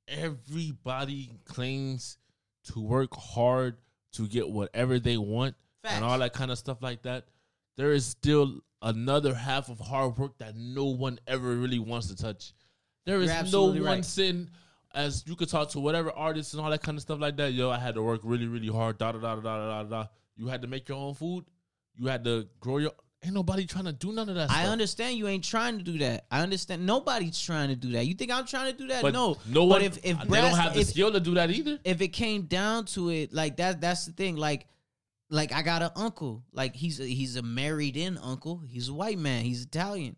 Everybody 0.08 1.32
claims 1.44 2.16
to 2.64 2.80
work 2.80 3.14
hard 3.14 3.76
to 4.18 4.26
get 4.28 4.48
whatever 4.48 4.98
they 4.98 5.16
want 5.16 5.54
and 5.84 6.04
all 6.04 6.18
that 6.18 6.32
kind 6.32 6.50
of 6.50 6.58
stuff 6.58 6.82
like 6.82 7.02
that. 7.02 7.24
There 7.76 7.92
is 7.92 8.04
still 8.04 8.60
another 8.82 9.32
half 9.32 9.68
of 9.68 9.78
hard 9.78 10.18
work 10.18 10.38
that 10.38 10.56
no 10.56 10.86
one 10.86 11.20
ever 11.28 11.54
really 11.54 11.78
wants 11.78 12.08
to 12.08 12.16
touch. 12.16 12.52
There 13.06 13.20
is 13.20 13.52
no 13.52 13.66
one 13.66 13.82
right. 13.82 14.04
sitting 14.04 14.50
as 14.94 15.22
you 15.26 15.36
could 15.36 15.48
talk 15.48 15.70
to 15.70 15.80
whatever 15.80 16.10
artists 16.10 16.54
and 16.54 16.62
all 16.62 16.70
that 16.70 16.82
kind 16.82 16.98
of 16.98 17.02
stuff 17.02 17.20
like 17.20 17.36
that. 17.36 17.52
Yo, 17.52 17.70
I 17.70 17.78
had 17.78 17.94
to 17.94 18.02
work 18.02 18.20
really, 18.24 18.46
really 18.46 18.68
hard. 18.68 18.98
Da 18.98 19.12
da 19.12 19.18
da 19.18 19.36
da 19.36 19.42
da 19.42 19.82
da 19.82 19.82
da. 19.84 20.06
You 20.36 20.48
had 20.48 20.62
to 20.62 20.68
make 20.68 20.88
your 20.88 20.98
own 20.98 21.14
food. 21.14 21.44
You 21.96 22.08
had 22.08 22.24
to 22.24 22.48
grow 22.60 22.78
your. 22.78 22.92
Ain't 23.24 23.34
nobody 23.34 23.66
trying 23.66 23.86
to 23.86 23.92
do 23.92 24.12
none 24.12 24.28
of 24.28 24.36
that. 24.36 24.48
I 24.48 24.60
stuff. 24.62 24.68
understand 24.72 25.16
you 25.18 25.26
ain't 25.26 25.42
trying 25.44 25.78
to 25.78 25.84
do 25.84 25.98
that. 25.98 26.26
I 26.30 26.40
understand 26.40 26.86
nobody's 26.86 27.40
trying 27.40 27.68
to 27.68 27.74
do 27.74 27.90
that. 27.92 28.06
You 28.06 28.14
think 28.14 28.30
I'm 28.30 28.46
trying 28.46 28.70
to 28.70 28.78
do 28.78 28.86
that? 28.88 29.02
but 29.02 29.12
no, 29.12 29.36
no 29.48 29.64
one. 29.64 29.80
But 29.80 29.82
if 29.82 29.96
if 30.04 30.18
they 30.20 30.24
Brass- 30.26 30.50
don't 30.52 30.58
have 30.60 30.74
the 30.74 30.80
if, 30.80 30.86
skill 30.86 31.10
to 31.12 31.18
do 31.18 31.34
that 31.34 31.50
either. 31.50 31.80
if 31.84 32.00
it 32.00 32.08
came 32.08 32.42
down 32.42 32.84
to 32.86 33.10
it, 33.10 33.32
like 33.34 33.56
that 33.56 33.80
that's 33.80 34.06
the 34.06 34.12
thing. 34.12 34.36
Like 34.36 34.66
like 35.30 35.52
I 35.52 35.62
got 35.62 35.82
an 35.82 35.90
uncle. 35.96 36.44
Like 36.52 36.76
he's 36.76 37.00
a, 37.00 37.04
he's 37.04 37.34
a 37.36 37.42
married 37.42 37.96
in 37.96 38.18
uncle. 38.18 38.62
He's 38.68 38.88
a 38.88 38.94
white 38.94 39.18
man. 39.18 39.42
He's 39.44 39.62
Italian. 39.64 40.14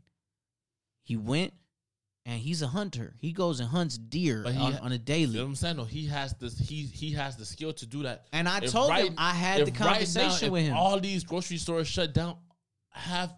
He 1.02 1.16
went 1.16 1.54
and 2.26 2.38
he's 2.38 2.60
a 2.60 2.66
hunter. 2.68 3.14
He 3.18 3.32
goes 3.32 3.60
and 3.60 3.68
hunts 3.70 3.96
deer 3.96 4.42
But 4.44 4.52
he- 4.52 4.60
on, 4.60 4.76
on 4.76 4.92
a 4.92 4.98
daily. 4.98 5.32
You 5.32 5.38
know 5.38 5.44
what 5.44 5.48
I'm 5.48 5.54
saying? 5.56 5.76
No, 5.78 5.84
he 5.84 6.06
has 6.08 6.34
this. 6.34 6.58
He 6.58 6.82
he 6.82 7.12
has 7.12 7.36
the 7.36 7.46
skill 7.46 7.72
to 7.72 7.86
do 7.86 8.02
that. 8.02 8.26
And 8.34 8.46
I 8.46 8.58
If 8.58 8.72
told 8.72 8.90
right- 8.90 9.06
him 9.06 9.14
I 9.16 9.30
had 9.32 9.60
the 9.66 9.68
if 9.68 9.68
right 9.70 9.80
now, 9.80 9.86
conversation 9.92 10.52
with 10.52 10.64
him. 10.64 10.76
All 10.76 11.00
these 11.00 11.24
grocery 11.24 11.56
stores 11.56 11.88
shut 11.88 12.12
down. 12.12 12.36
Half, 12.90 13.30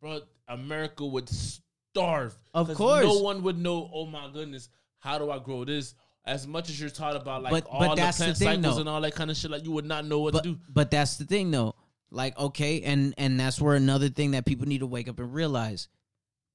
bro, 0.00 0.20
America 0.48 1.04
would 1.06 1.28
starve. 1.28 2.34
Of 2.54 2.74
course. 2.74 3.04
no 3.04 3.18
one 3.20 3.42
would 3.42 3.58
know. 3.58 3.90
Oh 3.92 4.06
my 4.06 4.28
goodness, 4.32 4.68
how 4.98 5.18
do 5.18 5.30
I 5.30 5.38
grow 5.38 5.64
this? 5.64 5.94
As 6.24 6.46
much 6.46 6.68
as 6.68 6.78
you're 6.78 6.90
taught 6.90 7.16
about 7.16 7.42
like 7.42 7.52
But- 7.52 7.66
all 7.66 7.80
but 7.80 7.88
the 7.94 8.02
that's 8.02 8.18
the 8.18 8.34
thing, 8.34 8.62
cycles 8.62 8.74
though. 8.76 8.80
and 8.80 8.88
all 8.88 9.00
that 9.00 9.14
kind 9.14 9.30
of 9.30 9.36
shit, 9.36 9.50
like 9.50 9.64
you 9.64 9.72
would 9.72 9.86
not 9.86 10.04
know 10.04 10.20
what 10.20 10.34
but 10.34 10.42
to 10.44 10.52
do. 10.52 10.60
but 10.68 10.90
that's 10.90 11.16
the 11.16 11.24
thing 11.24 11.50
though. 11.50 11.74
Like 12.10 12.38
okay, 12.38 12.82
and 12.82 13.14
and 13.18 13.38
that's 13.40 13.60
where 13.60 13.74
another 13.74 14.08
thing 14.08 14.32
that 14.32 14.44
people 14.46 14.66
need 14.66 14.78
to 14.80 14.86
wake 14.86 15.08
up 15.08 15.18
and 15.18 15.32
realize: 15.32 15.88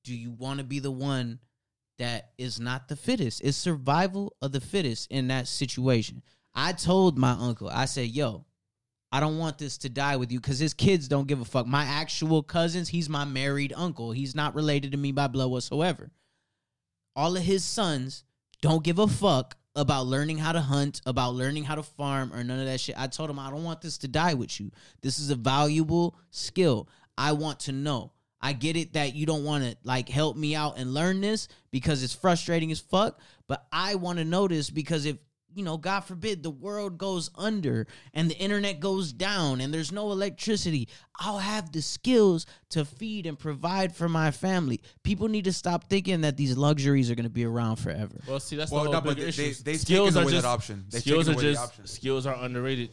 Do 0.04 0.16
you 0.16 0.32
want 0.32 0.60
to 0.60 0.64
be 0.64 0.80
the 0.80 0.92
one 0.92 1.40
that 2.00 2.32
is 2.38 2.60
not 2.60 2.88
the 2.88 2.96
fittest? 2.96 3.42
It's 3.44 3.58
survival 3.58 4.36
of 4.42 4.52
the 4.52 4.62
fittest 4.62 5.12
in 5.12 5.28
that 5.28 5.48
situation. 5.48 6.22
I 6.56 6.74
told 6.74 7.18
my 7.18 7.32
uncle, 7.32 7.70
I 7.70 7.86
said, 7.86 8.10
"Yo, 8.10 8.46
I 9.14 9.20
don't 9.20 9.38
want 9.38 9.60
this 9.60 9.78
to 9.78 9.90
die 9.90 10.16
with 10.16 10.32
you 10.32 10.40
because 10.40 10.58
his 10.58 10.74
kids 10.74 11.08
don't 11.08 11.28
give 11.28 11.40
a 11.40 11.46
fuck. 11.46 11.68
My 11.68 11.84
actual 11.84 12.42
cousins, 12.42 12.90
he's 12.90 13.08
my 13.08 13.26
married 13.26 13.72
uncle. 13.76 14.12
He's 14.12 14.34
not 14.34 14.56
related 14.56 14.94
to 14.94 14.98
me 14.98 15.12
by 15.12 15.28
blood 15.28 15.52
whatsoever. 15.52 16.10
All 17.16 17.38
of 17.38 17.44
his 17.44 17.64
sons 17.64 18.24
don't 18.64 18.84
give 18.84 18.98
a 18.98 19.08
fuck 19.08 19.56
about 19.76 20.08
learning 20.08 20.40
how 20.40 20.52
to 20.52 20.62
hunt, 20.62 21.00
about 21.06 21.36
learning 21.36 21.64
how 21.64 21.76
to 21.76 21.84
farm, 21.84 22.34
or 22.34 22.44
none 22.44 22.60
of 22.60 22.66
that 22.66 22.80
shit. 22.80 23.00
I 23.00 23.06
told 23.06 23.30
him 23.30 23.38
I 23.38 23.52
don't 23.52 23.64
want 23.64 23.82
this 23.82 24.00
to 24.00 24.08
die 24.08 24.34
with 24.34 24.60
you. 24.60 24.72
This 25.04 25.20
is 25.20 25.30
a 25.30 25.36
valuable 25.36 26.16
skill. 26.32 26.90
I 27.16 27.34
want 27.34 27.60
to 27.62 27.72
know. 27.72 28.14
I 28.42 28.54
get 28.54 28.76
it 28.76 28.94
that 28.94 29.14
you 29.14 29.28
don't 29.28 29.44
want 29.44 29.64
to 29.64 29.78
like 29.84 30.10
help 30.10 30.38
me 30.38 30.56
out 30.56 30.80
and 30.80 30.92
learn 30.92 31.22
this 31.22 31.50
because 31.70 32.02
it's 32.02 32.16
frustrating 32.16 32.72
as 32.72 32.80
fuck, 32.80 33.20
but 33.48 33.68
I 33.72 33.94
want 33.94 34.18
to 34.18 34.26
know 34.26 34.48
this 34.48 34.72
because 34.72 35.06
if 35.06 35.18
you 35.56 35.64
know, 35.64 35.78
God 35.78 36.02
forbid, 36.02 36.44
the 36.44 36.50
world 36.50 36.98
goes 36.98 37.30
under 37.36 37.88
and 38.14 38.30
the 38.30 38.38
internet 38.38 38.80
goes 38.80 39.14
down 39.14 39.62
and 39.62 39.74
there's 39.74 39.92
no 39.92 40.12
electricity, 40.12 40.88
I'll 41.20 41.38
have 41.40 41.72
the 41.72 41.82
skills 41.82 42.46
to 42.72 42.86
feed 42.86 43.26
and 43.26 43.38
provide 43.38 43.96
for 43.96 44.10
my 44.10 44.32
family. 44.32 44.82
People 45.04 45.28
need 45.28 45.46
to 45.46 45.54
stop 45.54 45.90
thinking 45.90 46.22
that 46.22 46.38
these 46.38 46.58
luxuries 46.58 47.12
are 47.12 47.16
going 47.16 47.24
to 47.26 47.30
be 47.30 47.46
around 47.46 47.78
forever. 47.78 48.22
Well, 48.28 48.40
see, 48.40 48.56
that's 48.56 48.72
Well, 48.72 48.84
the 48.86 48.92
whole 48.92 49.02
but 49.02 49.16
bigger 49.16 49.32
they- 49.32 49.50
issue. 49.50 49.64
they've 49.64 49.80
skills 49.80 50.16
are 50.16 50.24
away 50.24 50.32
that 50.32 50.38
just 50.38 50.46
option. 50.48 50.86
They've 50.90 51.02
skills 51.02 51.30
are 51.30 51.36
just 51.36 51.62
option. 51.62 51.88
skills 51.88 52.26
are 52.26 52.36
underrated. 52.36 52.90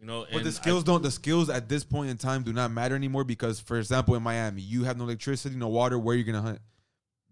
You 0.00 0.06
know, 0.06 0.26
But 0.28 0.38
and 0.38 0.44
the 0.44 0.48
I- 0.50 0.52
skills 0.52 0.82
don't. 0.82 1.02
The 1.02 1.12
skills 1.12 1.48
at 1.48 1.68
this 1.68 1.84
point 1.84 2.10
in 2.10 2.16
time 2.16 2.42
do 2.42 2.52
not 2.52 2.72
matter 2.72 2.96
anymore 2.96 3.22
because, 3.22 3.60
for 3.60 3.78
example, 3.78 4.16
in 4.16 4.22
Miami, 4.22 4.60
you 4.60 4.82
have 4.84 4.96
no 4.98 5.04
electricity, 5.04 5.54
no 5.54 5.68
water. 5.68 5.96
Where 5.98 6.14
are 6.14 6.18
you 6.18 6.24
gonna 6.24 6.42
hunt? 6.42 6.58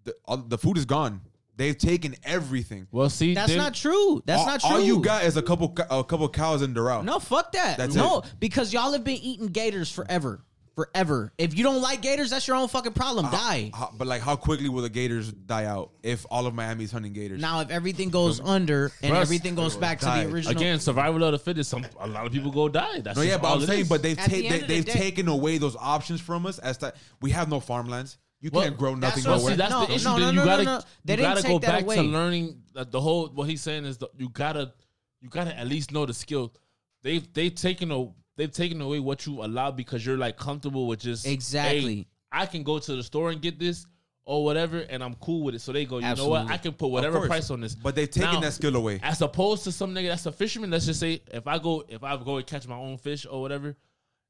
The, 0.05 0.15
all, 0.25 0.37
the 0.37 0.57
food 0.57 0.79
is 0.79 0.85
gone. 0.85 1.21
They've 1.61 1.77
taken 1.77 2.15
everything. 2.25 2.87
well, 2.91 3.11
see, 3.11 3.35
That's 3.35 3.55
not 3.55 3.75
true. 3.75 4.23
That's 4.25 4.41
all, 4.41 4.47
not 4.47 4.61
true. 4.63 4.71
All 4.71 4.81
you 4.81 5.01
got 5.03 5.25
is 5.25 5.37
a 5.37 5.43
couple, 5.43 5.69
co- 5.69 5.99
a 6.01 6.03
couple 6.03 6.27
cows 6.31 6.63
in 6.63 6.73
Doral. 6.73 7.05
No, 7.05 7.19
fuck 7.19 7.53
that. 7.53 7.77
That's 7.77 7.95
no, 7.95 8.21
it. 8.21 8.33
because 8.41 8.73
y'all 8.73 8.93
have 8.93 9.05
been 9.05 9.19
eating 9.19 9.49
gators 9.49 9.91
forever. 9.93 10.43
Forever. 10.75 11.35
If 11.37 11.59
you 11.59 11.63
don't 11.63 11.83
like 11.83 12.01
gators, 12.01 12.31
that's 12.31 12.49
your 12.49 12.57
own 12.57 12.69
fucking 12.69 12.93
problem. 12.95 13.27
Uh, 13.27 13.31
die. 13.33 13.71
How- 13.75 13.93
but 13.95 14.07
like, 14.09 14.23
how 14.23 14.37
quickly 14.37 14.71
will 14.71 14.81
the 14.81 14.89
gators 14.89 15.31
die 15.31 15.67
out 15.67 15.91
if 16.03 16.25
all 16.31 16.47
of 16.47 16.55
Miami's 16.55 16.91
hunting 16.93 17.13
gators? 17.13 17.43
Now, 17.43 17.61
if 17.61 17.69
everything 17.69 18.09
goes 18.09 18.41
under 18.41 18.91
and 19.03 19.13
Russ, 19.13 19.21
everything 19.21 19.55
goes 19.55 19.77
back 19.77 19.99
to 19.99 20.07
die. 20.07 20.25
the 20.25 20.33
original, 20.33 20.57
Again, 20.57 20.81
survival 20.81 21.23
of 21.25 21.33
the 21.33 21.39
fittest. 21.39 21.69
Some 21.69 21.85
a 21.99 22.07
lot 22.07 22.25
of 22.25 22.33
people 22.33 22.51
go 22.53 22.71
die. 22.71 23.01
That's 23.03 23.17
no, 23.19 23.23
yeah, 23.23 23.33
just 23.33 23.43
but 23.43 23.49
all 23.49 23.57
I'm 23.57 23.63
it 23.65 23.67
saying, 23.67 23.81
is. 23.83 23.89
but 23.91 24.03
they've 24.03 24.19
At 24.19 24.31
ta- 24.31 24.33
the 24.35 24.49
they, 24.49 24.55
of 24.55 24.61
the 24.63 24.67
they've 24.69 24.85
day- 24.87 24.93
taken 24.93 25.29
away 25.29 25.59
those 25.59 25.77
options 25.77 26.23
from 26.23 26.47
us. 26.47 26.59
As 26.59 26.79
that 26.79 26.97
we 27.21 27.33
have 27.33 27.51
no 27.51 27.61
farmlands. 27.61 28.17
You 28.41 28.51
Well, 28.53 28.63
can't 28.65 28.77
grow 28.79 28.95
that's 28.97 29.25
nothing 29.25 29.31
what 29.31 29.33
I'm 29.33 29.39
nowhere. 29.41 29.57
That's 29.57 29.71
No, 29.71 29.87
the 29.87 29.93
issue. 29.95 30.05
no, 30.05 30.15
then 30.15 30.23
no, 30.23 30.31
you 30.31 30.37
no, 30.37 30.45
gotta, 30.45 30.65
no, 30.65 30.75
no. 30.79 30.83
They 31.05 31.13
you 31.13 31.17
didn't 31.19 31.31
gotta 31.31 31.43
take 31.43 31.51
go 31.53 31.59
that 31.59 31.67
back 31.67 31.83
away. 31.83 31.97
to 31.97 32.03
learning 32.03 32.63
that 32.75 32.91
the 32.91 33.01
whole. 33.01 33.29
What 33.29 33.49
he's 33.49 33.61
saying 33.61 33.85
is 33.85 33.99
the, 33.99 34.09
you 34.17 34.29
gotta, 34.31 34.73
you 35.21 35.29
gotta 35.29 35.57
at 35.59 35.67
least 35.67 35.93
know 35.93 36.07
the 36.07 36.15
skill. 36.15 36.55
They've 37.03 37.31
they've 37.35 37.55
taken 37.55 37.91
a 37.93 38.09
they've 38.37 38.51
taken 38.53 38.81
away 38.81 38.99
what 39.01 39.27
you 39.27 39.45
allow 39.45 39.71
because 39.71 40.05
you're 40.07 40.17
like 40.17 40.37
comfortable 40.39 40.87
with 40.87 41.01
just 41.01 41.27
Exactly. 41.27 41.97
"Hey, 41.97 42.07
I 42.33 42.47
can 42.47 42.63
go 42.63 42.79
to 42.79 42.97
the 42.97 43.03
store 43.03 43.31
and 43.31 43.43
get 43.43 43.59
this 43.59 43.87
or 44.25 44.45
whatever, 44.45 44.79
and 44.79 45.03
I'm 45.03 45.15
cool 45.17 45.43
with 45.43 45.57
it. 45.57 45.61
So 45.61 45.73
they 45.73 45.85
go, 45.85 45.97
you 45.97 46.03
know 46.03 46.09
what? 46.09 46.43
Absolutely. 46.43 46.53
I 46.53 46.57
can 46.59 46.73
put 46.75 46.89
whatever 46.89 47.17
course. 47.19 47.29
price 47.29 47.51
on 47.51 47.61
this. 47.63 47.75
But 47.75 47.95
they've 47.97 48.09
taken 48.11 48.35
Now, 48.35 48.41
that 48.41 48.53
skill 48.53 48.77
away. 48.77 49.01
as 49.03 49.21
opposed 49.23 49.65
to 49.65 49.73
some 49.73 49.93
nigga 49.95 50.09
that's 50.09 50.27
a 50.27 50.33
fisherman. 50.33 50.71
Let's 50.71 50.87
just 50.87 51.01
say 51.01 51.21
if 51.33 51.47
I 51.47 51.59
go 51.59 51.85
if 51.89 52.05
I 52.05 52.17
go 52.23 52.37
and 52.37 52.47
catch 52.47 52.67
my 52.69 52.77
own 52.77 52.97
fish 52.97 53.27
or 53.29 53.41
whatever, 53.43 53.77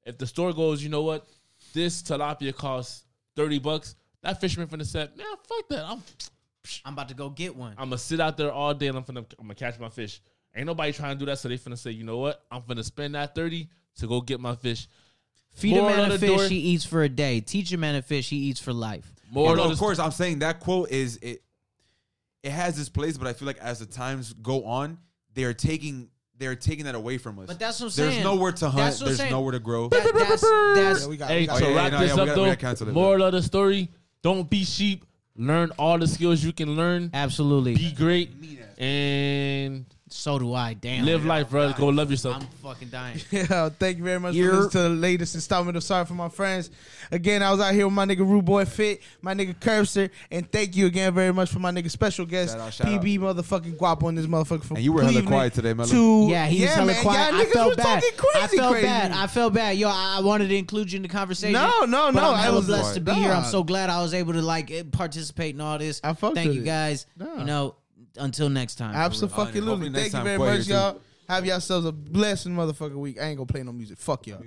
if 0.05 0.17
the 0.19 0.27
store 0.27 0.53
goes, 0.53 0.83
you 0.83 0.89
know 0.89 1.03
what, 1.03 1.29
this 1.75 2.03
tilapia 2.03 2.55
costs 2.55 3.05
thirty 3.41 3.59
bucks. 3.59 3.95
That 4.23 4.41
fisherman 4.41 4.69
finna 4.69 4.87
say, 4.87 5.09
man, 5.17 5.27
fuck 5.49 5.69
that. 5.69 5.85
I'm 5.85 6.03
I'm 6.85 6.93
about 6.93 7.09
to 7.09 7.15
go 7.15 7.31
get 7.31 7.57
one. 7.57 7.73
I'm 7.79 7.87
gonna 7.89 7.99
sit 7.99 8.21
out 8.21 8.37
there 8.37 8.53
all 8.53 8.75
day 8.75 8.89
and 8.89 8.97
I'm 8.97 9.05
finna 9.05 9.25
I'm 9.39 9.47
gonna 9.47 9.55
catch 9.55 9.79
my 9.79 9.89
fish. 9.89 10.21
Ain't 10.55 10.67
nobody 10.67 10.93
trying 10.93 11.15
to 11.15 11.19
do 11.19 11.27
that, 11.27 11.39
so 11.39 11.49
they 11.49 11.57
finna 11.59 11.79
say, 11.79 11.93
you 11.93 12.05
know 12.05 12.19
what, 12.19 12.45
I'm 12.51 12.63
finna 12.63 12.85
spend 12.85 13.15
that 13.15 13.35
thirty 13.35 13.69
to 13.97 14.07
go 14.07 14.21
get 14.21 14.41
my 14.41 14.55
fish. 14.55 14.89
Feed 15.53 15.77
a 15.77 15.83
man 15.83 16.11
a 16.11 16.19
fish, 16.19 16.29
door- 16.37 16.47
he 16.47 16.57
eats 16.57 16.85
for 16.85 17.03
a 17.03 17.09
day. 17.09 17.41
Teach 17.41 17.73
a 17.73 17.77
man 17.77 17.97
a 17.97 18.03
fish, 18.03 18.29
he 18.29 18.37
eats 18.37 18.61
for 18.61 18.73
life. 18.73 19.13
More 19.31 19.57
no, 19.57 19.71
of 19.71 19.79
course, 19.79 19.99
I'm 19.99 20.11
saying 20.11 20.41
that 20.41 20.61
quote 20.61 20.91
is 20.91 21.19
it. 21.23 21.43
It 22.43 22.53
has 22.53 22.79
its 22.79 22.89
place, 22.89 23.19
but 23.19 23.27
I 23.27 23.35
feel 23.35 23.47
like 23.47 23.59
as 23.59 23.81
the 23.81 23.87
times 23.87 24.33
go 24.33 24.65
on, 24.65 24.99
they 25.35 25.45
are 25.45 25.53
taking 25.53 26.09
they 26.41 26.47
are 26.47 26.57
taking 26.57 26.87
that 26.87 26.95
away 26.97 27.19
from 27.19 27.39
us. 27.39 27.47
But 27.47 27.59
that's 27.61 27.79
what 27.81 27.93
I'm 27.93 27.93
There's 27.97 28.13
saying. 28.15 28.25
nowhere 28.25 28.51
to 28.53 28.65
hunt. 28.71 28.77
That's 28.77 28.97
what 29.01 29.03
I'm 29.03 29.07
There's 29.09 29.19
saying. 29.19 29.31
nowhere 29.31 29.53
to 29.53 29.59
grow. 29.61 29.89
That- 29.89 30.13
that's, 30.13 30.41
that's 30.75 31.03
Yeah, 31.03 31.09
we 31.09 31.17
got, 31.19 31.29
Hey, 31.29 31.41
we 31.43 31.47
got 31.47 31.59
to 31.59 31.65
yeah, 31.71 31.77
wrap 31.77 31.93
yeah, 31.93 31.99
this 32.01 32.09
yeah, 32.09 32.15
we 32.17 32.21
up 32.23 32.27
gotta- 32.27 32.41
we 32.41 32.47
gotta 32.47 32.51
though, 32.51 32.57
cancel 32.57 32.89
it, 32.89 32.93
moral 32.93 33.23
of 33.25 33.33
the 33.33 33.43
story: 33.43 33.89
Don't 34.23 34.49
be 34.51 34.65
sheep. 34.65 35.05
Learn 35.37 35.71
all 35.79 35.99
the 35.99 36.09
skills 36.09 36.43
you 36.43 36.53
can 36.53 36.75
learn. 36.77 37.11
absolutely. 37.15 37.75
Be 37.77 37.93
great 37.93 38.31
and 38.79 39.85
so 40.13 40.39
do 40.39 40.53
I. 40.55 40.75
Damn. 40.75 41.05
live 41.05 41.25
life, 41.25 41.51
bro. 41.51 41.73
Go 41.73 41.87
love 41.89 42.11
yourself. 42.11 42.37
I'm 42.37 42.47
fucking 42.63 42.89
dying. 42.89 43.21
Yeah, 43.31 43.69
thank 43.71 43.99
you 43.99 44.05
very 44.05 44.19
much 44.21 44.35
You're- 44.35 44.51
for 44.51 44.57
listening 44.57 44.71
to 44.73 44.79
the 44.83 44.89
latest 44.91 45.35
installment 45.35 45.77
of 45.77 45.85
Sorry 45.85 46.05
for 46.05 46.15
My 46.15 46.29
Friends. 46.29 46.71
Again, 47.13 47.43
I 47.43 47.51
was 47.51 47.61
out 47.61 47.75
here 47.75 47.87
with 47.87 47.95
my 47.95 48.05
nigga 48.07 48.19
Rude 48.21 48.45
Boy 48.45 48.65
Fit, 48.65 49.03
my 49.23 49.35
nigga 49.35 49.55
Curbster, 49.57 50.11
and 50.31 50.51
thank 50.51 50.77
you 50.77 50.87
again 50.87 51.15
very 51.15 51.33
much 51.33 51.51
for 51.51 51.59
my 51.59 51.71
nigga 51.71 51.91
special 51.91 52.27
guest, 52.27 52.53
Shout 52.57 52.61
out, 52.67 52.73
shout 52.75 52.87
PB 52.89 53.19
motherfucking 53.19 53.79
Guapo 53.79 54.09
in 54.09 54.15
this 54.15 54.27
motherfucker 54.27 54.65
from 54.65 54.77
And 54.77 54.85
you 54.85 54.93
were 54.93 55.01
hella 55.03 55.13
Cleveland 55.15 55.29
quiet 55.29 55.55
today, 55.55 55.75
Melo. 55.75 55.89
To, 55.89 56.27
Yeah, 56.31 56.47
he 56.47 56.63
was 56.63 56.71
hella 56.75 56.87
man, 56.87 57.03
quiet. 57.03 57.33
y'all 57.33 57.41
I 57.41 57.45
niggas 57.45 57.53
felt 57.53 57.67
was 57.69 57.77
bad. 57.77 58.03
talking 58.03 58.19
I 58.19 58.41
crazy, 58.41 58.57
felt 58.57 58.73
crazy. 58.73 58.87
bad. 58.87 59.13
I 59.13 59.27
felt 59.27 59.55
bad. 59.55 59.77
Yo, 59.79 59.89
I 59.89 60.17
I 60.19 60.21
wanted 60.23 60.49
to 60.49 60.57
include 60.57 60.93
you 60.93 60.97
in 60.97 61.03
the 61.03 61.09
conversation. 61.09 61.53
No, 61.53 61.85
no, 61.85 62.11
but 62.13 62.21
no, 62.21 62.29
I'm 62.31 62.35
I 62.35 62.43
hella 62.43 62.57
was 62.57 62.67
blessed 62.67 62.95
to 62.95 63.01
be 63.01 63.13
here. 63.13 63.31
I'm 63.33 63.43
Dog. 63.43 63.51
so 63.51 63.63
glad 63.65 63.91
I 63.91 64.03
was 64.03 64.13
able 64.15 64.33
to 64.35 64.43
like 64.43 64.71
eh, 64.71 64.83
participate 64.91 65.55
in 65.55 65.61
all 65.61 65.79
this. 65.79 66.01
I 66.05 66.13
fucked 66.15 66.35
Thank 66.35 66.49
with 66.49 66.57
you 66.57 66.63
it. 66.63 66.67
guys. 66.67 67.07
Nah. 67.17 67.37
You 67.39 67.45
know, 67.45 67.75
until 68.17 68.49
next 68.49 68.77
time. 68.77 68.95
for 68.95 69.37
real. 69.55 69.67
Hopefully 69.67 69.89
Absolutely. 69.91 70.01
Thank 70.01 70.13
you 70.13 70.25
very 70.25 70.39
much, 70.59 70.67
y'all. 70.69 71.01
Have 71.29 71.47
yourselves 71.47 71.87
a 71.87 71.93
blessed 71.93 72.49
motherfucking 72.49 72.95
week. 72.97 73.21
I 73.21 73.27
ain't 73.27 73.37
gonna 73.37 73.47
play 73.47 73.63
no 73.63 73.73
music. 73.73 73.99
Fuck 73.99 74.27
y'all. 74.27 74.43